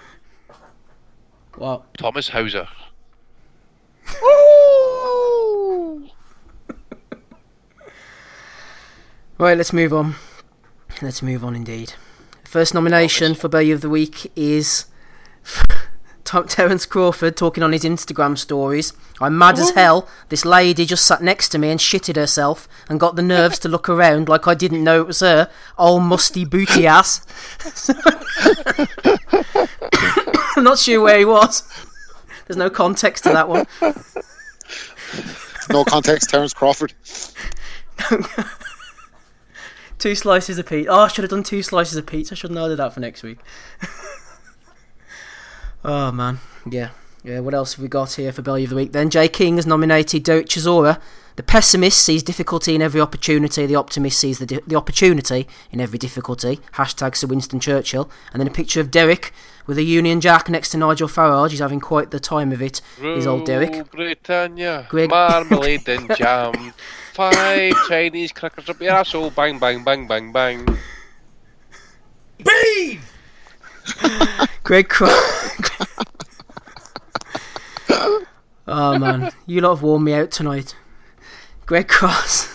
What? 1.55 1.93
Thomas 1.97 2.29
Hauser. 2.29 2.65
Right, 9.37 9.57
let's 9.57 9.73
move 9.73 9.93
on. 9.93 10.15
Let's 11.03 11.21
move 11.21 11.43
on 11.43 11.53
indeed. 11.53 11.93
First 12.45 12.73
nomination 12.73 13.35
for 13.35 13.49
Bellew 13.49 13.73
of 13.73 13.81
the 13.81 13.89
Week 13.89 14.31
is 14.37 14.85
Ter- 16.23 16.45
Terence 16.45 16.85
Crawford 16.85 17.35
talking 17.35 17.61
on 17.61 17.73
his 17.73 17.83
Instagram 17.83 18.37
stories. 18.37 18.93
I'm 19.19 19.37
mad 19.37 19.59
as 19.59 19.71
hell. 19.71 20.07
This 20.29 20.45
lady 20.45 20.85
just 20.85 21.05
sat 21.05 21.21
next 21.21 21.49
to 21.49 21.57
me 21.57 21.69
and 21.69 21.77
shitted 21.79 22.15
herself 22.15 22.69
and 22.87 23.01
got 23.01 23.17
the 23.17 23.21
nerves 23.21 23.59
to 23.59 23.67
look 23.67 23.89
around 23.89 24.29
like 24.29 24.47
I 24.47 24.53
didn't 24.53 24.81
know 24.81 25.01
it 25.01 25.07
was 25.07 25.19
her. 25.19 25.49
Old 25.77 26.03
musty 26.03 26.45
booty 26.45 26.87
ass. 26.87 27.19
I'm 30.55 30.63
not 30.63 30.79
sure 30.79 31.01
where 31.01 31.19
he 31.19 31.25
was. 31.25 31.63
There's 32.47 32.55
no 32.55 32.69
context 32.69 33.25
to 33.25 33.31
that 33.31 33.49
one. 33.49 33.65
No 35.69 35.85
context. 35.85 36.29
Terence 36.29 36.53
Crawford. 36.53 36.93
Two 39.99 40.15
slices 40.15 40.57
of 40.57 40.65
pizza. 40.65 40.89
Oh, 40.91 40.99
I 41.01 41.07
should 41.07 41.23
have 41.23 41.29
done 41.31 41.43
two 41.43 41.63
slices 41.63 41.95
of 41.97 42.05
pizza. 42.05 42.33
I 42.33 42.35
should 42.35 42.51
have 42.51 42.59
ordered 42.61 42.75
that 42.77 42.93
for 42.93 42.99
next 42.99 43.23
week. 43.23 43.39
oh 45.85 46.11
man, 46.11 46.39
yeah, 46.69 46.89
yeah. 47.23 47.39
What 47.39 47.53
else 47.53 47.75
have 47.75 47.81
we 47.81 47.87
got 47.87 48.13
here 48.13 48.31
for 48.31 48.41
Bellew 48.41 48.63
of 48.63 48.69
the 48.69 48.75
Week? 48.75 48.91
Then 48.91 49.09
Jay 49.09 49.27
King 49.27 49.55
has 49.57 49.65
nominated 49.67 50.23
Derek 50.23 50.47
Chisora. 50.47 50.99
The 51.35 51.43
pessimist 51.43 51.99
sees 51.99 52.21
difficulty 52.21 52.75
in 52.75 52.81
every 52.81 53.01
opportunity. 53.01 53.65
The 53.65 53.75
optimist 53.75 54.19
sees 54.19 54.37
the 54.39 54.45
di- 54.45 54.59
the 54.67 54.75
opportunity 54.75 55.47
in 55.71 55.81
every 55.81 55.97
difficulty. 55.97 56.59
Hashtag 56.73 57.15
Sir 57.15 57.25
Winston 57.27 57.59
Churchill. 57.59 58.09
And 58.31 58.39
then 58.39 58.47
a 58.47 58.51
picture 58.51 58.79
of 58.79 58.91
Derek 58.91 59.33
with 59.65 59.77
a 59.79 59.83
Union 59.83 60.21
Jack 60.21 60.47
next 60.49 60.69
to 60.71 60.77
Nigel 60.77 61.07
Farage. 61.07 61.49
He's 61.51 61.59
having 61.59 61.79
quite 61.79 62.11
the 62.11 62.19
time 62.19 62.51
of 62.51 62.61
it. 62.61 62.81
Is 63.01 63.25
old 63.25 63.45
Derek. 63.45 63.89
Britannia, 63.89 64.85
Greg- 64.89 65.09
marmalade 65.09 65.87
and 65.89 66.15
jam. 66.15 66.73
Five 67.13 67.73
Chinese 67.87 68.31
crackers 68.31 68.69
up 68.69 68.81
your 68.81 68.91
asshole. 68.93 69.29
Bang, 69.31 69.59
bang, 69.59 69.83
bang, 69.83 70.07
bang, 70.07 70.31
bang. 70.31 70.65
Bean! 72.43 73.01
Greg 74.63 74.89
Cro- 74.89 75.09
Oh 78.65 78.97
man, 78.97 79.31
you 79.45 79.61
lot 79.61 79.75
have 79.75 79.83
worn 79.83 80.03
me 80.05 80.13
out 80.13 80.31
tonight. 80.31 80.75
Greg 81.65 81.87
Cross 81.87 82.49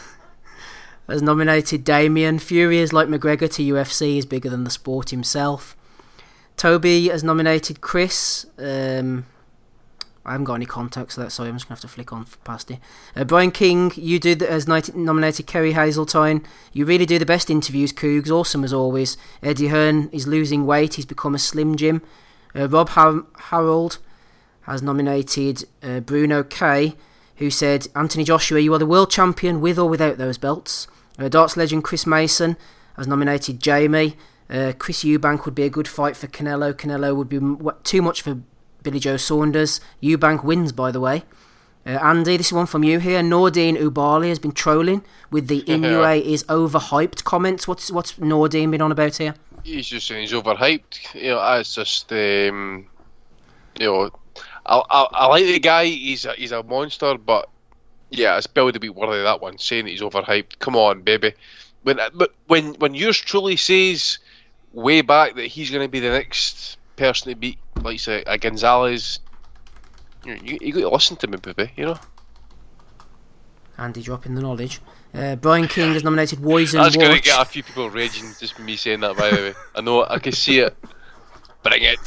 has 1.08 1.22
nominated 1.22 1.84
Damien. 1.84 2.38
Fury 2.38 2.78
is 2.78 2.92
like 2.92 3.08
McGregor 3.08 3.50
to 3.52 3.62
UFC, 3.62 4.16
is 4.18 4.26
bigger 4.26 4.48
than 4.48 4.64
the 4.64 4.70
sport 4.70 5.10
himself. 5.10 5.76
Toby 6.56 7.08
has 7.08 7.22
nominated 7.22 7.80
Chris. 7.80 8.46
Um, 8.58 9.26
I 10.28 10.32
haven't 10.32 10.44
got 10.44 10.54
any 10.54 10.66
contacts 10.66 11.14
for 11.14 11.22
that, 11.22 11.30
sorry, 11.32 11.48
I'm 11.48 11.56
just 11.56 11.68
going 11.68 11.76
to 11.76 11.82
have 11.82 11.90
to 11.90 11.94
flick 11.94 12.12
on 12.12 12.26
past 12.44 12.70
it. 12.70 12.78
Uh, 13.16 13.24
Brian 13.24 13.50
King, 13.50 13.92
you 13.96 14.18
did 14.18 14.40
nit- 14.40 14.94
nominated 14.94 15.46
Kerry 15.46 15.72
Hazeltine. 15.72 16.44
You 16.72 16.84
really 16.84 17.06
do 17.06 17.18
the 17.18 17.26
best 17.26 17.48
interviews, 17.50 17.92
Coogs. 17.92 18.30
Awesome 18.30 18.62
as 18.62 18.72
always. 18.72 19.16
Eddie 19.42 19.68
Hearn 19.68 20.08
is 20.12 20.26
losing 20.26 20.66
weight, 20.66 20.94
he's 20.94 21.06
become 21.06 21.34
a 21.34 21.38
Slim 21.38 21.76
Jim. 21.76 22.02
Uh, 22.54 22.68
Rob 22.68 22.90
Har- 22.90 23.24
Harold 23.36 23.98
has 24.62 24.82
nominated 24.82 25.64
uh, 25.82 26.00
Bruno 26.00 26.42
K, 26.42 26.94
who 27.36 27.50
said, 27.50 27.88
Anthony 27.96 28.24
Joshua, 28.24 28.60
you 28.60 28.74
are 28.74 28.78
the 28.78 28.86
world 28.86 29.10
champion 29.10 29.60
with 29.60 29.78
or 29.78 29.88
without 29.88 30.18
those 30.18 30.36
belts. 30.38 30.86
Uh, 31.18 31.28
darts 31.28 31.56
legend 31.56 31.84
Chris 31.84 32.06
Mason 32.06 32.56
has 32.96 33.06
nominated 33.06 33.60
Jamie. 33.60 34.16
Uh, 34.50 34.72
Chris 34.78 35.04
Eubank 35.04 35.44
would 35.44 35.54
be 35.54 35.62
a 35.62 35.70
good 35.70 35.88
fight 35.88 36.16
for 36.16 36.26
Canelo. 36.26 36.72
Canelo 36.72 37.14
would 37.16 37.28
be 37.28 37.38
too 37.84 38.02
much 38.02 38.22
for 38.22 38.40
Billy 38.82 38.98
Joe 38.98 39.16
Saunders. 39.16 39.80
Eubank 40.02 40.44
wins, 40.44 40.72
by 40.72 40.90
the 40.90 41.00
way. 41.00 41.24
Uh, 41.86 41.92
Andy, 42.02 42.36
this 42.36 42.48
is 42.48 42.52
one 42.52 42.66
from 42.66 42.84
you 42.84 42.98
here. 42.98 43.22
Nordine 43.22 43.78
Oubaali 43.78 44.28
has 44.28 44.38
been 44.38 44.52
trolling 44.52 45.02
with 45.30 45.48
the 45.48 45.62
Inoue 45.66 46.22
is 46.22 46.44
overhyped 46.44 47.24
comments. 47.24 47.66
What's 47.66 47.90
what's 47.90 48.12
Nordine 48.14 48.70
been 48.70 48.82
on 48.82 48.92
about 48.92 49.16
here? 49.16 49.34
He's 49.64 49.86
just 49.86 50.06
saying 50.06 50.22
he's 50.22 50.32
overhyped. 50.32 51.14
You 51.14 51.30
know, 51.30 51.54
it's 51.54 51.74
just 51.74 52.12
um, 52.12 52.86
you 53.78 53.86
know, 53.86 54.10
I, 54.66 54.82
I, 54.90 55.06
I 55.12 55.26
like 55.26 55.44
the 55.44 55.58
guy. 55.60 55.86
He's 55.86 56.24
a, 56.26 56.32
he's 56.34 56.52
a 56.52 56.62
monster, 56.62 57.16
but 57.16 57.48
yeah, 58.10 58.36
it's 58.36 58.46
Bill 58.46 58.70
to 58.70 58.80
be 58.80 58.88
worthy 58.88 59.18
of 59.18 59.24
that 59.24 59.40
one. 59.40 59.58
Saying 59.58 59.84
that 59.84 59.90
he's 59.90 60.02
overhyped. 60.02 60.58
Come 60.58 60.76
on, 60.76 61.02
baby. 61.02 61.32
When 61.84 61.98
but 62.14 62.34
when 62.48 62.74
when 62.74 62.94
yours 62.94 63.16
truly 63.16 63.56
says 63.56 64.18
way 64.72 65.00
back 65.00 65.36
that 65.36 65.46
he's 65.46 65.70
going 65.70 65.84
to 65.84 65.90
be 65.90 66.00
the 66.00 66.10
next 66.10 66.76
person 66.96 67.30
to 67.30 67.36
beat, 67.36 67.58
like 67.82 68.00
say 68.00 68.22
a 68.26 68.38
Gonzalez, 68.38 69.20
you, 70.24 70.38
you, 70.42 70.58
you 70.60 70.72
got 70.72 70.80
to 70.80 70.88
listen 70.88 71.16
to 71.16 71.26
me, 71.26 71.38
baby. 71.38 71.72
You 71.76 71.86
know. 71.86 71.98
Andy 73.76 74.02
dropping 74.02 74.34
the 74.34 74.42
knowledge. 74.42 74.80
Uh, 75.14 75.36
Brian 75.36 75.68
King 75.68 75.94
has 75.94 76.04
nominated 76.04 76.40
Wise 76.40 76.74
and 76.74 76.84
That's 76.84 76.96
going 76.96 77.16
to 77.16 77.22
get 77.22 77.40
a 77.40 77.44
few 77.44 77.62
people 77.62 77.88
raging 77.88 78.26
just 78.38 78.58
me 78.58 78.76
saying 78.76 79.00
that. 79.00 79.16
By 79.16 79.30
the 79.30 79.36
way, 79.36 79.54
I 79.74 79.80
know 79.80 80.04
I 80.04 80.18
can 80.18 80.32
see 80.32 80.58
it. 80.58 80.76
Bring 81.62 81.82
it. 81.82 81.98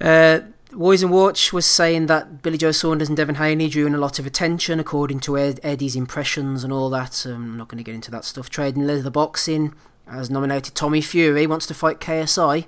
Uh, 0.00 0.40
Wise 0.72 1.02
and 1.02 1.10
Watch 1.10 1.52
was 1.52 1.64
saying 1.64 2.06
that 2.06 2.42
Billy 2.42 2.58
Joe 2.58 2.70
Saunders 2.70 3.08
and 3.08 3.16
Devin 3.16 3.36
Haney 3.36 3.68
drew 3.68 3.86
in 3.86 3.94
a 3.94 3.98
lot 3.98 4.18
of 4.18 4.26
attention, 4.26 4.78
according 4.78 5.20
to 5.20 5.38
Ed- 5.38 5.60
Eddie's 5.62 5.96
impressions 5.96 6.62
and 6.62 6.72
all 6.72 6.90
that. 6.90 7.24
Um, 7.26 7.32
I'm 7.32 7.56
not 7.56 7.68
going 7.68 7.78
to 7.78 7.84
get 7.84 7.94
into 7.94 8.10
that 8.10 8.24
stuff. 8.24 8.50
Trading 8.50 8.86
Leather 8.86 9.10
Boxing 9.10 9.74
has 10.06 10.30
nominated 10.30 10.74
Tommy 10.74 11.00
Fury, 11.00 11.46
wants 11.46 11.66
to 11.66 11.74
fight 11.74 11.98
KSI. 11.98 12.66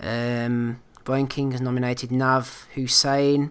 Um, 0.00 0.80
Brian 1.04 1.26
King 1.26 1.52
has 1.52 1.60
nominated 1.60 2.10
Nav 2.12 2.66
Hussein. 2.74 3.50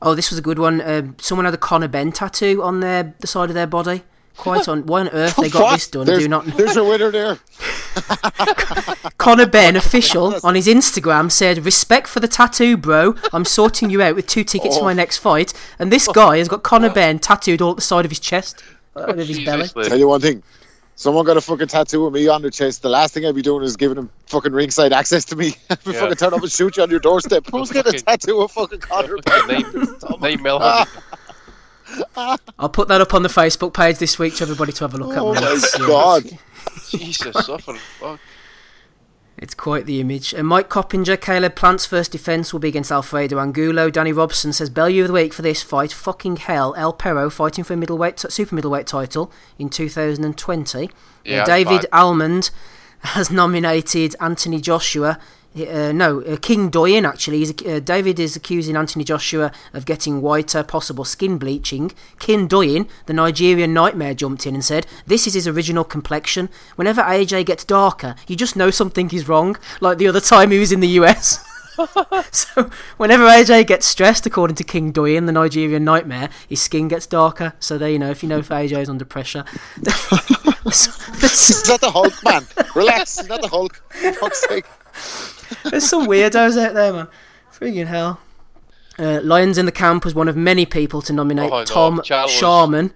Oh, 0.00 0.14
this 0.14 0.30
was 0.30 0.38
a 0.38 0.42
good 0.42 0.58
one. 0.58 0.80
Uh, 0.80 1.12
someone 1.18 1.44
had 1.44 1.54
a 1.54 1.58
Conor 1.58 1.88
Benn 1.88 2.10
tattoo 2.12 2.62
on 2.62 2.80
their 2.80 3.14
the 3.20 3.26
side 3.26 3.48
of 3.50 3.54
their 3.54 3.66
body. 3.68 4.02
Quite 4.36 4.66
on. 4.66 4.86
Why 4.86 5.00
on 5.02 5.08
earth 5.12 5.36
they 5.36 5.48
got 5.50 5.62
What? 5.62 5.72
this 5.74 5.86
done? 5.88 6.02
I 6.02 6.04
There's, 6.06 6.22
do 6.22 6.28
not. 6.28 6.44
there's 6.46 6.76
a 6.76 6.84
winner 6.84 7.10
there. 7.10 7.38
Conor 9.18 9.46
Benn, 9.46 9.76
official, 9.76 10.34
on 10.42 10.54
his 10.54 10.66
Instagram 10.66 11.30
said, 11.30 11.64
Respect 11.64 12.08
for 12.08 12.20
the 12.20 12.26
tattoo, 12.28 12.76
bro. 12.76 13.14
I'm 13.32 13.44
sorting 13.44 13.90
you 13.90 14.02
out 14.02 14.16
with 14.16 14.26
two 14.26 14.42
tickets 14.44 14.78
for 14.78 14.84
my 14.84 14.92
next 14.94 15.18
fight. 15.18 15.52
And 15.78 15.92
this 15.92 16.08
guy 16.08 16.38
has 16.38 16.48
got 16.48 16.62
Conor 16.62 16.90
Benn 16.90 17.18
tattooed 17.18 17.60
all 17.62 17.70
at 17.72 17.76
the 17.76 17.82
side 17.82 18.04
of 18.04 18.10
his 18.10 18.18
chest, 18.20 18.64
uh, 18.96 19.00
of 19.04 19.18
his 19.18 19.40
belly. 19.44 19.68
Tell 19.68 19.98
you 19.98 20.08
one 20.08 20.20
thing. 20.20 20.42
Someone 21.02 21.24
got 21.24 21.36
a 21.36 21.40
fucking 21.40 21.66
tattoo 21.66 22.06
of 22.06 22.12
me 22.12 22.28
on 22.28 22.42
their 22.42 22.50
chest. 22.52 22.82
The 22.82 22.88
last 22.88 23.12
thing 23.12 23.26
I'd 23.26 23.34
be 23.34 23.42
doing 23.42 23.64
is 23.64 23.76
giving 23.76 23.96
them 23.96 24.08
fucking 24.26 24.52
ringside 24.52 24.92
access 24.92 25.24
to 25.26 25.34
me. 25.36 25.48
I'd 25.70 25.78
Yeah. 25.84 25.94
fucking 25.94 26.14
turn 26.14 26.32
up 26.32 26.42
and 26.42 26.52
shoot 26.52 26.76
you 26.76 26.84
on 26.84 26.90
your 26.90 27.00
doorstep. 27.00 27.44
Who's 27.50 27.72
getting 27.72 27.96
a 27.96 27.98
tattoo 27.98 28.40
of 28.40 28.52
fucking 28.52 28.78
Conor? 28.78 29.16
Nine, 29.48 30.40
nine. 30.40 30.86
I'll 32.56 32.68
put 32.68 32.86
that 32.86 33.00
up 33.00 33.14
on 33.14 33.24
the 33.24 33.28
Facebook 33.28 33.74
page 33.74 33.98
this 33.98 34.16
week 34.16 34.36
to 34.36 34.44
everybody 34.44 34.70
to 34.74 34.84
have 34.84 34.94
a 34.94 34.98
look 34.98 35.16
Oh 35.16 35.34
at. 35.34 35.42
my 35.42 35.52
It's, 35.54 35.74
uh, 35.74 35.86
god. 35.88 36.22
Jesus, 36.88 37.46
suffering. 37.46 37.78
Fuck. 37.98 38.20
It's 39.42 39.54
quite 39.54 39.86
the 39.86 40.00
image. 40.00 40.32
And 40.32 40.46
Mike 40.46 40.68
Coppinger, 40.68 41.16
Caleb 41.16 41.56
Plant's 41.56 41.84
first 41.84 42.12
defence 42.12 42.52
will 42.52 42.60
be 42.60 42.68
against 42.68 42.92
Alfredo 42.92 43.40
Angulo. 43.40 43.90
Danny 43.90 44.12
Robson 44.12 44.52
says 44.52 44.70
Bellew 44.70 45.00
of 45.02 45.08
the 45.08 45.14
week 45.14 45.32
for 45.32 45.42
this 45.42 45.64
fight. 45.64 45.92
Fucking 45.92 46.36
hell, 46.36 46.74
El 46.76 46.92
Perro 46.92 47.28
fighting 47.28 47.64
for 47.64 47.74
a 47.74 47.76
middleweight, 47.76 48.20
super 48.20 48.54
middleweight 48.54 48.86
title 48.86 49.32
in 49.58 49.68
2020. 49.68 50.84
Uh, 50.84 50.88
Yeah, 51.24 51.44
David 51.44 51.86
fine. 51.90 52.00
Almond 52.00 52.50
has 53.00 53.32
nominated 53.32 54.14
Anthony 54.20 54.60
Joshua. 54.60 55.18
Uh, 55.54 55.92
no, 55.92 56.22
uh, 56.22 56.36
King 56.36 56.70
Doyen 56.70 57.04
actually. 57.04 57.38
He's, 57.38 57.50
uh, 57.66 57.80
David 57.80 58.18
is 58.18 58.36
accusing 58.36 58.76
Anthony 58.76 59.04
Joshua 59.04 59.52
of 59.72 59.84
getting 59.84 60.22
whiter, 60.22 60.62
possible 60.62 61.04
skin 61.04 61.38
bleaching. 61.38 61.92
King 62.18 62.46
Doyen, 62.46 62.88
the 63.06 63.12
Nigerian 63.12 63.74
nightmare, 63.74 64.14
jumped 64.14 64.46
in 64.46 64.54
and 64.54 64.64
said, 64.64 64.86
This 65.06 65.26
is 65.26 65.34
his 65.34 65.46
original 65.46 65.84
complexion. 65.84 66.48
Whenever 66.76 67.02
AJ 67.02 67.46
gets 67.46 67.64
darker, 67.64 68.14
you 68.26 68.36
just 68.36 68.56
know 68.56 68.70
something 68.70 69.10
is 69.10 69.28
wrong, 69.28 69.56
like 69.80 69.98
the 69.98 70.08
other 70.08 70.20
time 70.20 70.50
he 70.50 70.58
was 70.58 70.72
in 70.72 70.80
the 70.80 70.88
US. 70.88 71.44
so, 72.30 72.70
whenever 72.96 73.24
AJ 73.24 73.66
gets 73.66 73.86
stressed, 73.86 74.26
according 74.26 74.56
to 74.56 74.64
King 74.64 74.90
Doyen, 74.90 75.26
the 75.26 75.32
Nigerian 75.32 75.84
nightmare, 75.84 76.30
his 76.48 76.62
skin 76.62 76.88
gets 76.88 77.06
darker. 77.06 77.52
So, 77.60 77.76
there 77.76 77.90
you 77.90 77.98
know, 77.98 78.10
if 78.10 78.22
you 78.22 78.28
know 78.28 78.38
if 78.38 78.48
AJ 78.48 78.82
is 78.82 78.88
under 78.88 79.04
pressure. 79.04 79.44
Is 80.72 81.68
not 81.68 81.80
the 81.80 81.90
Hulk, 81.90 82.12
man? 82.24 82.46
Relax. 82.74 83.18
Is 83.18 83.28
that 83.28 83.42
the 83.42 83.48
Hulk? 83.48 83.82
For 83.90 84.12
fuck's 84.12 84.46
sake. 84.48 84.64
There's 85.70 85.88
some 85.88 86.06
weirdos 86.06 86.60
out 86.62 86.74
there, 86.74 86.92
man. 86.92 87.08
Freaking 87.52 87.86
hell. 87.86 88.20
Uh, 88.98 89.20
Lions 89.22 89.58
in 89.58 89.66
the 89.66 89.72
Camp 89.72 90.04
was 90.04 90.14
one 90.14 90.28
of 90.28 90.36
many 90.36 90.66
people 90.66 91.00
to 91.02 91.12
nominate 91.12 91.50
Oh, 91.52 91.64
Tom 91.64 92.00
Charles. 92.04 92.30
Sharman. 92.30 92.92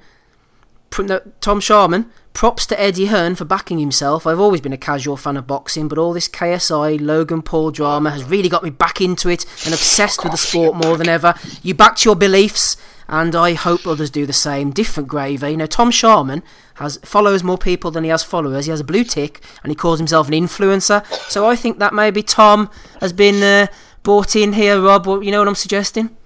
Pr- 0.90 1.02
no, 1.02 1.20
Tom 1.40 1.60
Sharman. 1.60 2.10
Props 2.32 2.66
to 2.66 2.78
Eddie 2.78 3.06
Hearn 3.06 3.34
for 3.34 3.47
backing 3.47 3.78
himself. 3.78 4.26
I've 4.26 4.38
always 4.38 4.60
been 4.60 4.74
a 4.74 4.76
casual 4.78 5.16
fan 5.16 5.38
of 5.38 5.47
boxing, 5.47 5.88
but 5.88 5.97
all 5.97 6.12
this 6.12 6.28
KSI 6.28 7.01
Logan 7.01 7.40
Paul 7.40 7.70
drama 7.70 8.10
has 8.10 8.24
really 8.24 8.51
got 8.51 8.62
me 8.62 8.68
back 8.68 9.01
into 9.01 9.30
it 9.30 9.47
and 9.64 9.72
obsessed 9.72 10.22
with 10.22 10.32
the 10.32 10.38
sport 10.38 10.74
more 10.76 10.98
than 10.98 11.09
ever. 11.09 11.34
You 11.62 11.72
backed 11.72 12.05
your 12.05 12.14
beliefs, 12.14 12.76
and 13.09 13.34
I 13.34 13.55
hope 13.55 13.86
others 13.86 14.10
do 14.10 14.26
the 14.26 14.34
same. 14.34 14.70
Different 14.70 15.09
gravy. 15.09 15.52
You 15.52 15.56
know, 15.56 15.66
Tom 15.66 15.90
Sharman 15.90 16.43
has 16.76 16.98
follows 16.98 17.42
more 17.42 17.58
people 17.58 17.90
than 17.90 18.04
he 18.04 18.10
has 18.10 18.22
followers. 18.22 18.66
He 18.66 18.70
has 18.70 18.80
a 18.80 18.84
blue 18.84 19.04
tick, 19.04 19.40
and 19.62 19.70
he 19.70 19.76
calls 19.76 19.98
himself 19.98 20.28
an 20.28 20.34
influencer. 20.34 21.04
So 21.30 21.46
I 21.46 21.56
think 21.56 21.78
that 21.78 21.92
maybe 21.94 22.22
Tom 22.22 22.70
has 23.00 23.12
been 23.12 23.42
uh, 23.42 23.66
brought 24.02 24.36
in 24.36 24.52
here, 24.52 24.80
Rob. 24.80 25.06
You 25.06 25.30
know 25.30 25.38
what 25.38 25.48
I'm 25.48 25.54
suggesting? 25.54 26.16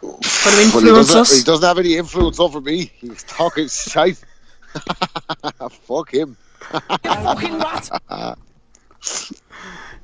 Trying 0.00 0.70
to 0.70 0.76
Well, 0.76 0.84
he, 0.84 0.90
doesn't, 0.90 1.20
us. 1.20 1.38
he 1.38 1.44
doesn't 1.44 1.66
have 1.66 1.78
any 1.78 1.96
influence 1.96 2.38
over 2.40 2.60
me. 2.60 2.92
He's 3.00 3.24
talking 3.24 3.68
shite. 3.68 4.22
Fuck 5.70 6.14
him. 6.14 6.36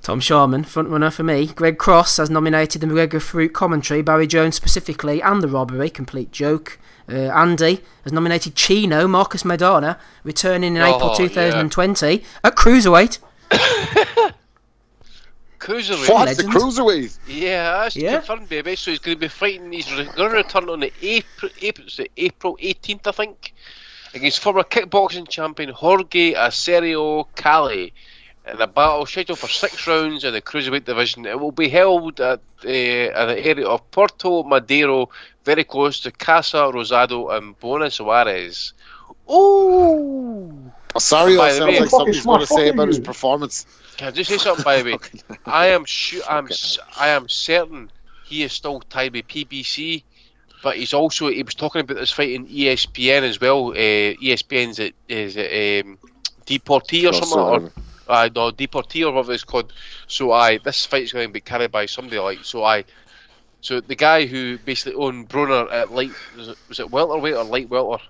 Tom 0.02 0.20
Sharman, 0.20 0.64
frontrunner 0.64 1.12
for 1.12 1.22
me. 1.22 1.46
Greg 1.46 1.78
Cross 1.78 2.18
has 2.18 2.28
nominated 2.28 2.82
the 2.82 2.86
McGregor 2.86 3.22
Farooq 3.22 3.54
commentary, 3.54 4.02
Barry 4.02 4.26
Jones 4.26 4.54
specifically, 4.54 5.22
and 5.22 5.42
the 5.42 5.48
robbery, 5.48 5.88
complete 5.88 6.30
joke. 6.30 6.78
Uh, 7.08 7.14
Andy 7.30 7.82
has 8.04 8.12
nominated 8.12 8.54
Chino, 8.54 9.06
Marcos 9.06 9.42
Maidana, 9.42 9.98
returning 10.22 10.76
in 10.76 10.82
April 10.82 11.10
Oh, 11.10 11.14
2020 11.16 12.24
at 12.42 12.54
Cruiserweight. 12.56 13.18
Cruiserweight. 15.58 16.08
What? 16.10 16.36
The 16.36 16.42
cruiserweight? 16.44 17.18
Yeah, 17.26 17.82
that's 17.82 17.96
Yeah. 17.96 18.18
confirmed, 18.18 18.48
baby. 18.48 18.76
So 18.76 18.90
he's 18.90 19.00
going 19.00 19.16
to 19.16 19.20
be 19.20 19.28
fighting. 19.28 19.72
He's 19.72 19.86
going 19.90 20.08
to 20.12 20.28
return 20.28 20.68
on 20.68 20.80
the 20.80 20.92
April, 21.00 21.50
April, 21.62 21.86
the 21.96 22.10
April 22.18 22.58
18th, 22.62 23.06
I 23.06 23.12
think, 23.12 23.54
against 24.14 24.40
former 24.40 24.62
kickboxing 24.62 25.28
champion 25.28 25.70
Jorge 25.70 26.34
Acerio 26.34 27.26
Cali. 27.34 27.94
In 28.46 28.60
a 28.60 28.66
battle 28.66 29.06
scheduled 29.06 29.38
for 29.38 29.48
six 29.48 29.86
rounds 29.86 30.24
in 30.24 30.32
the 30.32 30.42
cruiserweight 30.42 30.84
division, 30.84 31.24
it 31.26 31.38
will 31.40 31.52
be 31.52 31.68
held 31.68 32.20
at 32.20 32.40
uh, 32.64 32.68
in 32.68 33.26
the 33.28 33.46
area 33.46 33.66
of 33.66 33.90
Puerto 33.90 34.42
Madero, 34.44 35.08
very 35.44 35.64
close 35.64 36.00
to 36.00 36.10
Casa 36.12 36.70
Rosada 36.72 37.36
and 37.36 37.58
Buenos 37.58 38.00
Aires. 38.00 38.74
Ooh! 39.30 40.72
Oh, 40.94 40.98
sorry, 40.98 41.36
By 41.36 41.48
that 41.48 41.54
the 41.54 41.58
sounds 41.58 41.66
way- 41.66 41.80
like 41.80 41.90
something 41.90 42.22
going 42.24 42.40
to 42.40 42.46
say 42.46 42.68
about 42.68 42.88
his 42.88 42.98
performance. 42.98 43.66
Can 43.96 44.08
I 44.08 44.10
just 44.12 44.28
say 44.30 44.38
something, 44.38 44.62
by 44.62 44.82
the 44.82 44.84
way? 44.84 44.98
I 45.46 45.66
am 45.68 45.84
sure, 45.84 46.22
I'm, 46.28 46.46
s- 46.46 46.78
I 46.96 47.08
am 47.08 47.28
certain 47.28 47.90
he 48.22 48.42
is 48.42 48.52
still 48.52 48.80
tied 48.80 49.12
with 49.14 49.26
PBC, 49.28 50.04
but 50.62 50.76
he's 50.76 50.92
also 50.94 51.28
he 51.28 51.42
was 51.42 51.54
talking 51.54 51.80
about 51.82 51.96
this 51.96 52.10
fight 52.12 52.30
in 52.30 52.46
ESPN 52.46 53.22
as 53.22 53.40
well. 53.40 53.68
Uh, 53.70 54.14
ESPN's 54.22 54.78
it 54.78 54.94
is 55.08 55.36
it 55.36 55.84
um, 55.86 55.98
Deportes 56.46 57.04
or 57.06 57.12
Oh, 57.12 57.12
something, 57.12 57.38
or 57.38 57.62
uh, 58.08 58.28
no 58.34 58.50
Deportes 58.50 59.02
or 59.06 59.12
whatever 59.12 59.32
it's 59.32 59.44
called. 59.44 59.72
So 60.06 60.32
I 60.32 60.58
this 60.58 60.86
fight's 60.86 61.12
going 61.12 61.28
to 61.28 61.32
be 61.32 61.40
carried 61.40 61.72
by 61.72 61.86
somebody 61.86 62.18
like 62.18 62.44
so 62.44 62.64
I. 62.64 62.84
So 63.60 63.80
the 63.80 63.96
guy 63.96 64.26
who 64.26 64.58
basically 64.58 64.94
owned 64.94 65.28
Broner 65.28 65.72
at 65.72 65.90
light 65.90 66.16
was 66.36 66.48
it, 66.48 66.58
was 66.68 66.80
it 66.80 66.90
welterweight 66.90 67.34
or 67.34 67.44
light 67.44 67.68
welter 67.70 68.02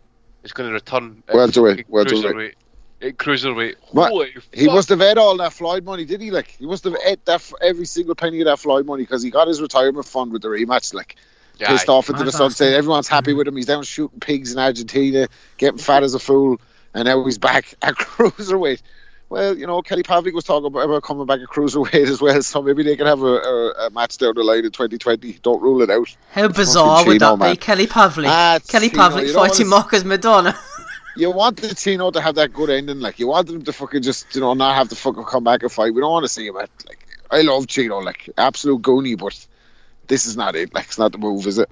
is 0.43 0.53
going 0.53 0.69
to 0.69 0.75
return 0.75 1.23
Welterweight, 1.33 1.87
cruiserweight. 2.01 2.35
welterweight. 2.35 2.55
At 3.03 3.17
cruiserweight. 3.19 3.77
Holy 3.81 4.35
He 4.53 4.67
fuck. 4.67 4.75
must 4.75 4.89
have 4.89 5.01
ate 5.03 5.19
all 5.19 5.37
that 5.39 5.53
Floyd 5.53 5.85
money, 5.85 6.05
did 6.05 6.21
he? 6.21 6.31
Like 6.31 6.49
he 6.49 6.67
must 6.67 6.85
have 6.85 6.97
ate 7.05 7.25
that 7.27 7.35
f- 7.37 7.53
every 7.61 7.87
single 7.87 8.15
penny 8.15 8.41
of 8.41 8.47
that 8.47 8.59
Floyd 8.59 8.87
money 8.87 9.03
because 9.03 9.23
he 9.23 9.31
got 9.31 9.49
his 9.49 9.61
retirement 9.61 10.07
fund 10.07 10.33
with 10.33 10.43
the 10.43 10.49
rematch. 10.49 10.95
Like 10.95 11.17
Yeah, 11.59 11.69
pissed 11.69 11.89
off 11.89 12.09
into 12.09 12.25
the 12.25 12.33
sunset. 12.33 12.69
bastard. 12.69 12.75
Everyone's 12.75 13.09
happy 13.09 13.33
with 13.33 13.47
him. 13.47 13.57
He's 13.57 13.67
down 13.67 13.83
shooting 13.85 14.21
pigs 14.21 14.53
in 14.53 14.59
Argentina, 14.59 15.29
getting 15.59 15.79
fat 15.79 16.03
as 16.03 16.15
a 16.15 16.19
fool, 16.19 16.61
and 16.95 17.05
now 17.07 17.25
he's 17.25 17.39
back 17.39 17.75
at 17.83 17.95
cruiserweight. 17.97 18.83
Well, 19.35 19.59
you 19.59 19.67
know, 19.67 19.83
Kelly 19.83 20.05
Pavlik 20.05 20.33
was 20.33 20.45
talking 20.45 20.67
about, 20.67 20.89
about 20.89 21.03
coming 21.03 21.27
back 21.27 21.41
a 21.41 21.47
cruiserweight 21.47 22.07
as 22.09 22.23
well, 22.23 22.41
so 22.41 22.63
maybe 22.63 22.85
they 22.85 22.95
can 22.95 23.07
have 23.07 23.21
a, 23.21 23.35
a, 23.35 23.87
a 23.87 23.91
match 23.91 24.17
down 24.19 24.35
the 24.37 24.45
line 24.45 24.65
in 24.65 24.71
2020. 24.71 25.41
Don't 25.43 25.61
rule 25.61 25.83
it 25.83 25.91
out. 25.91 26.17
How 26.31 26.47
bizarre 26.47 27.05
would 27.05 27.21
that 27.21 27.41
be? 27.41 27.57
Kelly 27.57 27.89
Pavlik. 27.89 28.29
Ah, 28.29 28.61
Kelly 28.69 28.91
Chino, 28.91 29.03
Pavlik 29.03 29.35
fighting 29.35 29.67
Marcos 29.67 30.05
Maidana. 30.05 30.57
You 31.17 31.31
want 31.31 31.59
the 31.59 31.69
Tino 31.69 32.11
to 32.11 32.21
have 32.21 32.35
that 32.35 32.53
good 32.53 32.71
ending, 32.71 32.99
like 32.99 33.21
you 33.21 33.29
want 33.29 33.49
him 33.49 33.63
to 33.63 33.73
fucking 33.73 34.03
just, 34.03 34.35
you 34.35 34.41
know, 34.41 34.53
not 34.55 34.75
have 34.75 34.89
to 34.89 34.97
fucking 34.97 35.23
come 35.23 35.45
back 35.45 35.63
and 35.63 35.71
fight. 35.71 35.95
We 35.95 36.01
don't 36.01 36.11
want 36.11 36.25
to 36.25 36.29
see 36.29 36.49
him 36.49 36.57
at 36.57 36.71
like. 36.89 37.07
I 37.31 37.43
love 37.43 37.69
Chino, 37.69 37.99
like 37.99 38.29
absolute 38.37 38.83
goonie, 38.83 39.17
but 39.17 39.47
this 40.09 40.27
is 40.27 40.37
not 40.37 40.57
it. 40.57 40.75
Like 40.75 40.87
it's 40.87 40.99
not 40.99 41.13
the 41.13 41.19
move, 41.19 41.47
is 41.47 41.59
it? 41.59 41.71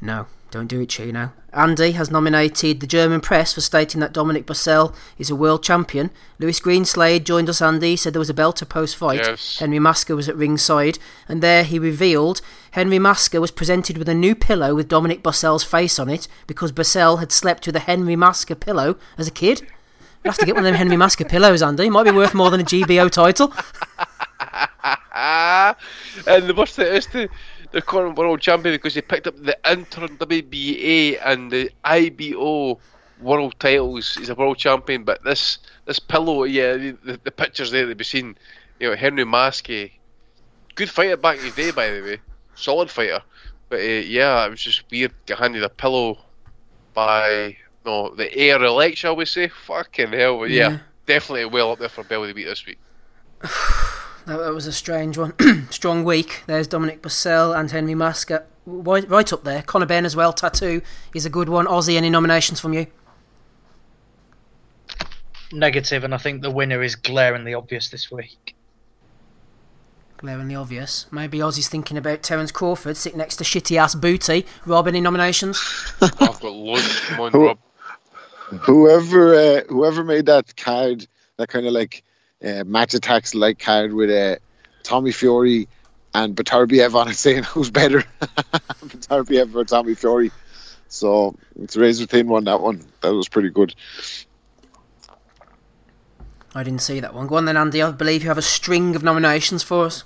No, 0.00 0.26
don't 0.50 0.68
do 0.68 0.80
it, 0.80 0.88
Chino. 0.88 1.32
Andy 1.56 1.92
has 1.92 2.10
nominated 2.10 2.80
the 2.80 2.86
German 2.86 3.20
press 3.20 3.54
for 3.54 3.62
stating 3.62 4.00
that 4.00 4.12
Dominic 4.12 4.46
Bösel 4.46 4.94
is 5.18 5.30
a 5.30 5.34
world 5.34 5.62
champion. 5.62 6.10
Lewis 6.38 6.60
Greenslade 6.60 7.24
joined 7.24 7.48
us, 7.48 7.62
Andy, 7.62 7.96
said 7.96 8.12
there 8.12 8.20
was 8.20 8.30
a 8.30 8.34
belter 8.34 8.68
post 8.68 8.94
fight. 8.96 9.20
Yes. 9.20 9.58
Henry 9.58 9.78
Maske 9.78 10.14
was 10.14 10.28
at 10.28 10.36
ringside, 10.36 10.98
and 11.28 11.42
there 11.42 11.64
he 11.64 11.78
revealed 11.78 12.42
Henry 12.72 12.98
Maske 12.98 13.40
was 13.40 13.50
presented 13.50 13.96
with 13.96 14.08
a 14.08 14.14
new 14.14 14.34
pillow 14.34 14.74
with 14.74 14.88
Dominic 14.88 15.22
Bösel's 15.22 15.64
face 15.64 15.98
on 15.98 16.10
it 16.10 16.28
because 16.46 16.72
Bösel 16.72 17.20
had 17.20 17.32
slept 17.32 17.66
with 17.66 17.76
a 17.76 17.80
Henry 17.80 18.16
Maske 18.16 18.60
pillow 18.60 18.96
as 19.16 19.26
a 19.26 19.32
kid. 19.32 19.62
You'll 20.22 20.32
have 20.32 20.38
to 20.38 20.46
get 20.46 20.56
one 20.56 20.64
of 20.64 20.66
them 20.66 20.74
Henry 20.74 20.96
Maske 20.96 21.26
pillows, 21.26 21.62
Andy. 21.62 21.86
It 21.86 21.90
Might 21.90 22.04
be 22.04 22.10
worth 22.10 22.34
more 22.34 22.50
than 22.50 22.60
a 22.60 22.64
GBO 22.64 23.10
title. 23.10 23.52
and 25.16 26.46
the 26.46 26.54
worst 26.54 26.76
thing 26.76 26.94
is 26.94 27.06
the 27.06 27.28
the 27.72 27.82
current 27.82 28.16
world 28.16 28.40
champion 28.40 28.74
because 28.74 28.94
he 28.94 29.00
picked 29.00 29.26
up 29.26 29.36
the 29.42 29.56
interim 29.70 30.16
WBA 30.18 31.20
and 31.24 31.50
the 31.50 31.70
IBO 31.84 32.78
world 33.20 33.54
titles. 33.58 34.14
He's 34.14 34.28
a 34.28 34.34
world 34.34 34.58
champion, 34.58 35.04
but 35.04 35.22
this 35.24 35.58
this 35.84 35.98
pillow, 35.98 36.44
yeah, 36.44 36.76
the, 36.76 37.20
the, 37.22 37.30
pictures 37.30 37.70
there 37.70 37.86
that 37.86 37.96
we've 37.96 38.06
seen, 38.06 38.36
you 38.80 38.90
know, 38.90 38.96
Henry 38.96 39.24
Maske, 39.24 39.92
good 40.74 40.90
fighter 40.90 41.16
back 41.16 41.38
in 41.38 41.44
the 41.44 41.50
day, 41.52 41.70
by 41.70 41.90
the 41.90 42.02
way, 42.02 42.18
solid 42.54 42.90
fighter. 42.90 43.22
But 43.68 43.80
uh, 43.80 43.82
yeah, 43.82 44.46
it 44.46 44.50
was 44.50 44.60
just 44.60 44.84
weird. 44.90 45.10
To 45.10 45.16
get 45.26 45.38
handed 45.38 45.62
a 45.62 45.68
pillow 45.68 46.18
by 46.94 47.56
no 47.84 48.14
the 48.14 48.34
air 48.36 48.62
elect, 48.62 48.98
shall 48.98 49.16
we 49.16 49.24
say? 49.24 49.48
Fucking 49.48 50.12
hell, 50.12 50.38
but 50.38 50.50
yeah, 50.50 50.70
Yeah. 50.70 50.78
definitely 51.06 51.46
well 51.46 51.72
up 51.72 51.78
there 51.78 51.88
for 51.88 52.04
Bell 52.04 52.22
of 52.22 52.28
the 52.28 52.34
Week 52.34 52.46
this 52.46 52.66
week. 52.66 52.78
That, 54.26 54.38
that 54.38 54.52
was 54.52 54.66
a 54.66 54.72
strange 54.72 55.16
one. 55.16 55.34
Strong 55.70 56.04
week. 56.04 56.42
There's 56.46 56.66
Dominic 56.66 57.00
Bösel 57.00 57.56
and 57.58 57.70
Henry 57.70 57.94
Maske. 57.94 58.42
Right, 58.66 59.08
right 59.08 59.32
up 59.32 59.44
there. 59.44 59.62
Conor 59.62 59.86
Ben 59.86 60.04
as 60.04 60.16
well. 60.16 60.32
Tattoo 60.32 60.82
is 61.14 61.24
a 61.24 61.30
good 61.30 61.48
one. 61.48 61.66
Ozzy, 61.66 61.96
any 61.96 62.10
nominations 62.10 62.58
from 62.58 62.72
you? 62.72 62.88
Negative, 65.52 66.02
and 66.02 66.12
I 66.12 66.18
think 66.18 66.42
the 66.42 66.50
winner 66.50 66.82
is 66.82 66.96
glaringly 66.96 67.54
obvious 67.54 67.88
this 67.88 68.10
week. 68.10 68.56
Glaringly 70.16 70.56
obvious. 70.56 71.06
Maybe 71.12 71.38
Ozzy's 71.38 71.68
thinking 71.68 71.96
about 71.96 72.24
Terence 72.24 72.50
Crawford 72.50 72.96
sitting 72.96 73.18
next 73.18 73.36
to 73.36 73.44
shitty 73.44 73.76
ass 73.76 73.94
Booty. 73.94 74.44
Rob, 74.64 74.88
any 74.88 75.00
nominations? 75.00 75.62
I've 76.02 76.18
got 76.18 76.52
loads. 76.52 77.00
Come 77.00 77.20
on, 77.20 77.32
Rob. 77.32 77.58
Whoever 78.62 79.34
uh, 79.34 79.60
whoever 79.68 80.02
made 80.02 80.26
that 80.26 80.56
card, 80.56 81.06
that 81.36 81.48
kind 81.48 81.66
of 81.66 81.72
like 81.72 82.02
uh, 82.44 82.64
Match 82.64 82.92
Attax 82.92 83.34
like 83.34 83.58
card 83.58 83.92
with 83.92 84.10
uh, 84.10 84.36
Tommy 84.82 85.12
Fury 85.12 85.68
and 86.14 86.36
Beterbiev 86.36 86.94
on 86.94 87.08
it, 87.08 87.14
saying 87.16 87.44
who's 87.44 87.70
better, 87.70 88.04
Beterbiev 88.20 89.54
or 89.54 89.64
Tommy 89.64 89.94
Fury. 89.94 90.30
So 90.88 91.36
it's 91.60 91.76
a 91.76 91.80
razor 91.80 92.06
thin 92.06 92.28
one. 92.28 92.44
That 92.44 92.60
one 92.60 92.84
that 93.00 93.12
was 93.14 93.28
pretty 93.28 93.50
good. 93.50 93.74
I 96.54 96.62
didn't 96.62 96.80
see 96.80 97.00
that 97.00 97.12
one. 97.12 97.26
Go 97.26 97.36
on 97.36 97.44
then, 97.44 97.56
Andy. 97.56 97.82
I 97.82 97.90
believe 97.90 98.22
you 98.22 98.28
have 98.28 98.38
a 98.38 98.42
string 98.42 98.96
of 98.96 99.02
nominations 99.02 99.62
for 99.62 99.86
us. 99.86 100.04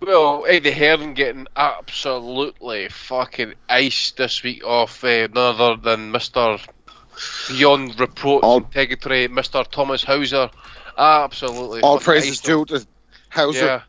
Well, 0.00 0.44
Eddie 0.46 0.70
Hearn 0.70 1.14
getting 1.14 1.48
absolutely 1.56 2.88
fucking 2.88 3.54
iced 3.68 4.16
this 4.16 4.44
week 4.44 4.64
off 4.64 5.02
uh, 5.02 5.26
none 5.34 5.60
other 5.60 5.76
than 5.76 6.12
Mr. 6.12 6.64
Beyond 7.48 7.98
Reproach 7.98 8.44
All- 8.44 8.58
Integrity, 8.58 9.26
Mr. 9.26 9.66
Thomas 9.68 10.04
Hauser. 10.04 10.50
Absolutely. 10.98 11.80
All 11.80 11.98
fucking 11.98 12.04
praises 12.04 12.40
due 12.40 12.64
to 12.66 12.86
Hauser. 13.30 13.64
Yeah. 13.64 13.82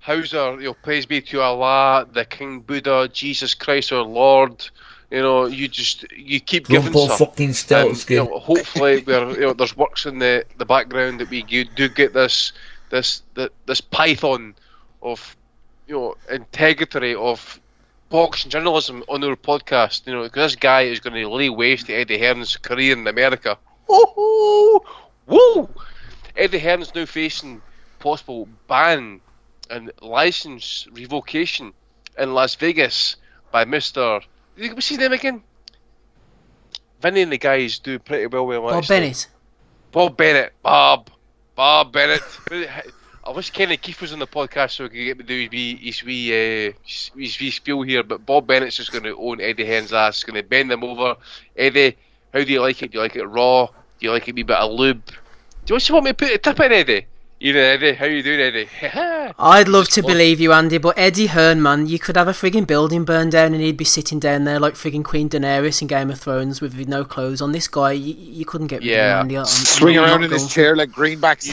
Hauser, 0.00 0.52
you 0.60 0.68
know, 0.68 0.74
praise 0.74 1.04
be 1.04 1.20
to 1.20 1.40
Allah, 1.40 2.06
the 2.12 2.24
King 2.24 2.60
Buddha, 2.60 3.08
Jesus 3.12 3.54
Christ 3.54 3.92
our 3.92 4.02
Lord. 4.02 4.68
You 5.10 5.20
know, 5.20 5.46
you 5.46 5.66
just 5.66 6.10
you 6.12 6.38
keep 6.40 6.68
giving 6.68 6.84
Rumble 6.84 7.06
stuff. 7.06 7.18
fucking 7.18 7.52
And, 7.90 8.10
you 8.10 8.24
know, 8.24 8.38
hopefully, 8.38 9.02
we're, 9.06 9.30
you 9.34 9.40
know, 9.40 9.52
there's 9.52 9.76
works 9.76 10.06
in 10.06 10.18
the, 10.20 10.44
the 10.58 10.64
background 10.64 11.20
that 11.20 11.30
we 11.30 11.42
g- 11.42 11.68
do 11.74 11.88
get 11.88 12.12
this 12.12 12.52
this 12.90 13.22
th- 13.34 13.52
this 13.66 13.80
python 13.80 14.54
of 15.02 15.36
you 15.88 15.94
know 15.94 16.14
integrity 16.30 17.14
of 17.14 17.60
boxing 18.08 18.50
journalism 18.50 19.02
on 19.08 19.22
our 19.24 19.36
podcast. 19.36 20.06
You 20.06 20.14
know, 20.14 20.22
because 20.22 20.52
this 20.52 20.56
guy 20.56 20.82
is 20.82 21.00
going 21.00 21.14
to 21.14 21.28
lay 21.28 21.50
waste 21.50 21.86
to 21.86 21.94
Eddie 21.94 22.18
Hearn's 22.18 22.56
career 22.56 22.92
in 22.92 23.06
America. 23.06 23.58
Woo! 23.88 24.80
Woo! 25.26 25.68
Eddie 26.36 26.58
Hearn's 26.58 26.94
now 26.94 27.06
facing 27.06 27.62
possible 27.98 28.48
ban 28.68 29.20
and 29.70 29.90
license 30.00 30.86
revocation 30.92 31.72
in 32.18 32.34
Las 32.34 32.54
Vegas 32.54 33.16
by 33.50 33.64
Mister. 33.64 34.20
What's 34.56 34.88
his 34.88 34.98
name 34.98 35.12
again? 35.12 35.42
Vinny 37.00 37.22
and 37.22 37.32
the 37.32 37.38
guys 37.38 37.78
do 37.78 37.98
pretty 37.98 38.26
well 38.26 38.46
with 38.46 38.56
him. 38.56 38.62
Bob 38.64 38.74
actually. 38.74 39.00
Bennett. 39.00 39.28
Bob 39.92 40.16
Bennett. 40.16 40.52
Bob. 40.62 41.10
Bob 41.54 41.92
Bennett. 41.92 42.22
I 43.26 43.30
wish 43.30 43.50
Kenny 43.50 43.76
Keith 43.76 44.00
was 44.00 44.12
on 44.12 44.20
the 44.20 44.26
podcast 44.26 44.72
so 44.72 44.84
he 44.84 44.90
could 44.90 45.04
get 45.04 45.18
me 45.18 45.24
do 45.24 45.40
his 45.40 45.50
wee, 45.50 45.76
his 45.76 46.04
wee, 46.04 46.68
uh, 46.68 46.72
his 46.84 47.40
wee 47.40 47.50
spiel 47.50 47.82
here. 47.82 48.04
But 48.04 48.24
Bob 48.24 48.46
Bennett's 48.46 48.76
just 48.76 48.92
going 48.92 49.02
to 49.02 49.16
own 49.16 49.40
Eddie 49.40 49.66
Hearn's 49.66 49.92
ass. 49.92 50.22
Going 50.22 50.40
to 50.40 50.48
bend 50.48 50.70
them 50.70 50.84
over. 50.84 51.16
Eddie, 51.56 51.96
how 52.32 52.44
do 52.44 52.52
you 52.52 52.60
like 52.60 52.82
it? 52.82 52.92
Do 52.92 52.98
you 52.98 53.02
like 53.02 53.16
it 53.16 53.24
raw? 53.24 53.66
Do 53.66 53.72
you 54.06 54.12
like 54.12 54.28
it 54.28 54.30
a 54.30 54.34
wee 54.34 54.44
bit 54.44 54.56
of 54.56 54.70
lube? 54.70 55.02
Do 55.66 55.72
you 55.72 55.74
want- 55.74 55.88
you 55.88 55.94
want 55.94 56.04
me 56.04 56.10
to 56.10 56.14
put 56.14 56.30
a 56.30 56.38
tip 56.38 56.60
in, 56.60 56.72
Eddie? 56.72 57.06
You 57.40 57.52
know, 57.52 57.60
Eddie. 57.60 57.92
How 57.94 58.06
you 58.06 58.22
doing, 58.22 58.40
Eddie? 58.40 58.68
I'd 59.38 59.68
love 59.68 59.88
to 59.90 60.02
believe 60.02 60.40
you, 60.40 60.52
Andy, 60.52 60.78
but 60.78 60.96
Eddie 60.96 61.26
Hearn, 61.26 61.60
man, 61.60 61.86
you 61.86 61.98
could 61.98 62.16
have 62.16 62.28
a 62.28 62.32
frigging 62.32 62.66
building 62.66 63.04
burned 63.04 63.32
down 63.32 63.52
and 63.52 63.60
he'd 63.62 63.76
be 63.76 63.84
sitting 63.84 64.18
down 64.18 64.44
there 64.44 64.58
like 64.58 64.72
frigging 64.74 65.04
Queen 65.04 65.28
Daenerys 65.28 65.82
in 65.82 65.88
Game 65.88 66.10
of 66.10 66.18
Thrones 66.20 66.60
with 66.62 66.74
no 66.88 67.04
clothes 67.04 67.42
on. 67.42 67.52
This 67.52 67.68
guy, 67.68 67.92
you, 67.92 68.14
you 68.14 68.44
couldn't 68.46 68.68
get 68.68 68.80
rid 68.80 68.86
Yeah. 68.90 69.16
of 69.20 69.20
him, 69.20 69.20
Andy. 69.24 69.36
I'm- 69.36 69.42
I'm 69.42 69.46
Swing 69.48 69.98
around 69.98 70.24
in 70.24 70.30
his 70.30 70.50
chair 70.50 70.74
like 70.76 70.90
greenbacks. 70.90 71.52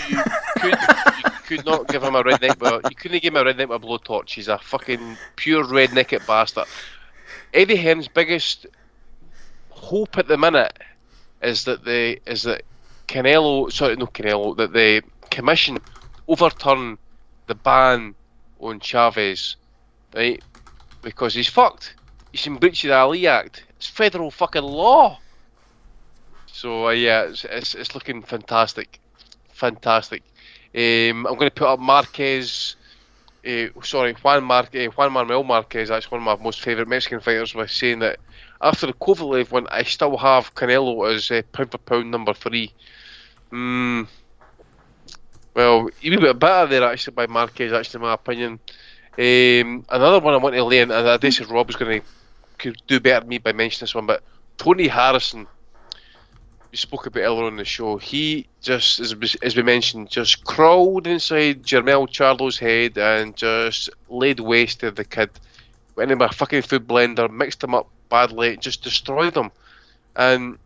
could 0.62 0.72
you 0.72 1.58
could 1.58 1.66
not 1.66 1.88
give 1.90 2.02
him 2.04 2.16
a 2.16 2.24
redneck 2.24 2.58
but 2.58 2.90
you 2.90 2.96
couldn't 2.96 3.22
give 3.22 3.36
him 3.36 3.46
a 3.46 3.52
redneck 3.52 3.68
with 3.68 3.84
a 3.84 3.86
blowtorch. 3.86 4.30
He's 4.30 4.48
a 4.48 4.58
fucking 4.60 5.18
pure 5.36 5.66
redneck 5.66 6.14
at 6.14 6.26
bastard. 6.26 6.66
Eddie 7.54 7.76
Hearn's 7.76 8.08
biggest 8.08 8.68
hope 9.70 10.18
at 10.18 10.28
the 10.30 10.38
minute 10.38 10.78
is 11.42 11.66
that 11.66 11.84
the 11.84 12.20
is 12.26 12.44
that 12.44 12.62
Canelo 13.08 13.72
sorry 13.72 13.96
no 13.96 14.08
Canelo 14.08 14.56
that 14.58 14.74
the 14.74 15.04
commission 15.30 15.78
overturn 16.28 16.98
the 17.48 17.56
ban 17.56 18.16
on 18.60 18.80
Chavez, 18.80 19.58
right? 20.16 20.42
Because 21.02 21.34
he's 21.34 21.50
fucked. 21.50 21.96
He's 22.32 22.48
in 22.48 22.58
breach 22.58 22.84
of 22.86 22.90
the 22.90 22.96
Ali 22.96 23.28
Act. 23.28 23.66
It's 23.76 23.88
federal 23.88 24.32
fucking 24.32 24.64
law. 24.64 25.20
So 26.48 26.88
uh, 26.88 26.92
yeah, 26.92 27.24
it's, 27.24 27.46
it's 27.46 27.76
it's 27.76 27.96
looking 27.96 28.22
fantastic, 28.22 29.00
fantastic. 29.54 30.24
Um, 30.76 31.26
I'm 31.28 31.36
going 31.36 31.50
to 31.50 31.52
put 31.52 31.68
up 31.68 31.80
Marquez. 31.80 32.76
Uh, 33.46 33.68
sorry, 33.84 34.14
Juan 34.14 34.44
Mar- 34.44 34.70
uh, 34.74 34.86
Juan 34.86 35.12
Manuel 35.12 35.44
Marquez. 35.44 35.90
That's 35.90 36.10
one 36.10 36.22
of 36.22 36.26
my 36.26 36.42
most 36.44 36.62
favourite 36.62 36.88
Mexican 36.88 37.20
fighters. 37.20 37.54
Was 37.54 37.72
saying 37.72 38.00
that 38.00 38.20
after 38.64 38.88
the 38.88 38.94
Kovalev 38.94 39.52
one, 39.52 39.68
I 39.70 39.84
still 39.84 40.18
have 40.18 40.56
Canelo 40.56 41.14
as 41.14 41.30
uh, 41.30 41.42
pound 41.52 41.72
for 41.72 41.78
pound 41.78 42.10
number 42.10 42.34
three. 42.34 42.72
Mm, 43.52 44.08
well, 45.54 45.90
a 46.04 46.10
bit 46.18 46.40
better 46.40 46.68
there 46.68 46.84
actually 46.84 47.14
by 47.14 47.28
Marquez. 47.28 47.74
Actually, 47.74 48.00
in 48.00 48.02
my 48.02 48.14
opinion. 48.14 48.60
Um, 49.16 49.86
another 49.90 50.20
one 50.20 50.34
I 50.34 50.38
want 50.38 50.56
to 50.56 50.64
lay 50.64 50.80
in, 50.80 50.90
and 50.90 51.08
I 51.08 51.30
say 51.30 51.46
Rob 51.46 51.68
was 51.68 51.76
going 51.76 52.02
to 52.02 52.08
could 52.58 52.82
do 52.88 53.00
better 53.00 53.20
than 53.20 53.30
me 53.30 53.38
by 53.38 53.52
mentioning 53.52 53.84
this 53.84 53.96
one, 53.96 54.06
but 54.06 54.24
Tony 54.58 54.88
Harrison 54.88 55.48
we 56.74 56.78
spoke 56.78 57.06
about 57.06 57.20
earlier 57.20 57.46
on 57.46 57.56
the 57.56 57.64
show, 57.64 57.98
he 57.98 58.48
just, 58.60 59.00
as, 59.00 59.16
as 59.44 59.56
we 59.56 59.62
mentioned, 59.62 60.10
just 60.10 60.44
crawled 60.44 61.06
inside 61.06 61.62
Jermell 61.62 62.10
Charlo's 62.10 62.58
head 62.58 62.98
and 62.98 63.38
just 63.38 63.92
laid 64.10 64.40
waste 64.40 64.80
to 64.80 64.90
the 64.90 65.06
kid. 65.06 65.30
Went 65.96 66.10
in 66.10 66.20
a 66.20 66.30
fucking 66.30 66.64
food 66.64 66.88
blender, 66.88 67.30
mixed 67.30 67.64
him 67.64 67.76
up 67.76 67.88
badly, 68.10 68.50
It 68.50 68.62
just 68.62 68.84
destroyed 68.84 69.34
them. 69.34 69.52
And 70.16 70.58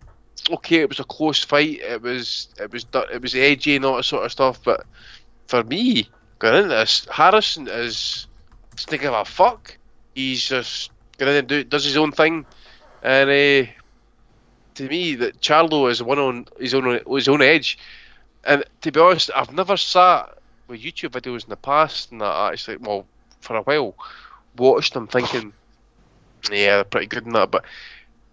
okay, 0.49 0.77
it 0.77 0.89
was 0.89 0.99
a 0.99 1.03
close 1.03 1.43
fight. 1.43 1.80
It 1.80 2.01
was 2.01 2.49
it 2.59 2.72
was 2.72 2.85
it 3.11 3.22
was 3.22 3.35
edgy 3.35 3.76
and 3.76 3.85
all 3.85 3.97
that 3.97 4.03
sort 4.03 4.26
of 4.26 4.31
stuff. 4.31 4.64
But 4.64 4.85
for 5.47 5.64
me, 5.64 6.09
going 6.39 6.55
into 6.55 6.69
this, 6.69 7.07
Harrison 7.11 7.68
is 7.68 8.27
doesn't 8.76 9.01
give 9.01 9.14
a 9.14 9.26
fuck. 9.26 9.77
He's 10.14 10.47
just 10.47 10.91
going 11.18 11.31
in 11.31 11.38
and 11.39 11.47
do 11.47 11.64
does 11.64 11.84
his 11.84 11.97
own 11.97 12.11
thing, 12.11 12.45
and 13.03 13.30
uh, 13.30 13.72
to 14.76 14.88
me 14.88 15.15
that 15.15 15.41
Charlo 15.41 15.89
is 15.89 16.03
one 16.03 16.19
on 16.19 16.45
his 16.59 16.73
own 16.73 16.99
his 17.09 17.27
own 17.27 17.41
edge. 17.41 17.77
And 18.43 18.64
to 18.81 18.91
be 18.91 18.99
honest, 18.99 19.30
I've 19.35 19.51
never 19.51 19.76
sat 19.76 20.38
with 20.68 20.81
YouTube 20.81 21.09
videos 21.09 21.43
in 21.43 21.49
the 21.49 21.57
past 21.57 22.11
and 22.11 22.22
that 22.22 22.53
actually, 22.53 22.77
well, 22.77 23.05
for 23.41 23.55
a 23.57 23.61
while, 23.61 23.95
watched 24.57 24.93
them 24.93 25.07
thinking, 25.07 25.53
yeah, 26.51 26.76
they're 26.76 26.84
pretty 26.84 27.07
good 27.07 27.26
in 27.26 27.34
that. 27.34 27.51
But 27.51 27.65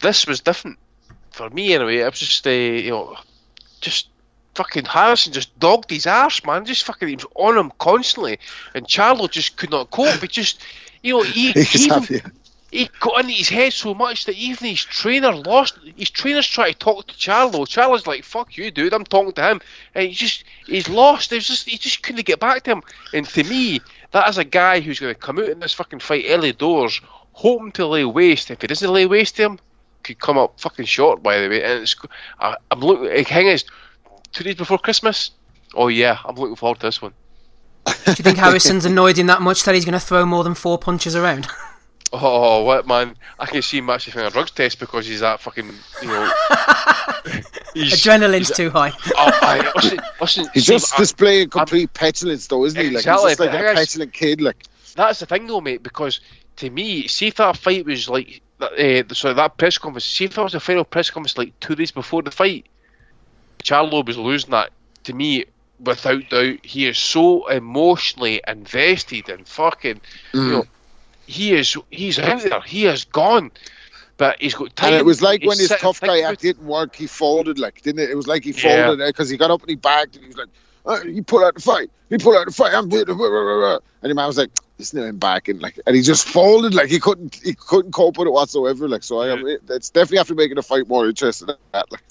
this 0.00 0.26
was 0.26 0.40
different 0.40 0.78
for 1.30 1.50
me 1.50 1.74
anyway. 1.74 1.98
It 1.98 2.10
was 2.10 2.20
just, 2.20 2.46
uh, 2.46 2.50
you 2.50 2.90
know, 2.90 3.16
just 3.80 4.08
fucking 4.54 4.84
Harrison 4.84 5.32
just 5.32 5.58
dogged 5.58 5.90
his 5.90 6.06
ass, 6.06 6.44
man. 6.44 6.64
Just 6.64 6.84
fucking 6.84 7.08
he 7.08 7.16
was 7.16 7.26
on 7.34 7.58
him 7.58 7.72
constantly, 7.78 8.38
and 8.74 8.86
Charlo 8.86 9.30
just 9.30 9.56
could 9.56 9.70
not 9.70 9.90
cope. 9.90 10.20
He 10.20 10.28
just, 10.28 10.62
you 11.02 11.14
know, 11.14 11.22
he 11.22 11.52
He's 11.52 11.86
even, 11.86 12.32
he 12.74 12.90
got 12.98 13.20
into 13.20 13.32
his 13.32 13.48
head 13.48 13.72
so 13.72 13.94
much 13.94 14.24
that 14.24 14.34
even 14.34 14.66
his 14.66 14.84
trainer 14.84 15.32
lost. 15.32 15.78
His 15.96 16.10
trainer's 16.10 16.46
trying 16.46 16.72
to 16.72 16.78
talk 16.78 17.06
to 17.06 17.14
Charlo. 17.14 17.66
Charlo's 17.66 18.06
like, 18.06 18.24
"Fuck 18.24 18.56
you, 18.56 18.70
dude! 18.72 18.92
I'm 18.92 19.04
talking 19.04 19.32
to 19.32 19.48
him," 19.48 19.60
and 19.94 20.08
he 20.08 20.12
just 20.12 20.42
he's 20.66 20.88
lost. 20.88 21.30
There's 21.30 21.46
just 21.46 21.68
he 21.68 21.78
just 21.78 22.02
couldn't 22.02 22.26
get 22.26 22.40
back 22.40 22.64
to 22.64 22.72
him. 22.72 22.82
And 23.12 23.26
to 23.28 23.44
me, 23.44 23.80
that 24.10 24.28
is 24.28 24.38
a 24.38 24.44
guy 24.44 24.80
who's 24.80 24.98
going 24.98 25.14
to 25.14 25.20
come 25.20 25.38
out 25.38 25.48
in 25.48 25.60
this 25.60 25.72
fucking 25.72 26.00
fight 26.00 26.24
early 26.28 26.52
doors, 26.52 27.00
hoping 27.34 27.70
to 27.72 27.86
lay 27.86 28.04
waste. 28.04 28.50
If 28.50 28.60
he 28.62 28.66
doesn't 28.66 28.90
lay 28.92 29.06
waste 29.06 29.36
to 29.36 29.42
him, 29.42 29.58
could 30.02 30.18
come 30.18 30.38
up 30.38 30.58
fucking 30.58 30.86
short. 30.86 31.22
By 31.22 31.40
the 31.40 31.48
way, 31.48 31.62
and 31.62 31.82
it's 31.82 31.94
I, 32.40 32.56
I'm 32.70 32.80
looking. 32.80 33.04
The 33.04 33.22
thing 33.24 33.46
is, 33.48 33.64
two 34.32 34.42
days 34.44 34.54
before 34.56 34.78
Christmas. 34.78 35.30
Oh 35.74 35.88
yeah, 35.88 36.18
I'm 36.24 36.36
looking 36.36 36.56
forward 36.56 36.80
to 36.80 36.86
this 36.86 37.00
one. 37.02 37.12
Do 37.86 37.92
you 38.10 38.14
think 38.14 38.38
Harrison's 38.38 38.84
annoyed 38.86 39.18
him 39.18 39.26
that 39.26 39.42
much 39.42 39.62
that 39.64 39.74
he's 39.74 39.84
going 39.84 39.92
to 39.92 40.00
throw 40.00 40.24
more 40.24 40.42
than 40.42 40.54
four 40.54 40.78
punches 40.78 41.14
around? 41.14 41.46
Oh, 42.16 42.62
what 42.62 42.86
man! 42.86 43.16
I 43.40 43.46
can 43.46 43.60
see 43.60 43.78
him 43.78 43.90
actually 43.90 44.12
failing 44.12 44.28
a 44.28 44.30
drugs 44.30 44.52
test 44.52 44.78
because 44.78 45.04
he's 45.04 45.18
that 45.18 45.40
fucking, 45.40 45.68
you 46.00 46.06
know. 46.06 46.32
he's- 47.74 48.00
Adrenaline's 48.00 48.46
he's- 48.48 48.56
too 48.56 48.70
high. 48.70 48.92
Oh, 49.16 49.38
I, 49.42 49.72
listen, 49.74 49.98
listen. 50.20 50.46
He's 50.54 50.62
Steve, 50.62 50.74
just 50.76 50.94
I- 50.94 50.98
displaying 50.98 51.50
complete 51.50 51.92
petulance, 51.94 52.46
though, 52.46 52.64
isn't 52.66 52.80
he? 52.80 52.90
Like 52.90 52.98
Exactly, 52.98 53.30
he's 53.30 53.38
just 53.38 53.40
like 53.40 53.48
a 53.48 53.52
the 53.52 53.58
thing 53.58 53.66
is- 53.66 53.78
petulant 53.88 54.12
kid. 54.12 54.40
Like 54.40 54.64
That's 54.94 55.18
the 55.18 55.26
thing, 55.26 55.48
though, 55.48 55.60
mate. 55.60 55.82
Because 55.82 56.20
to 56.56 56.70
me, 56.70 57.08
see 57.08 57.28
if 57.28 57.36
that 57.36 57.56
fight 57.56 57.84
was 57.86 58.08
like, 58.08 58.42
uh, 58.60 59.02
so 59.12 59.34
that 59.34 59.56
press 59.58 59.78
conference. 59.78 60.04
See 60.04 60.24
if 60.24 60.34
that 60.34 60.42
was 60.42 60.52
the 60.52 60.60
final 60.60 60.84
press 60.84 61.10
conference 61.10 61.38
like 61.38 61.58
two 61.60 61.74
days 61.74 61.90
before 61.90 62.22
the 62.22 62.30
fight. 62.30 62.66
Charlo 63.62 64.04
was 64.06 64.18
losing 64.18 64.50
that. 64.50 64.70
To 65.04 65.12
me, 65.12 65.44
without 65.78 66.28
doubt, 66.28 66.64
he 66.64 66.86
is 66.86 66.98
so 66.98 67.48
emotionally 67.48 68.40
invested 68.46 69.28
and 69.28 69.46
fucking, 69.46 70.00
you 70.32 70.40
Mm. 70.40 70.52
know, 70.52 70.64
he 71.26 71.54
is 71.54 71.76
he's 71.90 72.18
out 72.18 72.42
there. 72.42 72.60
He 72.62 72.86
is 72.86 73.04
gone. 73.04 73.50
But 74.16 74.40
he's 74.40 74.54
got 74.54 74.74
time. 74.76 74.92
And 74.92 75.00
it 75.00 75.04
was 75.04 75.22
like 75.22 75.40
He's 75.42 75.48
when 75.48 75.58
his 75.58 75.70
tough 75.70 76.00
guy 76.00 76.20
act 76.20 76.40
didn't 76.40 76.64
work, 76.66 76.94
he 76.94 77.06
folded, 77.06 77.58
like, 77.58 77.82
didn't 77.82 78.00
it? 78.02 78.10
It 78.10 78.14
was 78.14 78.28
like 78.28 78.44
he 78.44 78.52
Yeah. 78.52 78.86
folded 78.86 79.04
because 79.04 79.28
he 79.28 79.36
got 79.36 79.50
up 79.50 79.60
and 79.62 79.70
he 79.70 79.76
backed 79.76 80.14
and 80.14 80.22
he 80.24 80.28
was 80.28 80.36
like, 80.36 80.48
uh, 80.86 81.00
you 81.04 81.22
pull 81.22 81.44
out 81.44 81.54
the 81.54 81.60
fight, 81.60 81.90
you 82.10 82.18
pull 82.18 82.36
out 82.36 82.46
the 82.46 82.52
fight, 82.52 82.74
I'm 82.74 82.88
doing 82.88 83.02
it. 83.08 83.12
rah, 83.12 83.26
rah, 83.26 83.40
rah, 83.40 83.72
rah." 83.72 83.78
And 84.02 84.10
the 84.10 84.14
man 84.14 84.26
was 84.28 84.38
like, 84.38 84.50
listen 84.78 85.00
to 85.00 85.06
him 85.06 85.18
backing, 85.18 85.58
like, 85.60 85.78
and 85.86 85.94
he 85.94 86.02
just 86.02 86.26
folded, 86.28 86.74
like, 86.74 86.88
he 86.88 86.98
couldn't, 86.98 87.36
he 87.36 87.54
couldn't 87.54 87.92
cope 87.92 88.18
with 88.18 88.26
it 88.26 88.32
whatsoever, 88.32 88.88
like, 88.88 89.02
so 89.02 89.20
I, 89.20 89.30
am 89.30 89.46
it's 89.46 89.90
definitely 89.90 90.18
after 90.18 90.34
making 90.34 90.56
the 90.56 90.62
fight 90.62 90.88
more 90.88 91.06
interesting 91.06 91.46
than 91.46 91.56
that, 91.72 91.90
like. 91.92 92.02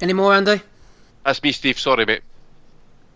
Any 0.00 0.12
more, 0.12 0.32
Andy? 0.32 0.60
That's 1.24 1.42
me, 1.42 1.50
Steve. 1.50 1.78
Sorry, 1.78 2.06
mate. 2.06 2.22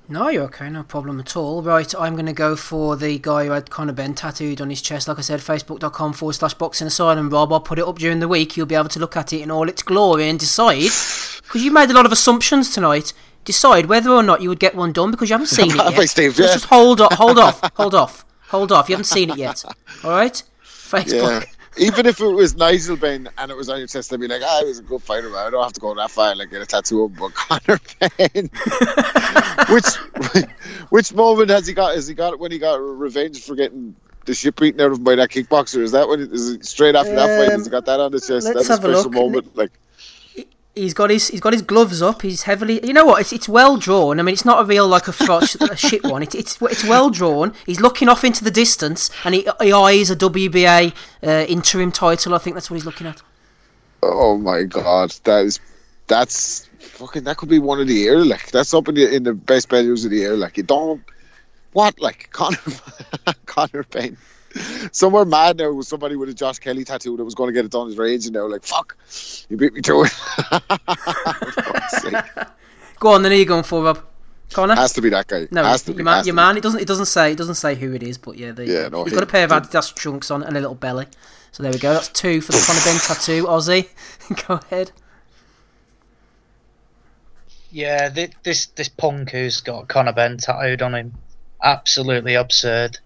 No, 0.09 0.29
you're 0.29 0.43
okay, 0.45 0.69
no 0.69 0.83
problem 0.83 1.21
at 1.21 1.37
all. 1.37 1.63
Right, 1.63 1.95
I'm 1.95 2.15
going 2.15 2.27
to 2.27 2.33
go 2.33 2.57
for 2.57 2.97
the 2.97 3.19
guy 3.21 3.45
who 3.45 3.53
had 3.53 3.71
Conor 3.71 3.93
Ben 3.93 4.15
tattooed 4.15 4.61
on 4.61 4.69
his 4.69 4.83
chest. 4.83 5.07
Like 5.07 5.19
I 5.19 5.23
said, 5.23 5.41
facebook.com 5.41 6.13
forward 6.13 6.33
slash 6.33 6.55
boxing 6.55 6.89
asylum. 6.89 7.31
Rob, 7.31 7.53
I'll 7.53 7.61
put 7.61 7.79
it 7.79 7.87
up 7.87 7.99
during 7.99 8.19
the 8.19 8.27
week. 8.27 8.57
You'll 8.57 8.67
be 8.67 8.75
able 8.75 8.89
to 8.89 8.99
look 8.99 9.17
at 9.17 9.33
it 9.33 9.41
in 9.43 9.51
all 9.51 9.69
its 9.69 9.83
glory 9.83 10.29
and 10.29 10.39
decide, 10.41 10.91
because 11.43 11.63
you 11.65 11.71
made 11.71 11.89
a 11.89 11.95
lot 11.95 12.05
of 12.05 12.13
assumptions 12.13 12.75
tonight, 12.75 13.13
decide 13.45 13.87
whether 13.87 14.11
or 14.11 14.23
not 14.23 14.43
you 14.43 14.49
would 14.49 14.61
get 14.61 14.75
one 14.75 14.93
done 14.93 15.11
because 15.11 15.31
you 15.31 15.35
haven't 15.35 15.47
seen 15.59 15.71
it 15.71 15.77
yet. 15.77 16.09
Steve, 16.09 16.39
yeah. 16.39 16.47
Just 16.47 16.67
hold 16.67 17.01
off, 17.01 17.13
hold 17.15 17.39
off, 17.39 17.61
hold 17.77 17.95
off, 17.95 18.25
hold 18.49 18.73
off. 18.73 18.89
You 18.89 18.95
haven't 18.95 19.05
seen 19.05 19.31
it 19.31 19.37
yet. 19.39 19.65
All 20.05 20.11
right? 20.11 20.43
Facebook. 20.65 21.43
Yeah. 21.43 21.47
Even 21.79 22.05
if 22.05 22.21
it 22.21 22.27
was 22.27 22.55
Nigel 22.55 22.97
Benn 22.97 23.31
and 23.39 23.51
it 23.51 23.57
was 23.57 23.71
on 23.71 23.79
your 23.79 23.87
chest, 23.87 24.13
I'd 24.13 24.21
be 24.21 24.29
like, 24.29 24.43
ah, 24.45 24.59
he 24.61 24.67
was 24.69 24.79
a 24.81 24.83
good 24.83 25.03
fighter, 25.03 25.31
man. 25.31 25.47
I 25.47 25.51
don't 25.51 25.63
have 25.63 25.73
to 25.73 25.81
go 25.81 25.95
that 25.95 26.11
far 26.11 26.31
and 26.31 26.39
like, 26.39 26.51
get 26.51 26.61
a 26.61 26.67
tattoo 26.67 27.05
of. 27.05 27.17
But 27.17 27.33
Conor 27.33 27.81
Ben, 27.99 28.51
which 29.71 29.87
which 30.91 31.15
moment 31.15 31.49
has 31.49 31.67
he 31.67 31.73
got? 31.73 31.95
Has 31.95 32.07
he 32.07 32.13
got 32.15 32.35
it 32.35 32.39
when 32.39 32.53
he 32.53 32.59
got 32.59 32.75
revenge 32.75 33.43
for 33.43 33.55
getting 33.55 33.97
the 34.27 34.35
shit 34.35 34.55
beaten 34.57 34.83
out 34.83 34.93
of 34.93 34.99
him 34.99 35.05
by 35.05 35.15
that 35.15 35.31
kickboxer? 35.31 35.81
Is 35.81 35.93
that 35.93 36.09
when? 36.09 36.21
It, 36.21 36.33
is 36.33 36.51
it 36.51 36.67
straight 36.67 36.95
after 36.95 37.15
that 37.15 37.39
fight? 37.39 37.53
Has 37.53 37.65
he 37.65 37.71
got 37.71 37.87
that 37.87 38.01
on 38.01 38.13
his 38.13 38.27
chest? 38.27 38.49
Um, 38.49 38.53
That's 38.53 38.69
a 38.69 38.77
special 38.77 39.03
look. 39.05 39.13
moment. 39.13 39.57
Like, 39.57 39.73
He's 40.75 40.95
got 40.95 41.11
his 41.11 41.29
he's 41.29 41.41
got 41.41 41.53
his 41.53 41.63
gloves 41.63 42.01
up. 42.01 42.23
He's 42.23 42.43
heavily. 42.43 42.85
You 42.85 42.95
know 42.95 43.05
what? 43.05 43.21
It's 43.21 43.33
it's 43.33 43.49
well 43.49 43.77
drawn. 43.77 44.19
I 44.19 44.23
mean, 44.23 44.33
it's 44.33 44.45
not 44.45 44.63
a 44.63 44.65
real 44.65 44.89
like 44.89 45.07
a, 45.07 45.13
frotch, 45.13 45.55
a 45.61 45.77
shit 45.89 46.03
one. 46.05 46.23
It's 46.23 46.35
it's 46.35 46.61
it's 46.63 46.85
well 46.85 47.11
drawn. 47.11 47.53
He's 47.67 47.81
looking 47.81 48.09
off 48.09 48.25
into 48.25 48.43
the 48.43 48.51
distance, 48.51 49.11
and 49.25 49.35
he, 49.35 49.47
he 49.61 49.73
eyes 49.73 50.11
a 50.11 50.17
WBA 50.17 50.95
uh, 51.23 51.47
interim 51.47 51.93
title. 51.93 52.35
I 52.35 52.39
think 52.39 52.55
that's 52.55 52.71
what 52.71 52.77
he's 52.77 52.87
looking 52.87 53.07
at. 53.07 53.21
oh 54.03 54.39
my 54.39 54.63
god, 54.63 55.11
that 55.25 55.45
is 55.45 55.61
that's 56.07 56.67
fucking. 56.79 57.25
That 57.25 57.37
could 57.37 57.49
be 57.49 57.59
one 57.59 57.81
of 57.81 57.87
the 57.87 57.95
year. 57.95 58.25
Like, 58.25 58.51
that's 58.51 58.73
up 58.73 58.89
in 58.89 58.95
the 58.95 59.15
in 59.15 59.25
the 59.25 59.35
best 59.35 59.69
values 59.69 60.05
of 60.05 60.11
the 60.11 60.19
year. 60.19 60.37
Like, 60.37 60.57
you 60.57 60.63
don't 60.63 61.03
what 61.73 62.01
like 62.01 62.31
Conor 62.33 62.59
Conor 63.47 63.85
Ben. 63.91 64.17
Somewhere 64.93 65.25
mad 65.25 65.59
now 65.59 65.73
with 65.73 65.87
somebody 65.87 66.17
with 66.17 66.29
a 66.29 66.35
Josh 66.35 66.59
Kelly 66.59 66.85
tattoo 66.85 67.17
that 67.17 67.25
was 67.25 67.35
going 67.35 67.49
to 67.49 67.53
get 67.55 67.65
it 67.65 67.71
done 67.71 67.87
his 67.87 67.97
range, 67.97 68.27
and 68.27 68.35
they 68.35 68.41
were 68.41 68.51
like 68.51 68.65
fuck, 68.65 68.97
you 69.49 69.57
beat 69.57 69.73
me 69.73 69.81
to 69.83 70.05
it. 70.05 70.13
Go 72.99 73.13
on, 73.15 73.23
then. 73.23 73.33
Are 73.33 73.35
you 73.35 73.45
going 73.45 73.65
for, 73.65 73.83
Rob? 73.83 74.05
Connor. 74.53 74.75
Has 74.75 74.93
to 74.93 75.01
be 75.01 75.09
that 75.11 75.27
guy. 75.27 75.49
No, 75.51 75.65
has 75.65 75.83
to 75.85 75.93
your 75.93 75.99
be. 75.99 76.03
man. 76.05 76.19
has 76.19 76.27
Your 76.27 76.35
to 76.35 76.37
man. 76.37 76.57
It 76.57 76.63
doesn't. 76.63 76.81
It 76.81 76.87
doesn't 76.87 77.07
say. 77.07 77.33
It 77.33 77.39
doesn't 77.39 77.55
say 77.57 77.75
who 77.75 77.93
it 77.95 78.03
is. 78.03 78.19
But 78.19 78.39
yeah, 78.39 78.53
there 78.53 78.65
Yeah, 78.65 78.89
no, 78.89 79.05
He's 79.05 79.13
got 79.13 79.23
a 79.23 79.27
pair 79.27 79.45
of 79.45 79.51
Adidas 79.51 79.95
trunks 79.95 80.31
on 80.31 80.43
and 80.43 80.57
a 80.57 80.61
little 80.61 80.75
belly. 80.75 81.07
So 81.53 81.63
there 81.63 81.73
we 81.73 81.79
go. 81.79 81.93
That's 81.95 82.09
two 82.09 82.41
for 82.41 82.53
the 82.53 82.63
Conor 82.67 82.81
Ben 82.85 82.99
tattoo. 83.01 83.45
Ozzy, 83.47 83.89
go 84.47 84.55
ahead. 84.55 84.93
Yeah, 87.71 88.11
this 88.11 88.67
this 88.67 88.89
punk 88.89 89.31
who's 89.31 89.61
got 89.63 89.89
Conor 89.89 90.13
Ben 90.13 90.37
tattooed 90.37 90.83
on 90.83 90.95
him, 90.95 91.15
absolutely 91.63 92.35
absurd. 92.35 92.99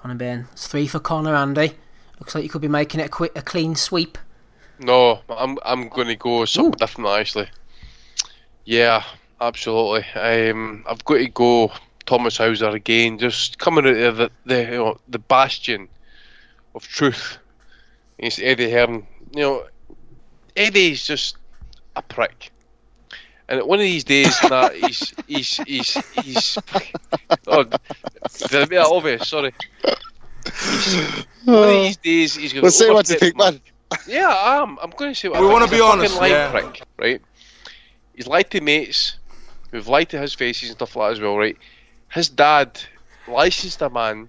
Conor 0.00 0.14
Benn. 0.14 0.48
It's 0.52 0.66
three 0.66 0.86
for 0.86 0.98
Connor. 0.98 1.34
Andy. 1.34 1.72
Looks 2.18 2.34
like 2.34 2.42
you 2.42 2.48
could 2.48 2.62
be 2.62 2.68
making 2.68 3.00
it 3.00 3.06
a, 3.06 3.10
quick, 3.10 3.32
a 3.36 3.42
clean 3.42 3.74
sweep. 3.74 4.16
No, 4.78 5.20
I'm 5.28 5.58
I'm 5.62 5.88
going 5.88 6.08
to 6.08 6.16
go 6.16 6.46
something 6.46 6.72
different 6.72 7.10
actually. 7.10 7.50
Yeah, 8.64 9.04
absolutely. 9.42 10.06
Um, 10.18 10.84
I've 10.88 11.04
got 11.04 11.18
to 11.18 11.28
go 11.28 11.70
Thomas 12.06 12.38
Hauser 12.38 12.70
again. 12.70 13.18
Just 13.18 13.58
coming 13.58 13.86
out 13.86 13.96
of 13.96 14.16
the, 14.16 14.30
the 14.46 14.62
you 14.62 14.70
know 14.70 15.00
the 15.08 15.18
bastion 15.18 15.86
of 16.74 16.88
truth. 16.88 17.36
It's 18.16 18.38
Eddie 18.38 18.70
Hearn. 18.70 19.06
You 19.34 19.42
know, 19.42 19.66
Eddie's 20.56 21.06
just 21.06 21.36
a 21.96 22.00
prick. 22.00 22.50
And 23.50 23.62
one 23.64 23.80
of 23.80 23.82
these 23.84 24.04
days, 24.04 24.38
that 24.48 24.74
he's 24.76 25.12
he's 25.26 25.56
he's 25.66 25.98
he's. 26.22 26.58
Oh, 27.48 27.64
did 27.64 27.74
I 28.54 28.58
make 28.60 28.68
that 28.70 28.86
obvious? 28.86 29.28
Sorry. 29.28 29.52
He's- 30.44 31.24
one 31.44 31.62
of 31.64 31.68
these 31.68 31.96
days, 31.96 32.34
he's 32.36 32.52
going 32.52 32.62
Well, 32.62 32.70
say 32.70 32.90
what 32.90 33.08
you 33.10 33.16
think, 33.18 33.36
man. 33.36 33.60
yeah, 34.06 34.28
I 34.28 34.62
am. 34.62 34.78
I'm 34.80 34.90
going 34.90 35.12
to 35.12 35.18
say 35.18 35.28
what 35.28 35.40
We 35.40 35.48
I 35.48 35.52
wanna 35.52 35.66
be 35.66 35.72
He's 35.76 35.82
honest, 35.82 36.20
yeah. 36.22 36.50
prick, 36.50 36.82
right? 36.96 37.20
He's 38.14 38.26
lied 38.26 38.50
to 38.52 38.60
mates 38.60 39.16
who've 39.70 39.88
lied 39.88 40.08
to 40.10 40.18
his 40.18 40.32
faces 40.34 40.68
and 40.70 40.78
stuff 40.78 40.94
like 40.96 41.08
that 41.08 41.12
as 41.12 41.20
well, 41.20 41.36
right? 41.36 41.56
His 42.12 42.28
dad 42.28 42.80
licensed 43.26 43.82
a 43.82 43.90
man 43.90 44.28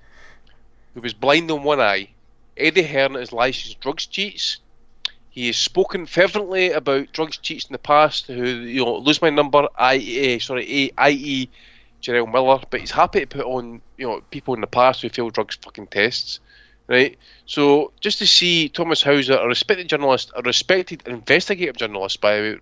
who 0.96 1.02
was 1.02 1.14
blind 1.14 1.52
on 1.52 1.64
one 1.64 1.80
eye. 1.80 2.10
Eddie 2.58 2.84
Hearn 2.84 3.16
is 3.16 3.32
licensed 3.32 3.80
drugs 3.82 4.06
cheats. 4.06 4.58
He 5.32 5.48
has 5.48 5.58
spoken 5.58 6.06
fervently 6.06 6.72
about 6.72 7.14
drugs 7.14 7.38
cheats 7.38 7.66
in 7.66 7.72
the 7.72 7.80
past. 7.80 8.28
Who 8.28 8.44
you 8.44 8.84
know, 8.86 8.98
lose 8.98 9.22
my 9.22 9.30
number, 9.30 9.68
I 9.78 9.96
uh, 9.96 10.40
sorry, 10.40 10.92
IE 10.92 11.50
Jarrell 12.02 12.32
Miller, 12.32 12.60
but 12.70 12.82
he's 12.82 12.92
happy 12.92 13.22
to 13.22 13.28
put 13.28 13.46
on 13.46 13.82
you 13.98 14.08
know 14.08 14.22
people 14.30 14.54
in 14.54 14.62
the 14.62 14.68
past 14.68 15.02
who 15.02 15.10
failed 15.10 15.34
drugs 15.34 15.58
fucking 15.62 15.88
tests, 15.88 16.42
right? 16.88 17.18
So 17.46 17.94
just 18.02 18.20
to 18.20 18.28
see 18.28 18.68
Thomas 18.68 19.02
Hauser, 19.02 19.38
a 19.38 19.48
respected 19.48 19.88
journalist, 19.88 20.32
a 20.36 20.42
respected 20.42 21.04
investigative 21.08 21.78
journalist, 21.78 22.20
by 22.20 22.36
the 22.36 22.42
way, 22.42 22.60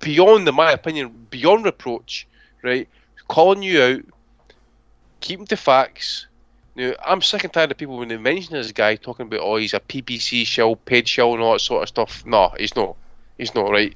beyond, 0.00 0.46
the 0.46 0.52
my 0.52 0.72
opinion, 0.72 1.26
beyond 1.28 1.66
reproach, 1.66 2.26
right? 2.62 2.88
Calling 3.28 3.62
you 3.62 3.82
out, 3.82 4.04
keeping 5.20 5.46
to 5.46 5.56
facts. 5.56 6.26
Now, 6.76 6.92
I'm 7.06 7.22
sick 7.22 7.42
and 7.42 7.52
tired 7.52 7.70
of 7.70 7.78
people 7.78 7.96
when 7.96 8.08
they 8.08 8.18
mention 8.18 8.54
this 8.54 8.70
guy 8.70 8.96
talking 8.96 9.26
about, 9.26 9.40
oh, 9.40 9.56
he's 9.56 9.72
a 9.72 9.80
PPC 9.80 10.46
shell, 10.46 10.76
paid 10.76 11.08
shell, 11.08 11.32
and 11.32 11.42
all 11.42 11.54
that 11.54 11.60
sort 11.60 11.82
of 11.82 11.88
stuff. 11.88 12.24
No, 12.26 12.52
he's 12.58 12.76
not. 12.76 12.96
He's 13.38 13.54
not, 13.54 13.70
right? 13.70 13.94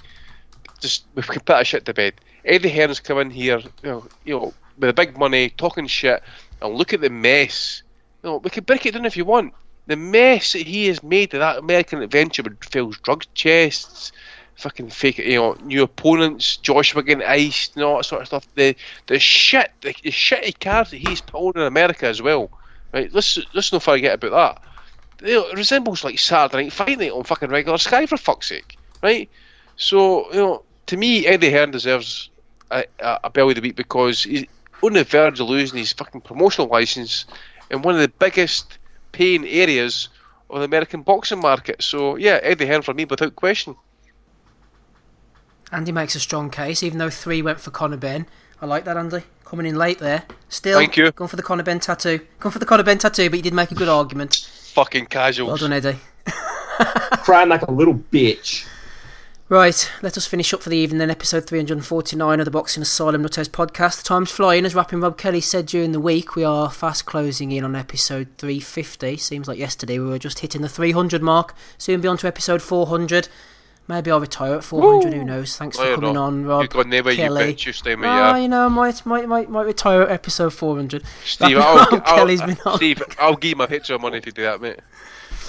Just, 0.80 1.04
we 1.14 1.22
can 1.22 1.34
put 1.34 1.46
that 1.46 1.66
shit 1.66 1.84
to 1.84 1.94
bed. 1.94 2.14
Eddie 2.42 2.70
Hearn's 2.70 3.00
come 3.00 3.18
in 3.18 3.28
here, 3.28 3.58
you 3.58 3.70
know, 3.82 4.06
you 4.24 4.34
know, 4.34 4.54
with 4.78 4.88
the 4.88 4.94
big 4.94 5.18
money, 5.18 5.50
talking 5.50 5.86
shit, 5.86 6.22
and 6.62 6.74
look 6.74 6.94
at 6.94 7.02
the 7.02 7.10
mess. 7.10 7.82
You 8.22 8.30
know, 8.30 8.36
we 8.38 8.48
can 8.48 8.64
break 8.64 8.86
it 8.86 8.94
down 8.94 9.04
if 9.04 9.16
you 9.16 9.26
want. 9.26 9.52
The 9.86 9.96
mess 9.96 10.54
that 10.54 10.66
he 10.66 10.86
has 10.86 11.02
made 11.02 11.34
of 11.34 11.40
that 11.40 11.58
American 11.58 12.00
adventure 12.00 12.42
with 12.42 12.64
Phil's 12.64 12.96
drug 12.98 13.26
chests, 13.34 14.10
fucking 14.56 14.88
fake, 14.88 15.18
you 15.18 15.36
know, 15.36 15.52
new 15.64 15.82
opponents, 15.82 16.56
Joshua 16.56 17.02
getting 17.02 17.26
iced, 17.26 17.76
and 17.76 17.84
all 17.84 17.98
that 17.98 18.04
sort 18.04 18.22
of 18.22 18.28
stuff. 18.28 18.46
The 18.54 18.74
the 19.06 19.18
shit, 19.18 19.70
the, 19.82 19.94
the 20.02 20.10
shitty 20.10 20.58
cards 20.60 20.92
that 20.92 20.98
he's 20.98 21.20
pulled 21.20 21.56
in 21.56 21.62
America 21.62 22.06
as 22.06 22.22
well. 22.22 22.50
Right, 22.92 23.12
let's 23.12 23.38
let's 23.54 23.72
not 23.72 23.82
forget 23.82 24.14
about 24.14 24.60
that. 25.20 25.28
It 25.28 25.56
resembles 25.56 26.02
like 26.02 26.18
Saturday 26.18 26.64
Night 26.64 26.72
Fight 26.72 26.98
Night 26.98 27.12
on 27.12 27.24
fucking 27.24 27.50
regular 27.50 27.78
Sky 27.78 28.06
for 28.06 28.16
fuck's 28.16 28.48
sake, 28.48 28.76
right? 29.02 29.28
So 29.76 30.32
you 30.32 30.38
know, 30.38 30.62
to 30.86 30.96
me, 30.96 31.26
Eddie 31.26 31.50
Hearn 31.50 31.70
deserves 31.70 32.30
a, 32.70 32.84
a, 32.98 33.20
a 33.24 33.30
belly 33.30 33.54
the 33.54 33.60
week 33.60 33.76
because 33.76 34.24
he's 34.24 34.46
on 34.82 34.94
the 34.94 35.04
verge 35.04 35.38
of 35.40 35.48
losing 35.48 35.78
his 35.78 35.92
fucking 35.92 36.22
promotional 36.22 36.68
license 36.68 37.26
in 37.70 37.82
one 37.82 37.94
of 37.94 38.00
the 38.00 38.08
biggest 38.08 38.78
paying 39.12 39.46
areas 39.46 40.08
of 40.48 40.58
the 40.58 40.64
American 40.64 41.02
boxing 41.02 41.40
market. 41.40 41.82
So 41.82 42.16
yeah, 42.16 42.40
Eddie 42.42 42.66
Hearn 42.66 42.82
for 42.82 42.94
me 42.94 43.04
without 43.04 43.36
question. 43.36 43.76
Andy 45.72 45.92
makes 45.92 46.16
a 46.16 46.20
strong 46.20 46.50
case, 46.50 46.82
even 46.82 46.98
though 46.98 47.10
three 47.10 47.42
went 47.42 47.60
for 47.60 47.70
Conor 47.70 47.96
Benn. 47.96 48.26
I 48.60 48.66
like 48.66 48.84
that, 48.84 48.96
Andy. 48.96 49.22
Coming 49.44 49.66
in 49.66 49.76
late 49.76 49.98
there. 49.98 50.24
Still, 50.48 50.78
Thank 50.78 50.96
you. 50.96 51.10
Going 51.12 51.28
for 51.28 51.36
the 51.36 51.42
Conor 51.42 51.62
Benn 51.62 51.80
tattoo. 51.80 52.20
Going 52.38 52.52
for 52.52 52.58
the 52.58 52.66
Conor 52.66 52.82
Benn 52.82 52.98
tattoo, 52.98 53.30
but 53.30 53.36
you 53.36 53.42
did 53.42 53.54
make 53.54 53.70
a 53.70 53.74
good 53.74 53.88
argument. 53.88 54.48
Fucking 54.74 55.06
casual. 55.06 55.48
Well 55.48 55.56
done, 55.56 55.72
Eddie. 55.72 55.98
Crying 57.24 57.48
like 57.48 57.62
a 57.62 57.70
little 57.70 57.94
bitch. 57.94 58.66
Right, 59.48 59.90
let 60.00 60.16
us 60.16 60.26
finish 60.26 60.54
up 60.54 60.62
for 60.62 60.68
the 60.68 60.76
evening 60.76 60.98
then. 60.98 61.10
Episode 61.10 61.44
349 61.44 62.38
of 62.38 62.44
the 62.44 62.52
Boxing 62.52 62.82
Asylum 62.82 63.22
Nutters 63.22 63.48
podcast. 63.48 64.02
The 64.02 64.04
time's 64.04 64.30
flying. 64.30 64.64
As 64.64 64.76
Rapping 64.76 65.00
Rob 65.00 65.18
Kelly 65.18 65.40
said 65.40 65.66
during 65.66 65.90
the 65.90 65.98
week, 65.98 66.36
we 66.36 66.44
are 66.44 66.70
fast 66.70 67.04
closing 67.04 67.50
in 67.50 67.64
on 67.64 67.74
episode 67.74 68.28
350. 68.38 69.16
Seems 69.16 69.48
like 69.48 69.58
yesterday 69.58 69.98
we 69.98 70.06
were 70.06 70.20
just 70.20 70.38
hitting 70.38 70.62
the 70.62 70.68
300 70.68 71.20
mark. 71.20 71.56
Soon 71.78 72.00
be 72.00 72.06
on 72.06 72.16
to 72.18 72.28
episode 72.28 72.62
400. 72.62 73.28
Maybe 73.90 74.10
I'll 74.12 74.20
retire 74.20 74.54
at 74.54 74.62
400, 74.64 75.12
who 75.12 75.24
knows. 75.24 75.56
Thanks 75.56 75.76
for 75.76 75.96
coming 75.96 76.14
know. 76.14 76.22
on, 76.22 76.44
Rob. 76.46 76.62
You've 76.62 76.70
got 76.70 76.86
neighbour, 76.86 77.10
you 77.10 77.16
Kelly. 77.16 77.54
bitch, 77.54 77.66
you 77.66 77.72
stay 77.72 77.96
me, 77.96 78.06
Ah, 78.06 78.34
yeah. 78.36 78.40
you 78.42 78.46
know, 78.48 78.66
I 78.66 78.68
might, 78.68 79.04
might, 79.04 79.26
might, 79.28 79.50
might 79.50 79.66
retire 79.66 80.02
at 80.02 80.10
episode 80.12 80.50
400. 80.54 81.02
Steve, 81.24 81.58
I'll, 81.58 81.76
Rob 81.76 81.88
I'll, 81.92 82.00
Kelly's 82.16 82.40
been 82.40 82.56
on. 82.64 82.76
Steve, 82.76 83.02
I'll 83.18 83.34
give 83.36 83.58
my 83.58 83.66
picture 83.66 83.94
of 83.96 84.00
money 84.00 84.18
if 84.18 84.26
you 84.26 84.32
do 84.32 84.42
that, 84.42 84.60
mate. 84.60 84.78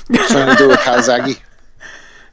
Trying 0.11 0.57
to 0.57 0.57
do 0.57 0.71
a 0.71 0.75
Calzaghe. 0.77 1.39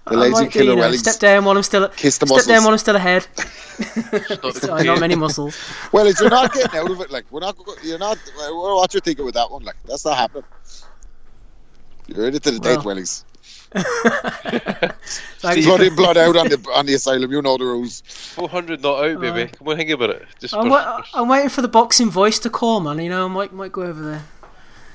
The 0.07 0.15
I 0.15 0.15
lazy 0.15 0.33
might 0.33 0.45
do, 0.45 0.51
killer 0.51 0.65
you 0.71 0.77
know, 0.77 0.81
Wellings. 0.81 1.01
step 1.01 1.19
down 1.21 1.45
while 1.45 1.57
I'm 1.59 1.63
still 1.63 1.87
Kiss 1.91 2.17
the 2.17 2.27
step 2.27 2.35
muscles. 2.37 2.47
down 2.47 2.63
while 2.65 2.73
I'm 2.73 2.79
still 2.79 2.97
ahead. 2.97 3.27
Sorry, 4.55 4.85
not 4.85 5.01
many 5.01 5.15
muscles. 5.15 5.59
Well, 5.93 6.07
if 6.07 6.19
you're 6.19 6.31
not 6.31 6.55
getting 6.55 6.79
out 6.81 6.91
of 6.91 7.01
it, 7.03 7.11
like 7.11 7.27
we're 7.31 7.41
not, 7.41 7.57
you're 7.83 7.99
not. 7.99 8.17
Well, 8.39 8.77
what 8.77 8.95
you're 8.95 9.03
thinking 9.03 9.27
with 9.27 9.35
that 9.35 9.51
one, 9.51 9.65
like 9.65 9.77
that's 9.85 10.07
not 10.07 10.17
happening. 10.17 10.45
You're 12.07 12.29
in 12.29 12.35
it 12.35 12.43
to 12.45 12.53
the 12.53 12.59
death, 12.59 12.87
Well. 12.87 12.97
Wellies. 12.97 12.97
Thanks. 12.97 13.25
Blood 15.41 15.81
in, 15.83 15.95
blood 15.95 16.17
out 16.17 16.37
on 16.37 16.49
the 16.49 16.71
on 16.75 16.87
the 16.87 16.95
asylum. 16.95 17.31
You 17.31 17.43
know 17.43 17.57
the 17.57 17.65
rules. 17.65 18.03
400 18.07 18.83
not 18.83 19.05
out, 19.05 19.21
baby. 19.21 19.51
Come 19.57 19.69
on, 19.69 19.77
think 19.77 19.91
about 19.91 20.11
it. 20.11 20.27
Just 20.41 20.55
I'm, 20.55 20.65
for- 20.65 20.71
wa- 20.71 21.03
I'm 21.15 21.29
waiting 21.29 21.49
for 21.49 21.63
the 21.63 21.69
boxing 21.69 22.11
voice 22.11 22.39
to 22.41 22.51
call, 22.51 22.81
man. 22.81 22.99
You 22.99 23.11
know, 23.11 23.27
I 23.27 23.29
might 23.29 23.53
might 23.53 23.73
go 23.73 23.83
over 23.83 24.03
there. 24.03 24.25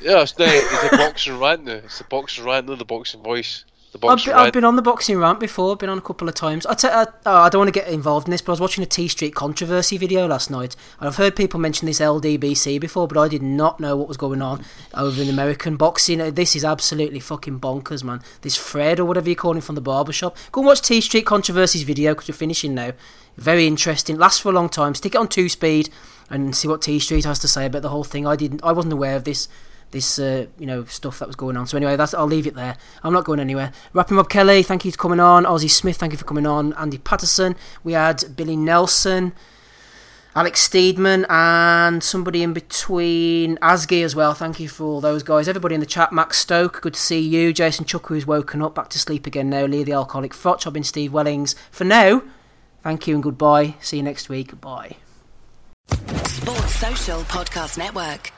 Yeah, 0.01 0.21
it's, 0.23 0.33
the, 0.33 0.43
it's 0.45 0.93
a 0.93 0.97
boxing 0.97 1.39
rant 1.39 1.63
now. 1.63 1.73
It's 1.73 1.99
the 1.99 2.03
boxing 2.05 2.43
rant, 2.43 2.67
not 2.67 2.77
the 2.77 2.83
boxing 2.85 3.23
voice. 3.23 3.63
I've 4.09 4.17
been, 4.25 4.33
I've 4.47 4.53
been 4.53 4.63
on 4.63 4.75
the 4.75 4.81
boxing 4.81 5.17
rant 5.17 5.39
before. 5.39 5.75
Been 5.75 5.89
on 5.89 5.97
a 5.97 6.01
couple 6.01 6.27
of 6.27 6.35
times. 6.35 6.65
I, 6.65 6.73
t- 6.73 6.87
I, 6.87 7.05
oh, 7.25 7.35
I 7.43 7.49
don't 7.49 7.59
want 7.59 7.73
to 7.73 7.79
get 7.79 7.87
involved 7.89 8.27
in 8.27 8.31
this, 8.31 8.41
but 8.41 8.51
I 8.51 8.53
was 8.53 8.61
watching 8.61 8.83
a 8.83 8.87
T 8.87 9.07
Street 9.07 9.35
controversy 9.35 9.97
video 9.97 10.27
last 10.27 10.49
night, 10.49 10.75
and 10.99 11.07
I've 11.07 11.17
heard 11.17 11.35
people 11.35 11.59
mention 11.59 11.85
this 11.85 11.99
LDBC 11.99 12.79
before, 12.81 13.07
but 13.07 13.17
I 13.17 13.27
did 13.27 13.43
not 13.43 13.79
know 13.79 13.95
what 13.95 14.07
was 14.07 14.17
going 14.17 14.41
on 14.41 14.63
over 14.93 15.21
in 15.21 15.29
American 15.29 15.75
boxing. 15.77 16.19
Uh, 16.21 16.31
This 16.31 16.55
is 16.55 16.65
absolutely 16.65 17.19
fucking 17.19 17.59
bonkers, 17.59 18.03
man. 18.03 18.21
This 18.41 18.55
Fred 18.55 18.99
or 18.99 19.05
whatever 19.05 19.29
you 19.29 19.35
call 19.35 19.53
him 19.53 19.61
from 19.61 19.75
the 19.75 19.81
barbershop. 19.81 20.37
Go 20.51 20.61
and 20.61 20.67
watch 20.67 20.81
T 20.81 20.99
Street 21.01 21.25
controversy's 21.25 21.83
video 21.83 22.13
because 22.13 22.29
we're 22.29 22.33
finishing 22.35 22.73
now. 22.73 22.93
Very 23.37 23.67
interesting. 23.67 24.17
Lasts 24.17 24.39
for 24.39 24.49
a 24.49 24.53
long 24.53 24.69
time. 24.69 24.95
Stick 24.95 25.15
it 25.15 25.17
on 25.17 25.27
two 25.27 25.49
speed 25.49 25.89
and 26.29 26.55
see 26.55 26.67
what 26.67 26.81
T 26.81 26.99
Street 26.99 27.25
has 27.25 27.39
to 27.39 27.47
say 27.47 27.65
about 27.65 27.81
the 27.81 27.89
whole 27.89 28.03
thing. 28.03 28.25
I 28.25 28.35
didn't. 28.35 28.63
I 28.63 28.71
wasn't 28.71 28.93
aware 28.93 29.15
of 29.15 29.23
this 29.23 29.47
this 29.93 30.19
uh, 30.19 30.47
you 30.59 30.65
know 30.65 30.83
stuff 30.83 31.19
that 31.19 31.27
was 31.27 31.37
going 31.37 31.55
on. 31.55 31.65
So 31.65 31.77
anyway, 31.77 31.95
that's 31.95 32.13
I'll 32.13 32.25
leave 32.25 32.45
it 32.45 32.55
there. 32.55 32.75
I'm 33.01 33.13
not 33.13 33.23
going 33.23 33.39
anywhere. 33.39 33.71
Rapping 33.93 34.17
Rob 34.17 34.29
Kelly, 34.29 34.61
thank 34.61 34.83
you 34.83 34.91
for 34.91 34.97
coming 34.97 35.21
on. 35.21 35.45
Ozzy 35.45 35.69
Smith, 35.69 35.95
thank 35.95 36.11
you 36.11 36.17
for 36.17 36.25
coming 36.25 36.45
on. 36.45 36.73
Andy 36.73 36.97
Patterson, 36.97 37.55
we 37.85 37.93
had 37.93 38.35
Billy 38.35 38.57
Nelson, 38.57 39.31
Alex 40.35 40.67
Steedman, 40.67 41.25
and 41.29 42.03
somebody 42.03 42.43
in 42.43 42.51
between 42.51 43.55
Asgi 43.57 44.03
as 44.03 44.15
well. 44.15 44.33
Thank 44.33 44.59
you 44.59 44.67
for 44.67 44.83
all 44.83 44.99
those 44.99 45.23
guys. 45.23 45.47
Everybody 45.47 45.75
in 45.75 45.79
the 45.81 45.87
chat, 45.87 46.11
Max 46.11 46.37
Stoke, 46.39 46.81
good 46.81 46.95
to 46.95 46.99
see 46.99 47.19
you. 47.19 47.53
Jason 47.53 47.85
Chuck, 47.85 48.07
who's 48.07 48.27
woken 48.27 48.61
up, 48.61 48.75
back 48.75 48.89
to 48.89 48.99
sleep 48.99 49.25
again 49.25 49.49
now. 49.49 49.65
Lee 49.65 49.83
the 49.83 49.93
Alcoholic 49.93 50.33
Frotch, 50.33 50.67
I've 50.67 50.73
been 50.73 50.83
Steve 50.83 51.13
Wellings. 51.13 51.55
For 51.71 51.85
now, 51.85 52.23
thank 52.83 53.07
you 53.07 53.13
and 53.13 53.23
goodbye. 53.23 53.75
See 53.79 53.97
you 53.97 54.03
next 54.03 54.27
week. 54.27 54.59
Bye. 54.59 54.97
Sports 56.25 56.75
Social 56.75 57.21
Podcast 57.21 57.77
Network. 57.77 58.31